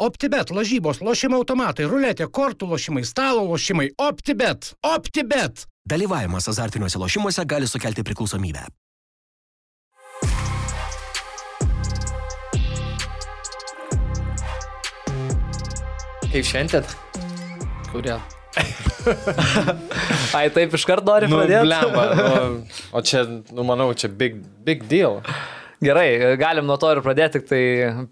OptiBet, 0.00 0.48
lažybos, 0.56 1.02
lošimo 1.04 1.36
automatai, 1.42 1.84
ruletė, 1.84 2.24
kortų 2.32 2.70
lošimai, 2.70 3.02
stalo 3.04 3.42
lošimai. 3.50 3.90
OptiBet. 4.00 4.70
OptiBet. 4.94 5.66
Dalyvavimas 5.90 6.48
azartiniuose 6.48 6.96
lošimuose 7.02 7.44
gali 7.44 7.68
sukelti 7.68 8.04
priklausomybę. 8.08 8.64
Kaip 16.30 16.46
šventėt? 16.46 16.92
Kuria. 17.90 18.20
Ai, 20.36 20.46
taip 20.54 20.74
iš 20.76 20.84
karto 20.86 21.06
nori 21.10 21.28
Nu, 21.30 21.38
pradėti? 21.40 21.64
blemba, 21.66 22.04
nu, 22.14 22.80
o 22.94 23.02
čia, 23.06 23.24
nu, 23.26 23.64
manau, 23.66 23.90
čia 23.98 24.10
big, 24.10 24.38
big 24.66 24.84
deal. 24.90 25.20
Gerai, 25.80 26.36
galim 26.36 26.66
nuo 26.68 26.74
to 26.76 26.90
ir 26.92 26.98
pradėti, 27.00 27.40
tai 27.40 27.60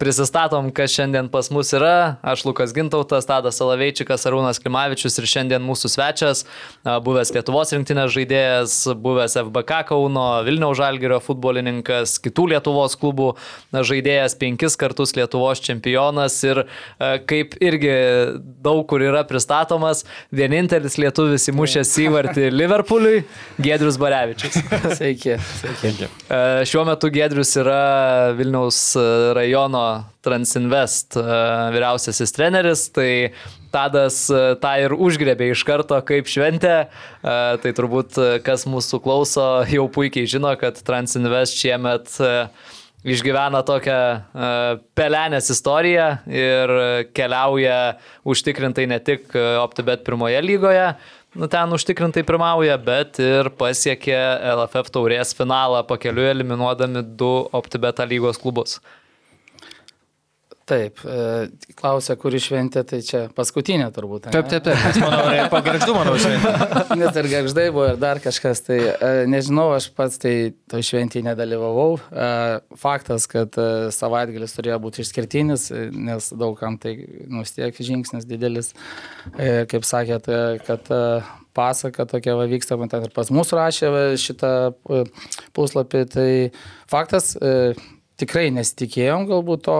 prisistatom, 0.00 0.70
kas 0.72 0.94
šiandien 0.94 1.26
pas 1.28 1.50
mus 1.52 1.68
yra. 1.76 2.16
Aš 2.24 2.46
Lukas 2.46 2.70
Gintautas, 2.72 3.26
Tadas 3.28 3.58
Salaveičikas, 3.60 4.22
Arūnas 4.24 4.56
Klimavičius 4.64 5.20
ir 5.20 5.26
šiandien 5.28 5.60
mūsų 5.60 5.90
svečias, 5.92 6.46
buvęs 7.04 7.34
Lietuvos 7.36 7.74
rinktinės 7.76 8.14
žaidėjas, 8.14 8.76
buvęs 9.04 9.36
FBK 9.42 9.82
Kauno, 9.90 10.24
Vilniaus 10.46 10.78
Žalgirio 10.80 11.18
futbolininkas, 11.20 12.14
kitų 12.24 12.46
Lietuvos 12.54 12.96
klubų 12.96 13.34
žaidėjas, 13.76 14.38
penkis 14.40 14.78
kartus 14.80 15.12
Lietuvos 15.20 15.60
čempionas 15.60 16.38
ir 16.48 16.62
kaip 17.28 17.59
irgi 17.60 17.92
daug 18.64 18.80
kur 18.88 19.04
yra 19.04 19.26
pristatomas, 19.28 20.06
vienintelis 20.32 20.96
lietuvis 20.96 21.50
įmušęs 21.52 21.92
įvartį 22.06 22.48
Liverpooliui, 22.56 23.20
Gedrius 23.60 24.00
Barevičius. 24.00 24.56
Sveiki. 25.02 25.37
Sveiki. 25.60 26.09
Šiuo 26.73 26.88
metu 26.88 27.12
Gedrius 27.12 27.57
yra 27.58 28.32
Vilniaus 28.38 28.78
e, 28.96 29.02
rajono 29.36 29.84
Transinvest 30.24 31.16
e, 31.18 31.24
vyriausiasis 31.74 32.34
treneris, 32.34 32.86
tai 32.94 33.34
Tadas 33.72 34.24
e, 34.32 34.40
tą 34.62 34.72
ir 34.80 34.94
užgrebė 34.96 35.50
iš 35.52 35.64
karto 35.68 35.98
kaip 36.09 36.30
šventę. 36.30 36.76
Tai 37.20 37.73
turbūt 37.76 38.16
kas 38.46 38.65
mūsų 38.70 39.02
klauso 39.04 39.46
jau 39.68 39.84
puikiai 39.92 40.28
žino, 40.30 40.54
kad 40.60 40.78
Transinvest 40.87 41.59
šiemet 41.59 42.16
išgyvena 43.09 43.60
tokią 43.66 43.98
pelenės 44.98 45.52
istoriją 45.54 46.09
ir 46.32 46.72
keliauja 47.15 47.78
užtikrintai 48.26 48.88
ne 48.90 48.98
tik 49.04 49.37
OptiBet 49.37 50.02
pirmoje 50.06 50.40
lygoje, 50.43 50.88
nu, 51.38 51.46
ten 51.50 51.72
užtikrintai 51.74 52.24
pirmauja, 52.26 52.76
bet 52.82 53.20
ir 53.22 53.50
pasiekė 53.58 54.16
LFF 54.56 54.90
taurės 54.94 55.34
finalą 55.38 55.84
pakeliu 55.86 56.26
eliminuodami 56.32 57.04
du 57.20 57.30
OptiBeta 57.54 58.06
lygos 58.08 58.40
klubus. 58.42 58.78
Taip, 60.69 61.01
e, 61.01 61.47
klausia, 61.79 62.13
kuri 62.21 62.37
šventė, 62.45 62.83
tai 62.85 62.99
čia 63.05 63.23
paskutinė 63.33 63.87
turbūt. 63.97 64.27
ane? 64.28 64.34
Taip, 64.37 64.50
taip, 64.50 64.66
taip. 64.66 64.99
Manau, 65.00 65.47
pagarždu, 65.55 65.94
manau, 65.97 66.12
šiandien. 66.21 66.99
Net 67.00 67.16
ir 67.16 67.28
garždai 67.33 67.65
buvo 67.72 67.87
ir 67.94 68.00
dar 68.00 68.21
kažkas, 68.21 68.61
tai 68.66 68.77
e, 68.91 69.11
nežinau, 69.33 69.71
aš 69.78 69.89
pats 69.97 70.21
tai 70.21 70.34
to 70.69 70.83
šventį 70.84 71.25
nedalyvavau. 71.31 71.97
E, 71.97 72.28
Faktas, 72.83 73.25
kad 73.31 73.56
savaitgalis 73.97 74.56
turėjo 74.59 74.77
būti 74.84 75.03
išskirtinis, 75.06 75.71
nes 75.97 76.31
daugam 76.37 76.77
tai 76.81 76.99
nustiek 77.33 77.81
žingsnis 77.89 78.28
didelis. 78.28 78.75
Kaip 79.39 79.87
sakėt, 79.89 80.28
kad 80.69 80.93
pasaka 81.56 82.05
tokia 82.09 82.37
va, 82.39 82.44
vyksta, 82.50 82.77
man 82.78 82.93
ten 82.93 83.09
ir 83.09 83.15
pas 83.16 83.33
mus 83.34 83.56
rašė 83.56 83.93
šitą 84.21 84.53
puslapį, 85.56 86.09
tai 86.12 86.33
faktas. 86.91 87.39
Tikrai 88.19 88.49
nesitikėjom 88.50 89.28
galbūt 89.28 89.65
to, 89.69 89.78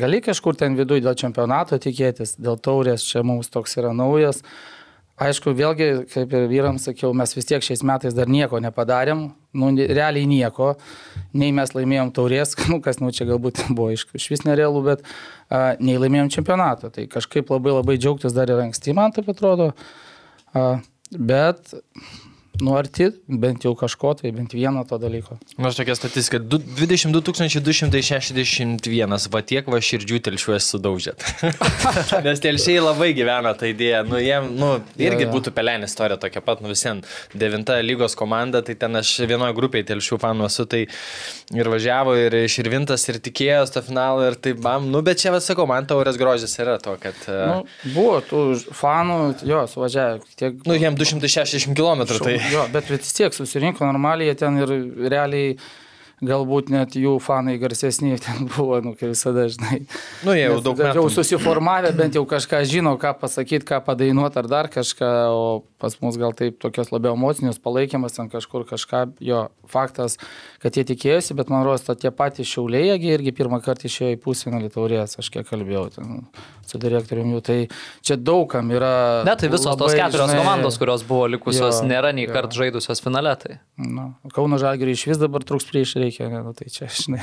gali 0.00 0.22
kažkur 0.24 0.56
ten 0.56 0.76
viduje 0.78 1.04
dėl 1.04 1.16
čempionato 1.20 1.76
tikėtis, 1.76 2.38
dėl 2.40 2.56
taurės 2.64 3.04
čia 3.04 3.20
mums 3.26 3.52
toks 3.52 3.76
yra 3.76 3.92
naujas. 3.96 4.40
Aišku, 5.18 5.50
vėlgi, 5.58 5.88
kaip 6.12 6.32
ir 6.32 6.46
vyrams 6.46 6.84
sakiau, 6.86 7.10
mes 7.16 7.32
vis 7.34 7.48
tiek 7.48 7.64
šiais 7.64 7.82
metais 7.86 8.14
dar 8.14 8.30
nieko 8.30 8.60
nepadarėm, 8.62 9.24
nu, 9.58 9.70
realiai 9.74 10.28
nieko, 10.30 10.76
nei 11.34 11.50
mes 11.52 11.74
laimėjom 11.74 12.12
taurės, 12.14 12.54
nu, 12.70 12.78
kas, 12.84 13.02
nu, 13.02 13.10
čia 13.12 13.26
galbūt 13.28 13.64
buvo 13.72 13.90
iš, 13.96 14.06
iš 14.14 14.28
vis 14.30 14.46
nerealų, 14.46 14.84
bet 14.86 15.02
a, 15.04 15.74
nei 15.82 15.98
laimėjom 15.98 16.30
čempionatą. 16.38 16.92
Tai 16.94 17.08
kažkaip 17.10 17.50
labai 17.50 17.74
labai 17.80 17.98
džiaugtis 17.98 18.36
dar 18.36 18.48
ir 18.48 18.62
anksti, 18.62 18.94
man 18.96 19.12
taip 19.16 19.28
atrodo. 19.34 19.72
A, 20.54 20.68
bet, 21.10 21.74
nu, 22.60 22.72
arti, 22.78 23.08
bent 23.28 23.62
jau 23.64 23.72
kažko, 23.78 24.14
tai 24.20 24.32
bent 24.34 24.52
vieno 24.56 24.82
to 24.88 24.98
dalyko. 24.98 25.36
Nors 25.62 25.76
tokia 25.78 25.94
statistika, 25.98 26.38
du- 26.42 26.58
22 26.58 27.60
261, 27.62 29.28
va 29.32 29.40
tiek 29.46 29.66
va 29.70 29.78
širdžių 29.82 30.18
telšiuos 30.26 30.66
sudaužėt. 30.74 31.22
Nes 32.26 32.42
telšiai 32.42 32.80
labai 32.82 33.12
gyvena 33.16 33.52
tą 33.58 33.68
idėją, 33.72 34.02
nu 34.08 34.20
jiem, 34.22 34.48
nu, 34.58 34.70
irgi 34.98 35.24
Jo, 35.24 35.28
jo. 35.28 35.32
būtų 35.36 35.52
pelenė 35.56 35.88
istorija 35.88 36.18
tokia 36.20 36.42
pat, 36.44 36.60
nu 36.64 36.70
visien, 36.72 37.00
devinta 37.34 37.78
lygos 37.84 38.14
komanda, 38.18 38.62
tai 38.66 38.74
ten 38.78 38.98
aš 39.00 39.14
vienoje 39.28 39.54
grupėje 39.56 39.88
telšių 39.92 40.18
fanų 40.22 40.46
esu, 40.48 40.66
tai 40.70 40.82
ir 41.56 41.70
važiavo, 41.72 42.14
ir 42.18 42.36
iširvintas, 42.44 43.06
ir 43.10 43.18
tikėjos 43.24 43.72
to 43.74 43.82
finalo, 43.86 44.26
ir 44.28 44.36
tai 44.38 44.52
bam, 44.58 44.86
nu 44.92 45.02
bet 45.06 45.20
čia, 45.22 45.32
va 45.34 45.40
sakau, 45.44 45.66
man 45.70 45.86
taurės 45.90 46.18
grožis 46.20 46.54
yra 46.62 46.78
to, 46.82 46.96
kad, 47.02 47.16
Nu, 47.28 47.62
nu, 47.62 47.92
buvo 47.94 48.18
tų 48.24 48.40
fanų, 48.78 49.18
jo, 49.48 49.62
suvažiavę 49.70 50.20
tiek. 50.38 50.58
nu 50.68 50.76
jiem 50.78 50.96
260 50.98 51.74
km, 51.78 52.04
tai... 52.24 52.36
Jo, 52.48 52.64
bet 52.72 52.88
vis 52.90 53.12
tiek 53.12 53.34
susirinko 53.34 53.84
normaliai, 53.84 54.36
ten 54.38 54.56
ir 54.62 54.70
realiai 55.12 55.56
galbūt 56.24 56.70
net 56.74 56.96
jų 56.98 57.14
fanai 57.22 57.56
garsesni 57.62 58.16
ten 58.24 58.48
buvo, 58.50 58.80
nu, 58.84 58.94
kaip 58.98 59.12
visada, 59.12 59.46
žinai. 59.52 59.80
Nu, 60.26 60.34
jie 60.34 60.46
jau 60.48 60.56
Nes 60.58 60.64
daug 60.66 60.82
Jau 60.82 61.04
metų. 61.04 61.14
susiformavę, 61.14 61.92
bent 61.98 62.18
jau 62.18 62.24
kažką 62.28 62.62
žino, 62.68 62.96
ką 63.00 63.14
pasakyti, 63.20 63.66
ką 63.68 63.80
padainuoti 63.86 64.40
ar 64.42 64.50
dar 64.50 64.70
kažką, 64.72 65.10
o 65.34 65.48
pas 65.78 65.94
mus 66.02 66.18
gal 66.18 66.34
taip 66.34 66.58
tokios 66.62 66.90
labiau 66.90 67.14
emocinius 67.14 67.60
palaikymas, 67.62 68.16
ten 68.18 68.30
kažkur 68.32 68.66
kažką, 68.66 69.04
jo, 69.22 69.44
faktas, 69.70 70.18
kad 70.62 70.74
jie 70.74 70.84
tikėjosi, 70.88 71.36
bet 71.38 71.52
man 71.54 71.62
rodos, 71.66 71.86
tie 72.00 72.10
patys 72.10 72.50
šiauliai, 72.50 72.96
jie 72.98 73.14
irgi 73.14 73.34
pirmą 73.38 73.60
kartą 73.62 73.86
išėjo 73.86 74.16
į 74.16 74.22
pusfinalį 74.24 74.72
taurės, 74.74 75.18
aš 75.22 75.30
kiek 75.34 75.46
kalbėjau 75.46 75.84
ten 75.94 76.22
su 76.68 76.76
direktoriumi 76.82 77.36
jų, 77.36 77.42
tai 77.46 77.58
čia 78.04 78.16
daugam 78.20 78.68
yra... 78.74 79.22
Ne, 79.24 79.32
tai 79.40 79.48
visos 79.48 79.70
tos 79.70 79.92
labai, 79.92 79.94
keturios 80.02 80.32
žinai, 80.32 80.42
komandos, 80.42 80.76
kurios 80.80 81.04
buvo 81.08 81.28
likusios, 81.30 81.78
Jo, 81.80 81.86
nėra 81.88 82.10
nei 82.12 82.26
kart 82.28 82.52
žaidusios 82.52 83.00
finale. 83.04 83.32
Tai. 83.40 83.56
Nu, 83.80 84.10
Kauno 84.34 84.58
žalgiriui 84.60 84.96
iš 84.98 85.06
vis 85.08 85.20
dabar 85.22 85.44
truks 85.48 85.64
prieš 85.68 85.94
reikia, 85.96 86.07
ne, 86.32 86.40
nu, 86.46 86.54
tai 86.56 86.70
čia, 86.72 86.88
žinai. 87.00 87.20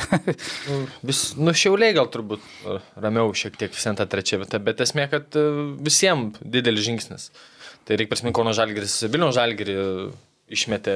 Nu, 0.69 0.79
vis, 1.09 1.21
nu, 1.39 1.53
šiauliai 1.55 1.95
gal 1.97 2.09
turbūt 2.13 2.45
uh, 2.45 2.85
ramiau 3.01 3.33
šiek 3.37 3.57
tiek 3.59 3.73
visą 3.75 3.95
tą 3.97 4.07
trečią 4.11 4.41
vietą, 4.43 4.61
bet 4.63 4.83
esmė, 4.85 5.07
kad 5.11 5.37
uh, 5.39 5.61
visiems 5.85 6.39
didelis 6.41 6.87
žingsnis. 6.87 7.29
Tai 7.85 7.99
reikia 7.99 8.15
prisiminti, 8.15 8.37
Kauno 8.39 8.53
Žalgiris, 8.57 8.97
Vilniaus 9.13 9.35
Žalgirį 9.37 9.75
išmetė 10.55 10.95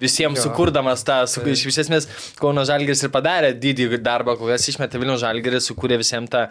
visiems 0.00 0.40
Jo. 0.40 0.48
sukurdamas 0.48 1.04
tą, 1.06 1.20
su, 1.30 1.42
iš 1.46 1.64
vis 1.68 1.78
esmės 1.84 2.06
Kauno 2.40 2.64
Žalgiris 2.66 3.04
ir 3.06 3.12
padarė 3.14 3.52
didį 3.58 4.00
darbą, 4.02 4.34
kol 4.38 4.50
kas 4.50 4.66
išmetė 4.72 5.00
Vilniaus 5.00 5.22
Žalgirį, 5.22 5.60
sukūrė 5.62 5.98
visiems 6.00 6.32
tą 6.32 6.46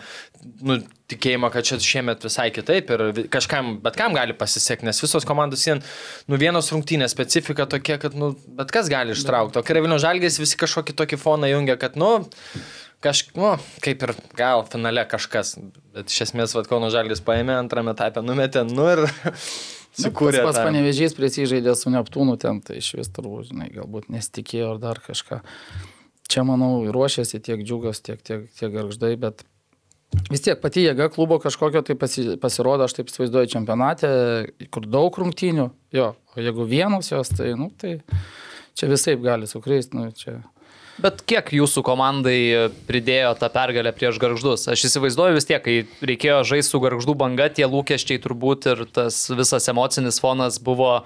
nu, 0.64 0.80
tikėjimą, 1.12 1.50
kad 1.54 1.68
čia 1.68 1.80
šiemet 1.84 2.24
visai 2.24 2.50
kitaip 2.56 2.94
ir 2.96 3.06
kažkam, 3.34 3.76
bet 3.84 4.00
kam 4.00 4.16
gali 4.16 4.36
pasisekti, 4.38 4.88
nes 4.88 5.02
visos 5.04 5.28
komandos 5.28 5.66
vien, 5.68 5.84
nu 6.32 6.40
vienos 6.40 6.72
rungtynės 6.74 7.14
specifika 7.14 7.68
tokia, 7.70 8.00
kad, 8.02 8.16
nu, 8.18 8.34
bet 8.60 8.72
kas 8.74 8.92
gali 8.92 9.16
ištraukti. 9.18 9.60
O 9.60 9.66
kai 9.66 9.76
yra 9.76 9.84
Vilniaus 9.84 10.06
Žalgiris, 10.06 10.40
visi 10.42 10.60
kažkokį 10.64 10.96
tokį 11.04 11.20
foną 11.22 11.52
jungia, 11.52 11.78
kad, 11.82 12.00
nu, 12.00 12.16
Kažk, 13.04 13.34
nu, 13.36 13.50
kaip 13.84 14.04
ir 14.06 14.14
gal 14.40 14.62
finale 14.72 15.04
kažkas, 15.12 15.58
bet 15.92 16.08
iš 16.08 16.22
esmės 16.30 16.54
vad 16.56 16.70
Kauno 16.70 16.88
Žalgis 16.88 17.20
paėmė, 17.28 17.58
antrame 17.60 17.92
etape 17.92 18.24
numetė, 18.24 18.64
nu 18.64 18.86
ir 18.94 19.02
sukūrė. 20.00 20.40
Tas 20.40 20.48
pats 20.48 20.62
panevežys 20.66 21.16
prisižaidė 21.18 21.76
su 21.78 21.94
Neptūnu 21.94 22.38
ten, 22.42 22.62
tai 22.66 22.80
iš 22.82 22.94
vis 23.00 23.12
turbūt, 23.14 23.52
žinai, 23.52 23.70
galbūt 23.74 24.10
nesitikėjo 24.14 24.74
ar 24.74 24.82
dar 24.82 25.02
kažką. 25.04 25.42
Čia, 26.32 26.46
manau, 26.48 26.86
ruošiasi 26.94 27.42
tiek 27.44 27.62
džiugas, 27.66 28.02
tiek, 28.06 28.22
tiek, 28.26 28.46
tiek 28.58 28.72
garždai, 28.74 29.14
bet 29.22 29.44
vis 30.32 30.44
tiek 30.46 30.60
pati 30.62 30.86
jėga 30.86 31.10
klubo 31.14 31.38
kažkokio 31.44 31.84
tai 31.86 31.98
pasi, 32.00 32.26
pasirodo, 32.42 32.88
aš 32.88 32.98
taip 32.98 33.12
įsivaizduoju, 33.12 33.52
čempionate, 33.54 34.10
kur 34.74 34.88
daug 34.88 35.20
rungtynių, 35.20 35.68
jo, 35.94 36.10
o 36.14 36.48
jeigu 36.48 36.68
vienos 36.70 37.12
jos, 37.12 37.34
tai, 37.38 37.54
nu, 37.60 37.70
tai 37.78 38.00
čia 38.78 38.90
visai 38.92 39.18
gali 39.22 39.50
sukreisti, 39.50 40.00
nu, 40.00 40.10
čia. 40.18 40.40
Bet 41.02 41.24
kiek 41.26 41.48
jūsų 41.56 41.82
komandai 41.86 42.70
pridėjo 42.86 43.34
tą 43.40 43.50
pergalę 43.54 43.94
prieš 43.98 44.20
garždus? 44.22 44.68
Aš 44.70 44.86
įsivaizduoju 44.92 45.38
vis 45.40 45.48
tiek, 45.50 45.64
kai 45.64 46.06
reikėjo 46.06 46.44
žaisti 46.52 46.76
su 46.76 46.82
garždų 46.84 47.16
banga, 47.18 47.48
tie 47.50 47.66
lūkesčiai 47.66 48.22
turbūt 48.22 48.68
ir 48.70 48.84
tas 48.94 49.26
visas 49.34 49.70
emocinis 49.74 50.22
fonas 50.22 50.60
buvo 50.62 51.00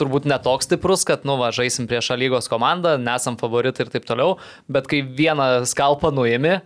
turbūt 0.00 0.28
netoks 0.30 0.68
stiprus, 0.68 1.04
kad, 1.06 1.26
nu, 1.28 1.36
va, 1.40 1.50
žaisim 1.54 1.88
prieš 1.90 2.12
lygos 2.18 2.48
komandą, 2.50 2.96
nesam 3.02 3.36
favoritai 3.40 3.86
ir 3.86 3.92
taip 3.92 4.06
toliau, 4.08 4.38
bet 4.70 4.88
kai 4.90 5.02
vieną 5.02 5.66
skalpą 5.68 6.10
nuėmė, 6.14 6.60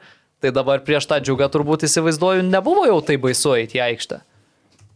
tai 0.45 0.53
dabar 0.55 0.85
prieš 0.85 1.09
tą 1.11 1.19
džiugą 1.25 1.51
turbūt 1.53 1.87
įsivaizduoju, 1.89 2.47
nebuvo 2.49 2.87
jau 2.89 3.01
tai 3.05 3.19
baisu 3.21 3.57
eiti 3.59 3.81
į 3.81 3.85
aikštę. 3.89 4.21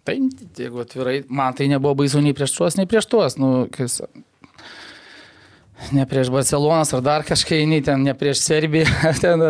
Tai, 0.08 0.14
jeigu 0.56 0.80
atvirai, 0.80 1.18
man 1.28 1.56
tai 1.56 1.68
nebuvo 1.68 1.98
baisu 1.98 2.22
nei 2.24 2.36
prieš 2.36 2.54
tuos, 2.56 2.78
nei 2.80 2.88
prieš 2.88 3.10
tuos. 3.12 3.36
Nu, 3.40 3.66
kas... 3.72 4.00
ne 5.92 6.04
prieš 6.06 6.30
Barcelonas 6.34 6.92
ar 6.94 7.02
dar 7.04 7.24
kažkai, 7.26 7.62
nei 7.68 7.82
ten 7.84 8.02
ne 8.06 8.14
prieš 8.18 8.42
Serbiją, 8.44 8.88
ten, 9.22 9.44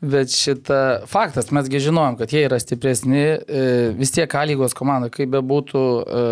bet 0.00 0.32
šitą 0.34 1.02
faktas, 1.10 1.50
mesgi 1.54 1.82
žinojom, 1.88 2.18
kad 2.20 2.32
jie 2.32 2.44
yra 2.46 2.60
stipresni, 2.62 3.22
e, 3.22 3.66
vis 3.98 4.14
tiek 4.14 4.34
A 4.38 4.44
lygos 4.48 4.76
komanda, 4.78 5.10
kaip 5.12 5.32
bebūtų 5.34 5.82
e, 6.02 6.24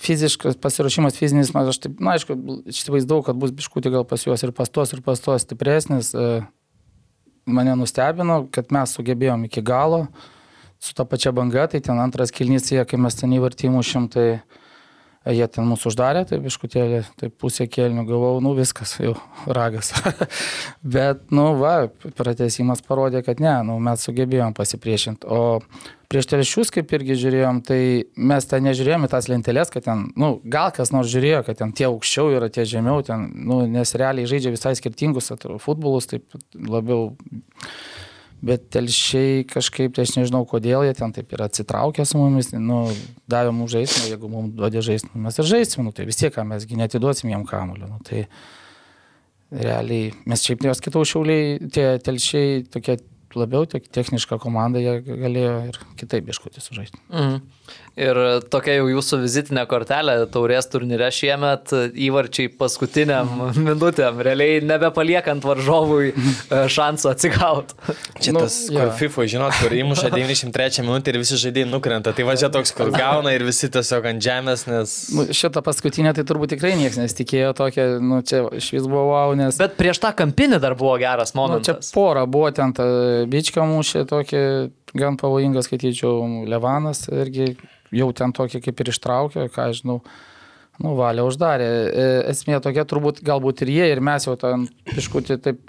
fiziškas 0.00 0.56
pasiruošimas, 0.62 1.18
fizinis, 1.18 1.52
man 1.56 1.68
aš 1.70 1.82
taip, 1.84 2.00
na 2.00 2.16
aišku, 2.16 2.36
įsivaizdavau, 2.72 3.24
kad 3.26 3.38
bus 3.40 3.52
biškutį 3.56 3.94
gal 3.98 4.08
pas 4.08 4.24
juos 4.24 4.46
ir 4.46 4.54
pas 4.56 4.72
tos, 4.72 4.94
ir 4.96 5.04
pas 5.04 5.20
tos 5.20 5.46
stipresnis. 5.46 6.14
E, 6.14 6.40
Mane 7.50 7.72
nustebino, 7.74 8.44
kad 8.52 8.68
mes 8.70 8.92
sugebėjom 8.94 9.46
iki 9.48 9.62
galo 9.64 10.04
su 10.80 10.92
ta 10.94 11.06
pačia 11.08 11.32
banga, 11.34 11.64
tai 11.72 11.80
ten 11.84 11.98
antras 11.98 12.30
kilnys, 12.32 12.68
kai 12.86 12.98
mes 13.00 13.16
ten 13.16 13.32
įvartymų 13.36 13.80
šimtai 13.84 14.26
Jie 15.28 15.44
ten 15.52 15.66
mūsų 15.68 15.90
uždarė, 15.90 16.22
tai 16.24 16.38
biškutėlį, 16.40 17.02
tai 17.20 17.28
pusė 17.28 17.66
kėlinių 17.68 18.06
gavau, 18.08 18.38
nu 18.40 18.54
viskas, 18.56 18.94
jau 19.02 19.12
ragas. 19.44 19.90
Bet, 20.96 21.26
nu, 21.28 21.50
va, 21.60 21.90
pratesimas 22.16 22.80
parodė, 22.86 23.20
kad 23.26 23.42
ne, 23.44 23.52
nu, 23.68 23.76
mes 23.84 24.00
sugebėjom 24.06 24.56
pasipriešinti. 24.56 25.28
O 25.28 25.60
prieš 26.08 26.30
telšius, 26.32 26.72
kaip 26.72 26.96
irgi 26.96 27.18
žiūrėjom, 27.20 27.60
tai 27.68 27.80
mes 28.16 28.48
ten 28.48 28.64
nežiūrėjom 28.64 29.04
į 29.04 29.12
tas 29.12 29.28
lentelės, 29.28 29.68
kad 29.74 29.84
ten, 29.90 30.08
nu, 30.16 30.32
gal 30.56 30.72
kas 30.72 30.94
nors 30.96 31.12
žiūrėjo, 31.12 31.44
kad 31.50 31.60
ten 31.60 31.76
tie 31.76 31.90
aukščiau 31.90 32.32
yra, 32.38 32.48
tie 32.48 32.64
žemiau, 32.72 33.04
ten, 33.04 33.28
nu, 33.44 33.60
nes 33.68 33.92
realiai 34.00 34.30
žaidžia 34.30 34.56
visai 34.56 34.72
skirtingus 34.80 35.28
futbolus, 35.60 36.08
taip 36.08 36.40
labiau 36.56 37.10
Bet 38.40 38.70
telšiai 38.72 39.42
kažkaip, 39.44 39.92
tai 39.96 40.06
aš 40.06 40.14
nežinau, 40.16 40.46
kodėl 40.48 40.86
jie 40.86 40.94
ten 40.96 41.12
taip 41.12 41.32
yra 41.36 41.50
atsitraukę 41.50 42.06
su 42.08 42.16
mumis, 42.16 42.54
nu, 42.56 42.86
davė 43.28 43.52
mums 43.52 43.74
žaisti, 43.74 44.00
nu, 44.00 44.12
jeigu 44.14 44.30
mums 44.32 44.54
duodė 44.56 44.80
žaisti, 44.86 45.10
nu, 45.12 45.26
mes 45.26 45.36
ir 45.36 45.48
žaisim, 45.50 45.84
nu, 45.84 45.92
tai 45.92 46.06
vis 46.08 46.16
tiek, 46.16 46.38
mesgi 46.48 46.78
netiduosim 46.80 47.28
jiem 47.28 47.44
kamuolio. 47.48 47.90
Nu, 47.90 48.00
tai 48.06 48.24
realiai 49.50 50.14
mes 50.30 50.46
šiaip 50.46 50.64
jos 50.70 50.80
kitų 50.86 51.04
šiauliai, 51.12 51.70
tie 51.74 51.86
telšiai 52.06 52.62
tokie 52.72 52.96
labiau 53.36 53.66
techniška 53.68 54.40
komanda, 54.42 54.80
jie 54.82 54.96
galėjo 55.04 55.54
ir 55.68 55.80
kitaip 56.00 56.32
ieškoti 56.32 56.64
sužaisti. 56.64 56.98
Mhm. 57.12 57.40
Ir 58.00 58.16
tokia 58.48 58.76
jau 58.78 58.86
jūsų 58.88 59.18
vizitinė 59.24 59.64
kortelė 59.68 60.14
taurės 60.32 60.68
turnyre 60.70 61.08
šiemet 61.12 61.72
įvarčiai 61.90 62.48
paskutiniam 62.56 63.28
minutėm, 63.66 64.22
realiai 64.24 64.60
nebepaliekant 64.64 65.44
varžovui 65.44 66.12
e, 66.12 66.60
šansų 66.70 67.10
atsigauti. 67.10 67.76
Čia 68.22 68.32
nu, 68.36 68.44
tas, 68.44 68.56
nu, 68.70 68.78
kur 68.78 68.86
ja. 68.86 68.94
FIFA, 69.02 69.26
žinot, 69.34 69.58
kur 69.58 69.74
įmuša 69.74 70.12
93 70.14 70.86
minutę 70.86 71.12
ir 71.12 71.20
visi 71.20 71.40
žaidėjai 71.42 71.68
nukrenta. 71.72 72.14
Tai 72.16 72.28
važia 72.30 72.48
toks, 72.54 72.72
kur 72.78 72.92
gauna 72.94 73.34
ir 73.36 73.44
visi 73.48 73.68
tiesiog 73.74 74.08
ant 74.14 74.24
žemės, 74.24 74.64
nes... 74.70 74.96
Nu, 75.16 75.26
šitą 75.36 75.64
paskutinę 75.66 76.14
tai 76.16 76.24
turbūt 76.30 76.54
tikrai 76.54 76.76
niekas 76.80 77.00
nesitikėjo 77.02 77.52
tokia, 77.58 77.88
nu 78.00 78.22
čia 78.24 78.46
iš 78.56 78.70
vis 78.78 78.86
buvo 78.86 79.10
wow, 79.10 79.34
nes... 79.38 79.60
Bet 79.60 79.76
prieš 79.80 80.00
tą 80.06 80.14
kampinį 80.16 80.62
dar 80.62 80.78
buvo 80.78 80.94
geras 81.02 81.34
momentas. 81.36 81.66
Nu, 81.66 81.90
čia 81.90 81.94
pora 81.98 82.24
buvo 82.24 82.54
ten, 82.54 82.72
ta 82.76 82.86
bička 83.28 83.66
mūšė 83.66 84.06
tokia 84.08 84.44
gan 84.96 85.18
pavojinga, 85.20 85.62
skaityčiau, 85.66 86.44
Levanas 86.50 87.06
irgi 87.12 87.54
jau 87.94 88.10
ten 88.16 88.34
tokį 88.34 88.62
kaip 88.64 88.82
ir 88.82 88.92
ištraukė, 88.92 89.46
ką 89.54 89.70
žinau, 89.76 90.00
nu, 90.80 90.94
valia 90.98 91.24
uždarė. 91.26 91.68
E, 91.68 92.08
esmė 92.32 92.60
tokia, 92.64 92.86
turbūt 92.88 93.22
galbūt 93.26 93.64
ir 93.64 93.72
jie, 93.74 93.88
ir 93.94 94.02
mes 94.04 94.26
jau 94.26 94.36
ten 94.40 94.66
iškutį 94.96 95.38
taip 95.44 95.60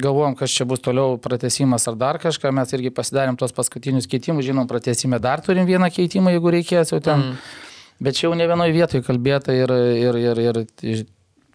galvojom, 0.00 0.36
kas 0.38 0.54
čia 0.54 0.66
bus 0.68 0.82
toliau 0.84 1.18
pratesimas 1.22 1.88
ar 1.90 1.98
dar 1.98 2.20
kažką, 2.22 2.52
mes 2.54 2.76
irgi 2.76 2.92
pasidarėm 2.94 3.38
tos 3.40 3.54
paskutinius 3.56 4.08
keitimus, 4.10 4.46
žinom, 4.46 4.68
pratesime 4.70 5.18
dar 5.22 5.42
turim 5.44 5.66
vieną 5.68 5.90
keitimą, 5.92 6.36
jeigu 6.36 6.54
reikės 6.56 6.94
jau 6.94 7.00
ten. 7.04 7.32
Mm. 7.32 7.56
Bet 8.00 8.16
čia 8.16 8.28
jau 8.28 8.36
ne 8.38 8.46
vienoje 8.48 8.72
vietoje 8.72 9.04
kalbėta 9.04 9.52
ir, 9.52 9.72
ir, 10.00 10.16
ir, 10.16 10.38
ir, 10.40 11.02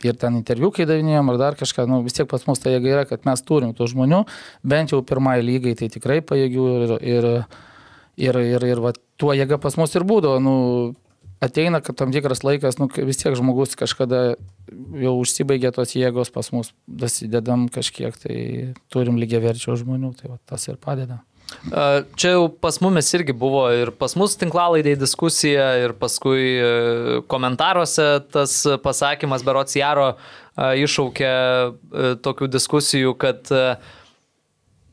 ir, 0.04 0.18
ten 0.20 0.40
interviu, 0.40 0.72
kai 0.76 0.88
davinėjom 0.90 1.32
ar 1.32 1.40
dar 1.40 1.60
kažką, 1.60 1.86
nu, 1.90 2.02
vis 2.06 2.18
tiek 2.18 2.28
pas 2.32 2.44
mus 2.50 2.62
tai 2.62 2.76
jėga 2.76 2.92
yra, 2.92 3.06
kad 3.10 3.26
mes 3.28 3.44
turim 3.46 3.72
tų 3.78 3.88
žmonių, 3.94 4.26
bent 4.66 4.94
jau 4.94 5.02
pirmai 5.06 5.38
lygai 5.44 5.76
tai 5.80 5.90
tikrai 5.94 6.22
pajėgių 6.26 6.68
ir, 6.76 6.94
ir, 7.00 7.30
ir, 8.28 8.42
ir, 8.56 8.68
ir 8.74 8.84
va, 8.84 8.94
tuo 9.22 9.34
jėga 9.38 9.60
pas 9.62 9.78
mus 9.80 9.96
ir 9.96 10.08
būdavo. 10.08 10.42
Nu, 10.44 10.56
ateina, 11.44 11.82
kad 11.84 11.98
tam 12.00 12.14
tikras 12.16 12.44
laikas, 12.46 12.80
nu, 12.82 12.90
vis 13.08 13.22
tiek 13.22 13.36
žmogus 13.38 13.78
kažkada 13.80 14.24
jau 15.02 15.14
užsibaigė 15.22 15.72
tos 15.76 15.96
jėgos 15.96 16.34
pas 16.34 16.52
mus, 16.56 16.74
dasidedam 16.88 17.68
kažkiek, 17.72 18.18
tai 18.20 18.38
turim 18.94 19.20
lygiai 19.22 19.44
verčių 19.44 19.80
žmonių, 19.84 20.16
tai 20.20 20.34
va, 20.34 20.42
tas 20.50 20.68
ir 20.72 20.80
padeda. 20.82 21.22
Čia 22.16 22.32
jau 22.36 22.46
pas 22.62 22.78
mumis 22.82 23.12
irgi 23.18 23.34
buvo 23.34 23.66
ir 23.74 23.92
pas 23.98 24.16
mus 24.18 24.36
tinklalaidai 24.38 24.96
diskusija 24.98 25.68
ir 25.84 25.94
paskui 25.98 26.46
e, 26.58 26.72
komentaruose 27.30 28.08
tas 28.34 28.56
pasakymas 28.84 29.46
Berots 29.46 29.78
Jaro 29.78 30.12
iššaukė 30.56 31.30
e, 31.30 32.10
tokių 32.26 32.50
diskusijų, 32.54 33.14
kad 33.22 33.54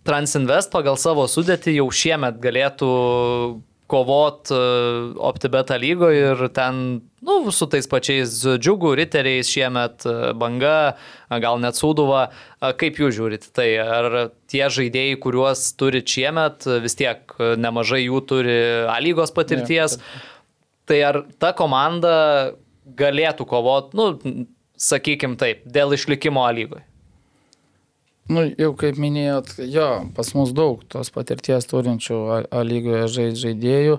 Transinvest 0.02 0.72
pagal 0.72 0.96
savo 0.98 1.28
sudėtį 1.30 1.76
jau 1.76 1.86
šiemet 1.94 2.40
galėtų 2.42 2.88
kovot 3.92 4.50
e, 4.52 4.58
OptiBeta 5.28 5.76
lygoje 5.80 6.22
ir 6.32 6.42
ten, 6.56 6.80
nu, 7.24 7.36
su 7.52 7.68
tais 7.70 7.88
pačiais 7.90 8.34
džiugų 8.56 8.94
riteriais 9.02 9.50
šiemet 9.52 10.06
e, 10.08 10.14
banga, 10.38 10.94
gal 11.42 11.60
net 11.62 11.78
sūduva. 11.78 12.26
Kaip 12.80 13.00
jūs 13.02 13.16
žiūrit? 13.18 13.48
Tai 13.56 13.68
ar 13.82 14.18
tie 14.50 14.64
žaidėjai, 14.72 15.18
kuriuos 15.22 15.66
turi 15.80 16.02
šiemet, 16.06 16.68
vis 16.84 16.96
tiek 16.98 17.36
nemažai 17.60 18.04
jų 18.06 18.22
turi 18.28 18.58
A 18.88 18.98
lygos 19.04 19.34
patirties, 19.34 19.98
ja, 19.98 20.22
tai 20.88 21.02
ar 21.08 21.22
ta 21.42 21.52
komanda 21.56 22.14
galėtų 22.98 23.46
kovot, 23.48 23.92
nu, 23.98 24.12
sakykim 24.78 25.36
taip, 25.40 25.62
dėl 25.66 25.94
išlikimo 25.96 26.44
A 26.46 26.50
lygoje? 26.54 26.84
Nu, 28.30 28.44
jau 28.46 28.70
kaip 28.78 28.98
minėjot, 29.02 29.56
jo, 29.66 29.88
pas 30.14 30.28
mus 30.36 30.52
daug 30.54 30.82
tos 30.92 31.10
patirties 31.10 31.66
turinčių 31.66 32.18
A 32.54 32.62
lygoje 32.62 33.32
žaidėjų, 33.40 33.96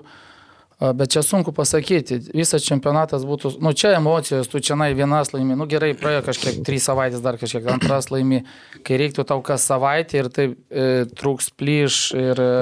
bet 0.96 1.12
čia 1.12 1.20
sunku 1.22 1.52
pasakyti, 1.54 2.18
visas 2.32 2.64
čempionatas 2.64 3.26
būtų, 3.28 3.54
nu 3.62 3.74
čia 3.76 3.92
emocijos, 3.98 4.48
tu 4.48 4.62
čia 4.64 4.78
vienas 4.96 5.34
laimi, 5.36 5.58
nu 5.60 5.68
gerai, 5.68 5.92
praėjo 5.98 6.24
kažkiek, 6.30 6.62
trys 6.64 6.88
savaitės, 6.88 7.20
dar 7.24 7.36
kažkiek 7.40 7.68
antras 7.76 8.08
laimi, 8.10 8.42
kai 8.82 8.98
reiktų 9.04 9.26
tau 9.28 9.42
kas 9.44 9.68
savaitę 9.68 10.22
ir 10.22 10.30
tai 10.32 10.48
e, 10.50 10.88
trūks 11.12 11.52
plyš 11.60 12.00
ir 12.16 12.40
e, 12.40 12.52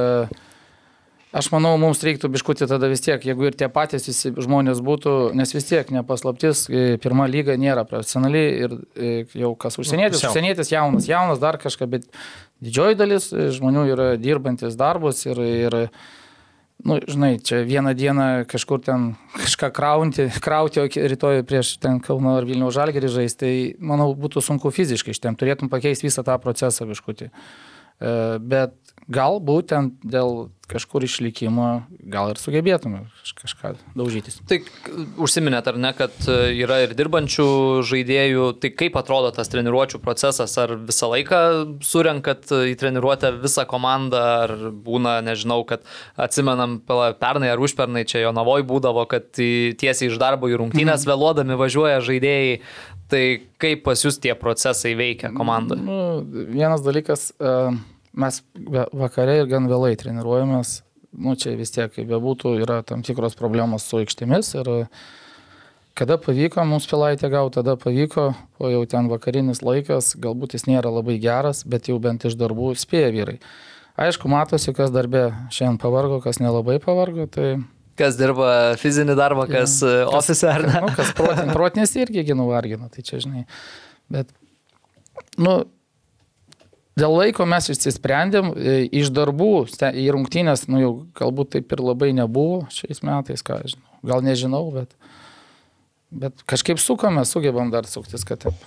Aš 1.33 1.47
manau, 1.49 1.79
mums 1.81 2.03
reiktų 2.05 2.29
biškutį 2.35 2.67
tada 2.69 2.91
vis 2.93 3.01
tiek, 3.01 3.23
jeigu 3.25 3.47
ir 3.49 3.55
tie 3.57 3.65
patys 3.73 4.05
visi 4.05 4.35
žmonės 4.37 4.83
būtų, 4.85 5.13
nes 5.33 5.55
vis 5.57 5.65
tiek 5.65 5.89
nepaslaptis, 5.95 6.67
e, 6.69 6.99
pirma 7.01 7.25
lyga 7.25 7.57
nėra 7.57 7.87
profesionali 7.89 8.43
ir 8.67 8.75
e, 8.77 9.13
jau 9.41 9.55
kas 9.57 9.81
užsienietis, 9.81 10.21
nu, 10.21 10.29
užsienietis 10.29 10.75
jaunas, 10.75 11.09
jaunas 11.09 11.41
dar 11.41 11.57
kažką, 11.63 11.89
bet 11.95 12.05
didžioji 12.61 13.01
dalis 13.01 13.31
e, 13.33 13.49
žmonių 13.57 13.87
yra 13.95 14.11
dirbantis 14.21 14.77
darbus 14.77 15.25
ir, 15.25 15.41
ir 15.41 15.79
nu, 16.85 17.01
žinai, 17.01 17.39
čia 17.41 17.65
vieną 17.65 17.97
dieną 17.97 18.29
kažkur 18.53 18.85
ten 18.85 19.15
kažką 19.41 19.73
krauti, 19.73 20.29
krauti, 20.45 20.85
o 20.85 21.11
rytoj 21.17 21.47
prieš 21.49 21.79
ten 21.81 22.05
Kauno 22.05 22.37
ar 22.43 22.45
Vilnių 22.45 22.69
žalgerį 22.77 23.09
žaisti, 23.17 23.41
tai 23.41 23.55
manau 23.81 24.13
būtų 24.13 24.45
sunku 24.45 24.69
fiziškai 24.69 25.17
iš 25.17 25.25
ten, 25.25 25.41
turėtum 25.41 25.73
pakeisti 25.73 26.13
visą 26.13 26.29
tą 26.29 26.37
procesą 26.45 26.85
biškutį. 26.93 27.33
Bet 28.43 28.75
galbūt 29.15 29.69
ten 29.71 29.93
dėl 30.03 30.51
kažkur 30.73 31.05
išlikimo 31.07 31.69
gal 32.13 32.33
ir 32.33 32.41
sugebėtume 32.41 33.05
kažką 33.39 33.75
daužytis. 33.99 34.39
Tai 34.49 34.59
užsiminėt 35.23 35.69
ar 35.71 35.79
ne, 35.81 35.93
kad 35.97 36.15
e, 36.31 36.39
yra 36.63 36.83
ir 36.85 36.95
dirbančių 36.99 37.47
žaidėjų, 37.89 38.47
tai 38.63 38.73
kaip 38.75 38.97
atrodo 39.01 39.33
tas 39.35 39.51
treniruočio 39.53 40.01
procesas, 40.03 40.55
ar 40.61 40.75
visą 40.81 41.11
laiką 41.13 41.43
surenkat 41.87 42.51
į 42.73 42.77
treniruotę 42.81 43.35
visą 43.43 43.67
komandą, 43.69 44.23
ar 44.47 44.57
būna, 44.73 45.19
nežinau, 45.27 45.63
kad 45.69 45.87
atsimenam 46.21 46.81
pernai 46.87 47.53
ar 47.53 47.63
užpernai 47.63 48.05
čia 48.09 48.25
jo 48.27 48.35
navoj 48.37 48.67
būdavo, 48.69 49.07
kad 49.11 49.31
tiesiai 49.33 50.11
iš 50.11 50.19
darbo 50.23 50.51
į 50.51 50.61
rungtynės 50.63 51.05
mhm. 51.05 51.13
vėluodami 51.13 51.61
važiuoja 51.61 52.03
žaidėjai. 52.05 52.59
Tai 53.13 53.25
kaip 53.61 53.83
pas 53.85 54.01
jūs 54.01 54.17
tie 54.23 54.33
procesai 54.39 54.95
veikia 54.97 55.35
komandoje? 55.37 55.83
Nu, 55.85 56.23
vienas 56.49 56.81
dalykas, 56.81 57.27
uh, 57.37 57.75
mes 58.13 58.43
vakare 58.93 59.41
ir 59.41 59.51
gan 59.51 59.69
vėlai 59.71 59.95
treniruojamės. 60.01 60.81
Nu, 61.13 61.35
čia 61.37 61.53
vis 61.59 61.75
tiek, 61.75 61.93
kaip 61.93 62.09
bebūtų, 62.09 62.55
yra 62.65 62.81
tam 62.89 63.03
tikros 63.05 63.37
problemos 63.37 63.85
su 63.85 64.01
aikštėmis 64.01 64.55
ir 64.57 64.71
kada 65.99 66.17
pavyko 66.17 66.65
mums 66.65 66.87
pilaitę 66.89 67.29
gauti, 67.29 67.59
tada 67.59 67.75
pavyko, 67.77 68.31
o 68.57 68.71
jau 68.73 68.81
ten 68.89 69.11
vakarinis 69.13 69.61
laikas, 69.61 70.15
galbūt 70.17 70.57
jis 70.57 70.65
nėra 70.71 70.89
labai 70.89 71.19
geras, 71.21 71.67
bet 71.69 71.91
jau 71.93 71.99
bent 72.01 72.25
iš 72.25 72.39
darbų 72.41 72.73
spėja 72.81 73.13
vyrai. 73.13 73.37
Aišku, 74.01 74.31
matosi, 74.33 74.73
kas 74.73 74.89
darbė 74.89 75.27
šiandien 75.53 75.77
pavargo, 75.83 76.23
kas 76.25 76.41
nelabai 76.41 76.79
pavargo, 76.81 77.27
tai 77.29 77.59
kas 78.01 78.17
dirba 78.17 78.49
fizinį 78.81 79.17
darbą, 79.19 79.45
kas 79.51 79.79
ja. 79.85 80.07
ofise 80.09 80.49
ar 80.49 80.65
ne. 80.65 80.79
Nu, 80.87 80.93
kas 80.97 81.13
protin, 81.17 81.53
protinės 81.53 81.93
irgi 82.01 82.25
nuvargina, 82.37 82.89
tai 82.93 83.05
čia 83.05 83.21
žinai. 83.21 83.45
Bet, 84.13 84.33
nu, 85.37 85.59
Dėl 86.99 87.15
laiko 87.17 87.47
mes 87.49 87.71
išsisprendėm, 87.73 88.53
e, 88.53 88.77
iš 89.01 89.09
darbų 89.17 89.65
į 89.81 90.07
rungtynės, 90.13 90.67
nu 90.69 90.83
jau 90.83 90.93
galbūt 91.17 91.55
taip 91.57 91.73
ir 91.73 91.81
labai 91.81 92.11
nebuvo 92.17 92.67
šiais 92.73 93.01
metais, 93.07 93.45
ką 93.45 93.63
žinau. 93.65 94.01
Gal 94.05 94.25
nežinau, 94.27 94.67
bet 94.75 94.93
bet 96.13 96.43
kažkaip 96.45 96.77
sukame, 96.77 97.23
sugebam 97.25 97.71
dar 97.73 97.87
suktis, 97.89 98.27
kad 98.29 98.43
taip. 98.43 98.59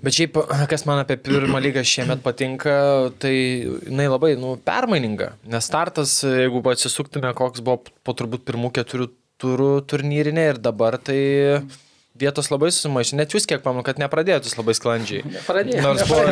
Bet 0.00 0.16
šiaip, 0.16 0.38
kas 0.70 0.86
man 0.88 1.02
apie 1.02 1.18
pirmą 1.20 1.60
lygą 1.60 1.82
šiemet 1.84 2.22
patinka, 2.24 2.78
tai 3.20 3.34
jinai 3.36 4.06
labai, 4.08 4.30
nu, 4.40 4.54
permaininga. 4.64 5.34
Nes 5.52 5.68
startas, 5.68 6.22
jeigu 6.24 6.62
atsisuktume, 6.72 7.34
koks 7.36 7.60
buvo 7.60 7.82
po 7.84 8.16
turbūt 8.16 8.48
pirmų 8.48 8.72
keturių 8.80 9.10
turų 9.38 9.68
turnyrinė 9.90 10.48
ir 10.54 10.62
dabar, 10.64 10.96
tai... 10.96 11.20
Mm 11.60 11.84
vietos 12.20 12.50
labai 12.52 12.70
susimaišė. 12.74 13.16
Net 13.20 13.34
jūs 13.34 13.46
kiek 13.48 13.62
pamenu, 13.64 13.84
kad 13.86 14.00
nepradėjot 14.00 14.48
jūs 14.48 14.56
labai 14.58 14.74
sklandžiai. 14.76 15.22
Nepradėjau. 15.36 15.82
Nors 15.84 16.04
buvo, 16.08 16.24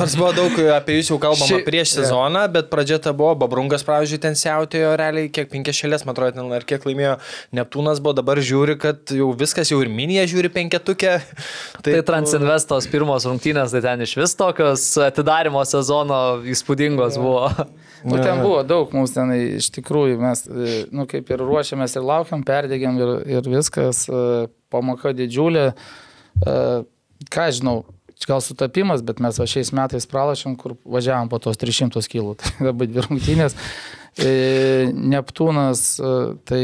nors 0.00 0.16
buvo 0.20 0.30
daug 0.36 0.58
apie 0.76 0.98
jūs 0.98 1.10
jau 1.12 1.18
kalbama 1.22 1.48
Ši- 1.50 1.64
prieš 1.66 1.94
sezoną, 1.98 2.44
bet 2.54 2.70
pradžia 2.72 3.00
ta 3.02 3.12
buvo, 3.16 3.34
Babrungas, 3.44 3.84
pavyzdžiui, 3.86 4.20
ten 4.22 4.38
siautėjo 4.38 4.94
realiai, 5.00 5.30
kiek 5.34 5.50
penkias 5.52 5.78
šėlės, 5.80 6.06
man 6.06 6.16
atrodo, 6.16 6.38
ten 6.38 6.54
ar 6.56 6.66
kiek 6.68 6.86
laimėjo 6.88 7.16
Neptūnas 7.56 8.02
buvo, 8.04 8.16
dabar 8.20 8.40
žiūri, 8.42 8.78
kad 8.80 9.14
jau 9.14 9.30
viskas, 9.38 9.72
jau 9.72 9.80
ir 9.84 9.90
minija 9.92 10.26
žiūri 10.30 10.52
penketukę. 10.54 11.16
Tai 11.84 11.96
Transinvestos 12.06 12.86
pirmos 12.90 13.26
rungtynės, 13.28 13.72
tai 13.74 13.82
ten 13.84 14.04
iš 14.04 14.14
vis 14.18 14.34
tokios 14.38 14.86
atidarimo 15.04 15.62
sezono 15.68 16.20
įspūdingos 16.54 17.18
buvo. 17.20 17.48
Nu, 18.04 18.18
ten 18.20 18.42
buvo 18.42 18.60
daug, 18.66 18.92
mums 18.92 19.14
ten 19.16 19.32
iš 19.32 19.70
tikrųjų 19.78 20.18
mes, 20.20 20.44
e, 20.44 20.74
nu, 20.92 21.06
kaip 21.08 21.30
ir 21.32 21.40
ruošiamės 21.40 21.96
ir 21.96 22.04
laukiam, 22.04 22.42
perdėgiam 22.44 22.98
ir, 23.00 23.12
ir 23.38 23.48
viskas, 23.48 24.04
e, 24.12 24.46
pamoka 24.74 25.14
didžiulė. 25.16 25.70
E, 26.42 26.58
Ką 27.30 27.44
žinau, 27.56 27.84
gal 28.28 28.40
sutapimas, 28.40 29.02
bet 29.02 29.20
mes 29.22 29.38
va 29.38 29.46
šiais 29.48 29.70
metais 29.76 30.06
pralašėm, 30.10 30.56
kur 30.60 30.76
važiavam 30.84 31.30
po 31.30 31.40
tos 31.42 31.58
300 31.60 32.02
kg. 32.10 32.34
Tai 32.40 32.68
labai 32.70 32.88
dvi 32.90 33.04
rungtynės. 33.06 33.56
E, 34.14 34.30
Neptūnas, 34.94 35.84
e, 35.98 36.14
tai, 36.48 36.62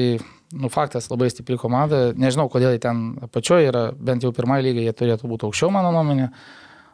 nu, 0.55 0.71
faktas, 0.73 1.11
labai 1.11 1.31
stipri 1.33 1.59
komanda. 1.61 2.11
Nežinau, 2.19 2.49
kodėl 2.52 2.76
jie 2.76 2.83
ten 2.83 3.05
apačioje 3.26 3.71
yra, 3.73 3.85
bent 3.97 4.26
jau 4.26 4.33
pirmąjį 4.37 4.69
lygį 4.69 4.87
jie 4.87 4.97
turėtų 5.02 5.31
būti 5.31 5.49
aukščiau, 5.49 5.73
mano 5.75 5.93
nuomonė. 5.95 6.31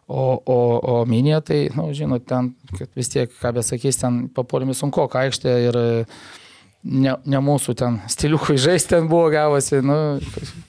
O, 0.06 0.24
o, 0.38 0.58
o 0.78 0.98
minė, 1.10 1.40
tai, 1.42 1.64
na, 1.74 1.88
nu, 1.88 1.94
žinot, 1.96 2.28
ten, 2.30 2.52
vis 2.94 3.10
tiek, 3.10 3.32
ką 3.40 3.50
besakys, 3.56 3.98
ten 3.98 4.26
papuolimi 4.34 4.76
sunku, 4.78 5.02
ką 5.10 5.24
aikštė 5.26 5.54
ir 5.66 5.78
e, 5.80 6.04
ne, 6.86 7.16
ne 7.26 7.42
mūsų 7.42 7.74
ten 7.78 8.00
stiliukų 8.10 8.56
žaisti 8.60 8.94
ten 8.94 9.10
buvo 9.10 9.28
gavosi, 9.34 9.82
nu, 9.84 9.98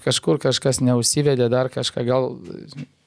kažkur 0.05 0.41
kažkas 0.41 0.81
neužsivedė, 0.83 1.49
dar 1.53 1.69
kažką, 1.73 2.05
gal 2.07 2.31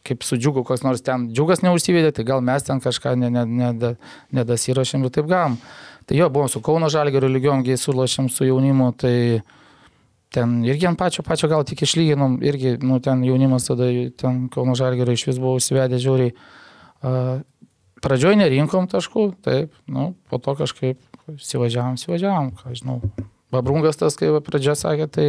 kaip 0.06 0.24
su 0.26 0.38
džiugu, 0.40 0.64
koks 0.66 0.84
nors 0.86 1.02
ten 1.04 1.28
džiugas 1.34 1.64
neužsivedė, 1.66 2.12
tai 2.16 2.24
gal 2.28 2.42
mes 2.44 2.64
ten 2.66 2.80
kažką 2.82 3.16
nedasirašėm 3.20 5.02
ne, 5.02 5.06
ne, 5.06 5.08
ne 5.08 5.10
ir 5.10 5.16
taip 5.16 5.30
gavom. 5.30 5.58
Tai 6.08 6.18
jo, 6.18 6.30
buvom 6.32 6.48
su 6.50 6.62
Kauno 6.64 6.88
Žalgeriu 6.90 7.28
lygiomgiai 7.30 7.78
sulošėm 7.78 8.30
su 8.32 8.48
jaunimu, 8.48 8.88
tai 8.98 9.42
ten 10.34 10.56
irgi 10.66 10.88
ant 10.88 10.98
pačio, 10.98 11.22
pačio 11.26 11.50
gal 11.50 11.66
tik 11.68 11.84
išlyginom, 11.86 12.40
irgi, 12.46 12.76
nu, 12.82 12.98
ten 13.04 13.22
jaunimas 13.26 13.68
tada, 13.68 13.90
ten 14.18 14.46
Kauno 14.50 14.74
Žalgerio 14.78 15.14
iš 15.14 15.28
vis 15.28 15.38
buvo 15.42 15.58
užsivedę 15.60 16.00
žiūriai. 16.02 16.34
Uh, 17.00 17.38
Pradžioj 18.00 18.38
nerinkom 18.40 18.86
taškų, 18.88 19.26
taip, 19.44 19.74
nu, 19.84 20.14
po 20.32 20.38
to 20.40 20.54
kažkaip 20.56 20.96
sivažiavam, 21.38 21.98
sivažiavam, 22.00 22.50
ką 22.58 22.74
žinau. 22.78 23.00
Babrungas 23.50 23.98
tas, 23.98 24.16
kai 24.18 24.30
pradžia 24.46 24.76
sakė, 24.78 25.08
tai 25.10 25.26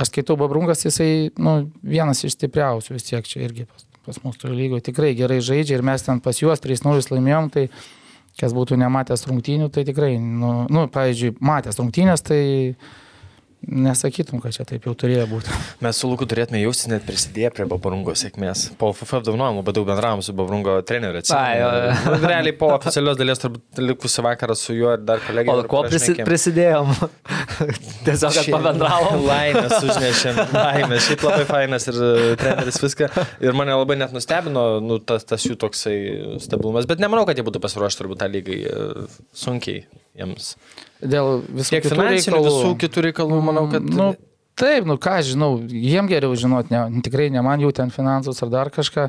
aš 0.00 0.10
skaitau 0.10 0.38
Babrungas, 0.40 0.84
jisai, 0.86 1.30
nu, 1.40 1.70
vienas 1.84 2.24
iš 2.24 2.38
stipriausių 2.38 2.96
vis 2.96 3.08
tiek 3.08 3.26
čia 3.28 3.44
irgi 3.44 3.66
pas, 3.68 3.86
pas 4.08 4.20
mūsų 4.24 4.52
lygoje. 4.54 4.86
Tikrai 4.88 5.12
gerai 5.18 5.40
žaidžia 5.44 5.78
ir 5.78 5.86
mes 5.86 6.06
ten 6.06 6.22
pas 6.24 6.40
juos 6.40 6.64
3-0 6.64 7.12
laimėjom, 7.12 7.50
tai 7.52 7.68
kas 8.40 8.54
būtų 8.56 8.78
nematęs 8.80 9.26
rungtynių, 9.28 9.68
tai 9.74 9.84
tikrai, 9.88 10.14
nu, 10.18 10.64
nu 10.72 10.86
pavyzdžiui, 10.92 11.34
matęs 11.44 11.80
rungtynės, 11.80 12.24
tai 12.24 12.40
nesakytum, 13.68 14.40
kad 14.40 14.54
čia 14.54 14.64
taip 14.68 14.86
jau 14.88 14.94
turėjo 14.96 15.26
būti. 15.30 15.52
Mes 15.84 15.98
su 16.00 16.08
Luku 16.08 16.26
turėtume 16.28 16.60
jaustis 16.62 16.88
net 16.90 17.04
prisidėję 17.06 17.50
prie 17.54 17.66
Babrungo 17.68 18.14
sėkmės. 18.16 18.70
Po 18.80 18.90
FF 18.94 19.20
apdovanojimų 19.20 19.60
labai 19.60 19.74
daug 19.76 19.88
bendravom 19.90 20.24
su 20.24 20.34
Babrungo 20.36 20.78
treneriu. 20.86 21.22
Ai. 21.36 21.60
Realiai 22.30 22.56
po 22.56 22.70
oficialios 22.74 23.18
dalies 23.20 23.42
turbūt 23.42 23.82
likusi 23.84 24.24
vakarą 24.24 24.56
su 24.58 24.76
juo 24.76 24.94
ir 24.96 25.04
dar 25.04 25.22
kolegė. 25.26 25.52
O 25.52 25.66
ko 25.70 25.84
prisi, 25.86 26.16
prisidėjom? 26.26 26.92
Tiesiog, 28.06 28.40
kad 28.40 28.50
pabendravom. 28.56 29.24
Laimės 29.28 29.76
užnešėm. 29.84 30.44
Laimės. 30.56 31.06
Šiaip 31.10 31.26
labai 31.28 31.46
fainas 31.48 31.88
ir 31.92 32.00
e, 32.00 32.12
treneris 32.40 32.80
viską. 32.80 33.10
Ir 33.44 33.56
mane 33.56 33.76
labai 33.76 34.00
net 34.00 34.14
nustebino 34.16 34.66
nu, 34.84 35.00
tas, 35.04 35.26
tas 35.28 35.44
jų 35.44 35.58
toksai 35.60 35.96
stabilumas. 36.42 36.88
Bet 36.90 37.02
nemanau, 37.02 37.26
kad 37.28 37.38
jie 37.38 37.46
būtų 37.46 37.62
pasiruošę 37.62 38.00
turbūt 38.00 38.24
tą 38.24 38.30
lygai 38.32 38.62
e, 38.64 39.08
sunkiai 39.36 39.84
jiems. 40.16 40.54
Dėl 41.00 41.42
visų 41.48 41.76
Tiek 41.76 41.86
finansinių, 41.88 42.40
visų 42.44 42.72
kitų 42.80 43.04
reikalų, 43.08 43.40
manau, 43.44 43.66
kad... 43.72 43.84
Nu, 43.84 44.12
taip, 44.60 44.88
nu 44.88 44.96
ką 45.00 45.20
žinau, 45.24 45.52
jiem 45.64 46.08
geriau 46.10 46.36
žinot, 46.38 46.72
ne, 46.72 46.82
tikrai 47.04 47.30
ne 47.32 47.44
man 47.44 47.62
jų 47.62 47.72
ten 47.76 47.92
finansus 47.94 48.42
ar 48.44 48.52
dar 48.52 48.72
kažką. 48.74 49.08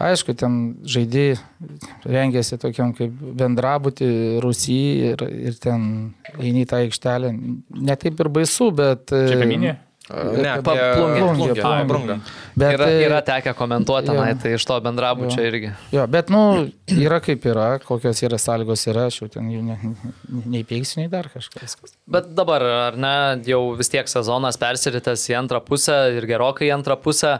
Aišku, 0.00 0.32
ten 0.40 0.54
žaidėjai 0.88 1.36
rengėsi 2.08 2.56
tokiam 2.60 2.94
kaip 2.96 3.12
bendrabutį 3.36 4.08
Rusijai 4.40 5.10
ir, 5.12 5.24
ir 5.50 5.58
ten 5.60 5.82
eini 6.38 6.64
į 6.64 6.70
tą 6.70 6.80
aikštelę. 6.86 7.34
Ne 7.76 7.96
taip 8.00 8.22
ir 8.24 8.32
baisu, 8.32 8.70
bet... 8.76 9.12
Čia 9.12 9.36
kaminė? 9.42 9.76
Ne, 10.10 10.52
apie 10.52 10.74
plungę, 10.96 11.34
plungę, 11.34 11.86
plungę. 11.86 12.18
Bet, 12.56 12.72
Yra, 12.74 12.86
e, 12.86 13.02
yra 13.06 13.20
tekę 13.22 13.52
komentuoti 13.54 14.08
tenai, 14.08 14.32
jo. 14.32 14.38
tai 14.42 14.54
iš 14.56 14.64
to 14.66 14.78
bendrabučio 14.82 15.44
irgi. 15.46 15.70
Jo, 15.94 16.06
bet, 16.10 16.32
nu, 16.34 16.40
yra 16.90 17.20
kaip 17.22 17.44
yra, 17.46 17.68
kokios 17.84 18.22
yra 18.26 18.40
sąlygos 18.40 18.82
yra, 18.90 19.06
aš 19.10 19.20
jau 19.20 19.28
ten 19.36 19.52
jų 19.52 19.60
ne, 19.68 19.76
nei 20.50 20.64
peiksiu, 20.66 21.02
nei 21.02 21.12
dar 21.12 21.28
kažkas. 21.30 21.76
Bet 22.10 22.32
dabar, 22.34 22.64
ar 22.88 22.98
ne, 22.98 23.14
jau 23.46 23.60
vis 23.78 23.92
tiek 23.92 24.10
sezonas 24.10 24.58
persiritęs 24.58 25.28
į 25.30 25.38
antrą 25.44 25.62
pusę 25.68 26.00
ir 26.16 26.26
gerokai 26.32 26.72
į 26.72 26.74
antrą 26.80 26.98
pusę. 26.98 27.38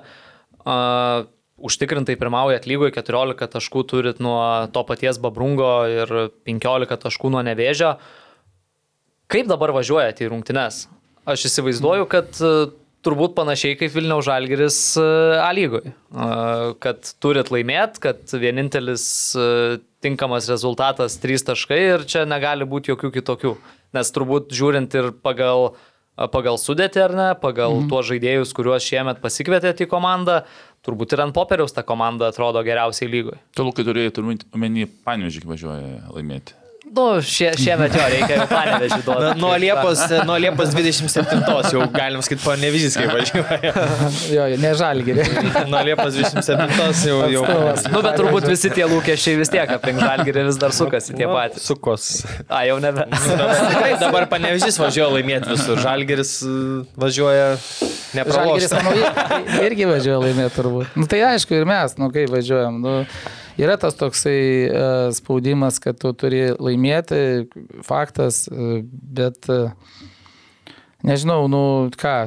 Uh, 0.61 1.27
užtikrintai 1.61 2.17
pirmaujat 2.21 2.69
lygoje, 2.71 2.95
14 2.97 3.51
taškų 3.57 3.85
turit 3.89 4.23
nuo 4.23 4.39
to 4.73 4.85
paties 4.89 5.19
Babrungo 5.21 5.73
ir 5.91 6.15
15 6.47 7.03
taškų 7.05 7.35
nuo 7.35 7.43
Nevėžio. 7.45 7.97
Kaip 9.31 9.51
dabar 9.51 9.75
važiuojate 9.77 10.27
į 10.27 10.33
rungtynes? 10.33 10.85
Aš 11.31 11.47
įsivaizduoju, 11.47 12.07
kad 12.11 12.39
e, 12.43 12.71
turbūt 13.07 13.37
panašiai 13.37 13.77
kaip 13.79 13.93
Vilniaus 13.95 14.27
Žalgeris 14.27 14.79
e, 14.99 15.05
A 15.39 15.51
lygoje. 15.55 15.93
Kad 16.83 17.13
turit 17.23 17.53
laimėt, 17.55 18.01
kad 18.03 18.35
vienintelis 18.35 19.05
e, 19.39 19.79
tinkamas 20.03 20.49
rezultatas 20.51 21.21
3 21.23 21.47
taškai 21.53 21.81
ir 21.93 22.07
čia 22.11 22.27
negali 22.29 22.67
būti 22.67 22.91
jokių 22.91 23.13
kitokių. 23.21 23.55
Nes 23.95 24.11
turbūt 24.15 24.51
žiūrint 24.55 24.95
ir 24.99 25.11
pagal, 25.23 25.73
pagal 26.35 26.59
sudėtį 26.63 27.05
ar 27.05 27.17
ne, 27.19 27.29
pagal 27.43 27.79
mhm. 27.79 27.91
tuos 27.93 28.11
žaidėjus, 28.11 28.55
kuriuos 28.57 28.87
šiemet 28.87 29.23
pasikvietėte 29.23 29.87
į 29.87 29.91
komandą, 29.91 30.43
turbūt 30.87 31.15
ir 31.15 31.27
ant 31.27 31.37
popieriaus 31.37 31.75
ta 31.77 31.87
komanda 31.87 32.31
atrodo 32.31 32.63
geriausiai 32.67 33.11
lygoje. 33.11 33.39
Tu, 33.55 33.67
Lukai, 33.67 33.87
turėjai 33.87 34.17
turbūt 34.19 34.49
omeny, 34.57 34.89
panevežį 35.07 35.47
važiuoja 35.47 36.11
laimėti. 36.15 36.60
Nu, 36.91 37.05
šie, 37.23 37.53
šiemet 37.55 37.95
jo 37.95 38.03
reikia 38.11 38.37
jau 38.41 38.47
panevežį 38.51 38.97
duoti. 39.07 39.27
Nuo 39.39 39.53
Liepos, 39.63 40.01
nuo 40.27 40.35
Liepos 40.43 40.73
27 40.75 41.45
jau 41.71 41.85
galim 41.95 42.23
sakyti, 42.27 42.43
po 42.43 42.57
nevizis, 42.59 42.97
kaip 42.99 43.13
važiuoja. 43.15 43.85
Jo, 44.35 44.47
ne 44.59 44.73
žalgerį. 44.81 45.27
Nuo 45.71 45.83
Liepos 45.87 46.17
27 46.19 47.07
jau 47.07 47.21
jau. 47.31 47.45
Nu, 47.95 48.03
bet 48.03 48.19
turbūt 48.19 48.49
visi 48.51 48.73
tie 48.75 48.89
lūkesčiai 48.91 49.39
vis 49.39 49.53
tiek 49.55 49.71
aplink 49.77 50.03
žalgirį 50.03 50.45
vis 50.49 50.59
dar 50.61 50.75
sukasi 50.75 51.15
tie 51.15 51.29
patys. 51.31 51.69
Sukos. 51.71 52.09
A, 52.49 52.65
jau 52.67 52.81
nebe. 52.83 53.07
Nu, 53.13 53.37
dabar, 53.39 53.63
tikrai, 53.71 53.93
dabar 54.03 54.27
panevžys 54.35 54.81
važiuoja 54.83 55.13
laimėti 55.15 55.53
visur. 55.55 55.79
Žalgeris 55.87 56.35
uh, 56.43 56.83
važiuoja 56.99 57.53
ir- 58.19 59.69
irgi 59.69 59.87
važiuoja 59.87 60.19
laimėti 60.27 60.57
turbūt. 60.59 60.91
Nu, 60.99 61.07
tai 61.11 61.23
aišku, 61.31 61.55
ir 61.55 61.71
mes, 61.71 61.95
nu 62.03 62.11
kaip 62.15 62.35
važiuojam. 62.35 62.81
Nu, 62.83 62.97
yra 63.59 63.79
tas 63.81 63.97
toksai 63.99 64.41
uh, 64.69 65.09
spaudimas, 65.17 65.81
kad 65.83 65.99
tu 66.01 66.13
turi 66.15 66.51
laimėti, 66.55 67.49
faktas, 67.87 68.45
uh, 68.51 68.83
bet 68.87 69.51
uh, 69.51 69.73
nežinau, 71.07 71.47
nu 71.51 71.63
ką. 71.99 72.19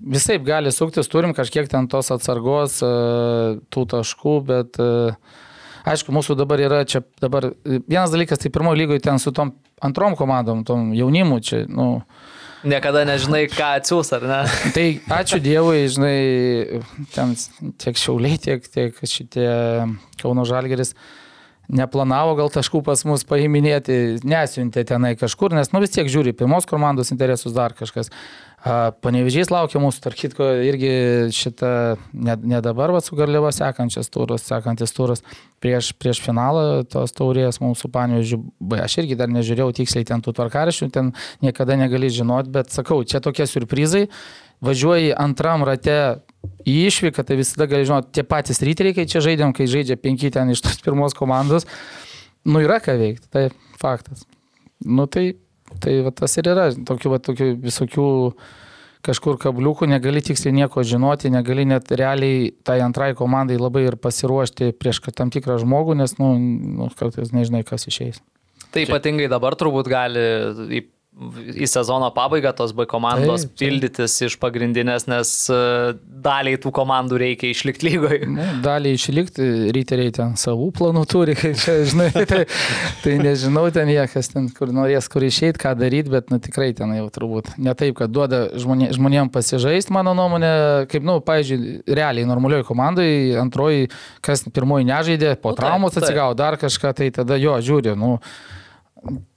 Visai 0.00 0.38
gali 0.40 0.72
suktis, 0.72 1.10
turim 1.12 1.34
kažkiek 1.36 1.68
ten 1.68 1.86
tos 1.92 2.08
atsargos, 2.14 2.80
uh, 2.86 3.60
tų 3.68 3.86
taškų, 3.94 4.36
bet 4.48 4.80
uh, 4.80 5.14
aišku, 5.88 6.12
mūsų 6.14 6.36
dabar 6.38 6.60
yra 6.62 6.82
čia, 6.88 7.02
dabar 7.22 7.50
e, 7.52 7.80
vienas 7.88 8.12
dalykas, 8.12 8.40
tai 8.40 8.52
pirmojo 8.52 8.78
lygoje 8.78 9.04
ten 9.04 9.20
su 9.22 9.32
tom 9.36 9.54
antrom 9.84 10.16
komandom, 10.18 10.64
tom 10.66 10.90
jaunimu 10.96 11.40
čia, 11.44 11.64
nu, 11.68 12.02
Niekada 12.60 13.06
nežinai, 13.08 13.46
ką 13.48 13.70
atsiūs, 13.78 14.10
ar 14.18 14.26
ne? 14.28 14.40
Tai 14.76 14.86
ačiū 15.20 15.40
Dievui, 15.40 15.86
žinai, 15.88 16.82
ten 17.14 17.32
tiek 17.80 17.96
Šiauliai, 17.96 18.36
tiek, 18.42 18.66
tiek 18.68 19.00
šitie 19.00 19.48
Kauno 20.20 20.44
Žalgeris 20.48 20.94
neplanavo 21.70 22.34
gal 22.38 22.50
taškų 22.52 22.82
pas 22.86 23.02
mus 23.06 23.24
paiminėti, 23.28 24.18
nesiuntė 24.26 24.84
tenai 24.88 25.14
kažkur, 25.18 25.54
nes 25.54 25.70
nu 25.72 25.82
vis 25.82 25.94
tiek 25.94 26.08
žiūri 26.10 26.34
pirmos 26.36 26.66
komandos 26.68 27.12
interesus 27.14 27.54
dar 27.54 27.76
kažkas. 27.78 28.10
Panevežys 28.60 29.48
laukia 29.48 29.80
mūsų, 29.80 30.02
tarp 30.04 30.18
kitko, 30.20 30.46
irgi 30.68 30.90
šitą, 31.32 31.96
ne, 32.12 32.34
ne 32.52 32.58
dabar, 32.60 32.92
va, 32.92 33.00
su 33.00 33.16
Garliava 33.16 33.48
sekančias 33.56 34.12
turas, 34.12 34.44
sekantis 34.44 34.92
turas 34.92 35.24
prieš, 35.64 35.94
prieš 35.96 36.20
finalą 36.20 36.82
tos 36.84 37.16
taurės 37.16 37.56
mūsų 37.64 37.88
panevežių. 37.94 38.38
Aš 38.84 38.98
irgi 39.00 39.16
dar 39.16 39.32
nežiūrėjau 39.32 39.72
tiksliai 39.80 40.04
ten 40.12 40.20
tų 40.20 40.36
tvarkarašių, 40.36 40.90
ten 40.92 41.14
niekada 41.40 41.78
negali 41.80 42.12
žinot, 42.12 42.52
bet 42.52 42.68
sakau, 42.74 43.00
čia 43.00 43.22
tokie 43.24 43.48
surprizai. 43.48 44.08
važiuoji 44.60 45.14
antram 45.16 45.64
rate 45.64 46.20
į 46.68 46.74
išvyką, 46.90 47.24
tai 47.24 47.38
visada 47.40 47.64
gali 47.68 47.88
žinoti, 47.88 48.12
tie 48.12 48.24
patys 48.28 48.60
ryteriai, 48.60 48.92
kai 48.96 49.08
čia 49.08 49.22
žaidėm, 49.24 49.54
kai 49.56 49.64
žaidžia 49.72 49.96
penki 49.96 50.28
ten 50.32 50.52
iš 50.52 50.60
tos 50.66 50.82
pirmos 50.84 51.16
komandos, 51.16 51.64
nu 52.44 52.60
yra 52.60 52.76
ką 52.84 52.98
veikti, 53.00 53.28
tai 53.32 53.48
faktas. 53.80 54.26
Nu 54.84 55.08
tai, 55.08 55.38
tai 55.82 56.00
va, 56.06 56.12
tas 56.14 56.34
ir 56.40 56.50
yra, 56.50 56.70
tokių, 56.74 57.12
va, 57.14 57.20
tokių 57.22 57.52
visokių 57.62 58.08
kažkur 59.06 59.38
kabliukų, 59.40 59.88
negali 59.88 60.20
tiksliai 60.24 60.52
nieko 60.58 60.84
žinoti, 60.84 61.30
negali 61.32 61.64
net 61.68 61.88
realiai 61.96 62.50
tai 62.66 62.80
antrai 62.84 63.14
komandai 63.16 63.56
labai 63.60 63.86
ir 63.88 63.96
pasiruošti 63.96 64.74
prieš 64.76 65.00
tam 65.16 65.32
tikrą 65.32 65.56
žmogų, 65.62 65.96
nes, 66.02 66.18
nu, 66.20 66.34
nu 66.36 66.90
kartais 66.98 67.32
nežinai, 67.32 67.64
kas 67.64 67.88
išeis. 67.88 68.20
Tai 68.70 68.84
ypatingai 68.84 69.30
dabar 69.30 69.56
turbūt 69.58 69.88
gali 69.90 70.26
į, 71.10 71.66
sezono 71.68 72.08
pabaigą 72.14 72.52
tos 72.56 72.72
B 72.76 72.86
komandos 72.88 73.42
Taip, 73.44 73.50
taip. 73.50 73.58
pildytis 73.60 74.14
iš 74.24 74.36
pagrindinės, 74.40 75.06
nes 75.10 75.30
e, 75.52 75.58
daliai 76.24 76.58
tų 76.60 76.70
komandų 76.74 77.18
reikia 77.20 77.50
išlikti 77.50 77.88
lygoje. 77.88 78.28
Dalį 78.66 78.92
išlikti, 78.96 79.48
ryteriai 79.74 80.14
ten 80.16 80.36
savų 80.40 80.70
planų 80.78 81.02
turi, 81.10 81.34
kai 81.38 81.52
čia, 81.58 81.80
žinai, 81.90 82.08
tai, 82.30 82.44
tai 83.02 83.16
nežinau 83.20 83.66
ten 83.74 83.90
niekas 83.90 84.30
ten, 84.32 84.48
kur 84.54 84.72
norės, 84.74 85.10
kur 85.12 85.26
išeiti, 85.26 85.60
ką 85.60 85.74
daryti, 85.80 86.12
bet, 86.14 86.30
nu, 86.32 86.40
tikrai 86.42 86.70
ten 86.78 86.94
jau 86.96 87.08
turbūt 87.12 87.52
ne 87.58 87.74
taip, 87.78 87.98
kad 88.00 88.14
duoda 88.14 88.46
žmonė, 88.60 88.92
žmonėm 88.96 89.32
pasižaisti, 89.34 89.92
mano 89.96 90.14
nuomonė, 90.18 90.54
kaip, 90.92 91.04
nu, 91.06 91.18
pavyzdžiui, 91.26 91.80
realiai 91.90 92.28
normalioji 92.28 92.68
komandai, 92.70 93.10
antroji, 93.42 93.90
kas 94.24 94.46
pirmoji 94.48 94.88
nežaidė, 94.88 95.34
po 95.42 95.50
Nu, 95.50 95.58
taip, 95.58 95.64
traumos 95.66 95.96
taip. 95.96 96.06
atsigavo 96.06 96.38
dar 96.38 96.54
kažką, 96.60 96.94
tai 97.02 97.10
tada 97.14 97.34
jo, 97.40 97.58
žiūri, 97.58 97.96
nu, 97.98 98.14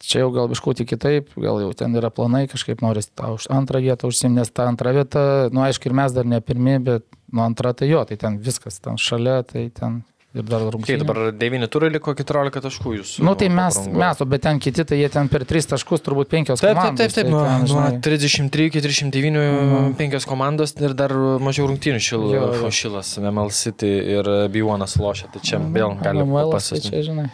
čia 0.04 0.24
jau 0.24 0.32
gal 0.36 0.50
biškutį 0.52 0.86
kitaip, 0.88 1.34
gal 1.40 1.60
jau 1.64 1.72
ten 1.78 1.96
yra 2.00 2.12
planai, 2.14 2.46
kažkaip 2.52 2.84
norisi 2.84 3.12
tą 3.16 3.34
už 3.38 3.50
antrą 3.54 3.82
vietą 3.84 4.10
užsimti, 4.12 4.40
nes 4.40 4.52
ta 4.52 4.68
antra 4.70 4.94
vieta, 4.96 5.24
nu, 5.54 5.64
aišku, 5.66 5.90
ir 5.90 5.98
mes 5.98 6.16
dar 6.16 6.28
ne 6.30 6.42
pirmi, 6.44 6.78
bet, 6.84 7.06
nu, 7.32 7.44
antra 7.46 7.74
tai 7.78 7.90
jo, 7.92 8.04
tai 8.10 8.20
ten 8.20 8.40
viskas, 8.44 8.82
ten 8.84 9.00
šalia, 9.00 9.42
tai 9.48 9.70
ten 9.74 10.02
ir 10.34 10.44
dar 10.50 10.62
rungtynės. 10.74 11.04
dabar 11.04 11.32
9 11.32 11.68
turai 11.70 11.90
liko 11.94 12.14
14 12.18 12.62
taškų 12.66 12.94
jūsų. 12.98 13.24
Nu 13.24 13.36
tai 13.38 13.50
mes, 13.54 13.76
parangoje. 13.78 14.00
mes, 14.02 14.18
bet 14.34 14.42
ten 14.42 14.60
kiti, 14.60 14.84
tai 14.84 14.98
jie 14.98 15.10
ten 15.14 15.28
per 15.30 15.46
3 15.46 15.68
taškus 15.74 16.02
turbūt 16.02 16.30
5 16.32 16.48
Taip, 16.54 16.60
taip, 16.60 16.76
komandos. 16.76 16.98
taip, 16.98 17.12
taip, 17.14 17.24
tai 17.24 17.32
nuo, 17.32 17.44
ten, 17.46 17.60
nuo 17.60 17.68
žinai, 17.70 18.02
33 18.02 18.66
iki 18.72 18.82
39, 18.82 19.44
Mhm. 19.44 19.94
penkios 20.00 20.26
komandos 20.26 20.74
ir 20.82 20.94
dar 20.94 21.12
mažiau 21.40 21.68
rungtynių 21.70 22.00
šil, 22.02 22.26
Jo, 22.34 22.54
jo. 22.64 22.70
šilas, 22.72 23.18
ML 23.22 23.50
City 23.54 23.92
ir 24.18 24.24
B1 24.50 24.98
lošia, 24.98 25.28
tai 25.32 25.40
čia 25.42 25.60
vėl 25.60 25.94
gali 26.02 26.26
Manuelas, 26.26 26.70
tai 26.70 26.80
pasisakyti. 26.80 26.90
čia, 26.90 27.04
žinai. 27.12 27.28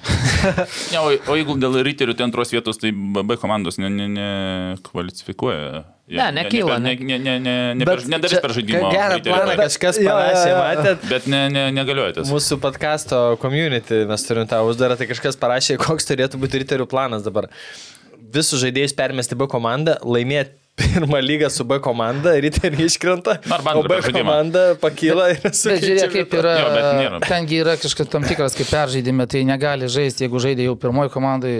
Ne, 0.91 0.99
o, 0.99 1.31
o 1.31 1.35
jeigu 1.39 1.55
dėl 1.59 1.79
riterių 1.83 2.15
tai 2.17 2.25
antros 2.27 2.51
vietos, 2.51 2.77
tai 2.77 2.91
B 2.91 3.37
komandos 3.37 3.77
nekvalifikuoja. 3.79 3.89
Ne, 3.89 4.07
nekvalifikuoja. 4.75 5.59
Jie- 5.59 5.83
Ne, 6.09 6.27
nekyla, 6.33 6.79
Ne, 6.81 6.95
ne, 6.95 7.17
ne, 7.21 7.35
ne, 7.39 7.55
ne, 7.77 7.85
Bet 7.85 8.07
nedarys 8.09 8.33
čia 8.33 8.41
per 8.41 8.53
žaidimą. 8.55 8.89
Gerą 8.93 9.19
planą 9.27 9.57
kažkas 9.59 9.99
parašė, 10.01 10.53
matėt? 10.57 11.03
Bet 11.11 11.27
ne, 11.29 11.41
ne, 11.53 11.65
negalioja 11.75 12.15
tas. 12.19 12.31
Mūsų 12.33 12.57
podcasto 12.63 13.19
community, 13.43 14.01
mes 14.09 14.25
turim 14.25 14.47
tą 14.49 14.63
uždarą, 14.65 14.97
tai 14.97 15.09
kažkas 15.11 15.37
parašė, 15.39 15.77
koks 15.81 16.09
turėtų 16.09 16.41
būti 16.41 16.63
riterių 16.63 16.89
planas 16.89 17.25
dabar. 17.27 17.49
Visus 18.33 18.61
žaidėjus 18.63 18.95
permesti 18.97 19.37
B 19.37 19.45
komandą, 19.49 19.99
laimėti 20.05 20.57
pirmą 20.79 21.19
lygą 21.21 21.49
su 21.53 21.65
B 21.67 21.77
komanda, 21.83 22.33
riteriai 22.39 22.87
iškrenta, 22.87 23.37
o 23.75 23.83
B 23.83 23.99
komanda 24.09 24.63
pakyla 24.81 25.29
ir 25.35 25.41
su 25.51 25.69
Bet 25.73 25.83
žiūrėk, 25.83 26.13
kaip 26.13 26.35
yra. 26.39 26.53
Jo, 26.61 26.69
bet 26.75 26.87
nėra. 26.99 27.19
Tengi 27.25 27.59
yra 27.61 27.75
kažkas 27.81 28.09
tam 28.13 28.25
tikras, 28.27 28.55
kaip 28.57 28.69
peržaidime, 28.71 29.27
tai 29.29 29.43
negali 29.49 29.89
žaisti, 29.91 30.25
jeigu 30.25 30.41
žaidė 30.41 30.69
jau 30.69 30.77
pirmoji 30.79 31.13
komandai, 31.13 31.55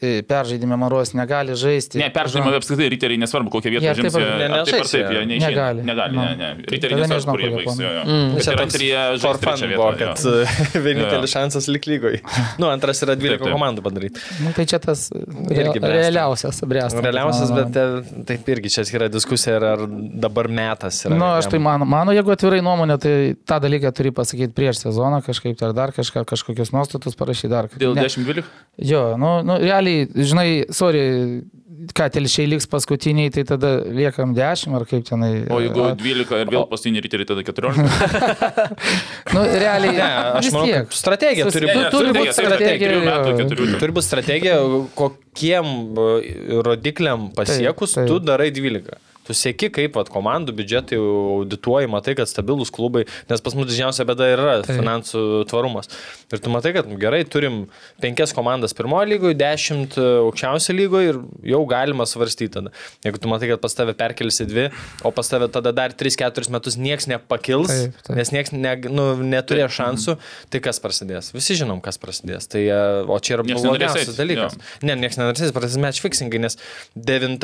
peržaidime 0.00 0.76
Maros 0.78 1.10
negali 1.18 1.54
žaisti. 1.58 1.98
Ne, 1.98 2.06
peržaidimai 2.14 2.54
apskritai 2.60 2.86
riteriai, 2.94 3.18
nesvarbu 3.18 3.50
kokią 3.50 3.72
vietą 3.74 3.82
Jie 3.88 3.94
užims, 3.96 4.12
taip 4.14 4.22
jie- 4.22 4.44
ar- 4.48 4.52
ar 4.58 4.64
taip 4.68 4.84
taip, 4.86 5.08
jie. 5.10 5.18
jie 5.18 5.26
neišeina. 5.26 5.50
Negali. 5.50 5.82
Negali, 5.88 6.14
Nu. 6.16 6.22
ne, 6.22 6.36
ne. 6.36 6.50
Riteriai 6.70 7.00
nesvarbu, 7.02 7.32
kur 7.34 7.40
jie 7.42 7.50
baigs. 7.56 7.80
Mm, 8.06 8.36
toks 8.38 8.48
antrie 8.62 8.94
for 8.94 9.18
žais 9.18 9.42
fun 9.42 9.58
trečią 9.58 9.70
buvo, 9.74 9.90
kad 9.98 10.20
jo. 10.24 10.34
uh, 10.42 10.82
vienintelis 10.86 11.34
šansas 11.34 11.68
lik 11.74 11.86
lygoj. 11.90 12.20
Nu, 12.62 12.66
antras 12.70 13.02
yra 13.02 13.14
12 13.18 13.38
Taip, 13.38 13.42
taip. 13.42 13.54
komandų 13.54 13.82
padaryti. 13.82 14.22
Nu, 14.44 14.52
tai 14.56 14.64
čia 14.70 14.78
tas 14.82 15.08
realiausias 15.52 16.60
bręstas. 16.66 17.02
Realiausias, 17.04 17.50
bet 17.54 17.76
e, 17.76 17.84
taip 18.28 18.48
irgi 18.54 18.70
čia 18.72 18.84
yra 18.98 19.08
diskusija, 19.12 19.56
ar 19.58 19.64
ar 19.74 19.84
dabar 20.22 20.48
metas 20.48 21.02
yra. 21.04 21.14
Na, 21.14 21.18
nu, 21.18 21.28
aš 21.40 21.48
tai 21.52 21.60
mano, 21.62 22.14
jeigu 22.16 22.32
atvirai 22.34 22.60
nuomonė, 22.64 22.96
tai 23.02 23.14
tą 23.48 23.58
dalyką 23.64 23.92
turi 23.96 24.12
pasakyti 24.16 24.54
prieš 24.56 24.82
sezoną 24.86 25.20
kažkaip, 25.26 25.56
tai 25.58 25.68
ar 25.70 25.76
dar 25.76 25.92
kažką, 25.96 26.24
kažkokius 26.28 26.72
nuostatus 26.74 27.18
parašyti 27.18 27.50
dar. 27.52 27.68
Dėl 27.78 27.94
Ne. 27.98 28.06
10-12? 28.08 28.44
Jo, 28.88 29.16
nu, 29.18 29.30
nu 29.42 29.56
realiai, 29.88 30.24
žinai, 30.28 30.48
sorry, 30.74 31.02
ką 31.94 32.08
telšiai 32.12 32.48
liks 32.50 32.66
paskutiniai, 32.68 33.30
tai 33.32 33.44
tada 33.46 33.68
liekam 33.86 34.32
10 34.36 34.74
ar 34.76 34.84
kaip 34.90 35.04
tenai. 35.06 35.30
O 35.50 35.60
jeigu 35.62 35.84
a- 35.86 35.94
12 35.96 36.40
ir 36.42 36.50
vėl 36.52 36.66
paskutinį 36.70 37.02
riteriai, 37.06 37.28
tada 37.30 37.44
14? 37.46 37.86
Nu, 39.34 39.42
realiai, 39.44 39.94
Ne, 39.94 40.08
aš 40.40 40.48
manau, 40.54 40.66
tiek. 40.66 40.92
strategija 40.96 41.44
Sus- 41.46 41.56
turi 41.58 41.68
tu- 41.68 41.78
būti. 41.78 41.90
turi 41.92 42.08
Strategija, 42.08 42.18
būt 42.18 42.32
taip, 42.32 42.46
strategija. 42.48 42.88
keturių. 43.42 43.78
Turi 43.82 43.92
būti 43.98 44.08
strategija, 44.08 44.56
kokiem 44.98 45.66
e, 46.04 46.60
rodikliam 46.66 47.28
pasiekus 47.36 47.94
Taip, 47.94 48.06
taip. 48.06 48.10
tu 48.12 48.18
darai 48.24 48.50
12. 48.50 48.96
Tu 49.28 49.36
sieki, 49.36 49.68
kaip 49.76 49.96
vat, 49.98 50.08
komandų 50.12 50.54
biudžetai 50.56 50.96
audituoji, 50.98 51.90
matai, 51.92 52.14
kad 52.16 52.30
stabilus 52.30 52.72
klubai, 52.72 53.04
nes 53.28 53.42
pas 53.44 53.56
mus 53.58 53.68
didžiausia 53.68 54.06
bėda 54.08 54.28
yra 54.32 54.54
Taip. 54.64 54.78
finansų 54.80 55.24
tvarumas. 55.50 55.90
Ir 56.32 56.40
tu 56.44 56.52
matai, 56.52 56.72
kad 56.76 56.88
nu, 56.88 56.96
gerai, 57.00 57.20
turim 57.28 57.66
penkias 58.02 58.32
komandas 58.36 58.72
pirmojo 58.76 59.04
lygoje, 59.10 59.36
dešimt 59.40 59.98
aukščiausio 60.00 60.74
lygoje 60.76 61.12
ir 61.12 61.20
jau 61.52 61.60
galima 61.68 62.06
svarstyti 62.08 62.50
tada. 62.56 62.72
Jeigu 63.04 63.20
tu 63.20 63.28
matai, 63.30 63.50
kad 63.52 63.60
pas 63.62 63.76
tave 63.76 63.92
perkelsi 63.98 64.46
dvi, 64.48 64.66
o 65.04 65.12
pas 65.14 65.28
tave 65.28 65.50
tada 65.52 65.72
dar 65.76 65.92
3-4 65.92 66.48
metus 66.54 66.78
niekas 66.80 67.08
nepakils, 67.12 67.68
Taip, 67.72 68.00
taip. 68.08 68.16
nes 68.16 68.32
niekas 68.34 68.54
ne, 68.56 68.74
nu, 68.88 69.06
neturėjo 69.28 69.68
šansų, 69.78 70.16
tai 70.52 70.62
kas 70.64 70.80
prasidės? 70.84 71.30
Visi 71.36 71.56
žinom, 71.60 71.82
kas 71.84 72.00
prasidės. 72.00 72.48
Tai, 72.48 72.64
e, 72.64 72.80
o 73.04 73.20
čia 73.20 73.36
yra 73.36 73.44
blogiausias 73.48 74.16
dalykas. 74.16 74.56
jo. 74.56 74.88
Ne, 74.88 74.96
niekas 75.04 75.20
nenorės, 75.20 75.52
prasidės 75.56 75.82
match 75.84 76.04
fixingai, 76.04 76.40
nes 76.46 76.58
9, 76.96 77.38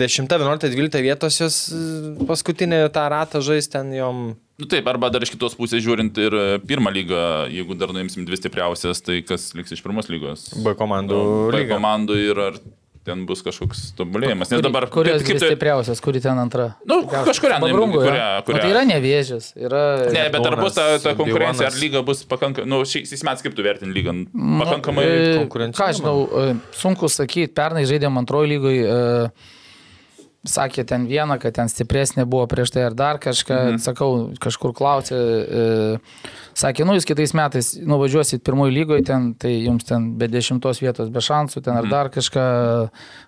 10, 0.00 0.30
11, 0.30 0.70
12 0.76 1.02
vietos 1.10 1.40
jos 1.42 1.58
e, 1.74 1.82
paskutinį 2.30 2.84
tą 2.94 3.04
ratą 3.12 3.42
žais 3.44 3.68
ten 3.70 3.92
jom. 3.96 4.30
Nu 4.60 4.66
taip, 4.68 4.84
arba 4.92 5.08
dar 5.08 5.24
iš 5.24 5.32
kitos 5.32 5.54
pusės 5.56 5.80
žiūrint 5.84 6.18
ir 6.20 6.34
e, 6.36 6.48
pirmą 6.68 6.92
lygą, 6.92 7.20
jeigu 7.52 7.76
dar 7.80 7.94
nuimsim 7.96 8.26
dvi 8.28 8.36
stipriausias, 8.40 9.00
tai 9.04 9.22
kas 9.26 9.50
liks 9.56 9.72
iš 9.76 9.80
pirmos 9.84 10.10
lygos? 10.12 10.50
B 10.60 10.74
komandų 10.78 11.22
B 11.54 11.64
komandų 11.70 12.18
ir 12.28 12.42
ar 12.50 12.58
ten 13.08 13.22
bus 13.24 13.40
kažkoks 13.40 13.94
tobulėjimas. 13.96 14.50
Nes 14.52 14.60
dabar... 14.60 14.84
Kurios 14.92 15.22
kaip 15.24 15.38
tai- 15.40 15.48
stipriausias, 15.54 16.02
kuri 16.04 16.20
ten 16.20 16.36
antra? 16.36 16.66
Nu, 16.84 16.98
kažkurią 17.08 17.56
nuimkim, 17.56 17.72
Babrungu, 17.72 18.02
kurią- 18.04 18.18
ja. 18.18 18.26
kurią- 18.44 18.58
O 18.58 18.60
tai 18.60 18.72
yra 18.74 18.82
nevėžis, 18.90 19.46
yra... 19.56 19.80
Ne, 20.12 20.26
bet 20.34 20.48
ar 20.50 20.56
bus 20.60 20.76
ta, 20.76 20.84
ta 21.00 21.14
konkurencija, 21.16 21.70
ar 21.72 21.78
lyga 21.80 22.02
bus 22.04 22.20
pakankamai, 22.28 22.68
nu, 22.68 22.82
šiais 22.84 23.24
metais 23.24 23.46
kaip 23.46 23.56
tu 23.56 23.64
vertini 23.64 23.96
lygą? 23.96 24.14
Nu, 24.28 24.60
Pakankamai... 24.60 25.06
e, 25.08 25.32
konkurencinga, 25.40 25.80
Ką 25.80 25.88
aš 25.94 26.02
žinau, 26.02 26.60
sunku 26.76 27.08
sakyti, 27.10 27.48
pernai 27.56 27.86
žaidėm 27.88 28.20
antrojo 28.20 28.52
lygoj, 28.52 28.78
e, 28.84 29.56
sakė 30.46 30.86
ten 30.88 31.04
vieną, 31.04 31.36
kad 31.42 31.52
ten 31.58 31.68
stipresnė 31.68 32.24
buvo 32.24 32.46
prieš 32.48 32.70
tai 32.72 32.86
ar 32.88 32.94
dar 32.96 33.18
kažką, 33.20 33.56
mhm. 33.74 33.80
sakau, 33.84 34.10
kažkur 34.40 34.72
klausė, 34.72 35.18
e, 35.20 35.98
sakė, 36.56 36.86
nu 36.88 36.94
jūs 36.96 37.04
kitais 37.08 37.34
metais 37.36 37.68
nuvažiuosit 37.76 38.40
pirmojo 38.46 38.72
lygoje, 38.72 39.04
ten, 39.10 39.34
tai 39.36 39.52
jums 39.66 39.84
ten 39.84 40.06
be 40.20 40.28
dešimtos 40.32 40.80
vietos, 40.80 41.10
be 41.12 41.20
šansų, 41.20 41.60
ten 41.66 41.76
ar 41.76 41.84
Mhm. 41.84 41.90
dar 41.92 42.08
kažką, 42.14 42.44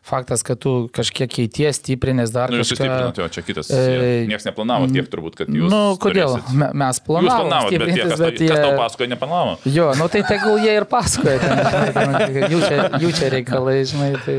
faktas, 0.02 0.42
kad 0.42 0.58
tu 0.58 0.88
kažkiek 0.92 1.28
keities, 1.30 1.78
stiprinės 1.82 2.32
dar 2.32 2.50
Nu, 2.50 2.56
jūs 2.62 2.72
kažką. 2.72 2.86
sustiprinot, 2.86 3.18
jo, 3.20 3.28
čia 3.28 3.42
kitas. 3.42 3.70
E, 3.70 4.24
Niekas 4.28 4.46
neplanavo 4.48 4.88
tiek 4.92 5.08
turbūt, 5.12 5.36
kad 5.42 5.48
jūs... 5.52 5.68
Nu, 5.70 5.82
kodėl? 6.00 6.38
turėsit. 6.38 6.54
Me- 6.56 6.70
Mes 6.72 6.96
Jūs 6.98 7.04
planavom 7.06 7.48
planavot, 7.48 7.70
bet 7.78 7.92
tie, 7.94 8.02
kas, 8.08 8.18
bet 8.20 8.38
kas 8.40 8.58
tau 8.62 8.72
pasakoja, 8.78 9.08
neplanavo. 9.12 9.58
Jo, 9.68 9.90
nu 9.98 10.08
tai 10.08 10.22
tegul 10.26 10.58
jie 10.64 10.74
ir 10.80 10.84
pasakoja, 10.88 11.38
ten, 11.42 11.92
ten, 11.92 12.48
jų, 12.52 12.60
čia, 12.64 12.78
jų 13.02 13.10
čia 13.18 13.30
reikalai, 13.36 13.76
žinai. 13.88 14.10
Tai, 14.24 14.36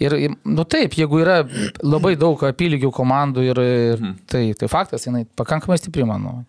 ir, 0.00 0.16
nu 0.44 0.64
taip, 0.64 0.96
jeigu 0.98 1.20
yra 1.22 1.38
labai 1.82 2.05
daug 2.14 2.38
apylygių 2.46 2.92
komandų 2.94 3.42
ir, 3.50 3.58
ir 3.58 3.98
Mhm. 3.98 4.14
tai, 4.30 4.52
tai 4.54 4.68
faktas, 4.68 5.04
jinai 5.06 5.26
pakankamai 5.36 5.78
stipri, 5.78 6.04
manau. 6.06 6.44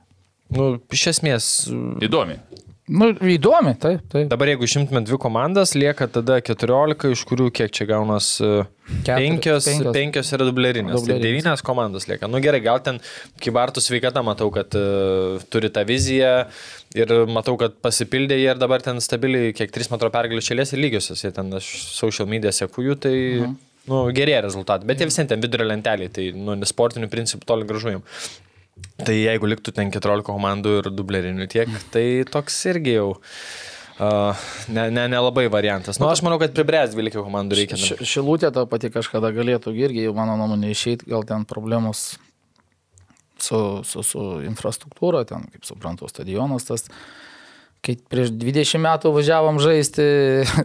Nu, 0.53 0.79
iš 0.91 1.07
esmės, 1.17 1.67
Įdomi. 1.99 2.37
Nu, 2.89 3.09
įdomi, 3.11 3.73
taip, 3.77 3.99
taip. 4.07 4.29
dabar 4.29 4.47
jeigu 4.47 4.63
išimtume 4.63 5.01
dvi 5.03 5.17
komandas, 5.19 5.73
lieka 5.75 6.07
tada 6.07 6.39
14, 6.39 7.11
iš 7.11 7.25
kurių 7.27 7.51
kiek 7.51 7.69
čia 7.69 7.85
gaunas 7.85 8.39
e, 8.39 8.63
Keturi- 9.03 9.17
penkios, 9.17 9.65
penkios. 9.67 9.91
penkios 9.93 10.31
yra 10.31 10.45
dublerinės. 10.47 10.93
Tai 10.95 11.01
Dublerinės. 11.01 11.21
devynios 11.21 11.61
komandos 11.67 12.07
lieka. 12.07 12.29
Nu 12.31 12.39
gerai, 12.39 12.61
gal 12.63 12.79
ten 12.79 13.01
Kibartų 13.41 13.83
sveikata 13.83 14.23
matau, 14.23 14.47
kad 14.55 14.71
uh, 14.73 15.37
turi 15.51 15.67
tą 15.69 15.83
viziją 15.85 16.47
ir 16.95 17.07
matau, 17.27 17.57
kad 17.59 17.75
pasipildė 17.83 18.39
jie 18.39 18.51
ir 18.53 18.55
dabar 18.55 18.79
ten 18.81 18.95
stabiliai 19.03 19.51
kiek 19.53 19.69
3 19.69 19.91
metro 19.91 20.09
pergalių 20.09 20.39
šėlės 20.39 20.71
ir 20.71 20.79
lygiosios. 20.79 21.25
Jie 21.25 21.33
ten 21.35 21.51
aš 21.59 21.91
social 21.91 22.25
media 22.25 22.51
seku 22.55 22.83
jų, 22.87 22.95
tai 22.95 23.15
mhm. 23.41 23.57
Nu, 23.87 24.03
gerėja 24.15 24.43
rezultatai. 24.45 24.87
Bet 24.89 24.99
jie 25.01 25.07
vis 25.09 25.17
vien 25.21 25.29
ten 25.31 25.43
vidurio 25.43 25.67
lentelį, 25.69 26.09
tai 26.13 26.27
nu, 26.35 26.57
sportinių 26.67 27.09
principų 27.11 27.47
toli 27.49 27.67
gražu 27.69 27.95
jums. 27.97 28.27
Tai 29.01 29.13
jeigu 29.15 29.47
liktų 29.49 29.73
ten 29.73 29.89
14 29.93 30.21
komandų 30.27 30.75
ir 30.83 30.89
dublerinių 30.93 31.47
tiek, 31.49 31.71
tai 31.93 32.03
toks 32.29 32.57
irgi 32.69 32.93
jau 32.99 33.07
uh, 33.15 34.43
nelabai 34.69 34.91
ne, 34.93 35.07
nelabai 35.09 35.47
variantas. 35.49 35.97
Na, 35.97 36.05
nu, 36.05 36.11
aš 36.13 36.21
manau, 36.25 36.37
kad 36.41 36.53
pribręs 36.53 36.93
12 36.93 37.23
komandų 37.25 37.57
reikia. 37.57 37.79
Ši- 37.81 37.97
Šilutė 38.05 38.51
ta 38.53 38.67
pati 38.69 38.91
kažkada 38.93 39.31
galėtų 39.33 39.73
irgi, 39.81 40.05
mano 40.13 40.35
nuomonė, 40.37 40.69
išeiti, 40.75 41.09
gal 41.09 41.25
ten 41.25 41.45
problemos 41.49 42.11
su, 43.41 43.57
su, 43.85 44.03
su 44.05 44.21
infrastruktūra, 44.45 45.23
ten, 45.29 45.47
kaip 45.53 45.65
suprantu, 45.65 46.09
stadionas 46.13 46.65
tas. 46.69 46.85
Kai 47.85 47.93
prieš 48.09 48.31
20 48.35 48.81
metų 48.83 49.11
važiavom 49.15 49.59
žaisti 49.63 50.03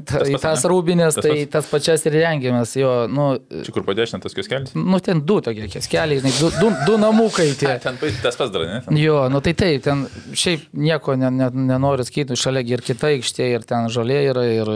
ta, 0.08 0.22
į 0.32 0.38
tas 0.42 0.64
rūbinės, 0.66 1.18
Tas 1.18 1.26
tai 1.26 1.44
tas 1.52 1.68
pačias 1.70 2.02
ir 2.08 2.16
rengėmės. 2.16 2.72
Jo, 2.80 2.92
nu, 3.12 3.26
Čia 3.62 3.74
kur 3.76 3.84
padėšinė 3.86 4.22
tas 4.24 4.34
kioskelis? 4.34 4.72
nu, 4.74 4.98
ten 5.04 5.20
du 5.28 5.36
tokie 5.44 5.68
keliai, 5.68 6.18
žinai, 6.22 6.32
du, 6.40 6.48
du, 6.56 6.70
du 6.88 6.96
namukai 7.02 7.50
tie. 7.60 7.76
Ten 7.84 8.00
tas 8.24 8.38
pats 8.40 8.50
dar, 8.54 8.64
ne? 8.66 8.80
Ten. 8.86 8.98
Jo, 8.98 9.20
nu 9.30 9.42
tai 9.44 9.52
taip, 9.60 9.84
ten 9.84 10.06
šiaip 10.32 10.64
nieko 10.72 11.14
ne, 11.20 11.30
ne, 11.36 11.50
nenoriu 11.68 12.08
sakyti, 12.08 12.38
šalia 12.38 12.64
gi 12.66 12.76
ir 12.78 12.84
kita 12.88 13.12
aikštė, 13.12 13.50
ir 13.58 13.68
ten 13.68 13.86
žolė 13.92 14.18
yra, 14.32 14.46
ir, 14.56 14.72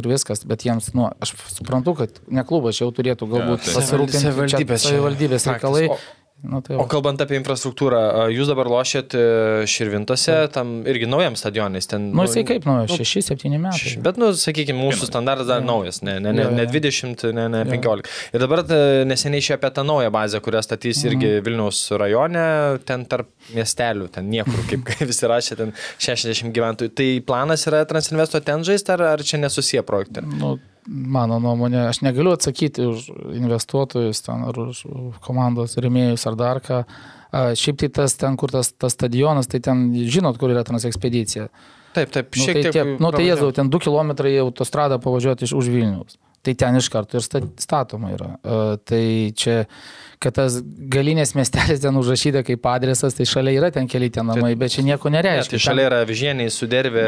ir 0.00 0.10
viskas, 0.10 0.42
bet 0.48 0.64
jiems, 0.66 0.90
nu, 0.98 1.10
aš 1.22 1.36
suprantu, 1.60 1.94
kad 2.00 2.20
ne 2.32 2.42
klubas 2.48 2.80
jau 2.80 2.88
turėtų 2.96 3.28
galbūt 3.36 3.68
taip. 3.68 3.76
pasirūpinti 3.78 4.24
Savivaldybės 4.24 4.88
savivaldybės 4.88 5.50
reikalai. 5.52 5.86
O- 5.94 6.00
Nu, 6.44 6.60
tai 6.60 6.76
O 6.76 6.84
kalbant 6.90 7.20
apie 7.24 7.38
infrastruktūrą, 7.40 8.00
jūs 8.34 8.50
dabar 8.50 8.68
lošėt 8.68 9.14
e, 9.16 9.22
Širvintose, 9.70 10.34
tam 10.52 10.74
irgi 10.90 11.06
naujam 11.08 11.36
stadionais. 11.40 11.86
Ten, 11.88 12.10
nu, 12.12 12.26
jisai 12.26 12.42
kaip, 12.48 12.66
nu, 12.68 12.74
6-7 12.90 13.48
metai. 13.56 13.78
Šeši- 13.80 14.02
Bet, 14.04 14.18
nu, 14.20 14.28
sakykime, 14.36 14.76
mūsų 14.82 15.08
standartas 15.08 15.48
dar 15.48 15.64
naujas, 15.64 16.02
ne, 16.04 16.18
ne, 16.20 16.34
ne, 16.36 16.44
ne 16.52 16.66
20, 16.68 17.24
ne, 17.32 17.46
ne 17.54 17.62
15. 17.70 18.10
Ir 18.36 18.44
dabar 18.44 18.64
e, 18.68 18.80
neseniai 19.08 19.40
išėjo 19.40 19.58
apie 19.60 19.70
tą 19.78 19.86
naują 19.88 20.12
bazę, 20.14 20.42
kurią 20.44 20.62
statys 20.66 21.00
irgi 21.08 21.32
Vilniaus 21.46 21.80
rajone, 22.00 22.44
ten 22.84 23.06
tarp 23.08 23.30
miestelių, 23.56 24.10
ten 24.18 24.28
niekur, 24.32 24.60
kaip 24.68 24.84
kaip 24.90 25.08
visi 25.08 25.30
rašė, 25.30 25.56
ten 25.62 25.72
60 25.98 26.52
gyventojų. 26.54 26.92
Tai 27.00 27.08
planas 27.26 27.64
yra 27.70 27.84
Transinvesto 27.88 28.40
ten 28.44 28.62
žaisti, 28.66 28.92
ar, 28.94 29.06
ar 29.14 29.24
čia 29.24 29.40
nesusiję 29.42 29.82
projektai? 29.86 30.26
Nu, 30.28 30.58
mano 30.88 31.38
nuomonė, 31.42 31.86
aš 31.90 32.02
negaliu 32.04 32.34
atsakyti 32.36 32.84
už 32.88 33.08
investuotojus 33.38 34.22
ten, 34.26 34.44
ar 34.50 34.58
už 34.66 34.84
komandos 35.24 35.78
remėjus 35.80 36.26
ar 36.30 36.36
dar 36.40 36.60
ką. 36.64 36.82
Šiaip 37.58 37.80
tai 37.82 37.88
tas 37.90 38.14
ten, 38.14 38.36
kur 38.38 38.52
tas, 38.54 38.70
tas 38.78 38.94
stadionas, 38.94 39.48
tai 39.50 39.58
ten 39.64 39.88
žinot, 40.06 40.38
kur 40.38 40.52
yra 40.54 40.62
transekspedicija. 40.66 41.48
Taip, 41.94 42.10
taip, 42.14 42.30
Nu, 42.34 42.42
šiek 42.42 42.54
tai, 42.58 42.62
tiek. 42.62 42.74
tie, 42.74 42.84
nu, 42.98 43.10
tai 43.14 43.24
jėzau, 43.26 43.50
ten 43.54 43.70
2 43.70 43.80
km 43.86 44.14
į 44.30 44.38
autostradą 44.42 44.98
pavažiuoti 45.02 45.46
iš 45.46 45.54
už 45.54 45.70
Vilnius. 45.70 46.18
Tai 46.44 46.52
ten 46.60 46.76
iš 46.76 46.90
karto 46.92 47.16
ir 47.16 47.24
sta- 47.24 47.40
statoma 47.56 48.10
yra. 48.12 48.26
Uh, 48.44 48.74
tai 48.84 49.32
čia, 49.32 49.62
kad 50.20 50.34
tas 50.36 50.58
galinės 50.92 51.32
miestelis 51.36 51.80
ten 51.80 51.96
užrašyta 51.96 52.42
kaip 52.44 52.66
adresas, 52.68 53.16
tai 53.16 53.24
šalia 53.24 53.54
yra 53.62 53.70
ten 53.72 53.88
keli 53.88 54.10
tie 54.12 54.20
namai, 54.24 54.50
bet 54.60 54.74
čia 54.74 54.84
nieko 54.84 55.08
Ne, 55.08 55.22
nereiškia. 55.22 55.54
tai 55.56 55.60
šalia 55.64 55.86
yra 55.88 56.02
Vižieniai, 56.04 56.52
Sudervė, 56.52 57.04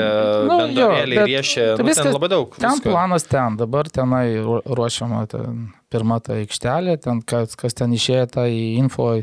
Nu, 0.49 0.57
Bendovėliai, 0.63 1.19
bet 1.21 1.29
Riešė, 1.35 1.67
nu, 1.77 1.85
viskas- 1.91 2.09
ten 2.09 2.17
labai 2.17 2.31
daug. 2.33 2.57
Ten 2.57 2.71
visko. 2.79 2.89
planas 2.91 3.29
ten, 3.29 3.57
dabar 3.61 3.85
tenai 3.93 4.25
ru- 4.41 4.63
ruošiama 4.65 5.27
ten, 5.29 5.69
pirma 5.93 6.17
ta 6.25 6.33
aikštelė, 6.41 6.97
ten 7.05 7.21
kas, 7.21 7.55
kas 7.61 7.75
ten 7.77 7.93
išėjo 7.93 8.25
tą 8.39 8.47
info 8.49 9.23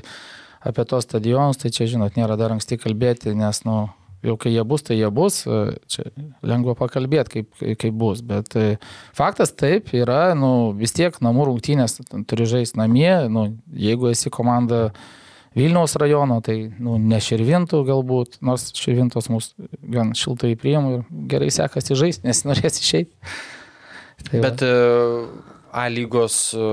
apie 0.63 0.86
tos 0.88 1.04
stadionus, 1.10 1.58
tai 1.58 1.73
čia, 1.73 1.89
žinot, 1.89 2.13
nėra 2.15 2.38
dar 2.38 2.54
anksti 2.54 2.78
kalbėti, 2.80 3.34
nes, 3.36 3.63
nu, 3.65 3.89
jau 4.24 4.36
kai 4.40 4.54
jie 4.54 4.64
bus, 4.68 4.84
tai 4.88 4.98
jie 4.98 5.10
bus, 5.14 5.42
e, 5.46 5.78
čia 5.92 6.06
lengva 6.46 6.76
pakalbėti, 6.80 7.42
kaip, 7.42 7.66
kaip 7.82 7.98
bus, 8.00 8.24
bet 8.26 8.56
e, 8.60 8.78
faktas 9.16 9.54
taip 9.60 9.92
yra, 9.96 10.34
nu, 10.38 10.72
vis 10.80 10.96
tiek 10.96 11.18
namų 11.24 11.50
rungtynės 11.52 12.00
turi 12.30 12.48
žaisti 12.50 12.80
namie, 12.80 13.12
nu, 13.34 13.50
jeigu 13.76 14.12
esi 14.14 14.34
komanda 14.34 14.90
Vilniaus 15.54 15.94
rajono, 16.02 16.40
tai 16.42 16.56
nu, 16.82 16.96
ne 16.98 17.20
širvintų 17.22 17.84
galbūt, 17.86 18.40
nors 18.42 18.72
širvintos 18.74 19.30
mūsų 19.30 19.68
gan 19.94 20.16
šiltai 20.18 20.56
priimu 20.58 20.96
ir 20.96 21.04
gerai 21.30 21.52
sekasi 21.54 21.94
žaisti, 22.00 22.26
nes 22.26 22.42
norės 22.48 22.82
išeiti. 22.82 23.14
Tai 24.24 24.40
va. 24.40 24.48
Bet 24.48 24.64
e, 24.66 24.72
A 25.74 25.88
lygos 25.90 26.54
e, 26.54 26.66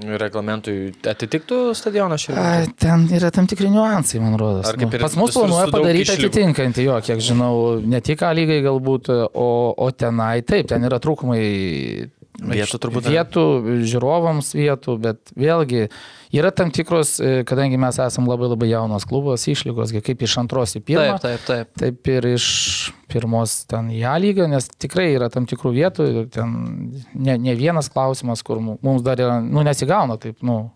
reglamentui 0.00 0.92
atitiktų 1.06 1.58
stadionas 1.76 2.22
A, 2.22 2.24
Širvintose? 2.24 2.72
ten 2.80 3.04
yra 3.18 3.30
tam 3.34 3.46
tikri 3.50 3.68
niuansai, 3.70 4.20
man 4.22 4.38
rodos. 4.40 4.70
Nu, 4.78 4.88
Pas 5.02 5.14
mus 5.18 5.36
planuoja 5.36 5.68
padaryti 5.72 6.16
atitinkantį, 6.16 6.86
jo, 6.88 6.96
kiek 7.04 7.20
žinau, 7.22 7.52
ne 7.84 8.00
tik 8.04 8.24
A 8.26 8.32
lygai 8.36 8.62
galbūt, 8.64 9.12
o, 9.12 9.48
o 9.76 9.90
tenai 9.92 10.42
taip, 10.48 10.70
ten 10.72 10.88
yra 10.88 10.98
trūkumai. 11.02 11.42
Vietų 12.42 12.78
turbūt? 12.82 13.06
Vietų, 13.12 13.42
žiūrovams 13.86 14.48
vietų, 14.58 14.96
bet 15.00 15.32
vėlgi 15.38 15.84
yra 16.34 16.50
tam 16.50 16.72
tikros, 16.74 17.14
e, 17.22 17.44
kadangi 17.46 17.78
mes 17.78 17.98
esame 18.02 18.26
labai 18.32 18.48
labai 18.50 18.68
jaunas 18.72 19.06
klubas, 19.06 19.44
išlygos, 19.46 19.92
kaip 20.02 20.22
iš 20.26 20.36
antros 20.42 20.74
į 20.78 20.82
pirmą. 20.88 21.18
Taip, 21.22 21.44
taip, 21.46 21.46
taip. 21.46 21.72
Taip 21.78 22.12
ir 22.14 22.28
iš 22.34 22.46
pirmos 23.12 23.60
ten 23.70 23.90
į 23.94 24.02
A 24.08 24.16
lygą, 24.18 24.48
nes 24.50 24.66
tikrai 24.80 25.10
yra 25.14 25.30
tam 25.30 25.46
tikrų 25.46 25.74
vietų 25.76 26.08
ir 26.10 26.30
ten 26.34 26.54
ne, 27.14 27.38
ne 27.38 27.54
vienas 27.54 27.88
klausimas, 27.92 28.42
kur 28.42 28.58
mu- 28.60 28.78
mums 28.82 29.02
dar 29.06 29.20
yra, 29.20 29.40
nu, 29.44 29.62
nesigauna 29.62 30.18
taip, 30.18 30.40
nu, 30.42 30.70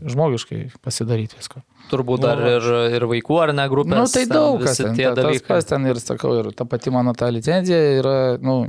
žmogiškai 0.00 0.70
pasidaryti 0.80 1.36
viską. 1.36 1.60
Turbūt 1.90 2.22
dar 2.22 2.38
ir, 2.46 2.62
ir 2.94 3.04
vaikų 3.10 3.36
ar 3.42 3.50
ne 3.52 3.64
grupės. 3.68 3.90
Na, 3.92 4.04
nu, 4.06 4.12
tai 4.14 4.22
daug 4.30 4.62
kas 4.62 4.78
ten, 4.78 4.94
tie 4.96 5.08
ta- 5.10 5.16
dalykai. 5.18 5.48
pats 5.48 5.66
ten 5.72 5.84
ir 5.90 5.98
sakau, 6.00 6.36
ir 6.38 6.52
ta 6.56 6.64
pati 6.64 6.88
mano 6.94 7.12
ta 7.18 7.26
licenzija 7.34 7.80
yra, 7.98 8.14
nu, 8.40 8.60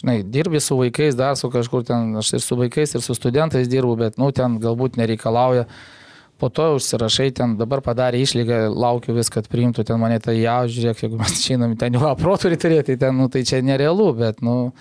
žinai, 0.00 0.22
dirbi 0.24 0.60
su 0.60 0.76
vaikais, 0.78 1.16
dar 1.16 1.36
su 1.36 1.50
kažkur 1.52 1.84
ten, 1.84 2.16
aš 2.16 2.32
ir 2.38 2.44
su 2.44 2.56
vaikais, 2.56 2.94
ir 2.94 3.04
su 3.04 3.14
studentais 3.14 3.68
dirbu, 3.68 3.96
bet, 4.00 4.18
nu, 4.20 4.30
ten 4.32 4.58
galbūt 4.60 4.96
nereikalauja. 5.00 5.66
Po 6.40 6.48
to 6.48 6.70
užsirašai, 6.78 7.28
ten 7.36 7.58
dabar 7.60 7.82
padarė 7.84 8.22
išlygą, 8.24 8.62
laukiu 8.72 9.12
vis, 9.12 9.28
kad 9.28 9.48
priimtų 9.52 9.84
ten 9.84 10.00
mane 10.00 10.16
tai 10.24 10.38
jau, 10.38 10.62
žiūrėk, 10.72 11.02
jeigu 11.04 11.20
mes 11.20 11.36
išeinam, 11.36 11.76
ten 11.76 11.98
jau 11.98 12.06
aproturi 12.08 12.56
turėti, 12.56 12.94
tai 12.94 13.08
ten, 13.08 13.18
nu, 13.20 13.28
tai 13.28 13.44
čia 13.44 13.60
nerealu, 13.60 14.08
bet, 14.16 14.40
nu, 14.40 14.72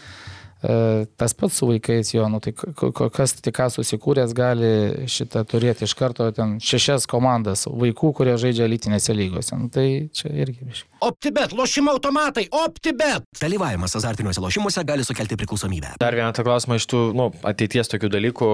tas 0.59 1.35
pats 1.37 1.59
su 1.61 1.69
vaikais 1.69 2.13
jo, 2.13 2.25
nu, 2.31 2.41
tai 2.43 2.53
kas 2.53 3.35
tik 3.39 3.55
ką 3.55 3.69
susikūręs 3.71 4.35
gali 4.35 4.71
šitą 5.09 5.45
turėti 5.47 5.87
iš 5.87 5.95
karto 5.99 6.27
ten 6.35 6.57
šešias 6.63 7.07
komandas 7.09 7.65
vaikų, 7.69 8.11
kurie 8.17 8.35
žaidžia 8.41 8.67
elitinėse 8.67 9.15
lygose. 9.15 9.55
Nu, 9.59 9.71
tai 9.73 9.87
čia 10.15 10.31
irgi 10.33 10.67
biškai. 10.67 10.89
OptiBet, 10.99 11.53
lošimo 11.55 11.93
automatai, 11.95 12.49
OptiBet. 12.51 13.23
Dalyvavimas 13.39 13.95
azartiniuose 13.95 14.41
lošimuose 14.43 14.83
gali 14.83 15.05
sukelti 15.07 15.37
priklausomybę. 15.39 15.93
Dar 16.01 16.15
vieną 16.17 16.33
tą 16.35 16.43
klausimą 16.43 16.75
iš 16.75 16.89
tų 16.91 16.99
nu, 17.15 17.29
ateities 17.47 17.87
tokių 17.93 18.09
dalykų, 18.17 18.49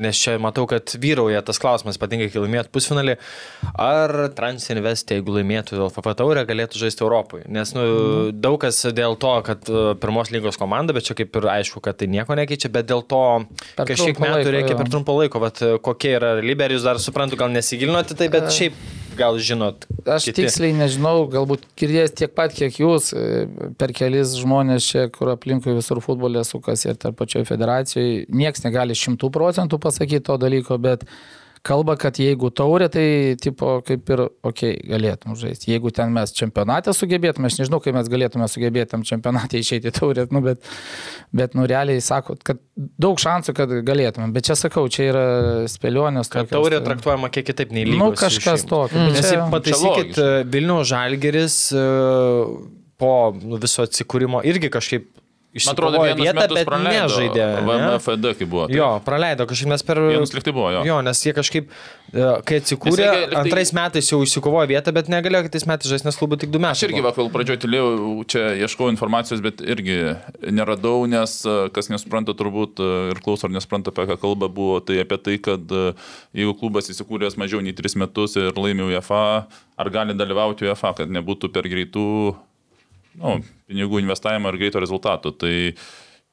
nes 0.00 0.16
čia 0.16 0.38
matau, 0.40 0.64
kad 0.70 0.94
vyrauja 1.02 1.42
tas 1.44 1.60
klausimas, 1.60 1.98
ypatingai 2.00 2.30
kai 2.32 2.40
laimėt 2.40 2.72
pusfinalį, 2.72 3.18
ar 3.76 4.14
Transinvest, 4.38 5.12
jeigu 5.12 5.36
laimėtų 5.36 5.76
LFF 5.76 6.16
taurę, 6.16 6.46
galėtų 6.48 6.80
žaisti 6.86 7.04
Europoje. 7.04 7.44
Nes 7.52 7.74
nu, 7.76 7.84
daug 8.32 8.56
kas 8.64 8.80
dėl 8.96 9.18
to, 9.20 9.34
kad 9.44 9.68
e, 9.68 9.84
pirmos 10.00 10.32
lygos 10.32 10.56
komanda, 10.60 10.96
bet 10.96 11.01
čia 11.04 11.16
kaip 11.18 11.38
ir 11.40 11.48
aišku, 11.58 11.82
kad 11.84 11.98
tai 12.00 12.08
nieko 12.12 12.36
nekeičia, 12.38 12.70
bet 12.72 12.88
dėl 12.88 13.04
to 13.08 13.22
Per 13.76 13.88
kažkiek 13.90 14.18
metų 14.22 14.40
laiko, 14.40 14.56
reikia 14.56 14.74
jo. 14.74 14.80
per 14.80 14.90
trumpą 14.94 15.16
laiką, 15.20 15.42
vat, 15.42 15.62
kokia 15.84 16.16
yra 16.18 16.34
realybė, 16.38 16.68
ar 16.68 16.76
jūs 16.76 16.88
dar 16.88 17.00
suprantu, 17.02 17.38
gal 17.40 17.52
nesigilinote 17.54 18.16
tai, 18.18 18.30
bet 18.32 18.50
šiaip 18.54 18.76
gal 19.16 19.38
žinot. 19.38 19.86
Aš 20.06 20.28
kiti. 20.28 20.42
tiksliai 20.42 20.72
nežinau, 20.76 21.26
galbūt 21.32 21.66
girdės 21.78 22.14
tiek 22.16 22.32
pat, 22.34 22.54
kiek 22.56 22.78
jūs, 22.80 23.12
e, 23.12 23.44
per 23.78 23.92
kelis 23.96 24.34
žmonės 24.40 24.88
čia, 24.88 25.06
kur 25.12 25.32
aplinkui 25.34 25.76
visur 25.76 26.00
futbolė 26.04 26.44
sukasi 26.48 26.92
ir 26.92 26.98
tarp 27.00 27.18
pačioje 27.20 27.46
federacijoje, 27.50 28.26
nieks 28.32 28.64
negali 28.66 28.96
šimtų 28.98 29.30
procentų 29.34 29.80
pasakyti 29.82 30.24
to 30.30 30.38
dalyko, 30.40 30.78
bet 30.82 31.06
kalba, 31.66 31.94
kad 32.00 32.18
jeigu 32.18 32.50
taurė, 32.54 32.88
tai 32.92 33.04
tipo 33.40 33.76
kaip 33.86 34.10
ir, 34.10 34.24
okei, 34.42 34.72
okay, 34.74 34.88
galėtum 34.90 35.36
žaisti. 35.38 35.70
Jeigu 35.70 35.92
ten 35.94 36.10
mes 36.14 36.34
čempionate 36.34 36.90
sugebėtume, 36.96 37.46
aš 37.46 37.60
nežinau, 37.60 37.78
kaip 37.84 37.94
mes 37.94 38.10
galėtume 38.10 38.48
sugebėti 38.50 38.90
tam 38.94 39.04
čempionate 39.06 39.60
išeiti 39.62 39.92
į 39.92 39.94
taurę, 40.00 40.26
nu, 40.34 40.42
bet, 40.44 40.66
bet 41.30 41.54
nu 41.58 41.66
realiai 41.70 42.02
sako, 42.02 42.36
kad 42.42 42.60
daug 42.74 43.20
šansų, 43.22 43.54
kad 43.58 43.76
galėtume. 43.86 44.32
Bet 44.34 44.50
čia 44.50 44.58
sakau, 44.58 44.88
čia 44.90 45.08
yra 45.12 45.24
spėlionės. 45.70 46.32
Kad 46.32 46.50
tokios, 46.50 46.56
taurė 46.58 46.80
tai- 46.80 46.90
traktuojama 46.90 47.30
kiek 47.30 47.46
kitaip 47.52 47.74
nei 47.78 47.86
lygos. 47.86 48.02
Nu, 48.02 48.10
kažkas 48.18 48.66
tokio. 48.66 48.98
Mm. 48.98 49.14
Nes 49.14 49.30
čia- 49.30 49.48
pataisykit, 49.54 50.18
e, 50.18 50.44
Vilniaus 50.50 50.90
Žalgeris 50.90 51.58
e, 51.78 51.86
po 52.98 53.14
nu, 53.38 53.58
viso 53.62 53.86
atsikūrimo 53.86 54.42
irgi 54.46 54.70
kažkaip 54.70 55.08
Man 55.52 55.74
atrodo, 55.74 55.98
vietą, 56.16 56.34
metus 56.40 56.56
bet 56.56 56.66
praleido. 56.66 56.92
nežaidė. 57.12 57.46
ne? 57.60 57.64
VMFD 57.68 58.30
kaip 58.38 58.48
buvo. 58.48 58.66
tai 58.70 58.76
Jo, 58.78 58.86
praleido 59.04 59.44
kažkaip 59.50 59.68
mes 59.68 59.82
per... 59.84 59.98
Vienas 60.00 60.32
liktai 60.32 60.52
buvo, 60.56 60.70
jo. 60.72 60.80
Jo, 60.88 61.00
nes 61.04 61.20
jie 61.26 61.34
kažkaip, 61.36 61.66
e, 62.14 62.28
kai 62.48 62.60
atsikūrė, 62.62 62.96
Nes 62.96 63.16
jie- 63.18 63.26
lyg 63.26 63.34
tai- 63.34 63.40
antrais 63.42 63.72
metais 63.76 64.08
jau 64.08 64.22
išsikovojo 64.24 64.70
vietą, 64.70 64.94
bet 64.96 65.10
negalėjo 65.12 65.42
kitais 65.50 65.66
metais 65.68 65.90
žaisti, 65.92 66.08
nes 66.08 66.16
klubų 66.16 66.38
tik 66.40 66.50
du 66.54 66.58
metai. 66.62 66.72
Aš 66.78 66.86
irgi 66.88 67.02
vakar 67.04 67.28
pradžioje 67.34 67.60
tylėjau, 67.66 68.24
čia 68.32 68.46
ieškojau 68.64 68.94
informacijos, 68.96 69.42
bet 69.44 69.60
irgi 69.60 69.98
neradau, 70.48 71.04
nes 71.06 71.34
e, 71.44 71.68
kas 71.76 71.90
nesupranta 71.92 72.32
turbūt 72.32 72.80
e, 72.80 72.88
ir 73.12 73.20
klauso 73.20 73.44
ar 73.44 73.52
nesupranta, 73.52 73.92
apie 73.92 74.08
ką 74.08 74.16
kalba 74.24 74.48
buvo, 74.48 74.80
tai 74.80 75.02
apie 75.04 75.18
tai, 75.20 75.36
kad 75.36 75.60
jeigu 76.32 76.56
klubas 76.58 76.88
įsikūręs 76.88 77.36
mažiau 77.36 77.60
nei 77.60 77.76
3 77.76 78.00
metus 78.00 78.36
ir 78.40 78.56
laimė 78.56 78.88
UEFA, 78.88 79.22
ar 79.76 79.90
gali 79.92 80.16
dalyvauti 80.16 80.64
UEFA, 80.64 80.94
kad 80.96 81.12
nebūtų 81.12 81.52
per 81.52 81.68
greitų 81.68 82.06
nu, 83.20 83.40
pinigų 83.68 84.00
investavimo 84.02 84.48
ir 84.52 84.58
greito 84.60 84.80
rezultato. 84.82 85.32
Tai 85.34 85.52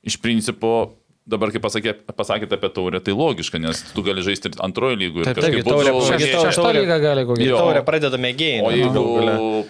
iš 0.07 0.17
principo 0.23 0.93
dabar, 1.29 1.51
kai 1.53 1.59
pasakė, 1.61 1.93
pasakėte 2.17 2.57
apie 2.57 2.69
taurę, 2.73 3.01
tai 3.05 3.13
logiška, 3.13 3.59
nes 3.61 3.83
tu 3.93 4.01
gali 4.05 4.23
žaisti 4.25 4.49
ir 4.49 4.61
antrojo 4.65 4.97
lygoje. 4.97 5.27
Taip, 5.29 5.41
taigi, 5.43 5.61
taurė- 5.67 5.93
būtų- 5.93 6.15
taurė- 6.15 6.31
Šešta 6.47 6.71
lyga 6.73 6.97
gali 7.03 7.25
kokia. 7.29 7.49
Jo. 7.51 7.59
Taurė 7.61 7.83
pradeda 7.85 8.17
mėgėjai. 8.17 8.63
O 8.63 8.71
nu, 8.71 8.77
jeigu... 8.79 9.67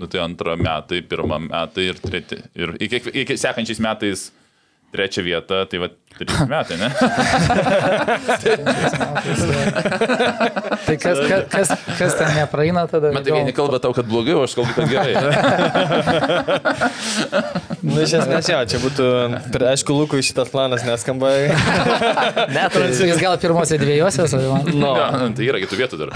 Nu, 0.00 0.06
tai 0.08 0.20
antrą 0.22 0.54
metai, 0.56 1.00
pirmą 1.04 1.36
metai 1.48 1.88
ir 1.90 1.98
treti. 2.00 2.38
Ir 2.56 2.76
iki, 2.80 3.00
iki 3.24 3.34
sekančiais 3.36 3.80
metais 3.82 4.30
trečią 4.94 5.22
vietą, 5.26 5.62
tai 5.70 5.78
va, 5.82 5.88
trys 6.18 6.40
metai, 6.50 6.76
ne? 6.80 6.88
Tai 10.86 10.96
kas, 10.98 11.18
kas, 11.30 11.44
kas, 11.52 11.68
kas 11.98 12.16
ten 12.18 12.32
nepraeina 12.38 12.86
tada? 12.90 13.12
Man 13.14 13.24
tai 13.26 13.36
vieni 13.36 13.54
kalba 13.56 13.78
tau, 13.82 13.92
kad 13.96 14.08
blogai, 14.10 14.34
o 14.38 14.44
aš 14.46 14.56
kalbu, 14.58 14.72
kad 14.76 14.90
gerai. 14.90 15.14
Nu, 17.80 17.96
iš 18.04 18.12
esmės, 18.18 18.48
jo, 18.50 18.58
čia 18.68 18.78
būtų, 18.82 19.04
aišku, 19.70 19.94
Lukui 19.96 20.20
šitas 20.24 20.50
planas 20.52 20.82
neskamba. 20.84 21.30
Net 22.56 22.74
Tai 22.76 22.90
Jis 22.92 23.18
gal 23.22 23.38
pirmose 23.40 23.78
dviejose, 23.80 24.26
saviman. 24.30 24.68
Nu, 24.74 24.92
Ja, 25.00 25.08
tai 25.36 25.48
yra 25.48 25.62
kitų 25.62 25.78
vietų 25.80 26.00
dar. 26.02 26.10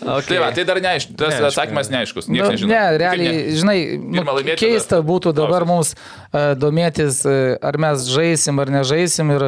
Okay. 0.00 0.26
Tai 0.30 0.38
va, 0.42 0.48
tai 0.56 0.64
dar 0.68 0.80
neaišku, 0.80 1.14
tas 1.18 1.34
Neaišku, 1.34 1.48
atsakymas 1.50 1.90
neaiškus, 1.92 2.28
niekas 2.32 2.48
Nu, 2.48 2.54
nežino. 2.56 2.70
ne, 2.72 2.98
realiai, 3.02 3.42
žinai, 3.56 3.78
nu, 4.00 4.24
keista 4.60 5.00
būtų 5.04 5.32
dabar 5.36 5.66
mums 5.68 5.92
uh, 5.94 6.52
domėtis, 6.56 7.22
uh, 7.28 7.56
ar 7.62 7.76
mes 7.80 8.08
žaisim 8.10 8.58
ar 8.62 8.72
nežaisim 8.80 9.30
ir 9.36 9.46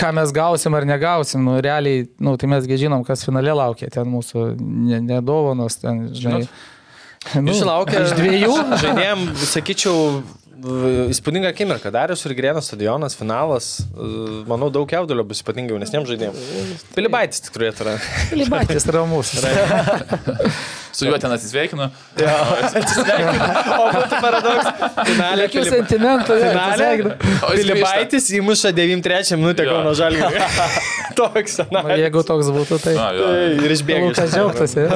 ką 0.00 0.12
mes 0.16 0.30
gausim 0.32 0.74
ar 0.78 0.86
negausim. 0.88 1.42
Nu, 1.44 1.58
realiai, 1.64 2.06
nu, 2.20 2.36
tai 2.40 2.48
mesgi 2.48 2.78
žinom, 2.86 3.02
kas 3.04 3.24
finale 3.26 3.52
laukia, 3.56 3.90
ten 3.92 4.08
mūsų 4.08 4.46
ne- 4.60 5.02
nedovanos, 5.04 5.76
ten, 5.82 6.06
žinai. 6.16 6.46
Nu, 7.40 7.48
Jūsų 7.52 7.64
laukia 7.64 8.02
Iš 8.04 8.10
dviejų? 8.18 8.54
žaidėjim, 8.82 9.20
sakyčiau, 9.48 10.00
įspūdinga 11.12 11.50
akimirka. 11.52 11.90
Darius 11.94 12.24
ir 12.28 12.34
Grėno 12.38 12.62
stadionas, 12.64 13.16
finalas. 13.18 13.68
E, 13.92 14.08
Manau, 14.48 14.70
daug 14.72 14.90
jaudulio 14.90 15.24
bus 15.28 15.42
ypatingai 15.44 15.76
jaunesniems 15.76 16.08
žaidėjams. 16.08 16.86
Pilibaitis 16.96 17.44
tik 17.44 17.56
turėtų 17.56 17.84
yra. 17.84 17.98
Libatis 18.38 18.88
ramus. 18.94 19.34
Su 20.94 21.08
juo 21.08 21.18
ten 21.18 21.34
atsisveikinu. 21.34 21.90
O 23.74 23.86
būtų 23.90 24.18
paradoks. 24.22 24.66
Finalė 25.08 25.46
Jokių 25.48 25.62
sentimentų. 25.66 26.36
Finalė. 26.40 26.88
Pilibaitis 27.50 28.28
įmuša 28.38 28.70
93 28.76 29.38
minutę. 29.40 29.66
Kauno 29.68 29.94
Žalgirį. 29.98 30.42
Toks, 31.18 31.58
na. 31.70 31.82
Jeigu 31.98 32.22
toks 32.26 32.48
būtų, 32.54 32.78
tai... 32.82 32.94
A, 32.98 33.08
jo. 33.14 33.26
Ir 33.62 33.74
išbėga. 33.74 34.08
Lukas 34.08 34.32
džiaugtasi. 34.34 34.86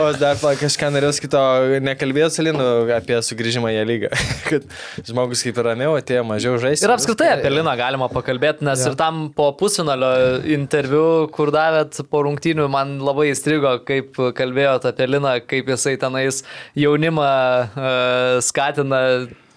O 0.00 0.08
aš 0.08 0.18
dar 0.22 0.40
kažką 0.40 0.90
norėjau 0.94 1.22
kito, 1.26 1.42
nekalbėjau 1.86 2.30
su 2.34 2.46
Linu 2.46 2.66
apie 2.96 3.20
sugrįžimą 3.26 3.70
į 3.76 3.82
lygą. 3.90 4.10
Kad 4.50 4.66
žmogus 5.10 5.44
kaip 5.46 5.60
ir 5.60 5.68
ramiau 5.72 5.96
atėjo 5.98 6.24
mažiau 6.28 6.56
žaisti. 6.62 6.86
Ir 6.86 6.94
apskritai 6.94 7.32
apie 7.36 7.52
Liną 7.52 7.74
galima 7.80 8.08
pakalbėti, 8.12 8.64
nes 8.66 8.84
Jo. 8.84 8.92
ir 8.92 8.98
tam 9.00 9.26
po 9.36 9.50
pusfinalio 9.58 10.12
interviu, 10.56 11.04
kur 11.34 11.52
davėt 11.54 12.00
po 12.10 12.24
rungtynių, 12.26 12.70
man 12.72 12.98
labai 13.04 13.30
įstrigo, 13.34 13.76
kaip 13.88 14.18
kalbėjot 14.38 14.88
apie 14.90 15.10
Liną, 15.10 15.36
kaip 15.50 15.70
jisai 15.74 15.96
tenais 16.00 16.42
jaunimą 16.78 17.30
uh, 17.30 18.40
skatina. 18.44 19.04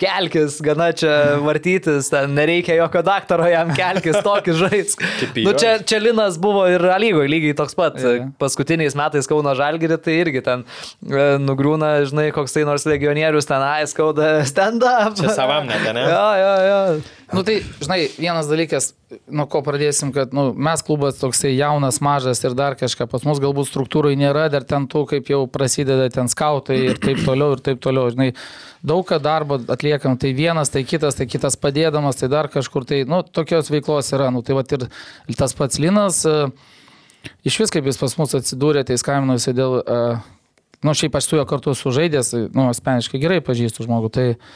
Kelkis, 0.04 0.58
gana 0.64 0.90
čia 0.92 1.40
vartytis, 1.44 2.10
ten 2.12 2.34
nereikia 2.36 2.76
jokio 2.82 3.04
daktaro 3.08 3.48
jam 3.48 3.72
kelkis, 3.78 4.20
tokį 4.26 4.56
žais. 4.60 4.98
Nu, 5.44 5.54
čia, 5.58 5.78
čia 5.88 5.98
Linas 6.02 6.36
buvo 6.42 6.66
ir 6.70 6.84
lygoje 7.02 7.30
lygiai 7.32 7.56
toks 7.58 7.76
pat. 7.78 7.98
Jo. 8.02 8.28
Paskutiniais 8.42 8.96
metais 8.98 9.28
Kauno 9.30 9.54
Žalgirį 9.58 9.98
tai 10.04 10.16
irgi 10.22 10.42
ten 10.46 10.64
e, 10.64 11.26
nugrūna, 11.42 11.94
žinai, 12.10 12.28
koks 12.36 12.56
tai 12.56 12.66
nors 12.68 12.86
legionierius 12.88 13.48
ten, 13.50 13.64
ai, 13.64 13.88
skauda 13.90 14.44
stand-up. 14.48 15.16
Čia 15.20 15.34
savam 15.36 15.70
net, 15.70 15.88
ne? 15.96 16.06
Jo, 16.14 16.26
jo, 16.38 16.54
jo. 16.68 16.80
Nu 17.34 17.42
tai, 17.42 17.56
žinai, 17.82 18.04
vienas 18.14 18.46
dalykas, 18.46 18.92
nuo 19.26 19.48
ko 19.50 19.64
pradėsim, 19.66 20.12
kad 20.14 20.36
nu, 20.38 20.52
mes 20.54 20.84
klubas 20.86 21.18
toksai 21.18 21.56
jaunas, 21.56 21.98
mažas 22.04 22.44
ir 22.46 22.54
dar 22.58 22.76
kažką, 22.78 23.08
pas 23.10 23.26
mus 23.26 23.42
galbūt 23.42 23.72
struktūrai 23.72 24.14
nėra, 24.20 24.44
dar 24.54 24.66
ten 24.70 24.86
tų, 24.90 25.02
kaip 25.10 25.32
jau 25.32 25.40
prasideda 25.50 26.12
ten 26.14 26.30
skautai 26.30 26.78
ir 26.92 27.02
taip 27.02 27.24
toliau, 27.26 27.56
ir 27.56 27.64
taip 27.66 27.82
toliau. 27.82 28.12
Žinai, 28.14 28.30
daug 28.86 29.02
ką 29.10 29.18
darbo 29.24 29.58
atliekam, 29.74 30.20
tai 30.22 30.36
vienas, 30.38 30.70
tai 30.74 30.86
kitas, 30.86 31.18
tai 31.18 31.26
kitas 31.30 31.58
padėdamas, 31.58 32.22
tai 32.22 32.30
dar 32.30 32.52
kažkur, 32.54 32.86
tai, 32.86 33.02
nu, 33.10 33.24
tokios 33.26 33.74
veiklos 33.74 34.14
yra. 34.14 34.30
Nu, 34.34 34.46
tai 34.46 34.60
va 34.60 34.66
ir 34.70 34.86
tas 35.40 35.58
pats 35.58 35.82
Linas, 35.82 36.22
e, 36.30 36.38
iš 37.50 37.64
vis 37.64 37.74
kaip 37.74 37.90
jis 37.90 37.98
pas 37.98 38.14
mus 38.22 38.38
atsidūrė, 38.38 38.86
tai 38.86 39.02
skambino 39.02 39.40
jisai 39.40 39.58
dėl... 39.58 39.82
Uh, 39.82 40.32
Nu, 40.84 40.92
šiaip 40.92 41.16
aš 41.16 41.30
su 41.30 41.38
juo 41.38 41.46
kartu 41.48 41.72
sužaidęs, 41.80 42.34
nu, 42.52 42.68
asmeniškai 42.68 43.22
gerai 43.22 43.40
pažįstu 43.40 43.86
žmogų, 43.86 44.10
tai 44.12 44.26
e, 44.34 44.36
žai, 44.36 44.50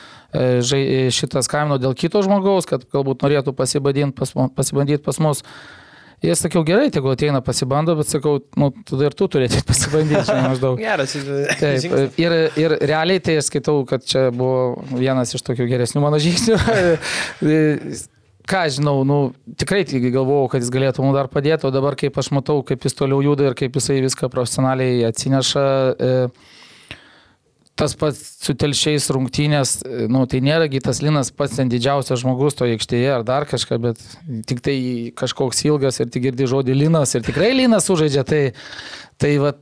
šitas 1.16 1.50
kaimino 1.52 1.80
dėl 1.82 1.96
kito 1.98 2.22
žmogaus, 2.26 2.68
kad 2.70 2.86
galbūt 2.94 3.26
norėtų 3.26 3.54
pasibandyti 3.58 4.14
pas, 4.18 4.34
pasibandyti 4.56 5.04
pas 5.06 5.20
mus. 5.24 5.44
Ir 6.26 6.34
sakiau, 6.34 6.64
gerai, 6.66 6.88
jeigu 6.90 7.12
ateina 7.14 7.44
pasibando, 7.46 7.94
bet 8.00 8.10
sakau, 8.10 8.40
nu, 8.58 8.72
tada 8.90 9.06
ir 9.06 9.14
tu 9.14 9.28
turėtum 9.30 9.62
pasibandyti, 9.70 10.24
žinai, 10.26 10.50
maždaug. 10.50 10.80
Geras. 10.82 11.14
Taip, 11.62 12.18
ir, 12.18 12.36
ir 12.58 12.78
realiai 12.90 13.22
tai 13.22 13.38
aš 13.38 13.52
skaitau, 13.52 13.84
kad 13.90 14.06
čia 14.06 14.28
buvo 14.34 14.82
vienas 14.98 15.36
iš 15.38 15.46
tokių 15.46 15.70
geresnių 15.70 16.02
mano 16.02 16.22
žingsnių. 16.22 16.58
Ką 18.48 18.64
aš 18.64 18.78
žinau, 18.80 19.02
nu, 19.06 19.20
tikrai 19.60 19.84
tik 19.86 20.08
galvojau, 20.08 20.48
kad 20.54 20.64
jis 20.64 20.72
galėtų 20.74 21.04
mums 21.04 21.18
dar 21.20 21.28
padėti, 21.30 21.68
o 21.68 21.72
dabar 21.76 21.98
kaip 22.00 22.18
aš 22.18 22.32
matau, 22.34 22.62
kaip 22.66 22.86
jis 22.88 22.96
toliau 22.96 23.20
juda 23.22 23.50
ir 23.50 23.58
kaip 23.60 23.76
jisai 23.76 24.00
viską 24.06 24.30
profesionaliai 24.32 25.04
atsineša. 25.10 25.66
E, 25.92 26.14
tas 27.78 27.94
pats 27.98 28.20
su 28.44 28.56
telšiais 28.58 29.08
rungtynės, 29.14 29.78
nu, 30.12 30.24
tai 30.30 30.42
nėragi 30.46 30.82
tas 30.84 31.02
Linas 31.06 31.30
pats 31.36 31.60
ten 31.60 31.70
didžiausias 31.72 32.24
žmogus 32.24 32.58
toje 32.58 32.78
aikštėje 32.78 33.14
ar 33.20 33.26
dar 33.28 33.46
kažką, 33.50 33.78
bet 33.84 34.02
tik 34.50 34.64
tai 34.66 34.78
kažkoks 35.18 35.64
ilgas 35.70 36.02
ir 36.02 36.10
tik 36.14 36.26
girdi 36.30 36.50
žodį 36.50 36.78
Linas 36.78 37.14
ir 37.16 37.26
tikrai 37.28 37.54
Linas 37.58 37.88
sužaidžia, 37.90 38.26
tai, 38.28 38.42
tai 39.22 39.36
va, 39.44 39.54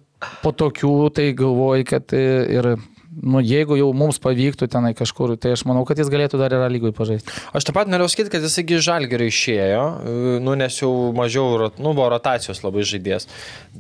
po 0.43 0.53
tokių 0.55 0.97
tai 1.15 1.31
galvoju, 1.37 1.87
kad 1.89 2.15
e, 2.15 2.23
ir 2.55 2.69
nu, 3.15 3.41
jeigu 3.43 3.77
jau 3.79 3.89
mums 3.95 4.19
pavyktų 4.23 4.67
tenai 4.71 4.93
kažkur, 4.97 5.35
tai 5.39 5.53
aš 5.55 5.65
manau, 5.69 5.85
kad 5.87 5.99
jis 5.99 6.11
galėtų 6.11 6.39
dar 6.41 6.55
ir 6.55 6.63
lygoj 6.71 6.95
pažaisti. 6.95 7.35
Aš 7.55 7.67
taip 7.67 7.77
pat 7.77 7.91
norėjau 7.91 8.11
sakyti, 8.11 8.33
kad 8.33 8.47
jisai 8.47 8.79
žalgerai 8.87 9.29
išėjo, 9.31 9.83
e, 9.83 10.39
nu, 10.43 10.55
nes 10.59 10.79
jau 10.81 10.91
mažiau, 11.15 11.69
nu, 11.77 11.91
buvo 11.91 12.09
rotacijos 12.15 12.63
labai 12.65 12.87
žaidėjas. 12.87 13.29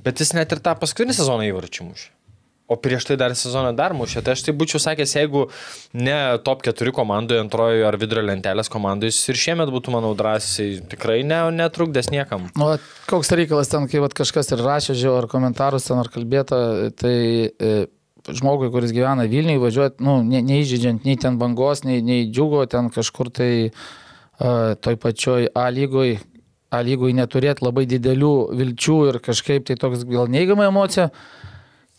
Bet 0.05 0.23
jis 0.23 0.35
net 0.37 0.55
ir 0.55 0.63
tą 0.63 0.75
paskutinį 0.79 1.17
sezoną 1.17 1.49
įvarčių 1.51 1.89
mušė. 1.89 2.11
O 2.65 2.75
prieš 2.81 3.05
tai 3.05 3.15
dar 3.21 3.33
sezoną 3.37 3.75
dar 3.77 3.93
mušė. 3.93 4.23
Tai 4.25 4.33
aš 4.33 4.41
tai 4.47 4.53
būčiau 4.57 4.79
sakęs, 4.81 5.11
jeigu 5.19 5.43
ne 5.93 6.15
top 6.45 6.63
4 6.65 6.93
komandoje, 6.97 7.43
antrojo 7.43 7.83
ar 7.85 7.97
vidurio 8.01 8.23
lentelės 8.25 8.71
komandoje, 8.73 9.13
jis 9.13 9.29
ir 9.29 9.37
šiemet 9.37 9.69
būtų, 9.73 9.93
manau, 9.93 10.15
drąsiai 10.17 10.79
tikrai 10.89 11.19
ne, 11.29 11.43
netrukdęs 11.53 12.09
niekam. 12.09 12.47
Vat 12.57 12.81
koks 13.05 13.29
reikalas 13.37 13.69
ten, 13.69 13.85
kai 13.91 14.01
vat, 14.01 14.17
kažkas 14.17 14.49
ir 14.55 14.65
rašė, 14.65 14.95
žiūrėjau, 14.97 15.19
ar 15.21 15.29
komentarus 15.29 15.85
ten, 15.85 16.01
ar 16.01 16.09
kalbėta, 16.09 16.57
tai 16.97 17.15
e, 17.53 17.71
žmogui, 18.33 18.71
kuris 18.73 18.93
gyvena 18.97 19.29
Vilniuje, 19.29 19.61
važiuoti, 19.61 20.01
nu, 20.05 20.17
ne, 20.25 20.41
neįžydžiant 20.49 21.05
nei 21.05 21.21
ten 21.21 21.37
bangos, 21.37 21.85
nei, 21.85 22.01
nei 22.01 22.25
džiugo, 22.31 22.65
ten 22.71 22.89
kažkur 22.93 23.29
tai 23.29 23.51
e, 23.69 23.69
toj 24.81 25.01
pačioj 25.05 25.51
A 25.53 25.69
lygoj, 25.69 26.17
A 26.73 26.81
lygoj 26.81 27.13
neturėti 27.15 27.63
labai 27.63 27.85
didelių 27.85 28.35
vilčių 28.57 29.01
ir 29.11 29.21
kažkaip 29.23 29.69
tai 29.69 29.77
toks 29.79 30.01
gal 30.09 30.31
neigiama 30.33 30.65
emocija, 30.73 31.11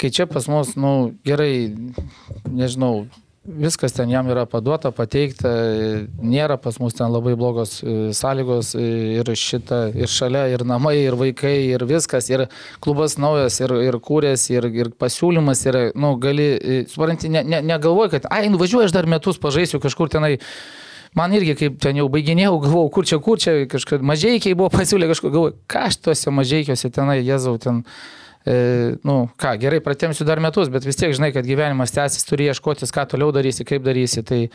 kai 0.01 0.11
čia 0.13 0.27
pas 0.29 0.49
mus, 0.49 0.75
nu, 0.77 1.15
gerai, 1.25 1.73
nežinau, 2.53 3.07
viskas 3.47 3.95
ten 3.95 4.11
jam 4.11 4.27
yra 4.31 4.45
paduota, 4.51 4.91
pateikta, 4.95 5.51
nėra 6.19 6.57
pas 6.61 6.79
mus 6.83 6.97
ten 6.99 7.11
labai 7.13 7.37
blogos 7.39 7.79
e, 7.83 7.95
sąlygos 8.17 8.75
e, 8.79 8.87
ir 9.21 9.31
šita, 9.39 9.81
ir 9.97 10.11
šalia, 10.11 10.47
ir 10.53 10.65
namai, 10.67 10.97
ir 11.05 11.17
vaikai, 11.19 11.55
ir 11.71 11.87
viskas, 11.89 12.29
ir 12.33 12.47
klubas 12.83 13.17
naujas, 13.23 13.61
ir, 13.63 13.75
ir 13.87 14.01
kūrės, 14.03 14.49
ir, 14.53 14.67
ir 14.75 14.91
pasiūlymas, 14.99 15.63
ir, 15.71 15.81
nu, 15.99 16.17
gali, 16.23 16.49
e, 16.57 16.81
supranti, 16.91 17.31
ne, 17.33 17.45
ne, 17.47 17.63
negalvoji, 17.65 18.17
kad, 18.17 18.29
ai, 18.35 18.47
nuvažiuoju 18.53 18.91
aš 18.91 18.97
dar 18.97 19.09
metus, 19.11 19.41
pažaisiu 19.43 19.83
kažkur 19.83 20.13
tenai. 20.13 20.37
Man 21.17 21.33
irgi, 21.33 21.55
kaip 21.57 21.79
ten 21.81 21.97
jau 21.97 22.11
baiginėjau, 22.13 22.59
galvojau, 22.61 22.93
kur 22.93 23.07
čia, 23.09 23.17
kur 23.25 23.41
čia, 23.41 23.55
kažkaip 23.73 24.03
mažiekiai 24.05 24.59
buvo 24.59 24.69
pasiūlę 24.75 25.09
kažkur, 25.09 25.33
galvojau, 25.33 25.57
ką 25.71 25.87
aš 25.89 26.03
tuose 26.05 26.33
mažiekiuose 26.35 26.91
tenai, 26.93 27.23
jėzau, 27.25 27.55
ten, 27.63 27.85
e, 28.47 28.57
nu, 29.07 29.17
ką, 29.37 29.55
gerai, 29.63 29.83
pratęmsiu 29.85 30.27
dar 30.29 30.41
metus, 30.43 30.71
bet 30.73 30.87
vis 30.87 30.99
tiek 30.99 31.15
žinai, 31.17 31.33
kad 31.35 31.47
gyvenimas 31.49 31.95
tęsis, 31.95 32.27
turi 32.29 32.51
ieškotis, 32.51 32.95
ką 32.95 33.09
toliau 33.13 33.35
darysi, 33.35 33.67
kaip 33.69 33.85
darysi, 33.87 34.25
tai 34.27 34.47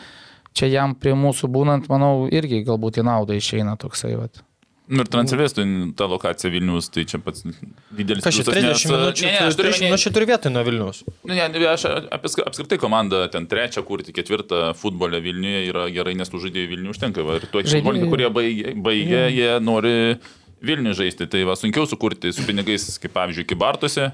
čia 0.58 0.72
jam 0.72 0.96
prie 0.96 1.16
mūsų 1.18 1.52
būnant, 1.52 1.92
manau, 1.92 2.30
irgi 2.32 2.64
galbūt 2.68 3.02
į 3.02 3.08
naudą 3.08 3.38
išeina 3.40 3.78
toksai, 3.80 4.16
vat. 4.20 4.44
Nu 4.92 5.06
ir 5.06 5.08
transvestų 5.08 5.64
ta 5.96 6.04
lokacija 6.12 6.50
Vilnius, 6.52 6.90
tai 6.92 7.06
čia 7.08 7.22
pats 7.24 7.46
didelis 7.96 8.26
Kas 8.26 8.36
čia 8.36 8.44
30 8.44 8.90
minučių? 8.92 9.24
Ne, 9.24 9.30
ne, 9.32 9.46
aš 9.48 9.56
turiu 9.56 9.70
30 9.70 9.78
omeny- 9.78 9.88
minučių 9.88 10.12
turi 10.18 10.28
vietoj 10.28 10.52
nuo 10.52 10.64
Vilnius. 10.68 11.00
Nu, 11.22 11.32
ne, 11.38 11.46
ne, 11.54 11.62
aš 11.72 11.86
apie, 12.12 12.32
apskritai 12.44 12.80
komandą 12.82 13.22
ten 13.32 13.48
trečią 13.48 13.86
kurti, 13.88 14.12
ketvirtą 14.18 14.74
futbolę 14.76 15.22
Vilniuje 15.24 15.62
yra 15.70 15.86
gerai, 15.96 16.18
nes 16.20 16.34
tų 16.34 16.42
žaidėjų 16.44 16.72
Vilniuje 16.74 16.96
užtenka. 16.98 17.24
Va, 17.24 17.38
ir 17.40 17.48
tuo 17.48 17.64
futbolininkai, 17.64 18.12
kurie 18.12 18.32
baigė, 18.36 18.76
baigė 18.90 19.24
jie 19.32 19.50
nori 19.64 19.96
Vilniuje 20.62 21.00
žaisti. 21.02 21.28
Tai 21.30 21.42
va, 21.50 21.56
sunkiau 21.58 21.88
sukurti 21.90 22.32
su 22.36 22.46
pinigais, 22.46 22.86
kaip 23.02 23.14
pavyzdžiui, 23.16 23.48
Kibartose. 23.50 24.12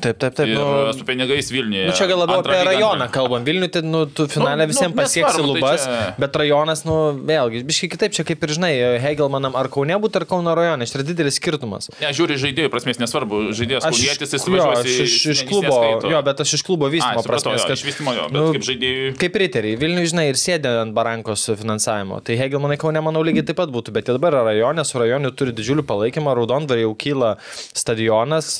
Taip, 0.00 0.18
taip, 0.20 0.34
taip. 0.36 0.48
Ir 0.50 0.56
Nu, 0.56 0.92
su 0.92 1.04
pinigais 1.08 1.48
Vilniuje. 1.50 1.86
Nu, 1.88 1.92
čia 1.96 2.06
gal 2.10 2.18
labiau 2.20 2.42
apie 2.42 2.58
rajoną 2.66 3.06
kalbam. 3.14 3.44
Vilnių, 3.46 3.68
tai 3.72 3.80
nu, 3.86 4.04
tu 4.06 4.26
finale 4.28 4.66
Nu, 4.66 4.70
visiems 4.72 4.92
nu, 4.94 4.98
pasieksi 5.00 5.24
nesvarbu, 5.24 5.52
tai 5.54 5.60
lubas, 5.62 5.84
čia- 5.86 6.14
bet 6.20 6.36
rajonas, 6.40 6.82
nu, 6.84 6.96
vėlgi, 7.28 7.62
biškai 7.68 7.88
kitaip, 7.94 8.12
čia 8.12 8.24
kaip 8.28 8.42
ir 8.44 8.48
žinai, 8.56 8.72
Hegelmanam 9.00 9.56
ar 9.56 9.68
Kaune 9.72 9.96
būtų, 10.02 10.20
ar 10.22 10.26
Kauno 10.28 10.54
rajone, 10.58 10.84
čia 10.90 10.98
yra 10.98 11.06
didelis 11.08 11.38
skirtumas. 11.40 11.88
Ne, 12.00 12.10
žiūri 12.12 12.36
žaidėjų 12.40 12.70
prasmės, 12.74 13.00
nesvarbu, 13.00 13.40
žaidėjas 13.56 13.86
Kaunietis, 13.88 14.34
važiuos 14.46 14.82
aš 14.82 14.92
iš, 15.06 15.14
iš 15.32 15.42
klubo, 15.48 15.78
jo, 16.10 16.22
bet 16.28 16.40
aš 16.44 16.54
iš 16.58 16.62
klubo 16.66 16.90
vystymo 16.92 17.22
prasmės, 17.26 17.64
kad 17.68 17.76
iš 17.78 17.84
vystymo 17.88 18.14
jo, 18.16 18.26
bet 18.32 18.40
nu, 18.40 18.52
kaip 18.56 18.66
žaidėjų. 18.68 19.14
Kaip 19.22 19.40
riteriai, 19.44 19.76
Vilnių, 19.80 20.04
žinai, 20.12 20.26
ir 20.32 20.40
sėdė 20.40 20.74
ant 20.82 20.94
barankos 20.96 21.46
finansavimo. 21.56 22.20
Tai 22.26 22.36
Hegelmanai 22.36 22.76
Kaune, 22.80 23.00
manau, 23.04 23.22
lygiai 23.24 23.46
taip 23.46 23.56
pat 23.62 23.72
būtų, 23.72 23.92
bet 23.96 24.08
jie 24.10 24.16
dabar 24.18 24.32
yra 24.40 24.44
rajone, 24.52 24.84
su 24.84 24.98
rajonu 24.98 25.32
turi 25.36 25.52
didžiulį 25.56 25.86
palaikymą, 25.86 26.34
Raudondvarė 26.36 26.84
jau 26.84 26.94
kyla 26.98 27.36
stadionas, 27.76 28.56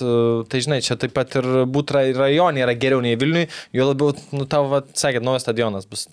tai 0.49 0.61
žinai, 0.65 0.81
čia 0.85 0.97
taip 1.01 1.15
pat 1.16 1.37
ir 1.40 1.50
būtų 1.72 2.02
rajonė 2.20 2.64
yra 2.66 2.76
geriau 2.79 3.02
nei 3.05 3.18
Vilniui, 3.20 3.48
jo 3.76 3.90
labiau, 3.90 4.14
nu, 4.37 4.46
tau, 4.50 4.66
va, 4.70 4.83
sakėt, 4.96 5.24
naujas 5.26 5.46
stadionas 5.46 5.88
bus. 5.90 6.07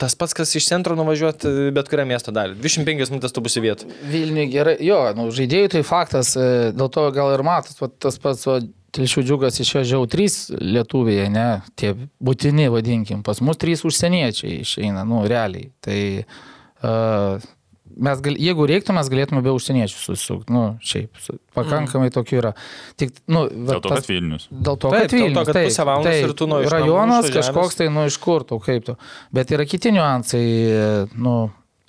Tas 0.00 0.14
pats, 0.16 0.32
kas 0.32 0.54
iš 0.56 0.64
centro 0.64 0.94
nuvažiuoti 0.96 1.70
bet 1.76 1.90
kurią 1.92 2.06
miesto 2.08 2.32
dalį. 2.32 2.56
25 2.62 3.12
minutės 3.12 3.34
tu 3.36 3.42
būsi 3.44 3.60
vietų. 3.60 3.88
Vilniui 4.08 4.46
gerai, 4.52 4.78
jo, 4.84 5.00
nu, 5.16 5.28
žaidėjų 5.36 5.74
tai 5.74 5.82
faktas, 5.84 6.32
e, 6.40 6.70
dėl 6.72 6.88
to 6.92 7.04
gal 7.12 7.34
ir 7.34 7.44
matas, 7.44 7.76
va, 7.82 7.90
tas 7.92 8.16
pats, 8.22 8.46
o 8.48 8.60
Tilšių 8.90 9.22
džiugas 9.22 9.60
išvežiau 9.62 10.06
trys 10.10 10.48
lietuviai, 10.50 11.28
ne, 11.30 11.60
tie 11.78 11.92
būtini, 12.18 12.66
vadinkim, 12.74 13.20
pas 13.22 13.38
mus 13.44 13.60
trys 13.62 13.84
užsieniečiai 13.86 14.64
išeina, 14.64 15.04
nu, 15.06 15.20
realiai. 15.30 15.68
Tai 15.84 15.98
uh, 16.24 17.44
mes, 18.02 18.20
gal, 18.24 18.36
jeigu 18.40 18.66
reiktų, 18.70 18.94
mes 18.96 19.10
galėtume 19.12 19.42
be 19.44 19.52
užsieniečių 19.54 19.98
susukti, 20.00 20.54
nu, 20.54 20.62
šiaip, 20.84 21.20
pakankamai 21.56 22.10
tokių 22.14 22.38
yra. 22.40 22.52
Tik, 23.00 23.12
nu, 23.30 23.44
va, 23.48 23.76
Dėl 23.76 23.82
to, 23.84 23.92
kad 23.94 24.08
Vilnius. 24.10 24.46
Dėl 24.50 24.80
to, 24.80 24.92
Taip, 24.94 25.06
kad 25.06 25.12
dėl 25.12 25.12
to, 25.12 25.20
Vilnius, 25.24 25.46
kad 25.50 25.58
taip, 25.58 25.68
pusę 25.70 25.86
valandos 25.88 26.10
taip, 26.10 26.28
ir 26.28 26.34
tu 26.40 26.48
nuo 26.50 26.60
iš 26.64 26.72
Rajonas 26.74 27.28
išvažiavęs. 27.28 27.50
kažkoks 27.50 27.80
tai, 27.80 27.90
nu, 27.92 28.06
iš 28.10 28.18
kur 28.24 28.46
tu, 28.48 28.60
kaip 28.64 28.88
tu. 28.88 28.96
Bet 29.36 29.52
yra 29.54 29.68
kiti 29.68 29.92
niuansai, 29.96 30.44
nu, 31.20 31.36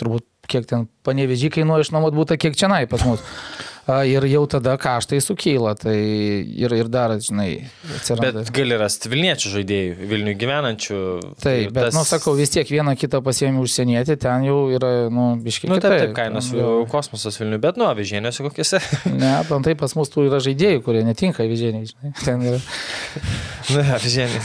turbūt 0.02 0.28
kiek 0.52 0.66
ten 0.68 0.88
panevežį 1.08 1.52
kainuoja 1.56 1.86
išnuomot 1.86 2.16
būtų, 2.18 2.38
kiek 2.42 2.58
čia 2.60 2.68
nai 2.72 2.84
pas 2.92 3.06
mus. 3.08 3.24
Ir 3.90 4.26
jau 4.30 4.44
tada 4.46 4.76
kaštai 4.78 5.18
sukyla, 5.24 5.74
tai 5.80 5.96
ir, 5.98 6.74
ir 6.78 6.90
dar, 6.92 7.16
žinai, 7.18 7.66
atsiranda. 7.98 8.44
Bet 8.44 8.52
gali 8.54 8.78
rasti 8.78 9.10
Vilniečių 9.10 9.54
žaidėjų, 9.56 9.96
Vilnių 10.12 10.36
gyvenančių. 10.44 11.00
Taip, 11.42 11.72
bet, 11.74 11.88
tas... 11.88 11.98
nu, 11.98 12.04
sakau, 12.06 12.36
vis 12.38 12.54
tiek 12.54 12.70
vieną 12.70 12.94
kitą 13.02 13.24
pasiemi 13.26 13.58
užsienietį, 13.64 14.18
ten 14.22 14.46
jau 14.46 14.60
yra, 14.76 14.92
nu, 15.14 15.32
biškiai. 15.42 15.72
Nu, 15.74 15.80
taip, 15.82 15.98
taip, 15.98 16.14
kainos 16.18 16.52
jau 16.54 16.84
kosmosas 16.92 17.40
Vilnių, 17.42 17.58
bet 17.64 17.80
nu, 17.82 17.88
avižienėse 17.90 18.46
kokiuose. 18.46 18.82
Ne, 19.22 19.34
bantai 19.50 19.74
pas 19.78 19.92
mus 19.98 20.10
tų 20.14 20.28
yra 20.30 20.40
žaidėjų, 20.42 20.84
kurie 20.86 21.02
netinka 21.06 21.44
vižiniai, 21.50 21.90
žinai. 21.90 22.14
Ten 22.22 22.46
yra. 22.48 22.62
Nu, 23.74 23.82
avižienė. 23.98 24.40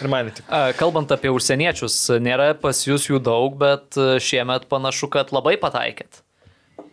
Ir 0.00 0.10
man 0.12 0.32
tik. 0.32 0.42
A, 0.48 0.70
Kalbant 0.76 1.12
apie 1.14 1.32
užsieniečius, 1.32 1.96
nėra 2.22 2.52
pas 2.58 2.80
jūs 2.86 3.10
jų 3.10 3.20
daug, 3.24 3.54
bet 3.60 4.00
e, 4.00 4.16
šiemet 4.22 4.66
panašu, 4.72 5.10
kad 5.12 5.32
labai 5.36 5.56
pataikėt. 5.60 6.24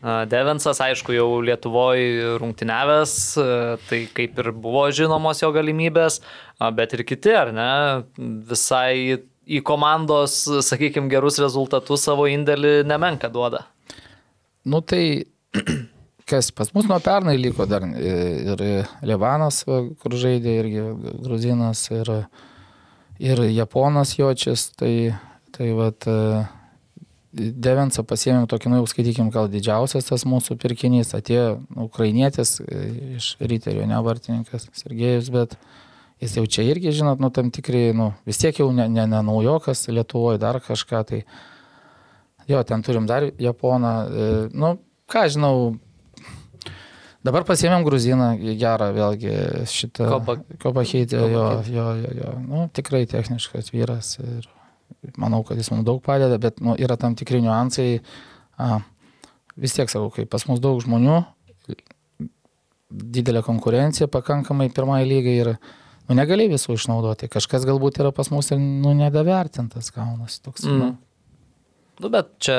Devensas, 0.02 0.78
aišku, 0.78 1.10
jau 1.16 1.40
Lietuvoje 1.42 2.36
rungtyniavęs, 2.38 3.14
e, 3.42 3.46
tai 3.90 4.02
kaip 4.14 4.38
ir 4.38 4.52
buvo 4.54 4.84
žinomos 4.94 5.42
jo 5.42 5.50
galimybės, 5.56 6.20
bet 6.78 6.94
ir 6.94 7.02
kiti, 7.08 7.34
ar 7.34 7.50
ne, 7.56 7.72
visai 8.46 9.24
į 9.48 9.64
komandos, 9.66 10.44
sakykime, 10.68 11.10
gerus 11.10 11.40
rezultatus 11.42 12.06
savo 12.06 12.28
indėlį 12.30 12.84
nemenka 12.86 13.32
duoda. 13.34 13.64
Nu 14.70 14.84
tai, 14.86 15.26
kas 16.30 16.52
pas 16.54 16.70
mus 16.76 16.86
nuo 16.86 17.00
pernai 17.02 17.38
liko 17.42 17.66
dar 17.66 17.88
e, 17.90 18.14
ir 18.54 18.64
Livanas, 19.02 19.64
va, 19.66 19.82
kur 19.98 20.14
žaidė, 20.14 20.60
irgi 20.62 20.86
Gruzinas, 21.26 21.88
ir, 21.90 22.12
ir 23.18 23.42
Japonas 23.50 24.14
Jočias, 24.20 24.70
tai, 24.78 25.16
tai 25.58 25.72
vat, 25.80 26.06
e, 26.06 26.46
Devensą 27.38 28.04
pasiėmėm 28.08 28.48
tokį, 28.50 28.72
nu 28.72 28.80
jau 28.82 28.88
skaitykim, 28.90 29.30
gal 29.34 29.50
didžiausias 29.52 30.08
tas 30.10 30.24
mūsų 30.28 30.58
pirkinys, 30.62 31.14
atėjo 31.18 31.60
ukrainietis 31.88 32.58
e, 32.64 32.86
iš 33.20 33.36
Ryterio, 33.40 33.86
ne 33.90 34.00
vartininkas 34.04 34.68
Sergejus, 34.78 35.30
bet 35.34 35.58
jis 36.24 36.38
jau 36.40 36.46
čia 36.50 36.66
irgi, 36.66 36.94
žinot, 36.98 37.22
nu 37.22 37.30
tam 37.34 37.52
tikrai, 37.54 37.92
nu 37.98 38.12
vis 38.28 38.42
tiek 38.42 38.58
jau 38.58 38.72
ne, 38.74 38.88
ne, 38.90 39.06
ne 39.10 39.22
naujokas 39.30 39.86
Lietuvoje, 39.92 40.42
dar 40.42 40.60
kažką, 40.66 41.04
tai 41.12 41.22
jo, 42.50 42.64
ten 42.66 42.84
turim 42.86 43.06
dar 43.10 43.30
Japoną, 43.38 43.94
e, 44.08 44.34
nu 44.58 44.74
ką 45.12 45.28
žinau, 45.30 45.56
dabar 47.28 47.46
pasiėmėm 47.48 47.86
Gruziną 47.86 48.34
gerą, 48.60 48.92
vėlgi 48.98 49.38
šitą 49.70 50.10
Kopa- 50.16 50.42
Kopachitę, 50.64 51.22
jo, 51.22 51.48
jo, 51.70 51.90
jo, 52.02 52.14
jo, 52.24 52.38
nu 52.50 52.68
tikrai 52.74 53.06
techniškas 53.10 53.74
vyras 53.76 54.16
ir 54.24 54.48
manau, 55.18 55.44
kad 55.48 55.60
jis 55.60 55.72
mums 55.74 55.86
daug 55.88 56.02
padeda, 56.04 56.38
bet 56.42 56.62
nu, 56.64 56.76
yra 56.80 56.98
tam 57.00 57.16
tikri 57.18 57.42
niuansai. 57.44 58.02
A, 58.58 58.80
vis 59.58 59.74
tiek 59.78 59.90
sakau, 59.90 60.10
kai 60.14 60.28
pas 60.30 60.46
mus 60.50 60.62
daug 60.64 60.80
žmonių, 60.84 61.20
didelė 62.88 63.44
konkurencija 63.46 64.08
pakankamai 64.12 64.70
pirmai 64.74 65.02
lygai 65.08 65.36
ir 65.42 65.50
nu, 66.08 66.16
negali 66.16 66.48
visų 66.52 66.78
išnaudoti. 66.78 67.30
Kažkas 67.32 67.68
galbūt 67.68 68.00
yra 68.02 68.14
pas 68.16 68.32
mus 68.32 68.52
ir 68.54 68.62
nu, 68.62 68.94
nedavertintas 68.98 69.92
gaunasi 69.96 70.42
toks. 70.46 70.66
Mm. 70.68 70.84
Mm. 70.84 70.96
Nu, 71.98 72.12
bet 72.14 72.28
čia 72.44 72.56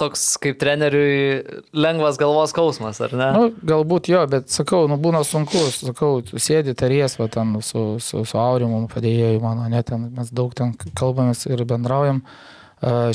toks 0.00 0.22
kaip 0.42 0.56
treneriui 0.58 1.44
lengvas 1.78 2.16
galvos 2.18 2.50
skausmas, 2.50 2.98
ar 3.06 3.12
ne? 3.14 3.28
Nu, 3.36 3.44
galbūt 3.70 4.08
jo, 4.10 4.24
bet 4.30 4.50
sakau, 4.50 4.88
nu, 4.90 4.98
būna 4.98 5.20
sunku, 5.26 5.60
sakau, 5.70 6.16
sėdi 6.34 6.74
taries, 6.78 7.14
va, 7.20 7.28
ten 7.30 7.54
su, 7.62 7.84
su, 8.02 8.24
su 8.26 8.40
Aurimu 8.40 8.82
padėjėjai 8.90 9.38
mano, 9.42 9.68
net 9.70 9.92
ten 9.92 10.08
mes 10.16 10.32
daug 10.34 10.56
ten 10.58 10.74
kalbamės 10.98 11.46
ir 11.46 11.62
bendraujam. 11.70 12.24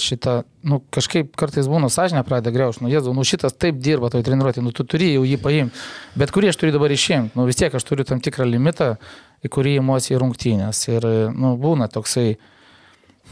Šitą, 0.01 0.39
nu, 0.65 0.79
kažkaip 0.95 1.35
kartais 1.37 1.67
būna 1.69 1.91
sąžinę 1.93 2.23
pradeda 2.25 2.49
greužti, 2.55 2.81
nu, 2.81 2.89
jėzu, 2.89 3.11
nu, 3.13 3.25
šitas 3.27 3.53
taip 3.53 3.77
dirba 3.83 4.09
toj 4.09 4.23
treniruotė, 4.25 4.63
nu, 4.65 4.71
tu 4.73 4.81
turi 4.87 5.11
jau 5.11 5.25
jį 5.27 5.37
paimti, 5.43 5.83
bet 6.17 6.31
kurį 6.33 6.49
aš 6.49 6.57
turiu 6.57 6.73
dabar 6.73 6.95
išimti, 6.95 7.35
nu, 7.37 7.45
vis 7.45 7.59
tiek 7.59 7.75
aš 7.77 7.85
turiu 7.85 8.07
tam 8.07 8.23
tikrą 8.23 8.47
limitą, 8.49 8.95
į 9.45 9.51
kurį 9.53 9.75
įmuosi 9.83 10.15
į 10.15 10.21
rungtynės 10.23 10.81
ir, 10.89 11.05
nu, 11.35 11.53
būna 11.61 11.85
toksai, 11.91 12.39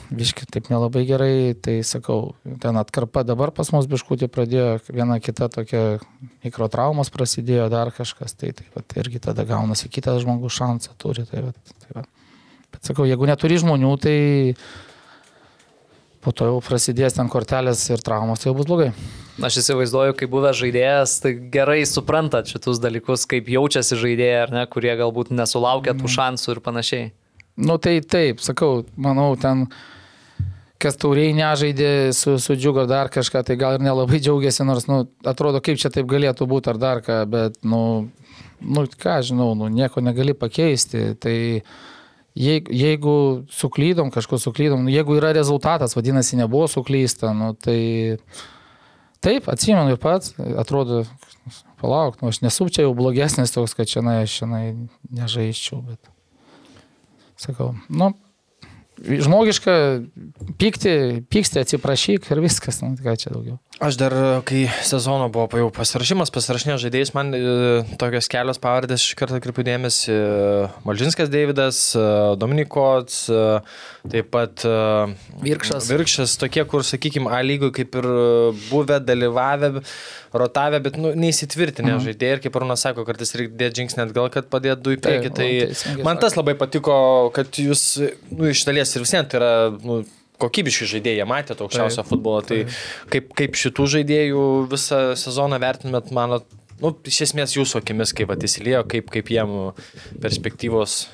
Viški 0.07 0.45
taip 0.47 0.69
nelabai 0.71 1.03
gerai, 1.07 1.51
tai 1.59 1.81
sakau, 1.83 2.31
ten 2.63 2.79
atkarpa 2.79 3.25
dabar 3.27 3.51
pas 3.55 3.67
mus 3.75 3.89
biškutį 3.91 4.29
pradėjo, 4.31 4.67
viena 4.87 5.17
kita 5.19 5.49
tokia 5.51 5.81
mikrotraumos 6.45 7.11
prasidėjo, 7.11 7.65
dar 7.73 7.91
kažkas, 7.95 8.37
tai, 8.39 8.53
tai 8.55 8.67
vat, 8.75 8.95
irgi 9.01 9.19
tada 9.23 9.43
gaunasi 9.47 9.91
kitas 9.91 10.21
žmogus 10.23 10.55
šansą 10.55 10.95
turi. 11.01 11.25
Tai, 11.27 11.49
vat, 11.49 11.73
tai, 11.83 11.89
vat. 11.97 12.07
Bet 12.71 12.87
sakau, 12.87 13.07
jeigu 13.09 13.27
neturi 13.27 13.59
žmonių, 13.59 13.91
tai 13.99 14.15
po 16.23 16.31
to 16.35 16.47
jau 16.49 16.61
prasidės 16.63 17.17
ten 17.17 17.27
kortelės 17.31 17.83
ir 17.91 18.03
traumos, 18.03 18.39
tai 18.39 18.51
jau 18.51 18.55
bus 18.57 18.67
blogai. 18.69 18.93
Aš 19.43 19.59
įsivaizduoju, 19.61 20.15
kai 20.17 20.29
buvęs 20.31 20.57
žaidėjas, 20.57 21.17
tai 21.23 21.33
gerai 21.53 21.81
suprantat 21.85 22.49
šitus 22.49 22.79
dalykus, 22.81 23.27
kaip 23.29 23.51
jaučiasi 23.51 23.99
žaidėjai, 23.99 24.39
ar 24.47 24.55
ne, 24.55 24.63
kurie 24.71 24.95
galbūt 24.97 25.35
nesulaukia 25.35 25.93
tų 25.99 26.09
šansų 26.15 26.55
ir 26.55 26.63
panašiai. 26.65 27.11
Nu 27.57 27.75
tai 27.81 27.99
taip, 28.01 28.41
sakau, 28.45 28.85
manau, 28.97 29.31
ten 29.41 29.67
kas 30.81 30.97
tauriai 31.01 31.33
nežaidė 31.37 32.13
su, 32.15 32.37
su 32.41 32.55
džiugo 32.57 32.85
dar 32.89 33.09
kažką, 33.13 33.43
tai 33.47 33.57
gal 33.59 33.77
ir 33.77 33.83
nelabai 33.85 34.19
džiaugiasi, 34.21 34.65
nors, 34.67 34.87
nu, 34.89 35.03
atrodo, 35.27 35.61
kaip 35.63 35.79
čia 35.81 35.91
taip 35.93 36.07
galėtų 36.09 36.47
būti 36.49 36.71
ar 36.73 36.79
dar 36.81 37.01
ką, 37.05 37.19
bet, 37.31 37.57
nu, 37.65 37.81
nu 38.61 38.85
ką 39.01 39.19
žinau, 39.25 39.53
nu, 39.57 39.69
nieko 39.73 40.03
negali 40.05 40.35
pakeisti. 40.37 41.15
Tai 41.21 41.35
jeigu, 42.37 42.73
jeigu 42.73 43.15
suklydom, 43.53 44.11
kažko 44.13 44.39
suklydom, 44.41 44.85
nu, 44.85 44.93
jeigu 44.93 45.17
yra 45.17 45.33
rezultatas, 45.37 45.97
vadinasi, 45.97 46.37
nebuvo 46.39 46.69
suklysta, 46.71 47.33
nu, 47.37 47.53
tai 47.57 47.79
taip, 49.23 49.49
atsimenu 49.49 49.95
ir 49.95 50.01
pats, 50.01 50.35
atrodo, 50.61 51.03
palauk, 51.81 52.21
nu, 52.21 52.29
aš 52.29 52.43
nesu 52.45 52.69
čia 52.69 52.85
jau 52.85 52.93
blogesnis 52.97 53.53
toks, 53.55 53.73
kad 53.77 53.89
čia, 53.89 54.05
na, 54.05 54.19
aš 54.25 54.39
čia 54.41 54.51
nežaiščiau, 54.53 55.81
bet 55.89 56.13
sakau, 57.41 57.73
nu, 57.89 58.13
žmogiška, 59.05 59.73
pykti, 60.57 60.93
pyksti, 61.29 61.61
atsiprašyk 61.61 62.29
ir 62.31 62.41
viskas, 62.43 62.81
nu, 62.83 62.95
ką 62.97 63.15
čia 63.19 63.31
daugiau. 63.33 63.57
Aš 63.77 63.97
dar, 63.99 64.13
kai 64.47 64.63
sezono 64.81 65.27
buvo 65.29 65.59
jau 65.61 65.67
pasirašymas, 65.75 66.31
pasirašinėjo 66.33 66.79
žaidėjais, 66.81 67.11
man 67.13 67.29
e, 67.37 67.41
tokios 68.01 68.29
kelios 68.31 68.57
pavardės 68.61 69.05
iš 69.05 69.13
karto 69.19 69.37
atkreipiu 69.37 69.65
dėmesį. 69.67 70.15
Malžinskas 70.87 71.29
Davidas, 71.29 71.81
e, 71.93 72.07
Dominikots, 72.41 73.27
e, 73.29 73.43
taip 74.11 74.29
pat 74.33 74.63
e, 74.67 74.75
Virkšas. 75.43 75.89
Virkšas, 75.91 76.35
tokie, 76.41 76.63
kur, 76.69 76.85
sakykime, 76.87 77.31
A 77.33 77.41
lygų 77.45 77.71
kaip 77.75 77.97
ir 77.99 78.07
buvę, 78.69 78.99
dalyvavę, 79.03 79.71
rotavę, 80.37 80.81
bet 80.83 80.99
nu, 81.01 81.13
neįsitvirtinę 81.17 81.95
mhm. 81.95 82.05
žaidėjai. 82.07 82.37
Ir 82.37 82.43
kaip 82.45 82.59
Arūnas 82.59 82.85
sako, 82.87 83.05
kartais 83.07 83.35
reikia 83.37 83.59
dėti 83.63 83.83
žingsnį 83.83 84.05
atgal, 84.07 84.29
kad 84.33 84.51
padėtų 84.53 84.85
du 84.85 84.95
į 84.95 85.01
priekį. 85.03 85.33
Tai 85.37 85.49
teisingai 85.49 86.07
man 86.07 86.21
tas 86.21 86.37
labai 86.39 86.57
patiko, 86.59 86.95
kad 87.35 87.59
jūs, 87.61 87.89
nu, 88.33 88.51
iš 88.51 88.63
dalies 88.67 88.95
ir 88.95 89.05
visiems 89.05 89.31
tai 89.31 89.41
yra, 89.41 89.51
nu, 89.83 90.01
kokybiški 90.41 90.87
žaidėjai, 90.93 91.27
matė 91.29 91.57
to 91.57 91.67
aukščiausio 91.67 92.05
futbolo. 92.07 92.43
Tai 92.45 92.63
kaip, 93.13 93.31
kaip 93.37 93.57
šitų 93.57 93.89
žaidėjų 93.97 94.47
visą 94.71 95.01
sezoną 95.19 95.59
vertinat, 95.63 96.11
manot, 96.15 96.45
nu, 96.83 96.93
iš 97.09 97.23
esmės 97.29 97.57
jūsų 97.57 97.81
akimis, 97.81 98.13
kaip 98.17 98.33
įsilėjo, 98.35 98.83
kaip, 98.91 99.09
kaip 99.13 99.31
jiem 99.33 99.55
perspektyvos 100.23 101.05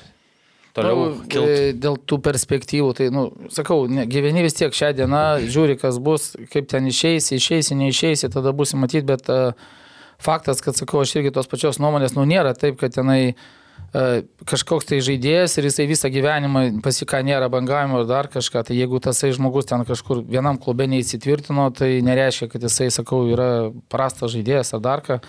toliau 0.76 1.00
Nu, 1.00 1.24
kiltų. 1.30 1.54
e, 1.54 1.72
Dėl 1.78 1.98
tų 2.02 2.18
perspektyvų, 2.24 2.92
tai, 2.98 3.08
nu, 3.14 3.28
sakau, 3.54 3.84
ne, 3.90 4.06
gyveni 4.10 4.44
vis 4.44 4.56
tiek 4.58 4.74
šią 4.74 4.92
dieną, 5.00 5.24
žiūri, 5.46 5.78
kas 5.80 5.98
bus, 6.02 6.32
kaip 6.52 6.68
ten 6.70 6.90
išeisi, 6.90 7.38
išeisi, 7.38 7.78
neišeisi, 7.78 8.30
tada 8.34 8.52
bus 8.56 8.74
matyti, 8.78 9.06
bet 9.08 9.30
uh, 9.32 9.52
faktas, 10.22 10.62
kad, 10.64 10.78
sakau, 10.78 11.02
aš 11.04 11.16
irgi 11.18 11.34
tos 11.34 11.50
pačios 11.50 11.78
nuomonės, 11.82 12.16
nu, 12.18 12.26
nėra 12.28 12.54
taip, 12.58 12.78
kad 12.80 12.94
tenai 12.96 13.20
uh, 13.34 14.20
kažkoks 14.50 14.88
tai 14.90 14.98
žaidėjas 15.04 15.56
ir 15.58 15.68
jisai 15.68 15.86
visą 15.90 16.10
gyvenimą 16.12 16.64
pasika 16.82 17.22
nėra 17.22 17.48
bangavimo 17.52 18.02
ar 18.02 18.08
dar 18.10 18.28
kažką, 18.32 18.64
tai 18.68 18.78
jeigu 18.78 18.98
tasai 19.02 19.30
žmogus 19.36 19.70
ten 19.70 19.84
kažkur 19.86 20.24
vienam 20.26 20.58
klube 20.58 20.88
neįsitvirtino, 20.90 21.70
tai 21.76 22.00
nereiškia, 22.02 22.50
kad 22.52 22.66
jisai, 22.66 22.90
sakau, 22.94 23.24
yra 23.30 23.70
prastas 23.92 24.34
žaidėjas 24.34 24.74
ar 24.74 24.82
dar 24.82 25.04
ką. 25.06 25.20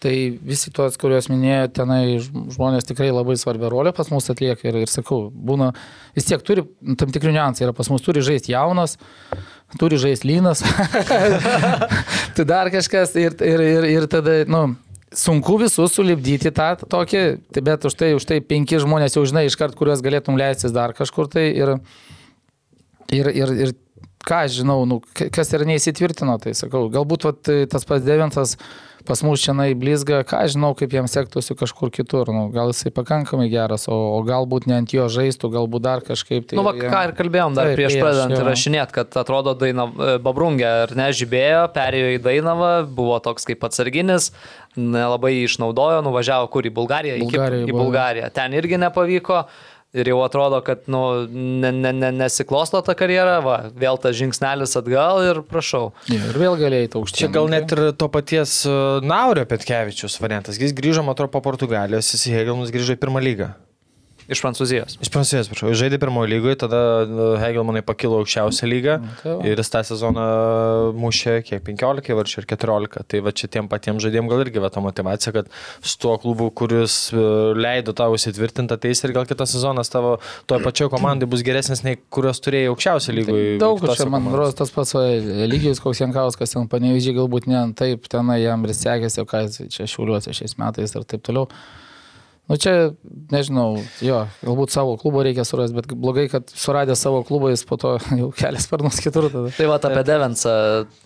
Tai 0.00 0.12
visi 0.48 0.70
tos, 0.72 0.94
kuriuos 0.96 1.26
minėjo, 1.28 1.66
tenai 1.76 2.04
žmonės 2.24 2.86
tikrai 2.88 3.10
labai 3.12 3.34
svarbią 3.36 3.68
rolę 3.68 3.90
pas 3.92 4.08
mus 4.08 4.30
atlieka 4.32 4.70
ir, 4.70 4.78
ir 4.86 4.88
sakau, 4.88 5.26
būna, 5.28 5.74
vis 6.16 6.24
tiek 6.24 6.40
turi 6.40 6.64
tam 6.96 7.12
tikri 7.12 7.34
niuansai, 7.34 7.66
yra 7.66 7.74
pas 7.76 7.90
mus 7.92 8.00
turi 8.00 8.22
žaisti 8.24 8.54
jaunas, 8.54 8.96
turi 9.76 9.98
žaisti 10.00 10.30
lynas, 10.30 10.64
tai 12.38 12.46
dar 12.48 12.72
kažkas 12.72 13.12
ir, 13.20 13.36
ir, 13.44 13.64
ir, 13.66 13.88
ir 13.90 14.08
tada, 14.08 14.38
nu, 14.48 14.62
sunku 15.12 15.58
visus 15.60 15.92
sulibdyti 15.92 16.48
tą 16.54 16.70
tokį, 16.80 17.24
tai 17.52 17.66
bet 17.68 17.84
už 17.84 18.00
tai, 18.00 18.14
už 18.16 18.24
tai 18.24 18.40
penki 18.40 18.80
žmonės 18.80 19.18
jau 19.18 19.26
žinai 19.28 19.44
iškart, 19.50 19.76
kuriuos 19.76 20.00
galėtum 20.06 20.40
leistis 20.40 20.72
dar 20.72 20.96
kažkur 20.96 21.28
tai 21.28 21.50
ir, 21.52 21.76
ir, 23.12 23.30
ir, 23.34 23.56
ir 23.66 23.76
ką 24.26 24.44
aš 24.44 24.60
žinau, 24.60 24.84
nu, 24.88 25.00
kas 25.16 25.52
ir 25.56 25.66
neįsitvirtino, 25.68 26.36
tai 26.42 26.54
sakau, 26.58 26.88
galbūt 26.92 27.26
vat, 27.28 27.52
tas 27.72 27.88
pats 27.88 28.06
devintas 28.06 28.56
pas 29.04 29.22
mus 29.22 29.40
čia 29.42 29.54
blizga, 29.76 30.22
ką 30.28 30.44
aš 30.44 30.54
žinau, 30.56 30.72
kaip 30.76 30.92
jam 30.92 31.08
sektųsi 31.08 31.56
kažkur 31.58 31.90
kitur, 31.94 32.30
nu, 32.34 32.48
gal 32.54 32.72
jisai 32.72 32.92
pakankamai 32.94 33.48
geras, 33.52 33.86
o, 33.88 33.96
o 34.16 34.20
galbūt 34.26 34.68
ne 34.70 34.80
ant 34.80 34.92
jo 34.92 35.06
žaistų, 35.10 35.50
galbūt 35.54 35.84
dar 35.84 36.04
kažkaip 36.04 36.50
tai. 36.50 36.58
Nu, 36.58 36.64
va, 36.66 36.74
ką 36.76 37.02
ir 37.08 37.14
kalbėjom 37.18 37.56
dar 37.56 37.70
Taip, 37.70 37.78
prieš 37.80 37.96
prieš, 37.96 38.04
pradedant 38.04 38.46
rašinėt, 38.50 38.94
kad 38.94 39.16
atrodo 39.20 39.56
daina 39.58 39.88
e, 39.88 40.16
Babrungė 40.22 40.68
ar 40.84 40.94
ne 40.98 41.10
žibėjo, 41.16 41.64
perėjo 41.74 42.14
į 42.16 42.22
Dainavą, 42.26 42.72
buvo 42.86 43.18
toks 43.24 43.48
kaip 43.48 43.64
atsarginis, 43.68 44.30
nelabai 44.76 45.34
išnaudojo, 45.46 46.04
nuvažiavo 46.06 46.50
kur 46.52 46.68
į 46.68 46.74
Bulgariją, 46.76 47.18
į, 47.18 47.26
Bulgariją 47.26 47.66
į. 47.66 47.76
Bulgariją. 47.76 48.32
Ten 48.36 48.56
irgi 48.58 48.80
nepavyko. 48.80 49.44
Ir 49.90 50.06
jau 50.06 50.20
atrodo, 50.22 50.60
kad 50.62 50.84
nu, 50.86 51.00
ne, 51.26 51.72
ne, 51.74 51.90
ne, 51.90 52.12
nesiklosto 52.14 52.78
ta 52.86 52.94
karjera, 52.94 53.40
va, 53.42 53.56
vėl 53.74 53.98
tas 53.98 54.14
žingsnelis 54.14 54.76
atgal 54.78 55.24
ir 55.26 55.40
prašau. 55.50 55.88
Ir 56.14 56.38
vėl 56.38 56.54
galėjai 56.60 56.92
aukščiau. 56.92 57.24
Čia 57.24 57.30
gal 57.34 57.50
net 57.50 57.74
ir 57.74 57.82
to 57.98 58.06
paties 58.12 58.60
e, 58.70 58.76
Naurio 59.02 59.42
Petkevičius 59.50 60.20
variantas. 60.22 60.60
Jis 60.62 60.76
grįžo, 60.78 61.02
man 61.02 61.18
atrodo, 61.18 61.32
po 61.34 61.42
Portugalijos, 61.42 62.12
jis 62.14 62.28
į 62.30 62.36
Hegelmanus 62.38 62.70
grįžo 62.74 62.94
į 62.94 63.02
pirmą 63.02 63.24
lygą. 63.24 63.50
Iš 64.30 64.40
Prancūzijos. 64.44 64.94
Iš 65.02 65.10
Prancūzijos, 65.10 65.48
prašau. 65.50 65.72
Žaidė 65.74 65.98
pirmojo 65.98 66.28
lygoje, 66.30 66.60
tada 66.62 66.80
e, 67.02 67.24
Hegelmanai 67.42 67.82
pakilo 67.82 68.20
aukščiausią 68.22 68.68
lygą 68.70 68.94
tai 69.22 69.32
va. 69.32 69.46
ir 69.50 69.58
jis 69.58 69.72
tą 69.72 69.80
sezoną 69.88 70.26
mušė 70.94 71.34
kiek 71.48 71.64
15 71.66 72.14
varčių 72.14 72.38
ir 72.42 72.46
14. 72.52 73.02
Tai 73.10 73.22
va 73.26 73.32
čia 73.34 73.50
tiem 73.50 73.70
patiems 73.72 74.04
žaidėjim 74.04 74.30
gal 74.30 74.44
irgi 74.44 74.62
va 74.62 74.70
ta 74.70 74.82
motivacija, 74.84 75.34
kad 75.34 75.50
su 75.82 75.98
tuo 76.04 76.14
klubu, 76.22 76.46
kuris 76.54 77.00
e, 77.10 77.24
leido 77.58 77.96
tau 77.96 78.14
įsitvirtinti, 78.14 78.78
ateis 78.78 79.02
ir 79.02 79.16
gal 79.18 79.26
kitas 79.26 79.56
sezonas 79.56 79.90
tavo 79.90 80.16
toje 80.46 80.62
pačioje 80.68 80.94
komandai 80.94 81.26
bus 81.30 81.42
geresnis 81.46 81.82
nei 81.86 81.98
kurios 82.14 82.38
turėjai 82.44 82.70
aukščiausią 82.70 83.16
lygoje. 83.18 83.50
Tai 83.58 83.66
Daug 83.66 83.84
čia, 83.90 84.06
man 84.14 84.30
rodos, 84.30 84.54
tas 84.62 84.70
pats 84.74 84.94
lygis, 85.50 85.82
koks 85.82 86.04
Jankauskas 86.04 86.54
ten 86.54 86.70
panevežiai, 86.70 87.18
galbūt 87.18 87.50
ne 87.50 87.66
taip, 87.74 88.06
tenai 88.12 88.44
jam 88.44 88.62
ir 88.62 88.78
sekėsi, 88.78 89.24
o 89.24 89.28
ką 89.28 89.48
čia 89.74 89.90
šiuliuosi 89.90 90.38
šiais 90.38 90.58
metais 90.62 90.94
ir 90.94 91.10
taip 91.10 91.26
toliau. 91.26 91.50
Nu 92.50 92.56
čia, 92.58 92.72
nežinau, 93.30 93.76
jo, 94.02 94.24
galbūt 94.42 94.72
savo 94.74 94.96
klubo 94.98 95.20
reikia 95.22 95.44
surasti, 95.46 95.76
bet 95.76 95.92
blogai, 95.94 96.24
kad 96.32 96.48
suradė 96.50 96.96
savo 96.98 97.20
klubą, 97.26 97.52
jis 97.52 97.62
po 97.68 97.78
to 97.78 97.92
jau 98.20 98.32
kelias 98.34 98.66
sparnus 98.66 98.98
kitur 99.04 99.28
tada. 99.30 99.52
Tai 99.54 99.68
va 99.70 99.76
apie 99.78 100.02
Devensą 100.08 100.54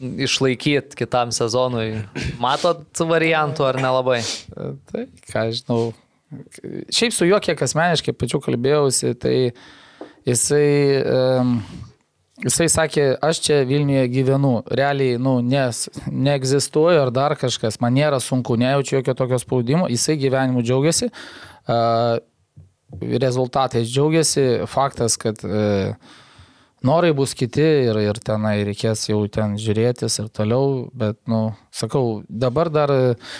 išlaikyti 0.00 0.96
kitam 1.02 1.34
sezonui. 1.36 2.00
Matot 2.40 3.04
variantų 3.12 3.68
ar 3.68 3.80
nelabai? 3.84 4.22
Tai, 4.88 5.04
ką 5.28 5.44
aš 5.50 5.60
žinau. 5.60 5.82
Šiaip 6.88 7.12
su 7.12 7.28
juo, 7.28 7.36
kiek 7.44 7.60
asmeniškai 7.68 8.16
pačiu 8.16 8.40
kalbėjausi, 8.42 9.12
tai 9.20 9.36
jisai, 10.24 10.64
um, 11.04 11.58
jisai 12.42 12.66
sakė, 12.72 13.06
aš 13.22 13.40
čia 13.44 13.60
Vilniuje 13.68 14.08
gyvenu, 14.12 14.56
realiai, 14.66 15.18
nu, 15.22 15.38
nes 15.44 15.86
neegzistuoju 16.08 17.04
ar 17.04 17.12
dar 17.14 17.36
kažkas, 17.38 17.78
man 17.84 17.94
nėra 17.94 18.18
sunku, 18.22 18.58
nejaučiu 18.60 18.98
jokio 18.98 19.14
tokio 19.18 19.38
spaudimo, 19.42 19.88
jisai 19.92 20.18
gyvenimu 20.20 20.64
džiaugiasi, 20.64 21.10
rezultatais 23.22 23.88
džiaugiasi, 23.90 24.44
faktas, 24.70 25.16
kad 25.20 25.40
uh, 25.46 25.94
norai 26.84 27.12
bus 27.16 27.34
kiti 27.38 27.64
ir, 27.88 27.98
ir 28.02 28.20
tenai 28.24 28.56
reikės 28.68 29.06
jau 29.08 29.22
ten 29.32 29.56
žiūrėtis 29.60 30.20
ir 30.22 30.30
toliau, 30.34 30.88
bet, 30.96 31.18
nu, 31.30 31.46
sakau, 31.74 32.22
dabar 32.28 32.70
dar 32.72 32.92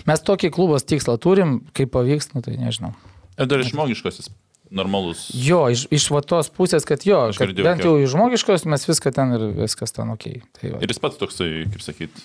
mes 0.09 0.25
tokį 0.25 0.53
klubos 0.55 0.87
tikslą 0.89 1.19
turim, 1.23 1.59
kaip 1.77 1.93
pavyks, 1.95 2.33
nu, 2.35 2.45
tai 2.45 2.57
nežinau. 2.61 2.95
Ir 3.35 3.51
dar 3.51 3.65
žmogiškasis, 3.67 4.31
normalus. 4.75 5.29
Jo, 5.35 5.67
iš, 5.73 5.87
iš 5.95 6.09
va 6.15 6.25
tos 6.27 6.51
pusės, 6.55 6.87
kad 6.89 7.07
jo, 7.07 7.23
kad 7.37 7.51
girdėjau, 7.51 7.69
bent 7.69 7.87
jau 7.87 7.95
iš 8.01 8.13
žmogiškos 8.15 8.69
mes 8.71 8.91
viską 8.91 9.15
ten 9.15 9.39
ir 9.39 9.49
viskas 9.63 9.95
ten 9.95 10.13
ok. 10.15 10.29
Tai 10.59 10.75
va. 10.75 10.85
Ir 10.85 10.93
jis 10.93 11.03
pats 11.03 11.21
toksai, 11.21 11.51
kaip 11.73 11.83
sakyt, 11.85 12.23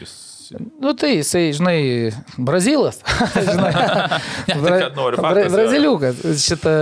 jis... 0.00 0.18
Nu 0.82 0.92
tai 0.98 1.12
jisai, 1.14 1.52
žinai, 1.54 2.10
brazilas. 2.42 2.96
žinai, 3.48 3.70
tai 4.50 4.80
faktas 5.14 5.44
yra. 5.46 5.52
braziliukas. 5.52 6.24
Šitą, 6.42 6.72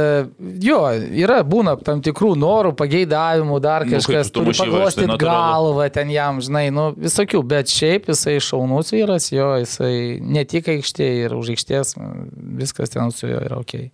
jo, 0.65 0.79
yra, 1.21 1.43
būna 1.45 1.75
tam 1.85 2.01
tikrų 2.05 2.33
norų, 2.41 2.73
pageidavimų, 2.79 3.59
dar 3.61 3.85
Nu, 3.85 3.99
kažkas, 3.99 4.33
tu 4.33 4.41
turi 4.41 4.55
va, 4.55 4.65
paglostyti 4.65 5.19
galvą 5.21 5.91
ten 5.93 6.09
jam, 6.15 6.41
žinai, 6.45 6.69
nu 6.73 6.89
visokių, 6.97 7.43
bet 7.51 7.69
šiaip 7.69 8.09
jisai 8.09 8.39
šaunus 8.41 8.95
vyras, 8.97 9.29
jo, 9.35 9.51
jisai 9.61 9.93
ne 10.25 10.49
tik 10.49 10.73
aikštėje 10.79 11.29
ir 11.29 11.37
už 11.37 11.53
aikštės, 11.59 11.93
viskas 12.63 12.97
ten 12.97 13.13
su 13.13 13.29
juo 13.29 13.45
yra 13.45 13.61
ok. 13.61 13.91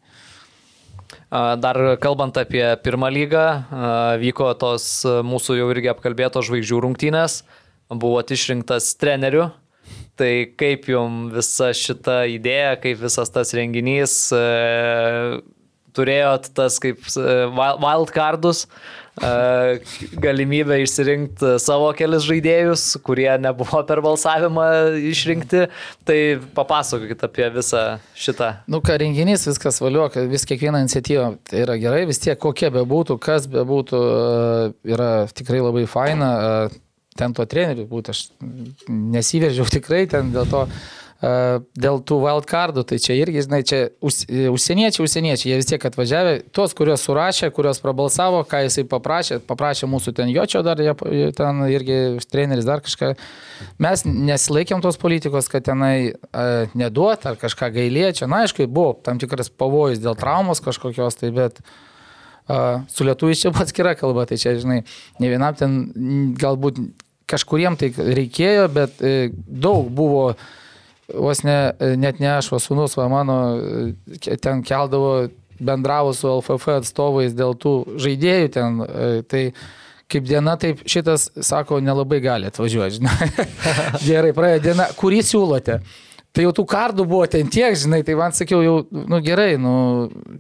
Dar 1.35 1.79
kalbant 1.99 2.37
apie 2.39 2.63
pirmą 2.85 3.09
lygą, 3.11 3.45
vyko 4.23 4.53
tos 4.55 4.87
mūsų 5.03 5.57
jau 5.59 5.67
irgi 5.75 5.91
apkalbėtos 5.91 6.47
žvaigždžių 6.47 6.79
rungtynės, 6.85 7.41
buvot 7.91 8.31
išrinktas 8.31 8.93
treneriu. 9.01 9.49
Tai 10.15 10.31
kaip 10.55 10.87
jums 10.87 11.33
visa 11.35 11.73
šita 11.75 12.21
idėja, 12.31 12.77
kaip 12.79 13.01
visas 13.03 13.33
tas 13.35 13.51
renginys, 13.57 14.15
e, 14.31 15.41
turėjot 15.95 16.53
tas 16.55 16.79
kaip 16.79 17.03
wild- 17.03 17.83
wildcardus, 17.83 18.65
e, 18.65 19.04
galimybę 19.15 20.81
išsirinkti 20.83 21.55
savo 21.63 21.93
kelis 21.95 22.25
žaidėjus, 22.27 22.87
kurie 23.07 23.31
nebuvo 23.39 23.83
per 23.87 24.03
balsavimą 24.03 24.67
išrinkti. 25.13 25.69
Tai 26.05 26.19
papasakokit 26.57 27.23
apie 27.27 27.47
visą 27.55 27.85
šitą. 28.19 28.51
Nu, 28.71 28.83
ką 28.85 28.99
renginys, 29.01 29.47
viskas 29.47 29.79
valiuok, 29.83 30.19
vis 30.31 30.47
kiekviena 30.49 30.83
iniciatyva 30.83 31.31
tai 31.47 31.63
yra 31.63 31.79
gerai, 31.81 32.03
vis 32.11 32.19
tiek 32.23 32.39
kokia 32.41 32.73
bebūtų, 32.75 33.19
kas 33.23 33.47
bebūtų, 33.51 34.03
e, 34.03 34.73
yra 34.97 35.13
tikrai 35.31 35.63
labai 35.63 35.87
faina. 35.91 36.33
e, 36.35 36.81
Ten 37.15 37.31
to 37.31 37.45
trenerių 37.47 37.85
būtų, 37.87 38.11
aš 38.11 38.21
nesiveržiau 38.91 39.69
tikrai 39.71 40.01
ten 40.11 40.33
dėl 40.35 40.49
to, 40.51 40.65
e, 40.67 41.04
dėl 41.23 42.01
tų 42.05 42.19
wildcardų, 42.21 42.83
tai 42.89 42.99
čia 43.01 43.15
irgi, 43.17 43.45
žinai, 43.47 43.61
čia 43.65 43.79
užs- 44.05 44.27
užsieniečiai, 44.51 45.05
užsieniečiai, 45.07 45.53
jie 45.53 45.61
vis 45.61 45.69
tiek 45.71 45.85
atvažiavę, 45.89 46.35
tos, 46.53 46.75
kuriuos 46.77 47.05
surašė, 47.07 47.49
kuriuos 47.55 47.81
prabalsavo, 47.85 48.43
ką 48.49 48.65
jisai 48.67 48.85
paprašė, 48.91 49.39
paprašė 49.47 49.89
mūsų 49.89 50.13
ten 50.19 50.33
jočio 50.35 50.61
dar, 50.67 50.83
ten 51.39 51.63
irgi 51.71 51.99
treneris 52.29 52.69
dar 52.69 52.83
kažką. 52.85 53.15
Mes 53.81 54.05
nesilaikėm 54.05 54.83
tos 54.85 54.99
politikos, 55.01 55.49
kad 55.49 55.65
tenai 55.65 56.13
uh, 56.13 56.69
neduot 56.77 57.25
ar 57.31 57.39
kažką 57.41 57.71
gailėčia. 57.79 58.29
Na, 58.29 58.43
aišku, 58.45 58.67
buvo 58.69 58.93
tam 59.07 59.23
tikras 59.23 59.49
pavojus 59.49 60.03
dėl 60.03 60.19
traumos 60.19 60.61
kažkokios, 60.65 61.21
tai 61.23 61.33
bet 61.35 61.63
su 62.93 63.07
lietuviais 63.09 63.41
čia 63.41 63.55
buvo 63.55 63.65
atskira 63.65 63.95
kalba, 63.97 64.27
tai 64.29 64.37
čia, 64.37 64.53
žinai, 64.61 64.83
ne 65.17 65.31
vienam 65.33 65.57
ten 65.57 65.79
galbūt 66.37 66.83
kažkuriem 67.31 67.79
tai 67.81 67.89
reikėjo, 67.89 68.67
bet 68.69 69.01
daug 69.49 69.89
buvo, 69.89 70.35
vos 71.13 71.43
ne, 71.45 71.59
net 72.01 72.21
ne 72.23 72.31
aš, 72.39 72.53
o 72.55 72.61
sunus, 72.63 72.97
va 72.97 73.09
mano, 73.13 73.39
e, 74.17 74.37
ten 74.41 74.63
keldavo, 74.65 75.29
bendravo 75.61 76.13
su 76.17 76.29
LFF 76.29 76.79
atstovais 76.81 77.35
dėl 77.37 77.55
tų 77.61 77.75
žaidėjų 78.01 78.53
ten, 78.55 78.81
e, 78.85 79.11
tai 79.29 79.45
kaip 80.11 80.27
diena, 80.29 80.57
taip 80.61 80.83
šitas, 80.89 81.29
sako, 81.43 81.81
nelabai 81.85 82.21
gali 82.25 82.49
atvažiuoti. 82.51 83.03
Gerai, 84.09 84.35
praėjo 84.37 84.65
diena, 84.69 84.89
kurį 84.99 85.23
siūlote? 85.27 85.81
Tai 86.35 86.43
jau 86.43 86.51
tų 86.51 86.65
kardų 86.67 87.05
buvo 87.07 87.27
ten 87.31 87.47
tiek, 87.47 87.77
žinai, 87.79 88.01
tai 88.03 88.17
man 88.19 88.33
sakiau, 88.35 88.59
jau, 88.65 88.73
nu 88.91 89.21
gerai, 89.23 89.53
nu 89.61 89.75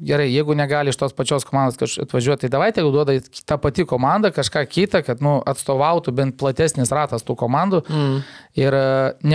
gerai, 0.02 0.26
jeigu 0.26 0.56
negali 0.58 0.90
iš 0.90 0.98
tos 0.98 1.12
pačios 1.14 1.46
komandos 1.46 1.78
kažkaip 1.78 2.08
atvažiuoti, 2.08 2.42
tai 2.42 2.50
davai, 2.50 2.72
jeigu 2.74 2.90
duoda 2.90 3.14
tą 3.22 3.58
patį 3.62 3.86
komandą, 3.92 4.32
kažką 4.34 4.64
kitą, 4.72 5.04
kad, 5.06 5.22
nu, 5.22 5.36
atstovautų 5.46 6.16
bent 6.18 6.36
platesnis 6.40 6.90
ratas 6.94 7.22
tų 7.22 7.38
komandų. 7.44 7.84
Mm. 7.86 8.18
Ir 8.58 8.78
e, 8.80 8.82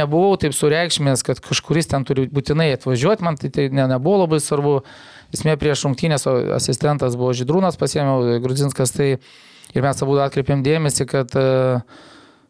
nebuvau 0.02 0.36
taip 0.42 0.58
sureikšmės, 0.58 1.24
kad 1.24 1.40
kažkuris 1.48 1.88
ten 1.94 2.04
turi 2.04 2.28
būtinai 2.28 2.74
atvažiuoti, 2.76 3.24
man 3.24 3.40
tai, 3.40 3.54
tai 3.56 3.70
ne, 3.72 3.88
nebuvo 3.96 4.26
labai 4.26 4.44
svarbu. 4.44 4.82
Esmė 5.32 5.56
prieš 5.62 5.86
rungtynės 5.86 6.26
asistentas 6.58 7.16
buvo 7.16 7.32
Židrūnas, 7.38 7.80
pasėmiau 7.80 8.40
Grudzinskas, 8.44 8.92
tai 8.98 9.12
ir 9.16 9.86
mes 9.86 10.00
abu 10.04 10.20
atkreipėm 10.20 10.64
dėmesį, 10.66 11.06
kad 11.08 11.36
uh, 11.38 12.00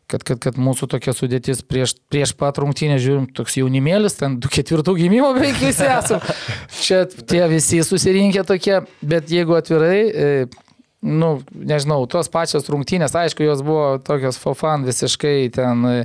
kad, 0.10 0.24
kad, 0.26 0.40
kad 0.42 0.58
mūsų 0.60 0.90
tokia 0.90 1.14
sudėtis 1.16 1.62
prieš, 1.66 1.96
prieš 2.12 2.34
pat 2.38 2.58
rungtynę, 2.62 2.98
žiūrim, 3.02 3.28
toks 3.36 3.60
jaunimėlis, 3.60 4.18
ten 4.20 4.40
du 4.42 4.50
ketvirtų 4.52 4.96
gimimo 4.98 5.32
beveik 5.38 5.60
visi 5.62 5.86
esame. 6.00 6.38
Čia 6.82 7.04
tie 7.30 7.44
visi 7.52 7.84
susirinkę 7.86 8.44
tokie, 8.48 8.82
bet 9.06 9.30
jeigu 9.34 9.58
atvirai, 9.60 10.02
e, 10.10 10.66
nu, 11.06 11.38
nežinau, 11.54 12.02
tos 12.12 12.32
pačios 12.34 12.68
rungtynės, 12.72 13.16
aišku, 13.16 13.46
jos 13.46 13.64
buvo 13.66 13.96
tokios 14.04 14.42
fofan 14.42 14.88
visiškai 14.90 15.38
ten. 15.56 15.88
E, 15.94 16.04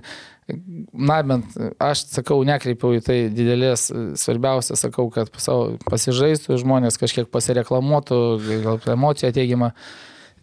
na, 0.92 1.22
bent 1.24 1.54
aš 1.80 2.02
sakau, 2.12 2.42
nekreipiau 2.44 2.98
į 2.98 3.04
tai 3.06 3.18
didelės, 3.32 3.86
svarbiausia, 4.20 4.76
sakau, 4.76 5.06
kad 5.12 5.30
pasižaistų 5.32 6.58
žmonės 6.60 7.00
kažkiek 7.00 7.30
pasireklamuotų, 7.32 8.18
gal 8.66 8.82
emocija 8.92 9.32
teigiama 9.32 9.72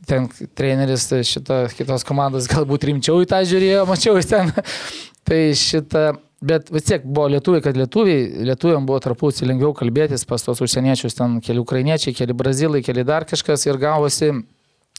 ten 0.08 0.28
treneris 0.58 1.08
šitą 1.28 1.64
kitos 1.76 2.06
komandos 2.08 2.50
galbūt 2.52 2.88
rimčiau 2.90 3.22
į 3.24 3.30
tą 3.30 3.42
žiūrėjo, 3.48 3.86
mačiau 3.90 4.18
jis 4.20 4.30
ten. 4.32 4.52
tai 5.28 5.42
šitą, 5.58 6.08
bet 6.42 6.72
vis 6.74 6.88
tiek 6.88 7.06
buvo 7.06 7.28
lietuviai, 7.36 7.64
kad 7.66 7.78
lietuviai, 7.78 8.48
lietuviam 8.50 8.88
buvo 8.90 9.02
tarpusį 9.04 9.50
lengviau 9.52 9.76
kalbėtis 9.78 10.26
pas 10.30 10.44
tos 10.46 10.64
užsieniečius, 10.66 11.18
ten 11.18 11.38
keli 11.46 11.62
ukrainiečiai, 11.62 12.16
keli 12.18 12.36
brazilai, 12.38 12.82
keli 12.86 13.06
dar 13.08 13.28
kažkas 13.30 13.68
ir 13.70 13.80
gavosi, 13.82 14.34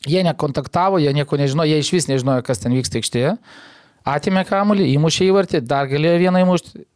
jie 0.07 0.23
nekontaktavo, 0.27 1.03
jie 1.03 1.13
nieko 1.15 1.39
nežinojo, 1.39 1.71
jie 1.71 1.83
iš 1.83 1.93
vis 1.95 2.09
nežinojo, 2.11 2.47
kas 2.47 2.63
ten 2.63 2.75
vyksta 2.75 3.01
aikštėje. 3.03 3.37
Atimė 4.09 4.43
kamuolį, 4.49 4.89
įmušė 4.97 5.29
įvartį, 5.29 5.61
dar 5.67 5.87
galėjo 5.91 6.17
vieną 6.25 6.43
įmušti, 6.43 6.87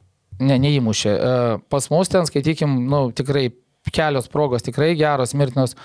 ne, 0.42 0.56
neįmušė. 0.62 1.12
E, 1.12 1.36
pas 1.70 1.86
mus 1.92 2.10
ten, 2.10 2.26
skaitykim, 2.26 2.72
nu, 2.90 3.04
tikrai 3.14 3.48
kelios 3.94 4.26
progos, 4.32 4.64
tikrai 4.66 4.94
geros, 4.98 5.34
mirtinos. 5.38 5.76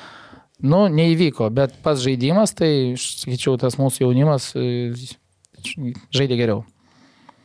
Nu, 0.62 0.86
neįvyko, 0.94 1.50
bet 1.54 1.74
pats 1.82 2.04
žaidimas, 2.04 2.54
tai, 2.58 2.94
sakyčiau, 3.00 3.58
tas 3.62 3.80
mūsų 3.82 4.06
jaunimas 4.06 4.52
e, 4.54 4.94
žaidė 6.14 6.38
geriau. 6.38 6.62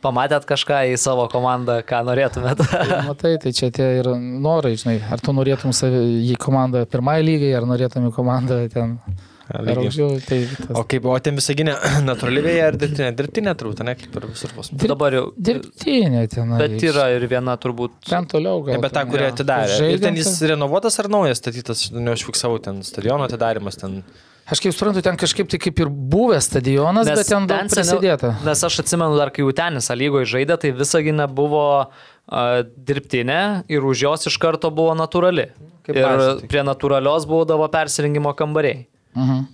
Pamatėt 0.05 0.45
kažką 0.45 0.83
į 0.91 0.97
savo 1.01 1.25
komandą, 1.31 1.79
ką 1.85 2.03
norėtumėt? 2.05 2.61
tai, 2.69 2.99
matai, 3.07 3.31
tai 3.41 3.53
čia 3.57 3.71
tie 3.73 3.87
ir 3.99 4.11
norai, 4.15 4.75
žinai, 4.77 4.99
ar 5.01 5.23
tu 5.23 5.33
norėtum 5.33 5.73
į 5.73 6.37
komandą 6.41 6.85
pirmąjį 6.89 7.25
lygai, 7.25 7.49
ar 7.57 7.65
norėtum 7.69 8.11
į 8.11 8.13
komandą 8.13 8.59
ten 8.73 8.99
Aukščiau, 9.47 10.17
tai. 10.27 10.39
O 10.75 10.83
kaip, 10.89 11.05
o 11.07 11.15
ten 11.23 11.37
visą 11.39 11.55
gynę 11.57 11.75
natūraliai 12.03 12.43
vėja 12.43 12.69
ar 12.71 12.77
dirbtinė? 12.79 13.11
Dirbtinė 13.15 13.53
turbūt, 13.59 13.83
ne, 13.87 13.95
kaip 13.99 14.17
ir 14.19 14.27
visur 14.27 14.53
pas 14.57 14.71
mus. 14.73 14.81
Dabar 14.91 15.15
jau. 15.15 15.25
Dirbtinė 15.49 16.23
ten. 16.33 16.55
Bet 16.59 16.75
yra 16.83 17.07
ir 17.15 17.27
viena 17.31 17.55
turbūt. 17.61 17.95
Ten 18.09 18.27
toliau 18.27 18.63
gal. 18.65 18.75
Ne, 18.75 18.83
bet 18.83 18.95
tą, 18.97 19.05
kurį 19.07 19.29
atidarė. 19.29 19.77
Ir 19.93 20.01
ten 20.03 20.19
jis 20.19 20.33
renovuotas 20.51 20.99
ar 20.99 21.11
naujas 21.13 21.39
statytas, 21.39 21.87
neužfiksavau 21.95 22.59
ten 22.63 22.83
stadiono 22.87 23.27
atidarimas 23.29 23.79
ten. 23.79 24.01
Aš 24.47 24.61
kaip 24.63 24.71
suprantu, 24.71 25.01
ten 25.03 25.17
kažkaip 25.19 25.49
tai 25.51 25.59
kaip 25.59 25.79
ir 25.83 25.89
buvęs 25.91 26.45
stadionas, 26.47 27.07
nes 27.09 27.19
bet 27.19 27.27
ten 27.27 27.47
daug 27.49 27.71
prisidėta. 27.71 28.31
Nes 28.47 28.61
aš 28.63 28.77
atsimenu, 28.83 29.17
dar 29.19 29.31
kai 29.35 29.43
jau 29.43 29.51
tenis 29.55 29.91
lygoje 29.91 30.29
žaidė, 30.31 30.55
tai 30.61 30.71
visą 30.75 31.01
gynę 31.03 31.25
buvo 31.35 31.63
uh, 31.83 32.61
dirbtinė 32.87 33.41
ir 33.67 33.83
už 33.83 34.05
jos 34.07 34.31
iš 34.31 34.37
karto 34.39 34.71
buvo 34.71 34.95
natūrali. 34.95 35.49
Kaip 35.87 35.95
ir 35.99 36.03
pavyzdžiui. 36.03 36.47
prie 36.51 36.63
natūralios 36.67 37.27
būdavo 37.27 37.67
persirinkimo 37.71 38.31
kambariai. 38.39 38.85
Mhm. 39.15 39.45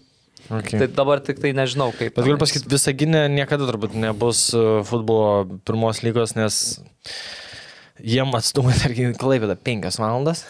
Okay. 0.52 0.76
Tai 0.76 0.88
dabar 0.92 1.22
tik 1.24 1.40
tai 1.40 1.54
nežinau 1.56 1.94
kaip. 1.96 2.12
Bet 2.18 2.26
galiu 2.26 2.40
pasakyti, 2.42 2.68
visą 2.72 2.92
gynę 3.00 3.22
niekada 3.32 3.64
turbūt 3.70 3.96
nebus 3.96 4.50
e, 4.52 4.82
futbolo 4.84 5.60
pirmos 5.64 6.02
lygos, 6.04 6.36
nes 6.36 6.58
jiem 8.04 8.34
atstumai, 8.36 8.76
tarkim, 8.82 9.16
klaipėda 9.16 9.56
5 9.56 10.02
valandas. 10.04 10.44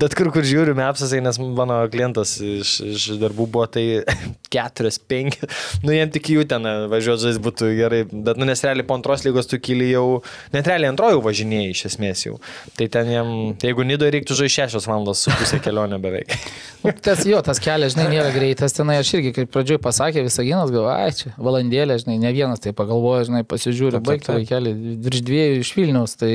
Bet 0.00 0.16
kur, 0.18 0.30
kur 0.34 0.46
žiūriu, 0.46 0.76
apsasai, 0.84 1.20
nes 1.24 1.38
mano 1.40 1.80
klientas 1.92 2.36
iš, 2.40 2.76
iš 2.94 3.06
darbų 3.20 3.46
buvo 3.56 3.66
tai 3.70 3.84
4, 4.54 4.92
5, 5.10 5.38
nu 5.86 5.94
jiem 5.94 6.12
tik 6.14 6.30
jų 6.34 6.46
ten 6.50 6.66
važiuoti 6.92 7.26
žais 7.26 7.40
būtų 7.42 7.70
gerai, 7.78 8.02
bet 8.08 8.38
nu 8.40 8.48
nes 8.48 8.62
realiai 8.64 8.86
po 8.86 8.96
antros 8.98 9.24
lygos 9.26 9.48
tu 9.50 9.58
kyli 9.62 9.90
jau, 9.92 10.22
net 10.54 10.68
realiai 10.70 10.92
antrojo 10.92 11.22
važinėjai 11.24 11.72
iš 11.74 11.84
esmės 11.90 12.26
jau. 12.26 12.38
Tai 12.78 12.88
ten 12.96 13.10
jiem, 13.10 13.32
jeigu 13.62 13.86
nido 13.86 14.08
reiktų 14.10 14.38
žaisti 14.38 14.68
6 14.76 14.88
valandos 14.90 15.24
su 15.24 15.34
pusė 15.34 15.60
kelionė 15.64 15.98
beveik. 16.02 16.36
nu, 16.84 16.94
tas 17.04 17.24
jo, 17.28 17.40
tas 17.44 17.60
kelias, 17.62 17.96
žinai, 17.96 18.08
nėra 18.14 18.30
greitas, 18.34 18.76
tenai 18.76 19.00
aš 19.02 19.14
irgi, 19.18 19.34
kaip 19.40 19.52
pradžioj 19.54 19.80
pasakė, 19.84 20.24
visą 20.26 20.46
ginas, 20.46 20.72
galvoju, 20.74 20.94
ai 20.94 21.12
čia, 21.16 21.34
valandėlė, 21.38 21.98
žinai, 22.04 22.20
ne 22.22 22.34
vienas 22.36 22.62
tai 22.64 22.74
pagalvoja, 22.76 23.26
žinai, 23.30 23.44
pasižiūri, 23.48 24.02
baigtų 24.04 24.38
vaikelį, 24.40 24.74
virš 25.04 25.24
dviejų 25.28 25.62
iš 25.64 25.76
Vilnius, 25.78 26.18
tai... 26.20 26.34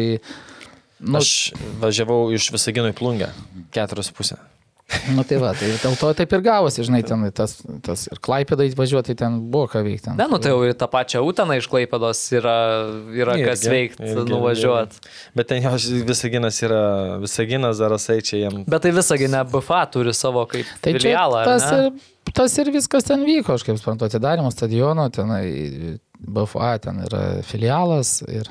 Nu, 1.00 1.20
aš 1.20 1.52
važiavau 1.80 2.30
iš 2.36 2.52
Visagino 2.52 2.92
į 2.92 2.96
Plungę, 2.98 3.32
keturios 3.76 4.12
pusę. 4.16 4.40
Nu 5.14 5.22
tai 5.28 5.38
va, 5.38 5.52
tai 5.54 5.68
dėl 5.70 5.94
to 6.00 6.08
taip 6.18 6.32
ir 6.34 6.42
gavosi, 6.42 6.82
žinai, 6.86 7.04
ten 7.06 7.22
tas, 7.36 7.60
tas 7.86 8.08
ir 8.10 8.18
Klaipėda 8.26 8.66
įvažiuoti, 8.72 9.14
tai 9.14 9.18
ten 9.22 9.36
buvo 9.54 9.68
ką 9.70 9.84
veikti. 9.86 10.16
Ne, 10.18 10.26
nu 10.32 10.40
tai 10.42 10.50
jau 10.50 10.64
į 10.66 10.74
tą 10.82 10.88
pačią 10.90 11.22
Utaną 11.28 11.60
iš 11.60 11.68
Klaipėdos 11.70 12.24
yra, 12.34 12.56
yra 13.14 13.36
irgi, 13.38 13.46
kas 13.46 13.66
veikti, 13.70 14.10
nuvažiuoti. 14.32 15.04
Bet 15.38 15.52
ten 15.52 15.62
jos 15.62 15.86
Visaginas 16.10 16.58
yra, 16.66 16.82
Visaginas, 17.22 17.78
Zarasai 17.78 18.18
čia 18.26 18.42
jam. 18.48 18.64
Bet 18.66 18.88
tai 18.88 18.94
Visaginė 18.98 19.44
BFA 19.52 19.84
turi 19.94 20.16
savo 20.18 20.48
kaip 20.50 20.72
tai 20.82 20.96
filialą. 20.98 21.46
Tas 21.46 21.70
ir, 21.70 22.34
tas 22.42 22.58
ir 22.58 22.74
viskas 22.74 23.06
ten 23.12 23.28
vyko, 23.30 23.60
aš 23.60 23.68
kaip 23.70 23.78
suprantu, 23.78 24.10
atidarimo 24.10 24.50
stadiono, 24.56 25.06
ten 25.14 25.36
BFA 26.18 26.74
ten 26.82 27.06
yra 27.06 27.28
filialas 27.46 28.24
ir 28.26 28.50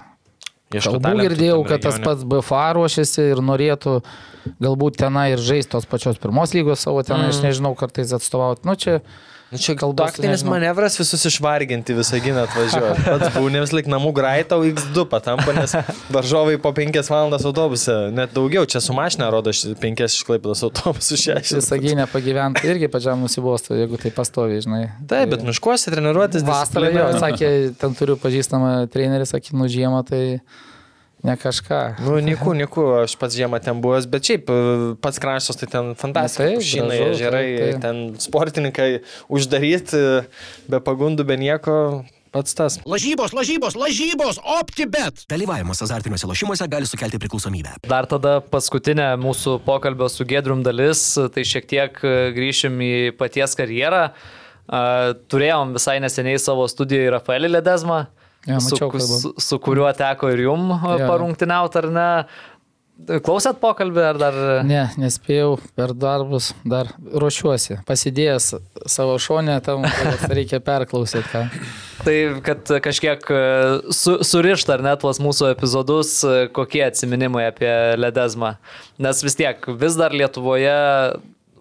Kalbų 0.68 1.14
girdėjau, 1.22 1.62
kad 1.68 1.80
tas 1.86 1.96
pats 2.02 2.26
BFA 2.28 2.66
ruošiasi 2.76 3.30
ir 3.32 3.40
norėtų 3.40 3.94
galbūt 4.60 4.98
tenai 5.00 5.30
ir 5.32 5.40
žaisti 5.40 5.72
tos 5.72 5.88
pačios 5.88 6.20
pirmos 6.20 6.52
lygos 6.56 6.84
savo 6.84 7.00
tenai, 7.06 7.30
mm. 7.30 7.32
aš 7.32 7.40
nežinau, 7.46 7.72
kartais 7.78 8.12
atstovauti. 8.16 8.66
Nu, 8.68 8.76
čia 8.76 8.98
Nu, 9.48 9.56
čia 9.56 9.72
gal 9.80 9.94
taktinis 9.96 10.42
manevras 10.44 10.98
visus 11.00 11.22
išvarginti 11.30 11.94
visą 11.96 12.18
giną 12.20 12.42
atvažiuoti. 12.44 13.04
Pats 13.08 13.38
vis 13.54 13.72
laik 13.72 13.86
namų 13.88 14.10
graitau 14.18 14.60
X2 14.68 15.06
patampa, 15.08 15.54
nes 15.56 15.72
varžovai 16.12 16.58
po 16.60 16.74
5 16.76 17.00
valandas 17.08 17.46
autobuse, 17.48 17.96
net 18.12 18.34
daugiau, 18.36 18.66
čia 18.68 18.82
su 18.84 18.92
mašina 18.96 19.30
rodo 19.32 19.54
5 19.56 20.04
išklaipėdas 20.04 20.66
autobusų 20.68 21.20
6. 21.24 21.56
Visą 21.62 21.80
ginę 21.80 22.04
pagyventi 22.12 22.68
irgi 22.68 22.92
pačiam 22.92 23.24
nusibostų, 23.24 23.78
jeigu 23.80 24.00
tai 24.02 24.12
pastovi, 24.12 24.60
žinai. 24.66 24.84
Taip, 25.08 25.32
bet 25.32 25.48
miškuose 25.48 25.96
treniruotis. 25.96 26.44
Vasarą 26.44 26.92
jau 26.92 27.10
sakė, 27.16 27.52
ten 27.80 27.96
turiu 27.96 28.20
pažįstamą 28.20 28.82
trenerį, 28.92 29.32
sakė, 29.32 29.56
nu 29.56 29.72
žiemą 29.72 30.04
tai... 30.08 30.24
Ne 31.26 31.34
kažką. 31.36 31.98
Nu, 32.04 32.18
niku, 32.22 32.52
niku, 32.54 32.84
aš 33.02 33.16
pats 33.18 33.34
žiemą 33.34 33.58
ten 33.62 33.80
buvęs, 33.82 34.06
bet 34.10 34.28
šiaip 34.28 34.50
e, 34.54 34.58
pats 35.02 35.18
kraštas 35.18 35.58
tai 35.58 35.66
ten 35.70 35.90
fantastika. 35.98 36.60
Šinai, 36.62 36.98
ežerai, 37.10 37.48
ten 37.82 38.04
sportininkai 38.22 39.00
uždaryti, 39.26 40.04
be 40.70 40.80
pagundų, 40.84 41.26
be 41.26 41.38
nieko. 41.40 41.74
Pats 42.30 42.54
tas. 42.54 42.76
Lažybos, 42.86 43.32
lažybos, 43.32 43.74
lažybos, 43.78 44.38
optibet. 44.60 45.24
Dalyvavimas 45.32 45.80
azartiniuose 45.82 46.28
lošimuose 46.28 46.66
gali 46.70 46.86
sukelti 46.86 47.18
priklausomybę. 47.22 47.78
Dar 47.88 48.06
tada 48.06 48.38
paskutinė 48.52 49.14
mūsų 49.18 49.56
pokalbio 49.64 50.10
su 50.12 50.26
Gedrum 50.28 50.62
dalis, 50.62 51.02
tai 51.34 51.46
šiek 51.48 51.66
tiek 51.66 52.02
e, 52.04 52.14
grįšim 52.36 52.78
į 52.84 52.92
paties 53.18 53.58
karjerą. 53.58 54.10
Turėjom 55.32 55.70
visai 55.72 55.96
neseniai 56.04 56.36
savo 56.36 56.66
studijoje 56.68 57.14
Rafaelį 57.14 57.48
Ledezmą. 57.54 58.02
Ja, 58.48 58.58
mačiau, 58.64 58.92
su, 58.96 59.18
su, 59.20 59.32
su 59.44 59.58
kuriuo 59.60 59.90
teko 59.96 60.30
ir 60.32 60.46
jum 60.46 60.70
ja. 60.72 61.04
parungtiniauti, 61.04 61.82
ar 61.82 61.90
ne? 61.92 62.06
Klausėt 62.98 63.60
pokalbį 63.62 64.00
ar 64.02 64.16
dar? 64.18 64.36
Ne, 64.66 64.80
nespėjau 64.98 65.52
per 65.78 65.92
darbus, 65.94 66.48
dar 66.66 66.88
ruošiuosi. 66.98 67.76
Pasidėjęs 67.86 68.48
savo 68.90 69.14
šonę, 69.22 69.60
tam 69.62 69.86
reikia 70.38 70.58
perklausyti. 70.64 71.28
Ką. 71.30 71.44
Tai 72.02 72.16
kad 72.42 72.72
kažkiek 72.82 73.22
e, 73.30 73.44
su, 73.94 74.16
surišt 74.26 74.74
ar 74.74 74.82
net 74.82 75.04
tuos 75.04 75.22
mūsų 75.22 75.52
epizodus, 75.52 76.16
e, 76.26 76.48
kokie 76.54 76.82
atsiminimai 76.88 77.46
apie 77.52 77.70
ledezmą. 78.00 78.56
Nes 79.06 79.22
vis 79.22 79.38
tiek 79.38 79.70
vis 79.78 79.98
dar 79.98 80.16
Lietuvoje 80.18 80.74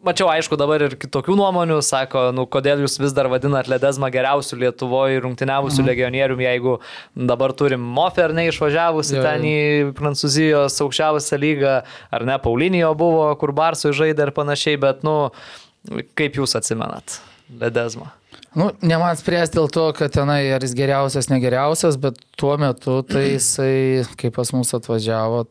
Mačiau, 0.08 0.30
aišku, 0.32 0.56
dabar 0.56 0.86
ir 0.86 0.94
kitokių 0.96 1.36
nuomonių, 1.36 1.82
sako, 1.84 2.30
nu, 2.36 2.46
kodėl 2.48 2.86
jūs 2.86 2.96
vis 3.02 3.12
dar 3.16 3.28
vadinat 3.28 3.68
Ledezmą 3.68 4.08
geriausių 4.14 4.60
Lietuvoje 4.62 5.20
rungtyniavusių 5.26 5.82
mhm. 5.82 5.90
legionierium, 5.90 6.44
jeigu 6.46 6.76
dabar 7.32 7.52
turim 7.58 7.84
Mofer 7.98 8.32
neišvažiavusi 8.38 9.18
ten 9.20 9.44
į 9.48 9.58
Prancūzijos 9.98 10.80
aukščiausią 10.86 11.42
lygą, 11.44 11.74
ar 12.16 12.28
ne, 12.30 12.38
Paulinijo 12.40 12.94
buvo, 13.00 13.26
kur 13.42 13.52
Barsui 13.58 13.92
žaidė 13.98 14.30
ir 14.30 14.36
panašiai, 14.38 14.80
bet, 14.80 15.04
nu, 15.08 15.18
kaip 16.16 16.40
jūs 16.40 16.56
atsimenat 16.56 17.20
Ledezmą? 17.60 18.08
Nu, 18.58 18.72
ne 18.80 18.98
man 19.02 19.20
spręs 19.20 19.52
dėl 19.54 19.68
to, 19.74 19.90
kad 19.98 20.16
tenai 20.16 20.40
ar 20.56 20.64
jis 20.64 20.74
geriausias, 20.78 21.28
negeriausias, 21.30 22.00
bet 22.00 22.24
tuo 22.40 22.56
metu 22.62 23.02
tai 23.12 23.28
jisai, 23.36 24.08
kai 24.20 24.32
pas 24.34 24.56
mus 24.56 24.72
atvažiavo, 24.78 25.44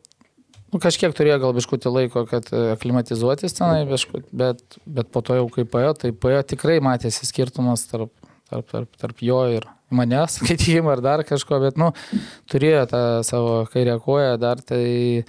nu, 0.73 0.81
kažkiek 0.83 1.15
turėjo 1.15 1.39
gal 1.43 1.55
biškutį 1.57 1.93
laiko, 1.93 2.25
kad 2.29 2.51
e, 2.51 2.61
aklimatizuotis 2.75 3.55
tenai, 3.57 3.85
biškut, 3.89 4.27
bet, 4.35 4.79
bet 4.85 5.09
po 5.13 5.23
to 5.25 5.37
jau 5.39 5.47
kai 5.53 5.67
paėjo, 5.69 5.95
tai 6.03 6.13
paėjo 6.25 6.43
tikrai 6.53 6.77
matėsi 6.83 7.27
skirtumas 7.29 7.87
tarp, 7.91 8.11
tarp, 8.51 8.69
tarp, 8.71 8.93
tarp 8.99 9.25
jo 9.25 9.41
ir 9.55 9.67
manęs, 9.93 10.37
skaitimo 10.41 10.91
ar 10.93 11.03
dar 11.03 11.25
kažko, 11.27 11.61
bet, 11.63 11.79
nu, 11.79 11.91
turėjo 12.51 12.85
tą 12.91 13.03
savo 13.27 13.59
kairę 13.73 13.99
koją 14.03 14.35
dar, 14.41 14.61
tai, 14.63 15.23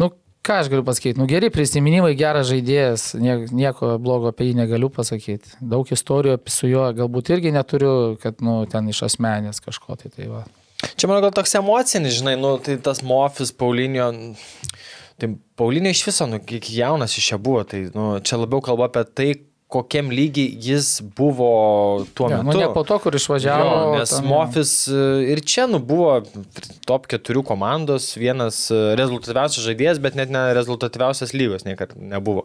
nu, 0.00 0.12
ką 0.46 0.62
aš 0.62 0.70
galiu 0.70 0.86
pasakyti, 0.86 1.18
nu, 1.18 1.26
geri 1.30 1.50
prisiminimai, 1.54 2.14
geras 2.18 2.48
žaidėjas, 2.50 3.12
nie, 3.22 3.40
nieko 3.50 3.96
blogo 4.02 4.30
apie 4.30 4.50
jį 4.50 4.58
negaliu 4.62 4.90
pasakyti. 4.94 5.58
Daug 5.74 5.90
istorijų 5.94 6.38
su 6.50 6.70
juo 6.70 6.88
galbūt 6.98 7.34
irgi 7.34 7.54
neturiu, 7.54 7.94
kad, 8.22 8.42
nu, 8.44 8.62
ten 8.70 8.90
iš 8.94 9.06
asmenės 9.10 9.62
kažko 9.62 9.98
tai 9.98 10.14
tai 10.14 10.30
va. 10.30 10.46
Čia 10.96 11.08
man 11.10 11.22
gal 11.24 11.32
toks 11.34 11.54
emocinis, 11.58 12.18
žinai, 12.20 12.36
nu, 12.40 12.56
tai 12.62 12.76
tas 12.82 13.02
Mofis, 13.06 13.52
Paulinio. 13.56 14.10
Tai 15.20 15.28
Paulinio 15.58 15.92
iš 15.92 16.04
viso, 16.08 16.26
nu, 16.28 16.40
kiek 16.42 16.68
jaunas 16.74 17.16
iš 17.18 17.32
čia 17.32 17.38
buvo, 17.38 17.62
tai 17.68 17.86
nu, 17.94 18.16
čia 18.24 18.40
labiau 18.40 18.62
kalba 18.64 18.90
apie 18.90 19.04
tai, 19.08 19.30
kokiam 19.72 20.10
lygiai 20.12 20.52
jis 20.60 20.88
buvo 21.16 21.48
tuo 22.14 22.28
Ja, 22.30 22.42
metu. 22.42 22.58
nu, 22.58 22.64
ne 22.66 22.68
po 22.74 22.82
to, 22.84 22.98
kur 23.00 23.14
išvažiavo. 23.16 23.70
Jo, 23.72 23.94
nes 23.98 24.12
ten, 24.12 24.26
Mofis 24.28 24.72
e, 24.92 25.02
ir 25.32 25.40
čia 25.48 25.64
nu, 25.70 25.80
buvo 25.80 26.18
top 26.86 27.06
4 27.10 27.42
komandos, 27.46 28.10
vienas 28.20 28.66
e, 28.70 28.80
rezultatyviausias 28.98 29.64
žaidėjas, 29.64 30.00
bet 30.04 30.18
net 30.18 30.32
ne 30.34 30.42
rezultatyviausias 30.56 31.32
lygos 31.36 31.64
niekada 31.64 31.96
nebuvo. 31.96 32.44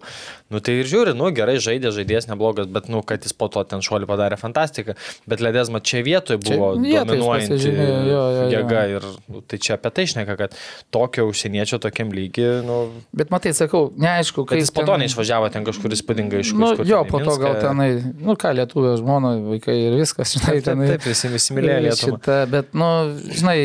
Nu 0.53 0.61
tai 0.63 0.77
ir 0.81 0.87
žiūri, 0.89 1.15
nu 1.17 1.29
gerai 1.35 1.57
žaidė, 1.63 1.91
žaidėjas 1.95 2.29
neblogas, 2.31 2.69
bet 2.71 2.87
nu, 2.93 3.03
kad 3.03 3.25
jis 3.27 3.35
po 3.35 3.49
to 3.51 3.63
ten 3.67 3.83
šuolį 3.83 4.07
padarė 4.09 4.37
fantastiką. 4.39 4.95
Bet 5.27 5.43
Ledesma 5.43 5.81
čia 5.83 6.03
vietoje 6.05 6.39
Čia 6.39 6.53
buvo 6.55 6.71
jis 6.79 7.03
dominuojanti 7.03 7.53
pasižymėjo, 7.57 7.97
jo, 8.07 8.21
jo, 8.37 8.41
jo. 8.43 8.47
jėga 8.55 8.83
ir 8.95 9.07
nu, 9.33 9.41
tai 9.43 9.59
čia 9.59 9.75
apie 9.75 9.91
tai 9.97 10.05
šneka, 10.07 10.37
kad 10.39 10.55
tokio 10.93 11.25
užsieniečio 11.31 11.79
tokiam 11.83 12.13
lygiai, 12.15 12.61
nu, 12.65 12.77
Bet 13.17 13.31
matai, 13.33 13.49
sakau, 13.57 13.87
neaišku, 13.97 14.43
kad 14.45 14.59
jis 14.61 14.69
po 14.71 14.83
to 14.85 14.93
neišvažiavo 15.01 15.47
ten 15.49 15.65
kažkur 15.65 15.89
įspūdingai 15.95 16.43
iš 16.43 16.51
Nu, 16.53 16.67
kažkur. 16.69 16.85
jo, 16.85 16.99
ten 17.09 17.16
į 17.16 17.16
po 17.17 17.25
to 17.25 17.35
gal 17.41 17.57
tenai, 17.61 17.89
nu 18.23 18.35
ką, 18.39 18.53
lietuvio 18.57 18.93
žmona, 18.99 19.33
vaikai 19.53 19.75
ir 19.87 19.97
viskas, 19.99 20.35
žinai, 20.35 20.57
Taip, 20.59 20.67
tenai. 20.69 20.87
taip, 20.93 21.07
visi 21.09 21.31
įsimylėjo 21.39 21.81
Lietuvą. 21.87 22.37
Bet, 22.53 22.71
nu, 22.77 22.89
žinai, 23.33 23.57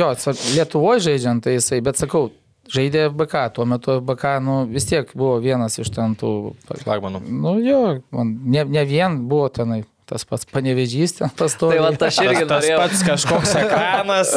jo, 0.00 0.10
Lietuvoje 0.56 1.06
žaidžiant, 1.08 1.44
tai 1.46 1.56
jisai, 1.56 1.80
bet 1.86 2.00
sakau, 2.00 2.28
žaidė 2.70 3.06
FBK, 3.10 3.44
tuo 3.56 3.66
metu 3.68 3.96
FBK, 3.98 4.34
nu, 4.46 4.58
vis 4.70 4.86
tiek 4.88 5.08
buvo 5.18 5.38
vienas 5.42 5.78
iš 5.82 5.90
ten 5.94 6.14
tų, 6.18 6.34
Flagmanų. 6.84 7.22
nu, 7.26 7.56
jo, 7.64 7.80
man, 8.14 8.34
ne, 8.44 8.66
ne 8.78 8.84
vien 8.88 9.20
buvo 9.30 9.48
tenai, 9.54 9.82
tas 10.10 10.26
pats 10.26 10.46
panevežys 10.50 11.18
ten 11.20 11.32
pastovi. 11.38 11.78
Tai 11.78 11.84
va, 11.86 11.92
aš 12.08 12.22
irgi 12.24 12.46
Tas, 12.50 12.66
tas 12.66 12.80
pats 12.82 13.04
kažkoks 13.06 13.56
ekranas. 13.62 14.34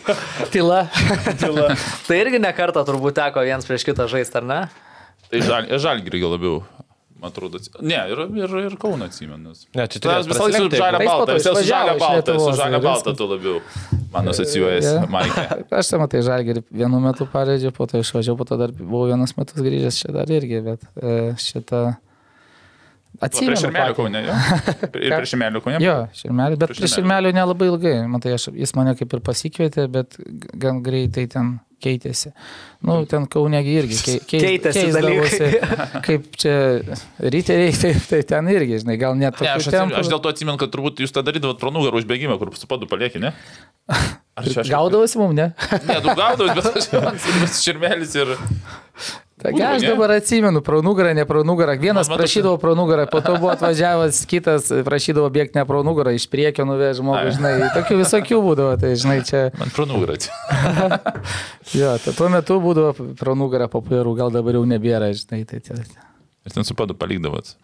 tyla. 0.52 0.84
Tai 2.06 2.16
irgi 2.16 2.40
nekartą 2.42 2.84
turbūt 2.88 3.18
teko 3.18 3.44
viens 3.46 3.66
prieš 3.68 3.84
kitą 3.88 4.08
žaisti, 4.10 4.40
ar 4.40 4.46
ne? 4.48 4.60
Tai 5.30 5.42
žal, 5.46 5.68
žalgirį 5.78 6.22
labiau. 6.26 6.62
Man 7.20 7.28
atrodo, 7.30 7.60
ne, 7.84 7.98
ir, 8.08 8.20
ir, 8.40 8.54
ir 8.64 8.76
Kauno 8.80 9.04
atsimenas. 9.10 9.66
Ne, 9.76 9.84
čia 9.92 10.00
Tai 10.00 10.18
visą 10.24 10.46
laiką 10.46 10.60
su 10.70 10.76
žalia 10.80 10.98
Tai 10.98 11.06
balta, 11.10 11.36
visą 11.36 11.54
su 11.56 11.64
žalia 11.68 11.96
balta, 12.00 12.36
su 12.40 12.52
žalia 12.56 12.80
balta 12.84 13.14
tu 13.18 13.26
labiau. 13.28 13.58
Man 14.14 14.30
asocijuojasi, 14.32 14.92
Jo. 14.96 15.06
Maikė. 15.12 15.44
Aš 15.80 15.92
ten 15.92 16.00
matai 16.02 16.22
žalgerį 16.26 16.64
vienu 16.82 17.00
metu 17.04 17.26
pareidžiu, 17.30 17.74
po 17.76 17.86
to 17.90 18.00
išvažiavau, 18.00 18.40
po 18.40 18.48
to 18.48 18.58
dar 18.60 18.72
buvau 18.76 19.10
vienas 19.10 19.36
metus 19.36 19.60
grįžęs 19.60 20.00
čia 20.00 20.14
dar 20.16 20.32
irgi, 20.32 20.62
bet 20.64 20.86
e, 20.96 21.18
šitą... 21.40 21.90
Prieš 23.10 23.26
Atsimenu. 23.26 23.56
Širmelio 23.58 23.90
patį. 23.90 23.96
Kaune, 23.98 24.20
jo. 24.24 24.34
Ir 25.04 25.12
prieš 25.12 25.32
Širmelio 25.34 25.60
Kaune. 25.64 25.80
Jo, 25.84 25.96
širmelį, 26.16 26.58
bet 26.62 26.72
Prieš 26.72 26.94
širmelio 26.94 27.32
nelabai 27.36 27.66
ilgai. 27.68 27.96
Matai, 28.08 28.36
aš, 28.38 28.46
jis 28.56 28.72
mane 28.78 28.94
kaip 28.96 29.16
ir 29.16 29.22
pasikvietė, 29.26 29.88
bet 29.92 30.16
gan 30.62 30.78
greitai 30.86 31.26
ten 31.28 31.58
keitėsi. 31.82 32.32
Nu, 32.86 32.98
ten 33.08 33.26
Kaunegi 33.30 33.74
irgi 33.80 33.98
kei, 34.00 34.18
kei, 34.24 34.40
Keitėsi 34.44 34.84
keisdavosi, 34.86 35.48
Kaip 36.06 36.28
čia 36.40 36.54
ryteriai, 37.20 37.74
tai, 37.76 37.92
tai 38.08 38.20
ten 38.30 38.50
irgi, 38.52 38.78
žinai, 38.84 38.96
gal 39.00 39.16
net 39.18 39.36
Ne, 39.40 39.50
aš, 39.52 39.68
atsimenu, 39.68 39.96
aš 39.96 40.06
tempų. 40.06 40.12
dėl 40.14 40.22
to 40.24 40.32
atsimenu, 40.34 40.60
kad 40.60 40.72
turbūt 40.74 41.02
jūs 41.04 41.12
tą 41.16 41.24
darydavot 41.26 41.60
pro 41.60 41.72
nugarą 41.74 42.00
užbėgimą, 42.00 42.38
kur 42.40 42.52
su 42.56 42.68
padu 42.70 42.88
palieki, 42.90 43.20
ne? 43.22 43.34
Ar 43.90 44.46
čia 44.48 44.62
aš... 44.62 44.70
Gaudavosi 44.72 45.20
mum, 45.20 45.34
ne? 45.36 45.50
Ne, 45.88 45.98
tu 46.00 46.14
gaudavai, 46.14 46.54
bet 46.56 46.70
aš 46.70 46.88
jau 46.94 47.02
ant 47.10 47.58
širmelis 47.60 48.16
ir... 48.20 48.36
Taigi 49.40 49.62
aš 49.64 49.82
dabar 49.88 50.12
atsimenu, 50.18 50.60
pro 50.60 50.82
nugarą, 50.84 51.14
ne 51.16 51.24
pro 51.24 51.42
nugarą. 51.44 51.76
Vienas 51.80 52.08
Man- 52.08 52.16
man 52.16 52.22
prašydavo 52.22 52.58
pro 52.60 52.74
nugarą, 52.76 53.06
po 53.10 53.20
to 53.24 53.36
buvo 53.40 53.52
atvažiavęs 53.54 54.20
kitas, 54.28 54.68
prašydavo 54.84 55.30
bėgti 55.32 55.56
ne 55.56 55.64
pro 55.64 55.80
nugarą, 55.86 56.12
iš 56.14 56.26
priekio 56.28 56.66
nuvež 56.68 57.00
žmogų, 57.00 57.24
Ai. 57.24 57.34
žinai. 57.36 57.54
Tokių 57.76 58.00
visokių 58.02 58.40
būdavo, 58.44 58.76
tai 58.80 58.92
žinai, 59.00 59.18
čia... 59.24 59.42
Man 59.58 59.72
pro 59.72 59.88
nugarą. 59.88 60.18
Jo, 61.80 61.94
tai 62.02 62.12
tuo 62.16 62.28
metu 62.28 62.60
būdavo 62.60 63.14
pro 63.16 63.34
nugarą 63.38 63.68
populiarų, 63.72 64.16
gal 64.18 64.32
dabar 64.34 64.58
jau 64.58 64.64
nebėra, 64.68 65.12
žinai. 65.16 65.44
Tai, 65.48 65.60
tai, 65.64 65.84
Ir 66.40 66.52
ten 66.56 66.64
su 66.64 66.74
padu 66.74 66.96
palikdavot. 66.96 67.54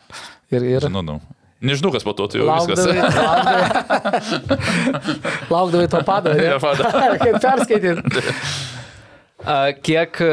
ir, 0.53 0.63
ir 0.63 0.85
Žinau, 0.85 1.21
Nežinau, 1.57 1.89
kas 1.93 2.05
po 2.05 2.13
to, 2.13 2.27
tai 2.29 2.43
jau 2.43 2.47
laukdavai, 2.51 2.93
viskas. 2.93 3.17
laukdavai, 3.25 3.65
laukdavai 5.55 5.87
to 5.89 6.03
pado, 6.05 6.35
ne? 6.37 6.51
Ne, 6.53 6.59
pado. 6.61 6.85
Kaip 7.17 7.41
perskaityti. 7.41 8.76
Kiek 9.37 10.17
e, 10.25 10.29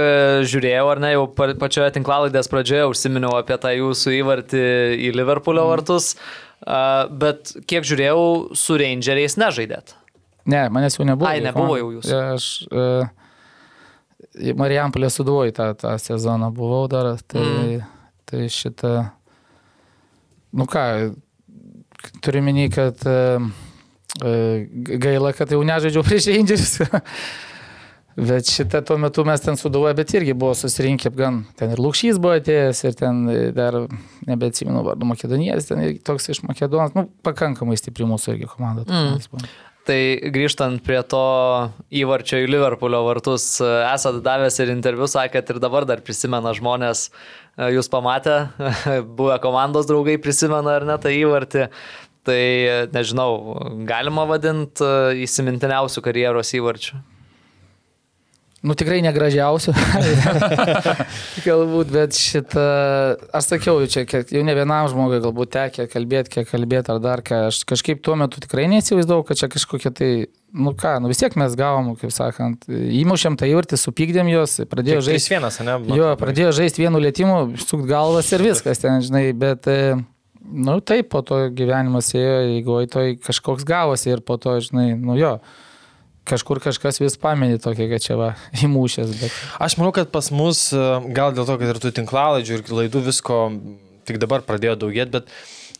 žiūrėjau, 0.48 0.86
ar 0.94 1.02
ne, 1.04 1.10
jau 1.12 1.26
pa- 1.36 1.52
pačioje 1.60 1.92
tinklalaidės 1.98 2.48
pradžioje 2.50 2.86
užsiminiau 2.88 3.34
apie 3.36 3.58
tą 3.60 3.74
jūsų 3.76 4.14
įvartį 4.22 4.64
į 5.10 5.12
Liverpoolio 5.18 5.66
vartus, 5.68 6.14
A, 6.64 7.10
bet 7.12 7.52
kiek 7.68 7.84
žiūrėjau, 7.84 8.56
su 8.56 8.78
Rangeriais 8.80 9.36
nežaidėt. 9.36 9.98
Ne, 10.48 10.64
manęs 10.72 10.96
jau 10.96 11.08
nebuvo. 11.08 11.28
Ai, 11.28 11.42
nebuvo 11.44 11.76
jau 11.80 11.90
jūsų. 11.98 12.22
Aš 12.36 12.48
uh, 12.72 13.12
Marijampolė 14.60 15.12
suduoju 15.12 15.56
tą, 15.56 15.70
tą 15.80 15.98
sezoną 16.00 16.50
buvau 16.56 16.88
dar, 16.92 17.14
tai, 17.28 17.44
mm. 17.44 17.84
tai 18.32 18.48
šitą, 18.52 18.94
nu 20.56 20.68
ką, 20.72 20.86
turiu 22.24 22.44
minį, 22.48 22.70
kad 22.76 23.04
uh, 23.08 23.52
gaila, 25.04 25.36
kad 25.36 25.52
jau 25.52 25.64
nežaidžiau 25.68 26.08
prieš 26.08 26.32
Rangers. 26.32 26.78
Bet 28.16 28.50
šitą 28.52 28.84
tuo 28.86 29.00
metu 29.02 29.24
mes 29.26 29.42
ten 29.42 29.58
suduoja, 29.58 29.96
bet 29.98 30.14
irgi 30.14 30.36
buvo 30.38 30.54
susirinkę 30.58 31.10
gan. 31.18 31.44
Ten 31.58 31.74
ir 31.74 31.82
Lukšys 31.82 32.20
buvo 32.22 32.38
atėjęs, 32.38 32.84
ir 32.86 32.98
ten 33.00 33.24
dar, 33.58 33.80
nebeatsimenu 34.30 34.84
vardu, 34.86 35.08
Makedonietis, 35.10 35.72
ten 35.72 35.82
irgi 35.82 36.02
toks 36.06 36.30
iš 36.30 36.44
Makedonos, 36.46 36.94
nu, 36.98 37.08
pakankamai 37.26 37.78
stipri 37.80 38.06
mūsų 38.10 38.36
irgi 38.36 38.50
komanda. 38.52 38.86
Mm. 38.86 39.48
Tai 39.84 40.00
grįžtant 40.32 40.80
prie 40.86 41.02
to 41.12 41.24
įvarčio 41.92 42.38
į 42.40 42.52
Liverpoolio 42.54 43.02
vartus, 43.04 43.58
esat 43.60 44.22
davęs 44.24 44.62
ir 44.64 44.72
interviu, 44.72 45.10
sakėt 45.12 45.50
ir 45.52 45.60
dabar 45.64 45.84
dar 45.90 46.00
prisimena 46.06 46.54
žmonės, 46.56 47.10
jūs 47.74 47.92
pamatę, 47.92 48.38
buvę 49.18 49.42
komandos 49.44 49.90
draugai 49.90 50.16
prisimena 50.22 50.78
ar 50.78 50.88
ne 50.88 51.00
tą 51.02 51.12
įvartį. 51.12 51.68
Tai 52.24 52.44
nežinau, 52.94 53.34
galima 53.84 54.24
vadinti 54.30 54.88
įsimintiniausių 55.26 56.06
karjeros 56.06 56.54
įvarčių. 56.56 57.02
Nu 58.64 58.78
tikrai 58.80 59.02
negražiausių. 59.04 59.74
galbūt, 61.48 61.90
bet 61.92 62.16
šitą, 62.16 62.64
aš 63.36 63.50
sakiau, 63.50 63.82
jau 63.84 63.90
čia 63.92 64.04
kiek- 64.08 64.30
jau 64.32 64.44
ne 64.48 64.54
vienam 64.56 64.88
žmogui 64.88 65.20
galbūt 65.24 65.52
tekė 65.52 65.88
kalbėti, 65.92 66.32
kiek 66.38 66.48
kalbėti 66.48 66.94
ar 66.94 67.02
dar 67.04 67.24
ką. 67.26 67.42
Aš 67.50 67.64
kažkaip 67.68 68.00
tuo 68.06 68.16
metu 68.20 68.40
tikrai 68.44 68.70
neįsivaizdavau, 68.72 69.26
kad 69.28 69.42
čia 69.42 69.50
kažkokia 69.52 69.92
tai, 69.98 70.10
nu 70.56 70.72
ką, 70.80 70.94
nu 71.04 71.12
vis 71.12 71.20
tiek 71.20 71.36
mes 71.40 71.58
gavom, 71.60 71.92
kaip 72.00 72.14
sakant, 72.16 72.64
įmušėm 72.72 73.36
tą 73.42 73.50
įvartį, 73.52 73.82
supykdėm 73.82 74.32
juos, 74.32 74.56
pradėjo 74.72 75.02
Tik 75.02 75.10
žaisti. 75.12 75.36
3-1, 75.36 75.68
ne? 75.68 75.98
Jo, 76.00 76.14
pradėjo 76.24 76.54
žaisti 76.62 76.86
vienu 76.86 77.04
lėtimu, 77.04 77.42
sukt 77.66 77.84
galvas 77.90 78.32
ir 78.32 78.46
viskas 78.48 78.80
ten, 78.80 79.04
žinai, 79.04 79.26
bet, 79.36 79.68
e, 79.68 79.98
nu 80.40 80.78
taip, 80.80 81.12
po 81.12 81.20
to 81.26 81.50
gyvenimas 81.52 82.14
ėjo, 82.16 82.40
jeigu 82.54 82.80
to 82.96 83.06
kažkoks 83.28 83.68
gavosi 83.68 84.14
ir 84.16 84.24
po 84.24 84.40
to, 84.40 84.56
žinai, 84.64 84.94
nu 84.96 85.20
jo, 85.20 85.36
kažkur 86.28 86.62
kažkas 86.64 87.02
vis 87.04 87.18
pamenė 87.20 87.60
tokį, 87.64 87.90
kad 87.94 88.06
čia 88.06 88.20
va, 88.20 88.30
įmušęs, 88.66 89.18
bet... 89.22 89.42
Aš 89.64 89.78
manau, 89.80 89.94
kad 89.96 90.12
pas 90.14 90.32
mus, 90.36 90.70
e, 90.76 90.86
gal 91.16 91.36
dėl 91.36 91.48
to, 91.50 91.58
kad 91.62 91.74
ir 91.74 91.82
tų 91.84 91.94
tinklalaidžių 92.00 92.60
ir 92.60 92.78
laidų 92.84 93.04
visko 93.10 93.42
tik 94.08 94.20
dabar 94.20 94.44
pradėjo 94.44 94.78
daugėti, 94.84 95.20
bet 95.20 95.30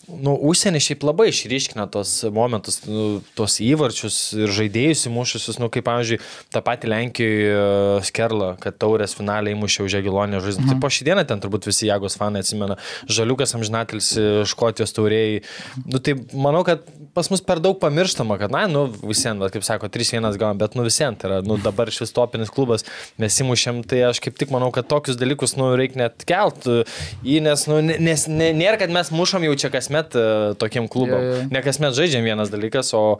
nu, 0.08 0.34
užsienį 0.50 0.82
šiaip 0.84 1.04
labai 1.08 1.30
išryškina 1.32 1.86
tos 1.92 2.12
momentus, 2.36 2.82
nu, 2.88 3.22
tos 3.38 3.58
įvarčius 3.64 4.18
ir 4.36 4.52
žaidėjus 4.56 5.06
įmušusius, 5.10 5.60
nu, 5.62 5.70
kaip, 5.72 5.86
pavyzdžiui, 5.88 6.20
tą 6.54 6.64
patį 6.66 6.92
Lenkijoje 6.92 8.02
Skerlą, 8.10 8.54
kad 8.64 8.78
taurės 8.82 9.16
finaliai 9.18 9.56
įmušė 9.56 9.88
už 9.88 9.98
Agilonę 10.02 10.44
žaidimą. 10.44 10.66
Mhm. 10.66 10.74
Tai 10.74 10.84
po 10.84 10.92
šį 10.92 11.08
dieną 11.10 11.26
ten 11.30 11.44
turbūt 11.44 11.70
visi 11.70 11.88
Jagos 11.88 12.20
fanai 12.20 12.44
atsimena. 12.44 12.80
Žaliukas 13.08 13.56
amžinatelis 13.58 14.12
Škotijos 14.52 14.96
tauriai. 14.96 15.42
Nu, 15.88 16.04
tai 16.04 16.18
manau, 16.36 16.66
kad 16.68 16.84
pas 17.14 17.30
mus 17.32 17.44
per 17.46 17.62
daug 17.64 17.78
pamirštama, 17.82 18.38
kad, 18.42 18.54
na, 18.54 18.66
nu, 18.72 18.86
visiems, 19.04 19.44
kaip 19.54 19.66
sako, 19.66 19.90
3-1 19.94 20.28
gavom, 20.42 20.60
bet, 20.62 20.78
nu, 20.78 20.86
visiems 20.88 21.20
tai 21.22 21.30
yra, 21.30 21.40
nu, 21.46 21.60
dabar 21.62 21.92
šis 21.94 22.14
topinis 22.16 22.52
klubas, 22.54 22.86
mes 23.22 23.40
įmušėm, 23.44 23.84
tai 23.90 24.04
aš 24.10 24.22
kaip 24.24 24.38
tik 24.40 24.54
manau, 24.54 24.72
kad 24.74 24.88
tokius 24.90 25.20
dalykus, 25.20 25.56
nu, 25.60 25.72
reikia 25.80 26.04
net 26.06 26.26
kelt 26.30 26.66
į, 26.68 27.40
nes, 27.46 27.68
nu, 27.70 27.80
nes 27.84 28.28
ne, 28.32 28.50
nėra, 28.58 28.80
kad 28.82 28.94
mes 28.94 29.14
mušom 29.14 29.46
jau 29.48 29.56
čia 29.64 29.72
kasmet 29.74 30.18
uh, 30.18 30.54
tokiem 30.60 30.90
klubam. 30.92 31.22
Jo, 31.22 31.36
jo. 31.38 31.48
Ne 31.54 31.64
kasmet 31.66 31.96
žaidžiam 31.98 32.26
vienas 32.26 32.52
dalykas, 32.54 32.94
o 32.98 33.20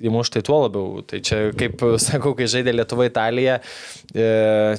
įmuš 0.00 0.32
tai 0.34 0.44
tuo 0.46 0.60
labiau. 0.64 1.04
Tai 1.06 1.20
čia, 1.24 1.40
kaip 1.56 1.82
sakau, 2.02 2.34
kai 2.38 2.48
žaidė 2.50 2.74
Lietuva 2.74 3.08
Italija, 3.08 3.58
e, 4.14 4.28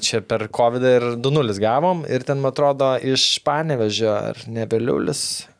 čia 0.03 0.21
per 0.25 0.47
COVID 0.53 0.87
ir 0.95 1.07
2-0 1.21 1.57
gavom 1.61 2.05
ir 2.09 2.25
ten, 2.27 2.41
man 2.41 2.53
atrodo, 2.53 2.93
iš 2.97 3.33
Panevežio 3.45 4.11
ar 4.13 4.45
nebeliulis. 4.49 5.50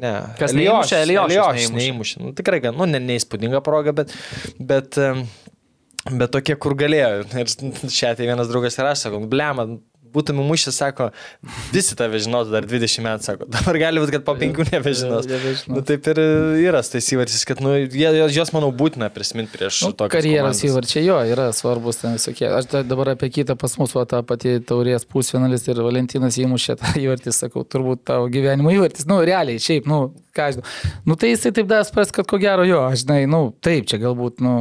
Ne. 0.00 0.14
Kas 0.40 0.54
neįmušė, 0.56 1.02
Eliošius 1.04 1.72
neįmušė. 1.76 2.22
Nu, 2.24 2.32
tikrai, 2.36 2.62
nu, 2.72 2.88
ne, 2.88 3.00
neįspūdinga 3.04 3.60
proga, 3.64 3.92
bet, 3.96 4.14
bet, 4.56 4.96
bet 6.08 6.32
tokie, 6.32 6.56
kur 6.60 6.76
galėjo. 6.80 7.26
Ir 7.42 7.52
čia 7.92 8.14
tai 8.16 8.28
vienas 8.30 8.48
draugas 8.50 8.78
ir 8.80 8.88
aš 8.88 9.06
sakau, 9.06 9.20
blema, 9.30 9.68
būtum 10.14 10.40
įmušęs, 10.42 10.76
sako, 10.82 11.10
visi 11.74 11.96
tave 11.98 12.18
žinotų 12.22 12.52
dar 12.54 12.66
20 12.68 13.04
metų, 13.06 13.24
sako, 13.26 13.48
dabar 13.50 13.78
gali 13.82 14.02
būti, 14.02 14.14
kad 14.16 14.24
po 14.26 14.34
5 14.38 14.72
nebežinos. 14.74 15.28
Nebežinos. 15.30 15.64
Nu, 15.70 15.82
taip 15.86 16.06
ir 16.12 16.20
yra 16.66 16.80
tas 16.84 17.10
įvartis, 17.14 17.44
kad 17.48 17.60
nu, 17.64 17.74
jie- 17.86 18.12
jos, 18.34 18.52
manau, 18.56 18.70
būtina 18.74 19.10
prisiminti 19.14 19.54
prieš 19.56 19.82
Nu, 19.86 19.92
tokias 19.92 20.16
karjeros 20.18 20.62
įvarčiai 20.66 21.04
jo 21.06 21.18
yra 21.34 21.48
svarbus 21.56 22.00
ten 22.02 22.16
visokie. 22.18 22.48
Aš 22.50 22.68
da- 22.72 22.82
dabar 22.86 23.12
apie 23.14 23.30
kitą 23.30 23.56
pas 23.60 23.76
mus, 23.80 23.94
va, 23.96 24.06
tą 24.10 24.22
patį 24.26 24.58
taurės 24.68 25.06
pusfinalis 25.08 25.66
ir 25.70 25.82
Valentinas 25.84 26.38
įmušė 26.40 26.78
tą 26.80 26.94
įvartį, 27.00 27.34
sakau, 27.36 27.64
turbūt 27.64 28.04
tavo 28.10 28.28
gyvenimo 28.32 28.72
įvartis. 28.74 29.06
Nu, 29.10 29.20
realiai, 29.26 29.60
šiaip, 29.62 29.86
nu, 29.90 30.02
ką 30.36 30.48
aš 30.50 30.58
žinau. 30.58 30.66
Nu, 31.06 31.16
tai 31.20 31.32
jisai 31.34 31.52
taip 31.56 31.68
dar 31.70 31.84
supras, 31.88 32.10
kad 32.14 32.26
ko 32.30 32.38
gero 32.42 32.64
jo, 32.68 32.82
aš 32.90 33.04
žinai, 33.06 33.22
nu, 33.30 33.46
taip, 33.64 33.86
čia 33.90 33.98
galbūt, 34.02 34.40
nu, 34.44 34.54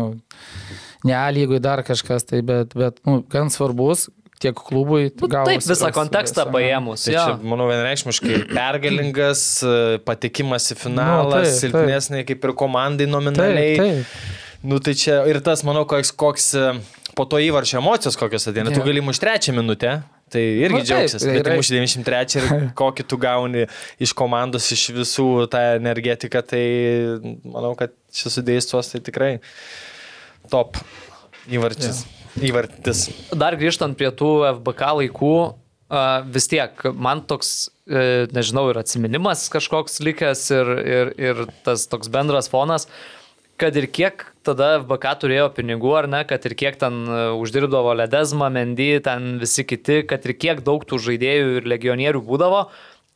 ne 1.07 1.13
A 1.15 1.29
lygui 1.31 1.59
dar 1.63 1.79
kažkas, 1.87 2.25
tai, 2.27 2.41
bet, 2.45 2.73
bet, 2.75 2.97
nu, 3.07 3.21
gan 3.31 3.47
svarbus 3.53 4.09
tiek 4.39 4.55
klubui. 4.55 5.09
Nu, 5.19 5.27
gavosi 5.31 5.57
taip, 5.59 5.65
visą 5.71 5.89
kontekstą 5.95 6.45
aha. 6.45 6.53
paėmus. 6.55 7.05
Tai 7.07 7.15
jo. 7.15 7.23
čia, 7.27 7.37
manau, 7.53 7.67
vienreikšmiškai 7.71 8.37
pergalingas, 8.59 9.41
e, 9.67 9.73
patekimas 10.07 10.69
į 10.73 10.77
finalą, 10.79 11.25
Nu, 11.25 11.33
taip, 11.41 11.49
taip. 11.49 11.57
silpnesnė 11.63 12.23
kaip 12.29 12.47
ir 12.49 12.55
komandai 12.63 13.09
nominaliai. 13.11 13.73
Taip, 13.79 14.05
taip. 14.13 14.37
Nu 14.69 14.75
tai 14.83 14.91
čia 14.99 15.21
ir 15.31 15.37
tas, 15.43 15.61
manau, 15.63 15.85
koks, 15.87 16.09
koks 16.19 16.49
e, 16.59 16.63
po 17.15 17.23
to 17.31 17.39
įvarčio 17.39 17.77
emocijos 17.79 18.17
kokios 18.19 18.47
ateina. 18.51 18.71
Tu 18.75 18.81
Jo. 18.81 18.87
gali 18.89 19.03
mušti 19.03 19.23
trečią 19.27 19.53
minutę. 19.55 19.97
Tai 20.29 20.41
irgi 20.45 20.75
Nu, 20.75 20.77
nu, 20.77 20.85
džiaugsis, 20.85 21.23
tai 21.25 21.31
bet 21.39 21.47
yra- 21.47 21.55
muši 21.57 21.73
93 21.73 22.35
ir 22.37 22.49
kokį 22.81 23.05
tu 23.09 23.17
gauni 23.17 23.63
iš 24.03 24.11
komandos, 24.13 24.67
iš 24.75 24.83
visų 24.93 25.25
tą 25.49 25.61
energetiką, 25.79 26.43
tai 26.45 26.61
manau, 27.49 27.71
kad 27.79 27.95
šis 28.13 28.35
sudėjus 28.37 28.69
tuos 28.69 28.91
tai 28.91 29.01
tikrai 29.07 29.31
top 30.53 30.77
įvartis. 31.49 32.03
Įvartis. 32.45 33.07
Dar 33.35 33.57
grįžtant 33.59 33.97
prie 33.99 34.11
tų 34.15 34.31
FBK 34.55 34.93
laikų, 35.01 35.35
vis 36.29 36.47
tiek 36.49 36.83
man 36.93 37.23
toks, 37.27 37.69
e, 37.89 38.27
nežinau, 38.35 38.69
ir 38.69 38.79
atminimas 38.81 39.47
kažkoks 39.49 39.99
likęs 40.05 40.43
ir, 40.53 40.73
ir, 40.79 41.13
ir 41.17 41.41
tas 41.65 41.87
toks 41.89 42.11
bendras 42.13 42.49
fonas, 42.51 42.87
kad 43.59 43.75
ir 43.75 43.89
kiek 43.91 44.23
tada 44.45 44.77
FBK 44.79 45.15
turėjo 45.23 45.49
pinigų, 45.57 45.95
ar 45.97 46.07
ne, 46.11 46.21
kad 46.29 46.45
ir 46.45 46.55
kiek 46.55 46.77
ten 46.79 47.01
e, 47.09 47.19
uždirbdavo 47.41 47.97
Ledezma, 47.97 48.51
Mendy, 48.53 48.91
ten 49.03 49.37
visi 49.41 49.65
kiti, 49.67 50.03
kad 50.07 50.25
ir 50.25 50.37
kiek 50.37 50.63
daug 50.63 50.85
tų 50.87 51.01
žaidėjų 51.09 51.59
ir 51.59 51.69
legionierių 51.73 52.23
būdavo, 52.29 52.67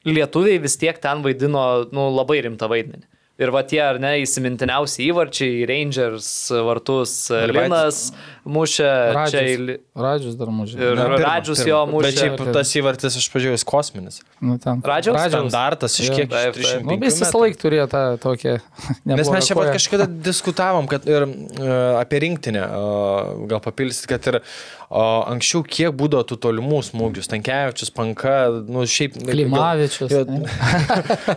lietuviai 0.10 0.60
vis 0.64 0.76
tiek 0.82 0.98
ten 1.00 1.24
vaidino 1.24 1.86
nu, 1.94 2.10
labai 2.12 2.42
rimtą 2.44 2.68
vaidmenį. 2.72 3.06
Ir 3.42 3.50
va 3.50 3.64
tie, 3.66 3.80
ar 3.82 3.98
ne, 3.98 4.12
įsimintiniausi 4.22 5.08
įvarčiai, 5.08 5.64
Rangers 5.66 6.28
vartus. 6.68 7.16
Linas 7.50 8.12
mušė, 8.46 8.88
čia 9.32 9.42
į 9.44 9.54
Radžius, 9.58 9.82
Radžius 10.06 10.36
dar 10.40 10.52
mužė. 10.54 10.78
Ir 10.80 10.98
Na, 10.98 11.06
pirma, 11.08 11.20
Radžius 11.24 11.62
pirma. 11.64 11.70
jo 11.72 11.80
Bet 11.86 11.94
mušė. 11.96 12.12
šiaip 12.20 12.44
tas 12.58 12.74
įvartis, 12.80 13.18
aš 13.22 13.28
pažiūrėjau, 13.34 13.64
kosminis. 13.70 14.20
Nu, 14.44 14.58
ten. 14.62 14.84
Radžiaus 14.86 15.20
Standartas 15.30 15.98
iš 16.04 16.12
kiek? 16.12 16.28
Taip, 16.32 16.58
taip. 16.58 16.84
305 16.84 16.88
Nu, 16.88 16.98
jis 17.08 17.20
visą 17.24 17.42
laiką 17.44 17.62
turėjo 17.64 17.88
tą 17.94 18.04
tokią. 18.24 18.56
Nes 19.14 19.34
mes 19.34 19.50
čia 19.50 19.58
pat 19.60 19.72
kažkada 19.78 20.08
diskutavom, 20.30 20.88
kad 20.92 21.08
ir 21.10 21.28
uh, 21.28 22.00
apie 22.02 22.24
rinktinę, 22.26 22.64
uh, 22.68 23.44
gal 23.52 23.62
papilsit, 23.64 24.08
kad 24.12 24.28
ir 24.32 24.40
uh, 24.42 25.24
anksčiau 25.32 25.64
kiek 25.66 25.96
būdavo 25.98 26.26
tų 26.34 26.40
tolimų 26.48 26.82
smūgių, 26.90 27.24
Stankievičius, 27.26 27.94
Panka, 27.96 28.36
nu 28.68 28.84
šiaip... 28.90 29.16
Klimavičius, 29.24 30.12
Gal, 30.14 30.28
ne? 30.30 30.50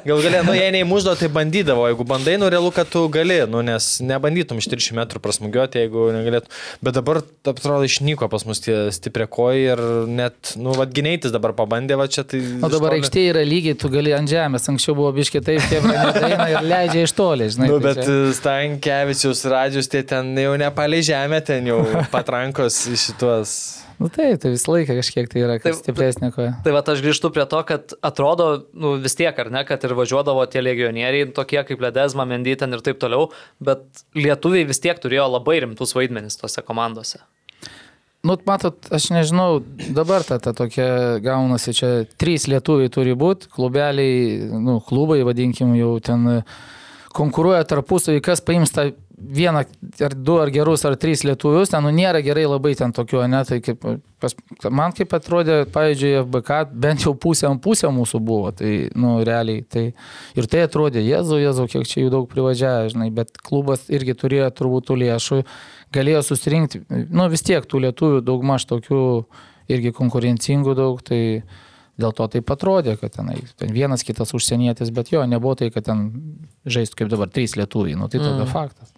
gal 0.06 0.20
galė, 0.24 0.42
nu 0.46 0.54
jei 0.56 0.72
neįmuždo, 0.74 1.14
tai 1.18 1.28
bandydavo, 1.32 1.86
jeigu 1.90 2.04
bandai, 2.08 2.36
nu 2.40 2.50
realu, 2.52 2.72
kad 2.74 2.90
tu 2.90 3.04
gali, 3.12 3.38
nu 3.50 3.62
nes 3.64 3.88
nebandytum 4.04 4.60
iš 4.60 4.68
300 4.72 4.98
metrų 5.00 5.22
prasmugiuoti, 5.24 5.84
jeigu 5.84 6.08
negalėtum. 6.16 6.52
Bet 6.84 6.95
dabar, 6.96 7.20
atrodo, 7.46 7.84
išnyko 7.86 8.26
pas 8.32 8.42
mus 8.48 8.60
tie 8.64 8.76
stipriakoji 8.96 9.62
ir 9.74 9.82
net, 10.08 10.54
nu, 10.60 10.72
vad 10.76 10.90
gyneitis 10.96 11.34
dabar 11.34 11.52
pabandė, 11.58 11.98
va 12.00 12.08
čia 12.10 12.24
tai... 12.28 12.40
O 12.64 12.70
dabar 12.72 12.96
iš 12.96 13.04
toli- 13.04 13.04
aikštė 13.04 13.24
yra 13.34 13.44
lygiai, 13.46 13.76
tu 13.78 13.90
gali 13.92 14.14
ant 14.16 14.32
žemės, 14.32 14.66
anksčiau 14.72 14.96
buvo 14.98 15.12
biškiai 15.16 15.44
taip, 15.46 15.64
tie 15.70 15.80
eina 16.26 16.48
ir 16.56 16.66
leidžia 16.66 17.06
iš 17.06 17.14
toli, 17.18 17.46
žinai. 17.54 17.70
Nu, 17.70 17.78
tai 17.78 17.92
bet 17.92 18.02
čia- 18.04 18.34
Stankievičius, 18.40 19.44
Radžius, 19.52 19.92
tie 19.92 20.02
ten 20.08 20.32
jau 20.40 20.56
nepalė 20.60 21.02
žemę, 21.06 21.42
ten 21.46 21.68
jau 21.70 21.82
patrankos 22.14 22.82
į 22.90 22.98
šitos. 23.06 23.56
Nu 23.96 24.10
taip, 24.12 24.36
tai 24.42 24.50
visą 24.52 24.74
laiką 24.74 24.96
kažkiek 24.98 25.30
tai 25.32 25.40
yra 25.40 25.56
kas 25.62 25.78
stipresnė 25.80 26.28
koja. 26.34 26.56
Tai 26.64 26.74
va, 26.74 26.82
aš 26.92 27.00
grįžtu 27.04 27.30
prie 27.32 27.46
to, 27.48 27.62
kad 27.68 27.94
atrodo, 28.04 28.48
nu, 28.76 28.96
vis 29.00 29.16
tiek, 29.16 29.32
ar 29.32 29.48
ne, 29.52 29.62
kad 29.68 29.84
ir 29.88 29.94
važiuodavo 29.96 30.44
tie 30.52 30.60
legionieriai, 30.60 31.30
tokie 31.36 31.62
kaip 31.64 31.80
Ledezma, 31.80 32.26
Mendyten 32.28 32.76
ir 32.76 32.84
taip 32.84 33.00
toliau, 33.00 33.30
bet 33.64 34.04
lietuviai 34.18 34.68
vis 34.68 34.82
tiek 34.84 35.00
turėjo 35.00 35.30
labai 35.38 35.62
rimtus 35.64 35.96
vaidmenis 35.96 36.36
tose 36.36 36.64
komandose. 36.66 37.22
Nu, 38.26 38.34
matot, 38.48 38.88
aš 38.92 39.08
nežinau, 39.14 39.60
dabar 39.94 40.24
ta, 40.26 40.40
ta 40.42 40.52
tokia 40.56 41.16
gaunasi, 41.22 41.74
čia 41.76 41.90
trys 42.20 42.48
lietuviai 42.50 42.90
turi 42.92 43.14
būti, 43.16 43.48
klubeliai, 43.54 44.50
nu, 44.60 44.80
klubai, 44.84 45.20
vadinkim, 45.24 45.76
jau 45.78 45.94
ten 46.04 46.42
konkuruoja 47.16 47.64
tarpusavį, 47.70 48.20
kas 48.24 48.42
paims 48.44 48.74
tą 48.74 48.90
vieną 49.16 49.62
ar 50.04 50.14
du 50.14 50.36
ar 50.40 50.50
gerus 50.52 50.84
ar 50.84 50.96
trys 51.00 51.22
lietuvius, 51.24 51.70
ten 51.72 51.84
nu, 51.84 51.90
nėra 51.94 52.20
gerai 52.24 52.44
labai 52.44 52.74
ten 52.76 52.92
tokių, 52.92 53.22
ne, 53.32 53.40
tai 53.48 53.58
kaip, 53.64 53.84
pas, 54.20 54.34
man 54.68 54.92
kaip 54.96 55.14
atrodė, 55.16 55.62
pavyzdžiui, 55.72 56.12
FBK 56.26 56.58
bent 56.84 57.06
jau 57.06 57.14
pusė 57.16 57.48
ant 57.48 57.62
pusė 57.64 57.88
mūsų 57.96 58.20
buvo, 58.20 58.52
tai, 58.56 58.90
nu, 58.98 59.16
realiai, 59.26 59.64
tai 59.64 59.86
ir 60.36 60.48
tai 60.52 60.66
atrodė, 60.66 61.00
jezu, 61.06 61.40
jezu, 61.40 61.68
kiek 61.72 61.88
čia 61.88 62.02
jų 62.04 62.12
daug 62.12 62.28
privažiavo, 62.32 62.90
žinai, 62.92 63.08
bet 63.16 63.40
klubas 63.40 63.86
irgi 63.88 64.16
turėjo 64.20 64.50
turbūt 64.58 64.90
tų 64.90 64.98
lėšų, 65.04 65.40
galėjo 65.96 66.24
susirinkti, 66.28 66.82
nu, 66.92 67.28
vis 67.32 67.46
tiek 67.46 67.64
tų 67.64 67.86
lietuvių 67.86 68.20
daugmaž 68.26 68.68
tokių 68.68 69.00
irgi 69.72 69.94
konkurencingų 69.96 70.76
daug, 70.76 71.00
tai 71.00 71.22
dėl 71.96 72.12
to 72.12 72.28
taip 72.36 72.52
atrodė, 72.52 72.98
kad 73.00 73.16
tenai, 73.16 73.38
ten 73.56 73.72
vienas 73.72 74.04
kitas 74.04 74.36
užsienietis, 74.36 74.92
bet 74.92 75.08
jo, 75.14 75.24
nebuvo 75.24 75.56
tai, 75.56 75.72
kad 75.72 75.88
ten 75.88 76.06
žaistų 76.68 77.00
kaip 77.00 77.12
dabar 77.16 77.32
trys 77.32 77.56
lietuviai, 77.56 77.96
nu, 77.96 78.12
tai 78.12 78.20
tada 78.20 78.44
mm. 78.44 78.52
faktas. 78.52 78.92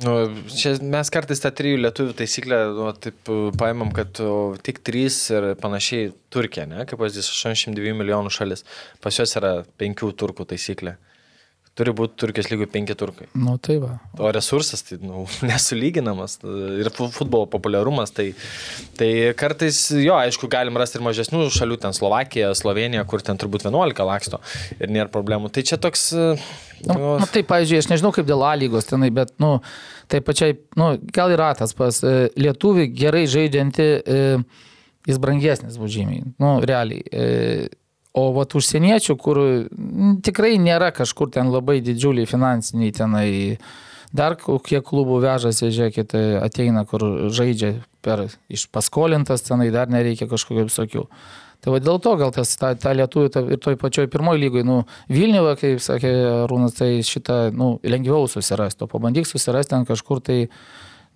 Nu, 0.00 0.14
čia 0.48 0.74
mes 0.80 1.10
kartais 1.12 1.42
tą 1.42 1.50
trijų 1.52 1.82
lietuvių 1.84 2.14
taisyklę, 2.16 2.58
nu, 2.76 2.86
taip 2.96 3.28
uh, 3.28 3.50
paimam, 3.60 3.90
kad 3.96 4.16
tik 4.64 4.80
trys 4.86 5.18
ir 5.34 5.50
panašiai 5.60 6.12
Turkija, 6.32 6.64
ne, 6.70 6.86
kaip 6.88 7.02
pavyzdys, 7.02 7.28
82 7.34 7.92
milijonų 7.98 8.32
šalis. 8.32 8.64
Pas 9.04 9.18
juos 9.20 9.36
yra 9.36 9.58
penkių 9.80 10.12
turkų 10.16 10.48
taisyklė. 10.54 10.96
Turi 11.78 11.92
būti 11.96 12.16
Turkijos 12.18 12.48
lygių 12.50 12.66
penki 12.72 12.96
turkai. 12.98 13.28
Nu, 13.38 13.54
tai 13.62 13.76
va. 13.80 13.92
O 14.18 14.28
resursas, 14.34 14.82
tai 14.84 14.98
nu, 15.00 15.22
nesulyginamas. 15.50 16.38
Ir 16.82 16.90
fu- 16.96 17.10
futbolo 17.14 17.46
populiarumas, 17.50 18.10
tai, 18.16 18.30
tai 18.98 19.10
kartais, 19.38 19.78
jo, 19.94 20.16
aišku, 20.18 20.50
galim 20.50 20.76
rasti 20.80 20.98
ir 20.98 21.06
mažesnių 21.06 21.46
šalių, 21.54 21.78
ten 21.84 21.94
Slovakija, 21.96 22.50
Slovenija, 22.58 23.06
kur 23.08 23.22
ten 23.24 23.38
turbūt 23.40 23.68
11 23.70 24.04
laksto 24.10 24.42
ir 24.80 24.90
nėra 24.92 25.08
problemų. 25.14 25.52
Tai 25.54 25.64
čia 25.70 25.80
toks... 25.80 26.10
uh, 26.16 26.50
Nu, 26.80 27.18
nu, 27.20 27.26
tai, 27.28 27.42
pavyzdžiui, 27.44 27.80
aš 27.82 27.88
nežinau 27.90 28.08
kaip 28.16 28.24
dėl 28.24 28.40
A 28.46 28.54
lygos 28.56 28.86
tenai, 28.88 29.10
bet, 29.12 29.34
nu, 29.42 29.58
tai 30.08 30.22
pačiai, 30.24 30.54
nu, 30.80 30.94
gal 31.12 31.32
ir 31.34 31.40
ratas 31.42 31.74
pas 31.76 31.98
e, 32.00 32.30
lietuvi 32.40 32.86
gerai 32.96 33.26
žaidžianti, 33.28 33.84
e, 34.00 34.22
jis 35.10 35.20
brangesnis 35.20 35.76
bus 35.80 35.92
žymiai, 35.92 36.24
nu, 36.40 36.54
realiai. 36.64 37.04
O 38.10 38.30
vat 38.34 38.56
užsieniečių, 38.58 39.14
kur 39.22 39.38
tikrai 40.26 40.56
nėra 40.58 40.90
kažkur 40.94 41.30
ten 41.30 41.52
labai 41.54 41.78
didžiuliai 41.84 42.26
finansiniai 42.26 42.94
tenai, 42.96 43.28
dar 44.10 44.34
kiek 44.34 44.82
klubų 44.86 45.20
vežasi, 45.22 45.70
žiūrėkit, 45.70 46.16
ateina, 46.42 46.82
kur 46.90 47.04
žaidžia 47.30 47.76
per 48.02 48.26
iš 48.50 48.66
paskolintas 48.74 49.46
tenai, 49.46 49.70
dar 49.70 49.92
nereikia 49.92 50.26
kažkokių 50.30 50.66
visokių. 50.66 51.06
Tai 51.60 51.74
va 51.74 51.80
dėl 51.84 52.00
to 52.00 52.16
gal 52.16 52.32
tas, 52.32 52.50
ta, 52.56 52.72
ta 52.74 52.96
lietuvių 52.96 53.30
ta, 53.30 53.42
ir 53.44 53.60
toj 53.60 53.76
pačioj 53.78 54.08
pirmoji 54.10 54.40
lygoje, 54.42 54.66
nu, 54.66 54.78
Vilniuje, 55.12 55.56
kaip 55.60 55.82
sakė 55.84 56.12
Rūnas, 56.50 56.78
tai 56.78 56.94
šitą, 57.04 57.50
nu, 57.52 57.74
lengviau 57.84 58.24
susirasti, 58.32 58.86
o 58.86 58.90
pabandyk 58.90 59.28
susirasti 59.28 59.76
ten 59.76 59.84
kažkur 59.88 60.22
tai 60.24 60.38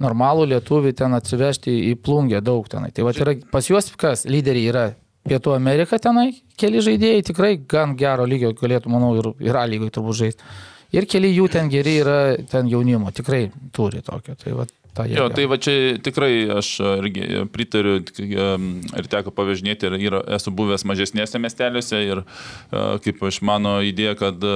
normalų 0.04 0.50
lietuvį 0.52 0.92
ten 0.98 1.16
atsivežti 1.16 1.72
į 1.90 1.94
plungę 2.04 2.42
daug 2.44 2.68
tenai. 2.68 2.92
Tai 2.92 3.08
va 3.08 3.14
yra, 3.16 3.38
pas 3.50 3.70
juos 3.70 3.88
kas, 3.96 4.26
lyderiai 4.28 4.68
yra 4.68 4.84
Pietų 5.24 5.54
Amerika 5.56 5.96
tenai, 6.02 6.28
keli 6.60 6.82
žaidėjai 6.84 7.24
tikrai 7.30 7.56
gan 7.56 7.96
gero 7.96 8.26
lygio 8.28 8.52
galėtų, 8.58 8.92
manau, 8.92 9.14
ir, 9.16 9.30
ir 9.40 9.56
A 9.56 9.64
lygoje 9.70 9.94
turbūt 9.96 10.20
žaisti. 10.20 10.54
Ir 10.94 11.08
keli 11.10 11.32
jų 11.32 11.48
ten 11.50 11.70
geri 11.72 11.98
yra, 12.02 12.18
ten 12.50 12.68
jaunimo, 12.70 13.10
tikrai 13.14 13.48
turi 13.74 14.02
tokio. 14.04 14.36
Tai 14.38 14.52
va, 14.60 14.66
ta 14.94 15.06
Jo, 15.10 15.26
tai 15.32 15.46
va 15.50 15.58
čia 15.58 15.96
tikrai 16.04 16.44
aš 16.54 16.68
irgi 17.00 17.42
pritariu 17.50 17.96
ir 17.98 19.08
teko 19.10 19.32
pavežinėti 19.34 19.88
ir, 19.88 19.96
ir 20.06 20.18
esu 20.36 20.52
buvęs 20.54 20.86
mažesnėse 20.86 21.40
miesteliuose 21.42 22.02
ir 22.04 22.22
e, 22.22 22.84
kaip 23.02 23.24
aš 23.26 23.40
mano 23.48 23.78
idėja, 23.82 24.14
kad 24.20 24.46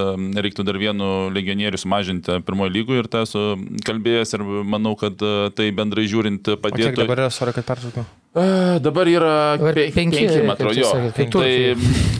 reiktų 0.45 0.63
dar 0.69 0.79
vienu 0.79 1.27
legionierių 1.35 1.81
sumažinti 1.81 2.39
pirmojo 2.47 2.75
lygų 2.77 3.01
ir 3.01 3.11
tą 3.11 3.25
esu 3.27 3.43
kalbėjęs 3.89 4.37
ir 4.37 4.47
manau, 4.77 4.95
kad 5.01 5.19
e, 5.19 5.35
tai 5.57 5.73
bendrai 5.75 6.07
žiūrint 6.07 6.55
padėtų. 6.61 6.95
dabar 7.03 7.25
yra, 7.25 7.33
sorry, 7.33 7.57
kad 7.57 7.67
pertraukiau? 7.67 8.07
E, 8.35 8.79
Dabar 8.83 9.07
yra 9.09 9.35
Dabar 9.57 9.73
pe- 9.73 9.89
penki, 9.95 10.25
penki, 10.27 10.43
man 10.45 10.57
kaip 10.57 10.67
atrodo, 10.69 11.13
tu 11.15 11.23
jo. 11.23 11.29
Tai 11.33 11.51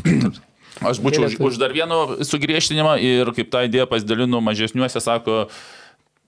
aš 0.90 1.02
būčiau 1.04 1.28
už, 1.28 1.36
už 1.44 1.60
dar 1.62 1.74
vieno 1.76 2.00
sugriežtinimą 2.24 2.96
ir 3.04 3.30
kaip 3.36 3.52
tą 3.54 3.66
idėją 3.68 3.86
pasidalinu 3.92 4.40
mažesniuose, 4.42 5.02
sako, 5.04 5.44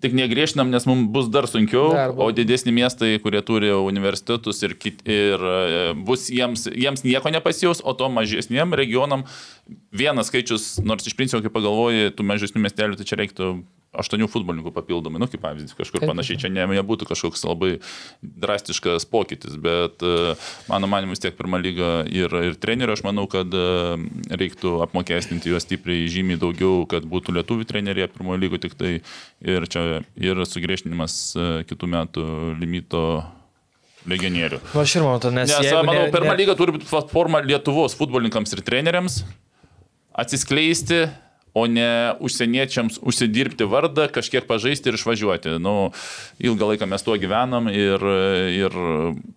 tik 0.02 0.14
negriežtinam, 0.18 0.70
nes 0.74 0.86
mums 0.90 1.10
bus 1.14 1.28
dar 1.34 1.46
sunkiau, 1.50 1.92
Dar 1.94 2.12
bus. 2.14 2.26
o 2.26 2.32
didesni 2.36 2.74
miestai, 2.74 3.16
kurie 3.22 3.42
turi 3.46 3.70
universitetus 3.74 4.62
ir, 4.66 4.74
kit, 4.78 5.02
ir 5.06 5.38
e, 5.38 5.94
bus 5.98 6.28
jiems, 6.34 6.66
jiems 6.74 7.06
nieko 7.06 7.30
nepasijaus, 7.34 7.82
o 7.86 7.94
to 7.98 8.10
mažesniem 8.10 8.74
regionam 8.78 9.26
vienas 9.94 10.30
skaičius, 10.34 10.80
nors 10.86 11.06
iš 11.10 11.14
principo, 11.18 11.42
kai 11.46 11.54
pagalvoji, 11.54 12.12
tų 12.18 12.26
mažesnių 12.34 12.66
miestelių, 12.66 12.98
tai 13.02 13.06
čia 13.12 13.20
reiktų 13.22 13.52
aštuonių 13.92 14.28
futbolininkų 14.32 14.72
papildomai, 14.72 15.20
nu 15.20 15.28
kaip 15.28 15.42
pavyzdys, 15.44 15.76
kažkur 15.76 16.06
panašiai, 16.08 16.40
čia 16.40 16.52
ne, 16.52 16.64
nebūtų 16.78 17.10
kažkoks 17.10 17.44
labai 17.44 17.74
drastiškas 18.24 19.04
pokytis, 19.12 19.58
bet 19.60 20.04
e, 20.06 20.36
mano 20.72 20.88
manimu 20.92 21.12
vis 21.16 21.24
tiek 21.24 21.36
pirmą 21.36 21.60
lygą 21.60 21.90
ir, 22.08 22.32
ir 22.52 22.56
trenerių, 22.62 22.96
aš 22.96 23.04
manau, 23.08 23.26
kad 23.32 23.52
e, 23.52 23.66
reiktų 24.32 24.78
apmokestinti 24.88 25.52
juos 25.52 25.68
stipriai 25.68 26.08
žymiai 26.12 26.40
daugiau, 26.40 26.86
kad 26.92 27.04
būtų 27.12 27.36
lietuvių 27.36 27.68
treneriai 27.68 28.08
pirmojo 28.12 28.40
lygo 28.46 28.62
tik 28.64 28.78
tai. 28.80 28.94
Ir 29.44 29.68
čia 29.72 30.02
ir 30.16 30.40
sugriežtinimas 30.48 31.20
e, 31.36 31.52
kitų 31.68 31.92
metų 31.92 32.26
limito 32.62 33.04
legionierių. 34.10 34.62
Nu, 34.72 34.82
aš 34.82 34.96
ir 34.98 35.06
manau, 35.06 35.34
nes, 35.36 35.52
Nes, 35.52 35.72
manau, 35.84 36.08
pirmą 36.14 36.32
ne- 36.32 36.40
lygą 36.40 36.56
turi 36.58 36.78
būti 36.78 36.88
platforma 36.90 37.44
Lietuvos 37.44 37.98
futbolininkams 38.00 38.56
ir 38.56 38.64
treneriams 38.66 39.22
atsiskleisti, 40.12 41.06
o 41.54 41.66
ne 41.68 42.16
užsieniečiams 42.24 43.02
užsidirbti 43.04 43.68
vardą, 43.68 44.08
kažkiek 44.14 44.48
pažaisti 44.48 44.92
ir 44.92 44.98
išvažiuoti. 45.00 45.58
Nu, 45.64 45.92
ilgą 46.40 46.72
laiką 46.74 46.88
mes 46.88 47.04
tuo 47.04 47.18
gyvenam 47.20 47.68
ir, 47.72 48.06
ir 48.56 48.78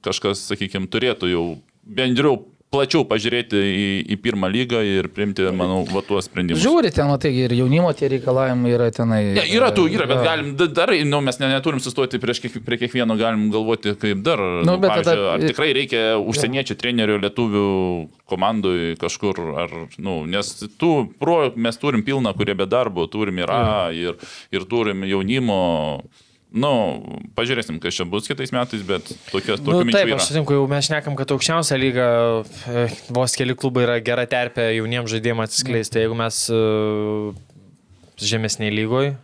kažkas, 0.07 0.47
sakykime, 0.53 0.91
turėtų 0.91 1.33
jau 1.33 1.47
bendriau 1.85 2.41
plačiau 2.75 3.05
pažiūrėti 3.09 3.61
į, 3.71 3.87
į 4.11 4.19
pirmą 4.25 4.51
lygą 4.53 4.81
ir 4.85 5.07
priimti, 5.15 5.47
manau, 5.55 5.85
va 5.89 6.03
tuos 6.05 6.27
sprendimus. 6.29 6.61
Žiūri 6.65 6.91
ten, 6.95 7.07
matai, 7.09 7.31
ir 7.47 7.55
jaunimo 7.55 7.93
tie 7.97 8.11
reikalavimai 8.17 8.75
yra 8.75 8.91
tenai. 8.95 9.21
Ne, 9.39 9.45
yra 9.55 9.71
tų, 9.77 9.87
yra, 9.95 10.09
bet 10.11 10.23
galim 10.27 10.53
da- 10.59 10.67
dar, 10.81 10.93
nu, 11.07 11.21
mes 11.25 11.39
ne, 11.41 11.53
neturim 11.55 11.79
sustoti 11.85 12.19
prieš 12.23 12.43
kiek, 12.45 12.59
prie 12.67 12.81
kiekvieno, 12.83 13.17
galim 13.21 13.47
galvoti, 13.55 13.95
kaip 14.03 14.21
dar. 14.27 14.43
Nu, 14.67 14.75
pavyzdžiui, 14.83 15.07
tada- 15.07 15.31
ar 15.37 15.47
tikrai 15.47 15.71
reikia 15.79 16.03
užsieniečių 16.19 16.77
trenerių 16.83 17.21
lietuvių 17.25 17.65
komandai 18.35 18.95
kažkur, 19.01 19.41
ar, 19.65 19.73
nu, 20.03 20.19
nes 20.27 20.51
tų 20.81 20.91
pro 21.21 21.39
mes 21.55 21.79
turim 21.79 22.03
pilną, 22.07 22.35
kurie 22.37 22.57
be 22.59 22.67
darbo, 22.67 23.07
turim 23.07 23.39
ir 23.39 23.51
A, 23.55 23.91
ir, 23.95 24.17
ir 24.51 24.65
turim 24.67 25.05
jaunimo. 25.07 25.61
Nu, 26.55 26.71
pažiūrėsim, 27.35 27.81
kas 27.83 27.97
čia 27.99 28.05
bus 28.07 28.29
kitais 28.31 28.53
metais, 28.55 28.83
bet 28.87 29.09
tokia, 29.33 29.57
Nu, 29.59 29.65
tokių 29.67 29.87
minčių 29.89 29.97
taip, 29.97 30.11
yra. 30.13 30.19
aš 30.21 30.29
sutinku, 30.31 30.55
jau 30.55 30.69
mes 30.71 30.87
šnekam, 30.87 31.17
kad 31.19 31.33
aukščiausia 31.35 31.79
lyga, 31.83 32.07
e, 32.71 32.85
vos 33.17 33.35
keli 33.35 33.57
klubai 33.59 33.83
yra 33.89 33.97
gera 34.07 34.23
terpė 34.31 34.69
jauniems 34.77 35.11
žaidėjams 35.11 35.49
atsiskleisti. 35.49 36.05
Jeigu 36.05 36.15
mes 36.21 36.39
e, 36.55 36.61
žemesniai 38.23 38.71
lygoje 38.71 39.17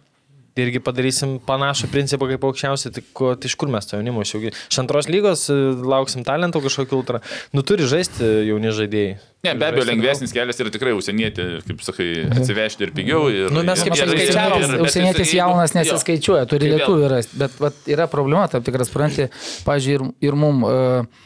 irgi 0.59 0.81
padarysim 0.83 1.37
panašų 1.47 1.89
principą 1.93 2.27
kaip 2.31 2.43
aukščiausia, 2.49 2.91
tai, 2.95 3.03
ko, 3.17 3.33
tai 3.39 3.51
iš 3.51 3.55
kur 3.61 3.71
mes 3.73 3.87
to 3.87 3.99
jaunimo 3.99 4.25
išauginsim? 4.25 4.59
Iš 4.73 4.81
antros 4.83 5.09
lygos 5.11 5.45
e, 5.53 5.57
lauksim 5.93 6.25
talentų 6.27 6.63
kažkokį 6.65 6.97
ultra. 6.99 7.21
Nu, 7.55 7.63
turi 7.67 7.87
žaisti 7.91 8.27
jauni 8.49 8.73
žaidėjai. 8.75 9.15
Ne, 9.47 9.55
be 9.57 9.71
abejo, 9.71 9.87
lengvesnis 9.89 10.35
kelias 10.37 10.59
yra 10.61 10.73
tikrai 10.75 10.93
užsienieti, 10.99 11.47
kaip 11.65 11.81
sakai, 11.87 12.09
atsivežti 12.35 12.85
ir 12.85 12.93
pigiau. 12.97 13.23
Ir, 13.33 13.49
Nu, 13.55 13.63
mes 13.65 13.81
kaip 13.87 13.97
ir- 13.97 14.11
skaičiavom, 14.13 14.77
Užsienietis 14.85 15.33
jaunas 15.39 15.73
nesiskaičiuoja, 15.79 16.45
turi 16.51 16.69
Tai 16.69 16.75
lietuvių 16.77 17.09
rasti, 17.15 17.41
bet 17.41 17.57
vat, 17.63 17.79
yra 17.89 18.11
problema, 18.13 18.45
tam 18.53 18.67
tikras, 18.67 18.91
supranti, 18.93 19.31
pažiūrėjau, 19.65 20.13
ir, 20.21 20.29
ir 20.29 20.37
mum 20.37 20.67
uh, 20.69 21.25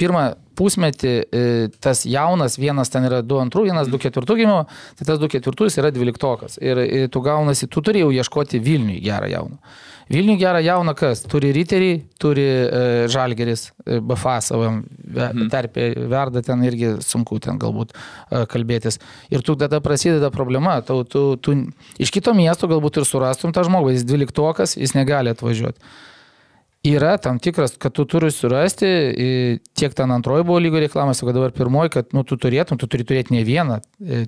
pirmą 0.00 0.30
pusmetį 0.56 1.14
e, 1.24 1.42
tas 1.82 2.04
jaunas, 2.08 2.58
vienas 2.60 2.92
ten 2.92 3.06
yra 3.08 3.22
2-2, 3.26 3.66
vienas 3.68 3.90
2-4 3.92 4.38
gimimo, 4.38 4.62
tai 4.98 5.08
tas 5.08 5.20
2-4 5.22 5.82
yra 5.82 5.92
12. 5.94 6.56
Ir, 6.64 6.82
ir 6.86 7.12
tu 7.12 7.22
gaunasi, 7.24 7.68
tu 7.70 7.84
turėjau 7.84 8.12
ieškoti 8.16 8.62
Vilniui 8.62 9.02
gerą 9.04 9.30
jauną. 9.32 9.60
Vilniui 10.08 10.38
gerą 10.38 10.60
jauną 10.62 10.94
kas? 10.94 11.24
Turi 11.26 11.50
Riterį, 11.54 11.90
turi 12.22 12.44
e, 12.46 12.82
Žalgeris, 13.10 13.64
e, 13.82 13.98
BFA 13.98 14.36
savam 14.44 14.84
ve, 15.02 15.26
tarpė 15.50 15.88
verda 16.12 16.42
ten 16.46 16.62
irgi 16.62 16.92
sunku 17.02 17.40
ten 17.42 17.58
galbūt 17.58 17.90
e, 17.90 18.44
kalbėtis. 18.52 19.00
Ir 19.34 19.42
tu 19.42 19.56
tada 19.58 19.80
prasideda 19.82 20.30
problema, 20.30 20.78
tu, 20.86 21.00
tu, 21.10 21.24
tu 21.42 21.56
iš 21.98 22.14
kito 22.14 22.36
miesto 22.38 22.70
galbūt 22.70 23.00
ir 23.00 23.08
surastum 23.08 23.54
tą 23.56 23.66
žmogų, 23.66 23.96
jis 23.96 24.06
12, 24.06 24.78
jis 24.78 24.94
negali 24.94 25.34
atvažiuoti. 25.34 25.82
Yra 26.86 27.16
tam 27.18 27.38
tikras, 27.42 27.74
kad 27.82 27.94
tu 27.96 28.04
turi 28.06 28.28
surasti, 28.30 28.88
tiek 29.74 29.94
ten 29.96 30.12
antroji 30.14 30.44
buvo 30.46 30.60
lygo 30.62 30.78
reklamas, 30.78 31.22
o 31.22 31.32
dabar 31.32 31.50
pirmoji, 31.54 31.90
kad 31.96 32.14
nu, 32.14 32.22
tu 32.26 32.38
turėtum, 32.38 32.78
tu 32.78 32.86
turi 32.90 33.06
turėti 33.08 33.34
ne 33.34 33.42
vieną, 33.46 33.80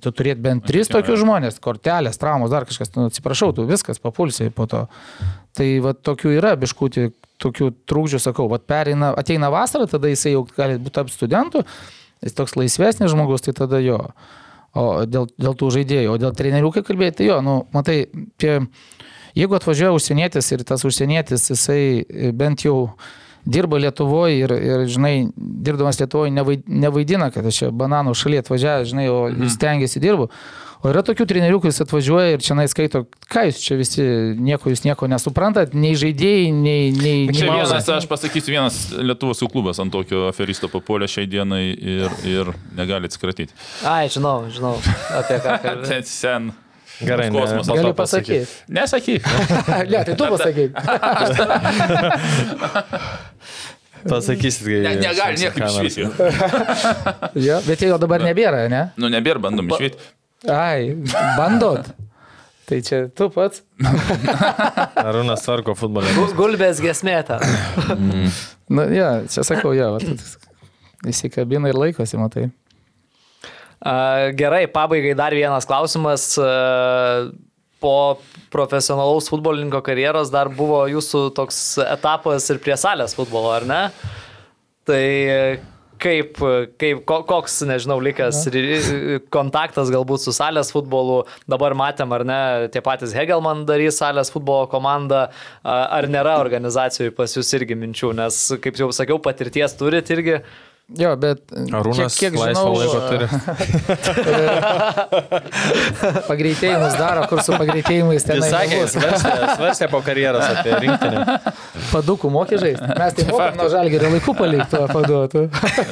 tu 0.03 0.11
turėti 0.11 0.43
bent 0.43 0.67
tris 0.67 0.91
tokius 0.91 1.21
žmonės, 1.23 1.61
kortelės, 1.63 2.19
traumos, 2.19 2.51
dar 2.51 2.67
kažkas, 2.67 2.91
nu, 2.97 3.07
atsiprašau, 3.13 3.53
tu 3.55 3.67
viskas 3.69 4.03
papulsiai 4.03 4.51
po 4.55 4.67
to. 4.71 4.85
Tai 5.59 5.69
va 5.85 5.95
tokių 5.95 6.35
yra 6.39 6.57
biškutį, 6.59 7.07
tokių 7.43 7.71
trūkdžių, 7.91 8.23
sakau, 8.27 8.49
va 8.51 8.59
pereina, 8.59 9.13
ateina 9.19 9.53
vasara, 9.55 9.87
tada 9.91 10.11
jisai 10.11 10.35
jau 10.35 10.43
gali 10.51 10.81
būti 10.83 10.99
tapti 10.99 11.15
studentu, 11.15 11.63
jis 12.25 12.37
toks 12.39 12.59
laisvesnis 12.59 13.15
žmogus, 13.15 13.47
tai 13.47 13.55
tada 13.61 13.83
jo. 13.85 14.03
O 14.79 14.89
dėl, 15.09 15.31
dėl 15.41 15.55
tų 15.59 15.71
žaidėjų, 15.79 16.13
o 16.13 16.19
dėl 16.21 16.35
trenerių, 16.37 16.71
kai 16.75 16.83
kalbėjai, 16.87 17.15
tai 17.19 17.29
jo, 17.31 17.39
nu, 17.43 17.55
matai, 17.75 18.03
tie, 18.39 18.59
jeigu 19.37 19.59
atvažiuoja 19.59 19.97
užsienietis 19.97 20.53
ir 20.55 20.64
tas 20.68 20.85
užsienietis, 20.89 21.51
jisai 21.53 21.83
e, 22.05 22.31
bent 22.37 22.64
jau 22.66 22.79
dirba 23.49 23.79
Lietuvoje 23.81 24.39
ir, 24.45 24.53
ir, 24.53 24.87
žinai, 24.91 25.14
dirbdamas 25.37 26.01
Lietuvoje 26.01 26.33
nevaidina, 26.33 27.31
kad 27.35 27.47
aš 27.49 27.62
čia 27.62 27.74
bananų 27.74 28.14
šalyje 28.18 28.45
atvažiavęs, 28.45 28.91
žinai, 28.93 29.11
o 29.12 29.20
jis 29.33 29.61
tengiasi 29.61 30.03
dirbu. 30.05 30.29
O 30.79 30.93
yra 30.93 31.01
tokių 31.03 31.24
trenerių, 31.26 31.59
kuris 31.64 31.81
atvažiuoja 31.83 32.37
ir 32.37 32.43
čia 32.45 32.55
skaito, 32.70 33.01
ką 33.33 33.49
jūs 33.49 33.59
čia 33.64 33.79
visi, 33.81 34.05
nieko 34.39 34.70
jūs 34.70 34.85
nieko 34.85 35.09
nesuprantat, 35.11 35.74
nei 35.74 35.97
žaidėjai, 35.99 36.53
nei... 36.55 36.93
nei, 36.95 37.16
nei 37.26 37.35
Čia 37.35 37.49
vienas, 37.51 37.91
aš 37.97 38.07
pasakysiu, 38.11 38.55
vienas 38.55 38.79
Lietuvos 38.95 39.43
klubas 39.51 39.83
ant 39.83 39.91
tokio 39.95 40.29
aferisto 40.29 40.70
papolė 40.70 41.11
šiai 41.11 41.26
dienai 41.31 41.64
ir, 41.72 42.14
ir 42.31 42.53
negali 42.79 43.11
atsikratyti. 43.11 43.59
Ai, 43.91 44.07
žinau, 44.12 44.45
žinau, 44.55 44.76
apie 45.18 45.43
ką. 45.43 45.59
Ten 45.89 46.07
sen. 46.07 46.51
Gerai, 47.01 47.31
ne. 47.31 47.41
kosmosas. 47.41 47.75
Gali 47.75 47.83
to 47.83 47.95
pasakyt. 47.95 48.47
pasakyti. 48.47 48.73
Nesakyk. 48.75 49.23
ne, 49.93 50.05
tai 50.05 50.15
tu 50.19 50.25
pasakyk. 50.35 50.71
Pasakysit, 54.09 54.63
kai... 54.63 54.81
Ne, 54.85 54.93
negali 55.03 55.41
niekaip 55.43 55.65
išvyti. 55.67 56.05
ja, 57.49 57.59
bet 57.67 57.83
jo 57.83 57.97
dabar 58.01 58.23
nebėra, 58.23 58.67
ne? 58.71 58.83
Nu, 59.01 59.11
nebėra, 59.11 59.43
bandom 59.43 59.73
išvyti. 59.75 59.99
Ai, 60.55 60.95
bandot. 61.39 61.89
Tai 62.69 62.79
čia 62.85 63.07
tu 63.17 63.31
pats. 63.33 63.65
Arūnas 65.03 65.43
tvarko 65.43 65.75
futbolą. 65.79 66.29
Gulbės 66.39 66.83
gesmė 66.85 67.17
ten. 67.27 67.41
Na, 68.69 68.85
ja, 68.93 69.11
čia 69.27 69.43
sakau, 69.49 69.73
jo, 69.75 69.97
va, 69.97 70.17
įsikabina 71.09 71.73
ir 71.73 71.81
laikosi, 71.81 72.21
matai. 72.21 72.51
Gerai, 73.83 74.66
pabaigai 74.66 75.14
dar 75.14 75.35
vienas 75.37 75.66
klausimas. 75.68 76.33
Po 77.79 78.18
profesionalaus 78.51 79.29
futbolininko 79.31 79.79
karjeros 79.87 80.33
dar 80.35 80.49
buvo 80.51 80.81
jūsų 80.91 81.29
toks 81.37 81.59
etapas 81.85 82.49
ir 82.51 82.59
prie 82.59 82.74
salės 82.74 83.14
futbolo, 83.14 83.53
ar 83.55 83.66
ne? 83.68 83.83
Tai 84.89 85.03
kaip, 86.03 86.41
kaip 86.81 87.05
ko- 87.07 87.20
koks, 87.29 87.61
nežinau, 87.70 88.01
likęs 88.03 88.41
kontaktas 89.31 89.93
galbūt 89.95 90.24
su 90.26 90.35
salės 90.35 90.72
futbolu. 90.74 91.20
Dabar 91.47 91.76
matėm, 91.79 92.11
ar 92.18 92.24
ne, 92.26 92.41
tie 92.74 92.83
patys 92.83 93.14
Hegelman 93.14 93.62
darys 93.68 94.01
salės 94.03 94.33
futbolo 94.35 94.66
komandą. 94.72 95.29
Ar 95.62 96.11
nėra 96.11 96.35
organizacijų 96.43 97.14
pas 97.14 97.31
jūs 97.39 97.55
irgi 97.61 97.79
minčių, 97.79 98.11
nes, 98.24 98.41
kaip 98.59 98.74
jau 98.81 98.91
sakiau, 98.91 99.20
patirties 99.22 99.79
turit 99.79 100.11
irgi. 100.14 100.41
Jo, 100.97 101.11
bet 101.20 101.51
Arūnas 101.53 102.14
kiek, 102.16 102.32
kiek 102.32 102.41
žinau, 102.41 102.72
laiko 102.72 102.97
turi. 103.11 103.26
pagreitėjimus 106.30 106.95
daro, 106.97 107.26
kur 107.28 107.43
su 107.45 107.53
pagreitėjimais 107.61 108.24
ten 108.24 108.41
Jis 108.41 108.49
sakė, 108.55 108.78
svarstė, 108.95 109.32
svarstė 109.59 109.89
po 109.93 110.01
karjeros 110.07 110.47
apie 110.49 110.72
rinktinę. 110.80 111.20
padukų 111.91 112.30
mokė 112.32 112.57
žaisti. 112.62 112.89
Mes 113.03 113.12
tai 113.18 113.26
mokam 113.28 113.59
nuo 113.61 113.66
žalgerio 113.74 114.09
laikų 114.14 114.32
paliktų 114.39 114.80
paduotų. 114.95 115.43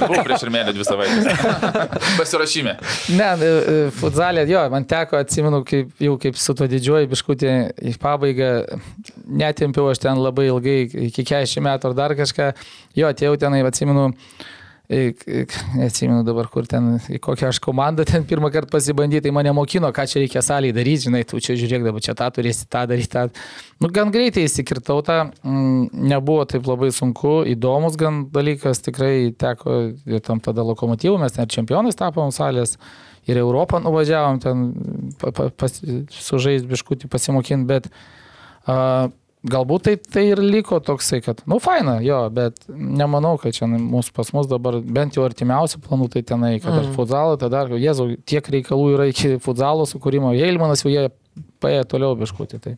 Buvau 0.01 0.25
prieš 0.31 0.47
Irmelį 0.49 0.73
dvi 0.79 0.89
savaitės. 0.89 1.29
Pasirašyme. 2.23 2.73
Ne, 3.21 3.31
e, 3.37 3.39
e, 3.45 3.93
futzalė, 4.01 4.49
jo, 4.49 4.65
man 4.73 4.89
teko, 4.89 5.21
atsimenu, 5.21 5.61
kaip, 5.69 5.93
jau 6.09 6.17
kaip 6.25 6.41
su 6.41 6.57
tuo 6.57 6.65
didžiuoju 6.73 7.13
biškutė 7.13 7.53
į 7.85 7.93
pabaigą, 8.01 8.81
netimpiau 9.45 9.93
aš 9.93 10.01
ten 10.09 10.17
labai 10.25 10.49
ilgai, 10.49 10.89
iki 11.11 11.21
40 11.37 11.69
metų 11.69 11.93
ar 11.93 11.95
dar 12.01 12.17
kažką. 12.17 12.57
Jo, 12.97 13.13
atėjau 13.13 13.37
tenai, 13.37 13.61
atsimenu, 13.69 14.09
neatsimenu 14.89 16.23
dabar, 16.27 16.47
kur 16.53 16.67
ten, 16.71 16.97
į 17.11 17.19
kokią 17.23 17.51
aš 17.51 17.59
komandą 17.63 18.05
ten 18.07 18.27
pirmą 18.29 18.53
kartą 18.55 18.77
pasibandyti, 18.77 19.25
tai 19.25 19.33
mane 19.35 19.51
mokino, 19.57 19.91
ką 19.95 20.05
čia 20.11 20.23
reikia 20.23 20.43
salėje 20.47 20.77
daryti, 20.77 21.07
žinai, 21.09 21.25
tu 21.27 21.41
čia 21.43 21.57
žiūrėk, 21.59 21.87
dabar 21.89 22.05
čia 22.05 22.15
tą 22.19 22.29
turėsi, 22.37 22.69
tą 22.71 22.85
daryti, 22.91 23.11
tą. 23.11 23.27
Nu, 23.83 23.91
gan 23.95 24.13
greitai 24.15 24.47
įsikirtau 24.47 25.03
tą, 25.07 25.19
mm, 25.43 26.07
nebuvo 26.13 26.47
taip 26.47 26.71
labai 26.71 26.93
sunku, 26.95 27.41
įdomus 27.51 27.99
gan 27.99 28.25
dalykas, 28.35 28.85
tikrai 28.87 29.35
teko 29.35 29.81
ir 30.07 30.23
tam 30.27 30.43
tada 30.45 30.65
lokomotyvų, 30.71 31.19
mes 31.25 31.35
ir 31.35 31.51
čempionais 31.51 31.99
tapom 31.99 32.31
salės, 32.35 32.77
ir 33.27 33.43
Europą 33.43 33.83
nuvažiavom 33.83 34.39
ten 34.43 34.67
pa, 35.19 35.35
pa, 35.35 35.51
pas, 35.51 35.81
sužais 36.15 36.67
biškutį 36.67 37.11
pasimokinti, 37.11 37.67
bet 37.67 37.91
a, 38.71 39.11
galbūt 39.51 39.87
tai, 39.87 39.95
tai 39.99 40.25
ir 40.31 40.43
liko 40.43 40.79
toksai, 40.85 41.21
kad, 41.25 41.43
nu, 41.51 41.59
faina, 41.63 41.99
jo, 42.05 42.19
bet 42.35 42.59
nemanau, 42.69 43.37
kad 43.43 43.57
čia 43.57 43.69
mūsų 43.71 44.15
pas 44.17 44.33
mus 44.37 44.49
dabar 44.51 44.81
bent 44.81 45.19
jau 45.19 45.27
artimiausi 45.27 45.81
planų 45.85 46.11
tai 46.15 46.25
tenai, 46.27 46.57
kad 46.63 46.73
mm. 46.73 46.81
ar 46.83 46.97
futzalą, 46.97 47.37
tada, 47.41 47.67
jezu, 47.81 48.13
tiek 48.29 48.51
reikalų 48.57 48.91
yra 48.97 49.11
iki 49.13 49.37
futzalo 49.43 49.87
sukūrimo, 49.89 50.35
Jeilmanas 50.37 50.85
jau 50.85 50.93
jie 50.93 51.09
paėjo 51.63 51.87
toliau 51.95 52.19
biškutį. 52.19 52.63
Tai. 52.65 52.77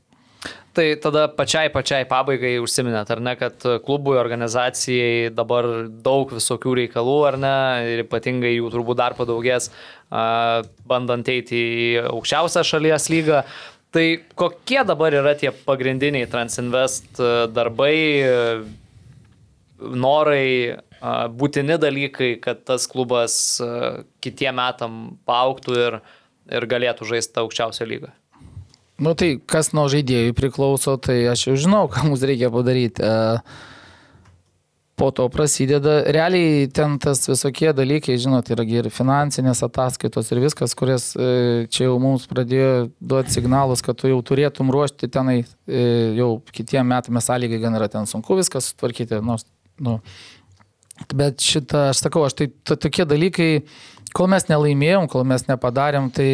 Tai 0.78 0.84
tada 1.02 1.24
pačiai 1.34 1.70
pačiai 1.74 2.04
pabaigai 2.06 2.52
užsiminėt, 2.62 3.08
ar 3.10 3.22
ne, 3.24 3.32
kad 3.40 3.64
klubui, 3.82 4.14
organizacijai 4.20 5.32
dabar 5.34 5.66
daug 6.04 6.30
visokių 6.36 6.76
reikalų, 6.84 7.16
ar 7.26 7.38
ne, 7.42 7.54
ir 7.94 8.04
ypatingai 8.04 8.52
jų 8.52 8.70
turbūt 8.70 9.00
dar 9.00 9.16
padaugės, 9.18 9.72
bandant 10.92 11.32
eiti 11.32 11.58
į 11.58 11.88
aukščiausią 12.12 12.62
šalies 12.70 13.08
lygą. 13.10 13.42
Tai 13.94 14.04
kokie 14.38 14.82
dabar 14.84 15.16
yra 15.16 15.32
tie 15.38 15.52
pagrindiniai 15.52 16.28
Transinvest 16.28 17.20
a, 17.20 17.46
darbai, 17.48 17.96
a, 18.20 18.60
norai, 19.78 20.76
a, 21.00 21.16
būtini 21.32 21.78
dalykai, 21.80 22.34
kad 22.44 22.64
tas 22.68 22.86
klubas 22.90 23.34
kitiem 24.24 24.58
metam 24.60 25.02
paauktų 25.28 25.82
ir, 25.86 26.00
ir 26.52 26.68
galėtų 26.68 27.08
žaisti 27.14 27.44
aukščiausią 27.44 27.88
lygą? 27.88 28.14
Nu 28.98 29.14
tai 29.14 29.36
kas 29.46 29.70
nuo 29.78 29.84
žaidėjų 29.90 30.34
priklauso, 30.34 30.96
tai 30.98 31.20
aš 31.30 31.44
jau 31.46 31.56
žinau, 31.62 31.84
ką 31.90 32.08
mums 32.08 32.24
reikia 32.26 32.50
padaryti. 32.50 33.04
E, 33.06 33.76
Po 34.98 35.10
to 35.14 35.28
prasideda, 35.30 36.00
realiai 36.10 36.66
ten 36.74 36.96
tas 37.02 37.22
visokie 37.28 37.70
dalykai, 37.76 38.16
žinot, 38.18 38.48
yra 38.50 38.64
ir 38.66 38.88
finansinės 38.90 39.62
ataskaitos 39.62 40.32
ir 40.32 40.40
viskas, 40.42 40.74
kurias 40.78 41.12
e, 41.14 41.68
čia 41.70 41.86
jau 41.86 42.00
mums 42.02 42.26
pradėjo 42.30 42.88
duoti 42.98 43.36
signalus, 43.36 43.84
kad 43.84 43.98
tu 44.00 44.10
jau 44.10 44.18
turėtum 44.26 44.72
ruošti 44.74 45.10
tenai, 45.14 45.38
e, 45.70 45.84
jau 46.18 46.32
kitiem 46.50 46.90
metam 46.90 47.20
sąlygai 47.22 47.62
gan 47.62 47.78
yra 47.78 47.86
ten 47.92 48.10
sunku 48.10 48.40
viskas 48.40 48.72
sutvarkyti. 48.72 49.22
Nors, 49.22 49.46
nu, 49.78 50.00
bet 51.14 51.46
šitą, 51.46 51.88
aš 51.92 52.02
sakau, 52.08 52.26
aš 52.26 52.40
tai 52.42 52.50
to, 52.66 52.74
tokie 52.74 53.06
dalykai, 53.06 53.50
kol 54.18 54.26
mes 54.34 54.50
nelaimėjom, 54.50 55.06
kol 55.14 55.26
mes 55.28 55.46
nepadarėm, 55.46 56.10
tai 56.10 56.30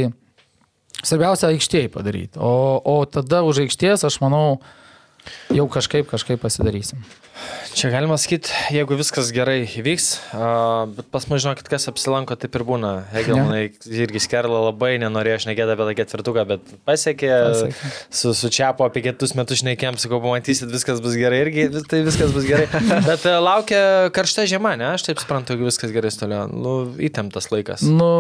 Svarbiausia 1.05 1.51
aikštėje 1.53 1.91
padaryti. 1.93 2.41
O, 2.41 2.79
o 2.81 2.97
tada 3.05 3.43
už 3.45 3.65
aikštės, 3.67 4.07
aš 4.09 4.21
manau, 4.23 4.61
jau 5.53 5.67
kažkaip, 5.73 6.07
kažkaip 6.09 6.41
pasidarysim. 6.41 7.03
Čia 7.75 7.89
galima 7.91 8.15
sakyti, 8.21 8.53
jeigu 8.71 8.95
viskas 8.95 9.33
gerai 9.35 9.65
įvyks, 9.67 10.05
a, 10.39 10.49
bet 10.87 11.09
pas 11.11 11.25
mus 11.27 11.43
žinokit, 11.43 11.67
kas 11.67 11.89
apsilanko, 11.91 12.37
taip 12.39 12.55
ir 12.55 12.63
būna. 12.69 12.91
Hegelmanai 13.11 13.65
irgi 13.91 14.21
skerla 14.23 14.61
labai 14.69 14.93
nenorėjo 15.03 15.41
šnekėti 15.43 15.75
apie 15.75 15.87
tą 15.89 15.95
ketvirtuką, 15.99 16.45
bet 16.53 16.71
pasiekė, 16.87 17.31
Pasiekė. 17.35 17.91
su, 18.15 18.31
su 18.39 18.51
Čiapo 18.55 18.87
apie 18.87 19.03
kitus 19.09 19.35
metus 19.35 19.65
šnekėm, 19.65 19.99
sakau, 19.99 20.21
pamatysit, 20.23 20.71
viskas 20.71 21.03
bus 21.03 21.17
gerai 21.19 21.41
irgi, 21.49 21.67
tai 21.91 22.05
viskas 22.07 22.31
bus 22.37 22.47
gerai. 22.47 22.69
Bet 23.09 23.27
a, 23.27 23.35
laukia 23.43 23.83
karšta 24.15 24.47
žiema, 24.55 24.77
ne? 24.79 24.93
Aš 24.95 25.09
taip 25.11 25.25
suprantu, 25.25 25.57
jeigu 25.57 25.67
viskas 25.67 25.91
gerai 25.95 26.15
toliau. 26.15 26.47
Nu, 26.55 26.77
įtemptas 27.03 27.51
laikas. 27.51 27.83
Nu, 27.83 28.13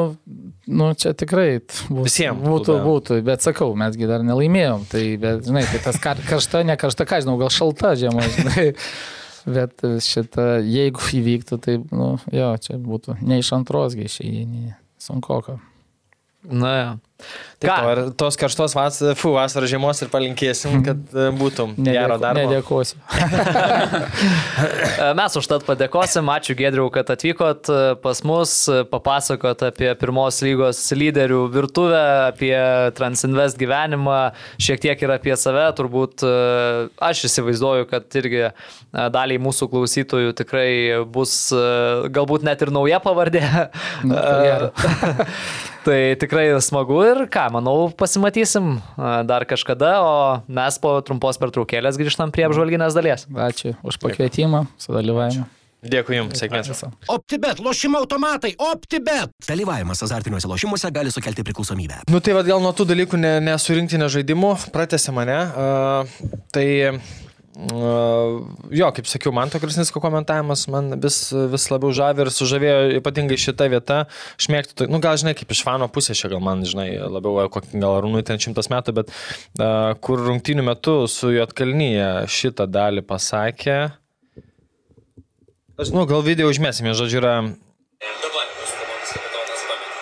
nu 0.66 0.90
čia 0.98 1.14
tikrai 1.14 1.60
t- 1.62 1.86
bus, 1.86 2.08
Visiem 2.10 2.42
būtų, 2.42 2.80
būtų, 2.82 3.20
bet 3.30 3.46
sakau, 3.46 3.70
mesgi 3.78 4.10
dar 4.10 4.26
nelaimėjom. 4.26 4.88
Tai, 4.90 5.04
bet, 5.22 5.46
žinai, 5.46 5.62
tai 5.70 5.84
tas 5.86 6.02
kar, 6.02 6.18
karšta, 6.26 6.66
ne 6.66 6.74
karšta, 6.80 7.06
ką 7.06 7.22
žinau, 7.22 7.38
gal 7.40 7.54
šalta 7.54 7.94
žiema, 8.02 8.26
žinai. 8.34 8.68
Bet 9.44 9.84
šitą, 10.04 10.46
jeigu 10.64 11.04
įvyktų, 11.20 11.60
tai, 11.60 11.78
nu, 11.92 12.14
jo, 12.32 12.50
čia 12.64 12.78
būtų 12.80 13.18
ne 13.22 13.40
iš 13.42 13.52
antros 13.56 13.96
gaišiai, 13.98 14.74
sunku. 15.02 15.58
Na, 16.44 16.72
ja. 16.76 16.88
Taip, 17.62 17.70
Ką? 17.70 17.74
o 17.86 17.90
ir 17.92 17.98
tos 18.18 18.36
karštos 18.36 18.72
vas, 18.74 18.96
fu, 19.16 19.30
vasaros 19.36 19.70
žiemos 19.70 20.00
ir 20.02 20.08
palinkėsim, 20.10 20.80
kad 20.84 21.12
a, 21.14 21.28
būtum 21.38 21.76
gero 21.78 22.18
darbo. 22.20 22.42
Nedėkosiu. 22.42 22.98
E, 24.54 25.06
Mes 25.16 25.34
užtat 25.36 25.64
padėkosim, 25.66 26.28
ačiū 26.30 26.54
Gedriau, 26.58 26.86
kad 26.92 27.08
atvykot 27.12 27.68
e, 27.70 27.78
pas 28.02 28.20
mus, 28.26 28.52
e, 28.70 28.84
papasakot 28.88 29.64
apie 29.66 29.90
pirmos 29.98 30.38
lygos 30.44 30.80
lyderių 30.94 31.40
virtuvę, 31.52 32.02
apie 32.30 32.54
Transinvest 32.96 33.58
gyvenimą, 33.60 34.18
šiek 34.62 34.82
tiek 34.84 35.04
ir 35.04 35.14
apie 35.16 35.34
save, 35.40 35.66
turbūt 35.78 36.24
e, 36.26 36.32
aš 37.10 37.26
įsivaizduoju, 37.30 37.88
kad 37.90 38.18
irgi 38.22 38.42
e, 38.46 38.54
daliai 39.14 39.42
mūsų 39.42 39.70
klausytojų 39.74 40.34
tikrai 40.40 40.70
bus 41.10 41.36
e, 41.54 41.62
galbūt 42.14 42.46
net 42.46 42.64
ir 42.64 42.74
nauja 42.74 43.02
pavardė. 43.04 43.44
Nu, 44.06 44.14
ko 44.14 44.34
gero. 44.46 44.74
tai 45.84 45.98
tikrai 46.20 46.46
smagu 46.64 47.00
ir 47.04 47.24
ką, 47.32 47.48
manau, 47.54 47.88
pasimatysim 47.98 48.78
dar 49.28 49.44
kažkada, 49.48 49.96
o 50.04 50.14
mes 50.48 50.80
po 50.82 50.96
trumpos 51.06 51.40
pertraukėlės 51.42 52.00
grįžtam 52.00 52.32
prie 52.34 52.48
apžvalginės 52.48 52.96
dalies. 52.96 53.28
Ačiū 53.28 53.76
už 53.84 54.00
pakvietimą, 54.02 54.64
sudalyvavimą. 54.80 55.46
Dėkui 55.84 56.16
Jums, 56.16 56.38
sėkmės. 56.40 56.70
Viso. 56.72 56.88
OptiBet, 57.12 57.58
lošimo 57.60 58.00
automatai, 58.00 58.54
OptiBet. 58.70 59.34
Dalyvavimas 59.44 60.00
azartiniuose 60.06 60.48
lošimuose 60.48 60.88
gali 60.94 61.12
sukelti 61.12 61.44
priklausomybę. 61.44 62.06
Nu 62.08 62.22
tai 62.24 62.36
vad 62.36 62.48
gal 62.48 62.64
nuo 62.64 62.72
tų 62.76 62.86
dalykų 62.88 63.20
ne, 63.20 63.34
nesurinkti 63.44 64.00
nežaidimų, 64.00 64.54
pratęsė 64.72 65.12
mane. 65.12 65.36
Uh, 65.52 66.40
tai 66.56 66.66
jo, 67.54 68.88
kaip 68.96 69.06
sakiau, 69.06 69.30
man 69.34 69.50
to 69.50 69.60
Krasnisko 69.62 70.00
komentavimas 70.02 70.66
man 70.72 70.96
vis, 71.02 71.18
vis 71.30 71.66
labiau 71.70 71.94
žavi 71.94 72.24
ir 72.24 72.30
sužavėjo 72.34 72.78
ypatingai 72.98 73.38
šitą 73.38 73.68
vietą. 73.70 74.00
Aš 74.40 74.48
mėgstu, 74.50 74.78
tai, 74.80 74.88
nu 74.90 74.98
gal 75.02 75.14
žinai, 75.20 75.36
kaip 75.38 75.54
iš 75.54 75.62
fano 75.66 75.86
pusės, 75.92 76.18
čia 76.18 76.32
gal 76.32 76.42
man, 76.42 76.64
žinai, 76.66 76.88
labiau, 76.98 77.38
e, 77.44 77.50
kokį 77.54 77.78
gal 77.78 78.00
Arūnui 78.00 78.24
ten 78.26 78.42
šimtas 78.42 78.70
metų, 78.74 78.96
bet 78.98 79.12
uh, 79.14 79.94
kur 80.02 80.18
rungtynių 80.26 80.66
metu 80.66 80.96
su 81.10 81.30
Jotkalnyje 81.34 82.26
šitą 82.26 82.66
dalį 82.66 83.06
pasakė. 83.06 83.78
Aš, 85.78 85.94
nu, 85.94 86.06
gal 86.10 86.26
video 86.26 86.50
užmėsime, 86.50 86.94
žodžiu, 86.98 87.22
yra 87.22 87.36
Dabar 88.04 88.46
mūsų 88.58 88.74
komandos 88.78 89.12
kapitonas 89.14 89.62
pametė. 89.70 89.94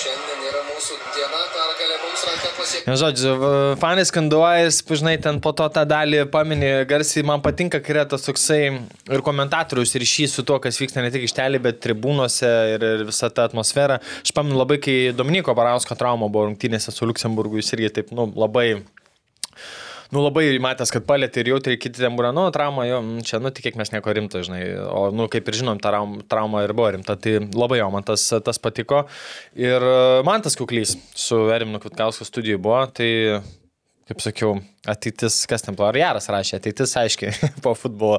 Šiandien 0.00 0.40
yra 0.48 0.62
mūsų 0.66 0.98
diena, 1.14 1.40
pergalė 1.54 1.96
mums 2.02 2.22
ranka 2.28 2.50
pasiekti. 2.56 2.71
Na, 2.71 2.71
žodžiu, 2.86 3.34
v- 3.38 3.76
fanai 3.80 4.04
skanduoja, 4.06 4.70
žinai, 4.70 5.14
ten 5.22 5.38
po 5.42 5.52
to 5.56 5.68
tą 5.72 5.84
dalį 5.88 6.24
paminė 6.32 6.72
garsiai, 6.88 7.24
man 7.26 7.42
patinka, 7.44 7.80
kai 7.82 7.94
yra 7.94 8.04
tas 8.08 8.26
toksai 8.26 8.60
ir 9.12 9.22
komentatorius 9.24 9.94
ryšys 10.02 10.34
su 10.38 10.42
to, 10.48 10.58
kas 10.62 10.80
vyksta 10.82 11.02
ne 11.04 11.10
tik 11.14 11.26
ištelį, 11.28 11.60
bet 11.62 11.80
tribūnose 11.84 12.50
ir, 12.74 12.86
ir 12.98 13.04
visa 13.08 13.30
ta 13.30 13.46
atmosfera. 13.48 14.00
Aš 14.24 14.34
pamenu 14.34 14.58
labai, 14.58 14.80
kai 14.82 14.96
Dominiko 15.16 15.54
Barausko 15.54 15.94
trauma 15.98 16.28
buvo 16.28 16.48
rungtynėse 16.50 16.90
su 16.94 17.06
Luksemburgu, 17.06 17.60
jis 17.62 17.72
irgi 17.76 17.92
taip, 18.00 18.12
nu, 18.16 18.26
labai 18.34 18.82
Nu 20.12 20.20
labai 20.20 20.44
matęs, 20.60 20.90
kad 20.92 21.06
palėtė 21.08 21.40
ir 21.40 21.48
jautri 21.54 21.78
kiti 21.80 22.02
ten 22.02 22.12
buvo, 22.18 22.28
nu, 22.36 22.42
trauma, 22.52 22.84
jo, 22.84 22.98
mm, 23.00 23.22
čia, 23.24 23.38
nu, 23.40 23.48
tikėk 23.54 23.78
mes 23.80 23.94
nieko 23.94 24.12
rimto, 24.12 24.42
žinai, 24.44 24.60
o, 24.84 25.06
nu, 25.16 25.24
kaip 25.32 25.46
ir 25.48 25.56
žinom, 25.62 25.80
ta 25.80 25.88
traum- 25.88 26.18
trauma 26.28 26.60
ir 26.66 26.74
buvo 26.76 26.90
rimta, 26.92 27.16
tai 27.16 27.38
labai 27.40 27.78
jo, 27.80 27.88
man 27.94 28.04
tas, 28.04 28.26
tas 28.44 28.60
patiko. 28.60 29.06
Ir 29.56 29.80
e, 29.80 29.96
man 30.28 30.44
tas 30.44 30.58
kuklys 30.60 30.98
su 31.16 31.38
Erimnu 31.56 31.80
Kvitkausku 31.80 32.28
studijų 32.28 32.60
buvo, 32.60 32.82
tai, 32.92 33.08
kaip 34.12 34.20
sakiau, 34.20 34.56
ateitis, 34.88 35.38
kas 35.48 35.64
ten 35.64 35.76
buvo, 35.76 35.86
ar 35.88 35.96
Jaras 35.96 36.28
rašė, 36.32 36.58
ateitis 36.60 36.92
aiškiai 37.00 37.32
po 37.64 37.72
futbolo. 37.78 38.18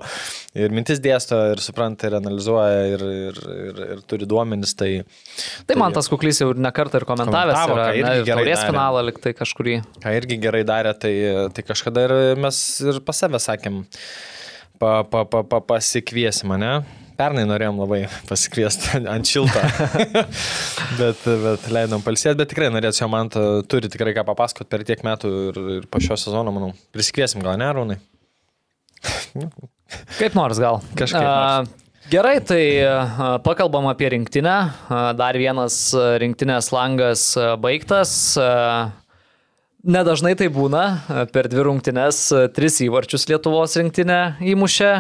Ir 0.57 0.73
mintis 0.73 1.01
dėsto, 1.03 1.37
ir 1.53 1.61
supranta, 1.63 2.09
ir 2.09 2.17
analizuoja, 2.17 2.81
ir, 2.95 3.05
ir, 3.29 3.39
ir, 3.53 3.81
ir 3.95 4.01
turi 4.09 4.27
duomenis, 4.29 4.73
tai... 4.79 4.91
Tai 5.69 5.77
man 5.79 5.95
tas 5.95 6.09
kuklys 6.11 6.41
jau 6.41 6.49
ir 6.53 6.61
nekartą 6.63 7.01
ir 7.01 7.07
komentavęs 7.09 7.61
yra, 7.69 7.87
ne, 7.93 8.15
ir 8.23 8.31
taurės 8.31 8.65
finalą 8.65 9.05
liktai 9.11 9.35
kažkurį. 9.37 9.79
ką 10.03 10.17
irgi 10.17 10.39
gerai 10.41 10.63
darė, 10.67 10.95
tai, 10.97 11.13
tai 11.53 11.65
kažkada 11.67 12.07
ir 12.09 12.15
mes 12.41 12.59
ir 12.81 13.01
pas 13.05 13.23
save 13.23 13.41
sakėm. 13.43 13.83
pa, 14.81 15.03
pa, 15.03 15.23
pa, 15.29 15.45
pa, 15.45 15.61
pasikviesi 15.73 16.49
mane. 16.49 16.81
Pernai 17.17 17.43
norėjom 17.49 17.81
labai 17.83 18.01
pasikviesti 18.29 19.03
ant 19.09 19.29
šilto, 19.29 19.61
bet, 21.01 21.27
bet 21.45 21.67
leidom 21.73 22.01
palsėti, 22.05 22.39
bet 22.39 22.51
tikrai 22.53 22.71
norėčiau, 22.73 23.09
man 23.11 23.29
turi 23.31 23.91
tikrai 23.91 24.15
ką 24.17 24.25
papasakoti 24.31 24.71
per 24.71 24.85
tiek 24.87 25.05
metų 25.05 25.31
ir, 25.51 25.61
ir 25.77 25.87
po 25.91 26.01
šio 26.03 26.17
sezono, 26.19 26.53
manau, 26.55 26.73
prisikviesim 26.95 27.43
gal 27.45 27.59
ne, 27.61 27.69
Rūnai. 27.77 27.99
Kaip 30.19 30.35
nors 30.37 30.61
gal. 30.61 30.81
Kažkaip 30.97 31.27
nors. 31.27 31.79
Gerai, 32.11 32.41
tai 32.43 32.63
pakalbam 33.45 33.87
apie 33.87 34.09
rinktinę. 34.11 34.55
Dar 35.15 35.37
vienas 35.39 35.77
rinktinės 36.19 36.67
langas 36.75 37.29
baigtas. 37.63 38.35
Nedažnai 39.83 40.31
tai 40.39 40.45
būna, 40.47 40.81
per 41.35 41.49
dvi 41.51 41.65
rungtynes 41.67 42.17
tris 42.55 42.77
įvarčius 42.85 43.25
Lietuvos 43.27 43.73
rinktinė 43.75 44.19
įmušė, 44.53 44.91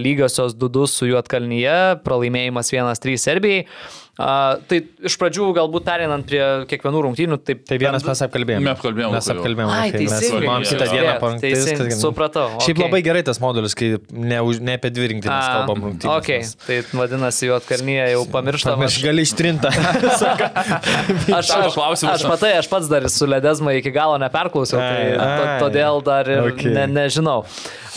lygiosios 0.00 0.54
2-2 0.56 0.86
su 0.88 1.08
Juotkalnyje, 1.10 1.74
pralaimėjimas 2.06 2.72
1-3 2.72 3.20
Serbijai. 3.20 3.66
A, 4.20 4.58
Tai 4.68 4.78
iš 5.08 5.14
pradžių 5.20 5.46
galbūt 5.56 5.84
perinant 5.86 6.26
prie 6.28 6.40
kiekvienų 6.70 7.00
rungtynių, 7.06 7.38
taip 7.46 7.62
Tai 7.68 7.78
vienas 7.80 8.04
mes 8.04 8.20
apkalbėjome. 8.26 8.64
Mes 8.66 8.76
apkalbėjom 8.76 9.14
Mes 9.16 9.28
apkalbėjome. 9.34 9.72
Ai, 9.72 9.90
mes 9.90 9.98
teisingai. 10.00 10.30
filmavom 10.40 10.66
kitą 10.68 10.88
dieną. 10.92 11.40
Teisingai, 11.40 11.88
kad- 11.88 12.02
supratau, 12.02 12.46
Šiaip 12.60 12.76
okei. 12.76 12.84
labai 12.84 13.00
gerai 13.06 13.22
tas 13.24 13.40
modulis, 13.42 13.74
kai 13.74 13.96
ne, 14.12 14.38
už- 14.44 14.60
ne 14.60 14.76
apie 14.76 14.90
dvi 14.92 15.08
rinktinės 15.14 15.48
kalbam 15.54 15.84
rungtynės. 15.88 16.16
Ok, 16.20 16.30
tai 16.66 16.80
vadinasi, 17.00 17.48
Juotkalnyje 17.50 18.10
jau 18.12 18.26
pamirštama. 18.30 18.84
Aš 18.90 19.00
gali 19.02 19.22
ištrinti. 19.26 19.68
Aš, 21.30 21.50
aš, 21.50 22.02
aš 22.04 22.24
matai, 22.28 22.52
aš 22.58 22.68
pats 22.70 22.88
dar 22.90 23.06
su 23.10 23.26
Ledesma 23.28 23.72
iki 23.78 23.90
galo 23.94 24.18
neperklausiau, 24.20 24.78
tai 24.80 25.04
Ai, 25.06 25.14
to, 25.16 25.24
ai. 25.26 25.58
todėl 25.62 26.02
dar 26.04 26.28
ir 26.30 26.50
Ok. 26.50 26.64
ne, 26.72 26.86
nežinau. 26.90 27.44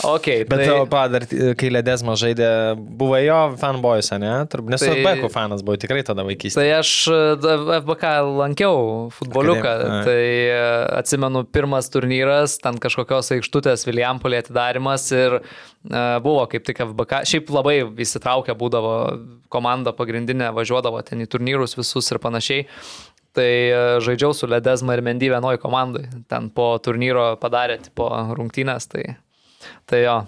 Ok, 0.04 0.26
Bet 0.48 0.58
tai, 0.58 0.66
tai... 0.68 0.86
pa, 0.90 1.04
dar, 1.08 1.24
kai 1.58 1.70
Ledesma 1.72 2.16
žaidė, 2.18 2.48
buvo 2.76 3.18
jo 3.22 3.38
fanboys, 3.60 4.10
ne? 4.20 4.32
Turb- 4.50 4.68
Nes 4.72 4.82
Tai- 4.82 4.90
tai... 4.94 5.04
Bekų 5.06 5.30
fanas 5.32 5.62
buvo 5.64 5.76
tikrai 5.80 6.02
tada 6.14 6.24
vaikystėje. 6.26 6.62
tai 6.62 6.78
aš 6.78 6.90
e, 7.10 7.18
FBK 7.80 8.10
lankiau 8.38 8.76
futboliuką, 9.14 9.72
ai. 9.74 10.02
tai 10.06 10.20
e, 10.48 10.58
atsimenu 11.00 11.44
pirmas 11.50 11.90
turnyras, 11.92 12.56
ten 12.62 12.78
kažkokios 12.82 13.32
aikštutės 13.36 13.86
Vilijampolė 13.88 14.44
atidarimas 14.44 15.08
ir 15.14 15.40
e, 15.40 15.42
buvo 16.24 16.44
kaip 16.50 16.66
tik 16.66 16.84
FBK, 16.86 17.24
šiaip 17.30 17.50
labai 17.54 17.80
įsitraukę 18.06 18.54
būdavo 18.58 18.94
komanda 19.52 19.94
pagrindinė, 19.96 20.52
važiuodavo 20.54 21.02
ten 21.06 21.24
į 21.24 21.28
turnyrus 21.34 21.76
visus 21.78 22.10
ir 22.12 22.22
panašiai. 22.22 22.68
Tai 23.34 23.50
žaidžiau 23.98 24.30
su 24.30 24.46
Ledesma 24.46 24.94
ir 24.94 25.00
Mendy 25.02 25.26
vienoj 25.26 25.56
komandai. 25.58 26.04
Ten 26.30 26.52
po 26.54 26.68
turnyro 26.78 27.32
padarė 27.42 27.80
po 27.98 28.06
rungtynės, 28.38 28.86
tai, 28.92 29.16
tai 29.90 30.04
jo, 30.04 30.20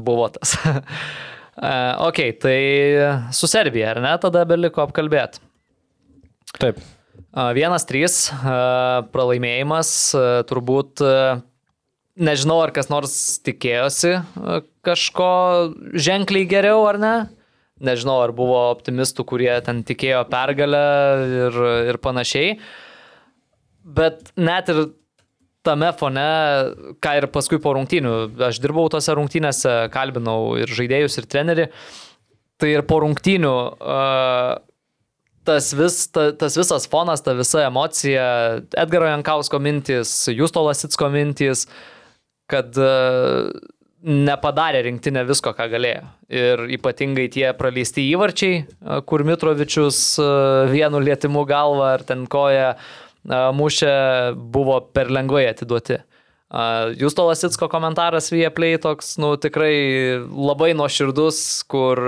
buvo 0.00 0.30
tas. 0.32 0.56
E, 1.54 1.72
ok, 2.08 2.20
tai 2.42 2.58
su 3.34 3.50
Serbija, 3.50 3.94
ar 3.94 4.02
ne, 4.04 4.12
tada 4.22 4.44
beliko 4.48 4.84
apkalbėti. 4.84 5.42
Taip. 6.58 6.78
A, 7.34 7.50
Vienas 7.56 7.86
trys 7.88 8.28
a, 8.34 9.02
pralaimėjimas, 9.14 9.90
turbūt 10.50 11.02
nežinau, 12.14 12.60
ar 12.62 12.74
kas 12.74 12.90
nors 12.92 13.14
tikėjosi 13.46 14.18
kažko 14.84 15.30
ženkliai 15.94 16.46
geriau 16.48 16.84
ar 16.88 17.00
ne. 17.00 17.14
Nežinau, 17.84 18.20
ar 18.22 18.30
buvo 18.36 18.60
optimistų, 18.70 19.24
kurie 19.26 19.52
ten 19.66 19.82
tikėjo 19.86 20.22
pergalę 20.30 20.84
ir, 21.40 21.56
ir 21.90 21.98
panašiai. 22.02 22.52
Bet 23.84 24.30
net 24.38 24.70
ir 24.70 24.84
tame 25.64 25.90
fone, 25.96 26.26
ką 27.02 27.16
ir 27.18 27.28
paskui 27.32 27.60
po 27.62 27.74
rungtynių, 27.76 28.14
aš 28.48 28.60
dirbau 28.62 28.86
tose 28.92 29.14
rungtynėse, 29.16 29.74
kalbinau 29.94 30.54
ir 30.60 30.70
žaidėjus, 30.70 31.18
ir 31.20 31.28
trenerį, 31.30 31.66
tai 32.60 32.74
ir 32.76 32.84
po 32.88 33.00
rungtynių 33.04 33.54
tas, 35.44 35.72
vis, 35.76 36.00
ta, 36.12 36.30
tas 36.38 36.56
visas 36.60 36.88
fonas, 36.90 37.24
ta 37.24 37.36
visa 37.36 37.66
emocija, 37.66 38.26
Edgaro 38.80 39.10
Jankausko 39.10 39.60
mintis, 39.60 40.16
Justo 40.32 40.64
Lasitsko 40.64 41.10
mintis, 41.12 41.66
kad 42.50 42.76
nepadarė 44.04 44.82
rinktinė 44.84 45.22
visko, 45.24 45.54
ką 45.56 45.64
galėjo. 45.72 46.02
Ir 46.28 46.66
ypatingai 46.76 47.24
tie 47.32 47.46
praleisti 47.56 48.04
įvarčiai, 48.10 48.58
kur 49.08 49.24
Mitrovičius 49.24 50.00
vienu 50.72 51.00
lietimu 51.00 51.46
galva 51.48 51.94
ar 51.94 52.04
ten 52.04 52.26
koja 52.28 52.74
uh, 52.74 53.03
mušė, 53.28 53.94
buvo 54.54 54.80
per 54.94 55.12
lengvai 55.12 55.46
atiduoti. 55.50 56.00
Uh, 56.00 56.14
Justo 56.94 57.24
Lasitsko 57.26 57.66
komentaras 57.72 58.28
Vieplay 58.30 58.76
toks, 58.78 59.16
nu, 59.18 59.32
tikrai 59.40 59.74
labai 60.22 60.70
nuoširdus, 60.78 61.38
kur 61.70 61.98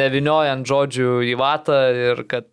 neviniojant 0.00 0.66
žodžių 0.66 1.12
į 1.28 1.36
vatą 1.38 1.78
ir 1.94 2.24
kad 2.30 2.48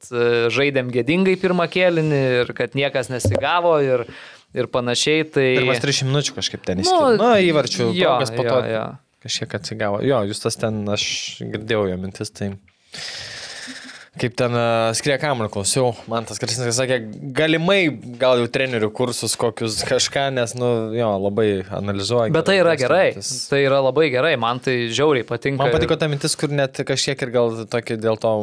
žaidėm 0.53 0.91
gėdingai 0.93 1.33
pirmą 1.41 1.65
kėlinį 1.73 2.19
ir 2.43 2.53
kad 2.57 2.77
niekas 2.77 3.09
nesigavo 3.09 3.73
ir, 3.81 4.05
ir 4.53 4.69
panašiai. 4.69 5.25
Tai... 5.31 5.47
Pirmas 5.63 5.81
30 5.81 6.11
minučių 6.11 6.37
kažkaip 6.37 6.67
ten 6.67 6.83
Nu, 6.83 6.85
įskyrė. 6.85 7.17
Na, 7.23 7.31
įvarčių, 7.47 7.87
jo, 7.87 8.13
progas 8.13 8.35
po 8.35 8.45
jo, 8.45 8.51
to 8.51 8.75
jo. 8.75 8.85
kažkiek 9.25 9.57
atsigavo. 9.57 10.03
Jo, 10.05 10.21
jūs 10.29 10.45
tas 10.45 10.61
ten, 10.61 10.83
aš 10.93 11.07
girdėjau 11.41 11.87
jo 11.89 11.97
mintis, 12.03 12.35
tai 12.37 12.51
kaip 14.19 14.37
ten 14.39 14.55
uh, 14.57 14.89
skrie 14.97 15.17
kamerą 15.21 15.51
klausiau, 15.53 15.93
man 16.11 16.25
tas 16.27 16.41
Krasinas 16.41 16.77
sakė, 16.79 16.99
galimai 17.35 17.79
gal 18.19 18.41
jau 18.41 18.49
trenerių 18.57 18.91
kursus 18.95 19.37
kokius 19.39 19.79
kažką, 19.87 20.27
nes, 20.35 20.55
nu, 20.57 20.71
jo, 20.97 21.13
labai 21.27 21.49
analizuoja. 21.79 22.33
Bet 22.35 22.49
tai 22.49 22.59
yra 22.61 22.75
gerai. 22.79 23.07
mintis. 23.17 23.47
Tai 23.49 23.61
yra 23.63 23.81
labai 23.83 24.09
gerai. 24.13 24.35
Man 24.39 24.59
tai 24.63 24.87
žiauriai 24.93 25.25
patinka. 25.27 25.63
Man 25.63 25.73
patiko 25.73 25.97
ta 25.99 26.09
mintis, 26.11 26.35
kur 26.39 26.53
net 26.53 26.77
kažkiek 26.87 27.21
ir 27.25 27.33
gal 27.33 27.63
tokį 27.71 27.97
dėl 28.01 28.19
to 28.21 28.33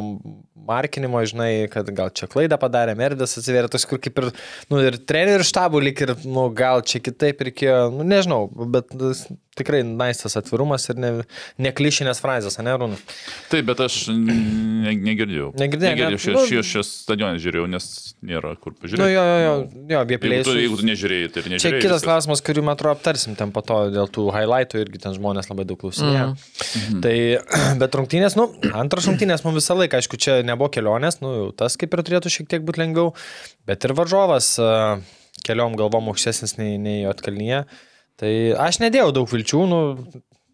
markinimo, 0.65 1.21
žinai, 1.29 1.67
kad 1.69 1.89
gal 1.95 2.09
čia 2.15 2.27
klaidą 2.31 2.57
padarė, 2.61 2.95
merdas 2.97 3.37
atsiverė, 3.37 3.69
toks, 3.71 3.85
kur 3.89 4.01
kaip 4.01 4.17
ir, 4.21 4.29
nu, 4.71 4.79
ir 4.81 4.97
trenerių 4.97 5.45
štabų 5.45 5.81
lik 5.83 6.01
ir, 6.01 6.15
nu, 6.25 6.47
gal 6.57 6.81
čia 6.81 7.01
kitaip 7.05 7.43
reikėjo, 7.45 7.91
nu, 7.93 8.05
nežinau, 8.07 8.47
bet 8.73 8.89
nu, 8.97 9.11
tikrai 9.55 9.83
naistas 9.85 10.35
atvirumas 10.39 10.89
ir 10.89 10.99
ne, 10.99 11.11
neklišinės 11.61 12.21
frazės, 12.23 12.57
ne, 12.65 12.73
Rūnų? 12.81 12.97
Taip, 13.51 13.67
bet 13.69 13.83
aš 13.85 13.99
ne, 14.09 15.64
negirdėjau. 15.65 15.95
Negirdėjau. 15.95 16.15
ne? 16.15 16.21
Šį, 16.25 16.33
Nu- 16.35 16.45
šį, 16.47 16.61
šį 16.71 16.83
stadioną 16.87 17.41
žiūrėjau, 17.43 17.65
nes 17.73 17.87
nėra 18.23 18.53
kur 18.61 18.71
Nu, 18.73 18.79
pažiūrėti. 18.85 19.09
jo, 19.13 19.23
jo, 19.25 19.37
jo, 19.45 19.53
jo, 19.91 19.99
apie 20.05 20.17
Jeigu 20.21 20.43
tu, 20.47 20.55
jeigu 20.57 20.77
tu 20.79 20.85
nežiūrėjai, 20.87 21.29
tai 21.33 21.39
ir 21.41 21.45
Čia 21.45 21.53
nežiūrėjai. 21.55 21.81
kitas 21.83 21.97
viskas. 21.99 22.05
klausimas, 22.07 22.41
kurį, 22.45 22.63
man 22.63 22.77
atrodo, 22.77 22.95
aptarsim 22.95 23.35
ten 23.35 23.51
po 23.51 23.61
to 23.65 23.77
dėl 23.93 24.07
tų 24.07 24.25
highlightų 24.35 24.81
irgi 24.85 25.01
ten 25.03 25.13
žmonės 25.17 25.49
labai 25.51 25.65
daug 25.65 25.79
klausinėjo. 25.83 26.27
Mm. 26.37 27.01
Tai, 27.03 27.15
bet 27.81 27.91
rungtynės, 27.99 28.35
nu, 28.39 28.47
antras 28.73 29.09
rungtynės 29.09 29.43
mums 29.43 29.59
visą 29.59 29.75
laiką, 29.81 29.99
aišku, 30.01 30.17
čia 30.21 30.39
nebuvo 30.47 30.69
kelionės, 30.71 31.19
nu, 31.25 31.51
tas 31.57 31.75
kaip 31.81 31.93
ir 31.97 32.05
turėtų 32.07 32.31
šiek 32.31 32.47
tiek 32.53 32.61
būti 32.65 32.81
lengviau, 32.85 33.11
bet 33.65 33.83
ir 33.85 33.93
varžovas 33.97 34.53
a, 34.59 35.01
keliom 35.45 35.75
galvom 35.77 36.07
aukštesnis 36.13 36.57
nei, 36.57 36.77
nei 36.81 37.03
atkalnyje. 37.09 37.65
Tai 38.15 38.31
aš 38.69 38.79
nedėjau 38.79 39.11
daug 39.11 39.27
vilčių, 39.27 39.65
nu, 39.67 39.79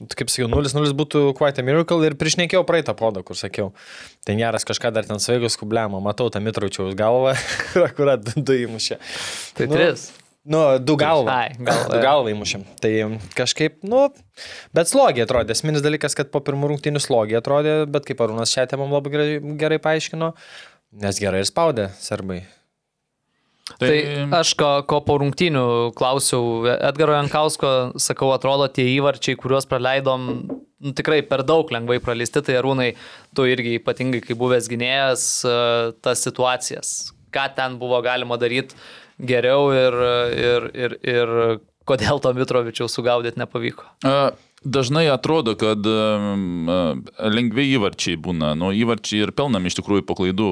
kaip 0.10 0.32
sakiau, 0.32 0.50
0-0 0.52 0.96
būtų 0.98 1.24
quite 1.38 1.62
a 1.62 1.66
miracle 1.66 2.08
ir 2.08 2.16
priešnekėjau 2.20 2.64
praeitą 2.68 2.96
podą, 2.98 3.24
kur 3.28 3.38
sakiau, 3.40 3.72
ten 4.28 4.40
geras 4.42 4.66
kažką 4.68 4.94
dar 4.96 5.08
ten 5.08 5.22
svaigus 5.22 5.60
kubliamą, 5.60 6.02
matau 6.04 6.30
tą 6.34 6.42
Mitraučiaus 6.44 6.98
galvą, 7.00 7.36
kur 7.72 7.86
akurat 7.90 8.34
du 8.36 8.58
įmušė. 8.66 9.00
Tai 9.58 9.70
Nu, 9.70 9.78
tris. 9.78 10.10
Nu, 10.42 10.62
du 10.82 10.96
galvą. 10.98 11.30
Ai, 11.30 11.52
galvą, 11.54 11.90
Du 11.92 12.00
galvą 12.02 12.32
įmušėm. 12.34 12.64
Tai 12.82 12.92
kažkaip, 13.38 13.76
nu, 13.86 14.08
bet 14.74 14.90
slogiai 14.90 15.28
atrodė. 15.28 15.54
Esminis 15.54 15.84
dalykas, 15.86 16.18
kad 16.18 16.32
po 16.34 16.42
pirmų 16.42 16.72
rungtynių 16.72 17.02
slogiai 17.04 17.38
atrodė, 17.38 17.76
bet 17.86 18.08
kaip 18.10 18.24
Arūnas 18.26 18.50
šią 18.56 18.66
temą 18.72 18.88
labai 18.90 19.14
gerai, 19.14 19.28
gerai 19.62 19.78
paaiškino, 19.84 20.32
nes 21.04 21.22
gerai 21.22 21.44
ir 21.44 21.50
spaudė 21.52 21.92
serbai. 22.02 22.42
Tai, 23.80 23.88
tai 23.90 24.26
aš 24.42 24.54
ko, 24.60 24.72
ko 24.90 25.02
po 25.06 25.18
rungtynių 25.22 25.64
klausiau 25.98 26.66
Edgaro 26.74 27.16
Jankausko, 27.20 27.72
sakau, 28.02 28.32
atrodo 28.36 28.68
tie 28.72 28.88
įvarčiai, 28.96 29.38
kuriuos 29.40 29.70
praleidom, 29.70 30.28
nu, 30.50 30.94
tikrai 30.98 31.22
per 31.28 31.46
daug 31.48 31.72
lengvai 31.74 32.02
praleisti, 32.04 32.44
tai 32.46 32.58
arūnai, 32.60 32.92
tu 33.38 33.48
irgi 33.50 33.78
ypatingai, 33.80 34.24
kai 34.26 34.38
buvęs 34.40 34.70
gynėjas, 34.72 35.28
e, 35.46 35.58
tas 36.04 36.24
situacijas, 36.28 36.96
ką 37.32 37.48
ten 37.58 37.78
buvo 37.82 38.02
galima 38.06 38.40
daryti 38.42 38.78
geriau 39.22 39.70
ir, 39.76 39.98
ir, 40.36 40.70
ir, 40.74 40.96
ir 41.06 41.36
kodėl 41.88 42.22
to 42.24 42.32
Mitrovičiaus 42.38 42.96
sugaudyti 42.96 43.42
nepavyko. 43.42 43.86
A, 44.08 44.32
Dažnai 44.62 45.08
atrodo, 45.10 45.56
kad 45.58 45.82
lengvi 47.34 47.64
įvarčiai 47.74 48.14
būna. 48.22 48.52
Nu, 48.54 48.70
įvarčiai 48.78 49.24
ir 49.26 49.32
pelnam 49.34 49.66
iš 49.66 49.80
tikrųjų 49.80 50.04
po 50.06 50.14
klaidų. 50.20 50.50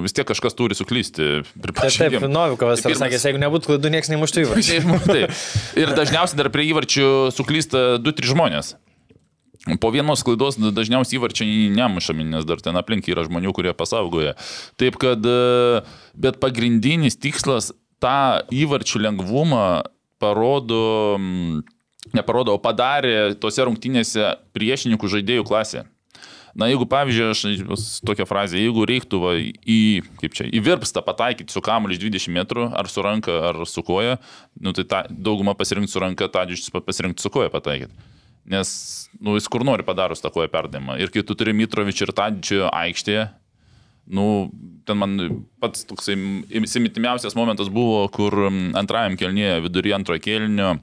Vis 0.00 0.16
tiek 0.16 0.24
kažkas 0.28 0.56
turi 0.56 0.72
suklysti. 0.78 1.42
Taip, 1.60 1.76
taip. 1.76 2.16
Novikovas 2.32 2.80
Tai 2.80 2.94
ir 2.94 2.96
sakė, 2.96 3.18
pirmas- 3.18 3.26
jeigu 3.28 3.42
nebūtų 3.42 3.68
klaidų, 3.68 3.90
niekas 3.92 4.08
nemuštų 4.14 4.40
įvarčių. 4.46 4.78
Taip. 5.04 5.36
Ir 5.84 5.92
dažniausiai 5.98 6.40
dar 6.40 6.48
prie 6.54 6.64
įvarčių 6.72 7.10
suklysta 7.36 7.84
2-3 8.00 8.32
žmonės. 8.32 8.72
Po 9.84 9.92
vienos 9.94 10.24
klaidos 10.26 10.56
dažniausiai 10.58 11.20
įvarčiai 11.20 11.68
nemušami, 11.76 12.24
nes 12.32 12.48
dar 12.48 12.58
ten 12.64 12.74
aplink 12.80 13.06
yra 13.12 13.22
žmonių, 13.28 13.52
kurie 13.54 13.76
pasaugoja. 13.76 14.32
Taip 14.80 14.96
kad, 14.98 15.20
e, 15.22 15.84
bet 16.18 16.40
pagrindinis 16.42 17.20
tikslas 17.20 17.68
tą 18.02 18.40
įvarčių 18.50 19.04
lengvumą 19.04 19.66
parodo 20.18 21.20
neparodo, 22.10 22.56
o 22.56 22.62
padarė 22.62 23.34
tose 23.40 23.64
rungtynėse 23.66 24.34
priešininkų 24.56 25.10
žaidėjų 25.16 25.46
klasė. 25.46 25.84
Na, 26.52 26.66
jeigu, 26.68 26.84
pavyzdžiui, 26.84 27.28
aš 27.32 28.00
tokią 28.04 28.26
frazę, 28.28 28.58
jeigu 28.60 28.84
reiktų 28.88 29.20
va, 29.22 29.30
į, 29.40 30.02
kaip 30.20 30.34
čia, 30.36 30.44
į 30.52 30.60
virpstą 30.66 31.00
pataikyti 31.06 31.54
su 31.54 31.62
kamuoliu 31.64 31.96
iš 31.96 32.02
20 32.02 32.34
metrų, 32.36 32.66
ar 32.76 32.90
su 32.92 33.04
ranka, 33.04 33.38
ar 33.48 33.62
su 33.68 33.80
koja, 33.86 34.18
nu, 34.60 34.74
tai 34.76 34.84
ta, 34.88 35.00
dauguma 35.08 35.54
pasirinkti 35.56 35.94
su 35.94 36.02
ranka, 36.02 36.28
tadžius 36.28 36.68
pasirinkti 36.74 37.24
su 37.24 37.32
koja 37.32 37.48
pataikyti. 37.52 38.10
Nes, 38.52 38.72
nu, 39.22 39.38
jis 39.38 39.48
kur 39.48 39.64
nori 39.64 39.86
padarus 39.86 40.20
tą 40.20 40.32
koją 40.34 40.50
perdavimą. 40.52 40.98
Ir 41.00 41.12
kai 41.14 41.22
tu 41.24 41.36
turi 41.38 41.54
Mitrovičių 41.56 42.08
ir 42.08 42.12
Tadžių 42.18 42.60
aikštėje, 42.68 43.28
nu, 44.12 44.26
ten 44.84 44.98
man 44.98 45.14
pats 45.62 45.86
toksai 45.88 46.18
įsimitimiausias 46.60 47.38
momentas 47.38 47.70
buvo, 47.72 48.02
kur 48.12 48.34
antrajam 48.50 49.16
kelnyje, 49.16 49.60
vidury 49.64 49.94
antrojo 49.96 50.20
kelnio, 50.26 50.74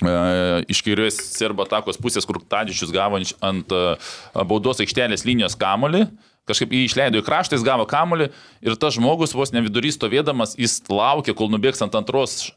iš 0.00 0.80
kairės 0.86 1.18
serbo 1.36 1.66
atakos 1.66 1.98
pusės, 2.00 2.26
kur 2.26 2.40
Tadžičius 2.40 2.92
gavo 2.94 3.18
ant- 3.20 3.72
e, 3.74 4.44
baudos 4.48 4.80
aikštelės 4.80 5.26
linijos 5.28 5.56
kamolį, 5.60 6.06
kažkaip 6.48 6.72
jį 6.72 6.84
išleido 6.88 7.20
į 7.20 7.26
kraštą, 7.26 7.58
jis 7.58 7.66
gavo 7.66 7.84
kamolį 7.86 8.30
ir 8.64 8.76
tas 8.80 8.96
žmogus 8.96 9.34
vos 9.36 9.52
ne 9.52 9.60
vidury 9.66 9.92
stovėdamas, 9.92 10.56
jis 10.58 10.80
laukė, 10.88 11.34
kol 11.36 11.52
nubėgs 11.52 11.82
ant 11.84 11.94
antros, 11.94 12.50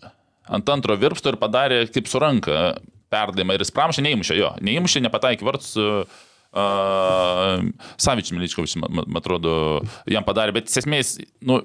ant 0.48 0.70
antro 0.70 0.95
virpsto 0.95 1.30
ir 1.34 1.40
padarė 1.41 1.84
kaip 1.91 2.07
su 2.07 2.20
ranka 2.24 2.78
perdavimą. 3.14 3.53
Ir 3.53 3.65
jis 3.65 3.74
pramšė, 3.76 4.02
neįmušė 4.07 4.40
jo, 4.40 4.53
neįmušė, 4.64 5.03
nepataikė 5.06 5.45
vartus. 5.45 5.76
Uh, 5.78 6.22
Savičius 7.98 8.36
Miličkovičius, 8.36 8.78
man, 8.78 9.07
atrodo, 9.18 9.82
jam 10.06 10.26
padarė, 10.26 10.53
bet 10.53 10.70
esmės, 10.70 11.15
nu, 11.41 11.64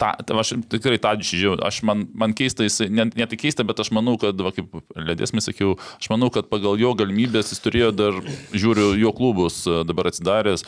Ta, 0.00 0.14
ta, 0.16 0.36
aš 0.40 0.54
tikrai 0.72 0.96
tą 1.02 1.12
žiūrėjau, 1.20 1.58
aš 1.66 1.82
man, 1.84 2.06
man 2.16 2.32
keista, 2.36 2.64
jis, 2.64 2.78
ne, 2.88 3.04
ne 3.12 3.26
tik 3.28 3.42
keista, 3.42 3.66
bet 3.68 3.82
aš 3.82 3.90
manau, 3.92 4.14
kad, 4.20 4.38
va, 4.40 4.52
kaip 4.56 4.78
ledėsmis 4.96 5.50
sakiau, 5.50 5.74
aš 6.00 6.08
manau, 6.08 6.30
kad 6.32 6.48
pagal 6.48 6.80
jo 6.80 6.94
galimybės 6.96 7.52
jis 7.52 7.60
turėjo 7.60 7.90
dar, 7.92 8.16
žiūriu, 8.56 8.94
jo 8.96 9.12
klubus 9.16 9.60
e, 9.68 9.82
dabar 9.84 10.08
atsidaręs, 10.08 10.64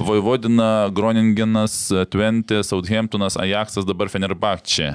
Vojvodina, 0.00 0.88
Groningenas, 0.96 1.76
Twente, 2.08 2.62
Southamptonas, 2.64 3.36
Ajaxas, 3.40 3.84
dabar 3.84 4.08
Fenerbahče. 4.08 4.94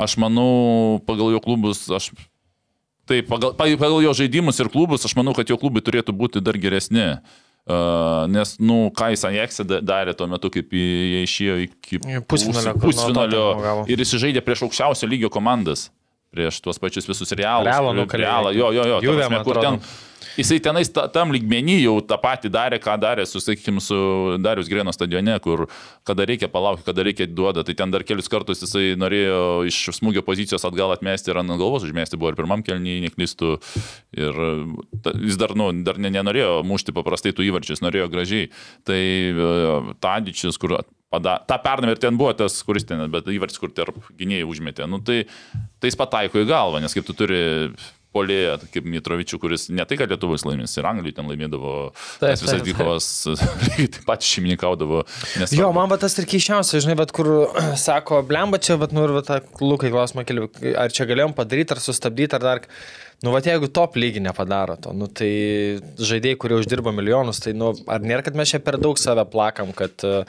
Aš 0.00 0.16
manau, 0.22 1.00
pagal 1.04 1.34
jo 1.36 1.44
klubus, 1.44 1.84
aš 1.92 2.12
Taip, 3.10 3.26
pagal, 3.26 3.56
pagal 3.58 4.04
jo 4.04 4.12
žaidimus 4.14 4.60
ir 4.62 4.68
klubus, 4.70 5.02
aš 5.02 5.16
manau, 5.18 5.34
kad 5.34 5.48
jo 5.50 5.56
klubai 5.58 5.82
turėtų 5.82 6.14
būti 6.14 6.42
dar 6.46 6.54
geresni. 6.62 7.16
Nes, 8.30 8.56
nu, 8.58 8.90
ką 8.96 9.10
jis 9.14 9.24
Ajaxe 9.28 9.64
da- 9.68 9.80
darė 9.84 10.14
tuo 10.18 10.26
metu, 10.30 10.50
kaip 10.52 10.72
jie 10.74 11.22
išėjo 11.26 11.56
iki 11.66 12.00
Pusfinalio, 12.28 12.74
pusfinalio 12.82 13.44
ir 13.90 14.02
jis 14.04 14.14
žaidė 14.22 14.42
prieš 14.46 14.64
aukščiausio 14.68 15.08
lygio 15.10 15.30
komandas, 15.32 15.88
prieš 16.34 16.60
tuos 16.64 16.78
pačius 16.82 17.06
visus 17.10 17.30
realus. 17.32 17.68
Realą 17.70 17.94
nukalėjo. 17.98 18.26
Realą, 18.26 18.52
jo, 18.56 18.70
jo, 18.76 18.84
jo. 18.94 19.00
Juve, 19.06 19.22
prasme, 19.26 19.44
kur 19.44 19.58
atrodo. 19.58 19.76
Jisai 20.40 20.58
tenais 20.64 20.90
ta, 20.92 21.06
tam 21.12 21.32
lygmenį 21.34 21.76
jau 21.82 21.94
tą 22.04 22.18
patį 22.20 22.50
darė, 22.52 22.80
ką 22.82 22.96
darė, 23.00 23.26
su, 23.28 23.42
sakykime, 23.42 23.82
su 23.84 23.98
Darius 24.42 24.70
Grėno 24.70 24.92
stadione, 24.94 25.36
kur 25.44 25.66
kada 26.08 26.26
reikia 26.28 26.50
palaukti, 26.52 26.86
kada 26.88 27.04
reikia 27.06 27.28
duoda, 27.30 27.64
tai 27.66 27.76
ten 27.78 27.92
dar 27.92 28.04
kelius 28.06 28.30
kartus 28.32 28.64
jisai 28.64 28.94
norėjo 29.00 29.40
iš 29.70 29.80
smūgio 30.00 30.24
pozicijos 30.26 30.66
atgal 30.68 30.94
atmesti 30.94 31.32
ir 31.32 31.40
ant 31.42 31.52
galvos 31.54 31.86
užmesti, 31.86 32.18
buvo 32.20 32.32
ir 32.32 32.38
pirmam 32.40 32.64
kelnyje, 32.66 33.04
neklystų. 33.06 33.56
Ir 34.18 34.40
ta, 35.04 35.14
jis 35.16 35.38
dar, 35.40 35.54
nu, 35.58 35.70
dar 35.86 36.00
ne, 36.00 36.12
nenorėjo 36.16 36.60
mušti 36.66 36.94
paprastai 36.96 37.34
tų 37.36 37.48
įvarčius, 37.50 37.84
norėjo 37.84 38.08
gražiai. 38.12 38.48
Tai 38.88 39.02
uh, 39.34 39.92
Tadičius, 40.02 40.58
kur 40.60 40.80
pada, 41.10 41.38
tą 41.46 41.58
pernavę 41.62 41.96
ir 41.96 42.02
ten 42.02 42.18
buvo 42.18 42.32
tas, 42.38 42.60
kuris 42.66 42.86
ten, 42.88 43.02
bet 43.12 43.28
įvartis, 43.30 43.60
kur 43.60 43.72
tarp 43.74 43.98
gynėjų 44.18 44.50
užmetė. 44.50 44.86
Nu, 44.90 45.02
tai, 45.04 45.24
tai 45.82 45.90
jis 45.90 45.98
pataiko 45.98 46.42
į 46.42 46.48
galvą, 46.50 46.82
nes 46.82 46.94
kaip 46.94 47.06
tu 47.08 47.16
turi 47.18 47.40
polėje, 48.14 48.56
kaip 48.74 48.86
Mitrovičių, 48.90 49.38
kuris 49.42 49.68
ne 49.72 49.84
tai, 49.86 49.98
kad 50.00 50.10
Lietuvos 50.10 50.44
laimės, 50.46 50.74
ir 50.78 50.88
Anglijai 50.90 51.16
ten 51.16 51.30
laimėdavo, 51.30 51.74
Taip, 52.18 52.24
tas 52.24 52.42
visas 52.44 52.62
lygiai 53.66 53.90
taip 53.96 54.06
pat 54.08 54.26
šeimininkaudavo. 54.26 55.04
Nes, 55.42 55.54
Jo, 55.56 55.70
man 55.76 55.90
va 55.92 55.98
tas 56.00 56.16
ir 56.18 56.28
keiščiausia, 56.30 56.82
žinai, 56.86 56.98
bet 57.00 57.14
kur 57.16 57.30
sako, 57.86 58.22
blemba 58.26 58.60
čia, 58.62 58.78
bet 58.80 58.94
nu 58.96 59.06
ir 59.06 59.14
va 59.18 59.24
tą 59.26 59.40
Lukai 59.62 59.92
klausimą 59.92 60.26
keliu, 60.28 60.50
ar 60.74 60.94
čia 60.94 61.06
galėjom 61.10 61.36
padaryti, 61.38 61.76
ar 61.76 61.84
sustabdyti, 61.86 62.38
ar 62.38 62.46
dar... 62.48 62.66
Nu, 63.20 63.34
va 63.34 63.42
jeigu 63.44 63.68
top 63.68 63.98
lygį 64.00 64.22
nepadaro 64.24 64.78
to, 64.80 64.94
nu 64.96 65.04
tai 65.12 65.28
žaidėjai, 66.00 66.38
kurie 66.40 66.56
uždirba 66.56 66.88
milijonus, 66.96 67.42
tai, 67.44 67.52
nu, 67.52 67.74
ar 67.84 68.00
nėra, 68.00 68.24
kad 68.24 68.36
mes 68.38 68.48
čia 68.48 68.60
per 68.64 68.78
daug 68.80 68.96
save 68.96 69.26
plakam, 69.28 69.74
kad... 69.76 69.92
e, 70.00 70.22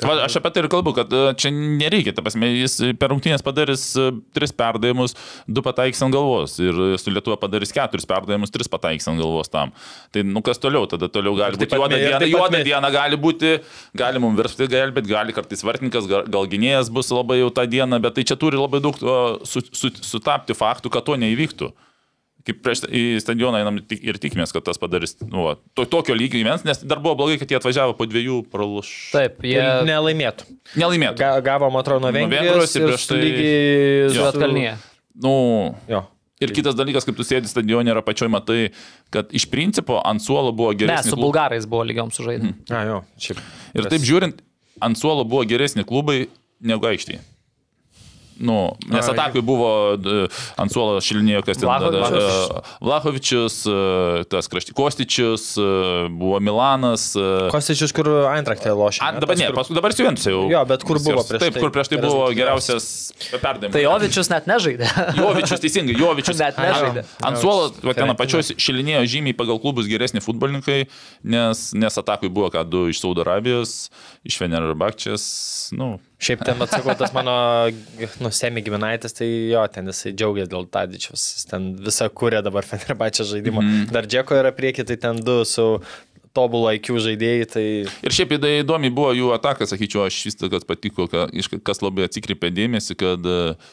kad 0.00 0.08
Va, 0.08 0.14
aš 0.24 0.38
apie 0.40 0.54
tai 0.54 0.62
ir 0.62 0.68
kalbu, 0.72 0.94
kad 0.96 1.12
e, 1.12 1.20
čia 1.36 1.50
nereikia, 1.52 2.14
ta 2.16 2.22
prasme, 2.24 2.48
jis 2.56 2.78
per 2.96 3.12
rungtynės 3.12 3.44
padarys 3.44 3.82
e, 4.00 4.06
tris 4.32 4.54
perdavimus, 4.56 5.12
du 5.44 5.60
pataikys 5.66 6.00
ant 6.06 6.16
galvos 6.16 6.54
ir 6.62 6.78
su 6.96 7.12
Lietuva 7.12 7.36
padarys 7.42 7.74
keturis 7.76 8.08
perdavimus, 8.08 8.52
tris 8.54 8.72
pataikys 8.72 9.10
ant 9.12 9.20
galvos 9.20 9.52
tam. 9.52 9.74
Tai 10.16 10.22
nu 10.24 10.40
kas 10.46 10.62
toliau, 10.62 10.86
tada 10.88 11.10
toliau 11.12 11.36
gali 11.36 11.60
būti 11.60 11.76
juoda 11.76 11.98
diena, 12.00 12.30
juoda 12.30 12.62
diena 12.64 12.92
gali 12.94 13.18
būti, 13.26 13.58
gali 14.04 14.22
mums 14.24 14.40
virsti 14.40 14.70
gelbėti, 14.72 15.10
gali 15.12 15.36
kartais 15.36 15.66
vartininkas, 15.68 16.08
gal, 16.08 16.24
gal 16.24 16.48
gynėjas 16.48 16.88
bus 16.96 17.12
labai 17.12 17.42
jau 17.42 17.52
tą 17.60 17.66
dieną, 17.68 18.00
bet 18.08 18.16
tai 18.16 18.24
čia 18.32 18.38
turi 18.40 18.56
labai 18.56 18.80
daug 18.88 18.96
sutapti 19.44 20.56
faktų, 20.56 20.94
kad 20.96 21.04
to 21.10 21.18
neįvyktų. 21.20 21.70
Kaip 22.48 22.60
prieš 22.64 22.84
į 22.88 23.02
stadioną 23.20 23.60
einam 23.60 23.76
ir 23.92 24.18
tikimės, 24.20 24.54
kad 24.56 24.64
tas 24.64 24.80
padarys 24.80 25.18
nu, 25.20 25.42
va, 25.44 25.56
to, 25.76 25.84
tokio 25.84 26.16
lygio 26.16 26.40
gyvens, 26.40 26.64
nes 26.64 26.80
dar 26.80 27.02
buvo 27.04 27.18
blogai, 27.20 27.36
kad 27.40 27.50
jie 27.52 27.58
atvažiavo 27.60 27.92
po 27.98 28.06
dviejų 28.08 28.38
pralaš. 28.48 28.92
Taip, 29.12 29.42
jie 29.44 29.58
Ir 29.60 29.84
nelaimėtų. 29.88 30.48
Nelaimėtų. 30.80 31.20
Ga, 31.20 31.32
gavom, 31.44 31.76
atrodo, 31.76 32.08
nuo 32.08 32.14
Vengrijos 32.16 32.76
ir 32.78 32.86
prieš 32.88 33.04
su 33.04 33.18
tai-. 33.18 34.14
Juotkalnyje. 34.16 34.78
Nu, 35.20 35.34
Jo. 35.92 36.06
Ir 36.38 36.52
kitas 36.54 36.76
dalykas, 36.78 37.02
kaip 37.06 37.16
tu 37.18 37.24
sėdi 37.26 37.50
stadione 37.50 37.90
ir 37.90 37.98
apačioj 37.98 38.28
matai, 38.30 38.68
kad 39.14 39.32
iš 39.34 39.48
principo 39.50 39.98
ant 40.06 40.22
suolo 40.22 40.52
buvo 40.54 40.70
Ne, 40.70 40.84
geresni 40.84 41.10
su 41.10 41.18
bulgarais 41.18 41.66
buvo 41.66 41.82
lygiom 41.88 42.12
sužaidę. 42.14 42.52
A, 42.70 42.84
jo, 42.86 43.00
šiaip. 43.18 43.40
Ir 43.74 43.88
taip 43.90 44.04
žiūrint, 44.06 44.38
ant 44.86 45.00
suolo 45.00 45.24
buvo 45.26 45.42
geresni 45.50 45.82
klubai 45.88 46.28
negu 46.62 46.86
aikštėje. 46.92 47.24
Nu, 48.38 48.76
nes 48.86 49.08
atakui 49.10 49.42
buvo 49.42 49.68
ant 50.58 50.70
suolo 50.70 51.00
šilinėjo, 51.02 51.42
kas 51.46 51.58
ten 51.58 51.66
Vlahovičius. 51.68 53.56
e, 53.66 53.72
e, 53.72 54.26
tas 54.30 54.46
krašty 54.50 54.74
Kostičius, 54.78 55.50
e, 55.58 56.06
buvo 56.12 56.38
Milanas. 56.42 57.10
Kostičius, 57.52 57.94
kur 57.96 58.10
Eintraktė 58.30 58.70
lošia. 58.78 59.02
A, 59.08 59.18
dabar 59.18 59.38
ne, 59.40 59.50
paskui 59.56 59.78
dabar 59.78 59.94
Juventus 59.96 60.28
jau. 60.30 60.44
Jo, 60.52 60.62
bet 60.68 60.86
kur 60.86 61.00
buvo 61.02 61.24
prieš 61.26 61.42
Taip, 61.42 61.56
tai 61.56 61.64
kur 61.64 61.74
prieš 61.74 61.90
tai 61.92 62.00
buvo 62.02 62.28
geriausias 62.36 62.88
perdavimas. 63.34 63.74
Tai 63.74 63.82
Jovičius 63.82 64.30
net 64.32 64.48
nežaidė. 64.50 64.88
Jovičius, 65.20 65.62
teisingai, 65.64 65.98
Jovičius. 65.98 66.42
Net 66.42 66.60
nežaidė. 66.62 67.04
Ant 67.26 67.40
suolo, 67.42 67.72
va, 67.82 67.96
ten 67.98 68.14
apačios 68.14 68.52
šilinėjo 68.54 69.02
žymiai 69.16 69.36
pagal 69.38 69.58
klubus 69.62 69.90
geresni 69.90 70.22
futbolininkai, 70.24 70.84
nes, 71.26 71.64
nes 71.74 72.02
atakui 72.02 72.30
buvo 72.30 72.52
ką 72.54 72.62
du 72.68 72.86
iš 72.92 73.02
Saudo 73.02 73.26
Arabijos, 73.26 73.88
iš 74.28 74.38
Fenerbakčias, 74.38 75.24
nu, 75.74 75.96
Šiaip 76.18 76.40
ten 76.42 76.58
atsakau, 76.64 76.96
tas 76.98 77.12
mano, 77.14 77.32
nu, 78.18 78.30
semi 78.34 78.62
giminaitis, 78.66 79.14
tai 79.14 79.28
jo, 79.52 79.62
ten 79.70 79.86
jisai 79.86 80.10
džiaugiasi 80.18 80.50
dėl 80.50 80.66
Tadičius. 80.74 81.26
Ten 81.46 81.70
visą 81.78 82.08
kūrė 82.10 82.40
dabar 82.42 82.66
Fenerbačio 82.66 83.26
žaidimą. 83.28 83.62
Mm. 83.62 83.84
Dar 83.94 84.08
Džeko 84.10 84.34
yra 84.34 84.50
prieki, 84.54 84.82
tai 84.88 84.96
ten 84.98 85.20
du 85.22 85.44
su 85.46 85.68
tobulo 86.34 86.72
IQ 86.74 86.98
žaidėjai, 87.04 87.46
tai... 87.52 87.66
Ir 88.06 88.14
šiaip 88.14 88.34
įdomi 88.38 88.90
buvo 88.94 89.12
jų 89.16 89.30
ataka, 89.36 89.66
sakyčiau, 89.70 90.06
aš 90.06 90.18
vis 90.26 90.38
tik 90.38 90.56
patiko, 90.66 91.06
kas 91.66 91.82
labai 91.84 92.08
atsikreipė 92.08 92.50
dėmesį, 92.54 92.98
kad 92.98 93.30
uh, 93.30 93.70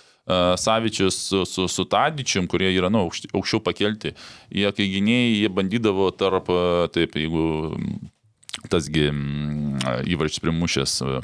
Savičius 0.62 1.18
su, 1.28 1.44
su, 1.50 1.68
su 1.72 1.88
Tadičium, 1.90 2.50
kurie 2.52 2.70
yra 2.74 2.92
nu, 2.94 3.04
aukšti- 3.06 3.34
aukščiau 3.34 3.62
pakelti, 3.66 4.14
jie 4.54 4.72
kai 4.78 4.90
gynėjai, 4.94 5.34
jie 5.42 5.52
bandydavo 5.58 6.12
tarp, 6.18 6.54
taip, 6.96 7.18
jeigu 7.20 7.50
tasgi 8.72 9.10
mm, 9.12 10.00
įvarčius 10.14 10.42
primušęs, 10.46 10.98
uh, 11.06 11.20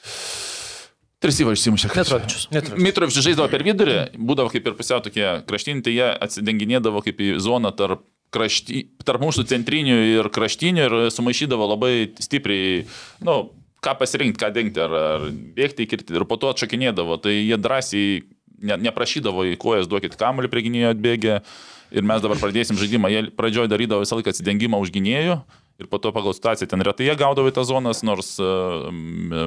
kaip 0.00 0.14
jie. 0.16 0.86
Tris 1.20 1.36
įvarčius 1.42 1.68
įmušė. 1.68 1.88
Mitrovičius. 1.92 2.44
Mitrovičius 2.80 3.24
žaisdavo 3.26 3.50
per 3.52 3.60
vidurį, 3.66 3.96
būdavo 4.16 4.48
kaip 4.52 4.70
ir 4.70 4.76
pusiau 4.78 5.02
tokie 5.04 5.26
kraštiniai, 5.44 5.84
tai 5.84 5.92
jie 5.92 6.06
atsidenginėdavo 6.16 7.02
kaip 7.04 7.20
į 7.20 7.34
zoną 7.44 7.74
tarp, 7.76 8.06
krašty, 8.32 8.86
tarp 9.04 9.20
mūsų 9.20 9.44
centrinių 9.50 9.98
ir 10.14 10.30
kraštinių 10.32 10.86
ir 10.86 10.96
sumaišydavo 11.12 11.66
labai 11.74 11.92
stipriai, 12.24 12.86
nu, 13.26 13.36
ką 13.84 13.96
pasirinkti, 14.00 14.40
ką 14.40 14.48
dengti, 14.54 14.80
ar, 14.80 14.96
ar 14.96 15.26
bėgti, 15.28 15.88
kirti 15.90 16.16
ir 16.16 16.24
po 16.30 16.40
to 16.40 16.54
atšakinėdavo. 16.54 17.20
Tai 17.20 17.34
jie 17.36 17.58
drąsiai 17.60 18.22
ne, 18.64 18.80
neprašydavo 18.88 19.44
į 19.52 19.58
kojas 19.60 19.92
duokit 19.92 20.16
kamuolį 20.20 20.48
prie 20.52 20.64
gynėjo 20.70 20.94
atbėgę 20.94 21.40
ir 21.90 22.06
mes 22.06 22.24
dabar 22.24 22.40
pradėsim 22.40 22.80
žaidimą. 22.80 23.12
Jie 23.12 23.22
pradžioje 23.36 23.72
darydavo 23.72 24.04
visą 24.06 24.16
laiką 24.16 24.32
atsidengimą 24.32 24.80
už 24.80 24.92
gynėjų. 24.94 25.40
Ir 25.80 25.88
po 25.88 25.98
to 25.98 26.12
pagal 26.12 26.36
situaciją 26.36 26.68
ten 26.68 26.84
retai 26.84 27.08
jie 27.08 27.16
gaudavo 27.16 27.48
į 27.48 27.56
tą 27.56 27.64
zonas, 27.64 28.04
nors 28.04 28.34
uh, 28.42 28.90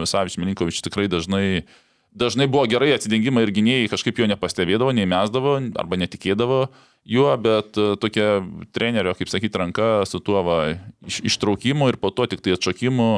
Savičius 0.09 0.39
Milinkovičius 0.41 0.85
tikrai 0.87 1.05
dažnai, 1.11 1.67
dažnai 2.09 2.47
buvo 2.49 2.65
gerai 2.69 2.95
atsidengimai 2.95 3.45
ir 3.45 3.53
gynėjai 3.53 3.91
kažkaip 3.91 4.17
jo 4.17 4.29
nepastebėdavo, 4.31 4.95
neįmesdavo 4.97 5.59
arba 5.77 5.99
netikėdavo 6.01 6.63
juo, 7.05 7.29
bet 7.37 7.77
uh, 7.77 7.93
tokia 8.01 8.41
trenerio, 8.73 9.13
kaip 9.19 9.29
sakyti, 9.29 9.61
ranka 9.61 10.07
su 10.09 10.23
tuo 10.25 10.41
va, 10.47 10.57
iš, 11.05 11.21
ištraukimu 11.29 11.91
ir 11.91 11.99
po 12.01 12.09
to 12.09 12.25
tik 12.31 12.41
tai 12.41 12.57
atšokimu 12.57 13.09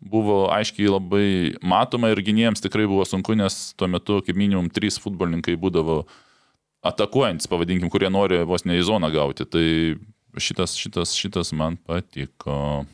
buvo 0.00 0.44
aiškiai 0.54 0.94
labai 0.94 1.26
matoma 1.66 2.12
ir 2.14 2.22
gynėjams 2.22 2.62
tikrai 2.62 2.86
buvo 2.86 3.02
sunku, 3.08 3.34
nes 3.34 3.72
tuo 3.74 3.90
metu 3.90 4.20
kaip 4.22 4.38
minimum 4.38 4.70
trys 4.70 5.00
futbolininkai 5.02 5.58
būdavo 5.58 6.04
atakuojantis, 6.86 7.50
pavadinkim, 7.50 7.90
kurie 7.92 8.08
nori 8.12 8.44
vos 8.48 8.62
ne 8.64 8.78
į 8.78 8.86
zoną 8.88 9.10
gauti. 9.12 9.44
Tai 9.44 9.66
šitas, 10.38 10.76
šitas, 10.78 11.14
šitas 11.16 11.52
man 11.56 11.76
patiko. 11.76 12.84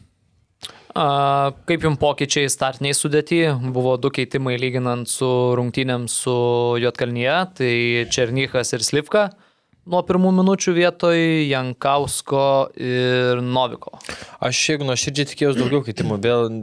A, 0.96 1.52
Kaip 1.68 1.84
jums 1.84 2.00
pokyčiai 2.00 2.48
startiniai 2.48 2.96
sudėti? 2.96 3.42
Buvo 3.74 3.96
du 4.00 4.08
keitimai 4.14 4.56
lyginant 4.60 5.08
su 5.10 5.28
rungtynėm 5.58 6.06
su 6.08 6.36
Jotkalnyje, 6.80 7.36
tai 7.58 7.74
Černychas 8.12 8.72
ir 8.72 8.86
Slivka. 8.86 9.26
Nuo 9.86 10.00
pirmų 10.02 10.32
minučių 10.34 10.72
vietoj 10.74 11.20
Jankausko 11.46 12.46
ir 12.74 13.38
Noviko. 13.38 13.92
Aš 14.42 14.58
jeigu 14.72 14.86
nuoširdžiai 14.88 15.28
tikėjausi 15.30 15.60
daugiau 15.60 15.84
keitimų, 15.86 16.16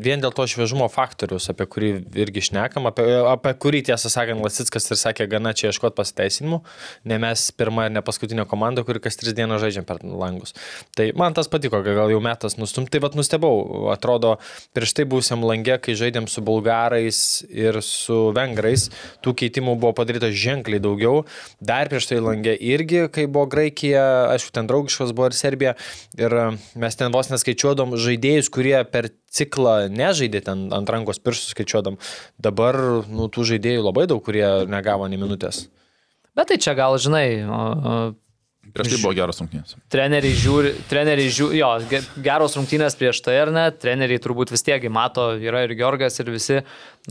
vien 0.03 0.19
dėl 0.19 0.33
to 0.35 0.43
šviežumo 0.51 0.89
faktoriaus, 0.91 1.47
apie 1.53 1.63
kurį 1.71 1.91
irgi 2.19 2.43
šnekam, 2.49 2.89
apie, 2.89 3.05
apie 3.31 3.53
kurį 3.63 3.79
tiesą 3.87 4.11
sakant 4.11 4.43
Lasitskas 4.43 4.91
ir 4.91 4.99
sakė, 4.99 5.29
gana 5.31 5.53
čia 5.55 5.69
ieškoti 5.71 5.95
pasiteisinimų, 6.01 6.59
ne 7.07 7.19
mes 7.23 7.45
pirmą 7.55 7.85
ir 7.87 7.93
ne 7.95 8.03
paskutinė 8.03 8.43
komanda, 8.51 8.83
kuri 8.83 8.99
kas 9.05 9.15
tris 9.21 9.37
dienas 9.37 9.63
žaidžiam 9.63 9.87
per 9.87 10.03
langus. 10.03 10.51
Tai 10.91 11.07
man 11.15 11.39
tas 11.39 11.47
patiko, 11.47 11.79
gal 11.87 12.11
jau 12.11 12.19
metas 12.19 12.59
nustumti, 12.59 12.91
tai 12.97 13.03
vad 13.07 13.15
nustebau, 13.15 13.87
atrodo, 13.95 14.33
prieš 14.75 14.97
tai 14.99 15.07
būsiam 15.07 15.47
langė, 15.47 15.79
kai 15.79 15.95
žaidėm 15.95 16.27
su 16.27 16.43
bulgarais 16.43 17.23
ir 17.47 17.79
su 17.87 18.19
vengrais, 18.35 18.89
tų 19.23 19.37
keitimų 19.45 19.79
buvo 19.79 19.95
padaryta 19.95 20.27
ženkliai 20.27 20.83
daugiau, 20.83 21.23
dar 21.63 21.87
prieš 21.87 22.11
tai 22.11 22.19
langė 22.19 22.59
irgi, 22.59 23.07
kai 23.13 23.25
buvo 23.27 23.47
Graikija, 23.51 24.03
aišku, 24.33 24.53
ten 24.55 24.69
draugiškos 24.69 25.13
buvo 25.15 25.29
ir 25.29 25.37
Serbija, 25.37 25.75
ir 26.19 26.37
e, 26.39 26.47
mes 26.79 26.99
ten 26.99 27.13
vos 27.13 27.29
neskaičiuodom 27.31 27.95
žaidėjus, 28.01 28.51
kurie 28.53 28.75
per 28.89 29.11
ciklą 29.33 29.89
nežaidė 29.93 30.43
ten 30.47 30.67
ant 30.75 30.89
rankos 30.89 31.21
pirštų 31.23 31.53
skaičiuodam. 31.53 31.99
Dabar, 32.41 32.79
nu, 33.09 33.29
tų 33.33 33.47
žaidėjų 33.53 33.87
labai 33.87 34.07
daug, 34.11 34.23
kurie 34.25 34.47
negavo 34.69 35.09
nei 35.09 35.21
minutės. 35.21 35.67
Bet 36.33 36.49
tai 36.49 36.57
čia 36.61 36.73
gal, 36.77 36.97
žinai, 36.97 37.27
Prieš 38.73 38.89
tai 38.95 39.01
buvo 39.03 39.13
geras 39.13 39.37
rungtynės. 39.41 39.75
treneriai 39.93 40.33
žiūri, 40.33 40.71
treneriai 40.89 41.29
žiūri, 41.29 41.59
jo, 41.61 41.67
ge- 41.91 42.01
geros 42.25 42.55
rungtynės 42.57 42.95
prieš 42.97 43.19
tai 43.21 43.35
ar 43.43 43.51
ne, 43.53 43.67
treneriai 43.69 44.17
turbūt 44.23 44.49
vis 44.53 44.65
tiek 44.65 44.81
mato, 44.89 45.31
yra 45.37 45.61
ir 45.67 45.75
Georgas 45.77 46.17
ir 46.23 46.31
visi 46.33 46.61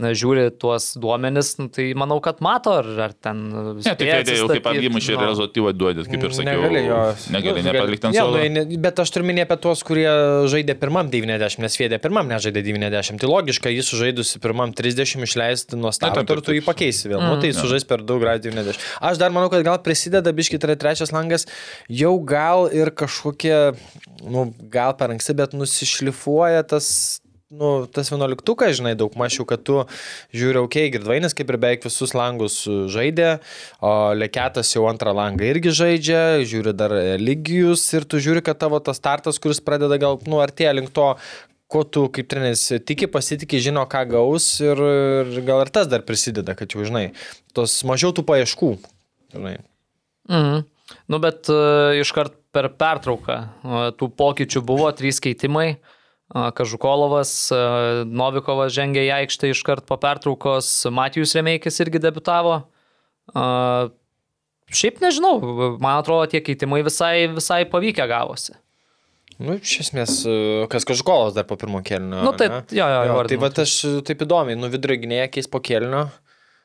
na, 0.01 0.09
žiūri 0.17 0.49
tuos 0.59 0.89
duomenis, 0.99 1.53
nu, 1.61 1.69
tai 1.71 1.85
manau, 1.95 2.17
kad 2.25 2.41
mato, 2.43 2.73
ar, 2.81 2.87
ar 3.05 3.13
ten... 3.13 3.39
Ne, 3.79 3.93
tik 3.95 4.09
tai 4.09 4.35
jau 4.35 4.47
kaip 4.49 4.67
apgimušį 4.73 5.13
ir 5.15 5.21
rezultatyvą 5.23 5.73
duodit, 5.77 6.09
kaip 6.09 6.25
ir 6.27 6.33
sakiau. 6.35 6.63
Negali 6.65 6.83
jo. 6.87 6.99
Negali 7.35 7.63
Nu, 7.63 7.67
nepalikti 7.71 8.09
ant 8.09 8.17
savo. 8.17 8.41
nu, 8.57 8.65
Bet 8.83 8.99
aš 8.99 9.13
turiu 9.13 9.27
minėti 9.29 9.45
apie 9.47 9.59
tuos, 9.63 9.83
kurie 9.85 10.09
žaidė 10.51 10.75
pirmam 10.81 11.07
90, 11.13 11.61
nes 11.63 11.77
Fėdė 11.79 11.99
pirmam 12.03 12.27
nežaidė 12.27 12.63
90. 12.65 13.21
Tai 13.21 13.29
logiška, 13.29 13.71
jis 13.71 13.91
sužaidusi 13.93 14.41
pirmam 14.43 14.73
30 14.75 15.23
išleisti 15.29 15.77
nuo 15.79 15.93
starto 15.95 16.25
ir 16.25 16.41
tu 16.43 16.57
jį 16.57 16.63
pakeisi 16.65 17.07
vėl. 17.11 17.21
Mm. 17.21 17.29
Nu, 17.35 17.39
tai 17.43 17.53
sužais 17.55 17.85
per 17.87 18.01
2 18.03 18.19
grad 18.19 18.43
90. 18.43 18.81
Aš 18.99 19.21
dar 19.21 19.31
manau, 19.35 19.51
kad 19.53 19.63
gal 19.63 19.77
prisideda 19.85 20.33
biški 20.33 20.57
tai 20.59 20.73
yra 20.73 20.79
trečias 20.87 21.13
langas, 21.13 21.45
jau 21.91 22.15
gal 22.27 22.69
ir 22.73 22.93
kažkokie, 22.95 23.57
nu, 24.23 24.49
gal 24.73 24.95
per 24.99 25.13
anksti, 25.15 25.37
bet 25.37 25.57
nusišlifuoja 25.57 26.65
tas 26.67 26.89
nu, 27.53 27.85
tas 27.93 28.09
vienuoliktukas, 28.11 28.77
žinai, 28.79 28.93
daug 28.97 29.13
mažiau, 29.19 29.45
kad 29.49 29.61
tu 29.65 29.79
žiūri, 30.35 30.61
okei, 30.63 30.87
okay, 30.87 30.93
Girdvainis 30.95 31.35
kaip 31.37 31.51
ir 31.51 31.59
beveik 31.61 31.85
visus 31.87 32.15
langus 32.17 32.63
žaidė, 32.65 33.37
o 33.83 33.93
Leketas 34.17 34.73
jau 34.73 34.87
antrą 34.89 35.13
langą 35.15 35.45
irgi 35.51 35.73
žaidžia, 35.75 36.23
žiūri 36.49 36.75
dar 36.77 36.95
lygijus 37.21 37.85
ir 37.93 38.07
tu 38.09 38.21
žiūri, 38.23 38.43
kad 38.45 38.59
tavo 38.61 38.81
tas 38.83 38.99
startas, 39.01 39.41
kuris 39.41 39.61
pradeda 39.63 39.99
gal, 40.01 40.19
nu, 40.29 40.41
artėja 40.43 40.73
link 40.75 40.93
to, 40.95 41.11
ko 41.73 41.83
tu 41.89 42.05
kaip 42.13 42.29
treneris 42.29 42.67
tiki, 42.85 43.09
pasitikė, 43.09 43.61
žino, 43.63 43.85
ką 43.89 44.03
gaus 44.11 44.49
ir, 44.61 44.81
ir 45.33 45.45
gal 45.45 45.63
ir 45.63 45.73
tas 45.73 45.89
dar 45.89 46.05
prisideda, 46.05 46.57
kad 46.57 46.73
jau, 46.73 46.85
žinai, 46.85 47.11
tos 47.57 47.79
mažiau 47.87 48.13
tų 48.15 48.25
paieškų, 48.29 48.75
žinai. 49.35 49.57
Mhm. 50.29 50.69
Nu, 51.11 51.19
bet 51.23 51.49
uh, 51.51 51.95
iškart 51.99 52.35
per 52.53 52.69
pertrauką 52.79 53.39
uh, 53.39 53.89
tų 53.97 54.09
pokyčių 54.19 54.63
buvo 54.65 54.91
trys 54.95 55.21
keitimai. 55.23 55.75
Uh, 55.75 55.99
Kažukolovas, 56.33 57.51
Novikovas 58.09 58.71
žengė 58.73 59.03
į 59.05 59.11
aikštę 59.19 59.51
iškart 59.53 59.85
po 59.85 59.99
pertraukos, 60.01 60.69
Matijus 60.89 61.35
Remeikis 61.37 61.77
irgi 61.83 62.01
debitavo. 62.01 62.55
Šiaip 64.73 64.97
nežinau, 65.03 65.35
man 65.77 65.99
atrodo, 65.99 66.25
tie 66.31 66.41
keitimai 66.41 66.81
visai, 66.87 67.27
visai 67.35 67.61
pavykę 67.69 68.07
gavosi. 68.09 68.55
Nu, 69.41 69.57
iš 69.57 69.79
esmės, 69.87 70.19
e, 70.29 70.65
kas 70.71 70.85
kažkolas 70.87 71.33
dar 71.35 71.45
po 71.49 71.57
pirmo 71.59 71.81
kelnio. 71.85 72.21
Nu, 72.25 72.33
tai, 72.37 72.47
ane? 72.49 72.65
jo, 72.69 72.85
jo, 72.85 72.99
Jo, 73.09 73.15
jo, 73.17 73.23
tai 73.29 73.37
va 73.41 73.49
aš 73.63 73.73
taip 74.07 74.21
įdomiai, 74.25 74.57
nu 74.59 74.69
vidurio 74.71 74.99
gynėja 75.01 75.29
keis 75.33 75.49
po 75.49 75.61
kelnio. 75.63 76.05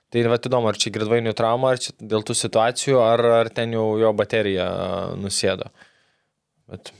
Tai 0.08 0.22
va 0.32 0.38
įdomu, 0.40 0.70
ar 0.70 0.78
čia 0.80 0.92
girdvainių 0.94 1.34
trauma, 1.36 1.74
ar 1.74 1.82
čia 1.84 1.92
dėl 2.00 2.24
tų 2.24 2.36
situacijų, 2.38 2.96
ar, 3.04 3.22
ar 3.42 3.50
ten 3.52 3.74
jau 3.76 3.90
jo 4.00 4.14
baterija 4.16 4.68
nusėdo. 5.20 5.68
Bet, 6.72 6.94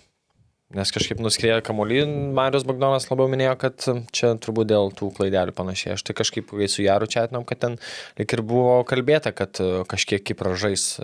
nes 0.77 0.93
kažkaip 0.93 1.23
nuskriejo 1.25 1.63
kamuolį, 1.65 2.03
Marius 2.37 2.67
Bagdonas 2.69 3.09
labiau 3.09 3.31
minėjo, 3.33 3.55
kad 3.63 3.87
čia 4.13 4.35
turbūt 4.37 4.69
dėl 4.75 4.93
tų 4.97 5.09
klaidelių 5.17 5.57
panašiai. 5.57 5.95
Aš 5.97 6.05
tai 6.05 6.19
kažkaip 6.21 6.53
kai 6.53 6.69
su 6.69 6.85
Jaru 6.85 7.09
čia 7.09 7.25
atnom, 7.25 7.49
kad 7.49 7.63
ten 7.65 7.79
lik 8.21 8.37
ir 8.37 8.45
buvo 8.45 8.77
kalbėta, 8.89 9.33
kad 9.33 9.57
kažkiek 9.89 10.29
kipražais 10.29 11.01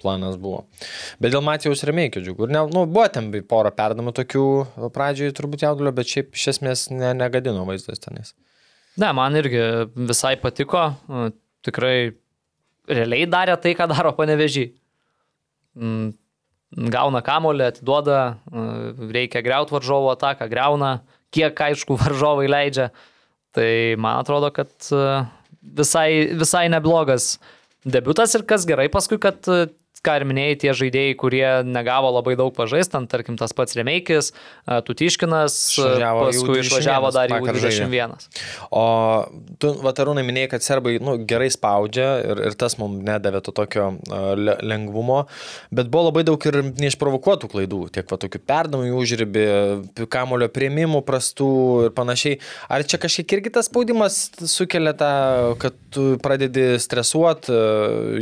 planas 0.00 0.40
buvo. 0.40 0.64
Bet 1.20 1.36
dėl 1.36 1.44
Matijaus 1.44 1.84
Remeikio 1.84 2.24
džiugu. 2.24 2.48
Ir 2.48 2.56
ne, 2.56 2.64
nu, 2.72 2.88
buvo 2.88 3.04
ten 3.12 3.28
porą 3.44 3.76
perdamų 3.76 4.16
tokių 4.22 4.48
pradžioje 4.96 5.36
turbūt 5.36 5.68
jaudulio, 5.68 5.92
bet 6.00 6.16
šiaip 6.16 6.32
iš 6.32 6.50
esmės 6.56 6.88
ne, 6.96 7.12
negadino 7.20 7.68
vaizdas 7.68 8.00
tenais. 8.08 8.32
Ne, 8.96 9.10
man 9.12 9.36
irgi 9.36 9.60
visai 10.08 10.36
patiko. 10.40 10.88
uh, 11.08 11.28
Tikrai 11.66 12.14
realiai 12.88 13.26
darė 13.28 13.56
tai, 13.60 13.74
ką 13.76 13.88
daro 13.90 14.12
panevežį. 14.16 14.70
Mm, 15.76 16.14
Gauna 16.92 17.20
kamolį, 17.24 17.66
atiduoda, 17.70 18.20
uh, 18.50 19.04
reikia 19.14 19.42
greuti 19.44 19.74
varžovo 19.76 20.10
ataką, 20.14 20.48
greuna, 20.50 20.96
kiek 21.34 21.60
aišku 21.68 21.98
varžovai 22.02 22.48
leidžia. 22.50 22.90
Tai 23.56 23.70
man 24.00 24.20
atrodo, 24.20 24.50
kad 24.54 24.72
uh, 24.96 25.28
visai, 25.60 26.08
visai 26.36 26.66
neblogas 26.72 27.36
debutas 27.86 28.34
ir 28.36 28.44
kas 28.48 28.66
gerai 28.68 28.88
paskui, 28.92 29.18
kad 29.22 29.44
ką 30.06 30.16
ir 30.20 30.26
minėjai, 30.28 30.58
tie 30.62 30.74
žaidėjai, 30.78 31.16
kurie 31.18 31.44
negavo 31.66 32.12
labai 32.14 32.36
daug 32.38 32.54
pažaisti, 32.56 32.94
ten, 32.94 33.08
tarkim, 33.10 33.38
tas 33.40 33.54
pats 33.56 33.76
Remeikis, 33.78 34.32
Tutiškinas, 34.86 35.56
Išvažiavo 35.74 36.26
paskui 36.28 36.54
U21 36.54 36.66
išvažiavo 36.66 37.12
dar 37.16 37.32
į 37.32 37.40
vakar 37.40 37.60
žaidė. 37.64 37.88
U21. 37.90 38.26
O 38.70 38.84
tu, 39.62 39.72
Vatarūnai, 39.84 40.24
minėjai, 40.26 40.52
kad 40.54 40.66
serbai 40.66 40.96
nu, 41.02 41.16
gerai 41.28 41.48
spaudžia 41.52 42.08
ir, 42.24 42.42
ir 42.50 42.58
tas 42.58 42.78
mums 42.80 43.02
nedavė 43.06 43.42
to 43.46 43.54
tokio 43.56 43.88
uh, 43.96 44.32
le- 44.38 44.58
lengvumo, 44.66 45.24
bet 45.74 45.90
buvo 45.92 46.08
labai 46.08 46.24
daug 46.28 46.48
ir 46.48 46.60
neišprovokuotų 46.70 47.50
klaidų, 47.52 47.82
tiek 47.96 48.10
va 48.10 48.20
tokių 48.22 48.42
perdamų 48.46 48.90
į 48.90 48.94
užribį, 49.00 49.46
kamulio 50.12 50.48
prieimimų 50.52 51.02
prastų 51.06 51.50
ir 51.88 51.94
panašiai. 51.96 52.40
Ar 52.72 52.84
čia 52.86 53.00
kažkiek 53.02 53.36
irgi 53.38 53.54
tas 53.58 53.70
spaudimas 53.70 54.18
sukelia 54.46 54.94
tą, 54.96 55.12
kad 55.62 55.76
tu 55.94 56.08
pradedi 56.22 56.76
stresuoti, 56.82 57.54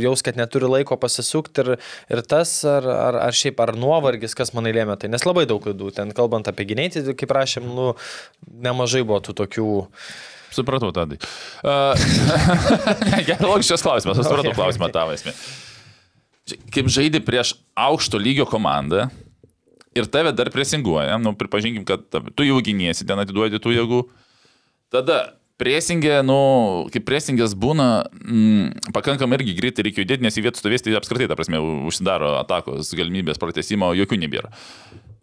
jaus, 0.03 0.23
kad 0.25 0.39
neturi 0.39 0.69
laiko 0.71 0.97
pasisukti 0.99 1.63
ir, 1.63 1.74
ir 2.11 2.21
tas, 2.27 2.53
ar, 2.69 2.87
ar, 2.91 3.19
ar 3.27 3.35
šiaip, 3.35 3.59
ar 3.63 3.73
nuovargis, 3.79 4.37
kas 4.37 4.53
manai 4.57 4.75
lėmė 4.75 4.97
tai, 5.01 5.09
nes 5.13 5.25
labai 5.27 5.47
daug 5.49 5.63
klaidų, 5.63 5.91
ten 5.95 6.13
kalbant 6.15 6.47
apie 6.51 6.67
gynėjį, 6.71 7.17
kaip 7.19 7.35
rašėm, 7.35 7.67
nu, 7.77 7.91
nemažai 8.65 9.05
buvo 9.05 9.21
tų 9.25 9.37
tokių 9.43 9.67
Supratau, 10.55 10.93
tadai. 10.95 11.17
Uh, 11.65 11.91
Logiškas 13.49 13.83
klausimas, 13.83 14.21
aš 14.21 14.27
supratau 14.29 14.53
Okay, 14.53 14.55
klausimą 14.55 14.87
okay. 14.87 14.95
tavo 14.95 15.15
esmė. 15.15 15.33
Kaip 16.71 16.91
žaidži 16.93 17.19
prieš 17.25 17.55
aukšto 17.75 18.21
lygio 18.21 18.45
komandą 18.47 19.09
ir 19.97 20.07
tave 20.11 20.31
dar 20.35 20.51
presinguoja, 20.53 21.17
nu, 21.19 21.33
pripažinkim, 21.35 21.83
kad 21.87 22.05
tu 22.07 22.47
jau 22.47 22.61
gynėsi, 22.63 23.07
ten 23.07 23.19
atiduodi 23.19 23.59
tų 23.59 23.73
jėgų. 23.75 24.01
Tada 24.93 25.19
presingė, 25.61 26.19
nu, 26.25 26.37
kaip 26.93 27.05
presingės 27.07 27.55
būna, 27.55 27.87
mm, 28.21 28.91
pakankamai 28.95 29.39
irgi 29.39 29.55
greitai 29.57 29.85
reikia 29.87 30.03
judėti, 30.03 30.25
nes 30.25 30.37
į 30.37 30.45
vietų 30.47 30.61
stovės, 30.61 30.83
tai 30.83 30.95
apskritai, 30.99 31.29
ta 31.31 31.37
prasme, 31.39 31.61
užsidaro 31.87 32.35
atakos 32.41 32.91
galimybės 32.97 33.39
pratesimo, 33.41 33.93
jokių 33.95 34.19
nebėra. 34.25 34.51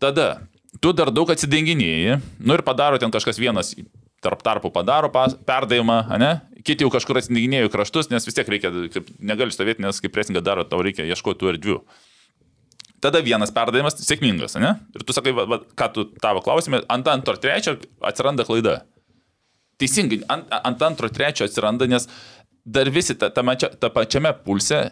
Tada 0.02 0.48
tu 0.80 0.92
dar 0.96 1.12
daug 1.12 1.28
atsidenginėjai, 1.30 2.20
nu 2.40 2.56
ir 2.56 2.64
padaro 2.64 3.00
ten 3.00 3.12
kažkas 3.12 3.40
vienas 3.40 3.74
tarp 4.22 4.42
tarpų 4.46 4.70
padaro 4.72 5.10
pas- 5.12 5.34
perdavimą, 5.34 6.18
ne? 6.18 6.40
Kiti 6.62 6.84
jau 6.86 6.92
kažkur 6.94 7.18
atsidenginėjo 7.18 7.72
kraštus, 7.74 8.08
nes 8.10 8.24
vis 8.24 8.34
tiek 8.34 8.46
reikia, 8.46 8.70
kaip, 8.94 9.10
negali 9.18 9.50
stovėti, 9.50 9.82
nes 9.82 9.98
kaip 10.00 10.14
presingą 10.14 10.42
daro, 10.42 10.62
tau 10.64 10.78
reikia 10.78 11.02
ieškoti 11.02 11.40
tų 11.40 11.50
erdvių. 11.56 11.80
Tada 13.02 13.18
vienas 13.18 13.50
perdavimas 13.50 13.98
sėkmingas, 13.98 14.54
ne? 14.62 14.76
Ir 14.94 15.02
tu 15.02 15.12
sakai, 15.12 15.32
va, 15.34 15.44
va, 15.50 15.58
ką 15.58 15.88
tu 15.92 16.04
tavo 16.22 16.40
klausime, 16.40 16.84
ant 16.88 17.08
antro 17.10 17.34
trečio 17.34 17.74
atsiranda 18.00 18.46
klaida. 18.46 18.84
Teisingai, 19.82 20.22
ant, 20.32 20.46
ant 20.62 20.86
antro, 20.86 21.10
trečio 21.12 21.48
atsiranda, 21.48 21.88
nes 21.90 22.08
dar 22.64 22.90
visi 22.94 23.18
ta, 23.18 23.32
ta, 23.34 23.42
mačia, 23.42 23.72
ta 23.74 23.90
pačiame 23.90 24.30
pulse, 24.46 24.84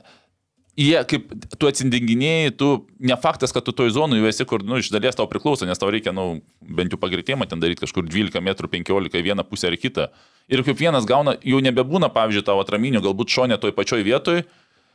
jie 0.80 1.00
kaip 1.08 1.30
tu 1.58 1.68
atsindenginėjai, 1.68 2.52
tu 2.58 2.70
ne 3.02 3.16
faktas, 3.20 3.54
kad 3.54 3.66
tu 3.66 3.74
toj 3.76 3.92
zonui 3.94 4.20
jau 4.20 4.30
esi, 4.30 4.46
kur, 4.48 4.64
nu, 4.66 4.80
iš 4.80 4.90
dalies 4.94 5.18
tau 5.18 5.28
priklauso, 5.30 5.68
nes 5.68 5.78
tau 5.78 5.90
reikia, 5.92 6.14
nu, 6.16 6.40
bent 6.60 6.94
jau 6.94 7.00
pagreitėjimą 7.00 7.48
ten 7.50 7.62
daryti 7.62 7.84
kažkur 7.84 8.06
12 8.08 8.40
m, 8.40 8.50
15 8.54 9.20
į 9.20 9.26
vieną 9.30 9.46
pusę 9.48 9.70
ar 9.70 9.78
kitą. 9.80 10.08
Ir 10.50 10.64
kaip 10.66 10.78
vienas 10.80 11.06
gauna, 11.08 11.36
jau 11.46 11.60
nebebūna, 11.62 12.10
pavyzdžiui, 12.14 12.46
tavo 12.46 12.64
atraminio, 12.64 13.02
galbūt 13.04 13.34
šonė 13.34 13.60
toj 13.62 13.74
pačioj 13.76 14.02
vietoj, 14.06 14.42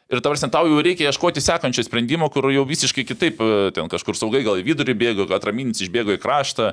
Ir 0.05 0.21
tavars 0.21 0.43
tau 0.53 0.67
jau 0.69 0.81
reikia 0.85 1.07
ieškoti 1.09 1.41
sekančio 1.41 1.81
sprendimo, 1.81 2.27
kur 2.29 2.45
jau 2.53 2.61
visiškai 2.69 3.01
kitaip, 3.09 3.39
e, 3.41 3.71
ten 3.73 3.89
kažkur 3.89 4.13
saugai 4.13 4.43
gal 4.45 4.59
į 4.61 4.65
vidurį 4.67 4.93
bėgo, 5.01 5.25
atraminis 5.33 5.81
išbėgo 5.81 6.13
į 6.13 6.19
kraštą. 6.21 6.67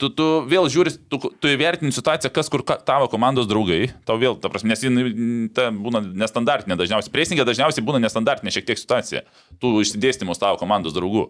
Tu, 0.00 0.08
tu 0.16 0.28
vėl 0.48 0.64
žiūri, 0.72 0.94
tu, 1.12 1.20
tu 1.20 1.50
įvertini 1.52 1.92
situaciją, 1.92 2.32
kas 2.32 2.48
kur 2.48 2.64
ka, 2.64 2.78
tavo 2.80 3.10
komandos 3.12 3.50
draugai. 3.50 3.90
Tau 4.08 4.16
vėl, 4.16 4.38
ta 4.40 4.48
prasme, 4.48 4.72
nes 4.72 4.80
jin 4.86 5.52
ta 5.52 5.68
būna 5.76 6.00
nestandartinė 6.24 6.80
dažniausiai. 6.80 7.12
Priesingė 7.12 7.44
dažniausiai 7.44 7.84
būna 7.84 8.00
nestandartinė 8.06 8.56
šiek 8.56 8.70
tiek 8.72 8.80
situacija. 8.80 9.26
Tu 9.60 9.76
išsidėstymus 9.84 10.40
tavo 10.40 10.56
komandos 10.62 10.96
draugų. 10.96 11.28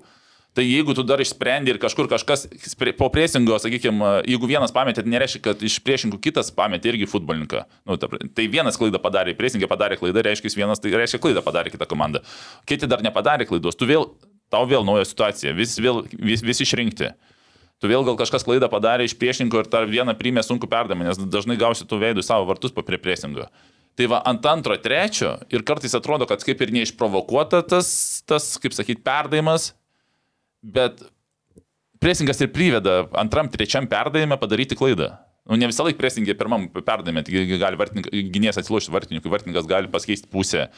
Tai 0.54 0.64
jeigu 0.66 0.94
tu 0.98 1.04
dar 1.06 1.20
išsprendi 1.22 1.70
ir 1.70 1.78
kažkur 1.78 2.08
kažkas 2.10 2.48
po 2.98 3.06
presingo, 3.14 3.54
sakykime, 3.62 4.08
jeigu 4.26 4.48
vienas 4.50 4.72
pametė, 4.74 5.04
tai 5.06 5.12
nereiškia, 5.12 5.42
kad 5.44 5.62
iš 5.62 5.76
priešininkų 5.86 6.18
kitas 6.24 6.50
pametė 6.54 6.90
irgi 6.90 7.06
futbolininką. 7.10 7.62
Nu, 7.86 7.94
ta, 8.02 8.08
tai 8.34 8.48
vienas 8.50 8.78
klaidą 8.80 8.98
padarė, 9.02 9.36
priesingė 9.38 9.70
padarė 9.70 10.00
klaidą, 10.00 10.24
reiškia, 10.26 10.50
vienas, 10.58 10.82
tai 10.82 10.90
reiškia 10.90 11.22
klaidą 11.22 11.44
padarė 11.46 11.70
kita 11.70 11.86
komanda. 11.86 12.24
Kiti 12.66 12.90
dar 12.90 13.06
nepadarė 13.06 13.46
klaidos, 13.46 13.78
tu 13.78 13.86
vėl, 13.86 14.08
tau 14.50 14.66
vėl 14.66 14.82
nauja 14.86 15.06
situacija, 15.06 15.54
vis, 15.54 15.78
vėl, 15.78 16.02
vis, 16.18 16.42
vis 16.42 16.66
išrinkti. 16.66 17.14
Tu 17.80 17.88
vėl 17.88 18.02
gal 18.04 18.18
kažkas 18.18 18.42
klaidą 18.44 18.66
padarė 18.68 19.06
iš 19.06 19.14
priešininko 19.22 19.62
ir 19.62 19.70
tą 19.70 19.86
vieną 19.88 20.18
primė 20.18 20.42
sunku 20.44 20.66
perdamą, 20.68 21.06
nes 21.06 21.20
dažnai 21.30 21.56
gausi 21.60 21.86
tų 21.86 22.02
veidų 22.02 22.26
savo 22.26 22.50
vartus 22.50 22.74
po 22.74 22.82
prie 22.82 22.98
presingo. 23.00 23.46
Tai 23.96 24.06
va, 24.10 24.20
ant 24.26 24.44
antro, 24.50 24.74
trečio 24.80 25.36
ir 25.52 25.62
kartais 25.66 25.94
atrodo, 25.96 26.26
kad 26.28 26.42
kaip 26.44 26.60
ir 26.60 26.74
neišprovokuota 26.74 27.62
tas, 27.70 27.88
tas 28.28 28.54
kaip 28.60 28.76
sakyti, 28.76 29.02
perdavimas, 29.06 29.74
bet 30.62 31.02
presingas 32.00 32.40
ir 32.40 32.52
priveda 32.52 33.04
antram, 33.20 33.50
trečiam 33.52 33.88
perdavime 33.90 34.38
padaryti 34.40 34.78
klaidą. 34.78 35.12
Nu, 35.48 35.56
ne 35.58 35.66
visą 35.70 35.84
laiką 35.86 35.98
presingė 35.98 36.36
pirmam 36.38 36.68
perdavime, 36.70 37.24
gali 37.26 38.30
gynėjas 38.30 38.60
atsilošti 38.60 38.92
vartininkui, 38.94 39.32
vartininkas 39.32 39.68
gali 39.68 39.90
pasikeisti 39.90 40.28
pusę, 40.30 40.68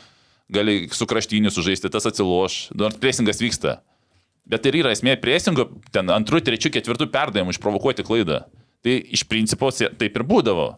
gali 0.53 0.87
su 0.95 1.07
kraštiniu 1.11 1.51
sužaisti, 1.53 1.91
tas 1.93 2.07
atsiloš, 2.09 2.71
nors 2.79 2.97
presingas 3.03 3.43
vyksta. 3.43 3.81
Bet 4.49 4.67
ir 4.67 4.81
yra 4.81 4.95
esmė 4.95 5.15
presingo, 5.23 5.69
ten 5.95 6.09
antrų, 6.11 6.41
trečių, 6.47 6.73
ketvirtų 6.75 7.11
perdavimų 7.13 7.55
išprovokuoti 7.55 8.07
klaidą. 8.07 8.43
Tai 8.83 8.97
iš 9.15 9.23
principo 9.31 9.71
taip 9.71 10.17
ir 10.19 10.25
būdavo. 10.27 10.73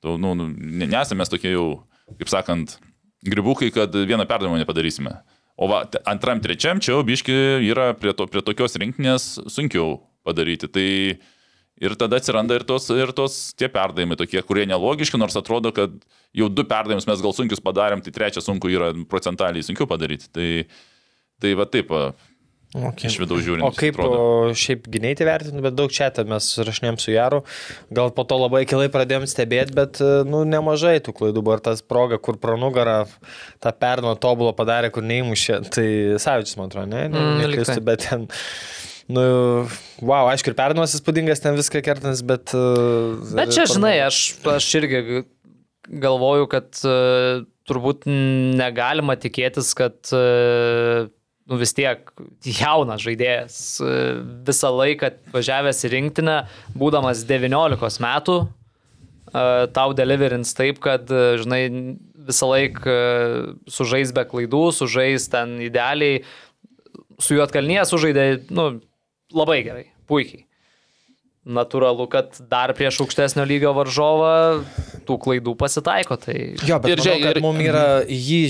Tu, 0.00 0.14
nu, 0.16 0.32
nu, 0.38 0.46
ne- 0.48 0.88
nesame 0.88 1.26
tokie 1.28 1.52
jau, 1.52 1.82
kaip 2.16 2.30
sakant, 2.32 2.78
gribukai, 3.26 3.68
kad 3.74 3.92
vieną 3.92 4.24
perdavimą 4.28 4.62
nepadarysime. 4.62 5.18
O 5.60 5.68
va, 5.68 5.82
antram, 6.08 6.40
trečiam 6.40 6.80
čia 6.80 6.94
jau 6.94 7.02
biški 7.04 7.34
yra 7.68 7.90
prie, 7.98 8.14
to, 8.16 8.24
prie 8.32 8.40
tokios 8.44 8.78
rinkinės 8.80 9.34
sunkiau 9.52 9.98
padaryti. 10.24 10.70
Tai 10.72 10.86
ir 11.84 11.96
tada 12.00 12.20
atsiranda 12.20 12.56
ir 12.56 12.64
tos, 12.68 12.88
ir 12.96 13.12
tos 13.16 13.36
tie 13.60 13.68
perdavimai 13.72 14.16
tokie, 14.20 14.40
kurie 14.46 14.64
nelogiški, 14.70 15.20
nors 15.20 15.36
atrodo, 15.36 15.72
kad 15.76 15.92
jau 16.36 16.48
du 16.48 16.64
perdavimus 16.68 17.08
mes 17.08 17.24
gal 17.24 17.36
sunkius 17.36 17.60
padarėm, 17.64 18.00
tai 18.04 18.14
trečią 18.16 18.44
sunku 18.44 18.72
yra 18.72 18.92
procentaliai 19.10 19.64
sunkiau 19.66 19.88
padaryti. 19.90 20.30
Tai, 20.32 20.48
tai 21.44 21.52
va 21.60 21.68
taip, 21.68 21.92
Okay. 22.70 23.08
iš 23.10 23.16
vidaus 23.18 23.42
žiūrint. 23.42 23.66
O 23.66 23.74
kaip 23.74 23.96
atrodo. 23.98 24.52
šiaip 24.54 24.84
gynėjai 24.94 25.26
vertinu, 25.26 25.62
bet 25.64 25.74
daug 25.74 25.90
čia 25.90 26.06
mes 26.28 26.50
rašinėm 26.62 27.00
su 27.02 27.10
Jaru, 27.10 27.40
gal 27.90 28.12
po 28.14 28.22
to 28.22 28.38
labai 28.38 28.62
kilai 28.70 28.86
pradėjom 28.92 29.26
stebėti, 29.30 29.74
bet 29.74 29.98
nu, 30.28 30.44
nemažai 30.46 31.00
tų 31.02 31.16
klaidų 31.18 31.42
buvo 31.42 31.58
ir 31.58 31.64
tas 31.66 31.82
proga, 31.82 32.20
kur 32.22 32.38
pro 32.38 32.54
nugarą 32.60 33.08
tą 33.58 33.74
perną 33.74 34.14
tobulo 34.22 34.54
padarė, 34.54 34.92
kur 34.94 35.02
neįmušė, 35.02 35.58
tai 35.74 35.88
Savičius, 36.22 36.60
man 36.60 36.70
atrodo, 36.70 36.92
ne, 36.94 37.08
ne, 37.08 37.18
Mm, 37.20 37.34
tai. 37.34 37.48
neklystu, 37.48 37.80
bet 37.90 38.06
ten, 38.06 38.28
nu, 39.10 39.26
wow, 39.98 40.30
aišku, 40.30 40.52
ir 40.54 40.58
pernas 40.62 40.94
įspūdingas 40.94 41.42
ten 41.42 41.58
viską 41.58 41.82
kertans, 41.82 42.22
bet... 42.22 42.54
uh, 42.54 43.18
Bet 43.34 43.50
čia, 43.56 43.66
žinai, 43.66 43.96
aš, 44.06 44.22
aš 44.46 44.70
irgi 44.78 45.24
galvoju, 45.90 46.46
kad 46.50 46.70
e, 46.86 46.92
turbūt 47.68 48.06
negalima 48.06 49.16
tikėtis, 49.18 49.72
kad 49.78 49.98
e, 50.14 51.08
nu, 51.50 51.58
vis 51.58 51.74
tiek 51.74 52.12
jaunas 52.46 53.02
žaidėjas 53.02 53.58
e, 53.82 53.94
visą 54.46 54.70
laiką 54.70 55.10
važiavęs 55.34 55.82
į 55.86 55.92
rinktinę, 55.96 56.36
būdamas 56.78 57.24
19 57.26 58.04
metų, 58.04 58.36
e, 58.46 59.42
tau 59.74 59.88
deliverins 59.98 60.54
taip, 60.54 60.78
kad, 60.84 61.10
e, 61.10 61.40
žinai, 61.42 61.64
visą 62.30 62.52
laiką 62.52 62.94
sužais 63.70 64.14
be 64.14 64.24
klaidų, 64.30 64.68
sužais 64.76 65.26
ten 65.32 65.58
idealiai, 65.64 66.22
su 67.20 67.34
juo 67.34 67.42
atkalnyje 67.44 67.88
sužaidė, 67.90 68.28
nu, 68.54 68.70
labai 69.34 69.60
gerai, 69.66 69.88
puikiai. 70.08 70.46
Natūralu, 71.40 72.04
kad 72.12 72.36
dar 72.50 72.74
prieš 72.76 72.98
aukštesnio 73.00 73.46
lygio 73.48 73.70
varžovą 73.72 74.32
tų 75.08 75.16
klaidų 75.24 75.54
pasitaiko. 75.56 76.18
Tai... 76.20 76.34
Jo, 76.68 76.76
bet 76.84 76.92
Ir 76.92 77.00
žinai, 77.00 77.30
ir- 77.32 77.40
mums 77.40 77.64
yra 77.64 77.84
jį, 78.04 78.40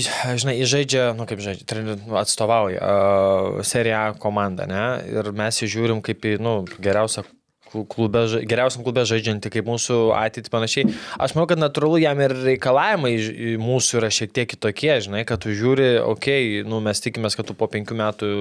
žinai, 0.43 0.57
jį 0.59 0.67
žaidžia, 0.73 1.05
nu 1.15 1.23
kaip 1.29 1.39
žaidžia, 1.39 1.95
atstovauja 2.19 2.81
uh, 2.83 3.61
Serie 3.63 3.95
A 3.95 4.09
komandą, 4.19 4.67
ne? 4.67 4.83
Ir 5.07 5.31
mes 5.31 5.61
jį 5.63 5.71
žiūrim 5.77 6.03
kaip 6.03 6.27
į, 6.27 6.35
nu, 6.43 6.57
geriausią 6.83 7.23
klube, 7.71 8.23
geriausiam 8.47 8.83
klube 8.85 9.03
žaidžiantį, 9.07 9.51
kaip 9.53 9.67
mūsų 9.69 9.97
ateitį 10.17 10.51
panašiai. 10.53 10.93
Aš 11.21 11.35
manau, 11.35 11.47
kad 11.49 11.61
natūralu 11.61 12.01
jam 12.03 12.21
ir 12.23 12.35
reikalavimai 12.35 13.13
mūsų 13.61 14.01
yra 14.01 14.11
šiek 14.13 14.33
tiek 14.35 14.49
kitokie, 14.51 14.93
žinai, 15.05 15.23
kad 15.27 15.43
tu 15.43 15.53
žiūri, 15.55 15.93
okei, 16.03 16.61
okay, 16.61 16.67
nu, 16.67 16.81
mes 16.83 17.03
tikimės, 17.03 17.37
kad 17.39 17.47
tu 17.49 17.55
po 17.57 17.69
penkių 17.71 17.97
metų 18.01 18.31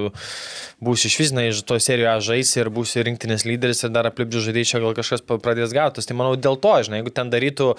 būsi 0.83 1.11
iš 1.11 1.19
vis, 1.21 1.31
žinai, 1.33 1.47
iš 1.53 1.63
to 1.69 1.79
serijoje 1.83 2.27
žaisi 2.31 2.61
ir 2.63 2.73
būsi 2.75 3.05
rinktinės 3.07 3.47
lyderis 3.49 3.85
ir 3.87 3.95
dar 3.95 4.11
aplipdžių 4.11 4.45
žaidėjai 4.49 4.83
gal 4.85 4.97
kažkas 4.99 5.25
pradės 5.31 5.75
gautis. 5.77 6.09
Tai 6.09 6.19
manau 6.19 6.35
dėl 6.37 6.59
to, 6.61 6.75
žinai, 6.87 7.03
jeigu 7.03 7.15
ten 7.15 7.33
darytų, 7.33 7.71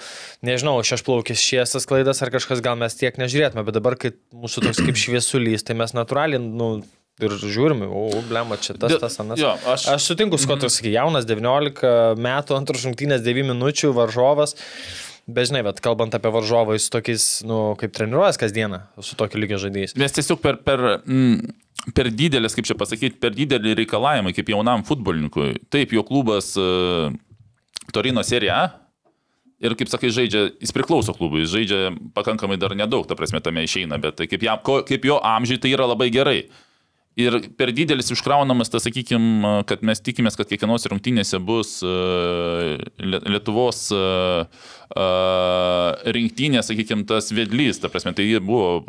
nežinau, 0.46 0.78
šešplaukis 0.86 1.42
šiesas 1.42 1.88
klaidas 1.88 2.22
ar 2.24 2.32
kažkas, 2.34 2.64
gal 2.64 2.78
mes 2.80 2.96
tiek 2.98 3.18
nežiūrėtume, 3.20 3.66
bet 3.66 3.78
dabar, 3.78 3.98
kai 4.00 4.14
mūsų 4.32 4.66
toks 4.68 4.82
kaip 4.86 4.98
šviesulys, 4.98 5.66
tai 5.66 5.78
mes 5.78 5.94
natūraliai, 5.96 6.42
nu, 6.42 6.74
ir 7.26 7.36
žiūrime, 7.40 7.86
o, 7.88 8.08
blema, 8.28 8.58
čia 8.60 8.74
tas, 8.78 8.94
tas, 9.00 9.16
anas. 9.22 9.38
jo, 9.40 9.52
aš- 9.72 9.88
aš 9.94 10.08
sutinku, 10.10 10.38
su 10.40 10.48
ko 10.50 10.56
tu 10.60 10.68
sakai, 10.72 10.92
jaunas, 10.96 11.24
19 11.28 12.16
metų, 12.18 12.56
antros 12.58 12.84
rungtynės, 12.88 13.22
9 13.24 13.48
minučių, 13.52 13.92
varžovas. 13.96 14.56
Bet 15.30 15.46
žinai, 15.52 15.60
bet 15.62 15.78
kalbant 15.80 16.14
apie 16.18 16.32
varžovą, 16.34 16.74
jis 16.74 16.88
tokiais, 16.90 17.24
nu, 17.46 17.76
kaip 17.78 17.92
treniruojas 17.94 18.40
kasdieną 18.42 18.80
su 19.06 19.14
tokiu 19.14 19.38
lygio 19.38 19.60
žaidėjais. 19.62 19.94
Mes 19.96 20.12
tiesiog 20.16 20.40
per, 20.42 20.56
per, 20.66 20.82
mm, 21.06 21.92
per 21.94 22.10
didelis, 22.10 22.56
kaip 22.58 22.66
čia 22.66 22.74
pasakyti, 22.74 23.20
per 23.22 23.30
didelį 23.30 23.76
reikalavimą 23.84 24.34
kaip 24.34 24.50
jaunam 24.50 24.82
futbolininkui. 24.88 25.60
Taip, 25.70 25.94
jo 25.94 26.02
klubas 26.02 26.50
uh, 26.58 27.14
Torino 27.94 28.24
serija. 28.26 28.72
Ir 29.62 29.76
kaip 29.78 29.86
sakai, 29.86 30.10
žaidžia, 30.10 30.48
jis 30.58 30.72
priklauso 30.74 31.14
klubui, 31.14 31.44
jis 31.44 31.52
žaidžia 31.54 31.92
pakankamai 32.18 32.56
dar 32.58 32.74
nedaug, 32.74 33.06
ta 33.06 33.14
prasme, 33.14 33.38
tame 33.38 33.62
išeina, 33.62 33.94
bet 34.02 34.16
tai 34.18 34.26
kaip, 34.26 34.42
jam, 34.42 34.58
kaip 34.58 35.04
jo 35.06 35.20
amžiai 35.22 35.60
tai 35.62 35.70
yra 35.70 35.86
labai 35.86 36.08
gerai. 36.10 36.40
Ir 37.20 37.34
per 37.60 37.74
didelis 37.76 38.08
užkraunamas 38.14 38.70
tas, 38.72 38.86
sakykime, 38.86 39.58
kad 39.68 39.82
mes 39.84 40.00
tikimės, 40.00 40.36
kad 40.38 40.48
kiekvienos 40.48 40.88
rungtynėse 40.88 41.40
bus 41.44 41.74
uh, 41.84 42.78
Lietuvos 43.04 43.82
uh, 43.92 44.46
uh, 44.96 45.90
rinktinė, 46.16 46.62
sakykime, 46.64 47.04
tas 47.08 47.28
vedlys, 47.36 47.82
ta 47.82 47.92
prasme, 47.92 48.14
tai 48.16 48.30
buvo 48.40 48.80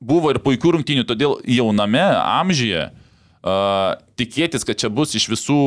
buvo 0.00 0.32
ir 0.32 0.40
puikių 0.40 0.74
rungtynių, 0.76 1.04
todėl 1.08 1.38
jauname 1.48 2.02
amžiuje 2.16 2.88
tikėtis, 4.20 4.66
kad 4.68 4.76
čia 4.80 4.90
bus 4.92 5.14
iš 5.16 5.26
visų, 5.32 5.60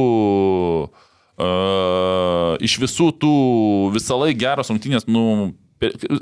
iš 2.62 2.76
visų 2.82 3.08
tų 3.22 3.34
visą 3.96 4.18
laiką 4.22 4.40
geros 4.44 4.70
rungtynės, 4.70 5.08
nu, 5.10 5.54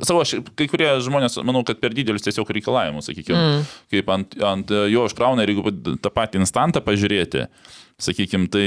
savo, 0.08 0.24
aš- 0.24 0.40
kai 0.58 0.68
kurie 0.72 0.90
žmonės, 1.04 1.40
manau, 1.48 1.64
kad 1.68 1.82
per 1.82 1.96
didelius 1.98 2.26
tiesiog 2.26 2.50
reikalavimus, 2.58 3.10
sakykime, 3.10 3.42
mm. 3.42 3.68
kaip 3.94 4.10
ant, 4.16 4.40
ant 4.54 4.74
jo 4.92 5.06
užkrauna 5.10 5.46
ir 5.46 5.54
jeigu 5.54 5.76
tą 6.02 6.14
patį 6.14 6.42
instantą 6.42 6.84
pažiūrėti, 6.86 7.48
sakykime, 8.02 8.50
tai 8.52 8.66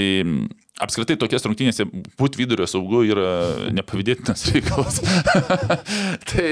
apskritai 0.82 1.16
tokias 1.18 1.44
rungtynėse 1.46 1.86
būti 2.18 2.40
vidurio 2.40 2.66
saugu 2.70 3.04
yra 3.06 3.28
nepavydėtinas 3.74 4.46
reikalas. 4.54 5.00
tai 6.30 6.46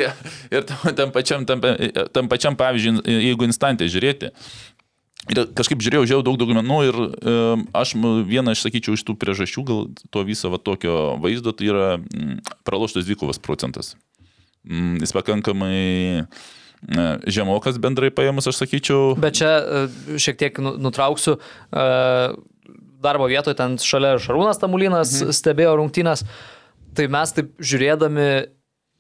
ir 0.51 0.69
tam, 0.69 0.85
tam, 0.99 1.15
pačiam, 1.15 1.47
tam, 1.49 1.63
tam 2.15 2.31
pačiam 2.31 2.59
pavyzdžiui, 2.59 3.03
jeigu 3.31 3.49
instantę 3.49 3.91
žiūrėti. 3.91 4.33
Ir 5.31 5.45
kažkaip 5.55 5.79
žiūrėjau, 5.79 6.07
žiūrėjau 6.11 6.25
daug 6.27 6.39
duomenų 6.41 6.77
ir 6.89 6.97
e, 6.99 7.35
aš 7.79 7.93
vieną 8.27 8.57
iš, 8.57 8.65
sakyčiau, 8.65 8.97
iš 8.99 9.05
tų 9.07 9.15
priežasčių, 9.23 9.63
gal 9.69 9.85
to 10.11 10.25
viso 10.27 10.51
va, 10.51 10.59
tokio 10.59 11.15
vaizdo, 11.23 11.53
tai 11.55 11.69
yra 11.71 11.85
praloštas 12.67 13.07
dvikovas 13.07 13.39
procentas. 13.39 13.93
Mm, 14.69 15.01
jis 15.03 15.15
pakankamai 15.17 15.79
e, 16.23 16.25
žemokas 17.27 17.81
bendrai 17.83 18.13
paėmus, 18.15 18.47
aš 18.51 18.63
sakyčiau. 18.63 19.13
Bet 19.21 19.41
čia 19.41 19.53
e, 19.59 19.85
šiek 20.23 20.39
tiek 20.39 20.63
nu- 20.63 20.77
nutrauksiu. 20.79 21.39
e, 21.73 21.87
Darbo 23.03 23.27
vietoje 23.27 23.59
ten 23.59 23.75
šalia 23.83 24.15
Šarūnas 24.23 24.61
Tamulinas 24.63 25.17
mhm. 25.19 25.35
stebėjo 25.35 25.77
rungtynės. 25.81 26.23
Tai 26.95 27.07
mes 27.11 27.33
taip 27.35 27.49
žiūrėdami, 27.59 28.27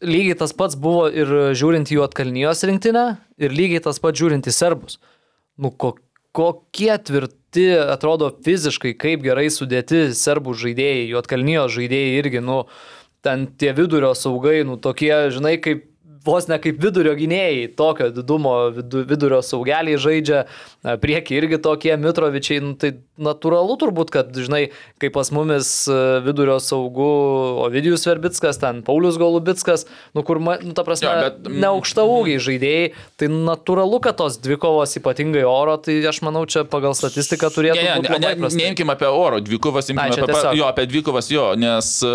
lygiai 0.02 0.38
tas 0.40 0.54
pats 0.56 0.74
buvo 0.74 1.06
ir 1.12 1.30
žiūrint 1.54 1.92
į 1.92 1.98
jų 1.98 2.06
atkalnyjos 2.08 2.64
rinktinę, 2.66 3.04
ir 3.38 3.54
lygiai 3.54 3.82
tas 3.84 4.00
pats 4.02 4.18
žiūrint 4.18 4.48
į 4.48 4.54
serbus. 4.56 4.98
Nu, 5.60 5.70
ko, 5.70 5.92
kokie 6.34 6.96
tvirti 7.04 7.68
atrodo 7.76 8.32
fiziškai, 8.42 8.94
kaip 8.98 9.22
gerai 9.22 9.46
sudėti 9.52 10.08
serbų 10.16 10.56
žaidėjai, 10.64 11.04
jų 11.12 11.20
atkalnyjos 11.20 11.76
žaidėjai 11.76 12.18
irgi, 12.22 12.42
nu, 12.44 12.62
ten 13.22 13.46
tie 13.58 13.72
vidurio 13.76 14.12
saugai, 14.18 14.60
nu, 14.66 14.76
tokie, 14.82 15.12
žinai, 15.34 15.56
kaip 15.62 15.88
vos 16.24 16.46
ne 16.50 16.58
kaip 16.62 16.78
vidurio 16.82 17.14
gynėjai, 17.18 17.66
tokio 17.78 18.08
didumo 18.14 18.54
vidu, 18.74 19.02
vidurio 19.08 19.40
saugeliai 19.44 19.98
žaidžia, 20.00 20.44
prieki 21.02 21.36
irgi 21.38 21.58
tokie 21.62 21.96
Mitrovičiai, 21.98 22.62
nu, 22.62 22.74
tai 22.78 22.94
natūralu 23.22 23.76
turbūt, 23.80 24.12
kad, 24.14 24.32
žinai, 24.36 24.66
kaip 25.02 25.14
pas 25.16 25.30
mumis 25.34 25.70
e, 25.90 25.98
vidurio 26.24 26.58
saugų 26.62 27.10
Ovidijus 27.66 28.06
Verbickas, 28.08 28.58
ten 28.60 28.82
Paulius 28.86 29.18
Golubickas, 29.20 29.86
nu 30.16 30.24
kur, 30.26 30.40
nu, 30.42 30.74
ta 30.76 30.84
prasme, 30.86 31.08
jo, 31.08 31.22
bet, 31.26 31.38
mm, 31.46 31.60
neaukšta 31.64 32.04
ūgiai 32.08 32.42
žaidėjai, 32.42 32.90
tai 33.20 33.30
natūralu, 33.32 34.00
kad 34.04 34.18
tos 34.20 34.38
dvi 34.42 34.58
kovos 34.62 34.96
ypatingai 35.00 35.44
oro, 35.48 35.78
tai 35.82 35.98
aš 36.08 36.22
manau, 36.26 36.44
čia 36.50 36.64
pagal 36.68 36.96
statistiką 36.98 37.52
turėtų 37.54 37.82
Ne, 37.82 37.94
būti 38.00 38.12
ne, 38.12 38.34
ne, 38.42 38.52
neimkim 38.62 38.92
apie 38.92 39.08
oro, 39.08 39.40
dvikovas 39.42 39.90
imkim 39.92 40.04
apie, 40.04 40.26
tiesiog. 40.28 40.58
jo, 40.58 40.68
apie 40.68 40.86
dvikovas 40.90 41.30
jo, 41.32 41.46
nes 41.58 41.92
e, 42.06 42.12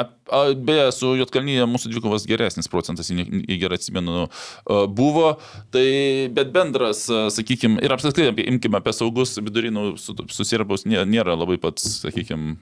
ap, 0.00 0.14
a, 0.30 0.42
beje, 0.54 0.88
su 0.96 1.14
Jotkalnyje 1.20 1.66
mūsų 1.70 1.92
dvikovas 1.94 2.26
geresnis 2.30 2.70
procentas, 2.70 3.10
jei 3.12 3.58
gerai 3.60 3.80
atsimenu, 3.80 4.26
e, 4.26 4.80
buvo, 5.00 5.34
tai 5.74 5.86
bet 6.34 6.52
bendras, 6.54 7.06
sakykime, 7.34 7.80
ir 7.84 7.94
apskritai 7.94 8.30
imkime 8.50 8.80
apie 8.80 8.94
saugus 8.96 9.36
vidurinų 9.40 9.94
susirabus, 10.28 10.86
nėra 10.86 11.38
labai 11.38 11.56
pats, 11.62 12.00
sakykime, 12.04 12.56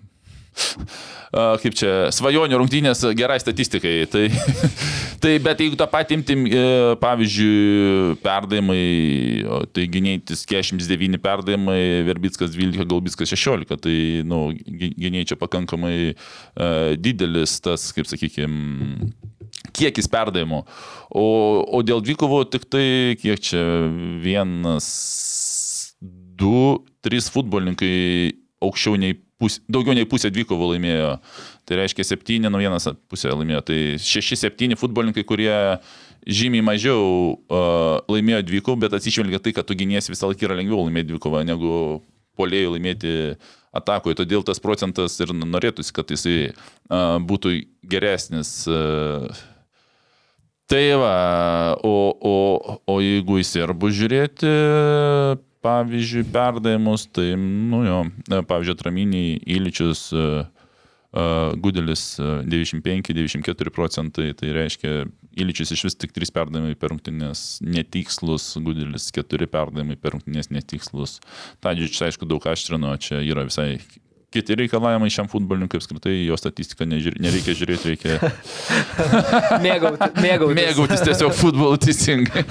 kaip 1.62 1.76
čia, 1.76 2.08
svajonių 2.14 2.58
rungtynės 2.60 3.04
gerai 3.18 3.38
statistikai. 3.42 4.06
Tai, 4.10 4.24
tai 5.22 5.34
bet 5.44 5.62
jeigu 5.62 5.78
tą 5.78 5.88
patį 5.90 6.18
imtim, 6.18 6.44
e, 6.48 6.64
pavyzdžiui, 7.02 8.18
perdavimai, 8.24 8.82
tai 9.76 9.86
gynėtis 9.92 10.44
49 10.48 11.20
perdavimai, 11.22 11.80
Verbickas 12.08 12.54
12, 12.56 12.88
Galbickas 12.88 13.34
16, 13.34 13.78
tai, 13.84 13.96
nu, 14.28 14.48
gynėjai 14.56 15.32
čia 15.32 15.38
pakankamai 15.40 15.94
uh, 16.12 16.94
didelis 16.98 17.58
tas, 17.64 17.90
kaip 17.96 18.08
sakykime, 18.10 19.10
kiekis 19.76 20.08
perdavimų. 20.10 20.62
O, 21.08 21.26
o 21.64 21.82
dėl 21.86 22.02
dvikovų 22.04 22.44
tik 22.52 22.68
tai, 22.70 23.16
kiek 23.20 23.42
čia, 23.50 23.62
vienas, 24.24 24.88
du, 26.38 26.84
trys 27.04 27.30
futbolininkai 27.32 27.94
aukščiau 28.64 28.98
nei 28.98 29.16
pusė, 29.38 29.62
daugiau 29.70 29.94
nei 29.96 30.08
pusė 30.08 30.30
dvikovų 30.34 30.72
laimėjo. 30.72 31.12
Tai 31.68 31.78
reiškia 31.80 32.06
septyni, 32.06 32.50
nu 32.50 32.60
vienas 32.60 32.88
pusė 33.10 33.32
laimėjo. 33.34 33.62
Tai 33.70 33.78
šeši, 34.02 34.38
septyni 34.40 34.78
futbolininkai, 34.78 35.24
kurie 35.28 35.52
žymiai 36.26 36.64
mažiau 36.66 37.02
uh, 37.34 38.00
laimėjo 38.10 38.42
dvikovų, 38.48 38.82
bet 38.86 38.98
atsižvelgia 38.98 39.40
tai, 39.42 39.54
kad 39.56 39.68
tu 39.68 39.78
gynėsi 39.78 40.12
visą 40.12 40.30
laiką 40.30 40.48
yra 40.48 40.58
lengviau 40.58 40.82
laimėti 40.84 41.12
dvikovą 41.12 41.44
negu 41.48 42.00
polėjų 42.38 42.74
laimėti 42.74 43.14
atakoje. 43.78 44.18
Todėl 44.20 44.44
tas 44.46 44.60
procentas 44.62 45.18
ir 45.22 45.34
norėtųsi, 45.36 45.94
kad 45.94 46.10
jisai 46.14 46.50
uh, 46.50 47.16
būtų 47.22 47.60
geresnis. 47.86 48.60
Uh, 48.70 49.30
Tai 50.68 50.82
va, 51.00 51.12
o, 51.80 51.92
o, 52.12 52.32
o 52.84 52.94
jeigu 53.00 53.38
į 53.40 53.44
serbų 53.48 53.88
žiūrėti, 53.88 54.50
pavyzdžiui, 55.68 56.24
perdavimus, 56.32 57.06
tai, 57.12 57.32
nu 57.38 57.82
jo, 57.84 57.98
pavyzdžiui, 58.28 58.76
atraminiai 58.76 59.34
įlyčius 59.58 60.08
uh, 60.16 60.46
Gudelis 61.60 62.02
uh, 62.20 62.40
95-94 62.48 63.72
procentai, 63.74 64.30
tai 64.38 64.52
reiškia, 64.56 65.06
įlyčius 65.38 65.74
iš 65.76 65.86
vis 65.88 65.98
tik 66.00 66.16
3 66.16 66.32
perdavimai 66.34 66.76
per 66.78 66.92
rungtynės 66.94 67.60
netikslus, 67.64 68.50
Gudelis 68.64 69.10
4 69.16 69.48
perdavimai 69.52 69.98
per 70.00 70.16
rungtynės 70.16 70.52
netikslus. 70.54 71.18
Tadžičius, 71.64 72.04
aišku, 72.10 72.28
daug 72.28 72.44
aštrino, 72.48 72.94
čia 73.02 73.20
yra 73.24 73.46
visai 73.48 73.78
kiti 74.34 74.54
reikalavimai 74.60 75.08
šiam 75.12 75.28
futbolininkui 75.32 75.78
apskritai, 75.80 76.12
jo 76.28 76.36
statistiką 76.36 76.84
nežiūrė, 76.90 77.20
nereikia 77.24 77.54
žiūrėti, 77.56 77.94
reikia 77.94 78.18
Mėgauti, 79.64 80.08
mėgautis. 80.20 80.56
mėgautis 80.58 81.04
tiesiog 81.06 81.32
futbolu 81.38 81.78
teisingai. 81.80 82.44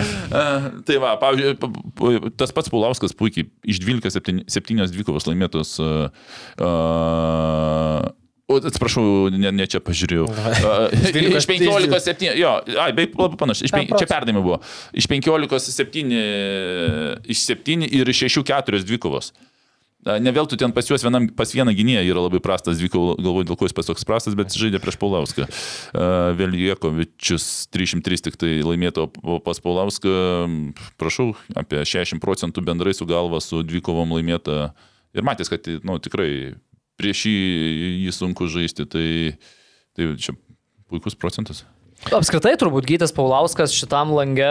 tai 0.88 0.96
va, 1.02 1.14
pavyzdžiui, 1.20 1.58
pa- 1.60 1.70
pa- 2.00 2.32
tas 2.40 2.54
pats 2.56 2.72
Pulauskas 2.72 3.12
puikiai 3.16 3.50
iš 3.68 3.82
12 3.84 4.14
septyni- 4.16 4.46
septynios 4.50 4.94
dvikovos 4.96 5.28
laimėtos. 5.28 5.76
Uh, 5.84 6.08
O, 8.44 8.58
atsiprašau, 8.60 9.30
ne, 9.32 9.48
ne 9.56 9.64
čia 9.64 9.80
pažiūrėjau. 9.80 10.26
Iš 11.40 11.46
15 11.48 11.94
7, 12.04 12.34
jo, 12.36 12.50
ai, 12.76 12.90
beveik 12.92 13.14
labai 13.16 13.38
panašiai. 13.40 13.70
Pen- 13.72 13.88
Čia 13.96 14.04
perdami 14.10 14.42
buvo. 14.44 14.58
Iš 14.92 15.08
15 15.08 15.72
7, 15.72 16.12
iš 17.32 17.40
7 17.48 17.86
ir 17.88 18.12
iš 18.12 18.20
6 18.28 18.44
4 18.52 18.82
dvikovos. 18.84 19.32
Ne 20.04 20.32
vėl 20.36 20.48
tu 20.50 20.58
ten 20.60 20.72
pas 20.76 20.84
juos 20.84 21.00
vienam, 21.04 21.30
pas 21.32 21.48
vieną 21.48 21.72
gynėją 21.76 22.02
yra 22.04 22.24
labai 22.26 22.40
prastas, 22.44 22.76
dvikau, 22.80 23.14
galvoju, 23.16 23.46
dėl 23.48 23.58
ko 23.60 23.68
jis 23.68 23.76
pas 23.76 23.88
toks 23.88 24.04
prastas, 24.04 24.36
bet 24.36 24.52
žaidė 24.52 24.80
prieš 24.82 24.98
Paulauską. 25.00 25.46
Vėl 26.40 26.56
Jekovičius 26.60 27.46
303 27.72 28.26
tik 28.28 28.36
tai 28.40 28.52
laimėto 28.66 29.08
o 29.24 29.38
pas 29.44 29.60
Paulauską, 29.64 30.12
prašau, 31.00 31.32
apie 31.56 31.80
60 31.88 32.20
procentų 32.24 32.66
bendrai 32.68 32.92
su 32.96 33.08
galva 33.08 33.40
su 33.44 33.62
dvikovom 33.64 34.12
laimėta. 34.18 34.74
Ir 35.16 35.24
matys, 35.24 35.48
kad 35.48 35.64
nu, 35.86 35.96
tikrai 36.02 36.58
prieš 37.00 37.24
jį, 37.30 37.38
jį 38.04 38.14
sunku 38.14 38.50
žaisti, 38.50 38.84
tai, 38.90 39.08
tai 39.96 40.12
čia 40.20 40.36
puikus 40.90 41.16
procentas. 41.16 41.64
Apskritai 42.12 42.52
turbūt 42.60 42.84
Gytis 42.88 43.14
Paulauskas 43.16 43.72
šitam 43.72 44.12
lange 44.12 44.50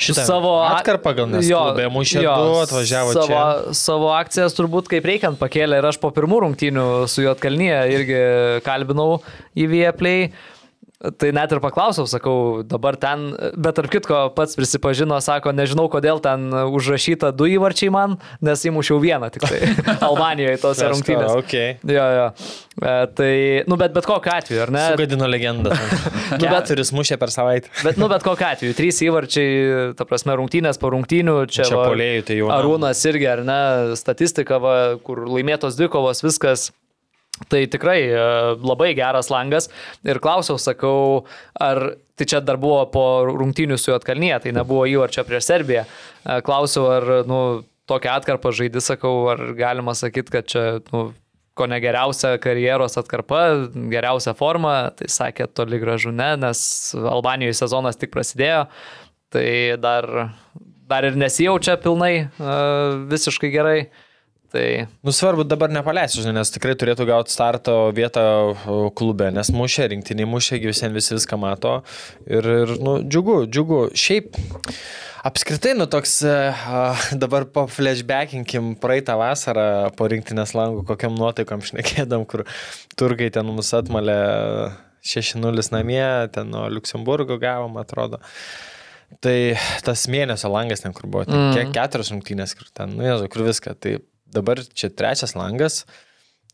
Šitą 0.00 0.24
savo 0.26 0.56
atkarpą 0.64 1.12
gal 1.14 1.30
nes 1.30 1.46
klube 1.46 1.86
mušė 1.94 2.24
du, 2.24 2.56
atvažiavo 2.64 3.14
savo, 3.14 3.28
čia. 3.28 3.44
Savo 3.78 4.10
akcijas 4.16 4.56
turbūt 4.58 4.90
kaip 4.90 5.06
reikiant 5.06 5.38
pakėlė 5.38 5.78
ir 5.78 5.88
aš 5.92 6.00
po 6.02 6.10
pirmų 6.16 6.42
rungtynių 6.46 6.88
su 7.12 7.22
Jotkalnyje 7.26 7.78
irgi 7.94 8.20
kalbinau 8.66 9.20
į 9.54 9.70
Vieplay. 9.70 10.30
Tai 11.20 11.28
net 11.30 11.52
ir 11.54 11.60
paklausiau, 11.62 12.06
sakau, 12.10 12.62
dabar 12.66 12.96
ten, 12.98 13.28
bet 13.54 13.76
tarp 13.78 13.90
kitko 13.92 14.20
pats 14.34 14.56
prisipažino, 14.58 15.14
sako, 15.22 15.52
nežinau, 15.54 15.84
kodėl 15.92 16.18
ten 16.24 16.48
užrašyta 16.50 17.30
du 17.36 17.46
įvarčiai 17.52 17.92
man, 17.94 18.16
nes 18.42 18.64
įmušiau 18.66 18.98
vieną 19.02 19.28
tik 19.34 19.44
tai 19.46 19.60
Albanijoje 20.08 20.56
tose 20.64 20.88
rungtynėse. 20.90 21.36
Okay. 21.44 21.76
Jo, 21.86 22.06
jo. 22.18 22.26
E, 22.82 22.94
tai, 23.16 23.30
nu, 23.70 23.78
bet 23.80 23.94
bet 23.94 24.08
kokiu 24.08 24.32
atveju, 24.34 24.62
ar 24.66 24.72
ne? 24.74 24.82
Sugadino 24.92 25.28
legendą. 25.30 25.76
Nu, 26.36 26.40
bet- 26.42 26.66
Keturis 26.66 26.90
mušė 26.96 27.20
per 27.22 27.30
savaitę. 27.30 27.70
Bet, 27.86 28.00
nu, 28.02 28.08
bet 28.10 28.24
kokiu 28.26 28.48
atveju, 28.48 28.74
trys 28.76 28.98
įvarčiai, 29.06 29.92
ta 29.96 30.04
prasme, 30.08 30.34
rungtynės 30.40 30.80
po 30.82 30.90
rungtynių, 30.90 31.36
čia, 31.46 31.68
Čia 31.70 31.78
va, 31.78 31.84
puolėjų, 31.92 32.24
tai 32.26 32.40
jau- 32.40 32.50
Arūnas 32.56 33.04
irgi, 33.06 33.28
ar 33.30 33.44
ne, 33.46 33.60
statistika, 34.00 34.58
va, 34.60 34.74
kur 35.06 35.22
laimėtos 35.30 35.78
dvikovos, 35.78 36.24
viskas. 36.26 36.72
Tai 37.50 37.60
tikrai 37.68 37.98
e, 38.08 38.20
labai 38.64 38.94
geras 38.96 39.28
langas. 39.28 39.68
Ir 40.08 40.20
klausiau, 40.24 40.56
sakau, 40.60 41.26
ar 41.60 41.82
tai 42.16 42.24
čia 42.24 42.40
dar 42.40 42.56
buvo 42.60 42.80
po 42.88 43.04
rungtynių 43.28 43.76
su 43.76 43.92
Jotkalnyje, 43.92 44.38
tai 44.46 44.54
nebuvo 44.56 44.86
įvarčio 44.88 45.26
prieš 45.28 45.50
Serbiją. 45.50 45.84
E, 45.84 46.40
Klausiau, 46.46 46.88
ar, 46.96 47.08
nu, 47.28 47.40
tokią 47.90 48.16
atkarpą 48.18 48.52
žaidži, 48.56 48.82
sakau, 48.82 49.14
ar 49.34 49.42
galima 49.58 49.94
sakyti, 49.96 50.32
kad 50.32 50.48
čia, 50.50 50.64
nu, 50.94 51.10
ko 51.56 51.68
ne 51.70 51.78
geriausia 51.80 52.34
karjeros 52.42 52.98
atkarpa, 53.00 53.42
geriausia 53.92 54.34
forma, 54.36 54.74
tai 54.96 55.08
sakė 55.12 55.48
toli 55.56 55.80
gražu 55.80 56.12
ne, 56.12 56.34
nes 56.40 56.60
Albanijoje 56.96 57.56
sezonas 57.56 57.96
tik 58.00 58.12
prasidėjo, 58.12 58.66
tai 59.32 59.46
dar, 59.80 60.08
dar 60.88 61.08
ir 61.08 61.16
nesijaučia 61.16 61.78
pilnai 61.80 62.12
uh, 62.26 63.06
visiškai 63.08 63.52
gerai. 63.54 63.78
Tai 64.56 64.86
Nu 65.02 65.12
svarbu 65.12 65.44
dabar 65.44 65.68
nepaleisiu, 65.70 66.22
žinai, 66.24 66.38
nes 66.38 66.50
tikrai 66.54 66.72
turėtų 66.80 67.04
gauti 67.10 67.34
starto 67.34 67.74
vietą 67.96 68.22
klube, 68.96 69.28
nes 69.34 69.50
mušė, 69.52 69.90
rinktiniai 69.92 70.28
mušė, 70.30 70.60
visi, 70.64 70.88
visi 70.94 71.12
viską 71.16 71.36
mato. 71.40 71.74
Ir, 72.24 72.48
ir 72.64 72.72
nu, 72.80 72.96
džiugu, 73.04 73.42
džiugu. 73.52 73.80
Šiaip, 73.96 74.38
apskritai, 75.28 75.74
nu 75.76 75.84
toks, 75.92 76.16
a, 76.24 76.86
dabar 77.24 77.44
po 77.52 77.66
flashbackinkim 77.68 78.72
praeitą 78.80 79.18
vasarą 79.20 79.92
po 79.98 80.08
rinktinės 80.08 80.56
langų, 80.56 80.86
kokiam 80.88 81.18
nuotaikom 81.20 81.64
šnekėdam, 81.68 82.24
kur 82.24 82.46
turkai 82.96 83.28
ten 83.34 83.52
mus 83.52 83.74
atmalė 83.76 84.16
6-0 85.06 85.68
namie, 85.76 86.08
ten 86.32 86.50
nuo 86.54 86.64
Luksemburgo 86.72 87.36
gavom, 87.42 87.76
atrodo. 87.82 88.24
Tai 89.22 89.38
tas 89.86 90.08
mėnesio 90.10 90.48
langas 90.50 90.82
ten, 90.82 90.96
kur 90.96 91.06
buvo, 91.06 91.28
ten 91.28 91.36
Mm. 91.36 91.54
mm. 91.68 91.72
keturios 91.76 92.10
rungtynės, 92.10 92.56
kur 92.58 92.72
ten, 92.72 92.96
nu, 92.96 93.04
jezu, 93.06 93.28
kur 93.30 93.44
viską. 93.46 93.76
Tai 93.78 93.98
dabar 94.32 94.62
čia 94.74 94.90
trečias 94.92 95.36
langas, 95.38 95.84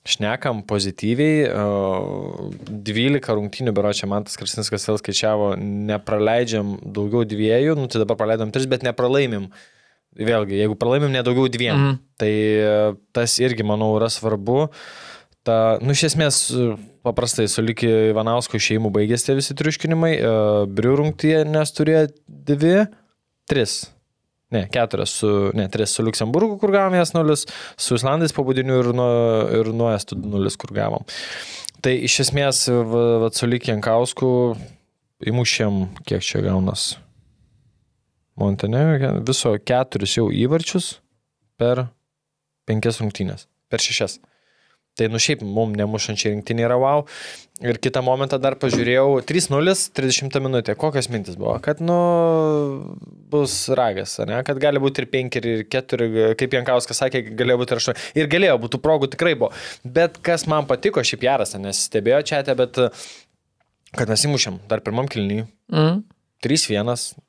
šnekam 0.08 0.64
pozityviai, 0.66 1.46
o, 1.54 2.50
12 2.66 3.36
rungtynių, 3.38 3.74
bero 3.76 3.92
čia 3.94 4.08
man 4.10 4.26
tas 4.26 4.38
Krasinskas 4.40 4.88
vėl 4.88 4.98
skaičiavo, 4.98 5.52
nepraleidžiam 5.92 6.74
daugiau 6.82 7.22
dviejų, 7.28 7.76
nu 7.78 7.86
tai 7.90 8.02
dabar 8.02 8.18
praleidom 8.18 8.50
tris, 8.54 8.66
bet 8.70 8.86
nepralaimim. 8.86 9.48
Vėlgi, 10.12 10.58
jeigu 10.58 10.74
pralaimim 10.76 11.14
nedaugiau 11.14 11.48
dviem, 11.48 11.72
mm. 11.72 12.00
tai 12.20 12.32
e, 12.60 12.72
tas 13.16 13.38
irgi, 13.40 13.64
manau, 13.64 13.94
yra 13.96 14.10
svarbu. 14.12 14.66
Ta, 15.46 15.78
nu, 15.80 15.94
iš 15.96 16.10
esmės, 16.10 16.42
e, 16.52 16.66
paprastai 17.06 17.46
su 17.48 17.64
Liki 17.64 17.88
Ivanausko 18.10 18.60
šeimų 18.60 18.92
baigėsi 18.92 19.38
visi 19.38 19.56
triuškinimai. 19.56 20.12
Uh, 20.20 20.50
Briurungtyje 20.68 21.46
nes 21.48 21.72
turėjo 21.74 22.04
dvi, 22.28 22.76
tris. 23.48 23.78
Ne, 24.52 24.66
keturias 24.72 25.14
su, 25.22 25.28
ne, 25.56 25.64
tris 25.72 25.94
su 25.96 26.04
Luksemburgu, 26.04 26.58
kur 26.60 26.74
gavom 26.74 26.96
jas 26.98 27.14
nulis, 27.16 27.46
su 27.80 27.96
Islandais 27.96 28.34
pabudiniu 28.36 28.82
ir 28.82 28.90
nuo, 28.96 29.12
ir 29.60 29.70
nuo 29.72 29.88
Estų 29.94 30.18
nulis, 30.20 30.58
kur 30.60 30.74
gavom. 30.76 31.06
Tai 31.82 31.94
iš 32.08 32.18
esmės, 32.26 32.66
va, 32.68 33.04
va, 33.24 33.30
su 33.34 33.48
Liki 33.48 33.72
Jankausku 33.72 34.28
įmušėm, 35.32 35.80
kiek 36.06 36.24
čia 36.26 36.42
gaunas. 36.44 36.92
Montenegro 38.38 39.14
viso 39.26 39.54
keturis 39.60 40.16
jau 40.16 40.28
įvarčius 40.32 40.94
per 41.60 41.86
penkias 42.68 43.00
rungtynės, 43.02 43.46
per 43.72 43.82
šešias. 43.84 44.18
Tai 44.98 45.08
nu 45.08 45.20
šiaip 45.22 45.40
mums 45.40 45.78
nemušančiai 45.80 46.34
rinktinė 46.34 46.66
yra 46.66 46.76
wow. 46.80 47.06
Ir 47.62 47.78
kitą 47.80 48.02
momentą 48.04 48.36
dar 48.42 48.56
pažiūrėjau 48.60 49.20
3-0, 49.28 49.74
30 49.96 50.38
minutė. 50.42 50.74
Kokios 50.78 51.06
mintis 51.12 51.36
buvo? 51.38 51.54
Kad, 51.62 51.78
nu, 51.84 51.96
bus 53.32 53.54
ragas, 53.78 54.16
ne? 54.26 54.40
Kad 54.44 54.58
gali 54.60 54.82
būti 54.82 55.04
ir 55.04 55.08
5, 55.12 55.38
ir 55.38 55.64
4, 55.70 56.08
kaip 56.40 56.56
Jankauskas 56.58 57.00
sakė, 57.04 57.22
galėjo 57.38 57.60
būti 57.62 57.76
ir 57.76 57.82
8. 57.84 58.06
Ir 58.18 58.30
galėjo 58.32 58.58
būti 58.64 58.82
progų 58.82 59.12
tikrai 59.14 59.36
buvo. 59.38 59.52
Bet 59.84 60.18
kas 60.26 60.48
man 60.50 60.66
patiko, 60.68 61.04
šiaip 61.06 61.28
Jaras, 61.28 61.54
nes 61.62 61.86
stebėjo 61.86 62.20
čia, 62.32 62.42
bet 62.58 62.82
kad 63.94 64.10
mes 64.10 64.26
įmušėm 64.26 64.64
dar 64.68 64.82
pirmam 64.84 65.08
kilnyje. 65.12 65.46
Mm. 65.72 66.02
3-1. 66.42 67.22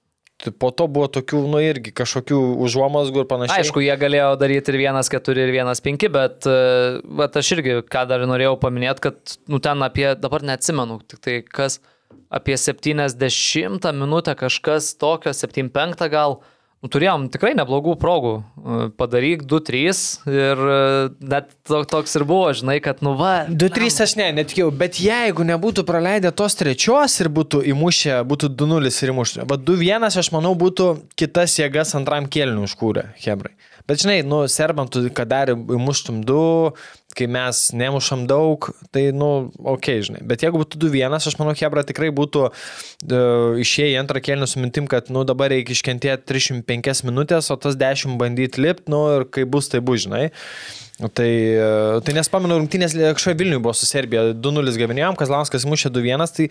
Po 0.60 0.72
to 0.76 0.88
buvo 0.92 1.08
tokių, 1.08 1.40
nu 1.52 1.62
irgi 1.64 1.94
kažkokių 1.96 2.40
užuomasgų 2.66 3.24
ir 3.24 3.30
panašiai. 3.30 3.64
Aišku, 3.64 3.84
jie 3.86 3.96
galėjo 4.00 4.34
daryti 4.42 4.74
ir 4.74 4.80
1-4, 4.84 5.46
ir 5.46 5.54
1-5, 5.56 6.08
bet 6.14 6.48
uh, 6.50 7.00
vat 7.22 7.40
aš 7.40 7.54
irgi, 7.58 7.78
ką 7.88 8.06
dar 8.10 8.26
norėjau 8.28 8.58
paminėti, 8.62 9.06
kad, 9.08 9.38
nu 9.48 9.62
ten 9.64 9.86
apie, 9.86 10.10
dabar 10.20 10.46
neatsimenu, 10.46 11.00
tik 11.08 11.24
tai 11.24 11.38
kas, 11.48 11.80
apie 12.34 12.58
70 12.60 13.92
minutę 13.94 14.36
kažkas 14.36 14.94
tokio, 15.00 15.34
75 15.38 16.10
gal, 16.12 16.42
nu, 16.84 16.90
turėjom 16.92 17.30
tikrai 17.34 17.54
neblogų 17.58 17.96
progų. 18.02 18.34
Uh, 18.60 18.84
Padaryk 19.00 19.46
2-3 19.50 20.04
ir 20.30 20.64
uh, 20.68 21.14
net 21.24 21.50
to- 21.68 21.84
toks 21.90 22.16
ir 22.20 22.26
buvo, 22.28 22.52
žinai, 22.56 22.78
kad, 22.84 23.02
nu 23.06 23.16
va. 23.20 23.46
2-3 23.50 24.04
aš 24.06 24.16
ne, 24.20 24.30
netikėjau, 24.42 24.70
bet 24.84 25.00
jeigu 25.02 25.48
nebūtų 25.48 25.86
praleidę 25.88 26.34
tos 26.36 26.58
trečios 26.60 27.16
ir 27.24 27.32
būtų 27.34 27.64
įmušę, 27.74 28.20
būtų 28.28 28.52
2-0 28.60 28.92
ir 28.92 29.14
įmušę, 29.16 29.48
bet 29.50 29.66
2-1 29.68 30.10
aš 30.12 30.32
manau 30.36 30.54
būtų 30.60 30.90
kitas 31.20 31.56
jėgas 31.60 31.96
antram 31.98 32.28
kėliniu 32.28 32.68
užkūrę, 32.68 33.14
Hebrai. 33.24 33.56
Bet 33.84 34.00
žinai, 34.00 34.22
nu, 34.24 34.46
serbantų, 34.48 35.10
kad 35.12 35.28
dar 35.28 35.50
įmuštum 35.52 36.22
2, 36.24 36.72
kai 37.18 37.28
mes 37.32 37.62
nemušam 37.76 38.26
daug, 38.30 38.70
tai, 38.94 39.08
nu, 39.16 39.50
ok, 39.74 39.90
žinai. 40.08 40.24
Bet 40.30 40.46
jeigu 40.46 40.62
būtų 40.62 40.82
2-1, 40.86 41.18
aš 41.20 41.38
manau, 41.40 41.56
Hebra 41.58 41.86
tikrai 41.88 42.12
būtų 42.16 42.46
uh, 42.50 43.62
išėję 43.64 44.00
antrą 44.02 44.22
kėlinį 44.24 44.50
su 44.50 44.64
mintim, 44.64 44.90
kad, 44.92 45.12
nu, 45.14 45.26
dabar 45.28 45.54
reikia 45.54 45.76
iškentėti 45.78 46.28
305 46.30 47.06
minutės, 47.10 47.52
o 47.54 47.60
tas 47.60 47.78
10 47.80 48.18
bandyti 48.22 48.64
lipti, 48.64 48.92
nu, 48.94 49.06
ir 49.20 49.28
kai 49.30 49.48
bus, 49.50 49.72
tai 49.72 49.84
bus, 49.86 50.06
žinai. 50.08 50.30
Tai, 51.10 51.28
e, 51.28 52.00
tai 52.06 52.16
nes 52.16 52.30
pamenu, 52.32 52.58
rungtynės 52.62 52.96
kažkoje 52.96 53.38
Vilniuje 53.40 53.62
buvo 53.64 53.74
su 53.76 53.88
Serbija, 53.90 54.30
2-0 54.38 54.74
gavinėjom, 54.80 55.18
Kazlauskas 55.20 55.66
mušė 55.68 55.92
2-1, 55.94 56.26
tai 56.38 56.48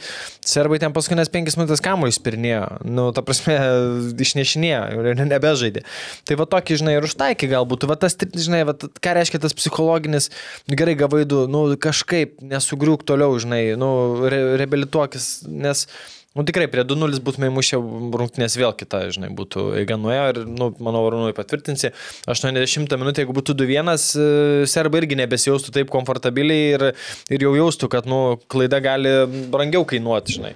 serbai 0.54 0.80
ten 0.82 0.94
paskutinės 0.94 1.32
5 1.32 1.58
minutės 1.60 1.82
kamuolį 1.84 2.16
spirnėjo, 2.16 2.62
nu, 2.84 3.08
ta 3.16 3.24
prasme, 3.26 3.56
išnešinėjo 4.26 5.16
nebežaidė. 5.22 5.84
Tai 6.28 6.38
va 6.40 6.48
tokį, 6.56 6.80
žinai, 6.82 6.96
ir 6.98 7.08
užtaikė 7.08 7.50
galbūt, 7.54 7.86
va 7.90 7.98
tas, 8.00 8.16
žinai, 8.16 8.64
va, 8.68 8.76
ką 8.76 9.16
reiškia 9.18 9.42
tas 9.42 9.56
psichologinis, 9.56 10.30
gerai 10.70 10.96
gavaidų, 11.00 11.46
nu, 11.52 11.64
kažkaip 11.80 12.40
nesugriūk 12.44 13.06
toliau, 13.08 13.38
žinai, 13.42 13.64
nu, 13.80 13.92
re, 14.26 14.42
reabilituokis, 14.60 15.30
nes 15.48 15.86
Nu 16.32 16.46
tikrai, 16.48 16.64
prie 16.72 16.80
2-0 16.88 17.20
būtume 17.24 17.50
įmušę 17.50 17.76
rungtynės 18.16 18.54
vėl 18.56 18.72
kita, 18.78 19.02
žinai, 19.12 19.28
būtų 19.36 19.66
eiga 19.82 19.98
nuėjo 20.00 20.22
ir, 20.30 20.38
nu, 20.48 20.70
manau, 20.80 21.02
Arūnui 21.10 21.34
patvirtinsi, 21.36 21.90
80 22.24 22.96
minutė, 22.96 23.26
jeigu 23.26 23.36
būtų 23.36 23.56
2-1, 23.60 23.92
serbai 24.72 25.02
irgi 25.02 25.18
nebesijaustų 25.20 25.74
taip 25.76 25.92
komfortabiliai 25.92 26.72
ir, 26.78 26.86
ir 27.36 27.44
jau 27.44 27.52
jaustų, 27.58 27.90
kad, 27.92 28.08
nu, 28.08 28.22
klaida 28.52 28.80
gali 28.80 29.12
brangiau 29.52 29.84
kainuoti, 29.88 30.38
žinai. 30.38 30.54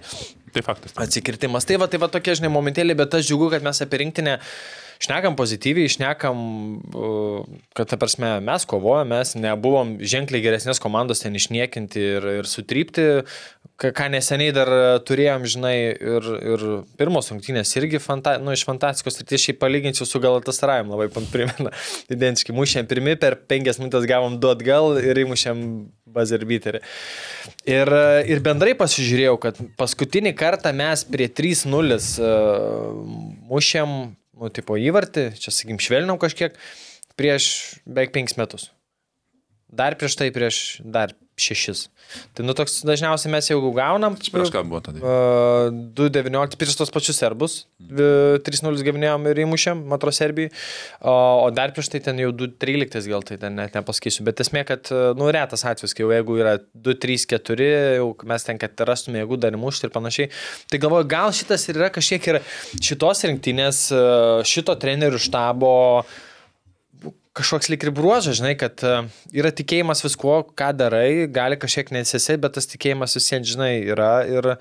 Tai 0.57 0.65
faktas. 0.65 0.97
Atsikirtimas. 0.97 1.69
Tai 1.69 1.77
va, 1.83 1.91
tai 1.93 2.01
va 2.01 2.09
tokie, 2.09 2.33
žinai, 2.41 2.49
momentėlį, 2.57 2.97
bet 2.97 3.19
aš 3.19 3.29
džiugu, 3.29 3.51
kad 3.53 3.67
mes 3.67 3.85
apie 3.85 4.01
rinktinę 4.01 4.39
šnekam 5.03 5.37
pozityviai, 5.39 5.91
šnekam, 5.93 6.39
uh, 6.93 7.45
kad, 7.77 7.91
ta 7.91 7.99
prasme, 8.01 8.37
mes 8.45 8.67
kovojame, 8.69 9.17
mes 9.17 9.35
nebuvom 9.39 9.97
ženkliai 10.03 10.45
geresnės 10.45 10.81
komandos 10.83 11.23
ten 11.23 11.37
išniekinti 11.39 12.03
ir, 12.17 12.29
ir 12.41 12.51
sutrypti, 12.51 13.07
ką, 13.77 14.09
neseniai 14.13 14.55
dar 14.57 14.71
turėjom, 15.07 15.45
žinai, 15.51 15.77
ir, 15.95 16.29
ir 16.55 16.65
pirmos 16.99 17.31
rungtynės 17.33 17.75
irgi 17.79 18.01
fanta, 18.03 18.37
nu, 18.43 18.55
iš 18.57 18.65
fantastikos 18.69 19.21
ir 19.21 19.43
šiaip 19.43 19.61
palyginčiau 19.61 20.09
su 20.09 20.21
Galatasarayim 20.23 20.93
labai 20.93 21.11
primena. 21.13 21.73
Identiškai, 22.17 22.55
mušėm 22.57 22.89
pirmi, 22.89 23.17
per 23.21 23.39
penkias 23.49 23.81
minutės 23.83 24.09
gavom 24.09 24.39
du 24.41 24.51
atgal 24.53 24.97
ir 25.03 25.25
įmušėm 25.27 25.63
bazerbiterį. 26.17 26.81
Ir, 27.69 27.93
ir 28.33 28.43
bendrai 28.45 28.73
pasižiūrėjau, 28.79 29.37
kad 29.43 29.59
paskutinį 29.79 30.33
kartą 30.39 30.73
mes 30.77 31.05
prie 31.11 31.29
3-0 31.29 31.99
uh, 31.99 32.95
mušėm, 33.51 33.99
nu, 34.37 34.51
tipo 34.53 34.77
įvartį, 34.81 35.29
čia, 35.41 35.53
sakykim, 35.55 35.81
švelniau 35.83 36.19
kažkiek, 36.21 36.57
prieš 37.19 37.49
beveik 37.89 38.15
5 38.15 38.37
metus. 38.41 38.71
Dar 39.67 39.97
prieš 39.99 40.19
tai, 40.21 40.31
prieš 40.35 40.81
dar 40.85 41.15
šešis. 41.37 41.87
Tai 42.37 42.45
nu 42.47 42.55
toks 42.57 42.79
dažniausiai 42.87 43.33
mes 43.33 43.49
jau 43.51 43.59
gaunam. 43.75 44.15
Prieš 44.17 44.53
ką 44.55 44.63
buvo 44.65 44.81
tada? 44.85 45.01
Uh, 45.03 45.73
2-19 45.99 46.57
prieš 46.61 46.77
tos 46.79 46.93
pačius 46.95 47.19
serbus. 47.21 47.57
3-0 47.83 48.85
gavinėjom 48.87 49.27
ir 49.31 49.41
įmušėm, 49.45 49.83
matro 49.91 50.13
Serbijai. 50.15 50.53
O, 51.01 51.13
o 51.45 51.49
dar 51.55 51.75
prieš 51.77 51.91
tai 51.93 52.01
ten 52.05 52.21
jau 52.23 52.31
2-13 52.33 53.11
gal 53.11 53.27
tai 53.27 53.39
ten 53.43 53.59
net 53.59 53.77
nepasakysiu. 53.77 54.25
Bet 54.29 54.41
esmė, 54.45 54.65
kad, 54.69 54.93
nu, 55.19 55.29
retas 55.35 55.67
atvejis, 55.69 55.97
kai 55.97 56.07
jau 56.07 56.13
jeigu 56.15 56.39
yra 56.41 56.57
2-3-4, 56.87 57.69
jau 57.99 58.13
mes 58.33 58.49
ten, 58.49 58.61
kad 58.63 58.87
rastume 58.89 59.21
jėgų 59.21 59.41
dar 59.43 59.59
įmušti 59.59 59.89
ir 59.89 59.95
panašiai. 59.97 60.31
Tai 60.73 60.81
galvoju, 60.87 61.11
gal 61.11 61.35
šitas 61.37 61.67
ir 61.69 61.83
yra 61.83 61.91
kažkiek 61.95 62.31
ir 62.33 62.41
šitos 62.81 63.27
rinktinės, 63.29 63.83
šito 64.49 64.79
trenerių 64.81 65.21
štabo 65.27 65.75
kažkoks 67.37 67.71
lik 67.73 67.85
ir 67.85 67.93
bruožas, 67.95 68.39
žinai, 68.41 68.55
kad 68.59 68.83
e, 68.87 68.95
yra 69.37 69.53
tikėjimas 69.55 70.03
viskuo, 70.05 70.39
ką 70.57 70.71
darai, 70.77 71.27
gali 71.33 71.59
kažkiek 71.61 71.93
nesisai, 71.95 72.39
bet 72.43 72.57
tas 72.57 72.69
tikėjimas 72.71 73.17
visiems, 73.19 73.51
žinai, 73.53 73.73
yra. 73.93 74.13
Ir, 74.31 74.53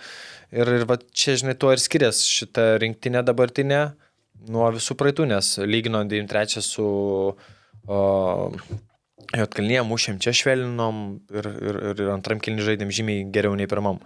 ir, 0.54 0.74
ir 0.80 0.88
va, 0.90 1.00
čia, 1.16 1.38
žinai, 1.42 1.56
tuo 1.60 1.72
ir 1.76 1.82
skiriasi 1.82 2.28
šitą 2.42 2.68
rinktinę 2.84 3.24
dabartinę 3.26 3.82
nuo 4.52 4.68
visų 4.76 4.98
praeitų, 5.00 5.30
nes 5.32 5.56
lygino 5.66 6.04
93 6.06 6.64
su 6.66 6.88
Jotkalnyje, 9.36 9.82
mušėm 9.88 10.18
čia 10.22 10.34
švelninom 10.38 11.04
ir, 11.34 11.48
ir, 11.50 11.80
ir 11.96 12.10
antram 12.14 12.42
kilni 12.44 12.66
žaidėm 12.66 12.92
žymiai 12.94 13.26
geriau 13.34 13.56
nei 13.58 13.70
pirmam. 13.70 14.02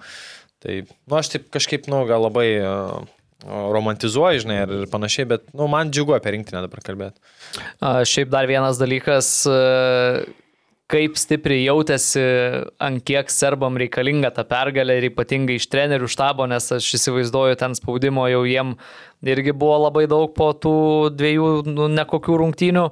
Tai, 0.63 0.81
nu, 0.85 1.15
aš 1.15 1.33
taip 1.35 1.49
kažkaip, 1.53 1.87
nu, 1.91 2.01
gal 2.07 2.23
labai 2.25 2.47
uh, 2.59 2.99
romantizuoju, 3.47 4.43
žinai, 4.43 4.59
ir 4.65 4.89
panašiai, 4.91 5.27
bet, 5.29 5.47
nu, 5.55 5.69
man 5.71 5.93
džiugu 5.93 6.17
apie 6.17 6.35
rinktinę 6.35 6.63
dabar 6.65 6.83
kalbėti. 6.83 7.21
Šiaip 8.09 8.31
dar 8.33 8.49
vienas 8.49 8.79
dalykas, 8.81 9.29
e, 9.47 10.25
kaip 10.91 11.19
stipriai 11.21 11.63
jautėsi, 11.63 12.23
ant 12.83 13.03
kiek 13.07 13.31
serbam 13.31 13.77
reikalinga 13.79 14.33
ta 14.35 14.43
pergalė 14.47 14.97
ir 14.99 15.09
ypatingai 15.11 15.59
iš 15.59 15.69
trenerių 15.71 16.09
štabo, 16.11 16.49
nes 16.51 16.67
aš 16.75 16.91
įsivaizduoju, 16.99 17.59
ten 17.61 17.77
spaudimo 17.77 18.27
jau 18.31 18.43
jiem 18.49 18.75
irgi 19.23 19.55
buvo 19.55 19.77
labai 19.85 20.07
daug 20.11 20.33
po 20.35 20.51
tų 20.51 20.77
dviejų 21.15 21.51
nu, 21.69 21.87
nekokių 21.95 22.39
rungtynių. 22.43 22.87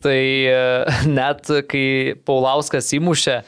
Tai 0.00 0.20
e, 0.20 0.60
net 1.18 1.50
kai 1.68 2.14
Paulauskas 2.24 2.94
įmušė, 2.96 3.40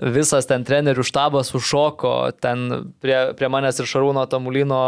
visas 0.00 0.46
ten 0.48 0.64
trenerių 0.64 1.04
štabas 1.04 1.50
užšoko, 1.56 2.12
ten 2.40 2.92
prie, 3.02 3.16
prie 3.36 3.48
manęs 3.52 3.80
ir 3.82 3.88
Šarūno 3.90 4.22
Tamulino 4.30 4.78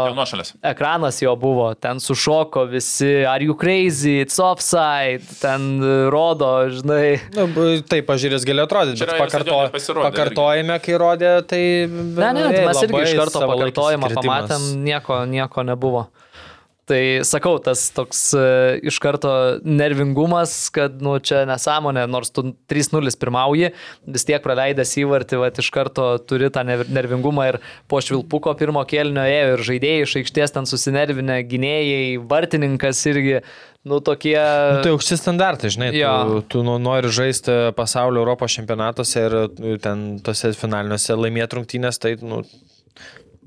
ekranas 0.65 1.21
jo 1.21 1.35
buvo, 1.39 1.67
ten 1.77 2.01
sušoko 2.01 2.65
visi, 2.71 3.25
are 3.29 3.45
you 3.45 3.53
crazy, 3.59 4.19
it's 4.23 4.39
offside, 4.41 5.21
ten 5.41 5.77
rodo, 6.13 6.49
žinai. 6.73 7.19
Nu, 7.35 7.45
b- 7.53 7.83
taip, 7.85 8.07
pažiūrės 8.09 8.47
gali 8.47 8.63
atrodyti, 8.65 9.03
Čia 9.03 9.11
bet 9.11 9.21
pakarto, 9.21 9.59
pakartojime, 10.01 10.79
kai 10.83 10.97
rodė, 10.99 11.35
tai... 11.47 11.61
Ne, 11.87 12.33
ne, 12.33 12.49
tai 12.49 12.65
mes 12.69 12.83
irgi 12.87 13.05
iš 13.05 13.15
karto 13.21 13.45
pakartojimą 13.53 14.13
pamatėm, 14.17 14.69
nieko, 14.87 15.23
nieko 15.29 15.65
nebuvo. 15.67 16.07
Tai 16.83 16.99
sakau, 17.23 17.53
tas 17.63 17.85
toks 17.95 18.21
e, 18.35 18.41
iš 18.89 18.97
karto 18.99 19.29
nervingumas, 19.63 20.51
kad, 20.75 20.97
nu, 20.99 21.13
čia 21.23 21.45
nesąmonė, 21.47 22.01
nors 22.11 22.27
tu 22.35 22.43
3-0 22.67 23.13
pirmauji, 23.21 23.69
vis 24.11 24.25
tiek 24.27 24.43
praleidęs 24.43 24.91
įvartį, 24.99 25.39
va, 25.39 25.47
iš 25.63 25.69
karto 25.71 26.09
turi 26.27 26.49
tą 26.51 26.65
ner- 26.67 26.83
nervingumą 26.91 27.45
ir 27.53 27.59
po 27.87 28.01
švilpuko 28.03 28.51
pirmo 28.59 28.83
kėlinio 28.89 29.23
ėjo 29.23 29.53
ir 29.55 29.63
žaidėjai 29.69 30.01
iš 30.09 30.17
aikštės 30.23 30.55
ten 30.57 30.67
susinervinę, 30.67 31.39
gynėjai, 31.47 32.17
vartininkas 32.27 32.99
irgi, 33.13 33.39
nu, 33.87 34.01
tokie... 34.03 34.35
Nu, 34.35 34.83
tai 34.83 34.91
aukšti 34.97 35.21
standartai, 35.21 35.71
žinai, 35.77 35.89
Jo. 35.95 36.11
tu, 36.27 36.43
tu 36.57 36.65
nu- 36.67 36.75
nori 36.83 37.07
žaisti 37.15 37.71
pasaulio 37.79 38.25
Europos 38.25 38.59
čempionatuose 38.59 39.23
ir 39.29 39.39
ten 39.87 40.17
tose 40.19 40.51
finaliniuose 40.59 41.15
laimėti 41.15 41.61
rungtynės, 41.61 42.03
tai, 42.03 42.17
nu, 42.19 42.43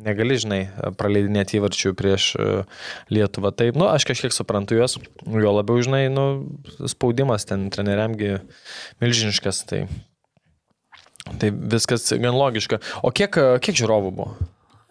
negali, 0.03 0.39
žinai, 0.41 0.61
praleidinėti 0.99 1.59
įvarčių 1.61 1.93
prieš 1.99 2.29
e, 2.37 2.49
Lietuvą. 3.13 3.53
Taip, 3.57 3.79
nu, 3.79 3.89
aš 3.91 4.07
kažkiek 4.09 4.35
suprantu 4.35 4.79
juos, 4.79 4.99
jo 5.25 5.55
labiau, 5.57 5.81
žinai, 5.85 6.07
nu, 6.13 6.27
spaudimas 6.89 7.49
ten 7.49 7.69
treneriamgi 7.75 8.37
milžiniškas, 9.03 9.63
tai, 9.71 9.85
tai 11.41 11.53
viskas 11.53 12.09
gan 12.21 12.37
logiška. 12.37 12.81
O 13.07 13.15
kiek, 13.15 13.41
kiek 13.65 13.83
žiūrovų 13.83 14.13
buvo? 14.21 14.37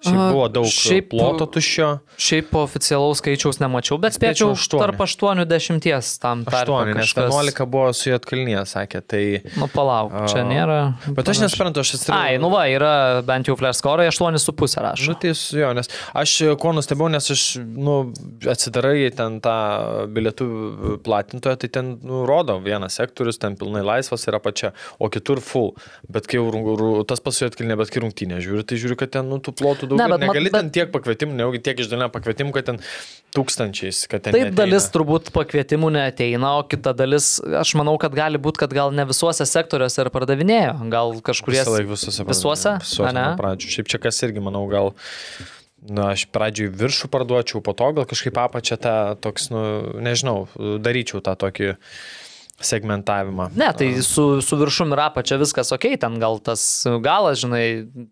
Šiaip 0.06 0.22
buvo 0.32 0.48
daug 0.53 0.68
šiaip- 0.69 1.10
ploto 1.10 1.48
tuščio. 1.49 1.90
Šiaip 2.15 2.53
oficialaus 2.56 3.19
skaičiaus 3.19 3.60
nemačiau, 3.60 3.98
bet 4.02 4.15
Spėčiau 4.15 4.53
spėčiau 4.53 4.56
aštuoni. 4.56 4.84
tarp 4.86 5.02
8-10 5.03 6.19
tam 6.22 6.44
tarpe 6.45 6.72
8, 6.72 6.94
nes 6.94 7.02
kažkas. 7.02 7.34
11 7.34 7.65
buvo 7.65 7.94
su 7.94 8.10
Jotkalnyje, 8.10 8.61
sakė. 8.69 9.02
Tai... 9.06 9.23
Nu, 9.60 9.68
palauk, 9.72 10.14
čia 10.32 10.45
nėra. 10.48 10.80
Bet 11.10 11.30
aš 11.32 11.41
nesuprantu, 11.44 11.84
aš 11.84 11.95
atsiprašau. 11.98 12.22
Ai, 12.22 12.38
nu 12.41 12.49
va, 12.53 12.65
yra 12.72 13.22
bent 13.26 13.49
jau 13.49 13.57
score 13.73 14.07
8,5 14.07 14.77
rašo. 14.86 15.10
Nu, 15.11 15.18
tai 15.19 15.34
su 15.36 15.60
jo, 15.60 15.72
nes 15.76 15.90
aš 16.14 16.36
e, 16.45 16.56
ko 16.61 16.73
nustebau, 16.76 17.10
nes 17.11 17.32
aš, 17.32 17.44
nu, 17.61 17.98
atsidarai 18.48 19.10
ten 19.15 19.40
tą 19.44 19.56
bilietų 20.15 20.48
platintoją, 21.06 21.57
tai 21.61 21.69
ten, 21.69 21.95
nu, 22.06 22.23
rodo 22.30 22.57
vienas 22.64 22.98
sektorius, 22.99 23.40
ten 23.41 23.57
pilnai 23.60 23.84
laisvas 23.86 24.27
yra 24.30 24.40
pačia, 24.44 24.73
o 24.99 25.10
kitur 25.11 25.41
full. 25.44 25.73
Bet 26.11 26.30
kai 26.30 26.40
jau 26.40 27.03
tas 27.07 27.22
pasuoja 27.23 27.52
atkilinė, 27.52 27.77
bet 27.80 27.91
kai 27.94 28.03
rungtynė 28.06 28.41
žiūri, 28.44 28.65
tai 28.68 28.80
žiūri, 28.82 28.99
kad 28.99 29.14
ten, 29.18 29.30
nu, 29.32 29.41
tų 29.44 29.56
plotų 29.60 29.91
daug. 29.91 29.94
Ne, 29.95 30.05
Ne, 30.05 30.09
bet 30.13 30.23
negali 30.27 30.51
bet- 30.51 30.59
ten 30.59 30.69
tiek 30.76 30.91
pakvietimų, 30.93 31.34
ne, 31.39 31.47
tiek 31.65 31.80
išdalinę 31.84 32.09
pakvietimų, 32.13 32.53
kad 32.55 32.67
ten 32.69 32.80
tūkstančiais, 33.35 34.03
kad 34.11 34.23
ten. 34.26 34.35
Taip 34.35 34.49
neateina. 34.49 34.59
dalis 34.61 34.88
turbūt 34.93 35.31
pakvietimų 35.35 35.91
neateina, 35.95 36.53
o 36.59 36.63
kita 36.67 36.93
dalis, 36.95 37.39
aš 37.41 37.73
manau, 37.80 37.97
kad 38.01 38.15
gali 38.15 38.39
būti, 38.41 38.61
kad 38.63 38.76
gal 38.76 38.93
ne 38.95 39.05
visuose 39.09 39.45
sektoriuose 39.49 40.05
ir 40.05 40.11
pardavinėjo, 40.13 40.77
gal 40.93 41.15
kažkurie. 41.26 41.59
Visą 41.63 41.76
laiką 41.76 41.91
visuose. 41.95 42.27
Visuose? 42.30 42.77
Visuose 42.85 43.13
nuo 43.17 43.27
pradžių. 43.41 43.73
Šiaip 43.76 43.91
čia 43.91 43.99
kas 44.07 44.22
irgi, 44.27 44.43
manau, 44.43 44.65
gal... 44.72 44.93
Na, 45.85 46.15
aš 46.15 46.23
pradžioj 46.34 46.72
viršų 46.73 47.11
parduočiau, 47.13 47.59
po 47.61 47.76
to 47.77 47.91
gal 47.93 48.07
kažkaip 48.09 48.34
apačią 48.41 48.77
tą 48.81 48.93
toks, 49.22 49.51
nu, 49.53 49.59
nežinau, 50.01 50.47
daryčiau 50.81 51.22
tą 51.22 51.35
tokį 51.38 51.76
segmentavimą. 52.64 53.49
Ne, 53.60 53.68
tai 53.76 53.90
su, 54.06 54.40
su 54.41 54.56
viršum 54.57 54.94
ir 54.95 55.02
apačia 55.03 55.36
viskas 55.41 55.73
ok, 55.76 55.88
ten 55.99 56.15
gal 56.22 56.38
tas 56.40 56.61
galas, 57.03 57.41
žinai, 57.41 57.64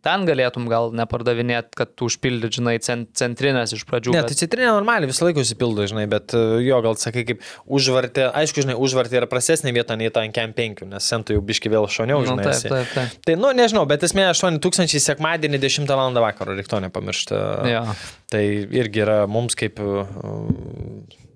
ten 0.03 0.25
galėtum 0.27 0.65
gal 0.71 0.89
nepardavinėti, 0.99 1.71
kad 1.79 1.93
tu 1.95 2.09
užpildyt, 2.11 2.57
žinai, 2.59 2.73
cent, 2.83 3.07
centrinės 3.17 3.71
iš 3.77 3.85
pradžių. 3.87 4.11
Ne, 4.13 4.19
bet- 4.23 4.33
tai 4.33 4.39
citrinė 4.41 4.73
normaliai 4.75 5.07
visą 5.09 5.29
laiką 5.29 5.45
užsipildo, 5.45 5.87
žinai, 5.89 6.03
bet 6.11 6.35
e, 6.35 6.41
jo, 6.67 6.81
gal 6.83 6.99
sakai, 6.99 7.23
kaip 7.31 7.41
užvartė, 7.65 8.27
aišku, 8.43 8.65
žinai, 8.67 8.75
užvartė 8.83 9.21
yra 9.21 9.29
prastesnė 9.31 9.71
vieta 9.79 9.95
nei 9.99 10.11
ta 10.13 10.25
ant 10.27 10.35
kem 10.35 10.51
5, 10.59 10.83
nes 10.91 11.07
sentų 11.13 11.37
jau 11.39 11.45
biški 11.47 11.71
vėl 11.71 11.87
šoniau, 11.87 12.19
Nu, 12.23 12.33
žinai. 12.33 12.43
taip, 12.49 12.53
esi. 12.59 12.69
taip, 12.73 12.93
taip. 12.97 13.17
Tai, 13.29 13.37
nu, 13.39 13.53
nežinau, 13.55 13.87
bet 13.89 14.03
esmė 14.03 14.27
8000 14.35 14.99
sekmadienį 15.07 15.63
10 15.63 15.87
val. 15.87 16.11
vakaro, 16.23 16.53
reikia 16.59 16.75
to 16.75 16.83
nepamiršti. 16.83 17.39
Jo. 17.71 17.85
Tai 18.33 18.43
irgi 18.75 19.01
yra 19.07 19.21
mums 19.29 19.55
kaip, 19.55 19.79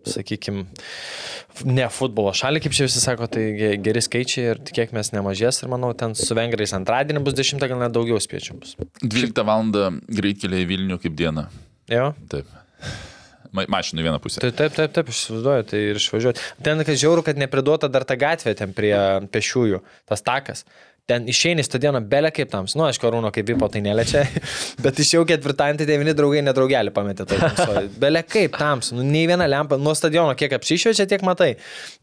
sakykime, 0.10 0.66
ne 1.68 1.88
futbolo 1.94 2.34
šalį, 2.38 2.62
kaip 2.66 2.76
čia 2.78 2.88
visi 2.88 3.02
sako, 3.04 3.28
tai 3.32 3.46
ge- 3.58 3.74
geri 3.84 4.04
skaičiai 4.04 4.52
ir 4.54 4.62
tikėkime 4.70 5.04
nemažės 5.16 5.64
ir 5.64 5.72
manau, 5.74 5.94
ten 5.98 6.16
su 6.18 6.38
vengrais 6.38 6.74
antradienį 6.78 7.24
bus 7.26 7.38
10, 7.38 7.62
gal 7.68 7.80
net 7.82 7.96
daugiau 7.96 8.20
spiečių 8.22 8.60
bus. 8.62 8.76
12 9.04 9.44
val. 9.48 9.68
greitkeliai 10.08 10.68
Vilnių 10.70 11.00
kaip 11.02 11.16
diena. 11.18 11.48
Jo. 11.92 12.12
Taip. 12.32 12.50
Ma 13.56 13.64
mašinų 13.72 14.04
vieną 14.04 14.20
pusę. 14.22 14.42
Tai 14.44 14.52
taip, 14.52 14.74
taip, 14.76 14.92
taip, 14.94 15.08
aš 15.10 15.22
įsivaizduoju, 15.24 15.66
tai 15.72 15.80
ir 15.94 16.00
išvažiuoti. 16.02 16.42
Ten, 16.66 16.84
kad 16.86 17.00
žiauru, 17.00 17.24
kad 17.26 17.40
nepriduota 17.40 17.88
dar 17.90 18.04
ta 18.08 18.18
gatvė 18.20 18.54
ten 18.60 18.74
prie 18.76 18.92
pešiųjų, 19.34 19.80
tas 20.10 20.22
takas. 20.26 20.66
Ten 21.08 21.24
išeini 21.32 21.64
stadioną 21.64 22.02
belė 22.12 22.34
kaip 22.36 22.50
tams. 22.52 22.74
Nu, 22.76 22.84
aš 22.84 22.98
karūno 23.00 23.30
kaip 23.32 23.48
vipo 23.48 23.70
tai 23.72 23.80
neliečia, 23.80 24.26
bet 24.84 24.98
išėjau 25.00 25.22
ketvirtadienį, 25.30 25.80
tai 25.80 25.86
devyni 25.88 26.14
draugai 26.18 26.42
nedraugelį 26.44 26.92
pametė. 26.92 27.24
tamsoj. 27.30 27.88
Belė 28.02 28.26
kaip 28.28 28.58
tams. 28.60 28.90
Nu, 28.92 29.06
nei 29.08 29.24
viena 29.30 29.48
lempa. 29.48 29.78
Nuo 29.80 29.94
stadiono 29.96 30.36
kiek 30.36 30.58
apsišviečia, 30.58 31.06
tiek 31.08 31.24
matai. 31.24 31.54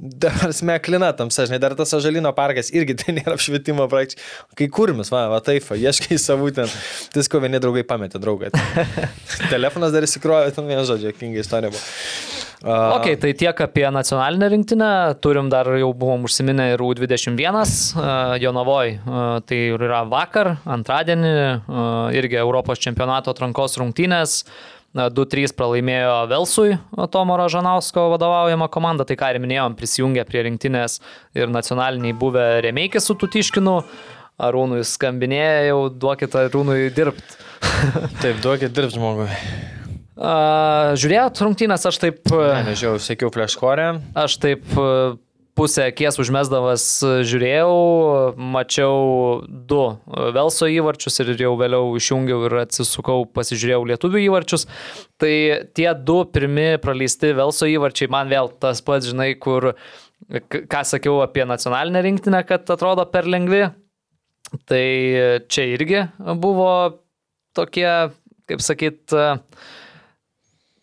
Dabar 0.00 0.54
smeklina 0.56 1.10
tamsa, 1.18 1.44
žinai, 1.44 1.60
dar 1.60 1.76
tas 1.76 1.92
Ažalino 1.98 2.32
parkas 2.36 2.72
irgi 2.72 2.96
tai 3.02 3.18
nėra 3.18 3.36
apšvietimo 3.36 3.90
praktiškai. 3.92 4.30
Kai 4.56 4.70
kurmis, 4.72 5.12
va, 5.12 5.26
va 5.34 5.42
taip, 5.44 5.68
ieškai 5.76 6.16
savų 6.20 6.54
ten. 6.60 6.72
Visko 7.12 7.42
vieni 7.44 7.60
draugai 7.60 7.84
pametė 7.84 8.22
draugą. 8.24 8.54
Telefonas 9.52 9.92
dar 9.92 10.08
įsikrovė, 10.08 10.56
ten 10.56 10.64
vienas 10.72 10.88
žodžio, 10.88 11.12
kingai 11.20 11.44
istorija 11.44 11.74
buvo. 11.76 12.33
Uh, 12.64 12.96
Ok, 12.96 13.10
tai 13.20 13.34
tiek 13.36 13.58
apie 13.60 13.84
nacionalinę 13.92 14.48
rinktinę. 14.48 15.14
Turim 15.20 15.50
dar 15.52 15.68
jau 15.76 15.90
buvom 15.92 16.22
užsiminę 16.24 16.70
ir 16.72 16.80
U21 16.80 17.58
uh, 17.60 18.38
Jonavoj. 18.40 18.94
Uh, 19.04 19.18
tai 19.44 19.58
yra 19.74 20.00
vakar, 20.08 20.54
antradienį, 20.64 21.34
uh, 21.60 22.16
irgi 22.16 22.40
Europos 22.40 22.80
čempionato 22.80 23.34
atrankos 23.34 23.76
rungtynės. 23.76 24.38
Na, 24.96 25.10
2-3 25.10 25.52
pralaimėjo 25.58 26.14
Velsui 26.30 26.76
Tomo 27.12 27.36
Ražanausko 27.36 28.06
vadovaujama 28.14 28.70
komanda, 28.72 29.04
tai 29.04 29.18
ką 29.20 29.32
ir 29.34 29.42
minėjom, 29.42 29.76
prisijungė 29.76 30.24
prie 30.24 30.46
rinktinės 30.46 31.00
ir 31.36 31.52
nacionaliniai 31.52 32.16
buvę 32.16 32.46
Remeikis 32.64 33.10
su 33.10 33.18
Tutiškinu. 33.18 33.80
Arūnui 34.44 34.80
skambinėjo, 34.88 35.60
jau 35.68 35.80
duokit 35.94 36.32
Arūnui 36.40 36.88
dirbti. 36.96 37.36
Taip, 38.22 38.40
duokit 38.40 38.72
dirbti 38.72 38.96
žmogui. 38.96 39.28
Uh, 40.14 40.94
žiūrėjot 40.94 41.40
rungtynės, 41.42 41.84
aš 41.90 41.98
taip... 41.98 42.20
Ne, 42.30 42.38
Uh, 42.38 42.62
nežinau, 42.68 43.00
sekiau 43.02 43.32
fleškorę. 43.34 43.86
Aš 44.14 44.36
taip 44.42 44.76
e, 44.78 44.84
pusę 45.58 45.88
akies 45.90 46.18
užmesdavas 46.22 46.84
žiūrėjau, 47.26 47.74
mačiau 48.38 49.42
du 49.46 49.82
Velso 50.36 50.68
įvarčius 50.70 51.18
ir 51.22 51.34
jau 51.38 51.52
vėliau 51.58 51.92
išjungiau 51.98 52.46
ir 52.48 52.56
atsisukau, 52.62 53.24
pasižiūrėjau 53.34 53.82
lietuvių 53.90 54.22
įvarčius. 54.28 54.68
Tai 55.18 55.34
tie 55.74 55.90
du 55.98 56.20
pirmi 56.30 56.74
praleisti 56.82 57.34
Velso 57.34 57.66
įvarčiai 57.70 58.10
man 58.14 58.30
vėl 58.30 58.50
tas 58.62 58.82
pats, 58.86 59.10
žinai, 59.10 59.32
kur, 59.34 59.72
ką 60.30 60.82
sakiau 60.86 61.22
apie 61.26 61.46
nacionalinę 61.46 62.06
rinktinę, 62.06 62.42
kad 62.46 62.70
atrodo 62.70 63.06
per 63.10 63.26
lengvi. 63.30 63.66
Tai 64.70 64.84
čia 65.50 65.70
irgi 65.74 66.04
buvo 66.38 67.00
tokie, 67.58 67.88
kaip 68.50 68.62
sakyt, 68.62 69.10
e, 69.10 69.32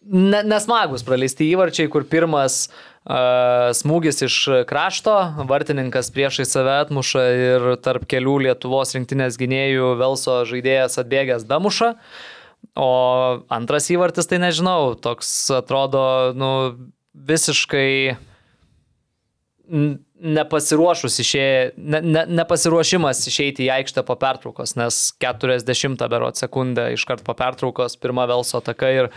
ne, 0.01 0.41
nesmagus 0.47 1.05
praleisti 1.07 1.49
įvarčiai, 1.51 1.89
kur 1.91 2.05
pirmas 2.09 2.65
uh, 2.67 3.71
smūgis 3.77 4.23
iš 4.27 4.37
krašto, 4.69 5.15
vartininkas 5.49 6.11
priešai 6.15 6.47
save 6.49 6.77
atmuša 6.85 7.25
ir 7.37 7.69
tarp 7.85 8.07
kelių 8.09 8.37
Lietuvos 8.47 8.95
rinktinės 8.97 9.39
gynėjų 9.41 9.95
Velso 10.01 10.41
žaidėjas 10.49 11.01
atbėgęs 11.03 11.47
damuša. 11.49 11.95
O 12.77 12.91
antras 13.51 13.89
įvartis, 13.91 14.29
tai 14.29 14.37
nežinau, 14.39 14.93
toks 15.01 15.29
atrodo, 15.57 16.03
nu, 16.37 16.51
visiškai 17.11 18.19
nepasiruošus 20.21 21.17
išėjai, 21.23 21.61
ne, 21.77 22.01
ne, 22.03 22.23
nepasiruošimas 22.41 23.23
išeiti 23.31 23.65
į 23.65 23.71
aikštę 23.77 24.03
po 24.05 24.17
pertraukos, 24.19 24.75
nes 24.77 24.99
40 25.23 26.03
berot 26.11 26.39
sekundę 26.39 26.89
iškart 26.95 27.23
po 27.25 27.33
pertraukos 27.37 27.97
pirma 28.01 28.27
Velso 28.29 28.59
ataka 28.59 28.91
ir 28.93 29.09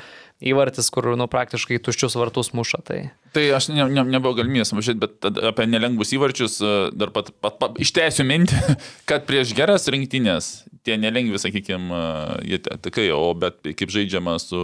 įvartis, 0.43 0.91
kur 0.93 1.13
nu, 1.19 1.27
praktiškai 1.31 1.79
tuščius 1.85 2.17
vartus 2.19 2.53
muša. 2.57 2.81
Tai. 2.87 2.99
Tai 3.37 3.45
aš 3.57 3.69
ne, 3.73 3.87
ne, 3.91 4.05
nebuvo 4.17 4.35
galimybės 4.39 4.75
mažyti, 4.77 5.01
bet 5.05 5.29
apie 5.51 5.67
nelengvus 5.71 6.15
įvarčius 6.17 6.59
e, 6.63 6.73
dar 6.97 7.13
pat, 7.15 7.31
pat, 7.45 7.59
pat 7.61 7.79
ištęsiu 7.83 8.27
mintį, 8.29 8.61
kad 9.11 9.27
prieš 9.29 9.55
geras 9.57 9.87
rinktinės 9.93 10.53
tie 10.85 10.99
nelengvi, 11.01 11.41
sakykime, 11.41 12.01
jie 12.45 12.61
takai, 12.61 13.09
o 13.17 13.31
bet 13.39 13.63
kaip 13.65 13.93
žaidžiama 13.95 14.37
su 14.43 14.61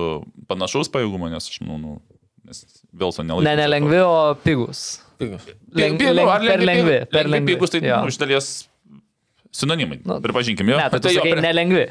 panašaus 0.51 0.93
pajėgumo, 0.93 1.31
nes 1.33 1.49
aš 1.49 1.63
manau, 1.65 1.79
nu, 1.81 2.19
nes 2.49 2.65
Velso 2.91 3.23
nelabai. 3.23 3.47
Ne 3.47 3.55
nelengvi, 3.61 4.01
o 4.03 4.35
pigus. 4.43 4.99
Pigus. 5.21 5.45
Leng, 5.77 6.01
leng, 6.01 6.27
ar 6.27 6.43
per 6.43 6.65
lengvi. 6.65 6.99
Per 7.07 7.23
lengvi. 7.23 7.35
lengvi. 7.37 7.55
Pigus, 7.55 7.73
tai 7.73 7.83
nu, 7.87 8.11
iš 8.11 8.19
dalies 8.19 8.49
sinonimai. 9.55 10.01
Nu, 10.05 10.19
Pripažinkime, 10.25 10.75
jo. 10.75 10.81
Ne, 10.81 10.89
tai 10.91 11.01
tu 11.05 11.13
jo, 11.15 11.23
prie- 11.25 11.43
nelengvi. 11.45 11.87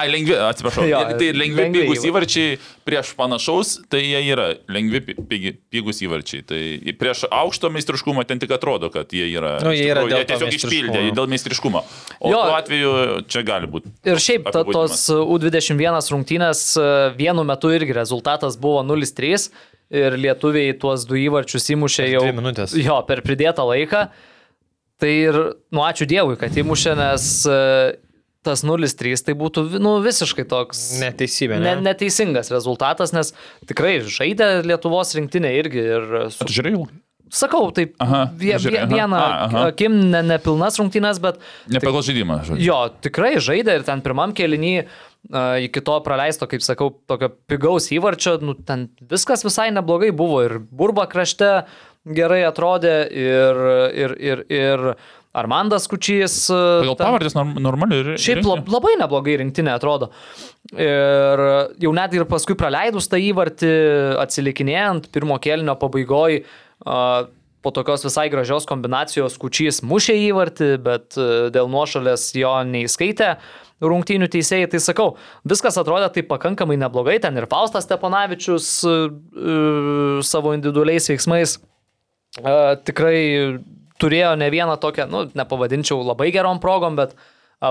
Ai, 0.00 0.06
lengvi, 0.12 0.34
atsiprašau. 0.46 0.84
Jo, 0.88 1.00
tai 1.20 1.30
lengvi, 1.36 1.58
lengvi 1.60 1.82
pigus 1.84 2.00
įvar- 2.04 2.24
įvarčiai 2.24 2.58
prieš 2.88 3.12
panašaus, 3.18 3.72
tai 3.92 4.00
jie 4.02 4.20
yra 4.32 4.46
lengvi, 4.72 5.00
pi- 5.06 5.16
pigi, 5.30 5.52
pigus 5.72 6.00
įvarčiai. 6.06 6.44
Tai 6.48 6.60
prieš 7.00 7.24
aukšto 7.28 7.70
meistriškumo 7.74 8.24
ten 8.28 8.40
tik 8.42 8.54
atrodo, 8.56 8.88
kad 8.94 9.12
jie 9.14 9.26
yra. 9.34 9.58
Nu, 9.64 9.74
jie 9.76 9.86
yra 9.92 10.04
tikrųjų, 10.06 10.16
jie 10.22 10.28
tiesiog 10.30 10.56
išpildė 10.58 11.02
dėl 11.18 11.28
meistriškumo. 11.34 11.82
O 12.20 12.32
Jo. 12.32 12.40
tuo 12.48 12.56
atveju 12.56 12.92
čia 13.28 13.42
gali 13.46 13.68
būti. 13.70 13.92
Ir 14.08 14.16
šiaip 14.22 14.48
ta, 14.54 14.64
tos 14.64 15.04
U21 15.10 16.10
rungtynės 16.14 16.64
e, 16.80 16.88
vienu 17.18 17.44
metu 17.44 17.68
irgi 17.74 17.94
rezultatas 17.96 18.56
buvo 18.60 18.82
0-3 18.86 19.50
ir 19.90 20.16
lietuviai 20.22 20.72
tuos 20.78 21.04
du 21.08 21.18
įvarčius 21.18 21.66
įmušė 21.74 22.10
jau. 22.12 22.24
Jo, 22.78 23.00
per 23.08 23.20
pridėtą 23.26 23.64
laiką. 23.66 24.04
Tai 25.00 25.08
ir, 25.08 25.36
nu, 25.72 25.80
ačiū 25.80 26.04
Dievui, 26.04 26.36
kad 26.36 26.52
įmušė, 26.60 26.92
nes 26.98 27.24
e, 27.48 27.54
tas 28.46 28.64
0-3 28.64 29.26
tai 29.26 29.34
būtų 29.38 29.66
nu, 29.82 29.98
visiškai 30.04 30.46
toks 30.48 30.80
Neteisybė, 31.02 31.58
ne, 31.60 31.76
ne? 31.76 31.90
neteisingas 31.90 32.52
rezultatas, 32.54 33.14
nes 33.16 33.34
tikrai 33.68 33.98
žaidė 34.06 34.60
Lietuvos 34.66 35.14
rinktinė 35.18 35.52
irgi 35.60 35.86
ir 35.98 36.10
su 36.34 36.48
Žiūrėjau. 36.48 36.88
Sakau, 37.30 37.68
taip, 37.70 37.92
Aha, 38.02 38.24
vie, 38.34 38.56
vie, 38.58 38.80
vieną 38.90 39.18
akim 39.68 39.94
ne, 40.10 40.24
nepilnas 40.26 40.80
rungtynės, 40.80 41.20
bet 41.22 41.38
Ne 41.70 41.78
pagal 41.78 42.02
žaidimą. 42.02 42.40
žodžiu. 42.48 42.64
jo, 42.64 42.78
tikrai 43.06 43.36
žaidė 43.38 43.76
ir 43.78 43.84
ten 43.86 44.02
pirmam 44.02 44.34
kelinį 44.34 44.72
uh, 44.82 45.60
iki 45.62 45.82
to 45.86 46.00
praleisto, 46.02 46.48
kaip 46.50 46.64
sakau, 46.66 46.90
tokio 47.06 47.30
pigaus 47.50 47.86
įvarčio, 47.94 48.38
nu, 48.42 48.56
ten 48.56 48.88
viskas 49.12 49.46
visai 49.46 49.68
neblogai 49.70 50.10
buvo 50.10 50.42
ir 50.42 50.58
burba 50.58 51.06
krašte 51.10 51.52
gerai 52.08 52.42
atrodė 52.48 52.96
ir, 53.12 53.62
ir, 53.94 54.16
ir, 54.18 54.44
ir 54.50 54.84
Armandas 55.34 55.86
Kučys. 55.86 56.34
e, 56.50 56.86
ten- 56.98 57.06
pavardės 57.06 57.34
norm, 57.38 57.54
normaliai. 57.62 58.00
ir- 58.02 58.18
Šiaip 58.18 58.42
lab, 58.44 58.66
labai 58.68 58.96
neblogai 58.98 59.36
rinktinė 59.38 59.74
atrodo. 59.76 60.10
Ir 60.74 61.42
jau 61.80 61.92
net 61.94 62.14
ir 62.14 62.24
paskui 62.24 62.56
praleidus 62.58 63.06
tą 63.08 63.16
įvartį, 63.20 63.70
atsilikinėjant 64.24 65.06
pirmo 65.12 65.38
kelnio 65.38 65.76
pabaigoje, 65.78 66.44
po 67.62 67.70
tokios 67.76 68.02
visai 68.02 68.30
gražios 68.32 68.64
kombinacijos 68.66 69.36
kučys 69.38 69.82
mušė 69.84 70.14
įvartį, 70.32 70.68
bet 70.82 71.16
a, 71.20 71.50
dėl 71.52 71.68
nuošalės 71.68 72.30
jo 72.34 72.52
neįskaitė 72.64 73.36
rungtynių 73.80 74.28
teisėjai. 74.32 74.68
Tai 74.70 74.78
sakau, 74.80 75.08
viskas 75.46 75.76
atrodė 75.80 76.10
taip 76.12 76.26
pakankamai 76.28 76.76
neblogai, 76.80 77.20
ten 77.20 77.36
ir 77.36 77.46
Faustas 77.46 77.84
Steponavičius 77.86 78.66
a, 78.88 78.94
savo 80.24 80.54
individualiais 80.56 81.06
veiksmais 81.12 81.58
tikrai 82.86 83.58
turėjo 84.00 84.32
ne 84.40 84.48
vieną 84.52 84.78
tokią, 84.80 85.06
nu, 85.10 85.26
nepavadinčiau 85.38 86.00
labai 86.04 86.30
gerom 86.34 86.62
progom, 86.62 86.96
bet 86.98 87.14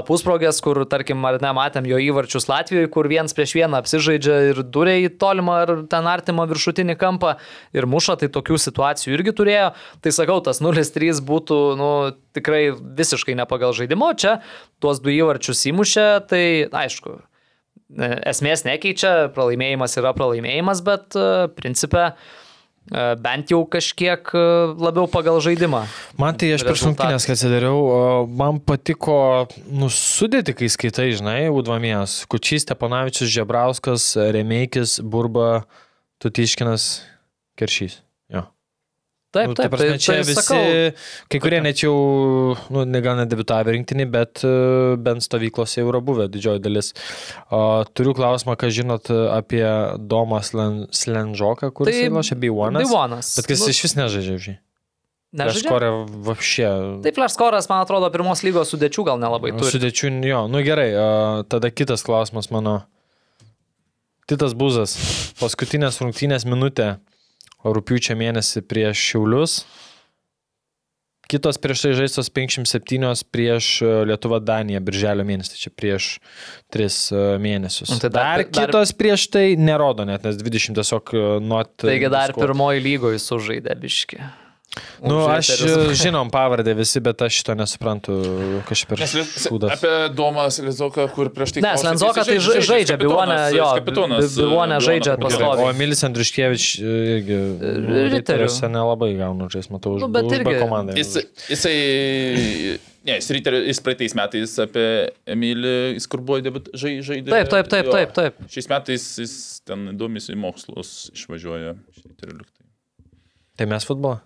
pusprogės, 0.06 0.60
kur, 0.61 0.84
tarkim, 0.85 1.23
ar 1.26 1.39
ne, 1.41 1.49
matėm 1.57 1.88
jo 1.89 1.97
įvarčius 1.97 2.45
Latvijoje, 2.49 2.89
kur 2.93 3.07
viens 3.10 3.34
prieš 3.34 3.56
vieną 3.57 3.80
apsižaidžia 3.81 4.35
ir 4.51 4.60
durė 4.61 4.99
į 5.01 5.07
tolimą 5.22 5.56
ar 5.64 5.72
ten 5.89 6.10
artimą 6.10 6.45
viršutinį 6.51 6.95
kampą 7.01 7.35
ir 7.73 7.88
muša, 7.89 8.19
tai 8.22 8.30
tokių 8.30 8.60
situacijų 8.61 9.15
irgi 9.18 9.34
turėjo. 9.39 9.72
Tai 10.06 10.14
sakau, 10.14 10.38
tas 10.45 10.61
0-3 10.61 11.23
būtų, 11.26 11.57
nu, 11.80 11.89
tikrai 12.38 12.68
visiškai 12.77 13.34
ne 13.39 13.47
pagal 13.49 13.73
žaidimo, 13.77 14.11
čia 14.14 14.38
tuos 14.84 15.01
du 15.01 15.10
įvarčius 15.15 15.65
įmušė, 15.72 16.06
tai 16.30 16.43
aišku, 16.69 17.15
e, 17.97 18.11
esmės 18.30 18.68
nekeičia, 18.69 19.31
pralaimėjimas 19.34 19.97
yra 19.97 20.14
pralaimėjimas, 20.14 20.85
bet 20.85 21.18
e, 21.18 21.49
principė 21.57 22.11
e, 22.11 22.15
bent 23.22 23.53
jau 23.53 23.61
kažkiek 23.70 24.34
e, 24.34 24.44
labiau 24.82 25.06
pagal 25.11 25.40
žaidimą. 25.45 25.84
Man 26.20 26.40
tai 26.40 26.52
aš 26.56 26.66
prieš 26.68 26.88
rungtynės, 26.88 27.28
kai 27.28 27.38
atsidariau, 27.38 28.26
man 28.28 28.60
patiko 28.64 29.48
nusudėti, 29.70 30.57
kai 30.57 30.72
skaitai, 30.74 31.10
žinai, 31.14 31.40
Udvamijas, 31.53 32.24
Kučys, 32.30 32.66
Stepanavičius, 32.66 33.32
Žebrauskas, 33.32 34.11
Remeikis, 34.36 34.99
Burba, 35.06 35.64
Tutiškinas, 36.20 36.91
Keršys. 37.60 38.02
Jo. 39.30 39.35
Taip, 39.38 39.47
Nu, 39.51 39.53
taip, 39.53 39.69
prasme, 39.69 39.89
tai, 39.93 39.97
čia 40.01 40.14
tai 40.15 40.22
visi, 40.26 40.41
sakau, 40.41 40.61
kai 41.30 41.39
kurie 41.43 41.60
net 41.61 41.77
jau, 41.84 41.93
nu, 42.73 42.81
ne- 42.89 43.01
gal 43.06 43.19
nedebitavę 43.19 43.76
rinktinį, 43.76 44.07
bet 44.10 44.41
e, 44.41 44.53
bent 44.97 45.22
stovyklose 45.22 45.84
jau 45.84 45.91
yra 45.91 45.99
buvę 46.01 46.26
didžioji 46.34 46.64
dalis. 46.65 46.89
O, 47.53 47.84
turiu 47.93 48.15
klausimą, 48.18 48.56
ką 48.57 48.72
žinot 48.73 49.11
apie 49.35 49.61
Domą 50.01 50.41
Slen, 50.41 50.88
Slenžoką, 50.89 51.69
kuris 51.77 51.93
Tai 51.93 52.10
lošia 52.18 52.39
B1. 52.41 52.81
Divonas. 52.81 53.35
Bet 53.38 53.51
kas 53.51 53.61
Nu, 53.61 53.69
iš 53.69 53.84
vis 53.85 53.93
nežaidžia 53.99 54.57
nežaidžia? 55.30 55.69
Kažkorė 55.69 55.89
vapšė. 56.26 56.69
Taip, 57.06 57.19
Flerskoras, 57.19 57.69
man 57.69 57.84
atrodo, 57.85 58.10
pirmos 58.10 58.41
lygos 58.41 58.73
sudėčių 58.73 59.06
gal 59.11 59.22
nelabai 59.22 59.51
turi. 59.53 59.69
Sudėčių, 59.76 60.10
jo, 60.26 60.39
nu 60.49 60.64
gerai, 60.65 60.89
a, 60.97 61.06
tada 61.45 61.69
kitas 61.69 62.01
klausimas 62.01 62.49
mano. 62.49 62.80
Titas 64.30 64.53
Buzas, 64.57 64.97
paskutinės 65.38 66.01
rungtynės 66.01 66.45
minutė, 66.49 66.95
rūpiučio 67.65 68.15
mėnesį 68.19 68.64
prieš 68.69 69.06
Šiaulius. 69.11 69.60
Kitos 71.30 71.60
prieš 71.61 71.84
tai 71.84 71.91
žaistos 71.94 72.31
57 72.34 73.26
prieš 73.30 73.65
e, 73.86 73.90
Lietuvą 74.10 74.40
Daniją, 74.41 74.80
birželio 74.81 75.22
mėnesį, 75.27 75.52
tai 75.53 75.60
čia 75.61 75.72
prieš 75.77 76.07
3 76.73 77.38
mėnesius. 77.44 77.91
Nu, 77.94 77.99
tai 78.02 78.10
dar- 78.10 78.41
dar, 78.41 78.45
dar- 78.48 78.65
kitos 78.72 78.94
prieš 78.98 79.27
tai 79.30 79.44
nerodo 79.53 80.07
net, 80.10 80.26
nes 80.26 80.40
20 80.41 80.80
tiesiog 80.80 81.14
e, 81.14 81.26
not. 81.45 81.76
Taigi 81.86 82.10
dar 82.10 82.34
score. 82.34 82.48
pirmoji 82.48 82.81
lygoje 82.81 83.22
sužaidė 83.22 83.77
biški. 83.77 84.23
Nu, 85.02 85.26
aš 85.26 85.48
Eterius. 85.56 85.98
žinom 85.98 86.30
pavardę 86.30 86.74
visi, 86.78 87.00
bet 87.02 87.22
aš 87.26 87.40
šito 87.41 87.56
nesuprantu, 87.58 88.14
kažkaip 88.70 88.91
per 88.91 89.02
šūdas. 89.02 89.72
apie 89.74 89.94
Domas 90.14 90.60
Lizoką, 90.62 91.08
kur 91.16 91.32
prieš 91.34 91.56
tai... 91.56 91.64
Ne, 91.66 91.72
jisai 91.74 92.12
tai 92.14 92.36
ža- 92.38 92.62
žaidžia, 92.68 92.98
Bivonė, 93.02 93.38
jo, 93.58 93.66
kapitonas. 93.80 94.28
Bi- 94.38 94.44
Bivonė 94.46 94.78
žaidžia 94.86 95.16
pastoviai. 95.20 95.64
O 95.66 95.72
Emilis 95.74 96.04
Andriškievič 96.06 96.68
irgi 96.86 97.40
Riterių. 97.40 98.06
riteriuose 98.14 98.70
nelabai 98.70 99.10
gauna 99.18 99.50
žais, 99.52 99.72
matau, 99.74 99.96
už, 99.98 100.06
Nu, 100.06 100.12
bet 100.14 100.30
irgi- 100.38 100.60
komandą. 100.62 100.94
Jis, 101.02 101.18
jisai, 101.50 101.76
ne, 103.10 103.18
jis, 103.18 103.32
ryterio, 103.40 103.64
jis 103.66 103.82
praeitais 103.84 104.16
metais 104.22 104.54
apie 104.68 104.86
Emilį, 105.34 105.74
jis 105.98 106.08
kur 106.14 106.22
buvo 106.22 106.44
debut, 106.46 106.70
žai, 106.78 107.00
žaidė. 107.02 107.34
Taip, 107.34 107.50
taip, 107.58 107.74
taip, 107.74 107.90
taip, 107.98 108.14
taip. 108.22 108.40
Šiais 108.54 108.70
metais 108.70 109.10
jis 109.26 109.36
ten 109.66 109.90
domisi 109.98 110.38
į 110.38 110.40
mokslus, 110.46 111.10
išvažiuoja. 111.18 111.74
Ryterių 112.06 112.46
Tai 113.60 113.66
mes 113.68 113.84
futbolą? 113.84 114.22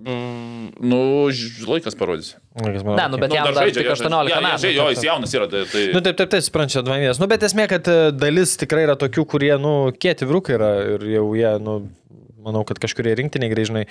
Nu, 0.00 1.00
ž- 1.34 1.66
laikas 1.68 1.96
parodys. 1.98 2.32
Ne, 2.56 3.04
nu, 3.12 3.18
bet 3.20 3.32
jam 3.34 3.48
dar 3.52 3.68
tik 3.70 3.88
18 3.92 4.40
metų. 4.44 4.72
Jo, 4.74 4.86
jis 4.94 5.04
jaunas 5.04 5.34
yra. 5.36 5.48
Tai, 5.50 5.62
tai... 5.70 5.82
Nu, 5.94 6.00
taip, 6.04 6.16
taip, 6.20 6.30
taip, 6.32 6.44
suprantu, 6.46 6.82
dvamės. 6.86 7.20
Nu, 7.20 7.28
bet 7.30 7.44
esmė, 7.46 7.66
kad 7.70 7.88
e, 7.90 7.96
dalis 8.16 8.56
tikrai 8.60 8.86
yra 8.88 8.96
tokių, 9.00 9.26
kurie, 9.28 9.52
nu, 9.60 9.72
kieti 10.00 10.28
vyrukai 10.28 10.56
yra 10.56 10.70
ir 10.96 11.04
jau 11.14 11.24
jie, 11.36 11.50
nu, 11.64 11.74
manau, 12.40 12.64
kad 12.68 12.80
kažkurie 12.82 13.12
rinktiniai 13.20 13.52
grįžnai. 13.52 13.84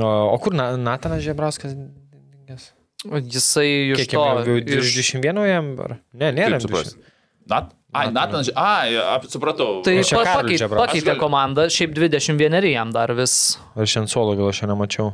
O, 0.00 0.08
o 0.34 0.38
kur 0.42 0.56
Na- 0.58 0.72
Natanas 0.80 1.22
Žebrauskas? 1.26 1.76
dingęs? 1.76 2.72
Jisai 3.04 3.68
iš 3.92 4.00
Kiek 4.02 4.14
to... 4.16 4.22
jam 4.24 4.42
jau? 4.48 4.58
iš- 4.80 4.94
21 4.98 5.44
jam? 5.50 5.72
Ar? 5.86 5.98
Ne, 6.16 6.32
nėra. 6.34 6.58
Nat? 7.52 7.74
Ai, 7.94 8.08
Natanas, 8.10 8.48
ai, 8.58 8.96
ap- 8.98 9.24
supratau. 9.30 9.82
Tai 9.86 9.92
čia 10.02 10.18
pakeitė 10.18 10.66
Aš 10.66 11.04
gal- 11.06 11.18
komandą, 11.20 11.68
šiaip 11.70 11.92
21 11.94 12.72
jam 12.72 12.90
dar 12.90 13.12
vis 13.14 13.56
Ar 13.76 13.86
šiandien 13.86 14.10
solo 14.10 14.34
gal 14.34 14.48
aš 14.50 14.60
šiandien 14.64 14.80
mačiau? 14.80 15.12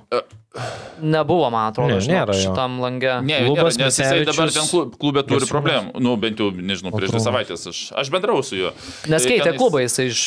nebuvo, 1.00 1.50
man 1.52 1.68
atrodo, 1.70 1.94
Ne, 1.94 2.00
žinok, 2.00 2.16
nėra 2.16 2.34
jo. 2.34 2.40
šitam 2.50 2.78
lange. 2.82 3.12
Ne, 3.24 3.36
Lubas 3.46 3.76
nėra, 3.78 3.86
nes 3.86 3.98
jisai 4.00 4.24
dabar 4.26 4.50
ten 4.50 4.66
klub- 4.68 4.96
klube 4.98 5.22
turi 5.22 5.40
Gasiūnas. 5.44 5.52
problemų. 5.52 6.00
Nu, 6.02 6.16
bent 6.16 6.40
jau, 6.42 6.48
nežinau, 6.50 6.90
prieš 6.96 7.12
dvi 7.14 7.20
savaitės 7.22 7.66
aš, 7.70 7.80
aš 8.00 8.10
bendrau 8.10 8.42
su 8.44 8.56
juo. 8.58 8.72
Nes 9.08 9.22
Tai 9.22 9.30
keitė 9.30 9.44
tenais 9.44 9.60
klubą, 9.60 9.82
jisai 9.84 10.06
iš 10.10 10.22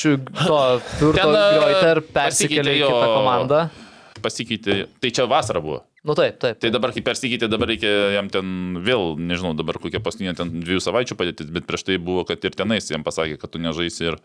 to 0.48 0.60
Turto 1.00 1.28
e, 1.28 1.60
Greuter 1.60 2.02
persikėlė 2.16 2.78
į 2.78 2.84
kitą 2.86 3.08
komandą. 3.18 3.64
Pasikeitė, 4.24 4.86
tai 5.02 5.10
čia 5.12 5.26
vasara 5.28 5.60
buvo. 5.60 5.82
Nu 6.04 6.12
taip, 6.20 6.36
taip. 6.44 6.58
Tai 6.60 6.68
dabar, 6.74 6.92
kai 6.92 7.00
persikeitė, 7.06 7.48
dabar 7.48 7.70
reikia 7.72 7.88
jam 8.18 8.28
ten 8.28 8.48
vėl, 8.84 9.14
nežinau, 9.16 9.54
dabar 9.56 9.78
kokia 9.80 10.02
paskutinė 10.04 10.34
ten 10.36 10.50
dviejų 10.60 10.82
savaičių 10.84 11.16
padėtis, 11.16 11.48
bet 11.56 11.64
prieš 11.70 11.86
tai 11.88 11.96
buvo, 11.96 12.26
kad 12.28 12.44
ir 12.44 12.58
tenais 12.60 12.90
jam 12.92 13.06
pasakė, 13.08 13.38
kad 13.40 13.54
tu 13.54 13.62
nežaisi 13.64 14.10
ir, 14.10 14.18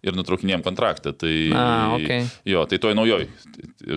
ir 0.00 0.16
nutraukinėjom 0.16 0.64
kontraktą. 0.64 1.12
Tai, 1.12 1.34
A, 1.52 1.66
okei. 1.98 2.22
Jo, 2.48 2.62
tai 2.70 2.78
toj 2.80 2.96
naujoj, 2.96 3.26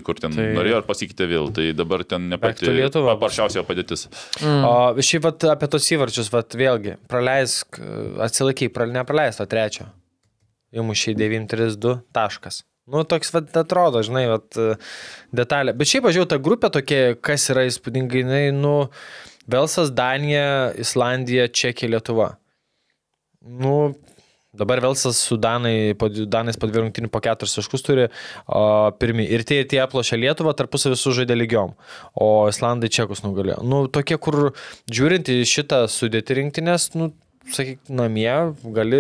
kur 0.03 0.19
ten 0.19 0.35
Tai- 0.35 0.49
tai... 0.49 0.49
norėjo 0.57 0.81
ir 0.81 0.89
pasikeitė 0.89 1.29
vėl, 1.31 1.47
tai 1.55 1.69
dabar 1.71 2.03
ten 2.03 2.27
ne 2.27 2.35
Back 2.41 2.59
pati 2.59 2.67
to 2.67 2.75
Lietuva. 2.75 3.15
paprasčiausia 3.15 3.63
padėtis. 3.71 4.09
Mm. 4.43 4.67
O 4.67 4.75
šiaip 4.99 5.23
vat, 5.29 5.47
apie 5.55 5.71
tos 5.71 5.87
įvarčius, 5.95 6.27
vat, 6.35 6.59
vėlgi, 6.59 6.97
praleisk, 7.07 7.79
atsilaikai, 8.27 8.67
pra, 8.75 8.89
nepraleis 8.99 9.39
to 9.39 9.47
trečio. 9.47 9.87
Įmušiai 10.75 11.15
9-3-2 11.15 12.01
taškas. 12.11 12.65
Nu, 12.83 13.05
toks, 13.07 13.31
vat, 13.31 13.51
atrodo, 13.55 14.01
žinai, 14.03 14.25
vat, 14.27 14.57
detalė. 15.35 15.71
Bet 15.79 15.87
šiaip, 15.87 16.09
jau 16.11 16.25
ta 16.27 16.39
grupė 16.43 16.67
tokia, 16.73 17.13
kas 17.15 17.47
yra 17.53 17.63
įspūdingai, 17.69 18.23
jinai, 18.25 18.41
nu, 18.55 18.73
Velsas, 19.47 19.91
Danija, 19.95 20.73
Islandija, 20.79 21.47
Čekija, 21.47 21.93
Lietuva. 21.95 22.33
Nu, 23.43 23.93
dabar 24.53 24.79
Velsas 24.83 25.17
su 25.17 25.37
Danai, 25.39 25.95
po, 25.99 26.07
Danais 26.11 26.59
po 26.59 26.67
dviejų 26.67 26.85
rungtynių 26.85 27.09
po 27.11 27.23
keturis 27.23 27.55
taškus 27.57 27.83
turi 27.83 28.05
o, 28.07 28.61
pirmi. 28.99 29.25
Ir 29.31 29.43
tie, 29.47 29.61
tie 29.67 29.81
aplošė 29.83 30.19
Lietuvą, 30.21 30.53
tarpusavį 30.59 30.99
sužaidė 30.99 31.39
lygiom. 31.39 31.73
O 32.13 32.29
Islandai 32.51 32.91
Čekus 32.93 33.23
nugalėjo. 33.25 33.61
Nu, 33.67 33.85
tokie, 33.91 34.19
kur 34.21 34.53
žiūrint 34.91 35.31
į 35.33 35.41
šitą 35.49 35.85
sudėti 35.91 36.39
rinktinės, 36.39 36.91
nu, 36.99 37.13
sakyk, 37.51 37.79
namie 37.89 38.31
gali 38.63 38.99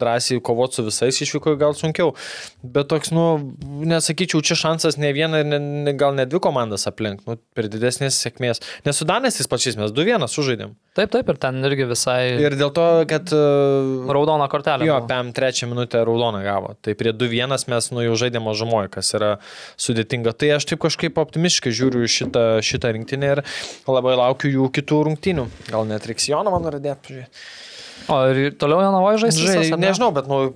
drąsiai 0.00 0.40
kovoti 0.44 0.80
su 0.80 0.86
visais, 0.88 1.20
išvykoje 1.22 1.58
gal 1.60 1.76
sunkiau. 1.78 2.14
Bet 2.62 2.88
toks, 2.90 3.12
nu, 3.14 3.54
nesakyčiau, 3.86 4.42
čia 4.44 4.56
šansas 4.58 4.98
ne 5.00 5.12
vieną, 5.14 5.44
ne, 5.46 5.60
ne, 5.60 5.94
gal 5.98 6.16
ne 6.16 6.26
dvi 6.28 6.40
komandas 6.42 6.88
aplink, 6.90 7.22
nu, 7.28 7.38
per 7.56 7.68
didesnės 7.72 8.18
sėkmės. 8.24 8.62
Nes 8.86 8.98
su 8.98 9.06
Danais 9.08 9.38
tais 9.38 9.50
pačiais 9.50 9.78
mes 9.80 9.94
2-1 9.94 10.26
sužaidėm. 10.30 10.74
Taip, 10.94 11.10
taip, 11.10 11.30
ir 11.30 11.38
ten 11.42 11.58
irgi 11.66 11.88
visai 11.90 12.34
Ir 12.38 12.54
dėl 12.58 12.70
to, 12.74 12.86
kad... 13.10 13.30
Uh, 13.34 14.04
raudona 14.14 14.46
kortelė. 14.50 14.86
Jo. 14.88 15.00
PM 15.08 15.32
trečią 15.34 15.68
minutę 15.70 16.04
raudoną 16.06 16.42
gavo. 16.44 16.74
Tai 16.84 16.94
prie 16.98 17.12
2-1 17.16 17.66
mes 17.70 17.90
nu 17.94 18.04
jau 18.04 18.16
žaidėme 18.24 18.48
mažumoje, 18.48 18.90
kas 18.94 19.10
yra 19.16 19.32
sudėtinga. 19.80 20.34
Tai 20.38 20.54
aš 20.58 20.68
taip 20.70 20.82
kažkaip 20.84 21.18
optimistiškai 21.20 21.74
žiūriu 21.74 22.08
šitą, 22.10 22.44
šitą 22.64 22.92
rinktinę 22.96 23.34
ir 23.36 23.42
labai 23.88 24.16
laukiu 24.20 24.52
jų 24.52 24.70
kitų 24.78 25.02
rungtynių. 25.10 25.46
Gal 25.70 25.88
net 25.90 26.06
reiks 26.10 26.28
Joną 26.30 26.54
man 26.54 26.68
radėti. 26.76 27.24
O 28.08 28.18
ir 28.34 28.52
toliau 28.60 28.82
Jonavoje 28.84 29.18
žais? 29.24 29.34
Žai, 29.38 29.56
visas, 29.58 29.72
ar 29.72 29.78
ne? 29.80 29.86
nežinau, 29.88 30.10
bet 30.12 30.26
nu, 30.28 30.52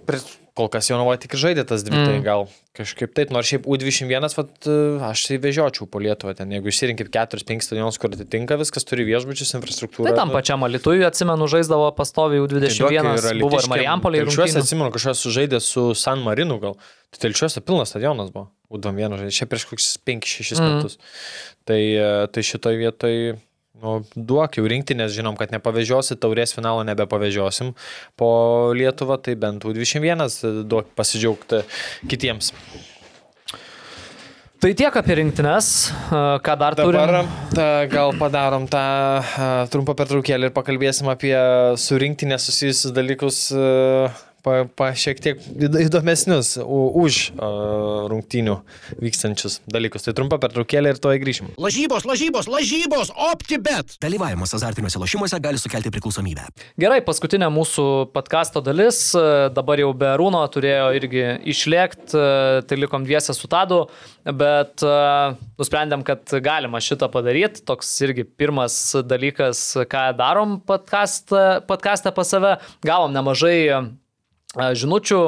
kol 0.59 0.67
kas 0.69 0.89
Jonavoje 0.91 1.21
tik 1.23 1.37
žaidė 1.39 1.63
tas 1.69 1.85
dvi, 1.87 1.95
mm. 1.95 2.05
tai 2.09 2.17
Mm. 2.19 2.25
gal 2.27 2.49
kažkaip 2.75 3.13
taip. 3.15 3.31
Nors 3.35 3.47
šiaip 3.47 3.67
U21, 3.67 4.35
vat, 4.37 4.51
e, 4.67 4.75
aš 5.07 5.23
tai 5.29 5.39
vežiočiau 5.43 5.87
po 5.87 5.99
Lietuvą 6.03 6.35
ten. 6.35 6.51
Jeigu 6.51 6.67
išsirinkit 6.71 7.11
4-5 7.15 7.63
stadionus, 7.63 7.99
kur 7.99 8.11
atitinka, 8.11 8.59
viskas 8.59 8.85
turi 8.87 9.07
viešbučius, 9.07 9.55
infrastruktūrą. 9.59 10.11
Tai 10.11 10.19
tam 10.19 10.33
nu, 10.33 10.35
pačiam 10.35 10.63
Alitui, 10.67 10.99
atsimenu, 11.07 11.47
žaisdavo 11.51 11.89
pastoviai 11.95 12.43
Tai 12.43 12.59
duok, 12.59 12.91
U21, 12.91 13.35
ir 13.35 13.43
buvo 13.43 13.63
ir 13.63 13.71
Marijampolė. 13.71 14.23
Telšiuose 14.27 14.59
atsimenu, 14.63 14.91
kažkas 14.95 15.23
sužaidė 15.25 15.63
su 15.63 15.95
San 15.95 16.23
Marinu 16.27 16.59
gal. 16.63 16.77
Tai 17.15 17.23
telšiuose 17.29 17.63
pilnas 17.63 17.95
stadionas 17.95 18.31
buvo. 18.35 18.51
U21 18.71 19.15
žaidė. 19.23 19.33
Čia 19.39 19.47
prieš 19.49 19.65
kokius 19.71 19.95
5-6 20.05 20.59
Mhm. 20.59 20.75
metus. 20.83 20.99
Tai, 21.65 21.81
e, 21.81 22.27
tai 22.35 22.43
šitoje 22.43 22.77
vietoje 22.83 23.39
Nu, 23.79 24.01
duok 24.15 24.59
jau 24.59 24.67
rinkti, 24.67 24.97
nes 24.99 25.13
žinom, 25.15 25.37
kad 25.39 25.53
nepavežiosi, 25.55 26.17
taurės 26.19 26.51
finalo 26.57 26.83
nebepavežiosim 26.89 27.75
po 28.19 28.31
Lietuvą, 28.75 29.21
tai 29.23 29.37
bent 29.39 29.63
U21 29.63 30.65
duok 30.67 30.91
pasidžiaugti 30.99 31.63
kitiems. 32.11 32.51
Tai 34.59 34.73
tiek 34.75 34.97
apie 34.99 35.15
rinktinės, 35.21 35.67
ką 36.43 36.55
dar 36.59 36.75
Dabar 36.75 36.97
turim. 36.99 37.29
ta, 37.55 37.67
gal 37.87 38.11
padarom 38.19 38.65
tą 38.67 38.83
trumpą 39.71 39.95
pertraukėlį 40.01 40.51
ir 40.51 40.55
pakalbėsim 40.57 41.07
apie 41.13 41.37
su 41.79 42.01
rinktinė 42.03 42.41
susijusius 42.43 42.91
dalykus, 42.97 43.39
a, 43.55 44.09
pa, 44.45 44.65
pa 44.69 44.91
šiek 44.97 45.21
tiek 45.23 45.41
įd- 45.41 45.79
įdomesnius 45.87 46.57
už 46.63 47.19
rungtynių 48.13 48.57
vykstančius 49.03 49.59
dalykus. 49.71 50.07
Tai 50.07 50.15
trumpa 50.19 50.39
pertraukėlė 50.43 50.95
ir 50.95 51.01
to 51.03 51.13
įgrįšim. 51.17 51.53
Lažybos, 51.61 52.07
lažybos, 52.09 52.49
lažybos, 52.51 53.13
OptiBet. 53.31 53.97
Dalyvavimas 54.03 54.55
azartiniuose 54.59 55.01
lošimuose 55.03 55.41
gali 55.43 55.61
sukelti 55.61 55.93
priklausomybę. 55.95 56.47
Gerai, 56.81 57.01
paskutinė 57.07 57.51
mūsų 57.55 57.87
podkasto 58.15 58.63
dalis, 58.65 59.01
dabar 59.57 59.83
jau 59.83 59.93
be 59.97 60.11
Rūno 60.19 60.43
turėjo 60.55 60.89
irgi 60.99 61.25
išlėkti, 61.53 62.25
tai 62.69 62.81
likom 62.81 63.05
dviese 63.07 63.35
su 63.37 63.51
Tadu, 63.51 63.85
bet 64.25 64.83
nusprendėm, 65.59 66.05
kad 66.07 66.25
galima 66.45 66.81
šitą 66.83 67.11
padaryti. 67.13 67.65
Toks 67.69 67.91
irgi 68.07 68.25
pirmas 68.25 68.79
dalykas, 69.07 69.63
ką 69.91 70.09
darom 70.19 70.59
podkastą 70.67 71.61
podkastą 71.69 72.13
pas 72.15 72.29
save. 72.31 72.57
Gavom 72.85 73.13
nemažai 73.15 73.59
žinučių 74.57 75.21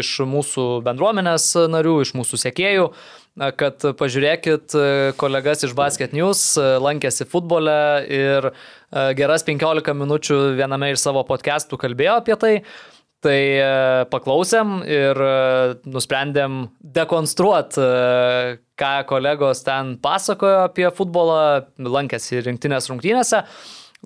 iš 0.00 0.18
mūsų 0.26 0.66
bendruomenės 0.82 1.52
narių, 1.70 2.00
iš 2.02 2.14
mūsų 2.18 2.40
sekėjų, 2.42 2.88
kad 3.54 3.86
pažiūrėkit 4.00 4.74
kolegas 5.20 5.62
iš 5.62 5.76
Basket 5.78 6.12
News, 6.16 6.58
lankėsi 6.58 7.28
futbole 7.30 8.02
ir 8.10 8.50
geras 9.14 9.46
15 9.46 9.94
minučių 9.94 10.40
viename 10.58 10.90
iš 10.90 11.04
savo 11.04 11.22
podcastų 11.28 11.78
kalbėjo 11.78 12.18
apie 12.18 12.38
tai. 12.38 12.54
Tai 13.18 13.38
paklausėm 14.10 14.76
ir 14.86 15.18
nusprendėm 15.90 16.68
dekonstruoti, 16.78 17.82
ką 18.78 18.92
kolegos 19.10 19.64
ten 19.66 19.96
pasakojo 20.02 20.68
apie 20.68 20.86
futbolą, 20.94 21.66
lankėsi 21.82 22.44
rinktinės 22.46 22.86
rungtynėse. 22.90 23.42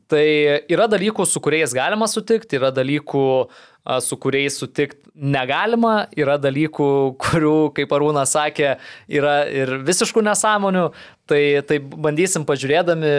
Tai 0.09 0.25
yra 0.73 0.87
dalykų, 0.89 1.27
su 1.29 1.41
kuriais 1.45 1.75
galima 1.77 2.09
sutikti, 2.09 2.57
yra 2.57 2.71
dalykų, 2.73 3.27
a, 3.45 3.72
su 4.03 4.19
kuriais 4.21 4.59
sutikti 4.61 5.01
negalima, 5.13 6.07
yra 6.17 6.39
dalykų, 6.41 6.91
kurių, 7.21 7.57
kaip 7.77 7.91
Arūnas 7.93 8.33
sakė, 8.37 8.77
yra 9.13 9.43
ir 9.51 9.77
visiškų 9.85 10.25
nesąmonių. 10.25 10.87
Tai, 11.33 11.43
tai 11.69 11.79
bandysim 11.81 12.45
pažiūrėdami 12.49 13.11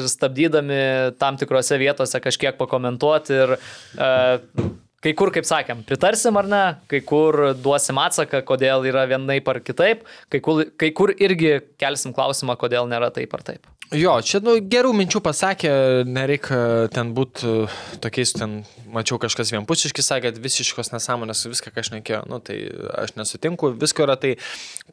ir 0.00 0.06
stabdydami 0.10 0.82
tam 1.20 1.36
tikrose 1.40 1.76
vietose 1.80 2.22
kažkiek 2.22 2.56
pakomentuoti 2.58 3.36
ir 3.36 3.56
uh, 3.56 4.70
Kai 5.00 5.14
kur, 5.16 5.30
kaip 5.32 5.46
sakėm, 5.48 5.78
pritarsim 5.88 6.36
ar 6.36 6.44
ne, 6.44 6.64
kai 6.90 6.98
kur 7.08 7.54
duosim 7.56 7.96
atsaką, 8.02 8.42
kodėl 8.44 8.84
yra 8.90 9.06
vienaip 9.08 9.46
ar 9.48 9.62
kitaip, 9.64 10.02
kai 10.28 10.42
kur, 10.44 10.66
kai 10.76 10.90
kur 10.92 11.14
irgi 11.16 11.54
kelsim 11.80 12.12
klausimą, 12.12 12.58
kodėl 12.60 12.84
nėra 12.90 13.08
taip 13.16 13.32
ar 13.38 13.46
taip. 13.46 13.70
Jo, 13.90 14.12
čia 14.22 14.38
nu, 14.38 14.52
gerų 14.70 14.92
minčių 14.94 15.18
pasakė, 15.18 15.70
nereikia 16.06 16.86
ten 16.94 17.08
būti 17.10 17.64
tokiais, 17.98 18.30
ten 18.36 18.60
mačiau 18.94 19.16
kažkas 19.18 19.50
vienpusiškai 19.50 20.04
sakė, 20.06 20.30
kad 20.30 20.38
visiškos 20.44 20.92
nesąmonės, 20.92 21.40
viską, 21.50 21.72
ką 21.74 21.82
aš 21.82 21.90
nekėjau, 21.96 22.20
nu 22.30 22.38
tai 22.46 22.60
aš 23.02 23.16
nesutinku, 23.18 23.72
visko 23.80 24.04
yra, 24.06 24.14
tai 24.20 24.36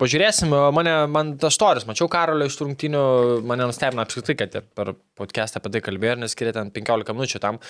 pažiūrėsim, 0.02 0.56
mane, 0.74 0.96
man 1.14 1.36
tas 1.38 1.60
toris, 1.62 1.86
mačiau 1.86 2.10
Karolio 2.10 2.50
iš 2.50 2.58
rungtinių, 2.64 3.04
mane 3.46 3.70
nustebino 3.70 4.02
apskritai, 4.02 4.38
kad 4.42 4.58
per 4.74 4.96
podcastą 5.20 5.62
apie 5.62 5.76
tai 5.76 5.84
kalbėjo 5.86 6.18
ir 6.18 6.24
neskirė 6.26 6.56
ten 6.58 6.74
15 6.74 7.14
minučių 7.14 7.44
tam, 7.46 7.62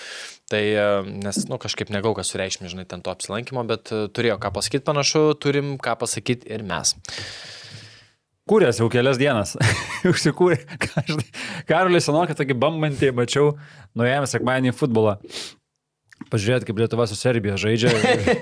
tai 0.48 0.64
e, 0.70 0.88
nes, 1.28 1.44
nu, 1.52 1.60
kažkaip 1.60 1.92
negau, 1.92 2.16
kas 2.16 2.32
sureikšmė, 2.32 2.72
žinai, 2.72 2.88
ten 2.88 3.04
to 3.04 3.12
apsilankimo, 3.12 3.68
bet 3.68 3.92
e, 3.92 4.06
turėjo 4.16 4.40
ką 4.48 4.56
pasakyti 4.62 4.88
panašu, 4.88 5.28
turim 5.44 5.76
ką 5.76 6.00
pasakyti 6.08 6.56
ir 6.56 6.64
mes. 6.72 6.96
Kūrės 8.48 8.80
jau 8.80 8.88
kelias 8.92 9.20
dienas. 9.20 9.56
Užsikūrė. 10.12 10.62
Karolis 11.68 12.08
Senokė 12.08 12.38
tokį 12.38 12.56
bambantį 12.62 13.12
mačiau, 13.18 13.56
nuėjome 13.98 14.30
sekmadienį 14.32 14.72
į 14.72 14.78
futbolą. 14.78 15.18
Pažiūrėti, 16.32 16.66
kaip 16.68 16.80
Lietuva 16.82 17.06
su 17.08 17.16
Serbija 17.16 17.56
žaidžia. 17.62 17.92
Ir, 17.94 18.40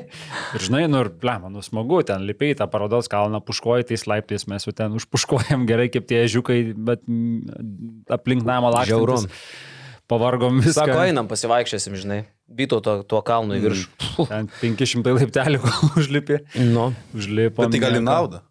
ir 0.58 0.64
žinai, 0.64 0.86
nu 0.90 1.04
ir, 1.04 1.10
blema, 1.22 1.52
nu 1.54 1.62
smagu, 1.66 2.00
ten 2.08 2.24
lipiai 2.26 2.56
tą 2.58 2.70
parodos 2.72 3.10
kalną, 3.12 3.42
puškoji 3.46 3.90
tais 3.92 4.06
laiptais, 4.10 4.48
mes 4.50 4.66
jau 4.66 4.74
ten 4.74 4.96
užpuškojam 4.98 5.68
gerai 5.70 5.90
kaip 5.94 6.08
tie 6.10 6.24
žiūkai, 6.32 6.60
bet 6.88 7.04
mm, 7.04 8.08
aplink 8.16 8.48
namą 8.48 8.72
Žiauru. 8.88 9.20
lakščius. 9.20 9.74
Pavargom 10.10 10.62
viską. 10.62 10.86
Sako, 10.86 10.98
einam 11.02 11.30
pasivaikščiosim, 11.30 11.98
žinai. 11.98 12.20
Byto 12.46 12.78
to, 12.86 13.00
tuo 13.10 13.24
kalnu 13.26 13.58
į 13.58 13.64
viršų. 13.64 14.26
Ten 14.30 14.50
500 14.62 15.16
laiptelių 15.18 15.62
kol 15.66 15.96
užlipi. 15.98 16.44
Nu. 16.70 16.92
Užlipom. 17.18 17.66
Bet 17.66 17.74
tai 17.74 17.82
gali 17.82 18.04
naudą. 18.06 18.44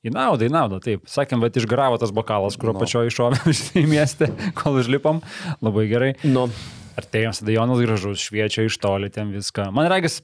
Į 0.00 0.14
naudą, 0.14 0.46
į 0.48 0.52
naudą, 0.54 0.78
taip. 0.80 1.02
Sakėm, 1.12 1.42
bet 1.44 1.58
išgravo 1.60 1.98
tas 2.00 2.12
bokalas, 2.16 2.56
kurio 2.56 2.72
Nu. 2.72 2.78
no. 2.78 2.84
pačioje 2.84 3.10
iššovėm 3.12 3.52
į 3.82 3.86
miestą, 3.90 4.30
kol 4.56 4.78
užlipom. 4.80 5.20
Labai 5.60 5.84
gerai. 5.90 6.14
Nu. 6.24 6.46
Artėjom 7.00 7.32
stadionas 7.36 7.80
gražus, 7.84 8.22
šviečia 8.24 8.64
iš 8.68 8.78
toli 8.80 9.10
ten 9.12 9.28
viską. 9.32 9.68
Man 9.76 9.86
regis, 9.92 10.22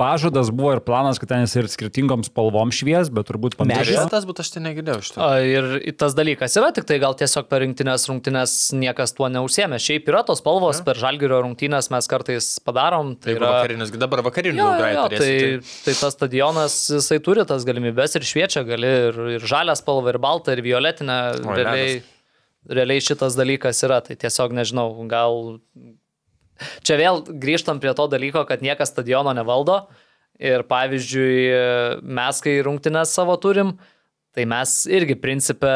pažadas 0.00 0.50
buvo 0.52 0.74
ir 0.76 0.80
planas, 0.84 1.20
kad 1.20 1.30
ten 1.30 1.44
jis 1.44 1.54
ir 1.60 1.68
skirtingom 1.72 2.24
spalvom 2.26 2.72
švies, 2.74 3.10
bet 3.12 3.28
turbūt 3.28 3.56
panašiai. 3.60 3.84
Medžias? 3.84 4.10
Tas 4.12 4.26
būtų 4.28 4.44
aš 4.44 4.50
tai 4.54 4.62
negirdėjau 4.66 5.02
iš 5.04 5.12
to. 5.14 5.20
A, 5.24 5.40
Ir 5.46 5.94
tas 6.00 6.16
dalykas 6.16 6.56
yra, 6.60 6.72
tik 6.76 6.88
tai 6.88 6.98
gal 7.02 7.16
tiesiog 7.18 7.48
per 7.50 7.62
rinktinės 7.64 8.08
rungtynės 8.10 8.56
niekas 8.76 9.14
tuo 9.16 9.28
neužsiemė. 9.32 9.78
Šiaip 9.82 10.08
yra 10.12 10.22
tos 10.28 10.42
spalvos, 10.42 10.82
per 10.86 11.00
žalgerio 11.00 11.42
rungtynės 11.44 11.90
mes 11.94 12.10
kartais 12.10 12.50
padarom. 12.66 13.14
Tai 13.16 13.26
Tai 13.26 13.38
yra... 13.40 13.52
vakarinis, 13.58 13.92
dabar 14.00 14.22
vakarinių 14.26 14.60
Jo, 14.60 14.66
daug 14.70 14.80
jo, 14.80 14.90
jo, 14.96 15.06
greitai 15.10 15.18
tai, 15.18 15.76
tai 15.86 15.94
tas 15.98 16.16
stadionas, 16.16 16.76
jisai 16.94 17.18
turi 17.24 17.46
tas 17.48 17.66
galimybės 17.68 18.16
ir 18.18 18.26
šviečia, 18.28 18.62
gali 18.68 18.92
ir, 19.08 19.20
ir 19.36 19.46
žalią 19.48 19.74
spalvą, 19.78 20.12
ir 20.14 20.20
baltą, 20.22 20.54
ir 20.54 20.62
violetinę. 20.66 21.18
O, 21.42 21.56
Realiai, 21.56 22.00
realiai 22.68 23.02
šitas 23.04 23.36
dalykas 23.38 23.82
yra, 23.86 24.00
tai 24.04 24.18
tiesiog 24.20 24.54
nežinau, 24.56 24.90
gal... 25.10 25.56
Čia 26.86 26.98
vėl 27.00 27.22
grįžtam 27.26 27.80
prie 27.82 27.92
to 27.96 28.06
dalyko, 28.12 28.44
kad 28.48 28.64
niekas 28.64 28.92
stadiono 28.94 29.34
nevaldo. 29.36 29.84
Ir 30.36 30.66
pavyzdžiui, 30.68 31.36
mes, 32.04 32.40
kai 32.44 32.58
rungtynės 32.64 33.14
savo 33.16 33.38
turim, 33.40 33.78
tai 34.36 34.44
mes 34.44 34.72
irgi 34.92 35.16
principę 35.16 35.70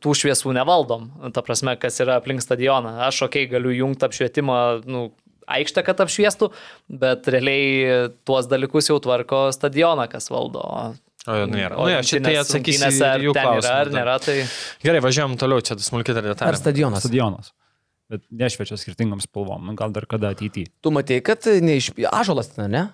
tų 0.00 0.14
šviesų 0.16 0.54
nevaldom. 0.56 1.10
Ta 1.36 1.44
prasme, 1.44 1.74
kas 1.76 2.00
yra 2.00 2.16
aplink 2.16 2.40
stadioną. 2.40 2.94
Aš, 3.10 3.26
okei, 3.26 3.44
okay, 3.44 3.52
galiu 3.58 3.74
jungti 3.76 4.08
apšvietimą, 4.08 4.60
nu, 4.88 5.10
aikštę, 5.46 5.84
kad 5.86 6.00
apšviestų, 6.06 6.48
bet 7.02 7.28
realiai 7.32 8.06
tuos 8.26 8.48
dalykus 8.50 8.88
jau 8.88 8.96
tvarko 9.04 9.50
stadioną, 9.54 10.08
kas 10.12 10.30
valdo. 10.32 10.64
O, 11.26 11.34
jo, 11.34 11.46
nėra. 11.50 11.76
O 11.76 11.90
jo, 11.90 12.00
šitai 12.06 12.22
rungtynės- 12.22 12.42
atsakysi 12.46 12.82
rungtynėse, 12.86 13.06
ar 13.10 13.24
jų 13.26 13.36
ten 13.36 13.44
yra 13.44 13.52
ar 13.52 13.60
klausimus, 13.60 13.94
nėra, 13.98 14.16
tai... 14.22 14.36
Gerai, 14.86 15.04
važiuojam 15.04 15.38
toliau, 15.40 15.62
čia 15.68 15.76
smulkiai 15.82 16.16
dar 16.16 16.24
Ar 16.24 16.32
detalė. 16.32 16.60
stadionas? 16.60 17.04
Stadionas. 17.04 17.52
Bet 18.12 18.22
nešviečia 18.30 18.78
skirtingom 18.78 19.18
spalvom. 19.24 19.64
Nu, 19.66 19.74
Gal 19.78 19.90
dar 19.90 20.06
kada 20.06 20.30
ateityje. 20.30 20.70
Tu 20.80 20.92
matei, 20.94 21.18
kad 21.24 21.42
neiš... 21.42 21.90
Ažolas 22.14 22.52
ten, 22.54 22.70
ne? 22.70 22.84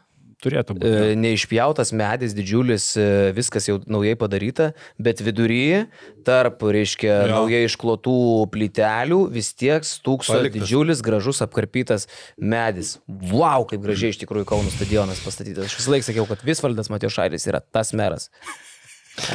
Turėtų 0.42 0.74
būti. 0.74 0.88
E, 0.90 1.10
Neišpjautas 1.22 1.92
medis, 1.94 2.32
didžiulis, 2.34 2.86
e, 2.98 3.04
viskas 3.36 3.68
jau 3.68 3.76
naujai 3.86 4.16
padaryta, 4.18 4.72
bet 4.98 5.20
vidury, 5.22 5.84
tarp, 6.26 6.64
reiškia, 6.66 7.12
Jo. 7.30 7.36
naujai 7.36 7.60
išklotų 7.68 8.14
plytelių, 8.50 9.20
vis 9.36 9.52
tiek 9.54 9.86
stūkso 9.86 10.34
Paliktas. 10.34 10.56
didžiulis, 10.64 11.04
gražus, 11.06 11.44
apkarpytas 11.46 12.08
medis. 12.42 12.96
Wow, 13.06 13.68
kaip 13.70 13.84
gražiai 13.86 14.10
iš 14.16 14.18
tikrųjų 14.24 14.48
Kauno 14.50 14.72
stadionas 14.74 15.22
pastatytas. 15.22 15.70
Aš 15.70 15.78
visą 15.78 15.94
laiką 15.94 16.08
sakiau, 16.10 16.26
kad 16.32 16.42
Visvaldas 16.42 16.90
Matijošaitis 16.90 17.46
yra 17.52 17.62
tas 17.62 17.94
meras. 17.94 18.26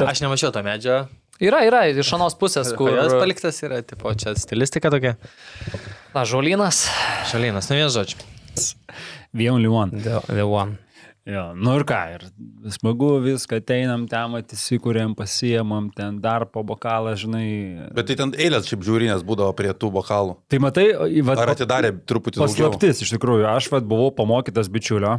Aš 0.04 0.20
nemačiau 0.20 0.52
to 0.52 0.60
medžio. 0.66 1.06
Yra, 1.38 1.60
yra, 1.62 1.84
iš 1.86 2.08
anos 2.16 2.34
pusės, 2.38 2.72
kur... 2.74 2.90
Kodėl 2.90 3.04
jis 3.06 3.14
paliktas 3.14 3.62
yra, 3.62 3.78
tipo, 3.86 4.10
čia 4.18 4.32
stilistika 4.34 4.90
tokia. 4.90 5.14
Na, 6.10 6.24
žolynas. 6.26 6.88
Šalinas, 7.30 7.70
ne 7.70 7.78
vien 7.78 7.92
žodžiu. 7.94 8.18
Vien 9.38 9.60
Liuon. 9.62 9.94
The, 9.94 10.18
the 10.32 10.46
one. 10.48 10.80
Jo, 11.28 11.50
nu 11.52 11.74
ir 11.76 11.84
ką, 11.84 11.96
ir 12.16 12.22
smagu 12.72 13.10
viską, 13.20 13.60
ateinam 13.60 14.06
ten, 14.08 14.34
įsikūrėm, 14.40 15.12
pasiemam, 15.14 15.90
ten 15.94 16.16
dar 16.24 16.46
po 16.48 16.62
bokalą, 16.66 17.12
žinai. 17.20 17.44
Bet 17.94 18.08
tai 18.08 18.16
ten 18.16 18.32
eilės 18.32 18.66
šiaip 18.70 18.86
žiūrinės 18.86 19.26
būdavo 19.28 19.52
prie 19.54 19.74
tų 19.76 19.92
bokalų. 19.94 20.38
Tai 20.48 20.62
matai, 20.64 20.88
va, 21.28 21.36
Ar 21.44 21.52
atidarė 21.52 21.92
truputį 22.08 22.40
daugiau? 22.40 22.72
Paslaptis, 22.72 23.04
iš 23.04 23.12
tikrųjų, 23.14 23.44
aš 23.52 23.68
vat, 23.76 23.84
buvau 23.86 24.08
pamokytas 24.16 24.72
bičiulio 24.72 25.18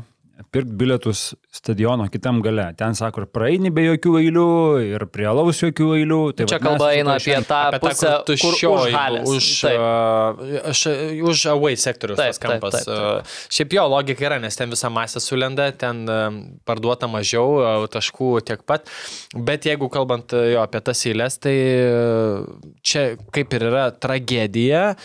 pirkti 0.53 0.75
bilietus 0.79 1.21
stadiono 1.53 2.05
kitam 2.11 2.37
gale. 2.41 2.69
Ten 2.79 2.95
sako, 2.95 3.25
ir 3.25 3.29
praeini 3.35 3.71
be 3.75 3.83
jokių 3.83 4.13
eilių, 4.21 4.45
ir 4.93 5.03
prie 5.11 5.25
alaus 5.29 5.59
jokių 5.63 5.87
eilių. 5.97 6.19
Tai 6.37 6.45
Čia 6.47 6.57
vat 6.59 6.63
kalba 6.65 6.89
eina 6.95 7.15
apie 7.19 7.35
tą 7.47 7.59
Apie 7.69 7.79
tą, 7.79 7.89
pusę, 7.89 8.11
kur 8.43 8.57
kur 8.61 8.77
už 8.79 8.95
halės. 8.95 9.29
už, 9.33 9.49
Taip. 9.65 9.79
uh, 9.83 10.69
aš, 10.71 10.83
už 11.31 11.43
away 11.53 11.75
sektorius 11.79 12.19
Taip, 12.21 12.31
tas 12.33 12.41
kampas. 12.45 12.77
taip, 12.79 12.85
taip, 12.87 12.99
Uh, 12.99 13.39
Šiaip 13.51 13.73
jo 13.75 13.83
logika 13.91 14.25
yra, 14.29 14.37
nes 14.41 14.55
ten 14.59 14.71
visa 14.71 14.89
masė 14.93 15.21
sulenda, 15.23 15.69
ten 15.75 16.03
uh, 16.09 16.29
parduota 16.67 17.09
mažiau, 17.11 17.57
uh, 17.59 17.87
taškų 17.91 18.31
tiek 18.47 18.63
pat. 18.69 18.87
Bet 19.35 19.67
jeigu 19.67 19.89
kalbant 19.91 20.33
uh, 20.37 20.45
jo, 20.53 20.61
apie 20.63 20.81
tas 20.85 21.03
eilės, 21.09 21.39
tai 21.43 21.55
uh, 21.89 22.47
čia 22.81 23.09
kaip 23.35 23.53
ir 23.59 23.67
yra 23.71 23.89
tragedija. 23.91 24.95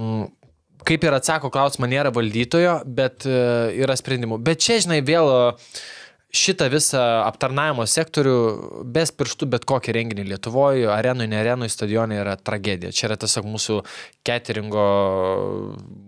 mm, 0.00 0.24
kaip 0.88 1.04
ir 1.06 1.16
atsako 1.16 1.50
klausimą, 1.54 1.88
nėra 1.90 2.12
valdytojo, 2.14 2.78
bet 2.86 3.26
e, 3.28 3.36
yra 3.82 3.96
sprendimų. 3.98 4.40
Bet 4.44 4.62
čia, 4.64 4.78
žinai, 4.84 5.00
vėl 5.06 5.30
e, 5.32 5.42
šitą 6.34 6.66
visą 6.72 7.00
aptarnavimo 7.24 7.84
sektorių, 7.88 8.36
bez 8.94 9.12
pirštų 9.14 9.48
bet 9.52 9.66
kokį 9.68 9.94
renginį 9.94 10.26
Lietuvoje, 10.32 10.88
arenoje, 10.90 11.30
ne 11.30 11.38
arenoje, 11.38 11.72
stadione 11.74 12.18
yra 12.20 12.34
tragedija. 12.36 12.92
Čia 12.94 13.06
yra 13.08 13.18
tiesiog 13.22 13.46
mūsų 13.48 13.78
cateringo, 14.26 14.84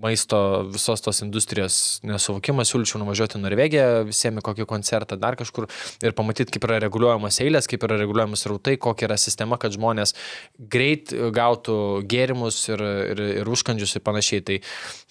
maisto, 0.03 0.41
visos 0.73 1.05
tos 1.05 1.23
industrijos 1.25 1.79
nesuvokimas. 2.07 2.73
Siūlyčiau 2.73 3.01
nuvažiuoti 3.03 3.39
į 3.39 3.43
Norvegiją, 3.45 3.87
visiems 4.09 4.45
kokį 4.47 4.67
koncertą, 4.69 5.19
dar 5.21 5.39
kažkur 5.39 5.69
ir 6.03 6.17
pamatyti, 6.17 6.57
kaip 6.57 6.67
yra 6.69 6.81
reguliuojamos 6.87 7.41
eilės, 7.45 7.71
kaip 7.71 7.87
yra 7.87 8.01
reguliuojamos 8.03 8.47
rautai, 8.51 8.77
kokia 8.83 9.11
yra 9.11 9.21
sistema, 9.21 9.61
kad 9.63 9.77
žmonės 9.77 10.17
greit 10.59 11.15
gautų 11.15 11.79
gėrimus 12.09 12.65
ir, 12.73 12.83
ir, 13.15 13.25
ir 13.43 13.53
užkandžius 13.53 13.99
ir 13.99 14.07
panašiai. 14.07 14.45
Tai 14.47 14.61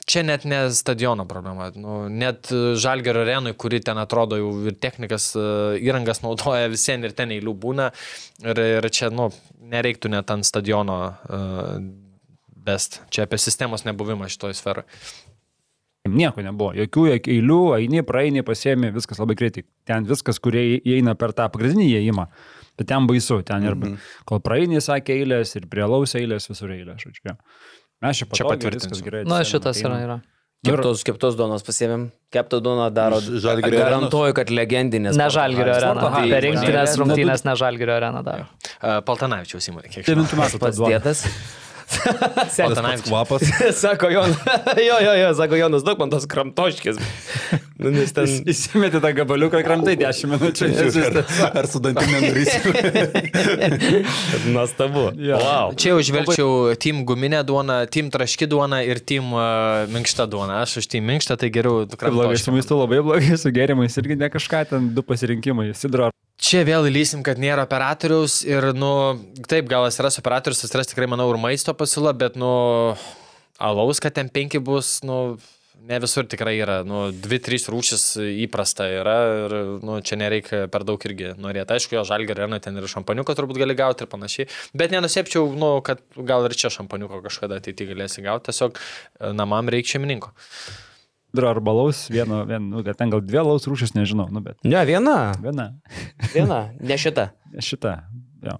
čia 0.05 0.23
net 0.23 0.45
ne 0.45 0.59
stadiono 0.71 1.25
problema. 1.27 1.71
Nu, 1.75 2.05
net 2.09 2.49
Žalgerio 2.81 3.23
arenui, 3.25 3.53
kuri 3.57 3.79
ten 3.83 3.97
atrodo 3.97 4.37
jau 4.37 4.51
ir 4.69 4.77
technikas, 4.81 5.31
e, 5.35 5.45
įrangas 5.85 6.21
naudoja 6.23 6.69
visiems 6.71 7.09
ir 7.09 7.15
ten 7.17 7.33
eilių 7.35 7.53
būna. 7.65 7.91
Ir, 8.45 8.61
ir 8.79 8.89
čia, 8.93 9.09
nu, 9.13 9.31
nereiktų 9.65 10.11
net 10.13 10.29
ant 10.31 10.45
stadiono 10.45 10.97
uh, 11.09 11.77
best. 12.65 13.01
Čia 13.09 13.25
apie 13.25 13.39
sistemos 13.41 13.85
nebuvimą 13.87 14.29
šitoje 14.29 14.57
sferoje. 14.57 14.85
Nieko 16.05 16.43
nebuvo, 16.45 16.69
jokių 16.77 17.07
eilių, 17.17 17.59
eini, 17.79 18.03
praeini, 18.05 18.43
pasiemi, 18.45 18.91
viskas 18.93 19.17
labai 19.17 19.33
greitai. 19.39 19.63
Ten 19.89 20.05
viskas, 20.05 20.37
kurie 20.37 20.77
įeina 20.85 21.15
per 21.17 21.33
tą 21.33 21.47
pagrindinį 21.49 21.87
įėjimą. 21.95 22.27
Bet 22.77 22.89
ten 22.91 23.07
baisu, 23.09 23.39
ten 23.47 23.63
ir 23.65 23.73
Mhm. 23.73 23.97
kol 24.29 24.39
praeini, 24.43 24.77
sakė 24.83 25.15
eilės, 25.17 25.55
ir 25.55 25.65
prie 25.71 25.81
laus 25.81 26.13
eilės, 26.13 26.45
visur 26.51 26.69
eilės, 26.69 27.01
žodžiu. 27.01 27.33
Mes 28.05 28.21
čia 28.21 28.29
patvirtinsiu. 28.29 28.93
viskas 28.93 29.03
gerai. 29.05 29.25
Na, 29.29 29.41
šitas 29.47 29.81
yra. 29.83 29.99
yra. 30.05 30.21
Keptos, 30.65 31.03
keptos 31.05 31.35
duonos 31.37 31.65
pasiėmėm. 31.65 32.07
Keptą 32.33 32.59
duoną 32.63 32.87
daro. 32.93 33.19
Žalgirio 33.21 33.81
Garantuoju, 33.83 34.35
kad 34.37 34.49
legendinės. 34.53 35.17
Ne 35.19 35.27
Žalgirio 35.33 35.75
arena. 35.75 36.09
Per 36.31 36.45
rinktinės 36.47 36.97
rungtynės 37.01 37.45
ne 37.45 37.55
Žalgirio 37.59 37.97
arena 37.99 38.23
daro. 38.25 38.47
Uh, 38.79 38.97
Paltanavičiaus 39.05 39.69
įmonė, 39.71 39.91
kiek 39.93 40.09
žinau. 40.09 40.25
Pats 40.57 40.81
tas 41.05 41.25
dėtas. 41.85 42.75
Tas 42.75 43.03
kvapas. 43.05 43.45
sako 43.83 44.09
Jonas. 44.09 44.37
jo, 44.87 44.97
jo, 45.01 45.13
jo, 45.19 45.29
sako 45.37 45.59
Jonas, 45.59 45.85
daug 45.85 45.99
man 46.01 46.11
tos 46.13 46.27
kramtoškės. 46.29 46.99
Nu, 47.81 47.91
nes 47.93 48.13
ten... 48.15 48.31
Įsimeti 48.49 49.01
tą 49.03 49.11
gabaliuką 49.17 49.59
ir 49.61 49.67
kramtai 49.67 49.95
10 49.99 50.31
minučių. 50.33 50.69
Ar, 51.45 51.59
ar 51.61 51.69
su 51.69 51.81
dantim 51.83 52.11
nenurysiu? 52.15 52.73
Nuostabu. 54.55 55.09
Jo. 55.19 55.39
Wow. 55.41 55.75
Čia 55.79 55.93
jau 55.93 56.01
žvelgčiau 56.09 56.75
team 56.81 57.03
guminę 57.07 57.43
duoną, 57.47 57.81
team 57.91 58.11
traški 58.13 58.49
duoną 58.49 58.81
ir 58.87 59.01
team 59.03 59.33
uh, 59.35 59.85
minkštą 59.91 60.27
duoną. 60.31 60.61
Aš 60.63 60.79
už 60.83 60.91
team 60.95 61.07
minkštą, 61.11 61.37
tai 61.41 61.51
geriau 61.53 61.85
Blogai 61.85 62.37
su 62.39 62.53
maistu, 62.55 62.77
labai 62.79 63.01
blogai 63.03 63.37
su 63.39 63.51
gėrimais 63.53 63.97
irgi 64.01 64.17
ne 64.19 64.31
kažką 64.31 64.65
ten 64.71 64.93
du 64.95 65.03
pasirinkimai. 65.05 65.71
Sidro. 65.77 66.11
Čia 66.55 66.61
vėl 66.63 66.85
įlysim, 66.87 67.19
kad 67.19 67.35
nėra 67.35 67.65
operatoriaus 67.65 68.37
ir, 68.47 68.69
nu, 68.79 68.89
taip, 69.43 69.65
gal 69.67 69.89
atsiras 69.89 70.15
operatorius, 70.21 70.61
atsiras 70.63 70.87
tikrai, 70.87 71.03
manau, 71.11 71.25
ir 71.33 71.39
maisto 71.43 71.73
pasiūla, 71.75 72.13
bet, 72.15 72.37
nu, 72.39 72.51
alaus, 73.59 73.99
kad 73.99 74.15
ten 74.15 74.29
penki 74.31 74.61
bus, 74.63 75.01
nu, 75.03 75.17
ne 75.89 75.99
visur 75.99 76.23
tikrai 76.31 76.53
yra, 76.61 76.77
nu, 76.87 77.09
dvi, 77.11 77.41
trys 77.43 77.67
rūšis 77.67 78.05
įprasta 78.45 78.87
yra 79.01 79.17
ir, 79.41 79.57
nu, 79.83 79.99
čia 79.99 80.15
nereikia 80.21 80.61
per 80.71 80.87
daug 80.87 81.03
irgi 81.11 81.33
norėti. 81.35 81.75
Aišku, 81.75 81.99
jo 81.99 82.05
žalgerio 82.07 82.45
arena 82.45 82.61
ten 82.63 82.79
ir 82.79 82.87
šampaniuko 82.87 83.35
turbūt 83.35 83.59
gali 83.59 83.75
gauti 83.75 84.07
ir 84.07 84.13
panašiai, 84.15 84.47
bet 84.79 84.95
nenusipčiau, 84.95 85.51
nu, 85.59 85.75
kad 85.83 86.07
gal 86.15 86.47
ir 86.47 86.55
čia 86.55 86.71
šampaniuko 86.71 87.19
kažkada 87.27 87.59
ateityje 87.59 87.91
galėsi 87.91 88.23
gauti, 88.23 88.47
tiesiog 88.47 88.79
e, 88.79 89.35
namam 89.35 89.75
reikia 89.75 89.97
šeimininko. 89.97 90.31
Sidro 91.35 91.49
arba 91.51 91.73
laus, 91.75 92.05
vieno, 92.07 92.45
vien, 92.47 92.69
nu, 92.71 92.79
ten 92.95 93.11
gal 93.11 93.19
dvi 93.19 93.41
laus 93.43 93.67
rūšis, 93.67 93.91
nežinau, 93.91 94.29
nu, 94.31 94.39
bet 94.39 94.55
Ne, 94.63 94.85
viena. 94.87 95.35
viena. 95.43 95.73
Viena. 96.31 96.59
Ne 96.79 96.95
šita. 96.95 97.33
Šitą. 97.67 97.97
Jo. 98.45 98.55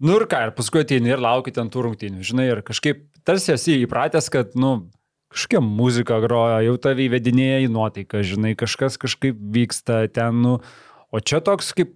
Nu 0.00 0.16
ir 0.16 0.24
ką, 0.28 0.46
ir 0.48 0.54
paskui 0.56 0.80
ateini 0.80 1.12
ir 1.12 1.20
lauki 1.20 1.52
ten 1.52 1.68
tų 1.68 1.84
rungtynių, 1.90 2.24
žinai, 2.24 2.48
ir 2.54 2.62
kažkaip 2.64 3.04
tarsi 3.28 3.52
esi 3.52 3.76
įpratęs, 3.84 4.30
kad, 4.32 4.56
nu, 4.56 4.88
kažkokia 5.32 5.60
muzika 5.60 6.18
groja, 6.24 6.62
jau 6.64 6.78
tavį 6.80 7.10
įvedinėja 7.10 7.62
į 7.66 7.70
nuotaiką, 7.76 8.24
žinai, 8.24 8.54
kažkas 8.56 8.96
kažkaip 9.02 9.36
vyksta 9.36 10.06
ten, 10.08 10.40
nu, 10.40 10.58
o 11.12 11.20
čia 11.20 11.42
toks 11.44 11.74
kaip, 11.76 11.92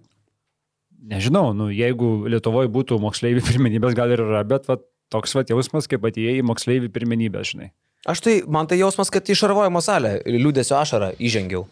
nežinau, 1.01 1.49
nu, 1.57 1.71
jeigu 1.73 2.29
Lietuvoje 2.29 2.69
būtų 2.73 3.01
moksleivių 3.01 3.45
pirmenybės, 3.49 3.97
gal 3.97 4.13
ir 4.13 4.21
yra, 4.21 4.45
bet 4.45 4.69
va, 4.69 4.77
toks 5.13 5.33
va 5.37 5.45
jausmas, 5.49 5.89
kaip 5.89 6.05
atėjai 6.05 6.41
į 6.41 6.47
moksleivių 6.49 6.93
pirmenybės, 6.93 7.55
žinai. 7.55 7.71
Aš 8.09 8.21
tai, 8.25 8.35
man 8.49 8.65
tai 8.65 8.79
jausmas, 8.79 9.11
kad 9.13 9.29
į 9.29 9.37
šarvojimo 9.37 9.81
salę 9.83 10.15
liūdėsio 10.25 10.77
ašarą 10.79 11.11
įžengiau. 11.21 11.67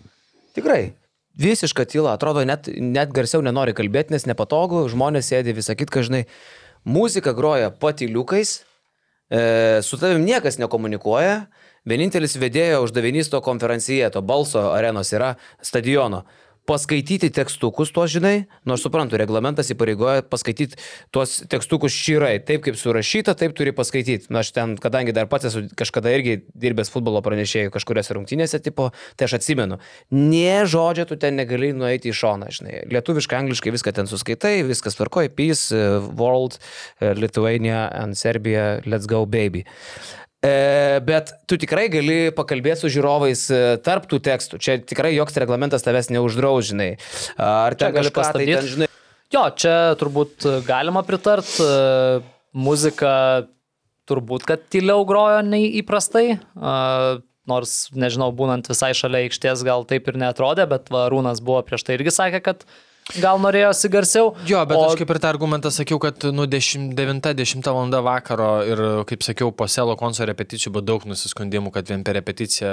Tikrai. 0.57 0.91
Visiška 1.39 1.85
tyla, 1.89 2.13
atrodo, 2.17 2.43
net, 2.45 2.67
net 2.67 3.13
garsiau 3.15 3.41
nenori 3.45 3.73
kalbėti, 3.73 4.13
nes 4.13 4.25
nepatogu, 4.27 4.83
žmonės 4.91 5.29
sėdi 5.31 5.55
visą 5.55 5.73
kitką, 5.79 6.03
žinai, 6.05 6.25
muzika 6.83 7.31
groja 7.37 7.69
patyliukais, 7.71 8.59
e, 9.31 9.41
su 9.85 9.97
tavim 10.01 10.25
niekas 10.27 10.59
nekomunikuoja, 10.59 11.47
vienintelis 11.87 12.35
vedėjo 12.41 12.83
uždavinys 12.83 13.31
to 13.31 13.39
konferencijai, 13.45 14.11
to 14.11 14.21
balso 14.21 14.67
arenos 14.73 15.13
yra 15.15 15.35
stadiono. 15.63 16.25
Paskaityti 16.69 17.31
tekstukus 17.33 17.89
tuos, 17.89 18.11
žinai, 18.13 18.43
nors 18.69 18.83
suprantu, 18.85 19.17
reglamentas 19.17 19.71
įpareigoja 19.73 20.21
paskaityti 20.29 20.77
tuos 21.09 21.39
tekstukus 21.49 21.95
šyrai, 21.95 22.35
taip 22.45 22.61
kaip 22.67 22.77
surašyta, 22.77 23.33
taip 23.39 23.55
turi 23.57 23.73
paskaityti. 23.73 24.29
Na, 24.29 24.43
aš 24.43 24.51
ten, 24.53 24.75
kadangi 24.77 25.15
dar 25.17 25.25
pats 25.31 25.49
esu 25.49 25.63
kažkada 25.79 26.13
irgi 26.13 26.43
dirbęs 26.53 26.93
futbolo 26.93 27.23
pranešėjų 27.25 27.73
kažkuriuose 27.73 28.19
rungtynėse, 28.19 28.61
tipo, 28.61 28.91
tai 29.17 29.25
aš 29.25 29.39
atsimenu. 29.39 29.79
Nie 30.13 30.61
žodžio 30.69 31.07
tu 31.09 31.17
ten 31.17 31.39
negali 31.41 31.71
nueiti 31.73 32.13
į 32.13 32.17
šoną, 32.21 32.53
žinai. 32.53 32.83
Lietuviškai, 32.93 33.41
angliškai 33.41 33.73
viską 33.73 33.95
ten 33.97 34.11
suskaitai, 34.11 34.59
viskas 34.69 34.99
tvarkoja, 34.99 35.33
peace, 35.33 35.73
uh, 35.73 36.05
world, 36.21 36.61
uh, 36.61 37.15
Lithuania 37.17 37.87
and 37.97 38.13
Serbia, 38.13 38.83
let's 38.85 39.09
go 39.09 39.25
baby. 39.25 39.65
E, 40.39 40.99
bet 41.03 41.33
tu 41.51 41.57
tikrai 41.59 41.89
gali 41.91 42.29
pakalbėti 42.31 42.85
su 42.85 42.91
žiūrovais 42.93 43.41
e, 43.51 43.61
tarp 43.83 44.05
tų 44.07 44.21
tekstų. 44.23 44.59
Čia 44.63 44.77
tikrai 44.87 45.11
joks 45.17 45.35
reglamentas 45.41 45.83
tavęs 45.83 46.07
neuždraus, 46.15 46.69
žinai. 46.71 46.93
Ar 47.35 47.75
ten 47.75 47.91
gali 47.95 48.11
pastabdyti, 48.15 48.53
stabdyt? 48.55 48.61
ten, 48.61 48.69
žinai. 48.75 48.89
Jo, 49.35 49.43
čia 49.51 49.75
turbūt 49.99 50.47
galima 50.67 51.03
pritart. 51.07 51.51
e, 51.59 52.21
Muzika 52.55 53.11
turbūt, 54.09 54.47
kad 54.47 54.63
tyliau 54.73 55.03
grojo 55.05 55.43
nei 55.45 55.67
įprastai. 55.83 56.39
Nors, 57.49 57.73
nežinau, 57.93 58.31
būnant 58.33 58.65
visai 58.69 58.89
šalia 58.97 59.27
aikštės 59.27 59.61
gal 59.65 59.85
taip 59.89 60.07
ir 60.09 60.17
netrodė, 60.21 60.65
bet 60.69 60.89
Varūnas 60.93 61.43
buvo 61.45 61.61
prieš 61.65 61.85
tai 61.85 61.99
irgi 61.99 62.13
sakė, 62.15 62.41
kad 62.45 62.65
gal 63.17 63.39
norėjosi 63.41 63.89
garsiau. 63.89 64.31
Jo, 64.47 64.61
bet 64.69 64.77
o... 64.77 64.85
aš 64.85 64.99
kaip 64.99 65.09
ir 65.09 65.19
tą 65.21 65.31
argumentą 65.31 65.71
sakiau, 65.73 65.97
kad 66.01 66.27
nu 66.35 66.45
9-10 66.49 67.69
val. 67.73 67.95
vakaro 68.05 68.49
ir, 68.67 68.83
kaip 69.09 69.25
sakiau, 69.25 69.51
po 69.55 69.65
selo 69.71 69.95
konso 69.99 70.27
repeticijų 70.29 70.75
buvo 70.75 70.85
daug 70.85 71.07
nusiskundimų, 71.09 71.73
kad 71.73 71.89
vien 71.89 72.05
per 72.05 72.19
repeticiją, 72.19 72.71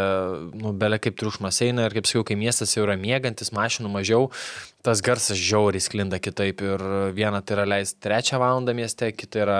nu, 0.60 0.74
belė 0.76 1.00
kaip 1.02 1.16
triukšmas 1.16 1.62
eina 1.64 1.88
ir, 1.88 1.96
kaip 1.96 2.08
sakiau, 2.08 2.26
kai 2.28 2.36
miestas 2.38 2.76
jau 2.76 2.84
yra 2.84 2.98
mėgantis, 3.00 3.52
mašinų 3.56 3.92
mažiau, 3.94 4.28
tas 4.86 5.00
garsas 5.02 5.40
žiauriai 5.40 5.82
sklinda 5.82 6.20
kitaip 6.22 6.60
ir 6.62 6.84
viena 7.16 7.40
tai 7.42 7.56
yra 7.56 7.66
leisti 7.72 7.98
3 8.06 8.36
val. 8.42 8.60
mieste, 8.76 9.10
kita 9.16 9.42
yra 9.42 9.58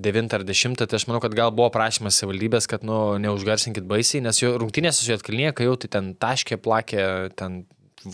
9 0.00 0.34
ar 0.34 0.44
10, 0.48 0.80
tai 0.80 0.96
aš 0.96 1.06
manau, 1.10 1.20
kad 1.20 1.36
gal 1.36 1.52
buvo 1.52 1.68
prašymas 1.74 2.18
savivaldybės, 2.22 2.68
kad, 2.70 2.84
nu, 2.86 3.18
neužgarsinkit 3.20 3.84
baisiai, 3.84 4.24
nes 4.24 4.40
jo 4.40 4.56
rungtynėse 4.56 5.04
su 5.04 5.12
Jotkalnyje, 5.12 5.54
kai 5.56 5.68
jau 5.68 5.76
tai 5.76 5.92
ten 5.92 6.12
taškė, 6.16 6.60
plakė, 6.62 7.06
ten 7.36 7.64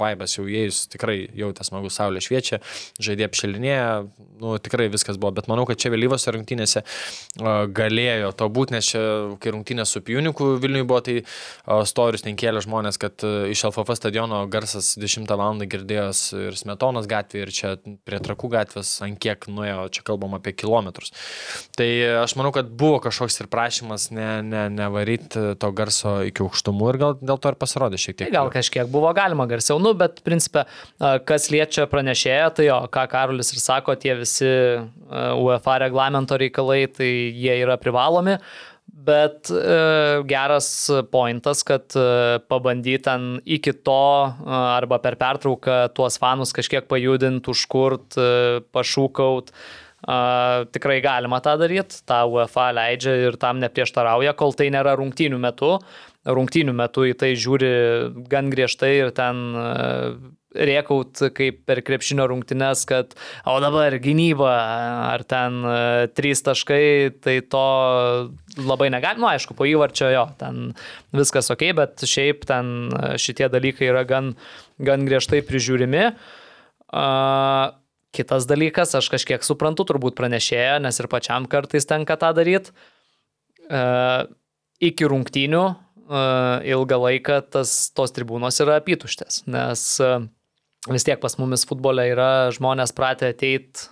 vaibas 0.00 0.36
jau 0.36 0.46
įėjus, 0.48 0.86
tikrai 0.92 1.18
jau 1.38 1.50
tas 1.56 1.70
smagus 1.70 1.98
saulė 1.98 2.22
šviečia, 2.24 2.60
žaidė 3.02 3.26
apšilinėje, 3.28 3.86
nu, 4.42 4.56
tikrai 4.62 4.88
viskas 4.92 5.18
buvo, 5.20 5.34
bet 5.38 5.48
manau, 5.50 5.66
kad 5.68 5.80
čia 5.80 5.92
vėlyvose 5.92 6.32
rungtynėse 6.34 6.84
galėjo 7.76 8.32
to 8.38 8.48
būti, 8.52 8.76
nes 8.76 8.90
čia, 8.92 9.02
kai 9.42 9.54
rungtynės 9.54 9.92
su 9.94 10.02
Piuniku 10.04 10.54
Vilniui 10.62 10.86
buvo, 10.86 11.02
tai 11.04 11.20
storius 11.88 12.24
ten 12.26 12.38
kėlė 12.38 12.62
žmonės, 12.64 12.98
kad 13.00 13.24
uh, 13.26 13.46
iš 13.52 13.64
LFF 13.68 13.96
stadiono 13.98 14.42
garsas 14.52 14.94
10 15.00 15.28
val. 15.30 15.60
girdėjos 15.72 16.20
ir 16.38 16.56
Smetonas 16.58 17.06
gatvė, 17.10 17.44
ir 17.44 17.52
čia 17.54 17.74
prie 18.06 18.18
Trakų 18.22 18.50
gatvės, 18.52 18.94
ant 19.04 19.18
kiek 19.22 19.46
nuėjo, 19.50 19.86
čia 19.94 20.04
kalbam 20.06 20.36
apie 20.38 20.54
kilometrus. 20.56 21.12
Tai 21.76 21.88
aš 22.22 22.36
manau, 22.38 22.52
kad 22.54 22.70
buvo 22.70 23.00
kažkoks 23.04 23.42
ir 23.42 23.50
prašymas 23.52 24.08
ne, 24.14 24.28
ne, 24.46 24.64
nevaryti 24.72 25.52
to 25.60 25.72
garso 25.76 26.18
iki 26.26 26.44
aukštumų 26.44 26.90
ir 26.92 27.00
gal 27.02 27.16
dėl 27.20 27.40
to 27.42 27.52
ir 27.52 27.58
pasirodė 27.60 28.00
šiek 28.00 28.18
tiek. 28.18 28.32
Gal 28.34 28.50
kažkiek 28.54 28.90
buvo 28.92 29.10
galima 29.16 29.46
garsiau, 29.50 29.80
nu, 29.82 29.94
bet 29.98 30.22
principė, 30.26 30.64
kas 31.28 31.50
liečia 31.52 31.88
pranešėją, 31.90 32.50
tai 32.56 32.68
jo, 32.68 32.78
ką 32.92 33.06
Karolis 33.12 33.52
ir 33.54 33.62
sako, 33.62 33.96
tie 34.00 34.16
visi 34.18 34.50
UEFA 35.10 35.80
reglamento 35.86 36.38
reikalai, 36.40 36.84
tai 36.92 37.10
jie 37.34 37.58
yra 37.64 37.78
privalomi. 37.80 38.38
Bet 38.92 39.48
e, 39.50 40.22
geras 40.28 40.66
pointas, 41.10 41.62
kad 41.66 41.94
e, 41.96 42.38
pabandyti 42.46 43.02
ten 43.06 43.24
iki 43.42 43.72
to 43.82 44.02
e, 44.28 44.50
arba 44.52 45.00
per 45.02 45.16
pertrauką 45.18 45.78
tuos 45.96 46.20
fanus 46.22 46.52
kažkiek 46.54 46.86
pajudinti, 46.90 47.50
užkurt, 47.50 48.18
e, 48.20 48.60
pašūkaut, 48.74 49.50
Uh, 50.02 50.64
tikrai 50.74 50.96
galima 50.98 51.38
tą 51.38 51.52
daryti, 51.60 52.00
tą 52.10 52.24
UEFA 52.26 52.72
leidžia 52.74 53.12
ir 53.28 53.36
tam 53.38 53.60
neprieštarauja, 53.62 54.32
kol 54.34 54.50
tai 54.58 54.66
nėra 54.74 54.96
rungtynių 54.98 55.38
metu. 55.38 55.76
Rungtynių 56.22 56.74
metu 56.76 57.06
į 57.08 57.16
tai 57.18 57.32
žiūri 57.34 57.72
gan 58.30 58.50
griežtai 58.52 58.92
ir 59.00 59.10
ten 59.16 59.40
uh, 59.58 60.14
riekaut 60.52 61.18
kaip 61.34 61.62
per 61.66 61.80
krepšinio 61.82 62.28
rungtynes, 62.30 62.84
kad 62.86 63.16
o 63.48 63.56
dabar 63.64 63.96
gynyba 64.02 64.52
ar 65.08 65.24
ten 65.26 65.58
uh, 65.66 66.04
trys 66.14 66.44
taškai, 66.46 67.18
tai 67.24 67.40
to 67.42 67.66
labai 68.60 68.92
negalima, 68.94 69.24
nu, 69.24 69.30
aišku, 69.32 69.56
po 69.58 69.66
įvarčio 69.66 70.12
jo, 70.12 70.24
ten 70.38 70.72
viskas 71.16 71.50
ok, 71.50 71.66
bet 71.78 72.06
šiaip 72.06 72.46
ten 72.46 72.72
uh, 72.92 73.12
šitie 73.18 73.50
dalykai 73.50 73.90
yra 73.90 74.06
gan, 74.06 74.34
gan 74.78 75.08
griežtai 75.08 75.42
prižiūrimi. 75.48 76.10
Uh, 76.92 77.72
Kitas 78.12 78.44
dalykas, 78.44 78.90
aš 78.92 79.06
kažkiek 79.08 79.40
suprantu 79.40 79.86
turbūt 79.88 80.18
pranešėją, 80.18 80.76
nes 80.84 80.98
ir 81.00 81.08
pačiam 81.08 81.46
kartais 81.48 81.88
tenka 81.88 82.18
tą 82.20 82.34
daryti. 82.36 82.74
E, 83.72 83.80
iki 84.84 85.08
rungtynių 85.08 85.62
e, 85.64 85.74
ilgą 86.74 86.98
laiką 87.06 87.40
tas, 87.54 87.74
tos 87.96 88.14
tribūnos 88.16 88.60
yra 88.64 88.78
apytuštės, 88.82 89.42
nes 89.50 89.84
e, 90.04 90.10
vis 90.92 91.06
tiek 91.08 91.20
pas 91.22 91.38
mumis 91.40 91.66
futbole 91.68 92.04
yra 92.12 92.30
žmonės 92.54 92.94
pratę 92.96 93.32
ateiti, 93.32 93.88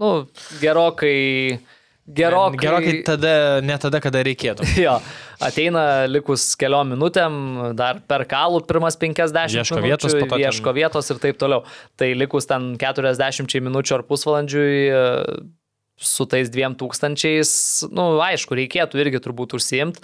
nu, 0.00 0.26
gerokai 0.62 1.60
Gerokai. 2.02 2.58
Gerokai 2.58 2.92
tada, 3.06 3.60
ne 3.62 3.76
tada, 3.78 4.00
kada 4.02 4.24
reikėtų. 4.26 4.66
Jo, 4.82 4.96
ateina 5.42 6.04
likus 6.10 6.48
keliom 6.58 6.90
minutėm, 6.96 7.36
dar 7.78 8.00
per 8.10 8.24
kalų 8.26 8.64
pirmas 8.66 8.98
50 8.98 9.54
Ieško 9.62 9.78
minučių, 9.78 9.86
vietos, 9.86 10.16
ten- 10.18 10.42
ieško 10.42 10.74
vietos 10.74 11.10
ir 11.14 11.20
taip 11.22 11.38
toliau. 11.38 11.62
Tai 11.96 12.08
likus 12.18 12.50
ten 12.50 12.72
40 12.80 13.62
minučių 13.62 14.00
ar 14.00 14.04
pusvalandžiui 14.10 14.74
e, 14.90 15.04
su 16.04 16.26
tais 16.28 16.50
dviem 16.52 16.74
tūkstančiais, 16.78 17.52
nu, 17.94 18.06
aišku, 18.22 18.56
reikėtų 18.58 19.00
irgi 19.02 19.20
turbūt 19.24 19.54
užsiimti, 19.58 20.02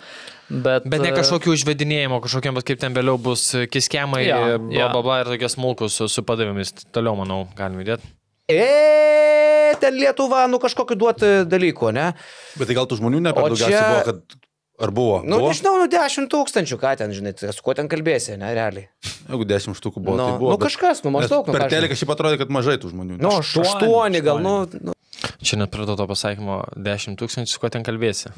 bet... 0.49 0.87
Bet 0.89 1.03
ne 1.05 1.11
e, 1.12 1.16
kažkokių 1.19 1.53
užvedinėjimo, 1.57 2.23
kažkokiam, 2.25 2.57
bet 2.59 2.66
kaip 2.70 2.81
ten 2.83 2.97
vėliau 2.97 3.19
bus 3.20 3.51
kiskemai, 3.75 4.25
Jo, 4.29 4.41
bla 4.62 4.79
jo. 4.81 4.89
bla 4.97 5.03
bla 5.07 5.20
ir 5.25 5.33
tokie 5.35 5.51
smulkus 5.53 6.01
su, 6.01 6.09
su 6.12 6.25
padavimais. 6.27 6.73
Toliau, 6.95 7.16
manau, 7.20 7.45
galime 7.59 7.85
judėti. 7.85 8.15
E, 8.49 9.75
ten 9.81 9.95
Lietuva, 10.01 10.47
nu 10.49 10.59
kažkokiu 10.62 10.97
duoti 10.99 11.33
dalyku, 11.49 11.91
ne? 11.95 12.11
Bet 12.59 12.70
tai 12.70 12.77
gal 12.79 12.87
tų 12.89 13.01
žmonių 13.03 13.20
ne 13.27 13.33
per 13.37 13.49
daugiausiai 13.51 13.75
čia- 13.77 13.89
buvo, 13.93 14.05
kad... 14.12 14.45
Ar 14.79 14.93
buvo? 14.95 15.15
Nu, 15.27 15.41
buvo? 15.41 15.49
nežinau, 15.51 15.73
nu 15.81 15.89
10 15.91 16.29
tūkstančių, 16.31 16.77
ką 16.79 16.93
ten, 17.01 17.11
žinai, 17.11 17.33
tai 17.35 17.49
su 17.51 17.65
kuo 17.66 17.73
ten 17.75 17.89
kalbėsi, 17.91 18.37
ne, 18.39 18.53
realiai. 18.55 18.87
Jeigu 19.27 19.43
10 19.51 19.75
štukų 19.75 19.99
buvo, 20.05 20.15
Nu, 20.15 20.27
tai 20.29 20.37
buvo. 20.39 20.53
nu, 20.55 20.59
kažkas, 20.62 21.01
nu, 21.03 21.11
maždaug, 21.16 21.49
nu, 21.51 21.57
Per 21.57 21.65
teleką 21.73 21.97
šiaip 21.99 22.12
atrodė, 22.15 22.39
kad 22.45 22.53
mažai 22.55 22.77
tų 22.79 22.93
žmonių. 22.93 23.16
Nu, 23.19 23.33
aštuoni 23.43 24.20
gal, 24.23 24.39
nu, 24.39 24.53
nu. 24.79 24.95
Čia 25.43 25.66
prie 25.66 25.86
to 25.86 26.07
pasakymo 26.07 26.61
10 26.78 27.19
tūkstančių, 27.19 27.51
su 27.51 27.61
kuo 27.62 27.70
ten 27.74 27.82
kalbėsi. 27.86 28.31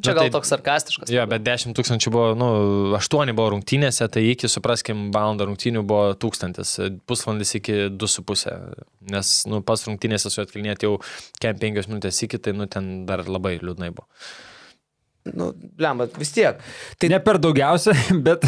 Čia 0.00 0.14
Nu, 0.14 0.16
gal 0.16 0.30
toks 0.32 0.52
sarkastiškas. 0.52 1.10
Jo, 1.12 1.26
bet 1.28 1.44
10 1.44 1.76
tūkstančių 1.76 2.12
buvo, 2.14 2.30
nu, 2.38 2.48
8 2.96 3.34
buvo 3.36 3.50
rungtynėse, 3.56 4.08
tai 4.12 4.22
iki, 4.30 4.48
supraskim, 4.48 5.10
valandą 5.14 5.48
rungtynių 5.50 5.84
buvo 5.86 6.14
1000, 6.22 6.62
pusvalandis 7.08 7.56
iki 7.60 7.78
2,5. 7.92 8.56
Nes, 9.12 9.32
nu, 9.50 9.60
pas 9.66 9.84
rungtynėse 9.88 10.32
su 10.32 10.42
atkalnėti 10.44 10.88
jau 10.88 10.96
kem 11.42 11.58
5 11.60 11.90
minutės 11.92 12.22
iki, 12.24 12.40
tai, 12.40 12.56
nu, 12.56 12.68
ten 12.70 13.04
dar 13.08 13.26
labai 13.28 13.58
liūdnai 13.60 13.92
buvo. 13.92 14.08
Nu, 15.34 15.52
lemba, 15.80 16.08
vis 16.18 16.32
tiek. 16.34 16.60
Tai 17.00 17.10
ne 17.12 17.22
per 17.22 17.40
daugiausia, 17.42 17.94
bet 18.26 18.44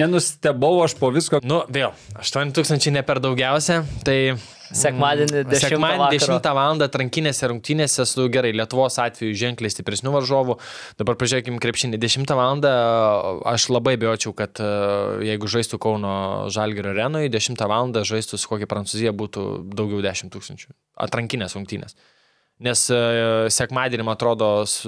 nenustebau 0.00 0.78
aš 0.84 0.96
po 1.00 1.10
visko. 1.14 1.40
Nu, 1.46 1.62
vėl, 1.72 1.94
8 2.20 2.54
tūkstančiai 2.56 2.98
ne 2.98 3.06
per 3.06 3.22
daugiausia, 3.24 3.82
tai... 4.06 4.20
Sekmadienį 4.66 5.44
10 5.46 5.60
Sekmadienį 5.62 6.00
vakaro. 6.00 6.38
10 6.42 6.56
val. 6.58 6.80
atrankinėse 6.86 7.50
rungtynėse 7.52 8.06
su 8.08 8.24
gerai 8.34 8.50
Lietuvos 8.56 8.96
atveju 8.98 9.36
ženkliai 9.38 9.70
stipresnių 9.70 10.10
varžovų. 10.16 10.56
Dabar 10.98 11.18
pažiūrėkime 11.20 11.60
krepšinį. 11.62 12.00
10 12.02 12.34
val. 12.34 12.64
aš 13.46 13.68
labai 13.70 13.94
bijočiau, 14.00 14.34
kad 14.34 14.58
e, 14.58 14.66
jeigu 15.28 15.46
žaistų 15.50 15.78
Kauno 15.82 16.16
Žalgirio 16.50 16.90
arenoje, 16.96 17.30
10 17.30 17.62
val. 17.70 17.94
žaistų 18.10 18.42
su 18.42 18.50
kokia 18.50 18.66
Prancūzija 18.70 19.14
būtų 19.14 19.46
daugiau 19.70 20.02
10 20.02 20.34
tūkstančių. 20.34 20.74
Atrankinės 21.06 21.54
rungtynės. 21.54 21.94
Nes 22.56 22.86
e, 22.88 22.98
sekmadienį, 23.52 24.04
man 24.06 24.16
atrodo, 24.16 24.46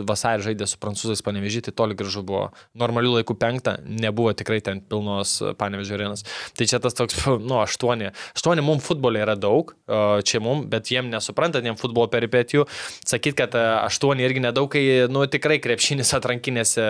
vasarį 0.09 0.47
žaidė 0.47 0.69
su 0.71 0.79
prancūzais 0.81 1.21
panevežyti, 1.25 1.69
tai 1.69 1.77
toli 1.83 1.97
gražu 1.99 2.23
buvo 2.25 2.47
normalių 2.81 3.19
laikų 3.19 3.37
penktą, 3.37 3.75
nebuvo 3.85 4.33
tikrai 4.33 4.63
ten 4.65 4.81
pilnos 4.81 5.35
panevežio 5.61 5.99
arenos. 5.99 6.25
Tai 6.57 6.69
čia 6.71 6.81
tas 6.81 6.97
toks, 6.97 7.19
nu, 7.51 7.59
aštuoni. 7.61 8.15
Aštuoni 8.33 8.65
mums 8.65 8.89
futbolė 8.89 9.21
yra 9.27 9.37
daug, 9.37 9.75
e, 9.85 10.01
čia 10.25 10.41
mums, 10.41 10.65
bet 10.73 10.89
jiem 10.95 11.13
nesuprantat, 11.13 11.69
jiem 11.69 11.77
futbolo 11.77 12.09
peripetijų. 12.13 12.65
Sakyt, 13.05 13.37
kad 13.37 13.61
e, 13.61 13.65
aštuoni 13.85 14.25
irgi 14.25 14.47
nedaug, 14.49 14.73
kai, 14.73 14.85
nu, 15.13 15.29
tikrai 15.29 15.61
krepšinis 15.61 16.17
atrankinėse 16.17 16.89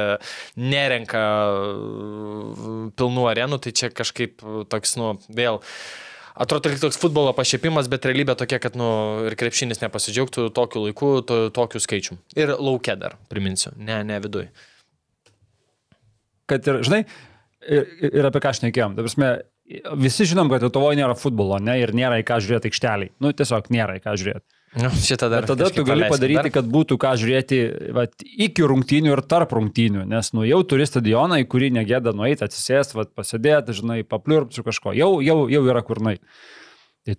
nerenka 0.62 1.24
e, 1.26 2.84
pilnų 2.94 3.30
arenų, 3.34 3.64
tai 3.66 3.74
čia 3.74 3.90
kažkaip 3.90 4.46
e, 4.46 4.60
toks, 4.70 4.94
nu, 5.02 5.16
vėl. 5.26 5.58
Atrodo, 6.38 6.70
lyg 6.70 6.78
toks 6.78 6.98
futbolo 7.02 7.32
pašiepimas, 7.34 7.88
bet 7.90 8.04
realybė 8.06 8.36
tokia, 8.38 8.60
kad 8.62 8.76
nu, 8.78 8.88
ir 9.26 9.34
krepšinis 9.38 9.80
nepasidžiaugtų 9.82 10.48
tokiu 10.54 10.84
laiku, 10.84 11.08
to, 11.26 11.38
tokiu 11.54 11.82
skaičiu. 11.82 12.18
Ir 12.38 12.54
laukia 12.54 12.94
dar, 13.00 13.16
priminsiu, 13.32 13.72
ne, 13.74 14.04
ne 14.06 14.20
viduje. 14.22 14.52
kad 16.48 16.66
ir, 16.70 16.78
žinai, 16.86 17.02
ir, 17.66 17.88
ir 18.08 18.28
apie 18.30 18.42
ką 18.44 18.52
aš 18.54 18.62
nekėjom. 18.64 18.94
Prasme, 19.00 19.32
visi 20.00 20.28
žinom, 20.30 20.50
kad 20.52 20.64
Lietuvoje 20.64 21.00
nėra 21.00 21.16
futbolo, 21.18 21.58
ne, 21.60 21.74
ir 21.82 21.92
nėra 21.96 22.20
į 22.22 22.28
ką 22.28 22.38
žiūrėti 22.44 22.70
aikšteliai. 22.70 23.12
Nu, 23.22 23.34
tiesiog 23.36 23.68
nėra 23.74 23.98
į 23.98 24.04
ką 24.06 24.14
žiūrėti. 24.20 24.46
Nu, 24.76 24.90
šitą 24.92 25.30
dar. 25.32 25.46
Bet 25.46 25.48
tada 25.54 25.70
tu 25.72 25.84
gali 25.86 26.08
padaryti, 26.10 26.42
dar. 26.42 26.52
kad 26.58 26.68
būtų 26.68 26.98
ką 27.00 27.14
žiūrėti 27.20 27.58
vat, 27.96 28.12
iki 28.20 28.66
rungtynių 28.68 29.14
ir 29.14 29.22
tarp 29.24 29.54
rungtynių, 29.56 30.04
nes 30.10 30.28
nu 30.36 30.44
jau 30.44 30.60
turi 30.68 30.84
stadioną, 30.88 31.40
į 31.40 31.46
kurį 31.48 31.70
negėda 31.78 32.12
nueiti, 32.16 32.44
atsisėsti, 32.44 32.98
vat, 32.98 33.14
pasidėti, 33.16 33.76
žinai, 33.78 34.02
papliurpti 34.04 34.60
su 34.60 34.66
kažko. 34.66 34.92
Jau, 34.98 35.14
jau, 35.24 35.38
jau 35.48 35.62
yra 35.64 35.82
kur 35.86 36.02
nueiti. 36.04 36.20
Tai 37.08 37.16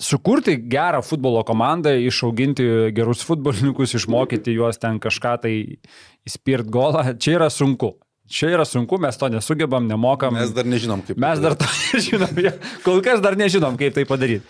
sukurti 0.00 0.56
gerą 0.72 1.02
futbolo 1.04 1.44
komandą, 1.44 1.92
išauginti 2.08 2.70
gerus 2.96 3.26
futbolininkus, 3.28 3.92
išmokyti 4.00 4.56
juos 4.56 4.80
ten 4.80 5.02
kažką 5.02 5.36
tai 5.44 5.54
įspirt 6.26 6.72
golą, 6.72 7.10
čia 7.20 7.36
yra 7.36 7.50
sunku. 7.52 7.98
Čia 8.26 8.48
yra 8.56 8.64
sunku, 8.66 8.96
mes 8.98 9.14
to 9.20 9.28
nesugebam, 9.30 9.84
nemokam. 9.86 10.34
Mes 10.34 10.50
dar 10.50 10.66
nežinom, 10.66 11.04
kaip. 11.06 11.20
Mes 11.22 11.38
dar 11.38 11.54
to 11.54 11.68
nežinom, 11.92 12.32
kol 12.82 13.04
kas 13.04 13.20
dar 13.22 13.36
nežinom, 13.38 13.76
kaip 13.78 13.94
tai 13.94 14.02
padaryti. 14.08 14.42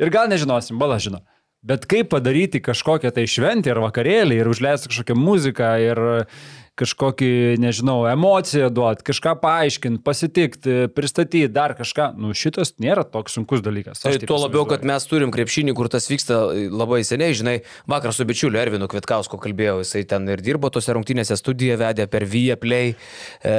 Ir 0.00 0.12
gal 0.14 0.30
nežinosim, 0.32 0.78
bala 0.80 0.98
žino. 1.02 1.22
Bet 1.62 1.84
kaip 1.86 2.08
padaryti 2.10 2.58
kažkokią 2.62 3.12
tai 3.14 3.28
šventę 3.30 3.70
ir 3.70 3.78
vakarėlį 3.82 4.40
ir 4.40 4.48
užleisti 4.50 4.90
kažkokią 4.90 5.14
muziką 5.18 5.68
ir 5.84 6.00
kažkokį, 6.80 7.60
nežinau, 7.60 7.98
emociją 8.08 8.70
duoti, 8.72 9.04
kažką 9.04 9.34
paaiškinti, 9.42 10.00
pasitikti, 10.04 10.76
pristatyti, 10.96 11.50
dar 11.52 11.74
kažką. 11.76 12.12
Nu, 12.16 12.32
šitas 12.36 12.72
nėra 12.80 13.04
toks 13.04 13.36
sunkus 13.36 13.60
dalykas. 13.64 14.00
Tai 14.00 14.14
tuo 14.24 14.38
labiau, 14.40 14.64
kad 14.68 14.86
mes 14.88 15.04
turim 15.08 15.32
krepšinį, 15.34 15.74
kur 15.76 15.90
tas 15.92 16.08
vyksta 16.08 16.38
labai 16.72 17.02
seniai, 17.04 17.36
žinai, 17.36 17.56
vakar 17.90 18.16
su 18.16 18.24
bičiuliu 18.28 18.60
Ervinu 18.62 18.88
Kvitkausku 18.88 19.36
kalbėjau, 19.42 19.82
jisai 19.82 20.06
ten 20.08 20.30
ir 20.32 20.40
dirbo 20.44 20.70
tose 20.72 20.96
rungtynėse, 20.96 21.36
studiją 21.36 21.76
vedė 21.82 22.08
per 22.08 22.24
Viaplay, 22.32 22.94
e, 22.94 23.54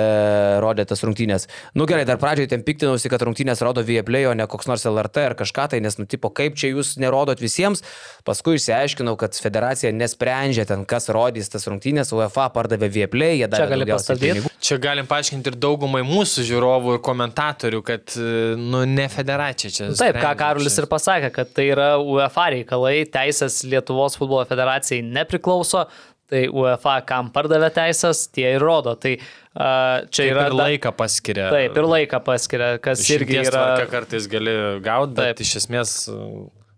rodė 0.63 0.87
tas 0.89 1.05
rungtynės. 1.05 1.45
Nu 1.77 1.85
gerai, 1.89 2.07
dar 2.09 2.17
pradžioje 2.21 2.49
ten 2.55 2.65
piktinausi, 2.65 3.13
kad 3.13 3.21
rungtynės 3.27 3.61
rodo 3.61 3.85
Viaplay, 3.85 4.25
o 4.25 4.33
ne 4.33 4.49
koks 4.49 4.71
nors 4.71 4.87
LRT 4.89 5.27
ar 5.29 5.37
kažką 5.37 5.67
tai, 5.75 5.83
nes, 5.85 5.99
nu, 6.01 6.09
tipo, 6.09 6.33
kaip 6.33 6.57
čia 6.57 6.73
jūs 6.73 6.95
nerodot 7.01 7.45
visiems, 7.45 7.85
paskui 8.25 8.57
išsiaiškinau, 8.57 9.13
kad 9.21 9.37
federacija 9.37 9.93
nesprendžia 9.93 10.65
ten, 10.69 10.87
kas 10.89 11.11
rodys 11.13 11.53
tas 11.53 11.69
rungtynės, 11.69 12.15
UEFA 12.17 12.49
pardavė 12.57 12.89
Viaplay, 13.03 13.37
jie 13.37 13.47
Čia 13.47 13.51
davė 13.51 13.69
gali 13.73 13.87
pinigų. 14.23 14.51
Čia 14.63 14.77
galim 14.79 15.07
paaiškinti 15.09 15.51
ir 15.51 15.57
daugumai 15.59 16.01
mūsų 16.07 16.45
žiūrovų 16.47 16.95
ir 16.97 17.03
komentatorių, 17.03 17.81
kad, 17.85 18.15
e, 18.15 18.55
nu, 18.59 18.85
ne 18.87 19.09
federacija 19.11 19.73
čia. 19.73 19.89
Taip, 19.91 20.15
ką 20.15 20.15
sprendžia 20.15 20.39
Karolis 20.39 20.77
čia. 20.77 20.85
ir 20.85 20.89
pasakė, 20.93 21.33
kad 21.35 21.51
tai 21.57 21.67
yra 21.73 21.89
UEFA 21.99 22.47
reikalai, 22.55 22.95
teisės 23.11 23.61
Lietuvos 23.67 24.17
futbolo 24.19 24.45
federacijai 24.47 25.03
nepriklauso, 25.03 25.83
tai 26.31 26.47
UEFA 26.49 26.97
kam 27.07 27.29
pardavė 27.35 27.69
teisės, 27.75 28.25
tie 28.33 28.47
ir 28.55 28.63
rodo. 28.63 28.95
Tai 28.97 29.13
uh, 29.19 30.07
čia 30.09 30.23
Taip 30.23 30.31
yra... 30.31 30.47
ir 30.47 30.57
laiką 30.61 30.95
paskiria. 30.97 31.51
Taip, 31.53 31.77
ir 31.77 31.89
laiką 31.91 32.23
paskiria, 32.25 32.73
kas 32.83 33.03
irgi 33.13 33.43
yra... 33.43 33.67
kartais 33.91 34.31
gali 34.31 34.57
gauti, 34.85 35.17
bet 35.19 35.37
Taip. 35.37 35.45
Iš 35.45 35.57
esmės 35.63 35.97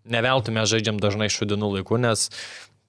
neveltume 0.05 0.65
žaidžiam 0.69 0.99
dažnai 1.01 1.29
šudinų 1.33 1.71
laikų, 1.79 2.01
nes 2.03 2.27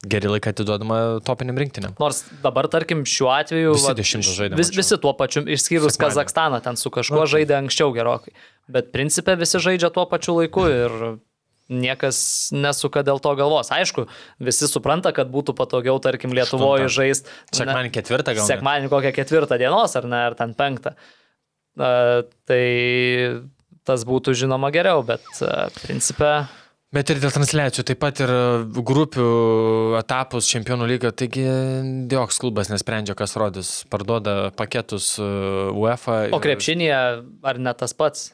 geri 0.04 0.28
laikai 0.30 0.52
atiduodama 0.52 0.98
topiniam 1.26 1.58
rinktiniam. 1.60 1.94
Nors 2.00 2.24
dabar, 2.42 2.68
tarkim, 2.72 3.04
šiuo 3.08 3.30
atveju 3.32 3.76
Visi 3.76 3.86
vat, 3.88 4.02
žaidė, 4.40 4.58
vis, 4.58 4.72
visi 4.76 4.98
tuo 5.02 5.14
pačiu, 5.16 5.44
išskyrus 5.46 5.96
Sekmadienį. 5.96 6.02
Kazakstaną, 6.04 6.60
ten 6.64 6.76
su 6.80 6.92
kažkuo 6.92 7.24
žaidė 7.30 7.56
anksčiau 7.60 7.94
gerokai. 7.96 8.34
Bet 8.72 8.92
principė 8.94 9.38
visi 9.40 9.62
žaidžia 9.62 9.90
tuo 9.94 10.04
pačiu 10.10 10.36
laiku 10.40 10.66
ir 10.68 10.98
niekas 11.72 12.18
nesuka 12.54 13.02
dėl 13.06 13.18
to 13.22 13.32
galvos. 13.38 13.72
Aišku, 13.74 14.06
visi 14.42 14.68
supranta, 14.70 15.10
kad 15.16 15.30
būtų 15.32 15.56
patogiau, 15.58 15.98
tarkim, 16.02 16.34
Lietuvoje 16.36 16.90
žaisti. 16.92 17.32
Sekmadienį 17.54 17.92
ketvirtą 17.96 18.36
gal 18.36 18.44
net. 18.44 18.52
Sekmadienį 18.52 18.92
kokią 18.92 19.12
ketvirtą 19.16 19.58
dienos, 19.58 19.96
ar 19.98 20.06
ne, 20.10 20.20
ar 20.30 20.38
ten 20.38 20.54
penktą. 20.58 20.94
Uh, 21.76 22.22
tai 22.48 22.62
tas 23.86 24.06
būtų 24.06 24.34
žinoma 24.38 24.70
geriau, 24.74 25.02
bet 25.06 25.26
uh, 25.42 25.66
principė 25.82 26.46
Bet 26.96 27.10
ir 27.12 27.18
dėl 27.20 27.32
transliacijų, 27.34 27.82
taip 27.90 27.98
pat 28.00 28.22
ir 28.24 28.30
grupių 28.72 29.24
etapus 29.98 30.48
čempionų 30.48 30.86
lygio, 30.88 31.10
taigi 31.12 31.44
joks 32.08 32.40
klubas 32.40 32.70
nesprendžia, 32.72 33.12
kas 33.18 33.36
rodys, 33.36 33.72
parduoda 33.92 34.48
paketus 34.56 35.10
e, 35.20 35.26
UEFA. 35.76 36.16
O 36.32 36.40
krepšinėje 36.40 37.02
ar 37.52 37.60
ne 37.60 37.76
tas 37.76 37.92
pats? 37.92 38.30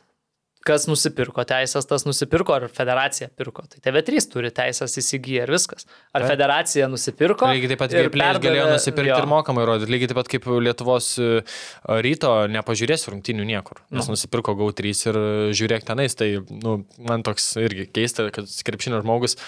Kas 0.63 0.85
nusipirko 0.87 1.43
teisės, 1.49 1.87
tas 1.91 2.05
nusipirko, 2.07 2.55
ar 2.55 2.69
federacija 2.71 3.27
pirko. 3.39 3.65
Tai 3.67 3.81
TV3 3.83 4.23
turi 4.31 4.51
teisės 4.55 4.95
įsigiję 5.01 5.47
ir 5.47 5.51
viskas. 5.51 5.89
Ar 6.15 6.23
federacija 6.29 6.87
nusipirko? 6.91 7.49
Lygiai 7.51 7.73
taip 7.73 7.83
pat 7.83 7.97
ir 7.99 8.11
plėš 8.15 8.39
galėjo 8.45 8.69
nusipirkti 8.71 9.11
jo. 9.11 9.19
ir 9.25 9.29
mokamai 9.33 9.67
rodyti. 9.67 9.91
Lygiai 9.91 10.13
taip 10.13 10.21
pat 10.21 10.31
kaip 10.31 10.47
Lietuvos 10.69 11.09
e, 11.19 11.31
ryto 12.07 12.33
nepažiūrės 12.55 13.09
rungtinių 13.11 13.49
niekur. 13.51 13.83
Nes 13.91 14.07
Nu. 14.07 14.15
nusipirko 14.15 14.55
GAU3 14.61 14.95
ir 15.11 15.21
žiūrėk 15.59 15.87
tenais. 15.89 16.15
Tai 16.19 16.31
nu, 16.63 16.79
man 17.03 17.27
toks 17.27 17.57
irgi 17.59 17.89
keista, 17.91 18.29
kad 18.35 18.47
krepšinio 18.47 19.03
žmogus 19.03 19.39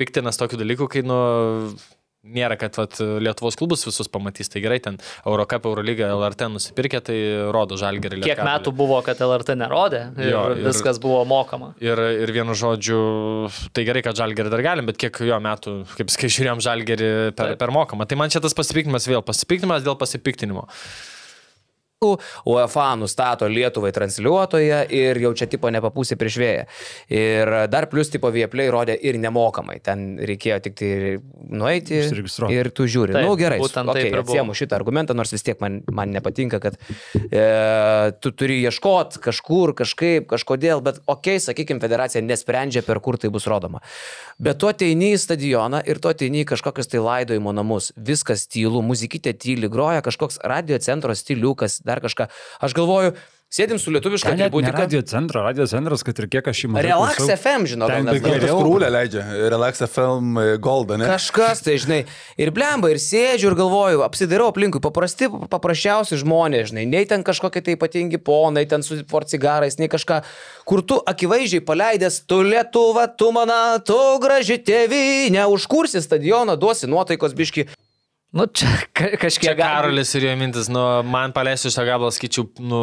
piktinas 0.00 0.40
tokių 0.40 0.62
dalykų, 0.64 0.88
kai 0.88 1.04
nu, 1.04 1.18
nėra, 2.22 2.56
kad 2.58 2.76
vat, 2.78 2.98
Lietuvos 3.22 3.56
klubus 3.58 3.82
visus 3.86 4.08
pamatys. 4.10 4.50
Tai 4.52 4.62
gerai, 4.62 4.78
ten 4.82 4.98
Eurocap, 5.26 5.66
Eurolyga, 5.66 6.10
LRT 6.14 6.48
nusipirkė, 6.54 7.02
tai 7.08 7.16
rodo 7.54 7.78
žalgerį. 7.80 8.22
Kiek 8.22 8.42
metų 8.46 8.74
buvo, 8.78 9.00
kad 9.06 9.20
LRT 9.22 9.56
nerodė 9.58 10.04
ir, 10.16 10.30
Jo, 10.30 10.44
ir 10.54 10.62
viskas 10.68 11.00
buvo 11.02 11.22
mokama. 11.28 11.72
Ir, 11.82 11.98
ir 12.22 12.34
vienu 12.34 12.54
žodžiu, 12.58 13.00
tai 13.74 13.86
gerai, 13.88 14.04
kad 14.06 14.18
žalgerį 14.18 14.52
dar 14.54 14.64
galim, 14.64 14.90
bet 14.90 15.00
kiek 15.02 15.22
jo 15.26 15.40
metų, 15.42 15.76
kaip 15.98 16.12
skai 16.14 16.30
žiūrėjom 16.32 16.62
žalgerį 16.64 17.10
per, 17.34 17.54
Taip. 17.54 17.62
per 17.62 17.74
mokamą. 17.74 18.06
Tai 18.06 18.20
man 18.22 18.32
čia 18.32 18.42
tas 18.44 18.54
pasipiktinimas 18.56 19.08
vėl, 19.10 19.24
pasipiktinimas 19.26 19.82
dėl 19.86 19.98
pasipiktinimo. 19.98 20.68
UEFA 22.02 22.92
nustato 23.00 23.48
Lietuvai 23.48 23.92
transliuotoją 23.94 24.82
ir 24.92 25.20
jau 25.22 25.32
čia 25.38 25.48
tipo 25.50 25.70
nepapūsė 25.72 26.18
prieš 26.20 26.38
vėją. 26.42 26.64
Ir 27.12 27.52
dar 27.72 27.88
plus 27.92 28.10
tipo 28.12 28.30
Vieplay 28.34 28.70
rodė 28.72 28.96
ir 28.96 29.18
nemokamai. 29.22 29.78
Ten 29.84 30.16
reikėjo 30.22 30.58
tik 30.66 30.78
tai 30.78 30.92
nueiti 31.52 32.00
ir 32.52 32.70
tu 32.74 32.86
žiūri. 32.90 33.14
Na 33.16 33.24
nu, 33.26 33.34
gerai, 33.38 33.60
būtent 33.62 33.92
okay, 33.92 34.12
atsiemu 34.22 34.56
šitą 34.56 34.78
argumentą, 34.78 35.16
nors 35.16 35.32
vis 35.34 35.44
tiek 35.46 35.60
man, 35.62 35.80
man 35.92 36.12
nepatinka, 36.14 36.60
kad 36.62 36.78
e, 37.14 37.44
tu 38.22 38.32
turi 38.36 38.60
ieškoti 38.62 39.22
kažkur, 39.22 39.74
kažkaip, 39.78 40.28
kažkodėl, 40.30 40.82
bet 40.84 41.02
okei, 41.06 41.36
okay, 41.36 41.44
sakykime, 41.44 41.82
federacija 41.82 42.22
nesprendžia, 42.24 42.84
per 42.86 43.00
kur 43.04 43.18
tai 43.20 43.32
bus 43.32 43.46
rodoma. 43.50 43.82
Bet 44.42 44.58
tu 44.62 44.70
ateini 44.70 45.12
į 45.14 45.20
stadioną 45.20 45.82
ir 45.86 46.00
tu 46.02 46.10
ateini 46.10 46.42
į 46.42 46.48
kažkokius 46.54 46.88
tai 46.90 47.02
laidojimo 47.02 47.52
namus. 47.54 47.90
Viskas 47.96 48.46
tylu, 48.50 48.80
muzikytė 48.86 49.34
tyli, 49.36 49.68
groja 49.70 50.02
kažkoks 50.04 50.40
radio 50.48 50.78
centro 50.82 51.14
stiliukas, 51.14 51.80
dar 51.84 51.91
kažką. 52.00 52.30
Aš 52.62 52.72
galvoju, 52.78 53.12
sėdim 53.52 53.76
su 53.76 53.92
lietuviška 53.92 54.32
atributika. 54.32 54.78
radio 54.80 55.02
centro, 55.04 55.42
radio 55.44 55.66
centras, 55.68 56.02
kad 56.06 56.18
ir 56.22 56.28
kiek 56.32 56.46
aš 56.48 56.62
jį 56.64 56.70
matau. 56.72 56.88
Relax 56.88 57.28
FM, 57.34 57.66
žinau, 57.68 57.88
gal 57.90 58.00
Ten 58.00 58.08
net 58.08 58.24
geriau. 58.24 58.60
Skrūlę 58.62 58.88
leidžia, 58.94 59.24
Relax 59.52 59.82
FM 59.84 60.40
Goldą, 60.64 60.96
ne? 61.00 61.08
Kažkas, 61.10 61.60
tai 61.66 61.76
žinai, 61.82 62.00
ir 62.40 62.52
blemba, 62.56 62.88
ir 62.92 63.00
sėdžiu, 63.02 63.50
ir 63.50 63.58
galvoju, 63.58 64.00
apsidarau 64.06 64.48
aplinkui, 64.52 64.80
paprasti, 64.84 65.28
paprasčiausi 65.52 66.16
žmonės, 66.22 66.72
žinai, 66.72 66.86
nei 66.88 67.08
ten 67.08 67.26
kažkokie 67.26 67.60
tai 67.66 67.76
ypatingi 67.76 68.22
ponai, 68.24 68.64
ten 68.70 68.86
su 68.86 69.02
porcigarais, 69.10 69.76
nei 69.76 69.92
kažką, 69.92 70.22
kur 70.68 70.80
tu 70.80 71.02
akivaizdžiai 71.12 71.64
paleidęs, 71.68 72.22
tu 72.24 72.40
lietuva, 72.46 73.04
tu 73.12 73.32
mana, 73.36 73.76
tu 73.84 74.00
graži 74.22 74.62
tėvynė, 74.64 75.44
užkursi 75.52 76.00
stadioną, 76.00 76.56
duosi 76.56 76.88
nuotaikos 76.88 77.36
biški. 77.36 77.68
Nu, 78.32 78.46
čia 78.48 78.64
ka- 78.96 79.10
Čia 79.12 79.18
kažkiek 79.20 79.56
gali- 79.58 79.60
Karolis 79.60 80.14
ir 80.16 80.24
jo 80.24 80.36
mintis, 80.40 80.68
nu, 80.72 80.80
man 81.04 81.34
paleisiu 81.36 81.68
šitą 81.68 81.84
gabalą, 81.84 82.08
skaičiu, 82.16 82.46
nu... 82.64 82.78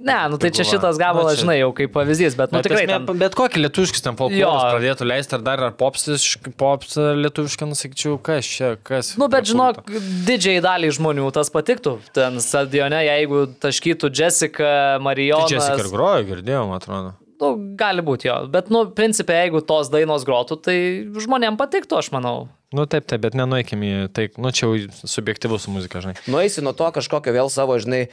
Ne, 0.00 0.14
nu 0.32 0.38
tai 0.40 0.48
čia 0.54 0.64
šitas 0.64 0.96
gabalas, 0.96 1.34
nu, 1.34 1.36
čia- 1.36 1.42
žinai, 1.42 1.56
jau 1.60 1.72
kaip 1.76 1.92
pavyzdys, 1.92 2.36
bet, 2.38 2.52
nu 2.54 2.60
Bet, 2.62 2.68
tikrai. 2.70 2.84
esmė, 2.86 2.96
Ten, 3.04 3.18
bet 3.20 3.34
kokį 3.36 3.60
lietuviškus 3.66 4.00
ten 4.06 4.16
folklorus 4.16 4.40
Jo. 4.40 4.70
pradėtų 4.72 5.08
leisti, 5.10 5.34
ar 5.36 5.42
dar 5.44 5.60
ar 5.66 5.74
popsis, 5.76 6.24
pops 6.56 6.96
lietuvišką, 6.96 7.68
nusakyčiau, 7.68 8.16
kas 8.24 8.48
čia, 8.48 8.70
kas. 8.82 9.10
Nu, 9.20 9.28
bet 9.28 9.44
žinok, 9.50 9.82
didžiai 10.24 10.62
daliai 10.64 10.94
žmonių 10.96 11.26
tas 11.36 11.52
patiktų. 11.52 11.98
Ten 12.16 12.40
stadione, 12.40 13.02
jeigu 13.10 13.42
taškytų 13.60 14.08
Jessica, 14.08 14.70
Tai 14.96 15.02
Marijonas. 15.04 15.50
čia 15.52 15.76
ir 15.84 15.90
grojo, 15.92 16.24
girdėjau, 16.30 16.64
man 16.70 16.80
atrodo. 16.80 17.12
Nu, 17.40 17.52
gali 17.76 18.00
būti 18.04 18.28
jo. 18.28 18.38
Bet, 18.52 18.68
nu, 18.72 18.86
principė, 18.96 19.36
jeigu 19.44 19.60
tos 19.64 19.88
dainos 19.92 20.24
grotų, 20.28 20.56
tai 20.64 20.78
žmonėm 21.24 21.56
patiktų, 21.60 21.98
aš 22.00 22.10
manau. 22.16 22.48
Nu 22.70 22.84
taip, 22.86 23.02
taip, 23.10 23.18
bet 23.24 23.34
nenuėkime 23.34 23.88
į 23.90 24.02
tai, 24.14 24.28
nu 24.38 24.52
čia 24.54 24.68
jau 24.68 25.06
subjektivus 25.10 25.64
su 25.66 25.72
muzika, 25.74 25.98
žinai. 26.04 26.12
Nueisi 26.30 26.62
nuo 26.62 26.70
to 26.78 26.86
kažkokio 26.94 27.32
vėl 27.34 27.48
savo, 27.50 27.74
žinai. 27.82 28.04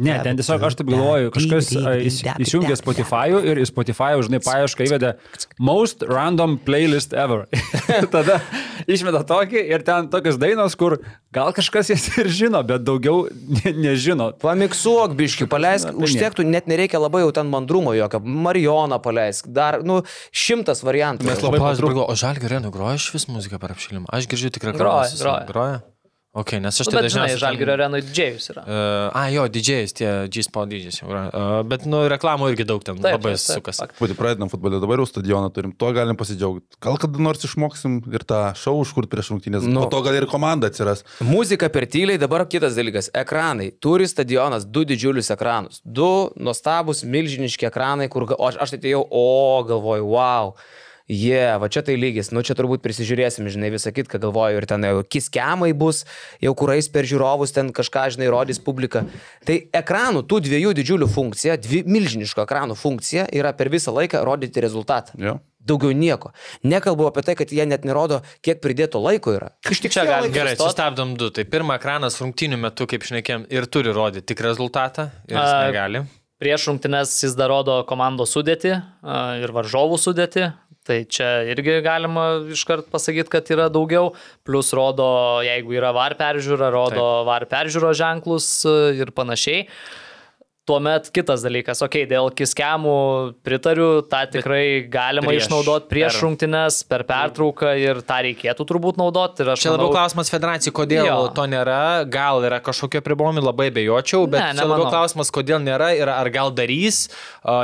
Ne, 0.00 0.14
ten 0.24 0.40
tiesiog 0.40 0.64
aš 0.70 0.78
taip 0.80 0.88
galvoju, 0.88 1.32
kažkas 1.34 1.68
a, 1.76 1.92
įs- 2.00 2.22
įsijungė 2.46 2.78
Spotify 2.80 3.26
ir 3.52 3.60
į 3.60 3.66
Spotify, 3.68 4.14
žinai, 4.24 4.40
paiešką 4.46 4.86
įvedė 4.88 5.10
Most 5.60 6.00
Random 6.08 6.56
Playlist 6.64 7.12
Ever. 7.12 7.44
Tada 8.14 8.38
išmeta 8.88 9.20
tokį 9.28 9.66
ir 9.68 9.84
ten 9.84 10.08
tokios 10.12 10.40
dainos, 10.40 10.78
kur 10.80 10.96
gal 11.32 11.52
kažkas 11.56 11.92
jas 11.92 12.08
ir 12.22 12.32
žino, 12.32 12.64
bet 12.64 12.88
daugiau 12.88 13.26
ne, 13.28 13.74
nežino. 13.84 14.30
Pamiksuok 14.40 15.12
biški, 15.20 15.44
paleisk, 15.52 15.92
Na, 15.92 15.94
tai 16.00 16.08
užtektų, 16.08 16.48
net 16.48 16.72
nereikia 16.72 17.00
labai 17.04 17.20
jau 17.26 17.36
ten 17.36 17.52
mandrumo 17.52 17.92
jokio. 18.00 18.24
Marijoną 18.24 18.96
paleisk, 19.04 19.52
dar, 19.52 19.82
nu, 19.84 20.00
šimtas 20.32 20.80
variantų. 20.80 21.01
Mes 21.22 21.42
labai 21.42 21.58
Labai 21.58 21.62
patrūk- 21.68 21.92
patrūko. 21.92 22.08
O 22.08 22.18
žalgių 22.24 22.52
renų 22.56 22.74
groja 22.74 22.98
iš 23.00 23.08
vis 23.16 23.28
muziką 23.30 23.60
per 23.62 23.74
apšilimą. 23.76 24.06
Aš 24.12 24.30
girdžiu 24.30 24.52
tik 24.54 24.68
Groja, 24.72 25.08
groja. 25.18 25.46
Groja. 25.50 25.80
Ok, 26.32 26.54
nes 26.64 26.72
aš 26.80 26.88
Nu, 26.88 26.92
tai 26.94 27.02
dažniausiai... 27.04 27.36
Žalgirio 27.42 27.72
arenui 27.74 27.98
didžėjus 28.06 28.46
yra. 28.54 28.62
Uh, 28.64 29.08
a, 29.12 29.26
jo, 29.28 29.42
didžėjais, 29.52 29.92
tie 29.98 30.12
G-Spot 30.32 30.70
didžiais 30.70 31.02
jau 31.02 31.10
yra. 31.10 31.26
Uh, 31.28 31.56
bet, 31.68 31.84
nu, 31.84 32.00
reklamų 32.08 32.48
irgi 32.54 32.64
daug 32.70 32.80
ten 32.80 32.96
Taip, 32.96 33.18
labai 33.18 33.34
taip, 33.34 33.42
sukas. 33.44 33.82
Pati 33.98 34.16
pradedam 34.16 34.48
futbolą, 34.48 34.80
dabar 34.80 35.02
jau 35.02 35.06
stadioną 35.10 35.52
turim, 35.52 35.76
tuo 35.76 35.92
galim 35.92 36.16
pasidžiaugti. 36.16 36.80
Gal 36.80 36.96
kada 37.04 37.20
nors 37.20 37.44
išmoksim 37.44 38.00
ir 38.16 38.24
tą 38.24 38.40
šau 38.56 38.78
užkurt 38.80 39.12
prieš 39.12 39.28
rungtynės. 39.34 39.68
Nu. 39.68 39.84
Po 39.84 39.92
to 39.92 40.00
gal 40.08 40.16
ir 40.16 40.24
komanda 40.30 40.72
atsiras. 40.72 41.04
Muzika 41.20 41.68
per 41.68 41.84
tyliai, 41.84 42.16
dabar 42.16 42.48
kitas 42.48 42.80
dalykas. 42.80 43.12
Ekranai. 43.12 43.68
Turi 43.76 44.08
stadionas 44.08 44.64
du 44.64 44.88
didžiulius 44.88 45.28
ekranus. 45.36 45.84
Du 45.84 46.30
nuostabus, 46.40 47.04
milžiniški 47.04 47.68
ekranai, 47.68 48.08
kur 48.08 48.24
aš, 48.38 48.56
aš 48.56 48.72
tai 48.72 48.80
atėjau, 48.80 49.04
o 49.04 49.28
galvoju, 49.68 50.08
wow. 50.16 50.56
Jie, 51.10 51.34
yeah, 51.34 51.58
va 51.58 51.68
čia 51.72 51.82
tai 51.86 51.96
lygis, 51.98 52.30
nu 52.30 52.44
čia 52.46 52.54
turbūt 52.58 52.82
prisižiūrėsim, 52.84 53.48
žinai, 53.52 53.72
visą 53.74 53.90
kitką 53.94 54.20
galvoju, 54.22 54.60
ir 54.60 54.66
ten 54.70 54.86
jau 54.86 55.02
kiskiamai 55.02 55.72
bus, 55.76 56.04
jau 56.42 56.54
kurais 56.58 56.86
per 56.92 57.08
žiūrovus 57.10 57.54
ten 57.56 57.72
kažką, 57.74 58.08
žinai, 58.16 58.30
rodys 58.32 58.62
publika. 58.62 59.04
Tai 59.48 59.58
ekranų, 59.82 60.22
tų 60.30 60.42
dviejų 60.46 60.74
didžiulių 60.78 61.08
funkcija, 61.10 61.58
dvi 61.62 61.82
milžiniško 61.90 62.46
ekranų 62.46 62.78
funkcija 62.78 63.26
yra 63.34 63.54
per 63.56 63.72
visą 63.72 63.94
laiką 63.94 64.22
rodyti 64.26 64.62
rezultatą. 64.62 65.18
Jo. 65.18 65.40
Daugiau 65.62 65.94
nieko. 65.94 66.32
Nekalbu 66.66 67.06
apie 67.06 67.22
tai, 67.22 67.36
kad 67.38 67.52
jie 67.54 67.62
net 67.70 67.84
nerodo, 67.86 68.18
kiek 68.42 68.58
pridėto 68.62 68.98
laiko 69.02 69.36
yra. 69.36 69.52
Iš 69.62 69.84
Čia 69.84 70.02
galim 70.08 70.34
Gerai, 70.34 70.56
sustabdom 70.58 71.14
du. 71.18 71.30
Tai 71.30 71.44
pirmą 71.46 71.76
ekranas 71.78 72.18
rungtynių 72.18 72.58
metu, 72.64 72.88
kaip 72.90 73.06
šnekėm, 73.06 73.46
ir 73.52 73.68
turi 73.70 73.94
rodyti 73.94 74.32
tik 74.32 74.42
rezultatą, 74.42 75.12
ir 75.30 75.36
jis 75.36 75.52
A, 75.52 75.68
negali. 75.68 76.02
Prieš 76.42 76.66
rungtynes 76.72 77.14
jis 77.22 77.38
dar 77.38 77.52
rodo 77.54 77.78
komandos 77.86 78.34
sudėti 78.34 78.74
a, 78.74 78.82
ir 79.38 79.54
varžovų 79.54 80.00
sudėti. 80.02 80.50
Tai 80.82 80.98
čia 81.06 81.28
irgi 81.46 81.76
galima 81.84 82.24
iškart 82.50 82.88
pasakyti, 82.90 83.30
kad 83.30 83.50
yra 83.54 83.68
daugiau. 83.70 84.12
Plus 84.42 84.72
rodo, 84.74 85.06
jeigu 85.46 85.76
yra 85.78 85.92
var 85.94 86.16
peržiūra, 86.18 86.72
rodo 86.74 86.98
Taip. 86.98 87.26
var 87.28 87.46
peržiūro 87.50 87.92
ženklus 87.94 88.48
a, 88.66 88.90
ir 88.98 89.14
panašiai. 89.14 89.68
Tuomet 90.62 91.08
kitas 91.10 91.42
dalykas, 91.42 91.80
okei, 91.82 92.04
okay, 92.04 92.06
dėl 92.06 92.28
kiskemų 92.38 92.92
pritariu, 93.42 93.86
tą 94.06 94.20
tikrai 94.30 94.84
galima 94.86 95.32
Prieš, 95.32 95.48
išnaudoti 95.48 95.88
prieš 95.90 96.14
per- 96.14 96.22
rungtynes, 96.22 96.76
per 96.86 97.02
pertrauką 97.08 97.72
ir 97.82 97.98
tą 98.06 98.20
reikėtų 98.28 98.66
turbūt 98.70 99.00
naudoti. 99.00 99.42
Čia 99.58 99.72
labiau 99.72 99.88
manau, 99.88 99.96
klausimas 99.96 100.30
federacijai, 100.30 100.70
kodėl 100.76 101.08
Jo. 101.08 101.16
to 101.34 101.48
nėra. 101.50 102.06
Gal 102.06 102.46
yra 102.46 102.60
kažkokie 102.62 103.02
pribomai, 103.02 103.42
labai 103.42 103.72
bejočiau, 103.74 104.28
bet 104.30 104.38
Ne, 104.38 104.52
čia 104.60 104.68
labiau 104.70 104.86
klausimas, 104.86 105.32
kodėl 105.34 105.58
nėra 105.66 105.90
ir 105.98 106.06
ar 106.14 106.30
gal 106.30 106.54
darys, 106.54 107.08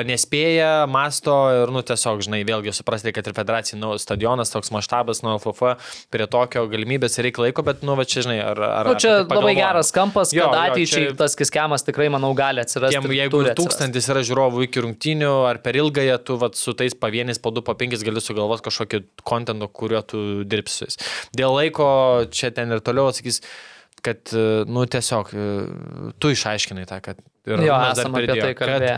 nespėja, 0.03 0.89
masto 0.91 1.37
ir, 1.55 1.71
nu, 1.71 1.85
tiesiog, 1.87 2.19
žinai, 2.27 2.43
vėlgi 2.49 2.75
suprasti, 2.75 3.15
kad 3.15 3.31
ir 3.31 3.37
federacija, 3.39 3.79
nu, 3.79 3.95
stadionas, 4.03 4.51
toks 4.51 4.73
maštabas, 4.75 5.23
nu, 5.23 5.37
LFF, 5.39 5.77
prie 6.11 6.27
tokio 6.27 6.67
galimybės 6.67 7.15
reikia 7.23 7.47
laiko, 7.47 7.63
bet, 7.67 7.87
nu, 7.87 7.95
va 7.95 8.03
čia, 8.09 8.27
žinai, 8.27 8.41
ar... 8.43 8.59
ar 8.83 8.91
nu, 8.91 8.99
čia 8.99 9.23
tai 9.23 9.39
labai 9.39 9.55
geras 9.59 9.95
kampas, 9.95 10.35
Jo, 10.35 10.51
kad 10.51 10.73
ateičiai 10.75 11.13
čia- 11.13 11.17
tas 11.23 11.39
kiskemas 11.39 11.87
tikrai, 11.87 12.11
manau, 12.11 12.35
gali 12.35 12.67
atsirasti. 12.67 12.88
Tiem, 12.93 13.09
jeigu 13.17 13.41
tūkstantis 13.59 14.09
yra 14.13 14.23
žiūrovų 14.27 14.67
iki 14.67 14.83
rungtynių, 14.85 15.33
ar 15.49 15.61
per 15.65 15.79
ilgąją 15.81 16.19
tu 16.27 16.37
vat, 16.41 16.59
su 16.59 16.75
tais 16.79 16.97
pavieniais 16.99 17.41
po 17.43 17.53
2, 17.55 17.65
po 17.67 17.75
5 17.79 18.05
gali 18.07 18.23
sugalvoti 18.25 18.67
kažkokį 18.69 19.03
kontentą, 19.29 19.69
kuriuo 19.81 20.03
tu 20.07 20.23
dirbsi. 20.49 20.91
Dėl 21.37 21.57
laiko 21.57 21.89
čia 22.35 22.53
ten 22.55 22.75
ir 22.77 22.85
toliau 22.85 23.11
atsakys, 23.13 23.43
kad, 24.05 24.23
e, 24.33 24.45
nu, 24.69 24.85
tiesiog 24.91 25.33
e, 25.33 25.49
tu 26.23 26.33
išaiškinai 26.35 26.87
tą, 26.89 27.01
kad 27.05 27.21
ir 27.49 27.57
Jo, 27.57 27.75
Arūnas 27.75 27.99
dar 27.99 28.05
esame 28.05 28.21
apie 28.21 28.29
pridėjo, 28.29 28.47
tai 28.47 28.55
kalbėję. 28.61 28.97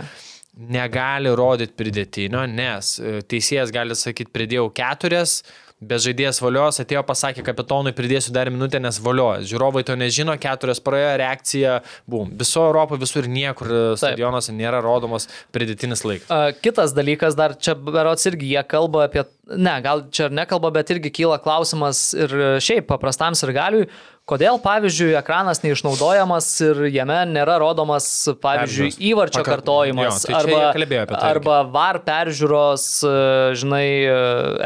negali 0.76 1.34
rodyti 1.40 1.76
pridėtinio, 1.78 2.44
nes 2.50 2.92
e, 3.00 3.18
teisėjas 3.30 3.72
gali 3.74 3.96
sakyti, 3.96 4.32
pridėjau 4.34 4.68
keturias, 4.76 5.40
Be 5.80 5.96
žaidėjas 5.96 6.42
valios 6.44 6.76
atėjo, 6.82 7.00
pasakė 7.08 7.40
kapitonui, 7.40 7.94
pridėsiu 7.96 8.34
dar 8.36 8.50
minutę, 8.52 8.76
nes 8.84 8.98
valiojas. 9.00 9.46
Žiūrovai 9.48 9.80
to 9.88 9.94
nežino, 9.96 10.34
keturias 10.36 10.82
praėjo, 10.84 11.14
reakcija, 11.22 11.78
bum. 12.04 12.34
Viso 12.36 12.66
Europoje 12.68 13.00
visur 13.00 13.24
niekur 13.24 13.72
stadionuose 13.96 14.52
nėra 14.52 14.82
rodomas 14.84 15.30
pridėtinis 15.56 16.04
laikas. 16.04 16.60
Kitas 16.60 16.92
dalykas, 16.92 17.38
dar 17.38 17.56
čia 17.56 17.72
berots 17.80 18.28
irgi 18.28 18.52
jie 18.52 18.64
kalba 18.68 19.06
apie, 19.08 19.24
ne, 19.48 19.78
gal 19.80 20.04
čia 20.12 20.28
ir 20.28 20.36
nekalba, 20.42 20.68
bet 20.76 20.92
irgi 20.92 21.14
kyla 21.22 21.40
klausimas 21.40 22.10
ir 22.12 22.36
šiaip 22.60 22.84
paprastam 22.92 23.32
ir 23.40 23.56
galiui, 23.56 23.88
kodėl, 24.30 24.60
pavyzdžiui, 24.62 25.10
ekranas 25.18 25.62
neišnaudojamas 25.64 26.48
ir 26.66 26.84
jame 26.94 27.18
nėra 27.30 27.58
rodomas, 27.62 28.06
pavyzdžiui, 28.42 28.90
Peržiūros. 28.92 29.00
įvarčio 29.10 29.42
Pakar- 29.42 29.58
kartojimas 29.58 30.22
Jo, 30.22 30.30
tai 30.30 30.44
apie 30.86 31.18
tai 31.18 31.32
arba 31.32 31.58
var 31.74 32.00
peržiūros, 32.06 32.86
e, 33.06 33.14
žinai, 33.58 33.88
e, 34.06 34.14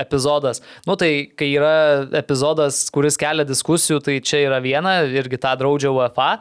epizodas. 0.04 0.62
Nu 0.86 0.96
tai, 1.00 1.30
kai 1.36 1.50
yra 1.54 1.74
epizodas, 2.20 2.84
kuris 2.94 3.16
kelia 3.20 3.46
diskusijų, 3.48 4.02
tai 4.04 4.20
čia 4.20 4.44
yra 4.46 4.60
viena, 4.64 5.00
irgi 5.08 5.40
tą 5.40 5.56
draudžia 5.58 5.92
UEFA. 5.94 6.38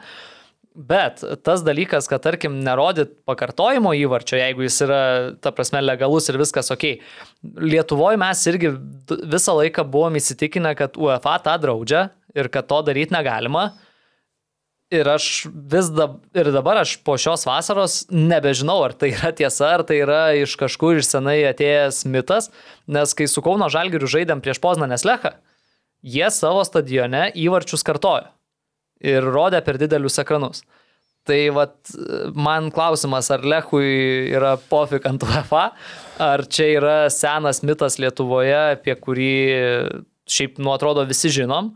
Bet 0.74 1.20
tas 1.46 1.62
dalykas, 1.62 2.08
kad 2.10 2.18
tarkim 2.24 2.56
nerodyt 2.66 3.12
pakartojimo 3.28 3.92
įvarčio, 3.94 4.40
jeigu 4.40 4.64
jis 4.66 4.80
yra, 4.82 5.02
ta 5.38 5.52
prasme, 5.54 5.78
legalus 5.78 6.26
ir 6.28 6.38
viskas 6.40 6.72
ok. 6.74 6.98
Lietuvoje 7.62 8.18
mes 8.18 8.42
irgi 8.50 8.72
visą 9.06 9.54
laiką 9.54 9.86
buvom 9.86 10.18
įsitikinę, 10.18 10.74
kad 10.74 10.98
UEFA 10.98 11.36
tą 11.46 11.54
draudžia 11.62 12.08
ir 12.34 12.50
kad 12.52 12.68
to 12.70 12.82
daryti 12.86 13.14
negalima. 13.14 13.72
Ir 14.92 15.08
aš 15.08 15.46
vis 15.48 15.88
dabar, 15.90 16.20
ir 16.36 16.50
dabar 16.54 16.82
aš 16.82 16.98
po 17.06 17.16
šios 17.18 17.46
vasaros 17.48 18.04
nebežinau, 18.12 18.76
ar 18.84 18.92
tai 18.92 19.14
yra 19.14 19.32
tiesa, 19.34 19.72
ar 19.78 19.82
tai 19.88 20.02
yra 20.04 20.20
iš 20.38 20.54
kažkur 20.60 21.00
iš 21.00 21.08
senai 21.08 21.40
atėjęs 21.48 22.04
mitas, 22.06 22.50
nes 22.86 23.16
kai 23.16 23.26
su 23.30 23.42
Kauno 23.42 23.70
Žalgiriu 23.72 24.10
žaidėm 24.10 24.44
prieš 24.44 24.60
Poznanės 24.62 25.06
Lechą, 25.08 25.32
jie 26.04 26.28
savo 26.30 26.62
stadione 26.68 27.30
įvarčius 27.32 27.82
kartojo 27.86 28.28
ir 29.04 29.24
rodė 29.24 29.64
per 29.64 29.80
didelius 29.80 30.20
ekranus. 30.22 30.62
Tai 31.24 31.38
vat, 31.56 31.78
man 32.36 32.68
klausimas, 32.72 33.30
ar 33.32 33.44
Lechui 33.48 34.28
yra 34.28 34.58
pofik 34.68 35.06
ant 35.08 35.24
UEFA, 35.24 35.70
ar 36.20 36.44
čia 36.52 36.66
yra 36.76 36.96
senas 37.08 37.62
mitas 37.64 37.96
Lietuvoje, 37.96 38.76
apie 38.76 38.92
kurį 39.00 39.32
šiaip, 40.28 40.60
nu, 40.60 40.74
atrodo, 40.74 41.06
visi 41.08 41.32
žinom, 41.32 41.72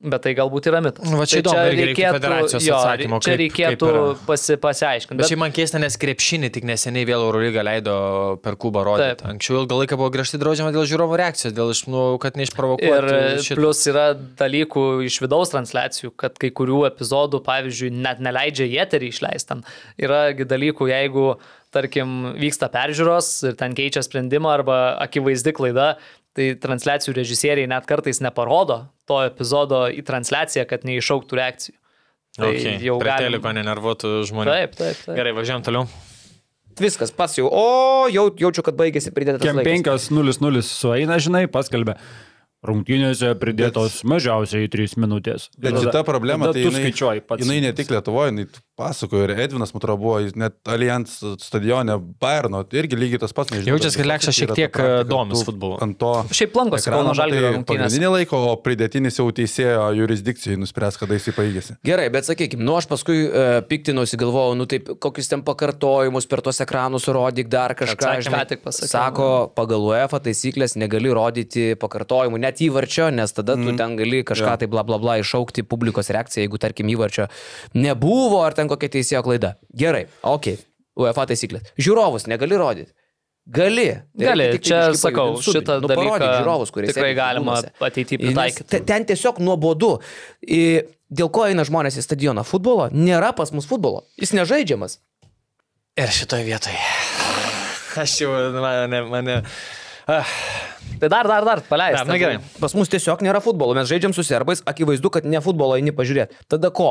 bet 0.00 0.22
tai 0.26 0.34
galbūt 0.36 0.66
yra 0.68 0.80
mitas. 0.84 1.06
Nu, 1.08 1.16
va 1.16 1.24
čia 1.24 1.38
tai 1.38 1.42
įdomu, 1.42 1.60
irgi 1.72 1.84
reikia 1.88 2.10
federacijos 2.14 2.64
jo, 2.66 2.74
atsakymo, 2.76 3.18
Čia 3.24 3.30
kaip- 3.32 3.40
reikėtų 3.40 3.86
kaip 3.92 4.24
pasi, 4.28 4.56
pasiaiškinti. 4.60 5.16
Bet 5.22 5.30
šiaip 5.30 5.40
man 5.40 5.54
keista, 5.56 5.80
nes 5.80 5.96
krepšinį 5.96 6.50
tik 6.52 6.66
neseniai 6.68 7.06
vėl 7.08 7.24
Eurolyga 7.24 7.64
leido 7.64 7.94
per 8.44 8.58
klubą 8.60 8.84
rodyti. 8.84 9.22
Taip. 9.22 9.30
Anksčiau 9.32 9.62
ilgą 9.62 9.78
laiką 9.80 9.96
buvo 9.96 10.10
griežtai 10.12 10.40
draudžiama 10.42 10.72
dėl 10.76 10.84
žiūrovų 10.90 11.16
reakcijos, 11.22 11.54
dėl, 11.56 11.72
iš, 11.72 11.82
nu, 11.88 12.02
kad 12.22 12.36
neišprovokuotų. 12.36 13.20
Ir 13.36 13.40
šito. 13.46 13.56
plus 13.60 13.80
yra 13.88 14.06
dalykų 14.14 14.84
iš 15.08 15.20
vidaus 15.24 15.54
transliacijų, 15.54 16.12
kad 16.16 16.36
kai 16.38 16.50
kurių 16.50 16.82
epizodų, 16.92 17.40
pavyzdžiui, 17.46 17.90
net 17.96 18.20
neleidžia 18.20 18.68
į 18.68 18.76
eterį 18.84 19.08
išleistam. 19.14 19.64
Yra 19.96 20.26
gi 20.36 20.44
dalykų, 20.44 20.90
jeigu, 20.92 21.38
tarkim, 21.72 22.34
vyksta 22.36 22.68
peržiūros 22.72 23.48
ir 23.48 23.56
ten 23.56 23.72
keičia 23.74 24.04
sprendimą 24.04 24.52
arba 24.60 24.98
akivaizdi 25.00 25.56
klaida, 25.56 25.96
tai 26.36 26.52
transliacijų 26.60 27.16
režisieriai 27.16 27.66
net 27.66 27.88
kartais 27.88 28.20
neparodo 28.20 28.84
to 29.08 29.22
epizodo 29.26 29.86
į 29.92 30.02
transliaciją, 30.06 30.66
kad 30.70 30.86
neišauktų 30.88 31.38
reakcijų. 31.40 31.76
Tai 32.36 32.50
okay. 32.52 32.76
jau 32.84 32.98
Prie 33.00 33.08
galim- 33.08 33.30
teliko 33.30 33.52
nenervuotų 33.56 34.12
žmonių. 34.28 34.52
Taip, 34.52 34.76
taip, 34.76 34.98
taip. 35.06 35.16
Gerai, 35.16 35.32
važiuojam 35.36 35.64
toliau. 35.64 35.86
Viskas, 36.76 37.08
pats 37.16 37.38
jau. 37.38 37.48
O, 37.48 38.08
jau 38.12 38.26
jaučiu, 38.36 38.60
kad 38.66 38.76
baigėsi 38.76 39.12
pridėtas 39.16 39.40
Kem 39.40 39.56
laikas. 39.56 40.10
5-0-0 40.12 40.60
sueina, 40.68 41.16
žinai, 41.22 41.46
paskelbė. 41.48 41.96
Rungtynėse 42.64 43.34
pridėtos 43.38 44.00
mažiausiai 44.08 44.70
3 44.72 44.96
minutės. 45.02 45.50
Bet 45.60 45.76
šita 45.76 46.00
problema, 46.08 46.48
tai 46.54 46.64
tu 46.64 46.72
jinai, 46.72 47.20
jinai 47.42 47.58
ne 47.66 47.74
tik 47.76 47.92
Lietuvoje, 47.92 48.32
jinai 48.32 48.46
pasakojo 48.76 49.24
ir 49.24 49.32
Edvinas, 49.40 49.72
man 49.72 49.80
atrodo, 49.80 49.96
buvo 50.00 50.16
net 50.36 50.56
Allianz 50.68 51.14
stadione 51.40 51.96
Bayerno, 52.20 52.60
tai 52.68 52.82
irgi 52.82 52.98
lygiai 52.98 53.20
tas 53.22 53.32
pats, 53.36 53.52
nežinau. 53.54 53.76
Jaučias, 53.76 53.96
kad 53.96 54.04
bet 54.04 54.10
Lekšas 54.10 54.36
šiek 54.36 54.52
tiek, 54.52 54.72
praktika, 54.72 55.04
domis 55.08 55.44
futbolu. 55.46 55.78
Ant 55.84 55.96
to 56.00 56.10
Šiaip 56.36 56.56
lankosi 56.58 56.92
Kauno 56.92 57.14
Žalgirio 57.16 57.52
rungtynės. 57.54 57.86
pagrindinį 57.86 58.10
laiką, 58.16 58.40
o 58.50 58.56
pridėtinis 58.60 59.16
jau 59.20 59.28
teisėjo 59.36 59.86
jurisdikcijai 59.96 60.58
nuspręs, 60.60 60.98
kada 61.00 61.16
jis 61.16 61.30
baigėsi. 61.36 61.78
Gerai, 61.88 62.10
bet 62.12 62.28
sakykime, 62.28 62.66
nu 62.66 62.76
aš 62.76 62.88
paskui 62.90 63.22
uh, 63.24 63.46
piktinuosi, 63.68 64.20
galvojau, 64.20 64.58
nu 64.60 64.68
taip, 64.68 64.92
kokius 65.00 65.32
ten 65.32 65.44
pakartojimus 65.46 66.28
per 66.28 66.44
tuos 66.44 66.60
ekranus 66.64 67.08
rodyk 67.08 67.48
dar 67.52 67.76
kažką. 67.78 67.96
Atsakymą 67.96 68.28
žinai. 68.28 68.44
tik 68.52 68.64
pasakiau. 68.66 68.92
Sako, 68.92 69.30
pagal 69.56 69.88
UEFA 69.88 70.20
taisyklės 70.28 70.76
negali 70.76 71.12
rodyti 71.16 71.70
pakartojimų, 71.80 72.42
net 72.44 72.55
įvarčio, 72.64 73.08
nes 73.14 73.32
tada 73.36 73.54
tu 73.60 73.72
ten 73.76 73.96
gali 73.98 74.22
kažką 74.26 74.56
tai 74.62 74.66
bla 74.72 74.82
bla 74.86 74.98
bla 75.02 75.16
iššaukti 75.22 75.62
publikos 75.68 76.08
reakciją, 76.14 76.44
jeigu 76.46 76.58
tarkim 76.62 76.88
įvarčio 76.92 77.28
nebuvo 77.74 78.42
ar 78.46 78.54
ten 78.56 78.68
kokia 78.68 78.88
teisėjo 78.96 79.22
klaida. 79.26 79.54
Gerai, 79.74 80.06
ok, 80.22 80.52
UEFA 80.96 81.26
taisyklės. 81.32 81.72
Žiūrovus 81.78 82.26
negali 82.30 82.56
rodyti. 82.60 82.92
Gali. 83.46 83.84
Gali, 84.18 84.46
tik 84.56 84.64
čia 84.66 84.78
biškį 84.90 84.98
sakau, 84.98 85.26
šitą 85.38 85.76
nu, 85.78 85.86
dalyką 85.86 86.18
žiūrovus, 86.18 86.72
kurie 86.74 86.88
tikrai 86.90 87.12
galima 87.14 87.60
ateityje 87.62 88.18
pritaikyti. 88.24 88.64
te- 88.72 88.80
Ten 88.88 89.04
tiesiog 89.06 89.38
nuobodu. 89.38 90.00
Dėl 91.06 91.28
ko 91.30 91.44
eina 91.46 91.62
žmonės 91.62 91.94
į 92.00 92.02
stadioną? 92.02 92.42
Futbolo? 92.42 92.88
Nėra 92.90 93.28
pas 93.38 93.52
mus 93.54 93.68
futbolo. 93.70 94.02
Jis 94.18 94.32
nežaidžiamas. 94.34 94.98
Ir 95.96 96.10
šitoje 96.10 96.42
vietoje. 96.48 96.80
Aš 98.02 98.16
jau, 98.24 98.32
mane, 98.58 99.02
mane. 99.08 99.36
Ah, 100.10 100.26
Tai 101.00 101.10
dar, 101.12 101.28
dar, 101.28 101.44
dar, 101.44 101.62
paleist. 101.68 102.04
na 102.08 102.16
gerai. 102.20 102.38
Pas 102.60 102.74
mus 102.76 102.90
tiesiog 102.92 103.24
nėra 103.26 103.42
futbolo. 103.44 103.76
Mes 103.76 103.88
žaidžiam 103.90 104.14
su 104.16 104.24
serbais, 104.26 104.62
akivaizdu, 104.66 105.12
kad 105.12 105.28
ne 105.28 105.40
futbolo 105.44 105.76
eini 105.76 105.92
pažiūrėti. 105.96 106.46
Tada 106.48 106.72
ko? 106.74 106.90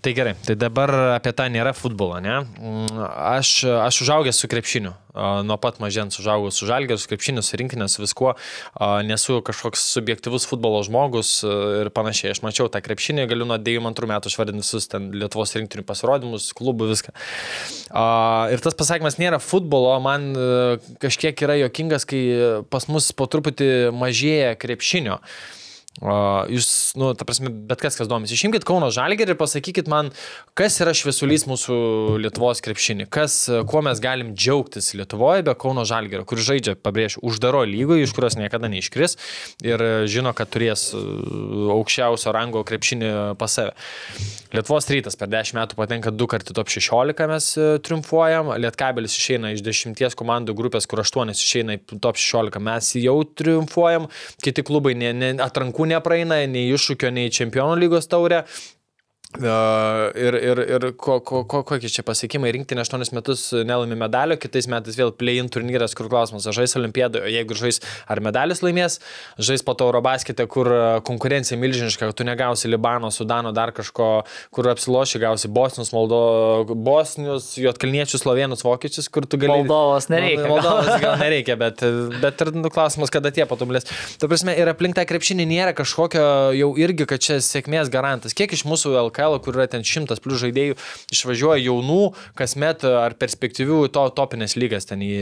Tai 0.00 0.12
gerai, 0.14 0.36
tai 0.46 0.54
dabar 0.54 0.92
apie 1.16 1.32
tą 1.34 1.48
nėra 1.50 1.72
futbolo, 1.74 2.20
ne? 2.22 2.36
Mm, 2.60 3.00
Aš, 3.36 3.64
aš 3.66 3.98
užaugęs 4.04 4.38
su 4.38 4.48
krepšiniu, 4.50 4.92
nuo 5.48 5.56
pat 5.60 5.80
mažens 5.82 6.20
užaugau 6.20 6.52
su 6.54 6.68
žalgeriu, 6.68 7.00
su 7.00 7.10
krepšiniu, 7.10 7.42
su 7.42 7.58
rinkinė, 7.58 7.88
su 7.90 8.04
viskuo, 8.04 8.34
nesu 9.08 9.40
kažkoks 9.46 9.82
subjektivus 9.96 10.46
futbolo 10.46 10.82
žmogus 10.86 11.32
ir 11.46 11.90
panašiai. 11.96 12.36
Aš 12.36 12.42
mačiau 12.46 12.70
tą 12.70 12.82
krepšinį, 12.84 13.26
galiu 13.30 13.48
nuo 13.48 13.58
92 13.58 14.10
metų 14.12 14.32
išvardinti 14.32 14.62
visus 14.62 14.86
ten 14.92 15.10
Lietuvos 15.16 15.56
rinktinių 15.58 15.86
pasirodymus, 15.88 16.52
klubų, 16.56 16.90
viską. 16.92 17.16
Ir 18.54 18.62
tas 18.62 18.78
pasakymas 18.78 19.18
nėra 19.22 19.42
futbolo, 19.42 19.90
man 20.04 20.30
a, 20.36 20.78
kažkiek 21.02 21.46
yra 21.48 21.58
jokingas, 21.64 22.06
kai 22.08 22.24
pas 22.70 22.86
mus 22.92 23.10
po 23.16 23.26
truputį 23.30 23.90
mažėja 23.96 24.54
krepšinio. 24.60 25.20
Jūs, 25.96 26.92
nu, 27.00 27.14
ta 27.16 27.24
prasme, 27.24 27.48
bet 27.48 27.80
kas, 27.80 27.94
kas 27.96 28.08
domisi, 28.10 28.36
išimkit 28.36 28.66
Kauno 28.68 28.90
Žalgerį 28.92 29.32
ir 29.32 29.38
pasakykit 29.40 29.86
man, 29.88 30.10
kas 30.58 30.76
yra 30.84 30.92
šviesulys 30.92 31.46
mūsų 31.48 31.76
Lietuvos 32.20 32.60
krepšinį, 32.64 33.06
kas, 33.08 33.38
kuo 33.70 33.80
mes 33.84 34.02
galim 34.04 34.34
džiaugtis 34.36 34.92
Lietuvoje 34.98 35.46
be 35.46 35.54
Kauno 35.56 35.86
Žalgerio, 35.88 36.26
kur 36.28 36.36
žaidžia, 36.36 36.74
pabrėžiu, 36.76 37.22
uždaro 37.24 37.62
lygoje, 37.64 38.04
iš 38.04 38.12
kurios 38.16 38.36
niekada 38.36 38.68
neiškris 38.68 39.16
ir 39.64 39.84
žino, 40.12 40.34
kad 40.36 40.52
turės 40.52 40.90
e, 40.92 41.00
aukščiausio 41.72 42.34
rango 42.36 42.60
krepšinį 42.68 43.14
pas 43.40 43.56
save. 43.56 43.72
Lietuvos 44.52 44.90
rytas 44.92 45.16
per 45.16 45.32
10 45.32 45.56
metų 45.56 45.80
patenka 45.80 46.12
du 46.12 46.28
kartų 46.28 46.58
top 46.60 46.68
16 46.76 47.24
mes 47.32 47.48
e, 47.56 47.70
triumfuojam, 47.88 48.52
Lietkabelis 48.60 49.16
išeina 49.16 49.54
iš 49.56 49.64
10 49.64 49.96
komandų 50.20 50.52
grupės, 50.60 50.84
kur 50.84 51.00
8 51.00 51.32
išeina 51.32 51.80
į 51.80 52.00
top 52.04 52.20
16, 52.20 52.60
mes 52.68 52.92
jau 53.00 53.16
triumfuojam, 53.40 54.10
kiti 54.44 54.64
klubai 54.66 54.92
ne, 54.98 55.14
ne, 55.16 55.34
atrankų 55.40 55.85
nepraeina, 55.88 56.42
nei 56.50 56.70
iššūkio, 56.74 57.12
nei 57.14 57.32
čempionų 57.34 57.78
lygos 57.84 58.10
taurė. 58.10 58.44
Uh, 59.34 60.14
ir 60.16 60.32
ir, 60.38 60.58
ir 60.64 60.84
ko, 60.96 61.18
ko, 61.20 61.42
ko, 61.44 61.60
kokie 61.66 61.90
čia 61.92 62.00
pasiekimai 62.06 62.48
rinktinė 62.54 62.86
8 62.86 63.10
metus 63.12 63.42
nelaimi 63.52 63.96
medalio, 63.98 64.38
kitais 64.40 64.64
metais 64.70 64.96
vėl 64.96 65.10
play-in 65.12 65.50
turnyras, 65.52 65.92
kur 65.98 66.06
klausimas, 66.08 66.46
ar 66.48 66.54
žais 66.56 66.72
olimpiadoje, 66.78 67.28
jeigu 67.34 67.56
žais, 67.58 67.82
ar 68.08 68.22
medalis 68.24 68.62
laimės, 68.64 68.96
žais 69.36 69.66
po 69.66 69.74
to 69.76 69.90
Eurobaskete, 69.90 70.46
kur 70.48 70.70
konkurencija 71.04 71.58
milžiniška, 71.60 72.08
tu 72.16 72.24
negausi 72.24 72.70
Libano, 72.70 73.10
Sudano, 73.12 73.52
dar 73.52 73.74
kažko, 73.76 74.06
kur 74.54 74.70
apsiloši, 74.72 75.20
gausi 75.26 75.50
Bosnius, 75.52 75.92
Moldo, 75.92 76.22
Bosnius, 76.72 77.50
Jotkalniečius, 77.60 78.24
Slovenus, 78.24 78.64
Vokiečius, 78.64 79.10
kur 79.12 79.28
tu 79.28 79.42
gali... 79.42 79.52
Moldovos 79.52 80.08
nereikia. 80.12 80.46
Moldovos 80.48 81.02
gal 81.02 81.18
nereikia, 81.20 81.58
bet, 81.60 81.84
bet 82.24 82.46
ir 82.46 82.54
nu, 82.56 82.72
klausimas, 82.72 83.12
kada 83.12 83.34
tie 83.34 83.44
patobulės. 83.44 83.90
Tu 84.16 84.32
prasme, 84.32 84.56
ir 84.56 84.72
aplink 84.72 84.96
tą 84.96 85.04
krepšinį 85.12 85.50
nėra 85.52 85.76
kažkokio 85.76 86.24
jau 86.56 86.72
irgi, 86.80 87.10
kad 87.10 87.28
čia 87.28 87.42
sėkmės 87.44 87.92
garantas. 87.92 88.32
Kiek 88.36 88.56
iš 88.56 88.64
mūsų 88.70 88.96
LKL 89.10 89.25
LKL, 89.26 89.42
kur 89.42 89.56
yra 89.56 89.66
ten 89.70 89.84
šimtas 89.86 90.20
plus 90.22 90.40
žaidėjų, 90.42 90.76
išvažiuoja 91.14 91.60
jaunų, 91.64 92.14
kasmet 92.38 92.84
ar 92.86 93.16
perspektyvių 93.18 93.86
to 93.94 94.06
topinės 94.16 94.56
lygas, 94.56 94.86
ten 94.88 95.02
į 95.04 95.12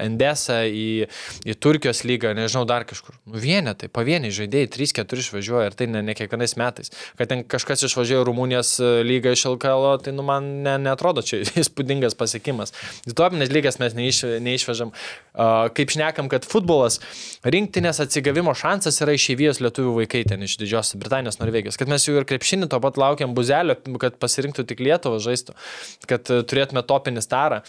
Endesą, 0.00 0.62
į, 0.66 1.06
į 1.44 1.56
Turkijos 1.60 2.02
lygą, 2.04 2.32
nežinau, 2.36 2.64
dar 2.68 2.86
kažkur. 2.88 3.16
Nu, 3.26 3.38
vienetai, 3.40 3.90
pavieniai 3.92 4.32
žaidėjai, 4.34 4.70
3-4 4.76 5.24
išvažiuoja 5.24 5.70
ir 5.70 5.76
tai 5.78 5.88
ne, 5.90 6.02
ne 6.06 6.16
kiekvienais 6.16 6.56
metais. 6.60 6.92
Kad 7.18 7.32
ten 7.32 7.44
kažkas 7.44 7.84
išvažiuoja 7.88 8.26
Rumunijos 8.28 8.76
lygą 9.06 9.34
iš 9.36 9.46
LKL, 9.54 9.88
tai 10.04 10.14
nu, 10.16 10.24
man 10.26 10.48
ne, 10.64 10.76
netrodo 10.82 11.24
čia 11.26 11.42
įspūdingas 11.62 12.16
pasiekimas. 12.18 12.74
Į 13.08 13.16
topinės 13.18 13.52
lygas 13.52 13.80
mes 13.82 13.96
neiš, 13.96 14.22
neišvežam. 14.44 14.94
Kaip 15.76 15.92
šnekam, 15.92 16.28
kad 16.32 16.46
futbolas, 16.48 16.98
rinktinės 17.46 18.02
atsigavimo 18.02 18.54
šansas 18.58 18.98
yra 19.04 19.14
išėvijos 19.16 19.62
lietuvių 19.62 19.94
vaikai 20.02 20.24
ten 20.28 20.42
iš 20.44 20.58
Didžiosios 20.60 20.98
Britanijos, 21.00 21.38
Norvegijos. 21.40 21.78
Kad 21.80 21.90
mes 21.90 22.04
jau 22.06 22.16
ir 22.18 22.26
krepšinį 22.28 22.68
to 22.70 22.80
pat 22.82 22.98
laukiam 23.00 23.34
buzelio, 23.40 23.76
kad 24.02 24.20
pasirinktų 24.22 24.68
tik 24.70 24.84
Lietuvą 24.86 25.20
žaistų, 25.24 25.58
kad 26.10 26.32
uh, 26.32 26.44
turėtume 26.46 26.84
topinį 26.86 27.24
starą. 27.26 27.62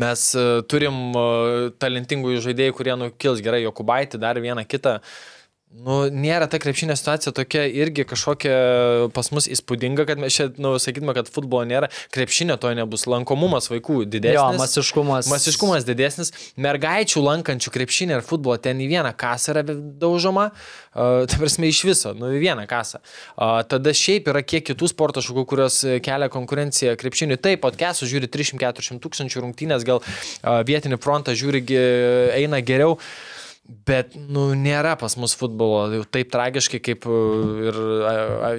Mes 0.00 0.28
uh, 0.34 0.64
turim 0.66 1.14
uh, 1.14 1.70
talentingų 1.78 2.40
žaidėjų, 2.42 2.74
kurie 2.80 2.96
nukils 2.98 3.42
gerai, 3.44 3.66
Jokubaitį, 3.66 4.22
dar 4.22 4.40
vieną 4.42 4.64
kitą. 4.66 4.98
Uh, 4.98 5.35
Nu, 5.74 6.06
nėra 6.14 6.46
ta 6.46 6.60
krepšinė 6.62 6.94
situacija 6.96 7.32
tokia 7.34 7.64
irgi 7.66 8.04
kažkokia 8.06 8.52
pas 9.14 9.28
mus 9.34 9.48
įspūdinga, 9.50 10.06
kad 10.06 10.20
mes 10.22 10.36
čia, 10.38 10.46
nu, 10.62 10.76
sakytume, 10.80 11.10
kad 11.16 11.28
futbolo 11.28 11.66
nėra, 11.66 11.90
krepšinio 12.14 12.54
to 12.62 12.70
nebus, 12.78 13.04
lankomumas 13.10 13.66
vaikų 13.72 14.04
didesnis. 14.06 14.38
Jo, 14.38 14.46
masiškumas. 14.56 15.28
Masiškumas 15.32 15.84
didesnis, 15.88 16.32
mergaičių 16.62 17.24
lankančių 17.26 17.74
krepšinį 17.74 18.16
ir 18.16 18.24
futbolą 18.24 18.60
ten 18.62 18.80
į 18.80 18.88
vieną 18.94 19.12
kasą 19.18 19.56
yra 19.56 19.66
daužoma, 19.66 20.48
uh, 20.54 21.26
ta 21.26 21.42
prasme 21.42 21.68
iš 21.74 21.82
viso, 21.90 22.14
nu, 22.16 22.30
į 22.38 22.40
vieną 22.46 22.68
kasą. 22.70 23.02
Uh, 23.34 23.58
tada 23.66 23.90
šiaip 23.90 24.30
yra 24.32 24.46
kiek 24.46 24.70
kitų 24.70 24.94
sporto 24.94 25.24
šakų, 25.26 25.48
kurios 25.50 25.82
kelia 26.06 26.30
konkurenciją 26.32 26.94
krepšiniui. 27.02 27.42
Taip, 27.42 27.66
podcastų 27.66 28.08
žiūri 28.14 28.30
300-400 28.30 29.02
tūkstančių 29.02 29.48
rungtynės, 29.48 29.84
gal 29.86 30.00
uh, 30.00 30.60
vietinį 30.66 31.02
frontą 31.02 31.34
žiūri, 31.36 31.66
eina 32.38 32.62
geriau. 32.62 32.96
Uh, 32.96 33.34
Bet, 33.66 34.14
nu, 34.14 34.52
nėra 34.54 34.94
pas 35.00 35.16
mus 35.18 35.34
futbolo 35.38 35.86
jau 35.90 36.04
taip 36.06 36.30
tragiškai, 36.30 36.78
kaip 36.86 37.06
e, 37.10 37.18
ir 37.66 37.80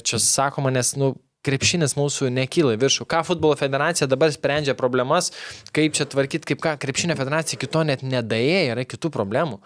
čia 0.04 0.20
sakoma, 0.20 0.72
nes, 0.74 0.92
nu, 1.00 1.14
krepšinis 1.48 1.96
mūsų 1.96 2.32
nekyla 2.36 2.76
į 2.76 2.82
viršų. 2.82 3.08
Ką 3.08 3.24
futbolo 3.28 3.56
federacija 3.60 4.10
dabar 4.10 4.34
sprendžia 4.36 4.76
problemas, 4.78 5.32
kaip 5.76 5.96
čia 5.96 6.08
tvarkyti, 6.10 6.52
kaip 6.52 6.64
ką 6.64 6.76
krepšinio 6.82 7.16
federacija 7.20 7.60
kito 7.62 7.84
net 7.88 8.04
nedaėja, 8.04 8.74
yra 8.74 8.88
kitų 8.88 9.14
problemų. 9.16 9.62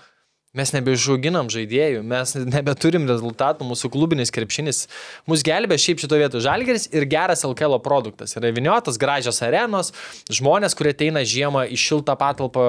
Mes 0.52 0.68
nebeišauginam 0.76 1.48
žaidėjų, 1.48 2.02
mes 2.04 2.34
nebeturim 2.44 3.06
rezultatų, 3.08 3.64
mūsų 3.70 3.88
klubinis 3.94 4.34
krepšinis. 4.36 4.82
Mūsų 5.32 5.46
gelbė 5.48 5.78
šiaip 5.80 6.02
šito 6.04 6.20
vietu 6.20 6.42
žalgeris 6.44 6.90
ir 6.92 7.06
geras 7.08 7.46
LKL 7.48 7.78
produktas. 7.86 8.36
Yra 8.36 8.52
viniotas, 8.52 9.00
gražios 9.00 9.40
arenos, 9.48 9.94
žmonės, 10.28 10.76
kurie 10.76 10.92
ateina 10.92 11.24
žiemą 11.24 11.64
į 11.72 11.80
šiltą 11.80 12.18
patalpą, 12.20 12.68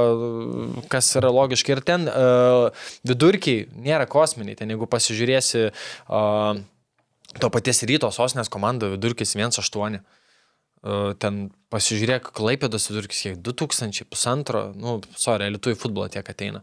kas 0.94 1.10
yra 1.18 1.34
logiška. 1.34 1.74
Ir 1.74 1.82
ten 1.82 2.06
uh, 2.06 2.86
vidurkiai 3.02 3.66
nėra 3.74 4.06
kosminiai. 4.06 4.60
Ten 4.62 4.70
jeigu 4.70 4.86
pasižiūrėsi 4.86 5.66
uh, 5.72 6.62
to 7.42 7.50
paties 7.50 7.82
ryto 7.90 8.14
sosnės 8.14 8.52
komandą, 8.52 8.94
vidurkis 8.94 9.34
1,8 9.34 9.98
ten 11.22 11.44
pasižiūrėk, 11.72 12.32
Klaipėdos 12.36 12.88
vidurkis 12.90 13.20
kiek 13.24 13.36
2000, 13.40 14.04
pusantro, 14.10 14.62
nu, 14.76 14.96
sorry, 15.16 15.46
lietuvių 15.54 15.78
futbolą 15.78 16.08
tiek 16.12 16.26
ateina. 16.28 16.60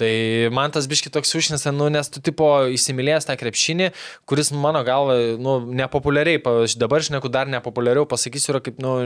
Tai 0.00 0.10
man 0.54 0.74
tas 0.74 0.88
biški 0.90 1.12
toks 1.14 1.32
užnes, 1.38 1.64
nu, 1.72 1.86
nes 1.92 2.10
tu 2.12 2.22
tipo 2.24 2.48
įsimylėjęs 2.74 3.28
tą 3.28 3.36
krepšinį, 3.40 3.90
kuris 4.28 4.52
mano 4.52 4.82
galva, 4.86 5.16
nu, 5.40 5.56
nepopuliariai, 5.80 6.42
dabar 6.80 7.06
šneku 7.06 7.30
dar 7.32 7.48
nepopuliariau, 7.52 8.08
pasakysiu, 8.10 8.56
yra 8.56 8.62
kaip, 8.66 8.82
nu, 8.82 8.98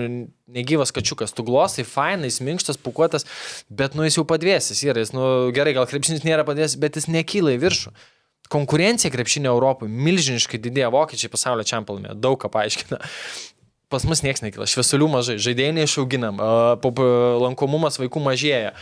negyvas 0.56 0.94
kačiukas, 0.96 1.36
tu 1.36 1.46
glosai, 1.46 1.86
fainai, 1.86 2.32
jis 2.32 2.40
minkštas, 2.48 2.80
pukuotas, 2.80 3.28
bet, 3.68 3.94
nu, 3.94 4.08
jis 4.08 4.18
jau 4.18 4.26
padvėsis 4.32 4.82
yra, 4.88 5.04
jis, 5.04 5.14
nu, 5.14 5.52
gerai, 5.54 5.76
gal 5.76 5.86
krepšinis 5.90 6.26
nėra 6.26 6.48
padvėsis, 6.48 6.80
bet 6.82 6.98
jis 6.98 7.10
nekyla 7.12 7.54
į 7.54 7.62
viršų. 7.68 7.94
Konkurencija 8.52 9.08
krepšinio 9.08 9.54
Europoje 9.54 9.88
milžiniškai 9.88 10.58
didėja, 10.60 10.90
vokiečiai 10.92 11.30
pasaulio 11.32 11.64
čempioname, 11.64 12.12
daug 12.20 12.36
ką 12.42 12.50
paaiškina 12.52 12.98
pas 13.94 14.04
mus 14.10 14.24
niekas 14.26 14.42
nekyla, 14.42 14.66
šviesulių 14.70 15.08
mažai, 15.14 15.38
žaidėjai 15.42 15.78
neišauginam, 15.78 16.40
lankomumas 17.46 18.00
vaikų 18.02 18.22
mažėja. 18.26 18.72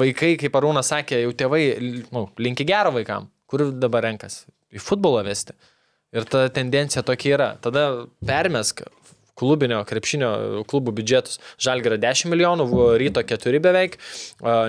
Vaikai, 0.00 0.34
kaip 0.40 0.58
Arūnas 0.58 0.90
sakė, 0.90 1.22
jau 1.24 1.34
tėvai, 1.38 1.64
nu, 2.10 2.26
linki 2.42 2.66
gero 2.68 2.92
vaikam, 2.98 3.30
kur 3.50 3.70
dabar 3.70 4.10
renkas? 4.10 4.42
Į 4.74 4.82
futbolą 4.82 5.22
vesti. 5.26 5.54
Ir 6.10 6.26
ta 6.26 6.48
tendencija 6.50 7.04
tokia 7.06 7.36
yra. 7.36 7.48
Tada 7.62 7.84
permesk 8.26 8.82
klubinio 9.40 9.80
krepšinio 9.88 10.30
klubų 10.70 10.94
biudžetus. 11.00 11.40
Žalgara 11.60 11.96
10 12.00 12.28
milijonų, 12.30 12.68
ryto 13.00 13.24
4 13.24 13.62
beveik, 13.64 13.96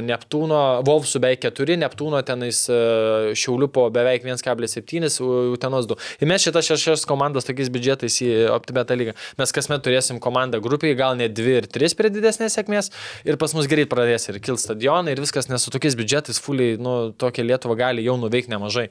Neptūno, 0.08 0.62
Volfsų 0.88 1.22
beveik 1.24 1.44
4, 1.44 1.78
Neptūno 1.84 2.22
tenais 2.28 2.64
Šiaulių 2.72 3.68
po 3.76 3.88
beveik 3.94 4.24
1,7, 4.28 5.12
Utenos 5.52 5.90
2. 5.92 6.00
Ir 6.24 6.32
mes 6.32 6.46
šitas 6.46 6.70
šešias 6.72 7.06
komandas 7.10 7.48
tokiais 7.48 7.72
biudžetais 7.74 8.22
į 8.24 8.32
optimetą 8.56 8.96
lygą. 9.00 9.16
Mes 9.42 9.56
kasmet 9.56 9.84
turėsim 9.86 10.22
komandą 10.24 10.62
grupiai, 10.64 10.96
gal 10.98 11.18
net 11.20 11.36
2 11.38 11.58
ir 11.62 11.70
3 11.72 11.98
prie 12.00 12.14
didesnės 12.14 12.56
sėkmės 12.58 12.92
ir 13.28 13.40
pas 13.42 13.56
mus 13.58 13.70
greit 13.72 13.92
pradės 13.92 14.30
ir 14.32 14.40
kil 14.44 14.60
stadionai 14.62 15.16
ir 15.16 15.24
viskas, 15.24 15.50
nes 15.52 15.64
su 15.64 15.74
tokiais 15.74 15.98
biudžetais 16.00 16.40
fuliai, 16.42 16.78
nu, 16.82 17.12
tokia 17.12 17.46
Lietuva 17.48 17.76
gali 17.80 18.06
jau 18.08 18.16
nuveikti 18.22 18.54
nemažai. 18.54 18.88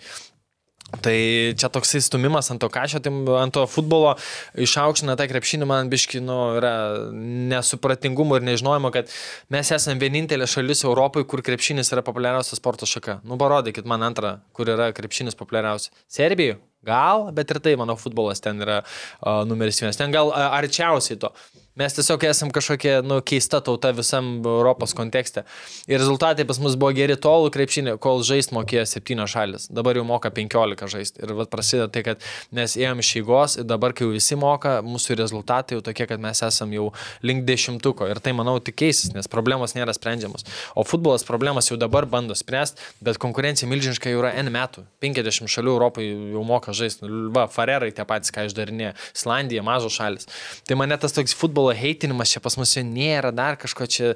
Tai 0.98 1.16
čia 1.54 1.68
toksai 1.70 2.00
stumimas 2.02 2.50
ant 2.50 2.60
to 2.60 2.68
kažio, 2.72 2.98
tai 3.02 3.12
ant 3.38 3.54
to 3.54 3.62
futbolo 3.70 4.16
išaukština 4.58 5.14
tą 5.18 5.28
krepšinį, 5.30 5.68
man 5.70 5.90
biški, 5.92 6.18
nu, 6.24 6.38
yra 6.58 6.72
nesupratingumo 7.14 8.40
ir 8.40 8.46
nežinojimo, 8.48 8.90
kad 8.94 9.12
mes 9.54 9.70
esame 9.76 10.02
vienintelė 10.02 10.48
šalis 10.50 10.82
Europoje, 10.88 11.28
kur 11.30 11.44
krepšinis 11.46 11.94
yra 11.94 12.02
populiariausia 12.06 12.58
sporto 12.58 12.88
šaka. 12.90 13.20
Nu, 13.22 13.38
parodykit 13.40 13.86
man 13.88 14.02
antrą, 14.10 14.40
kur 14.56 14.72
yra 14.74 14.90
krepšinis 14.96 15.38
populiariausia. 15.38 15.94
Serbijų? 16.10 16.58
Gal, 16.86 17.28
bet 17.36 17.50
ir 17.52 17.60
tai, 17.62 17.74
manau, 17.76 17.94
futbolas 18.00 18.40
ten 18.42 18.60
yra 18.64 18.80
uh, 18.82 19.42
numeris 19.48 19.82
vienas. 19.82 19.98
Ten 20.00 20.12
gal 20.14 20.32
uh, 20.32 20.46
arčiausiai 20.56 21.20
to. 21.20 21.28
Mes 21.78 21.94
tiesiog 21.94 22.24
esam 22.26 22.50
kažkokia 22.50 22.96
nu, 23.06 23.20
keista 23.22 23.60
tauta 23.62 23.92
visam 23.94 24.40
Europos 24.42 24.90
kontekste. 24.90 25.44
Ir 25.86 26.00
rezultatai 26.02 26.42
pas 26.44 26.58
mus 26.58 26.74
buvo 26.74 26.90
geri 26.96 27.14
tol 27.14 27.46
krepšinė, 27.54 27.92
kol 28.02 28.24
žaist 28.26 28.50
mokėjo 28.50 28.82
7 28.90 29.26
šalis. 29.30 29.68
Dabar 29.70 29.94
jau 29.94 30.02
moka 30.04 30.32
15 30.34 30.90
žaisti. 30.90 31.22
Ir 31.22 31.32
vat 31.38 31.52
prasideda 31.52 31.86
tai, 31.94 32.02
kad 32.08 32.26
mes 32.50 32.74
ėjom 32.74 32.98
iš 33.04 33.10
eigos 33.20 33.54
ir 33.62 33.68
dabar, 33.70 33.94
kai 33.94 34.02
jau 34.02 34.10
visi 34.10 34.34
moka, 34.34 34.80
mūsų 34.82 35.14
rezultatai 35.20 35.78
jau 35.78 35.84
tokie, 35.86 36.08
kad 36.10 36.18
mes 36.18 36.42
esam 36.42 36.74
jau 36.74 36.88
link 37.22 37.46
dešimtuko. 37.46 38.10
Ir 38.10 38.18
tai, 38.18 38.34
manau, 38.34 38.56
tik 38.58 38.74
keisis, 38.82 39.14
nes 39.14 39.30
problemos 39.30 39.76
nėra 39.78 39.94
sprendžiamos. 39.94 40.48
O 40.74 40.82
futbolas 40.82 41.22
problemas 41.22 41.70
jau 41.70 41.78
dabar 41.78 42.02
bando 42.10 42.34
spręsti, 42.34 42.82
bet 42.98 43.22
konkurencija 43.22 43.70
milžiniška 43.70 44.10
jau 44.10 44.24
yra 44.24 44.34
N 44.42 44.50
metų. 44.50 44.88
50 45.06 45.46
šalių 45.46 45.76
Europai 45.78 46.10
jau 46.34 46.42
moka 46.50 46.74
žaisti. 46.74 47.06
Va, 47.30 47.46
Farerai 47.46 47.94
tie 47.94 48.02
patys, 48.02 48.34
ką 48.34 48.48
išdarinė. 48.50 48.96
Islandija, 49.14 49.62
mažos 49.62 49.94
šalis. 49.94 50.26
Tai 50.66 50.82
mane 50.82 50.98
tas 50.98 51.14
toks 51.14 51.38
futbolas 51.38 51.69
futbolo 51.70 51.76
heitinimas 51.76 52.30
čia 52.30 52.40
pas 52.40 52.56
mus 52.56 52.76
nėra, 52.76 53.32
dar 53.32 53.56
kažko 53.56 53.86
čia. 53.86 54.14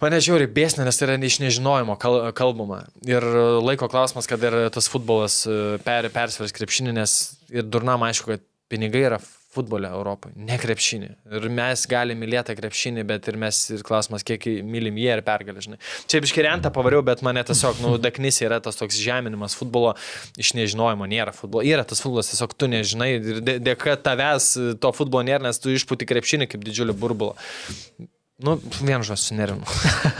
Mane 0.00 0.20
žiūri 0.22 0.46
bėsnė, 0.46 0.84
nes 0.86 0.96
tai 0.96 1.08
yra 1.08 1.16
iš 1.18 1.40
nežinojimo 1.42 1.96
kalbama. 1.98 2.86
Ir 3.04 3.22
laiko 3.64 3.88
klausimas, 3.90 4.28
kad 4.30 4.40
ir 4.42 4.70
tas 4.70 4.86
futbolas 4.88 5.44
e, 5.46 5.78
per, 5.82 6.08
persvers 6.14 6.54
krepšinį, 6.54 6.92
nes 6.94 7.34
ir 7.50 7.66
durnam 7.66 8.04
aišku, 8.06 8.30
kad 8.30 8.44
pinigai 8.70 9.02
yra 9.08 9.18
futbole 9.48 9.88
Europoje, 9.88 10.34
ne 10.36 10.58
krepšinį. 10.60 11.08
Ir 11.38 11.46
mes 11.52 11.84
galime 11.88 12.20
mylėti 12.20 12.52
krepšinį, 12.58 13.04
bet 13.08 13.30
ir 13.30 13.38
mes, 13.40 13.60
ir 13.72 13.84
klausimas, 13.86 14.24
kiek 14.26 14.44
mylim 14.68 14.98
jie 15.00 15.08
ir 15.14 15.22
pergalė, 15.24 15.62
žinai. 15.64 15.78
Čia 16.10 16.20
biškiriantą 16.24 16.72
pavariau, 16.74 17.00
bet 17.06 17.24
mane 17.24 17.42
tiesiog, 17.48 17.80
nu, 17.84 17.94
daknis 18.06 18.42
yra 18.44 18.60
tas 18.64 18.76
toks 18.76 18.98
žeminimas 19.00 19.56
futbolo 19.58 19.94
iš 20.40 20.52
nežinojimo, 20.58 21.08
nėra 21.08 21.32
futbolo. 21.36 21.64
Yra 21.64 21.86
tas 21.88 22.04
futbolas, 22.04 22.28
tiesiog 22.34 22.54
tu 22.60 22.68
nežinai 22.68 23.10
ir 23.16 23.40
dėka 23.64 23.96
tavęs 24.04 24.52
to 24.82 24.92
futbolo 24.96 25.24
nėra, 25.30 25.46
nes 25.48 25.64
tu 25.64 25.72
išpūti 25.72 26.08
krepšinį 26.08 26.50
kaip 26.52 26.68
didžiulį 26.68 26.98
burbulą. 27.00 27.34
Nu, 28.44 28.60
vien 28.84 29.02
žas 29.02 29.24
sunerinu. 29.26 29.66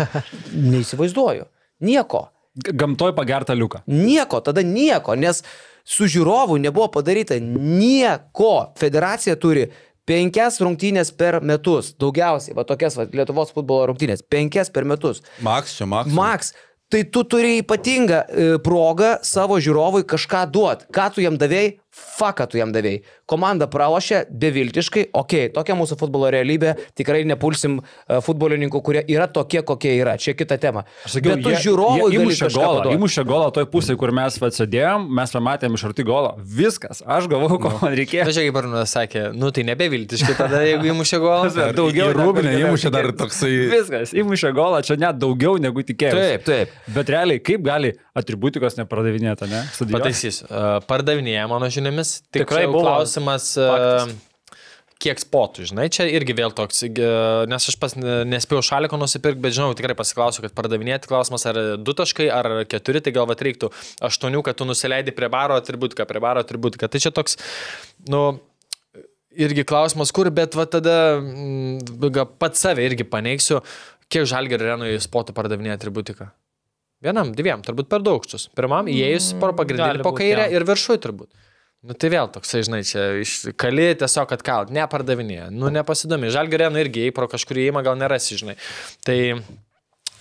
Neįsivaizduoju. 0.72 1.46
Nieko. 1.86 2.26
Gamtoj 2.58 3.12
pagerta 3.14 3.54
liuka. 3.54 3.84
Nieko, 3.86 4.40
tada 4.42 4.64
nieko, 4.66 5.14
nes 5.14 5.44
su 5.88 6.08
žiūrovu 6.10 6.58
nebuvo 6.60 6.90
padaryta 6.98 7.38
nieko. 7.40 8.74
Federacija 8.78 9.36
turi 9.40 9.68
penkias 10.08 10.60
rungtynės 10.62 11.12
per 11.16 11.40
metus. 11.44 11.92
Daugiausiai, 12.00 12.56
va 12.56 12.64
tokias 12.68 12.96
va, 12.98 13.08
Lietuvos 13.12 13.52
futbolo 13.56 13.88
rungtynės. 13.90 14.24
Penkias 14.28 14.72
per 14.72 14.88
metus. 14.88 15.22
Maks 15.44 15.78
čia, 15.78 15.88
Maks. 15.88 16.16
Maks. 16.16 16.54
Tai 16.88 17.02
tu 17.12 17.20
turi 17.28 17.58
ypatingą 17.60 18.18
e, 18.24 18.44
progą 18.64 19.18
savo 19.26 19.58
žiūrovui 19.60 20.06
kažką 20.08 20.46
duoti. 20.52 20.86
Ką 20.96 21.10
tu 21.12 21.24
jam 21.24 21.36
davėjai? 21.40 21.74
Faką 22.18 22.48
tu 22.50 22.58
jam 22.58 22.72
davėjai. 22.74 23.02
Komanda 23.28 23.68
pralošė 23.70 24.24
beviltiškai, 24.42 25.04
okei, 25.12 25.48
okay, 25.48 25.52
tokia 25.54 25.76
mūsų 25.78 25.98
futbolo 26.00 26.30
realybė, 26.32 26.72
tikrai 26.98 27.20
nepulsim 27.28 27.78
uh, 27.78 28.18
futbolininkų, 28.24 28.80
kurie 28.84 29.02
yra 29.06 29.28
tokie, 29.30 29.60
kokie 29.66 29.92
yra. 30.00 30.16
Čia 30.18 30.34
kita 30.38 30.58
tema. 30.58 30.84
Bet 31.04 31.44
tu 31.44 31.52
žiūrovui 31.52 32.08
gali 32.08 32.18
įmušė 32.22 32.48
golą, 32.54 32.86
įmušė 32.96 33.24
golą 33.28 33.50
toj 33.54 33.68
pusėje, 33.70 33.98
kur 34.00 34.12
mes 34.16 34.38
atsėdėjom, 34.48 35.06
mes 35.18 35.34
pamatėm 35.36 35.78
iš 35.78 35.84
arti 35.90 36.06
golą. 36.08 36.34
Viskas, 36.58 37.04
aš 37.06 37.28
gavau, 37.30 37.60
ko 37.62 37.74
man 37.76 37.94
reikėjo. 37.98 38.26
Na, 38.26 38.34
čia 38.34 38.46
kaip 38.48 38.60
Arnas 38.62 38.96
sakė, 38.96 39.24
nu 39.38 39.52
tai 39.54 39.66
nebeviltiški 39.68 40.34
tada, 40.38 40.64
jeigu 40.66 40.90
įmušė 40.94 41.22
golą. 41.22 41.52
Daugiau 41.78 42.10
negu 42.16 42.46
įmušė 42.64 42.94
dar 42.94 43.12
toksai... 43.18 43.52
Viskas, 43.74 44.16
įmušė 44.16 44.54
golą, 44.56 44.82
čia 44.86 44.98
net 44.98 45.20
daugiau 45.20 45.58
negu 45.62 45.84
tikėjausi. 45.86 46.42
Taip, 46.42 46.48
taip. 46.48 46.92
Bet 46.96 47.12
realiai, 47.14 47.42
kaip 47.44 47.62
gali 47.66 47.94
atributikos 48.18 48.78
nepardavinėti, 48.80 49.48
ne? 49.50 49.62
Stadione? 49.74 49.98
Pataisysiu. 49.98 50.48
Uh, 50.48 50.78
Pardavinėja 50.88 51.46
mano 51.50 51.68
žiniomis. 51.72 51.87
Tik 52.32 52.44
Tikrai 52.44 52.66
buvo. 52.68 52.82
Klausimas, 52.84 53.50
uh, 53.60 54.10
kiek 54.98 55.20
spotų, 55.22 55.68
žinai, 55.70 55.86
čia 55.94 56.08
irgi 56.10 56.34
vėl 56.38 56.54
toks, 56.56 56.82
uh, 56.88 57.44
nes 57.50 57.68
aš 57.70 57.76
pas 57.78 57.94
ne- 57.98 58.24
nespėjau 58.26 58.64
šaliko 58.72 58.98
nusipirkti, 58.98 59.42
bet 59.44 59.54
žinau, 59.54 59.70
tikrai 59.78 59.94
pasiklausiu, 59.98 60.42
kad 60.46 60.56
pardavinėti 60.58 61.10
klausimas 61.10 61.46
ar 61.46 61.60
du 61.78 61.94
taškai, 61.94 62.26
ar 62.34 62.50
keturi, 62.70 63.02
tai 63.04 63.14
gal 63.14 63.28
va 63.30 63.38
reiktų 63.38 63.70
aštuonių, 64.10 64.42
kad 64.46 64.58
tu 64.58 64.66
nusileidai 64.68 65.14
prie 65.14 65.30
baro 65.32 65.58
atributiką, 65.60 66.06
prie 66.10 66.22
baro 66.24 66.42
atributiką. 66.44 66.90
Tai 66.90 67.02
čia 67.04 67.14
toks, 67.14 67.38
nu, 68.10 68.24
irgi 69.38 69.64
klausimas, 69.68 70.12
kur, 70.14 70.30
bet 70.34 70.58
va 70.58 70.66
tada 70.70 70.98
mm, 71.20 72.34
pats 72.40 72.66
save 72.66 72.84
irgi 72.86 73.06
paneigsiu, 73.06 73.62
kiek 74.12 74.26
žalgerio 74.28 74.72
arenoje 74.72 75.00
spotų 75.04 75.34
pardavinėja 75.36 75.78
atributiką. 75.78 76.30
Vienam, 77.04 77.30
dviem, 77.36 77.60
turbūt 77.62 77.86
per 77.90 78.02
daugščius. 78.02 78.48
Pirmam 78.58 78.88
įėjus 78.90 79.36
pro 79.38 79.52
pagrindinį, 79.54 80.00
gali 80.00 80.06
po 80.06 80.10
kairę 80.18 80.48
ir 80.50 80.64
viršui 80.66 80.98
turbūt. 81.04 81.30
Nu 81.86 81.94
tai 81.94 82.10
vėl 82.10 82.26
toksai, 82.34 82.64
žinai, 82.66 82.80
čia 82.82 83.02
iš 83.22 83.52
kali 83.60 83.92
tiesiog 84.00 84.32
atkalt, 84.34 84.72
nepardavinėja. 84.74 85.46
Nu 85.54 85.70
nepasidomi. 85.70 86.26
Arenoje 86.34 86.82
irgi, 86.82 87.04
jei 87.06 87.14
pro 87.14 87.28
kažkurį 87.30 87.68
įimą 87.68 87.84
gal 87.86 87.94
nerasi, 88.00 88.38
žinai. 88.40 88.56
Tai 89.06 89.18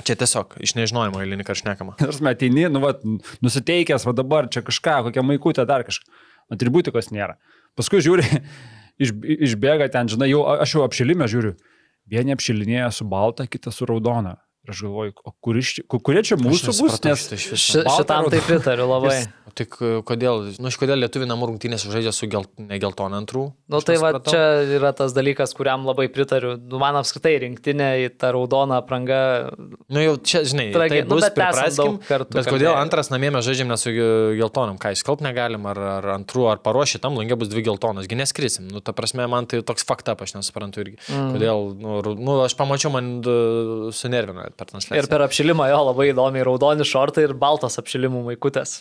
čia 0.06 0.16
tiesiog 0.22 0.54
iš 0.62 0.76
nežinojimo 0.78 1.24
eilinį 1.24 1.48
karšnekama. 1.48 1.98
Nors 2.04 2.22
metini, 2.22 2.68
nu, 2.70 2.84
va, 2.84 2.94
nusiteikęs, 3.42 4.06
va 4.06 4.14
dabar 4.14 4.52
čia 4.54 4.62
kažką, 4.68 5.00
kokią 5.10 5.26
maikutę 5.26 5.66
dar 5.70 5.86
kažką. 5.88 6.14
Atributikos 6.54 7.10
nėra. 7.10 7.40
Paskui 7.76 8.04
žiūri, 8.06 8.28
iš, 9.04 9.16
išbėga 9.50 9.90
ten, 9.94 10.14
žinai, 10.14 10.30
jau, 10.30 10.46
aš 10.62 10.78
jau 10.78 10.86
apšilimę 10.86 11.26
žiūriu. 11.32 11.56
Vieni 12.08 12.38
apšilinėja 12.38 12.92
su 12.94 13.10
balta, 13.10 13.50
kitas 13.50 13.82
su 13.82 13.90
raudona. 13.90 14.38
Ir 14.68 14.74
aš 14.76 14.82
galvoju, 14.84 15.14
o 15.24 15.32
kur 15.40 15.56
iš, 15.56 15.70
ku- 15.88 16.00
kurie 16.04 16.20
čia 16.28 16.36
mūsų 16.36 16.74
bus, 16.76 16.98
nes 17.08 17.22
tai. 17.32 17.38
Ši, 17.40 17.86
šitam 17.88 18.26
tai 18.28 18.42
pritariu 18.44 18.84
labai. 18.90 19.22
O 19.48 19.52
tai 19.56 19.64
k- 19.64 20.02
kodėl, 20.04 20.42
nu 20.60 20.68
iš 20.68 20.76
kodėl 20.82 21.00
lietuvių 21.06 21.24
namų 21.30 21.48
rungtynės 21.54 21.86
žaidžia 21.88 22.12
su 22.12 22.28
gel, 22.28 22.44
negeltona 22.60 23.16
antrų? 23.24 23.46
Nu 23.72 23.80
Aš 23.80 23.86
tai 23.88 23.96
va 24.02 24.12
čia 24.28 24.42
yra 24.76 24.92
tas 24.92 25.16
dalykas, 25.16 25.56
kuriam 25.56 25.86
labai 25.88 26.10
pritariu. 26.12 26.58
Nu, 26.60 26.82
man 26.84 27.00
apskritai 27.00 27.38
rinktinė 27.46 27.88
į 28.04 28.10
tą 28.20 28.34
raudoną 28.36 28.76
aprangą. 28.84 29.22
Nu 29.88 30.04
jau 30.04 30.18
čia, 30.20 30.44
žinai, 30.44 30.68
Tragi- 30.76 31.00
tai 31.00 31.08
nu, 31.08 31.16
bus 31.16 31.24
bet 31.24 31.32
esam 31.40 31.48
pripraskim, 31.48 31.96
kartų 32.12 32.36
Bet 32.36 32.52
kodėl 32.52 32.74
kalbėję. 32.76 32.84
antras 32.84 33.10
namie 33.10 33.32
mes 33.38 33.48
žaidžiam 33.48 33.72
ne 33.72 33.78
su 33.80 33.96
ge- 33.96 34.36
geltonom, 34.42 34.76
ką 34.84 34.92
iškalp 35.00 35.24
negalim, 35.24 35.64
ar, 35.72 35.80
ar 35.80 36.10
antrų, 36.20 36.44
ar 36.52 36.60
paruošį 36.60 37.00
tam 37.08 37.16
langė 37.16 37.40
bus 37.40 37.48
dvi 37.56 37.64
geltonos, 37.72 38.04
gi 38.12 38.20
neskrisim. 38.20 38.68
Nu, 38.68 38.84
ta 38.84 38.92
prasme, 38.92 39.24
man 39.32 39.48
tai 39.48 39.64
toks 39.64 39.88
fakta, 39.88 40.12
aš 40.20 40.36
nesuprantu 40.36 40.84
irgi. 40.84 41.00
Mm. 41.08 41.32
Kodėl, 41.40 41.66
nu, 41.80 42.16
nu, 42.20 42.38
aš 42.44 42.54
pamačiau, 42.60 42.92
man 42.92 43.24
sunervino 43.96 44.44
per 44.58 44.72
transliaciją. 44.74 45.06
Ir 45.06 45.10
per 45.12 45.26
apšilimą 45.28 45.72
jo 45.72 45.82
labai 45.92 46.12
įdomiai 46.14 46.46
raudoni 46.48 46.88
šortai 46.88 47.28
ir 47.30 47.38
baltas 47.38 47.80
apšilimų 47.82 48.26
maikutės. 48.32 48.80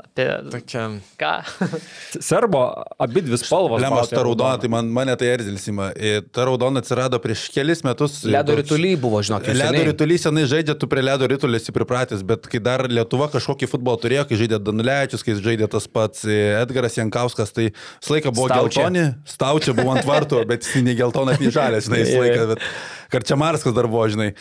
Apie 0.00 0.24
Tokia... 0.50 0.86
ką? 1.20 1.32
serbo 2.30 2.60
abi 2.98 3.20
dvi 3.20 3.36
spalvos. 3.36 3.82
Lemas 3.82 4.08
ta 4.08 4.22
raudona, 4.24 4.56
tai 4.60 4.70
man, 4.72 4.88
mane 4.96 5.12
tai 5.20 5.28
erzilisima. 5.34 5.90
Ta 6.32 6.46
raudona 6.48 6.80
atsirado 6.80 7.18
prieš 7.20 7.42
kelis 7.52 7.82
metus. 7.84 8.22
Ledo 8.24 8.54
Toks- 8.54 8.62
rytuliai 8.62 8.96
buvo, 9.00 9.20
žinok, 9.26 9.50
Ledo 9.52 9.82
rytulys 9.90 10.24
senai 10.24 10.46
žaidžia, 10.48 10.76
tu 10.80 10.88
prie 10.90 11.04
ledo 11.04 11.28
rytulio 11.28 11.60
esi 11.60 11.74
pripratęs, 11.76 12.24
bet 12.26 12.48
kai 12.50 12.62
dar 12.64 12.86
Lietuva 12.88 13.28
kažkokį 13.34 13.68
futbolą 13.74 14.00
turėjo, 14.00 14.24
kai 14.30 14.40
žaidė 14.40 14.62
Danulevičius, 14.70 15.26
kai 15.26 15.36
žaidė 15.36 15.68
tas 15.76 15.90
pats 15.90 16.24
e, 16.24 16.38
Edgaras 16.62 16.96
Jankauskas, 16.96 17.52
tai 17.56 17.68
visą 17.74 18.16
laiką 18.16 18.32
buvo 18.32 18.48
Staučia. 18.48 18.86
geltoni, 18.88 19.04
staučia 19.28 19.76
buvo 19.76 19.92
ant 19.98 20.08
vartų, 20.08 20.46
bet 20.48 20.64
jis 20.64 20.80
nei 20.86 20.96
geltonas, 20.96 21.42
nei 21.42 21.52
žalias, 21.52 21.90
žinai, 21.90 22.02
visą 22.08 22.24
laiką. 22.24 22.50
Bet 22.54 22.66
Karčiamarskas 23.12 23.76
dar 23.76 23.90
buvo, 23.90 24.08
žinai. 24.08 24.32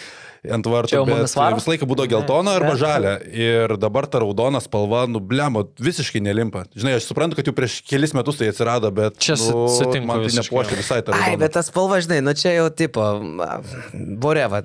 Ant 0.48 0.64
vartų, 0.72 1.02
bet 1.04 1.26
visą 1.28 1.68
laiką 1.74 1.88
būdavo 1.90 2.08
geltona 2.14 2.54
arba 2.56 2.76
žalia. 2.80 3.18
Ir 3.28 3.74
dabar 3.82 4.06
ta 4.08 4.22
raudona 4.24 4.62
spalva, 4.64 5.02
nu, 5.12 5.20
blemo, 5.20 5.66
visiškai 5.84 6.22
nelimpa. 6.24 6.62
Žinai, 6.80 6.94
aš 7.02 7.10
suprantu, 7.10 7.36
kad 7.36 7.50
jau 7.50 7.54
prieš 7.58 7.82
kelis 7.84 8.14
metus 8.16 8.40
tai 8.40 8.48
atsirado, 8.54 8.88
bet 8.96 9.18
Čia 9.20 9.36
nu, 9.36 9.66
sutinku 9.68 10.08
man 10.08 10.24
tai 10.24 10.32
nepuošia 10.40 10.80
visai 10.80 11.02
ta 11.04 11.12
raudona. 11.12 11.28
Ai, 11.28 11.36
bet 11.42 11.52
tas 11.58 11.68
spalva, 11.68 12.00
žinai, 12.06 12.22
nu 12.24 12.32
čia 12.40 12.54
jau 12.56 12.70
tipo, 12.72 13.04
voreva. 14.24 14.62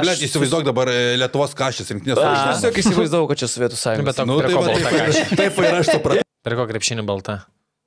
Aš 0.00 0.20
įsivaizduok 0.28 0.66
dabar 0.68 0.90
e, 0.92 0.98
Lietuvos 1.20 1.54
kažkas 1.56 1.88
rinktinės. 1.94 2.20
Aš 2.20 2.60
tiesiog 2.60 2.82
įsivaizdavau, 2.84 3.30
kad 3.30 3.40
čia 3.40 3.48
Sovietų 3.50 3.80
sąjunga. 3.80 4.06
Bet 4.12 4.20
Nu, 4.28 4.36
tai 4.42 4.52
ko 4.52 4.60
va, 4.60 4.68
balta 4.68 4.84
taip, 4.84 5.00
kašė? 5.00 5.24
ir- 5.24 5.40
taip 5.40 5.58
ir 5.64 5.78
aš 5.80 5.90
supratau. 5.96 6.28
Prie 6.44 6.56
ko 6.60 6.66
krepšinį 6.70 7.04
balta? 7.08 7.40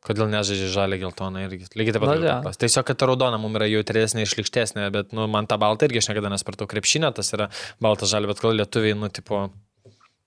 Kodėl 0.04 0.28
nežaidžia 0.28 0.68
žalia 0.74 1.00
geltona 1.00 1.46
irgi? 1.46 1.70
Lygiai 1.80 1.96
taip 1.96 2.04
pat. 2.04 2.18
Na, 2.20 2.38
paklausti. 2.42 2.62
Tiesiog, 2.66 2.86
kad 2.90 3.00
ta 3.00 3.08
raudona 3.08 3.40
mums 3.40 3.56
yra 3.60 3.70
jautresnė, 3.72 4.26
išlikštesnė, 4.28 4.90
bet, 4.92 5.14
nu, 5.16 5.30
man 5.32 5.48
ta 5.48 5.56
balta 5.62 5.88
irgi 5.88 6.02
aš 6.02 6.10
niekada 6.12 6.32
nesupratau. 6.34 6.68
Krepšinė 6.72 7.14
tas 7.16 7.32
yra 7.36 7.48
balta 7.84 8.10
žalia, 8.10 8.28
bet 8.34 8.42
kodėl 8.44 8.60
lietuviai, 8.60 8.98
nu, 9.00 9.08
tipo, 9.14 9.46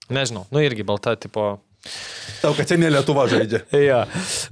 nežinau, 0.09 0.47
nu, 0.49 0.63
irgi 0.65 0.87
balta, 0.89 1.13
tipo, 1.21 1.59
Tau, 2.43 2.53
kad 2.57 2.69
čia 2.69 2.77
ne 2.79 2.91
Lietuva 2.93 3.25
žaidžia. 3.31 3.63
Jo. 3.87 4.03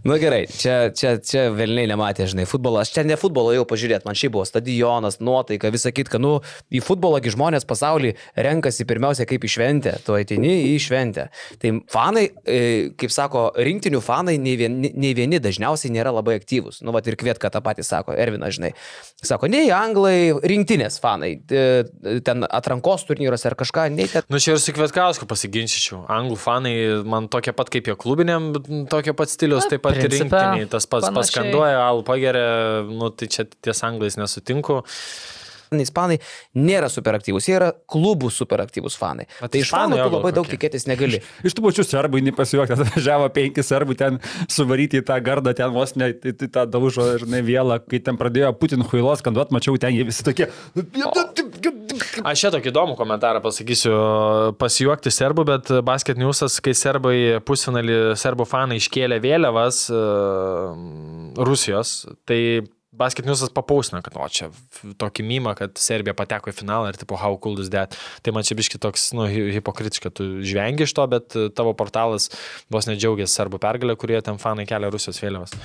Nu 0.07 0.17
gerai, 0.21 0.45
čia, 0.51 0.91
čia, 0.95 1.17
čia 1.25 1.47
velniai 1.55 1.89
nematė, 1.91 2.27
žinai, 2.31 2.45
futbolas. 2.49 2.89
Aš 2.89 2.95
čia 2.97 3.05
ne 3.07 3.17
futbolo 3.21 3.53
jau 3.55 3.65
pažiūrėt, 3.69 4.05
man 4.07 4.17
šiaip 4.19 4.35
buvo 4.37 4.45
stadionas, 4.49 5.19
nuotaika, 5.25 5.71
visą 5.75 5.93
kitką. 5.95 6.21
Nu, 6.23 6.37
į 6.75 6.81
futbolą 6.85 7.21
gi 7.25 7.33
žmonės 7.35 7.67
pasaulyje 7.69 8.15
renkasi 8.47 8.87
pirmiausia 8.89 9.27
kaip 9.29 9.45
į 9.47 9.51
šventę. 9.57 9.95
Tu 10.07 10.17
ateini 10.17 10.55
į 10.73 10.77
šventę. 10.85 11.27
Tai 11.63 11.73
fanai, 11.93 12.25
e, 12.47 12.61
kaip 13.01 13.13
sako, 13.15 13.47
rinktinių 13.59 14.01
fanai 14.05 14.37
nei 14.43 14.57
vieni, 14.61 14.93
nei 14.95 15.13
vieni 15.19 15.41
dažniausiai 15.43 15.93
nėra 15.95 16.15
labai 16.15 16.39
aktyvūs. 16.41 16.81
Nu, 16.87 16.95
va 16.95 17.03
ir 17.05 17.19
kvietka 17.21 17.51
tą 17.53 17.63
patį 17.65 17.85
sako, 17.87 18.17
Ervina, 18.17 18.51
žinai. 18.55 18.73
Sako, 19.25 19.51
nei 19.53 19.69
anglai, 19.75 20.33
rinktinės 20.45 21.01
fanai. 21.03 21.35
e, 21.51 22.21
Ten 22.25 22.47
atrankos 22.49 23.05
turnyruose 23.09 23.49
ar 23.51 23.59
kažką, 23.59 23.89
nei 23.95 24.09
ten. 24.11 24.25
Nu, 24.33 24.41
čia 24.43 24.55
ir 24.55 24.63
su 24.63 24.73
Kvietkausku 24.77 25.27
pasiginčyčiau. 25.29 26.05
Anglų 26.13 26.39
fanai 26.41 26.75
man 27.09 27.24
tokie 27.33 27.55
pat 27.57 27.71
kaip 27.73 27.89
jie 27.91 27.97
klubiniam, 28.01 28.51
bet 28.57 28.69
nu, 28.73 28.83
tokio 28.91 29.15
pat 29.19 29.33
stilius, 29.33 29.69
taip 29.71 29.85
pat 29.85 29.97
ir 29.99 30.09
principe, 30.09 30.31
rinktiniai. 30.33 30.71
Tas 30.73 30.89
pats 30.89 31.09
panašiai. 31.09 31.21
paskanduoja, 31.21 31.79
alų 31.91 32.05
pageria, 32.09 32.49
nu, 32.91 33.13
tai 33.15 33.31
čia 33.33 33.47
ties 33.55 33.85
anglais 33.87 34.19
nesutinku. 34.21 34.83
Ispanai 35.75 36.21
nėra 36.55 36.87
superaktyvūs, 36.93 37.49
jie 37.49 37.55
yra 37.57 37.73
klubų 37.91 38.29
superaktyvūs 38.31 38.95
fanai. 39.01 39.25
Bet 39.41 39.51
Tai 39.57 39.63
iš 39.65 39.73
fanų 39.75 39.97
jo 39.99 40.05
tu 40.07 40.15
labai 40.19 40.31
daug 40.37 40.47
kokie. 40.47 40.55
tikėtis 40.55 40.85
negali. 40.87 41.19
Iš 41.43 41.57
tų 41.57 41.65
pačių 41.65 41.85
serbų 41.89 42.21
nepasijuokti, 42.29 42.77
atvažiavo 42.77 43.27
penki 43.35 43.65
serbų 43.67 43.97
ten 43.99 44.21
suvaryti 44.47 45.01
į 45.01 45.07
tą 45.09 45.17
gardą, 45.25 45.55
ten 45.59 45.73
vos 45.75 45.97
ne 45.99 46.13
į 46.15 46.35
į 46.37 46.51
tą 46.55 46.67
daužo 46.71 47.09
ir 47.17 47.25
ne 47.27 47.41
vėlą, 47.43 47.81
kai 47.91 47.99
ten 48.07 48.21
pradėjo 48.21 48.53
Putin 48.61 48.87
huilos 48.87 49.25
skanduot, 49.25 49.51
mačiau 49.57 49.75
ten 49.83 49.97
jie 49.97 50.07
visi 50.07 50.23
tokie. 50.29 50.47
Aš 52.29 52.45
čia 52.45 52.51
tokį 52.55 52.71
įdomų 52.73 52.97
komentarą 52.99 53.41
pasakysiu. 53.45 53.95
Pasijuokti 54.61 55.13
serbų, 55.15 55.45
bet 55.49 55.73
basket 55.87 56.21
newsas, 56.21 56.61
kai 56.65 56.75
serbai 56.79 57.17
pusfinalį 57.47 57.99
serbų 58.21 58.47
fanai 58.49 58.79
iškėlė 58.81 59.21
vėliavas 59.25 59.85
uh, 59.95 60.73
Rusijos, 61.45 62.05
tai 62.29 62.41
basket 62.95 63.27
newsas 63.27 63.51
papausino, 63.51 63.99
kad 64.07 64.15
o 64.15 64.27
čia 64.31 64.51
tokį 65.01 65.25
mymą, 65.27 65.55
kad 65.59 65.75
Serbija 65.81 66.15
pateko 66.15 66.53
į 66.53 66.57
finalą 66.61 66.93
ir 66.93 66.99
tipo 67.01 67.19
how 67.19 67.35
cool 67.43 67.59
is 67.63 67.71
that. 67.75 67.97
Tai 68.23 68.35
man 68.37 68.47
čia 68.47 68.55
biški 68.59 68.79
toks, 68.83 69.09
nu, 69.19 69.27
hi- 69.31 69.51
hipokritiška, 69.57 70.13
tu 70.15 70.29
žvengi 70.47 70.87
iš 70.87 70.95
to, 70.95 71.07
bet 71.11 71.35
e, 71.35 71.49
tavo 71.55 71.75
portalas 71.75 72.31
vos 72.73 72.87
nedžiaugiasi 72.91 73.35
serbų 73.35 73.59
pergalę, 73.63 73.97
kurie 73.99 74.21
ten 74.23 74.39
fanai 74.43 74.67
kelia 74.71 74.93
Rusijos 74.95 75.19
vėliavas. 75.25 75.57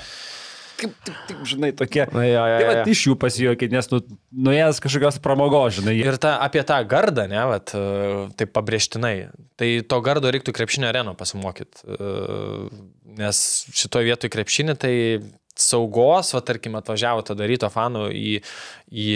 Taip, 0.79 0.93
taip, 1.03 1.17
taip, 1.27 1.39
žinai, 1.49 1.71
tokie. 1.75 2.05
Na, 2.15 2.23
jo, 2.23 2.43
jo, 2.47 2.59
Tai 2.59 2.63
jo. 2.63 2.69
va, 2.71 2.83
iš 2.93 3.01
jų 3.07 3.15
pasijuokit, 3.19 3.73
nes 3.75 3.89
nu, 3.91 3.99
nuėjęs 4.47 4.79
kažkokios 4.83 5.19
pramogos, 5.23 5.75
žinai. 5.79 5.97
Ir 5.99 6.19
ta, 6.21 6.37
apie 6.45 6.63
tą 6.67 6.77
gardą, 6.87 7.25
ne, 7.31 7.41
vat, 7.49 7.73
e, 7.75 7.81
taip 8.39 8.53
pabrėžtinai. 8.55 9.13
Tai 9.59 9.69
to 9.91 9.99
gardo 10.05 10.31
reiktų 10.31 10.55
krepšinio 10.55 10.87
areno 10.91 11.15
pasimokyti. 11.19 11.83
Nes 13.19 13.43
šitoje 13.75 14.07
vietoje 14.07 14.31
krepšinį 14.31 14.77
tai 14.79 14.93
saugos, 15.59 16.31
va, 16.35 16.41
tarkim, 16.45 16.77
atvažiavo 16.79 17.25
tada 17.27 17.47
ryto 17.49 17.67
fanų 17.71 18.07
į, 18.15 18.33
į 18.87 19.07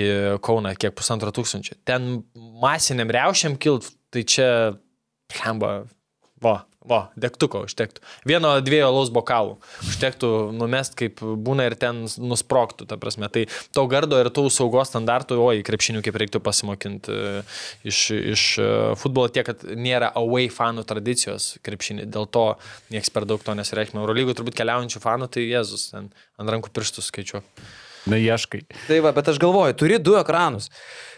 Kauną 0.44 0.76
kiek 0.80 0.96
pusantro 0.98 1.32
tūkstančio. 1.36 1.80
Ten 1.88 2.26
masiniam 2.62 3.12
reušiam 3.14 3.56
kilt, 3.62 3.88
tai 4.14 4.26
čia, 4.28 4.50
lemba, 5.40 5.86
va, 6.44 6.58
O, 6.84 6.98
degtuko 7.16 7.62
užtektų. 7.64 8.02
Vieno, 8.28 8.50
dviejų 8.64 8.90
alaus 8.90 9.12
bokalų. 9.14 9.56
Užtektų 9.88 10.30
numest, 10.58 10.98
kaip 11.00 11.22
būna 11.22 11.70
ir 11.70 11.78
ten 11.80 12.02
nusproktų, 12.20 12.88
ta 12.90 12.98
prasme. 13.00 13.30
Tai 13.32 13.46
to 13.76 13.86
gardo 13.92 14.20
ir 14.20 14.28
tų 14.36 14.50
saugos 14.52 14.92
standartų, 14.92 15.38
oi, 15.40 15.64
krepšinių 15.64 16.04
kaip 16.04 16.20
reiktų 16.20 16.42
pasimokinti 16.44 17.16
e, 17.16 17.32
iš, 17.88 18.02
iš 18.36 18.44
e, 18.60 18.68
futbolo 19.00 19.32
tiek, 19.32 19.48
kad 19.48 19.64
nėra 19.64 20.12
away 20.20 20.52
fanų 20.52 20.84
tradicijos 20.90 21.54
krepšinį. 21.64 22.10
Dėl 22.12 22.28
to 22.28 22.50
niekas 22.92 23.14
per 23.16 23.30
daug 23.30 23.44
to 23.46 23.56
nesireikšmė. 23.56 24.04
Eurolygų 24.04 24.36
turbūt 24.36 24.60
keliaujančių 24.60 25.04
fanų, 25.04 25.32
tai 25.32 25.48
Jėzus, 25.48 25.88
ten 25.94 26.12
ant 26.42 26.52
rankų 26.52 26.74
pirštų 26.76 27.06
skaičiu. 27.08 27.44
Na, 28.12 28.20
ieškai. 28.20 28.66
Tai 28.90 29.00
va, 29.06 29.14
bet 29.16 29.30
aš 29.32 29.40
galvoju, 29.40 29.78
turi 29.80 29.96
du 30.04 30.18
ekranus. 30.20 30.68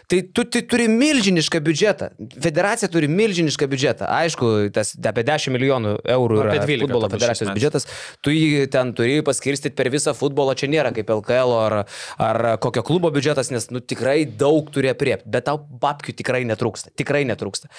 Tai 0.06 0.20
tu 0.30 0.44
tai 0.46 0.60
turi 0.70 0.84
milžinišką 0.86 1.58
biudžetą. 1.66 2.08
Federacija 2.42 2.86
turi 2.92 3.08
milžinišką 3.10 3.66
biudžetą. 3.72 4.06
Aišku, 4.06 4.50
tas 4.74 4.92
apie 4.94 5.24
10 5.26 5.50
milijonų 5.56 5.96
eurų 6.14 6.36
yra 6.44 6.52
Apie 6.52 6.60
12 6.76 6.86
futbolo 6.86 7.10
federacijos 7.10 7.50
biudžetas. 7.50 7.88
Tu 8.22 8.36
jį 8.36 8.68
ten 8.70 8.92
turi 8.94 9.18
paskirstyti 9.26 9.74
per 9.74 9.90
visą 9.90 10.14
futbolą. 10.14 10.54
Čia 10.58 10.70
nėra 10.70 10.92
kaip 10.94 11.10
LKL 11.10 11.56
ar, 11.58 11.76
ar 12.22 12.42
kokio 12.62 12.86
klubo 12.86 13.10
biudžetas, 13.10 13.50
nes 13.50 13.66
nu, 13.74 13.82
tikrai 13.82 14.20
daug 14.30 14.70
turi 14.70 14.92
apriepti. 14.94 15.26
Bet 15.26 15.48
tau 15.50 15.58
babkių 15.58 16.14
tikrai 16.22 16.44
netrūksta. 16.46 16.94
Tikrai 16.94 17.24
netrūksta. 17.26 17.72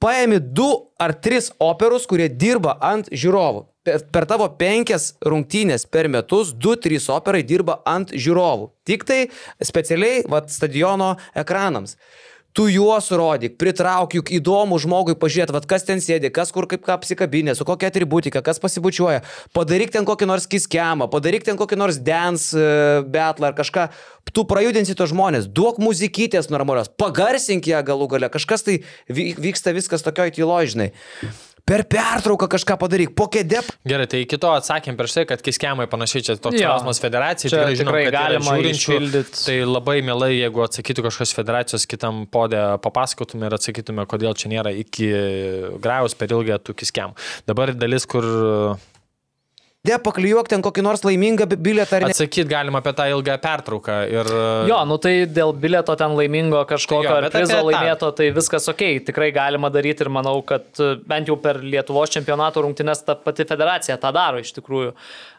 Paėmi 0.00 0.40
du 0.40 0.70
ar 1.00 1.12
tris 1.20 1.52
operus, 1.60 2.08
kurie 2.08 2.30
dirba 2.32 2.78
ant 2.80 3.12
žiūrovų. 3.12 3.66
Per, 3.84 4.00
per 4.08 4.24
tavo 4.24 4.46
penkias 4.56 5.10
rungtynės 5.20 5.82
per 5.92 6.08
metus, 6.08 6.54
du, 6.56 6.72
trys 6.80 7.10
operai 7.12 7.42
dirba 7.44 7.82
ant 7.84 8.14
žiūrovų. 8.16 8.70
Tik 8.88 9.04
tai 9.04 9.18
specialiai 9.60 10.22
vat, 10.32 10.48
stadiono 10.48 11.18
ekranams. 11.36 11.98
Tu 12.54 12.68
juos 12.70 13.08
rodyk, 13.10 13.56
pritrauk 13.58 14.12
juk 14.14 14.28
įdomų 14.36 14.76
žmogui 14.84 15.16
pažiūrėti, 15.18 15.52
vat, 15.56 15.64
kas 15.66 15.82
ten 15.84 15.98
sėdi, 15.98 16.30
kas 16.30 16.52
kur 16.54 16.68
kaip 16.70 16.84
ką 16.86 16.94
apsikabinė, 16.94 17.56
su 17.58 17.66
kokia 17.66 17.90
atributika, 17.90 18.44
kas 18.46 18.62
pasibučiuoja. 18.62 19.24
Padaryk 19.58 19.90
ten 19.90 20.06
kokį 20.06 20.28
nors 20.30 20.46
kiskemą, 20.46 21.10
padaryk 21.10 21.42
ten 21.44 21.58
kokį 21.58 21.80
nors 21.80 21.98
dance 21.98 22.54
uh, 22.54 23.02
betlą 23.02 23.50
ar 23.50 23.56
kažką. 23.58 23.88
Tu 24.30 24.44
prajudinsi 24.48 24.94
to 24.94 25.08
žmonės, 25.10 25.50
duok 25.50 25.82
muzikytės 25.82 26.46
normalios, 26.54 26.88
pagarsink 26.94 27.66
ją 27.68 27.82
galų 27.84 28.06
gale, 28.14 28.30
kažkas 28.30 28.64
tai 28.64 28.78
vy- 29.10 29.34
vyksta 29.34 29.74
viskas 29.74 30.06
tokioj 30.06 30.38
tyloj, 30.38 30.70
žinai. 30.76 30.92
Per 31.64 31.80
pertrauką 31.88 32.44
kažką 32.52 32.74
padaryk, 32.76 33.14
po 33.16 33.24
kėdė 33.32 33.62
Gerai, 33.88 34.04
tai 34.10 34.18
kito 34.28 34.50
atsakėm 34.52 34.98
prieš 34.98 35.14
tai, 35.16 35.22
kad 35.30 35.40
kiskemai 35.44 35.86
panašiai 35.88 36.26
čia 36.26 36.36
toks 36.36 36.58
klausimas 36.60 37.00
federacijai. 37.00 37.48
Čia 37.48 37.56
Tikrai, 37.62 37.78
žinom, 37.80 37.88
tikrai 37.88 38.02
kad 38.04 38.12
yra 38.12 38.24
galima 38.26 38.56
žiūrinčių. 38.58 38.82
išpildyt. 38.82 39.38
Tai 39.46 39.56
labai 39.70 39.94
mielai, 40.04 40.30
jeigu 40.36 40.64
atsakytų 40.66 41.06
kažkas 41.08 41.32
federacijos 41.38 41.88
kitam 41.88 42.26
podė, 42.28 42.60
papasakotume 42.84 43.48
ir 43.48 43.56
atsakytume, 43.56 44.04
kodėl 44.12 44.36
čia 44.36 44.52
nėra 44.52 44.74
iki 44.76 45.08
grajaus 45.80 46.12
per 46.20 46.36
ilgą 46.36 46.60
tų 46.60 46.76
kiskemų. 46.84 47.16
Dabar 47.48 47.72
dalis, 47.72 48.04
kur 48.12 48.28
paklijuok 50.00 50.48
ten 50.48 50.62
kokį 50.64 50.82
nors 50.86 51.02
laimingą 51.04 51.44
bi- 51.50 51.58
bilietą 51.60 51.98
ar 51.98 52.06
ne. 52.06 52.12
atsakyti 52.14 52.48
galima 52.48 52.80
apie 52.80 52.94
tą 52.96 53.04
ilgą 53.12 53.34
pertrauką. 53.42 53.96
Ir, 54.08 54.30
Jo, 54.70 54.78
nu 54.88 54.96
tai 54.96 55.12
dėl 55.28 55.52
bileto 55.60 55.92
ten 56.00 56.14
laimingo 56.16 56.62
kažkokio 56.70 57.10
Tai 57.10 57.26
jo, 57.26 57.30
prizo 57.34 57.58
laimėto, 57.68 58.08
tai 58.16 58.30
viskas 58.32 58.64
ok, 58.72 58.80
tikrai 59.04 59.28
galima 59.36 59.68
daryti 59.74 60.06
ir 60.06 60.08
manau, 60.08 60.38
kad 60.46 60.64
e, 60.80 60.94
bent 61.04 61.28
jau 61.28 61.36
per 61.36 61.60
Lietuvos 61.60 62.08
čempionato 62.16 62.64
rungtynes 62.64 63.04
ta 63.04 63.14
pati 63.14 63.44
federacija 63.44 63.98
tą 64.00 64.12
daro 64.16 64.40
iš 64.40 64.54
tikrųjų. 64.56 64.94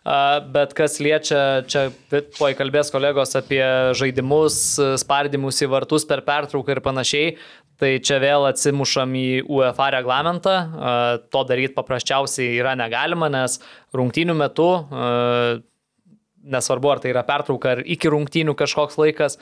A, 0.06 0.40
Bet 0.46 0.76
kas 0.78 1.00
liečia, 1.02 1.66
čia 1.66 1.88
tuoj 2.12 2.54
kalbės 2.60 2.94
kolegos 2.94 3.34
apie 3.42 3.64
žaidimus, 3.98 4.78
e, 4.78 4.92
spardymus 5.02 5.64
į 5.66 5.72
vartus 5.74 6.06
per 6.06 6.22
pertrauką 6.22 6.78
ir 6.78 6.82
panašiai, 6.86 7.34
tai 7.82 7.92
čia 8.00 8.22
vėl 8.24 8.48
atsimušam 8.50 9.16
į 9.20 9.30
UEFA 9.52 9.92
reglamentą. 9.98 10.56
To 11.32 11.46
daryti 11.48 11.76
paprasčiausiai 11.76 12.58
yra 12.60 12.76
negalima, 12.80 13.30
nes 13.34 13.60
rungtynių 13.96 14.36
metu 14.40 14.70
nesvarbu 16.46 16.92
ar 16.94 17.02
tai 17.02 17.10
yra 17.10 17.24
pertrauka 17.26 17.72
ar 17.74 17.82
iki 17.82 18.10
rungtynių 18.14 18.54
kažkoks 18.58 19.00
laikas, 19.02 19.40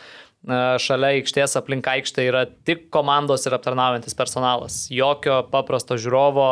šalia 0.83 1.09
aikštės 1.17 1.57
aplink 1.59 1.87
aikštę 1.87 2.23
yra 2.29 2.45
tik 2.67 2.87
komandos 2.95 3.43
ir 3.47 3.55
aptarnaujantis 3.57 4.15
personalas. 4.15 4.85
Jokio 4.91 5.41
paprasto 5.51 5.97
žiūrovo 5.99 6.47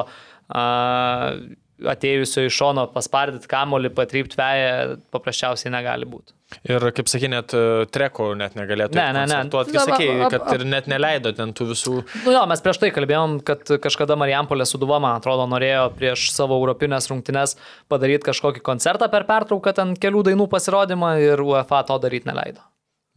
atėjusio 1.92 2.46
iš 2.46 2.60
šono 2.60 2.86
paspardyti 2.94 3.50
kamolį, 3.52 3.94
patrypti 3.96 4.38
veją 4.40 5.00
paprasčiausiai 5.16 5.72
negali 5.74 6.06
būti. 6.10 6.36
Ir 6.68 6.86
kaip 6.98 7.10
sakė, 7.12 7.30
net 7.32 7.56
e, 7.58 7.64
treko 7.92 8.32
net 8.38 8.58
negalėtų. 8.60 8.98
Ne, 8.98 9.08
ne, 9.16 9.26
ne. 9.30 9.42
koncertuot. 9.42 9.72
Kai 9.72 9.78
Na, 9.78 9.84
va, 9.84 9.98
sakė, 9.98 10.10
ap- 10.26 10.32
kad 10.34 10.56
ir 10.58 10.66
net 10.70 10.90
neleido 10.92 11.34
ten 11.38 11.54
tų 11.58 11.70
visų. 11.72 11.96
Nu 12.26 12.36
jo, 12.36 12.42
mes 12.52 12.64
prieš 12.66 12.82
tai 12.82 12.92
kalbėjom, 12.96 13.38
kad 13.48 13.76
kažkada 13.84 14.18
Marijampolė 14.20 14.68
Suduva, 14.70 15.00
man 15.04 15.20
atrodo, 15.20 15.48
norėjo 15.52 15.88
prieš 15.98 16.30
savo 16.36 16.58
europinės 16.62 17.10
rungtynes 17.12 17.56
padaryti 17.92 18.30
kažkokį 18.32 18.66
koncertą 18.66 19.10
per 19.14 19.28
pertrauką, 19.30 19.76
ten 19.78 19.96
kelių 20.00 20.26
dainų 20.32 20.50
pasirodymą 20.52 21.16
ir 21.24 21.46
UEFA 21.46 21.84
to 21.90 21.98
daryti 22.04 22.30
neleido. 22.32 22.64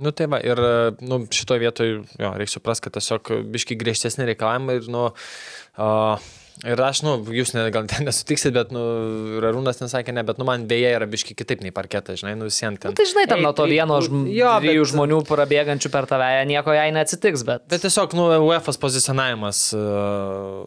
Nu 0.03 0.11
tai 0.11 0.27
va, 0.27 0.41
ir 0.43 0.59
nu, 1.07 1.21
šitoje 1.31 1.63
vietoje, 1.63 1.99
jo, 2.19 2.31
reikia 2.35 2.57
suprasti, 2.57 2.89
kad 2.89 2.97
tiesiog 2.97 3.31
biški 3.55 3.77
griežtesni 3.79 4.27
reikalavimai 4.27 4.81
ir, 4.81 4.89
nu, 4.91 5.05
uh, 5.79 6.33
ir 6.63 6.81
aš, 6.87 7.03
nu, 7.07 7.17
jūs 7.35 7.53
ne, 7.57 7.65
gal 7.75 7.89
ten 7.91 8.07
nesutiksit, 8.07 8.55
bet, 8.55 8.71
nu, 8.75 8.83
ir 9.39 9.47
Arūnas 9.51 9.83
nesakė, 9.83 10.15
ne, 10.15 10.23
bet, 10.27 10.39
nu, 10.41 10.47
man 10.49 10.69
beje 10.71 10.93
yra 10.95 11.09
biški 11.11 11.37
kitaip 11.37 11.65
nei 11.65 11.75
parketas, 11.75 12.21
žinai, 12.23 12.37
nu, 12.39 12.49
visiems 12.51 12.79
ten. 12.83 12.95
Nu, 12.95 12.99
tai 13.01 13.09
žinai, 13.11 13.27
ten 13.31 13.43
nuo 13.45 13.53
to 13.57 13.67
Ei, 13.67 13.75
vieno 13.77 13.99
žm... 14.05 14.25
jo, 14.31 14.55
dviejų 14.65 14.87
bet- 14.87 14.93
žmonių 14.95 15.21
prabėgančių 15.29 15.93
per 15.95 16.09
tave 16.11 16.31
nieko 16.51 16.77
jai 16.77 16.89
neatsitiks, 16.95 17.45
bet... 17.49 17.67
Bet 17.73 17.85
tiesiog, 17.87 18.17
nu, 18.19 18.31
UEFA 18.47 18.77
pozicionavimas 18.81 19.67
uh, 19.77 20.65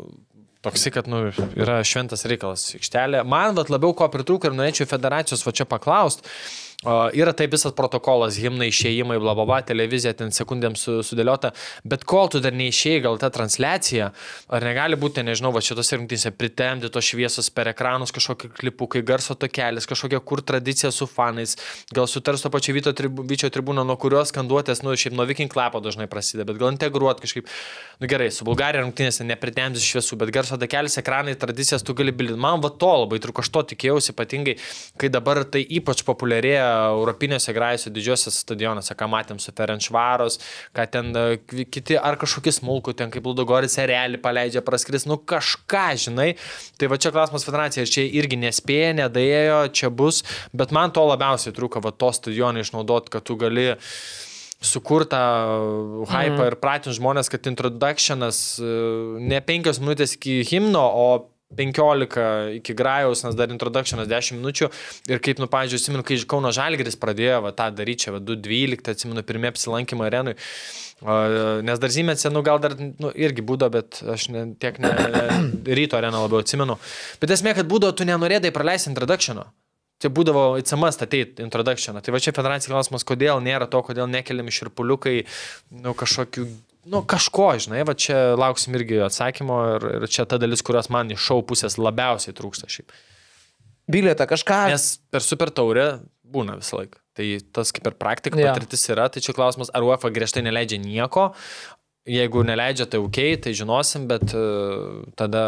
toksai, 0.67 0.93
kad, 0.99 1.09
nu, 1.11 1.27
yra 1.55 1.79
šventas 1.87 2.27
reikalas 2.27 2.69
aikštelė. 2.77 3.23
Man, 3.23 3.55
vat, 3.57 3.71
labiau 3.73 3.95
ko 3.95 4.11
pritrūko 4.11 4.51
ir 4.51 4.57
norėčiau 4.59 4.89
federacijos 4.89 5.45
va 5.47 5.55
čia 5.55 5.69
paklausti. 5.69 6.27
Uh, 6.27 6.66
yra 6.85 7.33
taip 7.33 7.55
visas 7.55 7.73
protokolas, 7.73 8.35
himnai, 8.37 8.67
išėjimai, 8.69 9.17
bla 9.17 9.33
bla 9.33 9.45
bla, 9.49 9.55
televizija 9.65 10.11
ten 10.13 10.29
sekundėm 10.29 10.75
su, 10.77 10.99
sudėliota, 11.01 11.49
bet 11.81 12.03
kol 12.05 12.29
tu 12.29 12.37
dar 12.37 12.53
neišėjai, 12.53 12.99
gal 13.01 13.17
ta 13.17 13.31
transliacija, 13.33 14.11
ar 14.53 14.61
negali 14.61 14.93
būti, 14.93 15.23
nežinau, 15.25 15.49
va 15.55 15.63
šitose 15.65 15.97
rungtynėse 15.97 16.29
pritemti 16.37 16.91
tos 16.93 17.07
šviesos 17.09 17.49
per 17.49 17.71
ekranus, 17.71 18.13
kažkokie 18.13 18.51
klipukai, 18.53 19.01
garso 19.01 19.33
tokelis, 19.33 19.89
kažkokia 19.89 20.19
kur 20.21 20.43
tradicija 20.45 20.91
su 20.93 21.07
fanais, 21.09 21.55
gal 21.89 22.05
sutars 22.05 22.45
to 22.45 22.53
pačio 22.53 22.75
Vyčio 22.77 22.93
tribu, 22.93 23.25
tribūno, 23.25 23.81
nuo 23.81 23.97
kurios 23.97 24.29
skanduotės, 24.29 24.83
nu, 24.85 24.93
šiaip 24.93 25.17
nuo 25.17 25.25
Viking 25.25 25.49
klapo 25.49 25.81
dažnai 25.81 26.05
prasideda, 26.05 26.45
bet 26.45 26.61
gal 26.61 26.69
integruot 26.75 27.23
kažkaip, 27.25 27.49
nu 27.97 28.11
gerai, 28.11 28.29
su 28.29 28.45
Bulgarija 28.45 28.85
rungtynėse 28.85 29.25
nepritemti 29.25 29.81
šviesų, 29.81 30.21
bet 30.21 30.29
garso 30.35 30.61
takelis, 30.61 30.99
ekranai, 31.01 31.33
tradicijas 31.41 31.81
tu 31.81 31.97
gali 31.97 32.13
bildyti. 32.13 32.37
Man 32.37 32.61
va 32.61 32.69
to 32.69 32.93
labai 33.01 33.17
trūko, 33.23 33.41
aš 33.41 33.49
to 33.55 33.65
tikėjausi, 33.73 34.13
ypatingai, 34.13 34.57
kai 35.01 35.09
dabar 35.09 35.41
tai 35.49 35.65
ypač 35.65 36.05
populiarėja 36.05 36.66
europinėse 36.67 37.53
grajose 37.55 37.91
didžiosiuose 37.93 38.43
stadionuose, 38.43 38.95
ką 38.97 39.07
matėm 39.11 39.41
su 39.41 39.53
Ferenčvaros, 39.55 40.39
ką 40.75 40.87
ten 40.93 41.11
e, 41.15 41.25
kiti 41.65 41.97
ar 41.97 42.19
kažkokie 42.19 42.53
smulkų, 42.55 42.95
ten 42.99 43.13
kaip 43.13 43.27
Ludogoris 43.27 43.79
realį 43.79 44.21
paleidžia 44.23 44.63
praskris, 44.65 45.07
nu 45.09 45.19
kažką, 45.19 45.87
žinai. 46.07 46.29
Tai 46.77 46.91
va 46.91 46.99
čia 47.01 47.13
klausimas 47.15 47.47
federacija, 47.47 47.87
čia 47.89 48.05
irgi 48.19 48.39
nespėja, 48.41 48.93
nedaėjo, 49.01 49.59
čia 49.77 49.91
bus, 49.93 50.23
bet 50.55 50.73
man 50.75 50.93
to 50.95 51.05
labiausiai 51.07 51.55
trūko, 51.55 51.83
va 51.83 51.93
to 51.95 52.11
stadioną 52.15 52.65
išnaudot, 52.65 53.11
kad 53.13 53.27
tu 53.27 53.37
gali 53.39 53.71
sukurtą 54.63 55.21
hypą 56.09 56.41
mm. 56.41 56.45
ir 56.49 56.55
pratinti 56.61 56.97
žmonės, 56.97 57.29
kad 57.29 57.45
introductionas 57.49 58.57
e, 58.57 58.69
ne 59.21 59.41
penkios 59.45 59.81
minutės 59.83 60.15
iki 60.17 60.39
himno, 60.49 60.81
o 60.81 61.07
15 61.55 62.57
iki 62.57 62.73
grajaus, 62.75 63.23
nes 63.23 63.35
dar 63.35 63.51
introductionas 63.53 64.09
10 64.09 64.35
minučių. 64.41 64.67
Ir 65.07 65.21
kaip, 65.23 65.39
nu, 65.39 65.47
pavyzdžiui, 65.51 65.79
atsimenu, 65.79 66.03
kai 66.07 66.17
Kauno 66.27 66.51
Žalgeris 66.55 66.99
pradėjo 66.99 67.39
va, 67.45 67.53
tą 67.55 67.69
daryti, 67.75 68.07
čia 68.07 68.15
va, 68.17 68.19
2.12, 68.19 68.91
atsimenu, 68.91 69.23
pirmie 69.27 69.51
apsilankymą 69.53 70.09
arenui. 70.09 70.35
Nes 71.67 71.79
dar 71.79 71.93
Zimėse, 71.93 72.31
nu 72.33 72.43
gal 72.43 72.59
dar 72.59 72.75
nu, 72.79 73.13
irgi 73.15 73.45
būdo, 73.45 73.69
bet 73.71 74.01
aš 74.03 74.27
ne, 74.33 74.43
tiek 74.59 74.81
ne, 74.83 74.91
ryto 75.79 75.99
areną 75.99 76.25
labiau 76.25 76.43
atsimenu. 76.43 76.75
Bet 77.21 77.31
esmė, 77.37 77.55
kad 77.55 77.69
būdavo, 77.69 77.95
tu 77.95 78.07
nenorėdai 78.09 78.51
praleisti 78.55 78.91
introductiono. 78.91 79.47
Tai 79.97 80.11
būdavo 80.13 80.41
įcamas 80.61 80.99
ateit 81.01 81.39
introductioną. 81.41 82.03
Tai 82.05 82.13
va 82.13 82.19
čia 82.21 82.33
federacija 82.35 82.69
klausimas, 82.69 83.05
kodėl 83.07 83.39
nėra 83.41 83.65
to, 83.71 83.79
kodėl 83.81 84.05
nekeliami 84.11 84.53
širpuliukai, 84.53 85.15
nu 85.81 85.95
kažkokių, 85.97 86.45
nu 86.91 87.03
kažko, 87.07 87.49
žinai, 87.63 87.83
va 87.87 87.95
čia 87.97 88.35
lauksim 88.39 88.75
irgi 88.79 89.01
atsakymo 89.05 89.57
ir, 89.75 89.87
ir 89.99 90.07
čia 90.11 90.25
ta 90.29 90.39
dalis, 90.41 90.63
kurios 90.65 90.89
man 90.93 91.11
iš 91.13 91.23
šau 91.29 91.43
pusės 91.47 91.77
labiausiai 91.81 92.35
trūksta 92.37 92.69
šiaip. 92.71 92.93
Bilietą 93.91 94.27
kažką. 94.27 94.61
Nes 94.73 94.97
per 95.11 95.23
super 95.23 95.51
taurę 95.55 95.87
būna 96.27 96.57
visą 96.59 96.81
laiką. 96.81 96.99
Tai 97.17 97.27
tas 97.55 97.71
kaip 97.73 97.87
ir 97.89 97.95
praktika, 97.97 98.37
Jo. 98.39 98.51
patirtis 98.51 98.83
yra, 98.93 99.07
tai 99.09 99.23
čia 99.23 99.33
klausimas, 99.33 99.71
ar 99.73 99.85
UEFA 99.87 100.11
griežtai 100.13 100.43
neleidžia 100.45 100.77
nieko. 100.81 101.31
Jeigu 102.07 102.43
neleidžia, 102.47 102.85
tai 102.87 102.99
ok, 103.03 103.19
tai 103.43 103.51
žinosim, 103.57 104.05
bet 104.07 104.31
uh, 104.37 105.01
tada, 105.19 105.41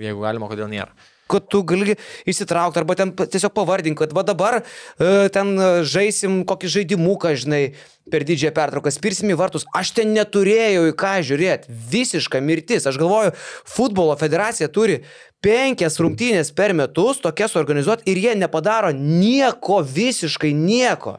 jeigu 0.00 0.22
galima, 0.24 0.48
kodėl 0.48 0.70
nėra. 0.72 0.92
Kad 1.30 1.46
tu 1.52 1.62
gali 1.68 1.96
įsitraukti, 2.28 2.80
arba 2.80 2.96
ten 2.98 3.12
tiesiog 3.18 3.54
pavardink, 3.56 4.00
kad 4.00 4.14
va 4.16 4.24
dabar 4.26 4.60
e, 4.60 5.28
ten 5.34 5.54
e, 5.54 5.70
žaisim 5.86 6.40
kokį 6.48 6.72
žaidimuką, 6.78 7.34
žinai, 7.38 7.62
per 8.08 8.24
didžiąją 8.24 8.54
pertrauką, 8.56 8.92
spirsim 8.92 9.32
į 9.32 9.38
vartus. 9.38 9.66
Aš 9.76 9.92
ten 9.98 10.14
neturėjau 10.16 10.88
į 10.88 10.94
ką 10.98 11.14
žiūrėti. 11.28 11.74
Visiška 11.92 12.40
mirtis. 12.44 12.88
Aš 12.88 12.96
galvoju, 13.00 13.34
futbolo 13.68 14.16
federacija 14.20 14.70
turi 14.72 15.02
penkias 15.44 16.00
rungtynės 16.02 16.50
per 16.56 16.74
metus, 16.76 17.20
tokias 17.22 17.56
organizuoti 17.60 18.08
ir 18.10 18.22
jie 18.24 18.34
nepadaro 18.40 18.94
nieko, 18.96 19.82
visiškai 19.84 20.54
nieko. 20.56 21.18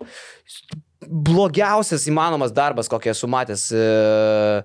Blogiausias 1.09 2.03
įmanomas 2.05 2.51
darbas, 2.53 2.85
kokį 2.91 3.09
esu 3.15 3.25
matęs. 3.31 3.63
E... 3.73 3.85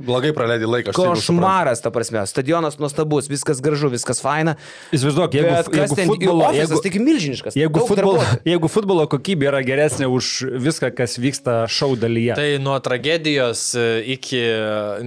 Blogai 0.04 0.34
praleidai 0.36 0.66
laiką. 0.68 0.92
Košmaras, 0.92 1.80
ta 1.80 1.88
prasme. 1.94 2.20
Stadionas 2.28 2.76
nuostabus, 2.76 3.30
viskas 3.32 3.62
gražu, 3.64 3.88
viskas 3.88 4.20
faina. 4.20 4.52
Įsivaizduok, 4.92 5.38
jeigu, 5.38 5.54
jeigu 5.72 5.96
ten 5.96 6.10
futbolo, 6.10 6.44
ofisas, 6.50 6.58
jeigu, 6.60 6.80
taigi 6.84 7.00
milžiniškas. 7.00 7.56
jeigu, 7.56 7.84
futbolo, 7.88 8.18
darbuotojų. 8.20 8.42
jeigu 8.52 8.70
futbolo 8.74 9.06
kokybė 9.14 9.48
yra 9.54 9.62
geresnė 9.64 10.10
už 10.12 10.28
viską, 10.66 10.90
kas 10.98 11.16
vyksta 11.22 11.54
šau 11.72 11.94
dalyje. 11.96 12.36
Tai 12.36 12.60
nuo 12.60 12.76
tragedijos 12.84 13.64
e, 13.80 13.86
iki 14.18 14.42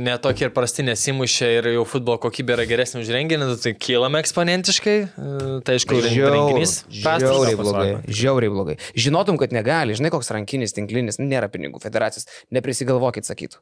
netokį 0.08 0.48
ir 0.48 0.56
prasti 0.58 0.88
nesimušė 0.90 1.52
ir 1.60 1.70
jau 1.76 1.86
futbolo 1.86 2.18
kokybė 2.26 2.58
yra 2.58 2.66
geresnė 2.74 3.04
už 3.06 3.14
renginį, 3.14 3.52
tai 3.62 3.76
kylame 3.78 4.24
eksponentiškai. 4.26 4.98
e, 5.06 5.62
Tai 5.62 5.78
aišku, 5.78 6.02
renginys. 6.02 6.80
Žiauriai 6.90 7.62
blogai. 7.62 7.94
Žiauriai 8.10 8.58
blogai. 8.58 8.80
Žinotum, 8.98 9.38
kad 9.38 9.54
negali, 9.54 9.94
žinai, 10.02 10.10
koks 10.18 10.34
rankinis, 10.34 10.74
tinklinis, 10.74 11.22
nu, 11.22 11.27
nėra 11.30 11.50
pinigų 11.54 11.82
federacijos, 11.84 12.28
neprisigalvokit, 12.56 13.28
sakytų. 13.28 13.62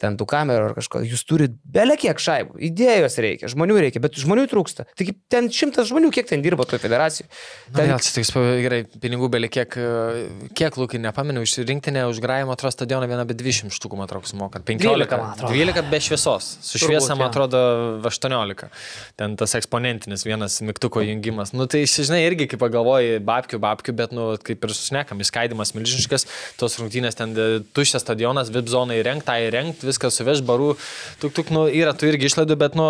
Ten 0.00 0.16
tų 0.16 0.24
kamerų 0.30 0.70
ar 0.70 0.74
kažko, 0.78 1.02
jūs 1.04 1.22
turite 1.28 1.58
belė 1.68 1.98
kiek 2.00 2.20
šaibų, 2.22 2.56
idėjos 2.70 3.18
reikia, 3.20 3.50
žmonių 3.52 3.76
reikia, 3.84 4.00
bet 4.00 4.16
žmonių 4.16 4.46
trūksta. 4.48 4.86
Taigi 4.96 5.12
ten 5.28 5.50
šimtas 5.52 5.90
žmonių, 5.90 6.08
kiek 6.14 6.30
ten 6.30 6.40
dirba 6.44 6.64
toje 6.68 6.80
federacijoje. 6.80 7.28
Na, 7.68 7.82
Ten 7.82 7.90
vėl, 7.90 8.00
čia 8.00 8.14
tik 8.16 8.30
gerai, 8.64 8.78
pinigų 9.02 9.28
belė 9.34 9.50
kiek, 9.52 9.76
kiek 10.56 10.78
lūkai, 10.80 11.00
nepamenu, 11.04 11.44
iš 11.44 11.58
rinktinę 11.68 12.06
už 12.08 12.22
grajimo 12.24 12.54
atro 12.56 12.70
stadioną 12.72 13.10
vieną 13.10 13.26
be 13.28 13.36
20 13.36 13.76
štukų, 13.76 13.98
man 14.00 14.08
atrodo, 14.08 14.30
sumoka. 14.30 14.62
15, 14.64 14.88
12, 14.88 15.20
man 15.20 15.34
atrodo. 15.34 15.52
12 15.52 15.92
be 15.92 16.00
šviesos. 16.06 16.48
Su 16.64 16.80
šviesa, 16.80 17.12
man 17.20 17.28
atrodo, 17.28 17.60
18. 18.08 18.70
Ten 19.20 19.36
tas 19.40 19.56
eksponentinis 19.58 20.24
vienas 20.24 20.56
mygtuko 20.64 21.04
jungimas. 21.04 21.52
Nu, 21.52 21.68
tai, 21.70 21.84
žinai, 21.84 22.22
irgi 22.24 22.48
kaip 22.50 22.64
pagalvoji, 22.64 23.20
babkių, 23.26 23.60
babkių, 23.60 23.96
bet, 24.00 24.16
nu, 24.16 24.30
kaip 24.48 24.64
ir 24.64 24.74
sušnekam, 24.76 25.20
įskaidimas 25.20 25.74
milžiniškas, 25.76 26.26
tos 26.60 26.78
rungtynės 26.80 27.18
ten 27.20 27.36
e, 27.36 27.48
tuščias 27.76 28.04
stadionas, 28.06 28.52
VIP 28.54 28.72
zoną 28.72 28.96
įrengti, 29.00 29.28
tą 29.28 29.36
viskas 29.90 30.16
suveš 30.18 30.42
barų. 30.46 30.72
Tuk, 31.20 31.34
tuk, 31.36 31.52
nu, 31.54 31.66
yra 31.68 31.92
tų 31.96 32.10
irgi 32.12 32.30
išlaidų, 32.30 32.56
bet, 32.60 32.78
nu, 32.78 32.88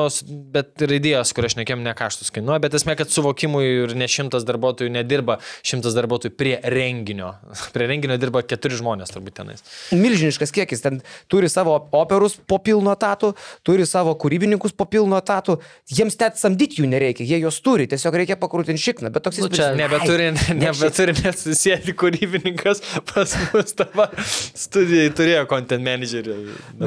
bet 0.55 0.85
ir 0.87 0.95
idėjos, 1.01 1.35
kur 1.37 1.49
aš 1.49 1.59
nekėm, 1.59 1.83
ne 1.85 1.95
kaštus 1.97 2.33
kainuoja, 2.35 2.63
bet 2.63 2.77
esmė, 2.79 2.97
kad 3.01 3.13
suvokimui 3.13 3.65
ir 3.67 3.97
ne 3.99 4.09
šimtas 4.11 4.47
darbuotojų 4.49 4.93
nedirba, 4.95 5.41
šimtas 5.67 5.97
darbuotojų 5.99 6.37
prie 6.39 6.57
renginio. 6.63 7.35
Prie 7.75 7.87
renginio 7.87 8.17
dirba 8.21 8.43
keturi 8.47 8.77
žmonės 8.79 9.13
turbūt 9.15 9.37
tenais. 9.41 9.63
milžiniškas 9.95 10.53
kiekis, 10.55 10.83
ten 10.85 11.01
turi 11.31 11.49
savo 11.53 11.77
operus 11.97 12.37
po 12.51 12.59
pilno 12.63 12.93
etatų, 12.97 13.33
turi 13.67 13.87
savo 13.89 14.15
kūrybininkus 14.21 14.75
po 14.77 14.87
pilno 14.91 15.19
etatų, 15.21 15.59
jiems 15.91 16.19
net 16.21 16.41
samdyti 16.41 16.83
jų 16.83 16.91
nereikia, 16.91 17.27
jie 17.27 17.41
juos 17.45 17.61
turi, 17.65 17.87
tiesiog 17.91 18.19
reikia 18.21 18.39
pakrūtinti 18.41 18.83
šikną, 18.83 19.13
bet 19.15 19.25
toks 19.27 19.41
Nu, 19.41 19.49
čia 19.49 19.71
nebeturi, 19.79 20.31
ne 20.37 20.55
nebeturi 20.67 21.15
net 21.23 21.39
susėti 21.41 21.95
kūrybininkas 21.97 22.83
pas 23.09 23.33
mus 23.53 23.75
dabar 23.79 24.13
studijai 24.65 25.11
turėjo 25.17 25.47
content 25.51 25.85
managerį. 25.85 26.37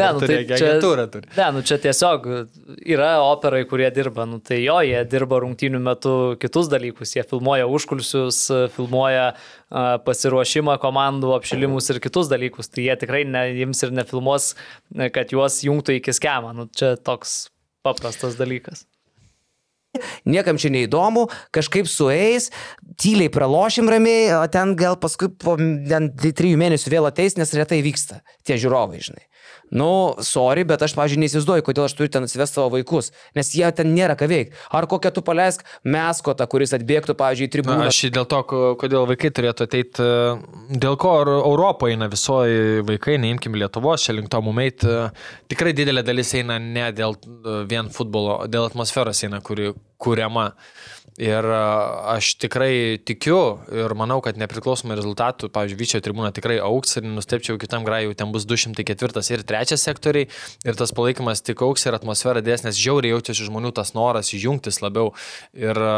Ne, 0.03 0.11
nu, 0.13 0.21
tai 0.21 0.29
turėjo 0.29 0.59
čia, 0.59 0.69
agentūrą 0.69 1.05
turi. 1.13 1.29
ne, 1.37 1.47
nu, 1.55 1.63
čia 1.69 1.77
tiesiog 1.83 2.27
yra 2.95 3.09
operai, 3.23 3.63
kurie 3.69 3.89
dirba, 3.95 4.27
nu, 4.29 4.39
tai 4.43 4.59
jo, 4.61 4.77
jie 4.85 5.01
dirba 5.09 5.41
rungtynių 5.43 5.81
metu 5.83 6.13
kitus 6.41 6.69
dalykus, 6.71 7.15
jie 7.17 7.25
filmuoja 7.29 7.67
užkulsius, 7.71 8.43
filmuoja 8.75 9.29
a, 9.33 9.85
pasiruošimą 10.05 10.77
komandų, 10.83 11.33
apšilimus 11.37 11.91
ir 11.93 12.01
kitus 12.03 12.31
dalykus, 12.31 12.71
tai 12.73 12.87
jie 12.89 12.97
tikrai 13.05 13.23
neims 13.25 13.83
ir 13.85 13.95
nefilmuos, 13.95 14.53
kad 15.15 15.33
juos 15.35 15.61
jungtų 15.65 15.99
iki 16.01 16.15
skemą, 16.15 16.55
nu, 16.57 16.69
čia 16.75 16.95
toks 16.99 17.45
paprastas 17.83 18.39
dalykas. 18.39 18.85
Niekam 20.25 20.57
čia 20.57 20.71
neįdomu, 20.73 21.27
kažkaip 21.53 21.85
sueis, 21.89 22.49
tyliai 22.97 23.29
pralošim 23.33 23.89
ramiai, 23.91 24.31
o 24.39 24.45
ten 24.49 24.73
gal 24.79 24.97
paskui 25.01 25.29
po 25.29 25.53
ten 25.59 26.09
trijų 26.17 26.57
mėnesių 26.57 26.95
vėl 26.95 27.09
ateis, 27.09 27.37
nes 27.37 27.53
retai 27.53 27.83
vyksta 27.85 28.23
tie 28.47 28.57
žiūrovai, 28.57 29.03
žinai. 29.05 29.27
Nu, 29.73 30.13
sorry, 30.21 30.63
bet 30.69 30.83
aš, 30.85 30.93
pavyzdžiui, 30.97 31.23
neįsivaizduoju, 31.23 31.63
kodėl 31.65 31.87
aš 31.87 31.95
turiu 31.97 32.11
ten 32.13 32.27
atsivesti 32.27 32.59
savo 32.59 32.69
vaikus, 32.75 33.09
nes 33.33 33.49
jie 33.57 33.65
ten 33.73 33.89
nėra 33.95 34.13
ką 34.19 34.27
veikti. 34.29 34.53
Ar 34.77 34.85
kokią 34.91 35.11
tu 35.15 35.23
paleisk 35.25 35.63
meskotą, 35.83 36.45
kuris 36.51 36.75
atbėgtų, 36.77 37.15
pavyzdžiui, 37.17 37.47
į 37.47 37.49
Na, 37.49 37.53
tribūną. 37.55 37.87
aš 37.89 38.01
dėl 38.13 38.27
to, 38.29 38.41
ko- 38.49 38.73
kodėl 38.83 39.07
vaikai 39.09 39.31
turėtų 39.33 39.65
ateiti, 39.65 40.09
dėl 40.83 40.97
ko 41.01 41.15
Europoje 41.25 41.97
eina 41.97 42.07
visoji 42.11 42.83
vaikai, 42.85 43.17
neimkim 43.23 43.57
Lietuvos, 43.57 44.05
čia 44.05 44.13
link 44.13 44.29
to 44.29 44.41
mumeit, 44.45 44.85
tikrai 45.49 45.73
didelė 45.73 46.05
dalis 46.05 46.33
eina 46.37 46.59
ne 46.61 46.91
dėl 46.93 47.17
e, 47.17 47.63
vien 47.69 47.89
futbolo, 47.89 48.43
dėl 48.47 48.69
atmosferos 48.69 49.23
eina, 49.25 49.41
kuri 49.41 49.73
kuriama. 50.03 50.51
Ir 51.21 51.45
e, 51.45 51.57
aš 52.15 52.33
tikrai 52.41 52.97
tikiu 53.05 53.39
ir 53.69 53.93
manau, 53.97 54.17
kad 54.25 54.39
nepriklausomai 54.41 54.97
rezultatų, 54.97 55.51
pavyzdžiui, 55.53 55.79
Vyčio 55.83 56.01
tribūna 56.01 56.31
tikrai 56.33 56.57
auks 56.63 56.97
ir 56.97 57.05
nustepčiau 57.05 57.59
kitam 57.61 57.85
grajui, 57.85 58.15
ten 58.17 58.31
bus 58.33 58.47
204 58.49 59.23
ir 59.37 59.45
3 59.53 59.77
sektoriai 59.77 60.29
ir 60.65 60.79
tas 60.79 60.93
palaikymas 60.95 61.43
tik 61.45 61.61
auks 61.65 61.85
ir 61.85 61.97
atmosfera 61.97 62.41
dės, 62.45 62.65
nes 62.65 62.79
žiauriai 62.79 63.13
jaučiasi 63.13 63.49
žmonių 63.49 63.73
tas 63.77 63.93
noras 63.97 64.33
jungtis 64.33 64.81
labiau 64.81 65.13
ir 65.53 65.77
e, 65.77 65.97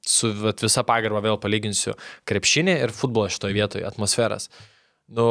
su 0.00 0.32
visa 0.32 0.86
pagarba 0.86 1.24
vėl 1.24 1.40
palyginsiu 1.42 1.98
krepšinį 2.28 2.78
ir 2.86 2.96
futbolą 2.96 3.28
šitoje 3.32 3.58
vietoje, 3.58 3.84
atmosferas. 3.88 4.48
Nu, 5.12 5.24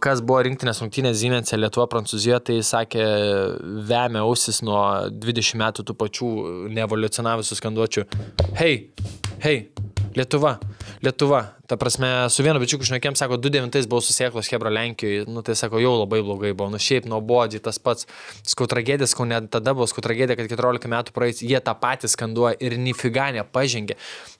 kas 0.00 0.22
buvo 0.24 0.40
rinktinės 0.46 0.78
rungtynės 0.80 1.18
Zymense 1.20 1.58
Lietuva, 1.58 1.84
Prancūzija, 1.92 2.38
tai 2.40 2.62
sakė, 2.64 3.02
vemia 3.90 4.22
ausis 4.24 4.62
nuo 4.64 4.80
20 5.12 5.60
metų 5.60 5.84
tų 5.84 5.96
pačių 6.00 6.30
neevoliucionavusių 6.72 7.58
skanduočių. 7.58 8.06
Hei, 8.56 8.78
hei, 9.44 9.58
Lietuva, 10.16 10.56
Lietuva. 11.04 11.42
Ta 11.68 11.76
prasme, 11.76 12.08
su 12.32 12.40
vienu 12.40 12.62
bičiuku 12.62 12.86
šnekėm, 12.88 13.18
sako, 13.20 13.36
29 13.44 13.90
buvau 13.92 14.00
susieklos 14.00 14.48
Hebra 14.48 14.72
Lenkijoje, 14.72 15.26
nu 15.28 15.42
tai 15.44 15.52
sako, 15.60 15.76
jau 15.84 15.92
labai 15.98 16.22
blogai 16.24 16.54
buvo, 16.56 16.70
nu 16.72 16.80
šiaip 16.80 17.04
nuobodžiai 17.12 17.60
tas 17.68 17.76
pats, 17.76 18.08
skau 18.48 18.64
tragedija, 18.70 19.10
skau 19.12 19.28
net 19.28 19.50
tada 19.52 19.76
buvo 19.76 19.84
skau 19.90 20.00
tragedija, 20.06 20.38
kad 20.40 20.48
14 20.48 20.88
metų 20.88 21.12
praeis, 21.12 21.44
jie 21.44 21.60
tą 21.60 21.76
patį 21.76 22.08
skanduoja 22.14 22.56
ir 22.64 22.78
nifiga 22.80 23.28
nepažengė. 23.36 23.98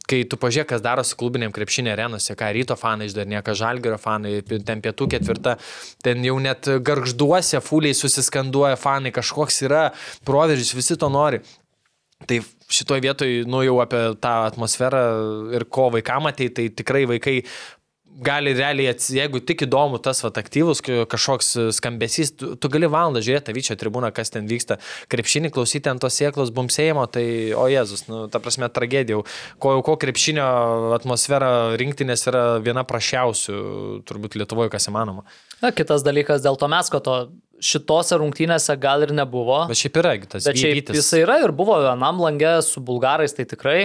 Kai 0.09 0.23
tu 0.25 0.39
pažiūrėk, 0.41 0.71
kas 0.71 0.85
darosi 0.85 1.17
klubinėm 1.21 1.53
krepšinė 1.53 1.93
arenose, 1.93 2.33
ką 2.39 2.49
ryto 2.57 2.77
fanai 2.81 3.11
išdarinė, 3.11 3.43
ką 3.45 3.55
žalgerio 3.61 3.99
fanai, 4.01 4.39
ten 4.43 4.81
pietų 4.85 5.11
ketvirta, 5.13 5.59
ten 6.05 6.25
jau 6.25 6.39
net 6.41 6.71
garžduose 6.81 7.61
fuliai 7.65 7.97
susiskanduoja 7.97 8.79
fanai, 8.81 9.13
kažkoks 9.13 9.61
yra 9.69 9.89
proveržys, 10.29 10.73
visi 10.79 10.97
to 10.97 11.13
nori. 11.13 11.43
Tai 12.27 12.41
šitoje 12.73 13.05
vietoje, 13.05 13.43
nu 13.47 13.61
jau 13.63 13.77
apie 13.85 14.01
tą 14.19 14.33
atmosferą 14.49 15.03
ir 15.55 15.69
ko 15.71 15.87
vaikam 15.95 16.27
atei, 16.33 16.49
tai 16.51 16.67
tikrai 16.75 17.05
vaikai 17.09 17.37
gali 18.19 18.53
realiai, 18.59 18.91
ats- 18.93 19.11
jeigu 19.15 19.39
tik 19.47 19.63
įdomu 19.67 20.01
tas 20.03 20.21
vat, 20.25 20.39
aktyvus 20.41 20.81
kažkoks 20.83 21.53
skambesys, 21.77 22.33
tu, 22.35 22.53
tu 22.59 22.71
gali 22.73 22.89
valandą 22.91 23.23
žiūrėti 23.23 23.55
vyčio 23.55 23.77
tribūną, 23.79 24.11
kas 24.17 24.33
ten 24.35 24.49
vyksta, 24.51 24.79
krepšinį 25.13 25.53
klausyti 25.55 25.91
ant 25.93 26.03
tos 26.03 26.17
sėklos 26.19 26.51
bumsėjimo, 26.57 27.05
tai 27.15 27.25
o 27.55 27.67
Jėzus, 27.71 28.07
nu, 28.11 28.25
ta 28.33 28.41
prasme, 28.43 28.67
tragedija. 28.75 29.21
Ko 29.63 29.77
jau 29.77 29.83
ko 29.87 29.97
krepšinio 30.03 30.47
atmosfera 30.99 31.51
rinktinės 31.79 32.27
yra 32.31 32.45
viena 32.65 32.83
prašiausių, 32.89 33.59
turbūt 34.09 34.35
Lietuvoje, 34.41 34.73
kas 34.75 34.91
įmanoma. 34.91 35.23
Na, 35.63 35.71
kitas 35.75 36.03
dalykas 36.07 36.43
dėl 36.45 36.59
to 36.59 36.69
meskoto. 36.71 37.19
Šitose 37.59 38.15
rungtynėse 38.21 38.77
gal 38.79 39.03
ir 39.03 39.11
nebuvo. 39.11 39.65
Bet 39.67 39.81
šiaip 39.81 39.97
yra 39.99 40.13
tas 40.31 40.45
Bet 40.47 40.55
šiaip 40.61 40.77
vytis. 40.79 41.01
jisai 41.01 41.25
yra 41.25 41.41
ir 41.43 41.51
buvo 41.51 41.75
vienam 41.83 42.21
langė 42.23 42.53
su 42.63 42.79
bulgarais, 42.79 43.35
tai 43.35 43.49
tikrai 43.51 43.81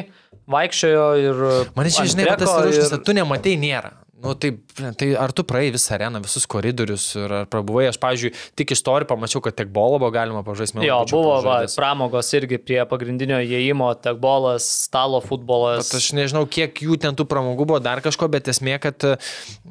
vaikščiojo 0.46 1.06
ir... 1.24 1.42
Man 1.74 1.90
čia, 1.90 2.06
žinai, 2.06 2.28
tas 2.38 2.54
ir- 2.70 2.78
ir... 2.84 3.00
tu 3.02 3.16
nematai 3.18 3.56
nėra. 3.58 3.96
Nu, 4.24 4.34
tai, 4.40 4.54
tai 4.96 5.10
ar 5.20 5.34
tu 5.36 5.44
praėjai 5.48 5.74
visą 5.76 5.96
areną, 5.98 6.22
visus 6.24 6.46
koridorius 6.50 7.10
ir 7.20 7.34
ar 7.42 7.48
prabuvai, 7.52 7.90
aš, 7.90 8.00
pavyzdžiui, 8.00 8.32
tik 8.60 8.72
iš 8.76 8.84
to 8.88 8.94
ir 9.02 9.08
pamačiau, 9.10 9.42
kad 9.44 9.58
tiek 9.58 9.72
bolo 9.74 9.98
buvo 10.00 10.14
galima 10.16 10.46
pažaisti. 10.48 10.80
Jo, 10.88 11.02
buvo 11.12 11.40
va, 11.44 11.58
pramogos 11.76 12.32
irgi 12.40 12.62
prie 12.64 12.80
pagrindinio 12.88 13.42
įėjimo, 13.44 13.90
tekbolas, 14.06 14.70
stalo 14.86 15.20
futbolas. 15.24 15.92
Bet 15.92 16.00
aš 16.00 16.14
nežinau, 16.16 16.46
kiek 16.48 16.86
jų 16.86 16.96
ten 17.04 17.20
tų 17.20 17.28
pramogų 17.28 17.68
buvo, 17.74 17.82
dar 17.84 18.00
kažko, 18.06 18.32
bet 18.32 18.48
esmė, 18.54 18.78
kad, 18.84 19.04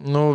nu, 0.04 0.26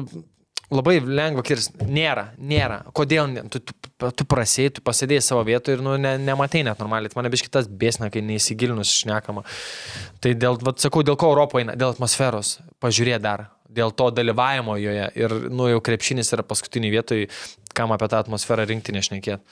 labai 0.74 0.98
lengva 1.02 1.44
kirs. 1.46 1.70
Nėra, 1.88 2.32
nėra. 2.38 2.82
Kodėl? 2.96 3.30
Ne? 3.32 3.44
Tu, 3.52 3.62
tu, 3.62 3.76
tu 4.20 4.28
prasėjai, 4.30 4.74
tu 4.78 4.84
pasėdėjai 4.86 5.24
savo 5.24 5.44
vietoje 5.48 5.78
ir, 5.78 5.84
nu, 5.86 5.96
ne, 6.02 6.16
nematai 6.22 6.64
net 6.68 6.82
normaliai. 6.82 7.12
Tai 7.12 7.22
Mane 7.22 7.32
biški 7.34 7.52
tas 7.54 7.70
bėsna, 7.70 8.12
kai 8.14 8.24
neįsigilinus 8.26 8.92
šnekama. 9.04 9.46
Tai 10.24 10.34
dėl, 10.40 10.60
vat, 10.66 10.82
sakau, 10.84 11.06
dėl 11.08 11.20
ko 11.20 11.32
Europoje 11.34 11.66
eina? 11.66 11.78
Dėl 11.80 11.96
atmosferos. 11.96 12.58
Pažiūrė 12.84 13.22
dar. 13.24 13.48
Dėl 13.68 13.92
to 13.92 14.10
dalyvavimo 14.16 14.78
joje. 14.80 15.08
Ir, 15.20 15.34
nu, 15.52 15.68
jau 15.68 15.82
krepšinis 15.84 16.32
yra 16.36 16.44
paskutinį 16.48 16.92
vietoj, 16.94 17.26
kam 17.76 17.92
apie 17.92 18.08
tą 18.08 18.22
atmosferą 18.24 18.66
rinkti 18.70 18.96
nešnekėti. 18.96 19.44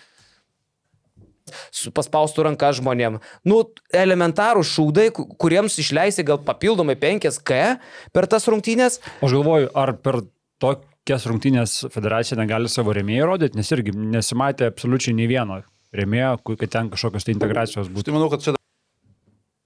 su- 1.69 1.91
paspaustų 1.93 2.41
ranką 2.47 2.71
žmonėm. 2.73 3.19
Nu, 3.45 3.59
elementarų 3.93 4.63
šūdai, 4.65 5.11
ku- 5.13 5.27
kuriems 5.37 5.75
išleisi 5.77 6.23
gal 6.25 6.39
papildomai 6.41 6.95
5K 6.97 7.77
per 8.11 8.25
tas 8.25 8.47
rungtynės. 8.49 8.97
Aš 9.21 9.35
galvoju, 9.37 9.69
ar 9.77 9.93
per 9.93 10.23
tokias 10.59 11.27
rungtynės 11.29 11.75
federacija 11.93 12.37
negali 12.39 12.67
savo 12.67 12.95
rėmėjų 12.97 13.27
rodyti, 13.29 13.59
nes 13.61 13.69
irgi 13.71 13.93
nesimatė 13.93 14.71
absoliučiai 14.71 15.13
nei 15.13 15.27
vieno 15.29 15.61
rėmėjo, 15.93 16.57
kad 16.57 16.69
ten 16.73 16.89
kažkokios 16.89 17.23
tai 17.29 17.35
integracijos 17.37 17.93
būtų. 17.93 18.09
Tai 18.09 18.17
manau, 18.17 18.31
kad 18.33 18.41
čia 18.41 18.55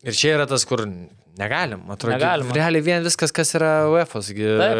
Ir 0.03 0.15
čia 0.15 0.35
yra 0.37 0.45
tas, 0.47 0.63
kur 0.63 0.85
negalim, 1.39 1.81
atrodo. 1.93 2.13
Negalima. 2.17 2.53
Realiai 2.57 2.83
vien 2.85 3.05
viskas, 3.05 3.31
kas 3.35 3.53
yra 3.57 3.71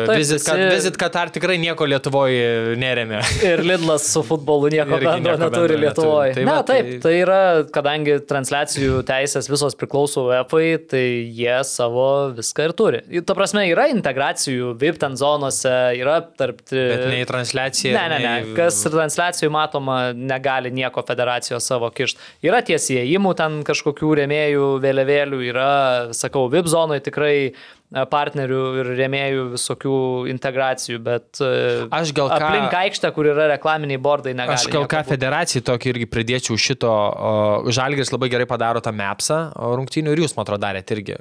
taip, 0.05 0.17
Vizit, 0.19 0.41
visi- 0.43 0.67
vizit 0.73 0.97
Katar 0.99 1.31
tikrai 1.33 1.55
nieko 1.61 1.87
Lietuvoje 1.87 2.75
neremia. 2.79 3.21
Ir 3.47 3.63
Lidlas 3.63 4.05
su 4.11 4.23
futbolu 4.27 4.69
nieko 4.75 4.97
Irgi 4.97 5.07
bendro 5.07 5.35
nieko 5.37 5.43
neturi 5.45 5.75
bendro 5.77 5.85
Lietuvoje. 5.85 6.33
neturi. 6.33 6.35
Tai 6.35 6.45
Ne, 6.49 6.51
va, 6.51 6.63
taip, 6.67 6.89
tai- 6.91 6.99
tai 7.05 7.13
yra, 7.23 7.39
kadangi 7.75 8.17
transliacijų 8.29 8.99
teisės 9.07 9.47
visos 9.51 9.77
priklauso 9.79 10.25
UEFA, 10.27 10.61
tai 10.91 11.03
jie 11.39 11.55
savo 11.67 12.07
viską 12.37 12.67
ir 12.69 12.75
turi. 12.83 13.01
Ta 13.29 13.35
prasme, 13.37 13.63
yra 13.71 13.87
integracijų 13.93 14.73
VIP 14.81 14.99
ten 14.99 15.15
zonose, 15.19 15.71
yra 15.99 16.19
tarp... 16.37 16.59
Bet 16.69 17.05
nei 17.13 17.23
transliacija. 17.29 17.93
Ne, 17.95 18.05
ne, 18.09 18.19
ne. 18.19 18.35
nei- 18.43 18.55
Kas 18.57 18.81
transliacijų 18.89 19.49
matoma, 19.53 19.99
negali 20.13 20.71
nieko 20.75 21.03
federacijos 21.07 21.63
savo 21.69 21.87
kišti. 21.95 22.19
Yra 22.43 22.59
ties 22.65 22.89
įėjimų 22.91 23.33
ten 23.39 23.59
kažkokių 23.67 24.09
rėmėjų, 24.23 24.67
vėliavėlių, 24.83 25.39
yra, 25.53 25.69
sakau, 26.17 26.47
VIP 26.49 26.67
zonoje 26.67 27.03
tikrai 27.07 27.37
e, 27.47 27.53
partnerių 27.89 28.57
ir 28.83 28.89
rėmėjų 28.99 29.45
visokių 29.55 29.93
integracijų, 30.29 30.99
bet 31.01 31.39
e, 31.41 31.87
Aš 31.89 32.11
gal 32.13 32.29
ką- 32.29 32.37
aplink 32.37 32.75
aikštę, 32.77 33.09
kur 33.15 33.29
yra 33.31 33.47
reklaminiai 33.55 33.97
bordai, 33.97 34.35
negali. 34.37 34.59
Aš 34.59 34.67
gal 34.69 34.85
ką 34.89 35.01
federacijai 35.07 35.63
tokį 35.65 35.89
irgi 35.95 36.07
pridėčiau 36.11 36.57
šito. 36.61 36.91
Žalgis 37.73 38.13
labai 38.13 38.29
gerai 38.29 38.45
padaro 38.49 38.81
tą 38.85 38.93
mapsą 38.93 39.39
o, 39.57 39.71
rungtynių 39.79 40.13
ir 40.13 40.21
jūs, 40.23 40.35
man 40.37 40.45
atrodo, 40.45 40.61
darėt 40.67 40.93
irgi. 40.93 41.17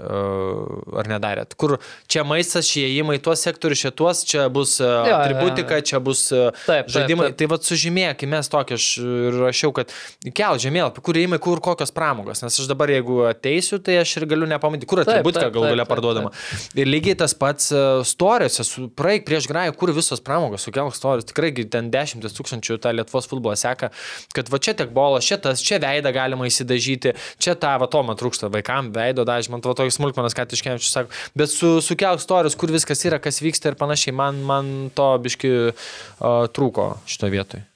Ar 0.99 1.09
nedarėt? 1.09 1.57
Kur 1.59 1.79
čia 2.11 2.25
maistas, 2.29 2.69
šie 2.69 2.85
įėjimai, 2.91 3.17
tuos 3.25 3.43
sektorius, 3.49 3.81
šitos, 3.87 4.23
čia 4.29 4.45
bus 4.53 4.77
jo, 4.83 4.89
jo, 5.09 5.17
atributika, 5.23 5.81
čia 5.81 6.03
bus 6.05 6.27
e, 6.33 6.51
Taip, 6.53 6.69
taip, 6.69 6.93
žaidimai. 6.93 7.31
taip. 7.31 7.39
Tai 7.41 7.51
vad 7.55 7.65
sužymėkime 7.65 8.37
mes 8.37 8.51
tokį, 8.53 8.77
aš 8.77 8.87
ir 9.01 9.41
rašiau, 9.47 9.73
kad 9.77 9.93
kel 10.37 10.61
žemėlapį, 10.61 11.03
kur 11.09 11.17
įėjimai, 11.17 11.41
kur 11.43 11.63
kokios 11.65 11.93
pramogos. 11.97 12.43
Nes 12.45 12.61
aš 12.61 12.69
dabar, 12.71 12.93
jeigu 12.93 13.23
ateisiu, 13.31 13.81
tai 13.81 13.97
aš 14.03 14.17
ir 14.21 14.29
galiu 14.31 14.49
nepamatyti, 14.51 14.89
kur 14.91 15.01
Taip, 15.01 15.15
atributika 15.17 15.47
taip, 15.49 15.55
galų 15.57 15.65
taip, 15.71 15.75
galia 15.77 15.87
taip, 15.87 15.93
parduodama. 15.95 16.33
Ir 16.79 16.89
lygiai 16.89 17.17
tas 17.19 17.35
pats 17.39 17.71
e, 17.73 17.83
storiuose, 18.09 18.67
praeik 18.99 19.27
prieš 19.29 19.49
grają, 19.51 19.75
kur 19.79 19.93
visos 19.97 20.23
pramogos, 20.25 20.67
sukelk 20.67 20.97
storius, 20.97 21.29
tikrai 21.29 21.53
ten 21.71 21.91
dešimtis 21.93 22.37
tūkstančių 22.37 22.79
tą 22.83 22.93
Lietuvos 22.97 23.29
futbolą 23.31 23.57
seka, 23.59 23.91
kad 24.37 24.53
va 24.53 24.61
čia 24.63 24.75
tiek 24.79 24.93
bolas, 24.95 25.27
čia 25.29 25.41
tas, 25.43 25.63
čia 25.65 25.81
veidą 25.83 26.13
galima 26.15 26.49
įsidažyti, 26.49 27.15
čia 27.43 27.57
tą, 27.59 27.75
va 27.83 27.89
to 27.91 28.03
man 28.07 28.19
trūksta 28.19 28.51
vaikam, 28.53 28.93
veido 28.95 29.27
dažymą, 29.29 29.63
to 29.65 29.75
toks 29.79 29.99
smulkmenas, 30.01 30.37
ką 30.37 30.49
iškiamčius 30.59 30.93
sako, 30.95 31.17
bet 31.39 31.53
su, 31.53 31.79
sukelk 31.85 32.23
storius, 32.25 32.59
kur 32.59 32.73
viskas 32.75 33.05
yra, 33.09 33.21
kas 33.23 33.43
vyksta 33.45 33.73
ir 33.73 33.81
panašiai, 33.81 34.17
man, 34.17 34.45
man 34.47 34.77
to 34.97 35.11
biški 35.25 35.57
uh, 35.69 36.47
trūko 36.55 36.95
šito 37.09 37.33
vietoj. 37.33 37.67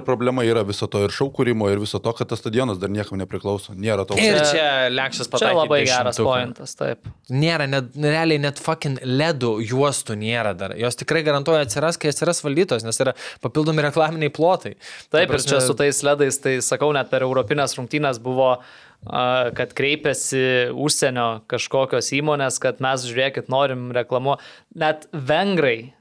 Problema 0.00 0.42
yra 0.42 0.62
viso 0.66 0.86
to 0.90 1.04
ir 1.06 1.12
šau 1.14 1.28
kūrimo, 1.30 1.68
ir 1.70 1.78
viso 1.78 2.00
to, 2.02 2.10
kad 2.18 2.26
tas 2.26 2.40
stadionas 2.42 2.80
dar 2.82 2.90
niekam 2.90 3.14
nepriklauso. 3.20 3.76
Nėra 3.78 4.02
to. 4.08 4.16
Ir 4.18 4.40
Čia- 4.40 4.48
čia 4.50 4.70
lekšas 4.90 5.28
Čia 5.28 5.32
pataikė. 5.36 5.54
labai 5.54 5.78
į 5.82 5.86
geras 5.86 6.18
pointas, 6.18 6.74
taip. 6.74 7.06
Nėra, 7.30 7.68
net, 7.70 7.94
realiai 7.94 8.40
net 8.42 8.58
fucking 8.58 8.98
ledų 9.06 9.52
juostų 9.62 10.16
nėra 10.18 10.56
dar. 10.58 10.74
Jos 10.74 10.96
tikrai 10.98 11.22
garantuoja 11.22 11.62
atsiras, 11.62 11.96
kai 11.96 12.08
atsiras 12.10 12.42
valdytos, 12.42 12.82
nes 12.82 12.98
yra 12.98 13.14
papildomi 13.40 13.82
reklaminiai 13.86 14.32
plotai. 14.34 14.74
Taip, 15.14 15.28
Ta 15.30 15.38
ir 15.38 15.38
čia 15.46 15.60
su 15.62 15.74
tais 15.78 16.02
ledais, 16.02 16.40
tai 16.42 16.58
sakau, 16.58 16.90
net 16.92 17.08
per 17.08 17.20
Europinės 17.22 17.78
rungtynės 17.78 18.18
buvo, 18.18 18.58
a, 19.06 19.50
kad 19.54 19.74
kreipėsi 19.78 20.72
užsienio 20.74 21.42
kažkokios 21.46 22.10
įmonės, 22.18 22.58
kad 22.58 22.80
mes, 22.80 23.06
žiūrėkit, 23.06 23.46
norim 23.48 23.92
reklamuoti. 23.94 24.42
Net 24.74 25.06
vengrai 25.12 25.92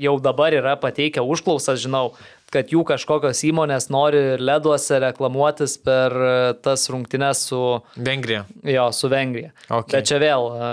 jau 0.00 0.16
dabar 0.20 0.54
yra 0.56 0.74
pateikę 0.80 1.22
užklausas, 1.24 1.80
žinau, 1.82 2.10
kad 2.52 2.70
jų 2.70 2.84
kažkokios 2.86 3.40
įmonės 3.48 3.88
nori 3.90 4.20
leduose 4.38 5.00
reklamuotis 5.02 5.76
per 5.82 6.14
a, 6.14 6.30
tas 6.62 6.84
rungtynes 6.92 7.40
su, 7.48 7.60
Vengrija. 7.96 8.44
jo, 8.62 8.86
su 8.94 9.10
Vengrija. 9.10 9.50
Okay. 9.66 9.96
Bet 9.96 10.08
čia 10.12 10.20
vėl, 10.22 10.46
a, 10.52 10.70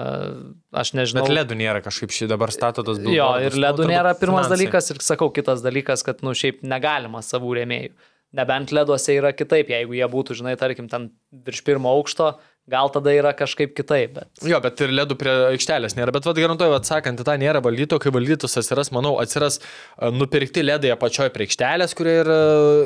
aš 0.83 0.93
nežinau. 0.99 1.25
Bet 1.25 1.33
ledų 1.39 1.57
nėra 1.63 1.81
kažkaip 1.85 2.13
šį 2.13 2.29
dabar 2.33 2.53
stato 2.53 2.85
tas 2.85 3.01
Jo, 3.01 3.33
ir 3.41 3.57
ledų 3.57 3.87
nėra 3.89 4.13
pirmas 4.19 4.47
finansai. 4.47 4.57
dalykas 4.57 4.91
ir 4.93 5.03
sakau, 5.05 5.31
kitas 5.33 5.63
dalykas, 5.65 6.05
kad, 6.05 6.21
nu, 6.25 6.35
šiaip 6.37 6.61
negalima 6.67 7.23
savų 7.25 7.57
rėmėjų. 7.61 7.93
Nebent 8.33 8.71
leduose 8.73 9.13
yra 9.13 9.29
kitaip, 9.37 9.67
jeigu 9.69 9.93
jie 9.93 10.05
būtų, 10.09 10.39
žinai, 10.39 10.55
tarkim, 10.57 10.87
ten 10.89 11.11
virš 11.45 11.61
pirmo 11.67 11.91
aukšto, 11.93 12.31
gal 12.71 12.87
tada 12.93 13.11
yra 13.11 13.33
kažkaip 13.35 13.73
kitaip, 13.75 14.13
bet... 14.15 14.29
Jo, 14.47 14.59
bet 14.63 14.79
ir 14.85 14.93
ledų 14.95 15.17
prie 15.19 15.31
aikštelės 15.49 15.97
nėra. 15.97 16.13
Bet 16.15 16.27
vad 16.27 16.39
garantuoju, 16.39 16.75
atsakant, 16.77 17.19
į 17.19 17.25
tą 17.27 17.35
nėra 17.41 17.59
valdyto, 17.63 17.99
kai 17.99 18.13
valdytos 18.15 18.55
atsiras, 18.61 18.91
manau, 18.95 19.17
atsiras 19.19 19.59
a, 19.59 20.11
nupirkti 20.15 20.63
ledai 20.63 20.93
apačioje 20.95 21.33
prie 21.35 21.49
aikštelės, 21.49 21.95
kurie 21.99 22.15
ir, 22.21 22.31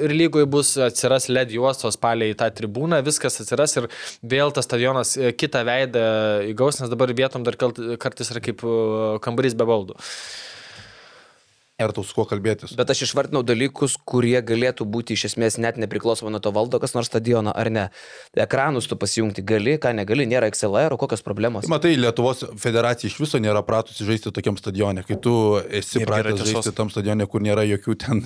ir 0.08 0.16
lygoje 0.18 0.50
bus, 0.50 0.74
atsiras 0.88 1.30
led 1.30 1.54
juostos 1.54 2.00
palei 2.02 2.34
tą 2.38 2.50
tribūną, 2.58 3.04
viskas 3.06 3.38
atsiras 3.44 3.78
ir 3.78 3.90
vėl 4.26 4.54
tas 4.56 4.66
stadionas 4.66 5.14
e, 5.14 5.30
kitą 5.38 5.62
veidą 5.68 6.08
įgaus, 6.50 6.82
nes 6.82 6.90
dabar 6.90 7.14
vietom 7.14 7.46
dar 7.46 7.60
kartais 7.62 8.34
yra 8.34 8.42
kaip 8.50 8.66
e, 8.66 8.78
kambarys 9.22 9.58
be 9.58 9.70
baldų. 9.70 10.02
Ir 11.78 11.92
tau 11.94 12.02
su 12.02 12.16
kuo 12.18 12.24
kalbėtis. 12.26 12.72
Bet 12.74 12.90
aš 12.90 13.04
išvardinau 13.06 13.44
dalykus, 13.46 14.00
kurie 14.10 14.40
galėtų 14.42 14.86
būti 14.90 15.14
iš 15.14 15.28
esmės 15.28 15.60
net 15.62 15.76
nepriklausomai 15.78 16.32
nuo 16.34 16.40
to 16.42 16.50
valdo 16.50 16.80
kas 16.82 16.96
nors 16.96 17.06
stadioną 17.12 17.52
ar 17.54 17.70
ne. 17.70 17.84
Ekranus 18.34 18.88
tu 18.90 18.96
pasijungti 18.98 19.44
gali, 19.46 19.76
ką 19.78 19.92
negali, 19.94 20.26
nėra 20.26 20.50
XLR, 20.50 20.96
kokios 20.98 21.22
problemos. 21.22 21.68
Tai 21.68 21.76
Matai, 21.76 21.92
Lietuvos 22.02 22.42
federacija 22.58 23.12
iš 23.12 23.20
viso 23.22 23.38
nėra 23.38 23.62
pratusi 23.68 24.08
žaisti 24.08 24.34
tokiam 24.34 24.58
stadione. 24.58 25.04
Kai 25.06 25.20
tu 25.22 25.36
esi 25.70 26.02
pratęs 26.02 26.42
žaisti 26.48 26.74
tam 26.74 26.90
stadione, 26.90 27.30
kur 27.30 27.46
nėra 27.46 27.62
jokių 27.70 27.98
ten 28.02 28.24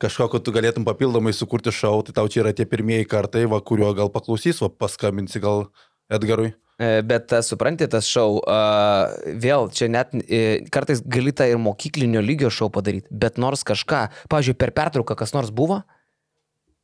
kažko, 0.00 0.30
kad 0.32 0.48
tu 0.48 0.56
galėtum 0.56 0.88
papildomai 0.88 1.36
sukurti 1.36 1.76
šau, 1.76 2.00
tai 2.06 2.16
tau 2.16 2.32
čia 2.32 2.46
yra 2.46 2.54
tie 2.56 2.64
pirmieji 2.64 3.10
kartai, 3.12 3.44
va, 3.44 3.60
kuriuo 3.60 3.92
gal 4.00 4.08
paklausys, 4.14 4.64
va, 4.64 4.72
paskambinsi 4.72 5.44
gal 5.44 5.66
Edgarui. 6.12 6.52
E, 6.76 7.00
Bet 7.02 7.32
supranti, 7.46 7.88
tas 7.88 8.08
šou, 8.10 8.40
uh, 8.42 9.14
vėl 9.40 9.70
čia 9.72 9.88
net 9.88 10.12
e, 10.12 10.66
kartais 10.72 11.00
gali 11.00 11.32
tą 11.32 11.46
ir 11.48 11.60
mokyklinio 11.62 12.20
lygio 12.20 12.50
šou 12.52 12.68
padaryti, 12.72 13.08
bet 13.10 13.40
nors 13.40 13.64
kažką, 13.66 14.02
pavyzdžiui, 14.32 14.58
per 14.60 14.74
pertrauką 14.76 15.16
kas 15.16 15.32
nors 15.36 15.54
buvo, 15.54 15.80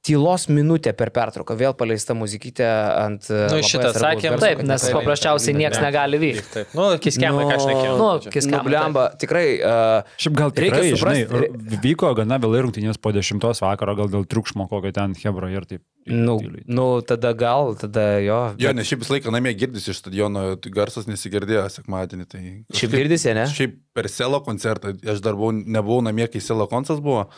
tylos 0.03 0.49
minutė 0.51 0.91
per 0.99 1.13
pertrauką, 1.15 1.55
vėl 1.59 1.75
paleista 1.79 2.15
muzikytė 2.19 2.67
ant... 2.99 3.29
e, 3.31 3.37
Nu, 3.47 3.59
labai 3.61 3.69
šitą 3.69 3.93
sakėm. 3.95 4.35
garso, 4.35 4.43
Taip, 4.43 4.63
nes 4.67 4.87
paprasčiausiai 4.97 5.55
niekas 5.55 5.79
negali 5.85 6.19
vykti. 6.19 6.49
Taip, 6.57 6.73
nu, 6.75 6.87
kiskemai, 7.05 7.45
ką 7.47 7.55
aš 7.61 7.67
nekėjau. 7.71 7.93
Nu, 8.01 8.09
Nu, 8.23 8.33
kiskam. 8.35 8.65
blemba, 8.67 9.05
tikrai... 9.23 9.45
Uh, 9.63 10.17
Šiaip 10.19 10.35
gal 10.41 10.51
Reikia 10.51 10.81
tikrai, 10.81 10.91
suprast- 10.97 11.23
žinai, 11.23 11.45
r- 11.47 11.79
vyko 11.87 12.11
gana 12.19 12.41
vėlai 12.43 12.65
rungtynės 12.67 12.99
po 12.99 13.13
10 13.15 13.47
vakaro, 13.63 13.95
gal 14.03 14.11
dėl 14.11 14.27
triukšmo 14.27 14.67
kokio 14.73 14.91
ten 14.99 15.15
Hebro 15.23 15.47
ir 15.55 15.69
taip. 15.71 15.85
nu, 16.11 16.35
tyliai. 16.43 16.65
nu, 16.67 16.87
tada 17.07 17.31
gal, 17.39 17.77
tada 17.79 18.09
jo. 18.27 18.41
Jo, 18.59 18.73
nes 18.75 18.91
šiaip 18.91 19.05
visą 19.05 19.15
laiką 19.15 19.31
namie 19.31 19.55
girdisi 19.55 19.93
iš 19.95 20.01
stadiono, 20.03 20.57
tai 20.59 20.73
garsas 20.75 21.07
nesigirdėjo 21.07 21.63
sekmadienį. 21.79 22.27
Tai 22.27 22.43
Šiaip 22.75 22.97
girdisi, 22.99 23.31
ne? 23.39 23.47
Šiaip 23.47 23.79
per 23.95 24.09
Selo 24.11 24.41
koncertą, 24.43 24.97
aš 24.99 25.23
dar 25.23 25.39
buvau, 25.39 25.53
nebuvau 25.55 26.03
namie, 26.03 26.27
kai 26.33 26.43
Selo 26.43 26.67
koncertas 26.67 26.99
buvo, 27.05 27.29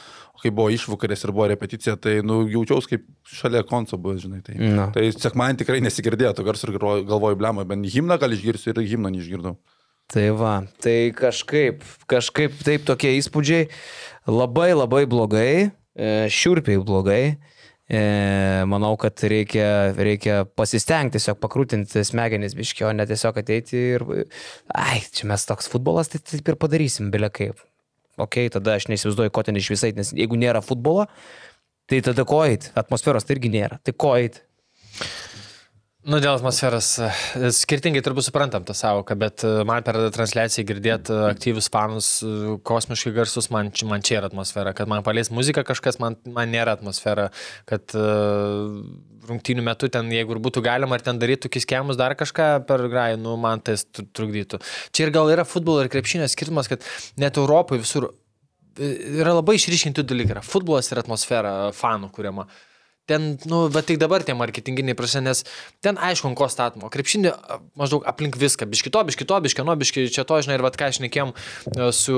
kai 0.43 0.51
buvo 0.51 0.69
išvakarės 0.75 1.25
ir 1.25 1.33
buvo 1.33 1.47
repeticija, 1.49 1.95
tai 1.97 2.19
nu, 2.27 2.43
jaučiausi 2.51 2.91
kaip 2.91 3.07
šalia 3.25 3.63
konco 3.69 3.97
buvo, 3.97 4.17
žinai. 4.21 4.43
Tai, 4.45 4.55
Nu. 4.59 4.91
tai 4.93 5.07
sekmadienį 5.15 5.63
tikrai 5.63 5.81
nesigirdėjo 5.85 6.35
to 6.37 6.45
garso 6.45 6.69
ir 6.69 6.77
galvoju- 6.79 7.07
galvoju, 7.09 7.37
blemą, 7.41 7.65
bent 7.67 7.87
himną 7.87 8.19
gal 8.21 8.31
išgirsiu 8.35 8.75
ir 8.75 8.83
himną 8.85 9.11
neišgirdau. 9.15 9.57
Tai 10.13 10.27
va, 10.37 10.67
tai 10.85 11.13
kažkaip, 11.17 11.81
kažkaip 12.07 12.53
taip 12.63 12.85
tokie 12.85 13.15
įspūdžiai 13.19 13.71
labai 14.29 14.75
labai 14.77 15.07
blogai, 15.09 15.73
e, 15.97 16.29
šiurpiai 16.29 16.77
blogai. 16.85 17.39
E, 17.89 18.65
manau, 18.65 18.97
kad 18.97 19.13
reikia, 19.21 19.93
reikia 19.97 20.45
pasistengti, 20.57 21.19
tiesiog 21.19 21.37
pakrūtinti 21.37 22.01
smegenis 22.05 22.55
biškio, 22.57 22.89
ne 22.97 23.05
tiesiog 23.05 23.37
ateiti 23.43 23.77
ir, 23.97 24.05
ai, 24.75 25.03
čia 25.13 25.27
mes 25.29 25.45
toks 25.45 25.69
futbolas, 25.69 26.09
tai 26.09 26.19
taip 26.25 26.49
ir 26.49 26.57
padarysim, 26.57 27.11
belia 27.13 27.29
kaip. 27.29 27.61
Ok, 28.20 28.39
tada 28.55 28.76
aš 28.78 28.86
neįsivaizduoju, 28.91 29.33
ko 29.34 29.43
ten 29.47 29.59
iš 29.59 29.73
visai, 29.75 29.91
nes 29.97 30.12
jeigu 30.15 30.39
nėra 30.39 30.62
futbolo, 30.62 31.09
tai 31.91 32.01
tada 32.07 32.26
ko 32.28 32.44
eit, 32.47 32.70
atmosferos 32.78 33.26
tai 33.26 33.39
irgi 33.39 33.51
nėra, 33.55 33.81
tai 33.83 33.94
ko 33.97 34.15
eit. 34.18 34.43
Nu, 36.05 36.18
dėl 36.20 36.34
atmosferos 36.36 36.89
e, 37.00 37.07
skirtingai 37.57 38.02
turbūt 38.05 38.26
suprantam 38.26 38.65
tą 38.68 38.74
savoką, 38.76 39.15
bet 39.16 39.41
e, 39.47 39.52
man 39.65 39.81
per 39.86 39.97
transliaciją 40.12 40.66
girdėti 40.68 41.15
aktyvius 41.31 41.70
fanus, 41.73 42.08
e, 42.20 42.57
kosmiškai 42.68 43.12
garsus, 43.16 43.49
man, 43.55 43.70
man 43.89 44.05
čia 44.05 44.18
yra 44.18 44.28
atmosfera. 44.28 44.74
Kad 44.76 44.91
man 44.92 45.00
paleis 45.07 45.31
muzika 45.33 45.65
kažkas, 45.65 45.97
man, 46.02 46.18
man 46.28 46.52
nėra 46.52 46.74
atmosfera. 46.76 47.31
Kad 47.70 47.97
rungtynių 49.31 49.65
metu 49.65 49.89
ten, 49.89 50.10
jeigu 50.12 50.36
ir 50.36 50.42
būtų 50.44 50.65
galima, 50.66 50.99
ar 50.99 51.07
ten 51.07 51.23
darytų 51.23 51.49
kiskemus 51.57 51.97
dar 51.97 52.12
kažką 52.20 52.50
per 52.68 52.84
grajų, 52.92 53.23
nu, 53.24 53.39
man 53.41 53.65
tai 53.65 53.78
tr- 53.81 54.05
trukdytų. 54.05 54.60
Čia 54.92 55.07
ir 55.07 55.15
gal 55.16 55.33
yra 55.33 55.49
futbolo 55.49 55.86
ir 55.86 55.89
krepšinio 55.94 56.28
skirtumas, 56.28 56.68
kad 56.68 56.84
net 57.16 57.41
Europoje 57.41 57.81
visur 57.81 58.10
e, 58.76 58.92
yra 59.23 59.33
labai 59.39 59.57
išryškinti 59.57 60.05
dalykai. 60.05 60.44
Futbolas 60.44 60.92
ir 60.92 61.00
atmosfera 61.00 61.57
fanų 61.73 62.12
kuriama. 62.12 62.44
Ten, 63.10 63.34
nu, 63.44 63.66
bet 63.68 63.89
tik 63.91 63.99
dabar 64.00 64.24
tie 64.24 64.36
marketinginiai 64.36 64.97
prasme, 64.97 65.24
nes 65.26 65.44
ten 65.84 65.99
aišku, 66.00 66.31
ko 66.39 66.49
statoma. 66.49 66.89
Krepšinį 66.92 67.31
a, 67.33 67.58
maždaug 67.76 68.07
aplink 68.08 68.39
viską. 68.41 68.68
Biškito, 68.70 69.02
biškito, 69.10 69.41
biškino, 69.44 69.74
biški 69.81 70.07
čia 70.12 70.24
to, 70.24 70.39
žinai, 70.44 70.57
ir 70.58 70.65
vad 70.65 70.78
ką 70.81 70.89
aš 70.89 71.00
nekėjom 71.05 71.34
su 71.92 72.16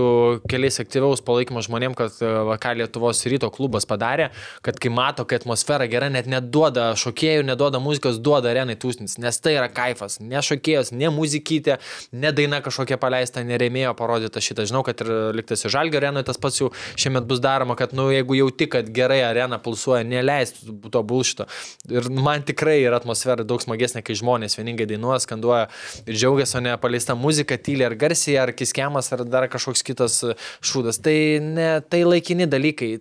keliais 0.50 0.78
aktyviaus 0.82 1.24
palaikymo 1.26 1.62
žmonėm, 1.66 1.97
kad 1.98 2.15
e, 2.23 2.31
ką 2.62 2.74
Lietuvos 2.78 3.24
ryto 3.26 3.50
klubas 3.55 3.89
padarė, 3.89 4.31
kad 4.66 4.78
kai 4.82 4.92
mato, 4.94 5.26
kad 5.26 5.42
atmosfera 5.42 5.89
gera, 5.90 6.10
net 6.12 6.28
neduoda 6.31 6.92
šokėjų, 6.98 7.47
neduoda 7.50 7.81
muzikos, 7.82 8.20
duoda 8.23 8.52
arenai 8.52 8.78
tūsnis, 8.78 9.18
nes 9.23 9.42
tai 9.42 9.56
yra 9.56 9.68
kaifas. 9.73 10.20
Ne 10.23 10.42
šokėjos, 10.44 10.92
ne 10.94 11.10
muzikytė, 11.15 11.81
ne 12.15 12.32
daina 12.36 12.62
kažkokia 12.65 12.98
paleista, 13.02 13.42
neremėjo 13.47 13.94
parodyta 13.98 14.42
šitą. 14.42 14.66
Žinau, 14.70 14.84
kad 14.86 15.02
ir 15.02 15.12
liktas 15.36 15.66
į 15.66 15.74
žalgio 15.74 16.00
arenoje 16.00 16.28
tas 16.31 16.40
pats 16.40 16.62
jau 16.62 16.70
šiemet 16.94 17.26
bus 17.26 17.42
daroma, 17.42 17.74
kad, 17.78 17.94
nu, 17.97 18.08
jeigu 18.15 18.39
jau 18.39 18.48
tik, 18.55 18.73
kad 18.76 18.90
gerai 18.94 19.23
arena 19.26 19.58
pulsuoja, 19.62 20.05
neleistų 20.06 20.75
to 20.92 21.02
bulšito. 21.06 21.46
Ir 21.90 22.08
man 22.10 22.44
tikrai 22.46 22.78
yra 22.84 23.00
atmosfera 23.00 23.44
daug 23.46 23.62
smagesnė, 23.62 24.02
kai 24.06 24.16
žmonės 24.18 24.58
vieningai 24.58 24.88
dainuoja, 24.90 25.20
skanduoja 25.24 25.66
ir 26.06 26.14
džiaugiasi, 26.16 26.58
o 26.58 26.64
ne 26.66 26.76
paleista 26.82 27.16
muzika, 27.18 27.58
tyliai 27.58 27.90
ar 27.90 27.98
garsiai, 27.98 28.38
ar 28.42 28.55
kiskiamas, 28.56 29.12
ar 29.16 29.24
dar 29.28 29.48
kažkoks 29.52 29.84
kitas 29.86 30.20
šūdas. 30.64 31.00
Tai, 31.05 31.16
ne, 31.42 31.70
tai 31.86 32.05
laikini 32.06 32.48
dalykai. 32.50 32.92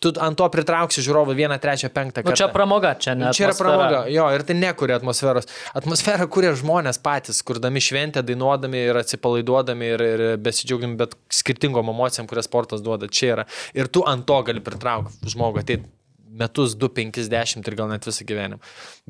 Tu 0.00 0.08
ant 0.16 0.32
to 0.32 0.46
pritrauksi 0.48 1.02
žiūrovą 1.04 1.34
vieną, 1.36 1.58
trečią, 1.60 1.90
penktą 1.92 2.22
Nu, 2.22 2.30
kartą. 2.30 2.38
čia 2.40 2.46
pramoga, 2.48 2.94
čia 2.96 3.12
ne. 3.14 3.34
Čia 3.36 3.50
yra 3.50 3.56
pramoga, 3.58 3.98
jo, 4.08 4.24
ir 4.32 4.44
tai 4.48 4.56
nekuria 4.56 4.96
atmosferos. 4.96 5.44
Atmosferą 5.76 6.24
kuria 6.32 6.54
žmonės 6.56 6.96
patys, 7.04 7.42
kurdami 7.44 7.82
šventę, 7.84 8.22
dainuodami 8.24 8.80
ir 8.88 8.96
atsipalaiduodami 9.02 9.90
ir, 9.92 10.04
ir 10.14 10.22
besidžiaugdami, 10.40 10.96
bet 10.96 11.12
skirtingom 11.28 11.92
emocijom, 11.92 12.30
kurias 12.30 12.48
sportas 12.48 12.80
duoda. 12.80 13.12
Čia 13.12 13.34
yra. 13.34 13.44
Ir 13.76 13.92
tu 13.92 14.00
ant 14.08 14.24
to 14.24 14.40
gali 14.48 14.64
pritraukti 14.64 15.34
žmogų. 15.36 15.66
Tai 15.68 15.82
metus, 16.30 16.76
2, 16.78 16.88
50 16.94 17.68
ir 17.68 17.78
gal 17.78 17.90
net 17.90 18.06
visą 18.08 18.26
gyvenimą. 18.28 18.60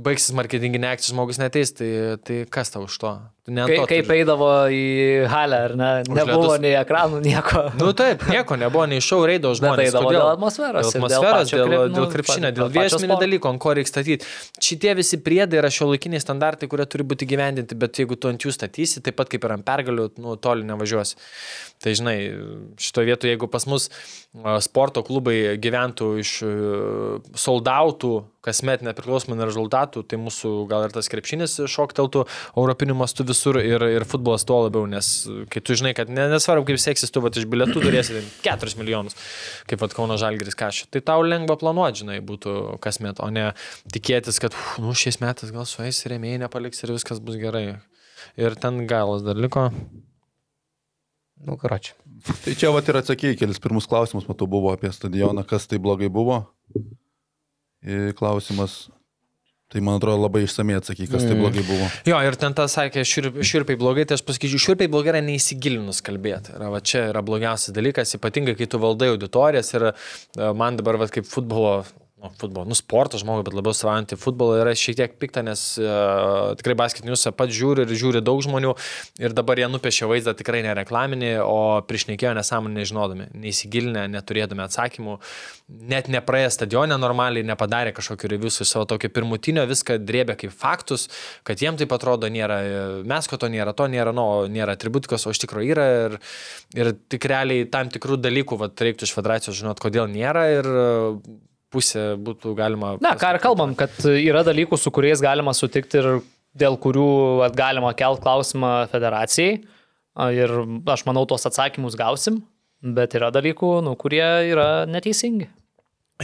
Baigsis 0.00 0.32
marketinginė 0.36 0.92
akcija, 0.94 1.12
žmogus 1.14 1.40
neteis, 1.42 1.72
tai, 1.76 1.88
tai 2.24 2.42
kas 2.48 2.70
tau 2.72 2.86
už 2.86 2.94
to? 3.02 3.10
Ne 3.50 3.64
Kai, 3.66 3.76
to 3.80 3.86
kaip 3.90 4.06
turi. 4.06 4.20
eidavo 4.20 4.48
į 4.70 4.82
halę, 5.32 5.56
ar 5.66 5.72
ne? 5.74 5.88
Nebuvo 6.06 6.52
ledus. 6.52 6.60
nei 6.62 6.74
ekranų, 6.78 7.18
nieko. 7.24 7.62
Nu 7.80 7.88
taip, 7.98 8.22
nieko 8.30 8.54
nebuvo, 8.60 8.84
nei 8.86 9.00
šau 9.02 9.24
reido 9.26 9.50
žmonės. 9.58 9.88
eidavo 9.90 10.06
Kodėl? 10.06 10.20
dėl 10.20 10.28
atmosferos 10.36 10.86
Dėl 10.92 11.00
atmosferos, 11.00 11.50
dėl, 11.50 11.64
dėl, 11.72 11.84
nu, 11.90 11.96
dėl 11.96 12.06
krepšinio, 12.12 12.52
dėl 12.54 12.70
sporto. 13.16 13.24
dalykų, 13.24 13.50
ant 13.50 13.62
ko 13.64 13.74
reikia 13.74 13.90
statyti. 13.90 14.28
Šitie 14.62 14.94
visi 15.00 15.18
priedai 15.26 15.58
yra 15.64 15.72
šio 15.74 15.88
laikiniai 15.90 16.22
standartai, 16.22 16.68
kurie 16.70 16.86
turi 16.86 17.08
būti 17.10 17.26
gyvendinti, 17.32 17.74
bet 17.80 17.98
jeigu 17.98 18.14
tu 18.20 18.30
ant 18.30 18.46
jų 18.46 18.54
statysi, 18.54 19.02
taip 19.02 19.18
pat 19.18 19.32
kaip 19.34 19.48
ir 19.48 19.56
ant 19.56 19.66
pergalių, 19.66 20.06
nu, 20.22 20.36
toli 20.38 20.68
nevažiuosi. 20.70 21.18
Tai 21.80 21.96
žinai, 21.96 22.16
šitoje 22.78 23.08
vietoje, 23.10 23.34
jeigu 23.34 23.50
pas 23.50 23.66
mus 23.66 23.88
sporto 24.62 25.02
klubai 25.02 25.56
gyventų 25.58 26.12
iš 26.22 26.36
e, 26.46 26.50
soldautų 27.40 28.12
kasmet 28.44 28.84
nepriklausomai 28.84 29.36
nuo 29.38 29.46
rezultatų, 29.48 30.02
tai 30.08 30.18
mūsų 30.20 30.52
gal 30.70 30.86
ir 30.86 30.94
tas 30.94 31.10
krepšinis 31.12 31.58
šokteltų 31.68 32.24
europiniu 32.54 32.96
mastu 32.98 33.26
visur 33.28 33.58
ir, 33.60 33.84
ir 33.98 34.06
futbolas 34.08 34.46
tuo 34.48 34.62
labiau, 34.64 34.86
nes 34.90 35.10
kai 35.52 35.62
tu 35.64 35.76
žinai, 35.76 35.92
kad 35.96 36.12
ne, 36.12 36.24
nesvarbu, 36.32 36.64
kaip 36.70 36.80
seksis, 36.80 37.12
tu 37.12 37.22
vat, 37.24 37.36
iš 37.36 37.48
bilietų 37.50 37.84
turėsi 37.84 38.24
4 38.46 38.76
milijonus, 38.80 39.18
kaip 39.70 39.84
vat 39.84 39.96
Kauno 39.96 40.16
Žalgiris 40.20 40.58
kažkaip, 40.58 40.92
tai 40.96 41.04
tau 41.12 41.24
lengva 41.26 41.58
planuoti, 41.60 42.04
žinai, 42.04 42.20
būtų 42.24 42.80
kasmet, 42.84 43.20
o 43.20 43.28
ne 43.34 43.50
tikėtis, 43.92 44.40
kad, 44.42 44.56
uf, 44.56 44.76
nu, 44.82 44.96
šiais 44.96 45.20
metais 45.22 45.52
gal 45.54 45.68
sueis 45.68 46.00
rėmėjai 46.08 46.44
nepaliks 46.46 46.84
ir 46.84 46.96
viskas 46.96 47.20
bus 47.20 47.36
gerai. 47.40 47.80
Ir 48.40 48.56
ten 48.60 48.84
galas 48.88 49.24
dar 49.24 49.36
liko. 49.36 49.68
Nu, 51.40 51.56
karoči. 51.56 51.94
Tai 52.44 52.52
čia 52.52 52.68
vat 52.72 52.88
ir 52.92 52.98
atsakėjai 53.00 53.38
kelis 53.40 53.60
pirmus 53.64 53.88
klausimus, 53.88 54.26
matau, 54.28 54.48
buvo 54.50 54.74
apie 54.74 54.90
stadioną, 54.92 55.46
kas 55.48 55.64
tai 55.70 55.80
blogai 55.80 56.10
buvo. 56.12 56.42
Klausimas. 58.18 58.88
Tai 59.70 59.78
man 59.86 60.00
atrodo 60.00 60.18
labai 60.24 60.40
išsamei 60.42 60.74
atsakai, 60.80 61.06
kas 61.06 61.22
tai 61.22 61.36
Mm. 61.36 61.44
blogai 61.44 61.62
buvo. 61.62 61.84
Jo, 62.04 62.16
ir 62.26 62.34
ten 62.34 62.52
tas 62.58 62.74
sakė, 62.74 63.04
širp, 63.06 63.36
širpiai 63.46 63.78
blogai, 63.78 64.02
tai 64.04 64.16
aš 64.18 64.24
pasakyčiau, 64.26 64.58
širpiai 64.58 64.90
blogai 64.90 65.12
yra 65.12 65.20
neįsigilinus 65.22 66.02
kalbėti. 66.02 66.50
Yra, 66.56 66.70
va, 66.74 66.80
čia 66.82 67.04
yra 67.12 67.22
blogiausias 67.22 67.70
dalykas, 67.76 68.16
ypatingai 68.18 68.56
kai 68.58 68.66
tu 68.66 68.80
valdai 68.82 69.12
auditorijas 69.14 69.70
ir 69.78 69.84
e, 69.92 69.92
man 70.58 70.74
dabar, 70.74 70.98
va, 70.98 71.06
kaip 71.06 71.22
futbolo, 71.24 71.84
nu, 72.20 72.30
futbolo, 72.36 72.66
nu, 72.68 72.76
sporto 72.76 73.18
žmogui, 73.20 73.44
bet 73.46 73.54
labiau 73.56 73.72
savaujantį 73.76 74.18
futbolą 74.20 74.58
yra 74.60 74.74
šiek 74.76 74.98
tiek 74.98 75.14
pikta, 75.20 75.40
nes 75.46 75.62
uh, 75.80 76.52
tikrai 76.60 76.76
basketinius 76.76 77.24
pats 77.36 77.56
žiūri 77.56 77.86
ir 77.86 77.94
žiūri 77.96 78.20
daug 78.24 78.42
žmonių 78.44 78.74
ir 79.24 79.34
dabar 79.36 79.60
jie 79.60 79.68
nupiešė 79.72 80.08
vaizdą 80.10 80.34
tikrai 80.36 80.60
nereklaminį, 80.66 81.32
o 81.40 81.80
priešnekėjo 81.88 82.34
nesąmonį 82.36 82.82
nežinodami, 82.82 83.28
neįsigilinę, 83.40 84.04
neturėdami 84.12 84.66
atsakymų, 84.66 85.16
net 85.90 86.12
nepraėję 86.12 86.52
stadionę 86.58 87.00
normaliai, 87.00 87.46
nepadarė 87.48 87.94
kažkokiu 87.96 88.34
revisu 88.34 88.68
savo 88.68 88.84
tokio 88.90 89.08
pirmutinio, 89.16 89.64
viską 89.70 89.96
drėbė 90.04 90.36
kaip 90.44 90.52
faktus, 90.52 91.08
kad 91.46 91.62
jiem 91.62 91.80
taip 91.80 91.92
atrodo 91.96 92.28
nėra, 92.28 92.60
mes 93.08 93.30
ko 93.30 93.40
to 93.40 93.48
nėra, 93.52 93.72
to 93.76 93.88
nėra, 93.88 94.12
nu, 94.16 94.26
nėra 94.52 94.76
atributikos, 94.76 95.24
o 95.24 95.32
iš 95.32 95.40
tikrųjų 95.46 95.72
yra 95.72 95.86
ir, 96.06 96.18
ir 96.76 96.96
tik 97.08 97.30
realiai 97.32 97.68
tam 97.70 97.88
tikrų 97.92 98.20
dalykų, 98.20 98.60
vat, 98.60 98.76
reiktų 98.90 99.08
iš 99.08 99.16
federacijos 99.16 99.62
žinot, 99.62 99.80
kodėl 99.80 100.10
nėra 100.10 100.50
ir 100.58 100.74
pusė 101.70 102.14
būtų 102.20 102.54
galima. 102.58 102.94
Na, 103.02 103.14
ką 103.18 103.34
ir 103.34 103.40
kalbam, 103.42 103.74
kad 103.78 103.94
yra 104.10 104.42
dalykų, 104.46 104.78
su 104.78 104.92
kuriais 104.94 105.22
galima 105.22 105.54
sutikti 105.56 106.00
ir 106.00 106.08
dėl 106.58 106.78
kurių 106.82 107.10
galima 107.56 107.92
kelt 107.98 108.22
klausimą 108.24 108.88
federacijai. 108.90 109.60
A, 110.18 110.30
Ir 110.34 110.50
aš 110.90 111.04
manau, 111.06 111.22
tuos 111.28 111.46
atsakymus 111.46 111.94
gausim, 111.96 112.40
bet 112.82 113.14
yra 113.16 113.30
dalykų, 113.32 113.78
nu, 113.86 113.94
kurie 113.96 114.26
yra 114.50 114.84
neteisingi. 114.90 115.46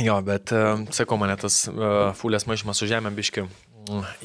Jo, 0.02 0.18
bet 0.20 0.52
uh, 0.52 0.82
sakau, 0.92 1.16
mane 1.16 1.38
tas 1.40 1.62
uh, 1.70 2.10
fulės 2.18 2.44
maišymas 2.44 2.82
su 2.82 2.88
žemė 2.90 3.14
biški 3.16 3.46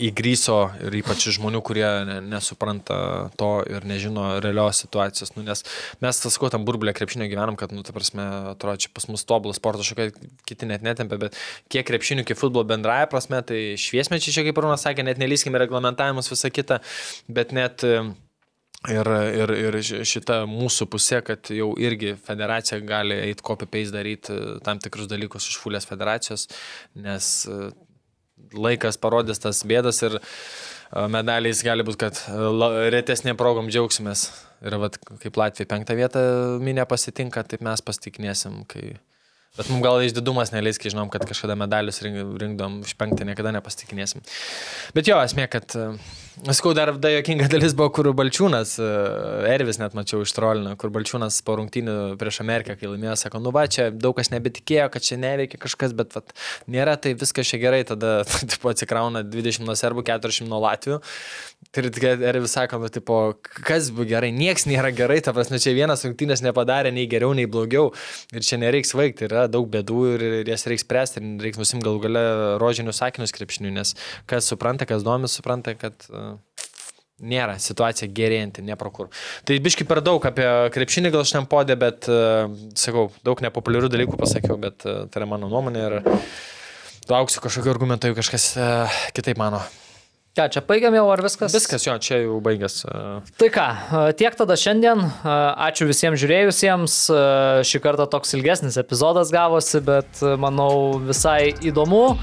įgryso 0.02 0.58
ir 0.86 0.96
ypač 1.02 1.28
žmonių, 1.36 1.62
kurie 1.66 1.86
ne, 2.08 2.18
nesupranta 2.32 2.98
to 3.40 3.52
ir 3.70 3.86
nežino 3.88 4.40
realios 4.44 4.82
situacijos. 4.84 5.34
Nu, 5.38 5.46
nes 5.48 5.64
mes, 6.04 6.22
tas 6.24 6.40
kuo 6.42 6.50
tam 6.54 6.66
burblė 6.68 6.94
krepšinio 6.98 7.30
gyvenam, 7.32 7.58
kad, 7.60 7.74
nu, 7.76 7.84
ta 7.88 7.96
prasme, 7.96 8.26
atrodo, 8.54 8.82
čia 8.86 8.92
pas 8.96 9.08
mus 9.12 9.26
tobulas 9.28 9.62
sportas, 9.62 9.88
šokai 9.90 10.10
kiti 10.50 10.70
net 10.70 10.86
netempia, 10.86 11.20
bet 11.28 11.38
kiek 11.72 11.88
krepšinių, 11.88 12.26
kiek 12.28 12.40
futbolo 12.40 12.68
bendraja 12.70 13.10
prasme, 13.12 13.44
tai 13.46 13.62
šviesmečiai 13.82 14.36
čia, 14.38 14.48
kaip 14.48 14.62
Rūnas 14.62 14.84
sakė, 14.88 15.06
net 15.08 15.22
nelyskime 15.22 15.62
reglamentavimus, 15.62 16.32
visą 16.34 16.52
kitą, 16.54 16.82
bet 17.30 17.56
net 17.56 17.86
uh, 17.88 18.12
Ir, 18.90 19.06
ir, 19.38 19.52
ir 19.54 19.76
ši- 19.86 20.00
šita 20.10 20.40
mūsų 20.50 20.88
pusė, 20.90 21.20
kad 21.22 21.52
jau 21.54 21.68
irgi 21.78 22.16
federacija 22.18 22.80
gali 22.82 23.14
eiti 23.28 23.46
copy-paste 23.46 23.94
daryti 23.94 24.34
e, 24.34 24.56
tam 24.66 24.80
tikrus 24.82 25.06
dalykus 25.06 25.46
iš 25.52 25.60
fulės 25.62 25.86
federacijos, 25.86 26.48
nes 26.98 27.28
e, 27.46 27.70
laikas 28.54 29.00
parodys 29.02 29.42
tas 29.44 29.62
bėdas 29.68 30.02
ir 30.08 30.18
e, 30.18 30.22
medaliais 31.12 31.64
gali 31.66 31.86
būti, 31.88 32.00
kad 32.06 32.20
e, 32.28 32.90
retesnė 32.94 33.36
progom 33.40 33.70
džiaugsimės. 33.72 34.26
Ir 34.62 34.78
vat, 34.82 35.00
kaip 35.24 35.40
Latvija 35.42 35.70
penktą 35.70 35.96
vietą 35.98 36.22
minė 36.62 36.86
pasitinka, 36.90 37.44
taip 37.50 37.64
mes 37.66 37.82
pasitiknėsim. 37.86 38.62
Kai... 38.70 38.94
Bet 39.58 39.68
mums 39.68 39.84
gal 39.84 40.00
išdidumas 40.06 40.54
neleis, 40.54 40.78
kai 40.80 40.94
žinom, 40.94 41.10
kad 41.12 41.26
kažkada 41.28 41.58
medalius 41.60 42.00
rink- 42.06 42.38
rinkdom 42.40 42.82
iš 42.88 42.94
penktą, 43.00 43.26
niekada 43.28 43.52
nepasitiknėsim. 43.58 44.24
Bet 44.96 45.10
jo, 45.10 45.18
esmė, 45.20 45.50
kad, 45.52 45.74
e, 45.76 45.90
sakau, 46.50 46.74
dar 46.74 46.90
da 46.98 47.10
jokinga 47.12 47.46
dalis 47.52 47.76
buvo, 47.78 47.92
kur 47.94 48.08
Balčiūnas, 48.18 48.74
e, 48.82 48.88
Ervis 49.52 49.78
net 49.78 49.94
mačiau 49.98 50.24
iš 50.26 50.34
trolino, 50.34 50.74
kur 50.80 50.90
Balčiūnas 50.94 51.38
po 51.46 51.58
rungtynių 51.60 52.16
prieš 52.22 52.42
Ameriką, 52.42 52.76
kai 52.80 52.90
laimėjo, 52.90 53.14
sako, 53.22 53.42
nu 53.44 53.54
va, 53.54 53.68
čia 53.70 53.90
daug 53.94 54.16
kas 54.18 54.32
nebetikėjo, 54.34 54.88
kad 54.94 55.06
čia 55.06 55.20
neveikia 55.22 55.60
kažkas, 55.62 55.94
bet 55.98 56.16
vat, 56.18 56.34
nėra, 56.72 56.96
tai 57.02 57.14
viskas 57.20 57.52
čia 57.52 57.62
gerai, 57.62 57.84
tada 57.88 58.24
tipo, 58.52 58.72
atsikrauna 58.74 59.22
20 59.28 59.68
nuo 59.68 59.78
serbų, 59.78 60.06
40 60.10 60.50
nuo 60.50 60.64
latvių. 60.66 60.98
Ir 61.78 61.90
Ervis 62.32 62.56
sako, 62.58 62.80
nu, 62.82 62.90
tipo, 62.90 63.20
kas 63.46 63.92
buvo 63.94 64.08
gerai, 64.10 64.32
nieks 64.34 64.66
nėra 64.66 64.90
gerai, 64.98 65.20
ta 65.22 65.36
prasme, 65.38 65.62
čia 65.62 65.76
vienas 65.78 66.02
rungtynės 66.08 66.42
nepadarė 66.42 66.90
nei 66.96 67.06
geriau, 67.12 67.36
nei 67.38 67.46
blogiau. 67.46 67.92
Ir 68.34 68.42
čia 68.46 68.58
nereiks 68.62 68.96
vaikti, 68.98 69.28
yra 69.30 69.46
daug 69.52 69.70
bėdų 69.72 70.02
ir, 70.16 70.26
jas 70.50 70.66
reiks 70.66 70.88
spręsti, 70.88 71.22
ir 71.22 71.46
reiks 71.46 71.62
nusim 71.62 71.86
galų 71.86 72.02
gale 72.08 72.26
rožinius 72.62 73.04
sakinius 73.04 73.36
krepšinių, 73.38 73.76
nes 73.78 73.94
kas 74.30 74.50
supranta, 74.50 74.90
kas 74.90 75.06
domis, 75.06 75.38
supranta, 75.38 75.78
kad 75.78 76.10
uh, 76.10 76.31
nėra 77.22 77.58
situacija 77.62 78.10
gerėjanti, 78.12 78.66
ne 78.66 78.78
pro 78.80 78.92
kur. 78.94 79.12
Tai 79.48 79.58
biški 79.64 79.88
per 79.90 80.02
daug 80.06 80.24
apie 80.28 80.48
krepšinį 80.74 81.14
gal 81.14 81.28
šiam 81.28 81.48
podė, 81.50 81.78
bet, 81.80 82.10
uh, 82.12 82.50
sakau, 82.78 83.10
daug 83.26 83.44
nepopuliarių 83.46 83.92
dalykų 83.94 84.20
pasakiau, 84.22 84.58
bet 84.62 84.88
uh, 84.88 85.06
tai 85.12 85.24
yra 85.24 85.30
mano 85.36 85.52
nuomonė 85.52 85.86
ir 85.88 86.00
lauksiu 87.12 87.44
kažkokio 87.44 87.74
argumento, 87.74 88.10
jeigu 88.10 88.22
kažkas 88.22 88.52
uh, 88.58 89.00
kitaip 89.16 89.40
mano. 89.42 89.64
Ką, 90.32 90.46
čia 90.48 90.62
baigiam 90.64 90.96
jau 90.96 91.10
ar 91.12 91.20
viskas? 91.26 91.52
Viskas, 91.52 91.84
jo, 91.84 91.98
čia 92.00 92.22
jau 92.22 92.38
baigęs. 92.44 92.78
Tai 93.36 93.50
ką, 93.52 93.66
tiek 94.16 94.38
tada 94.40 94.56
šiandien. 94.56 95.04
Ačiū 95.68 95.90
visiems 95.90 96.22
žiūrėjusiems. 96.24 96.96
Šį 97.68 97.84
kartą 97.84 98.08
toks 98.16 98.32
ilgesnis 98.40 98.80
epizodas 98.80 99.36
gavosi, 99.36 99.84
bet 99.84 100.24
manau 100.40 101.02
visai 101.04 101.52
įdomu. 101.60 102.16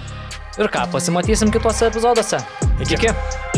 Ir 0.56 0.72
ką, 0.72 0.88
pasimatysim 0.96 1.52
kituose 1.52 1.92
epizoduose. 1.92 2.40
Iki. 2.80 2.96
iki. 2.96 3.57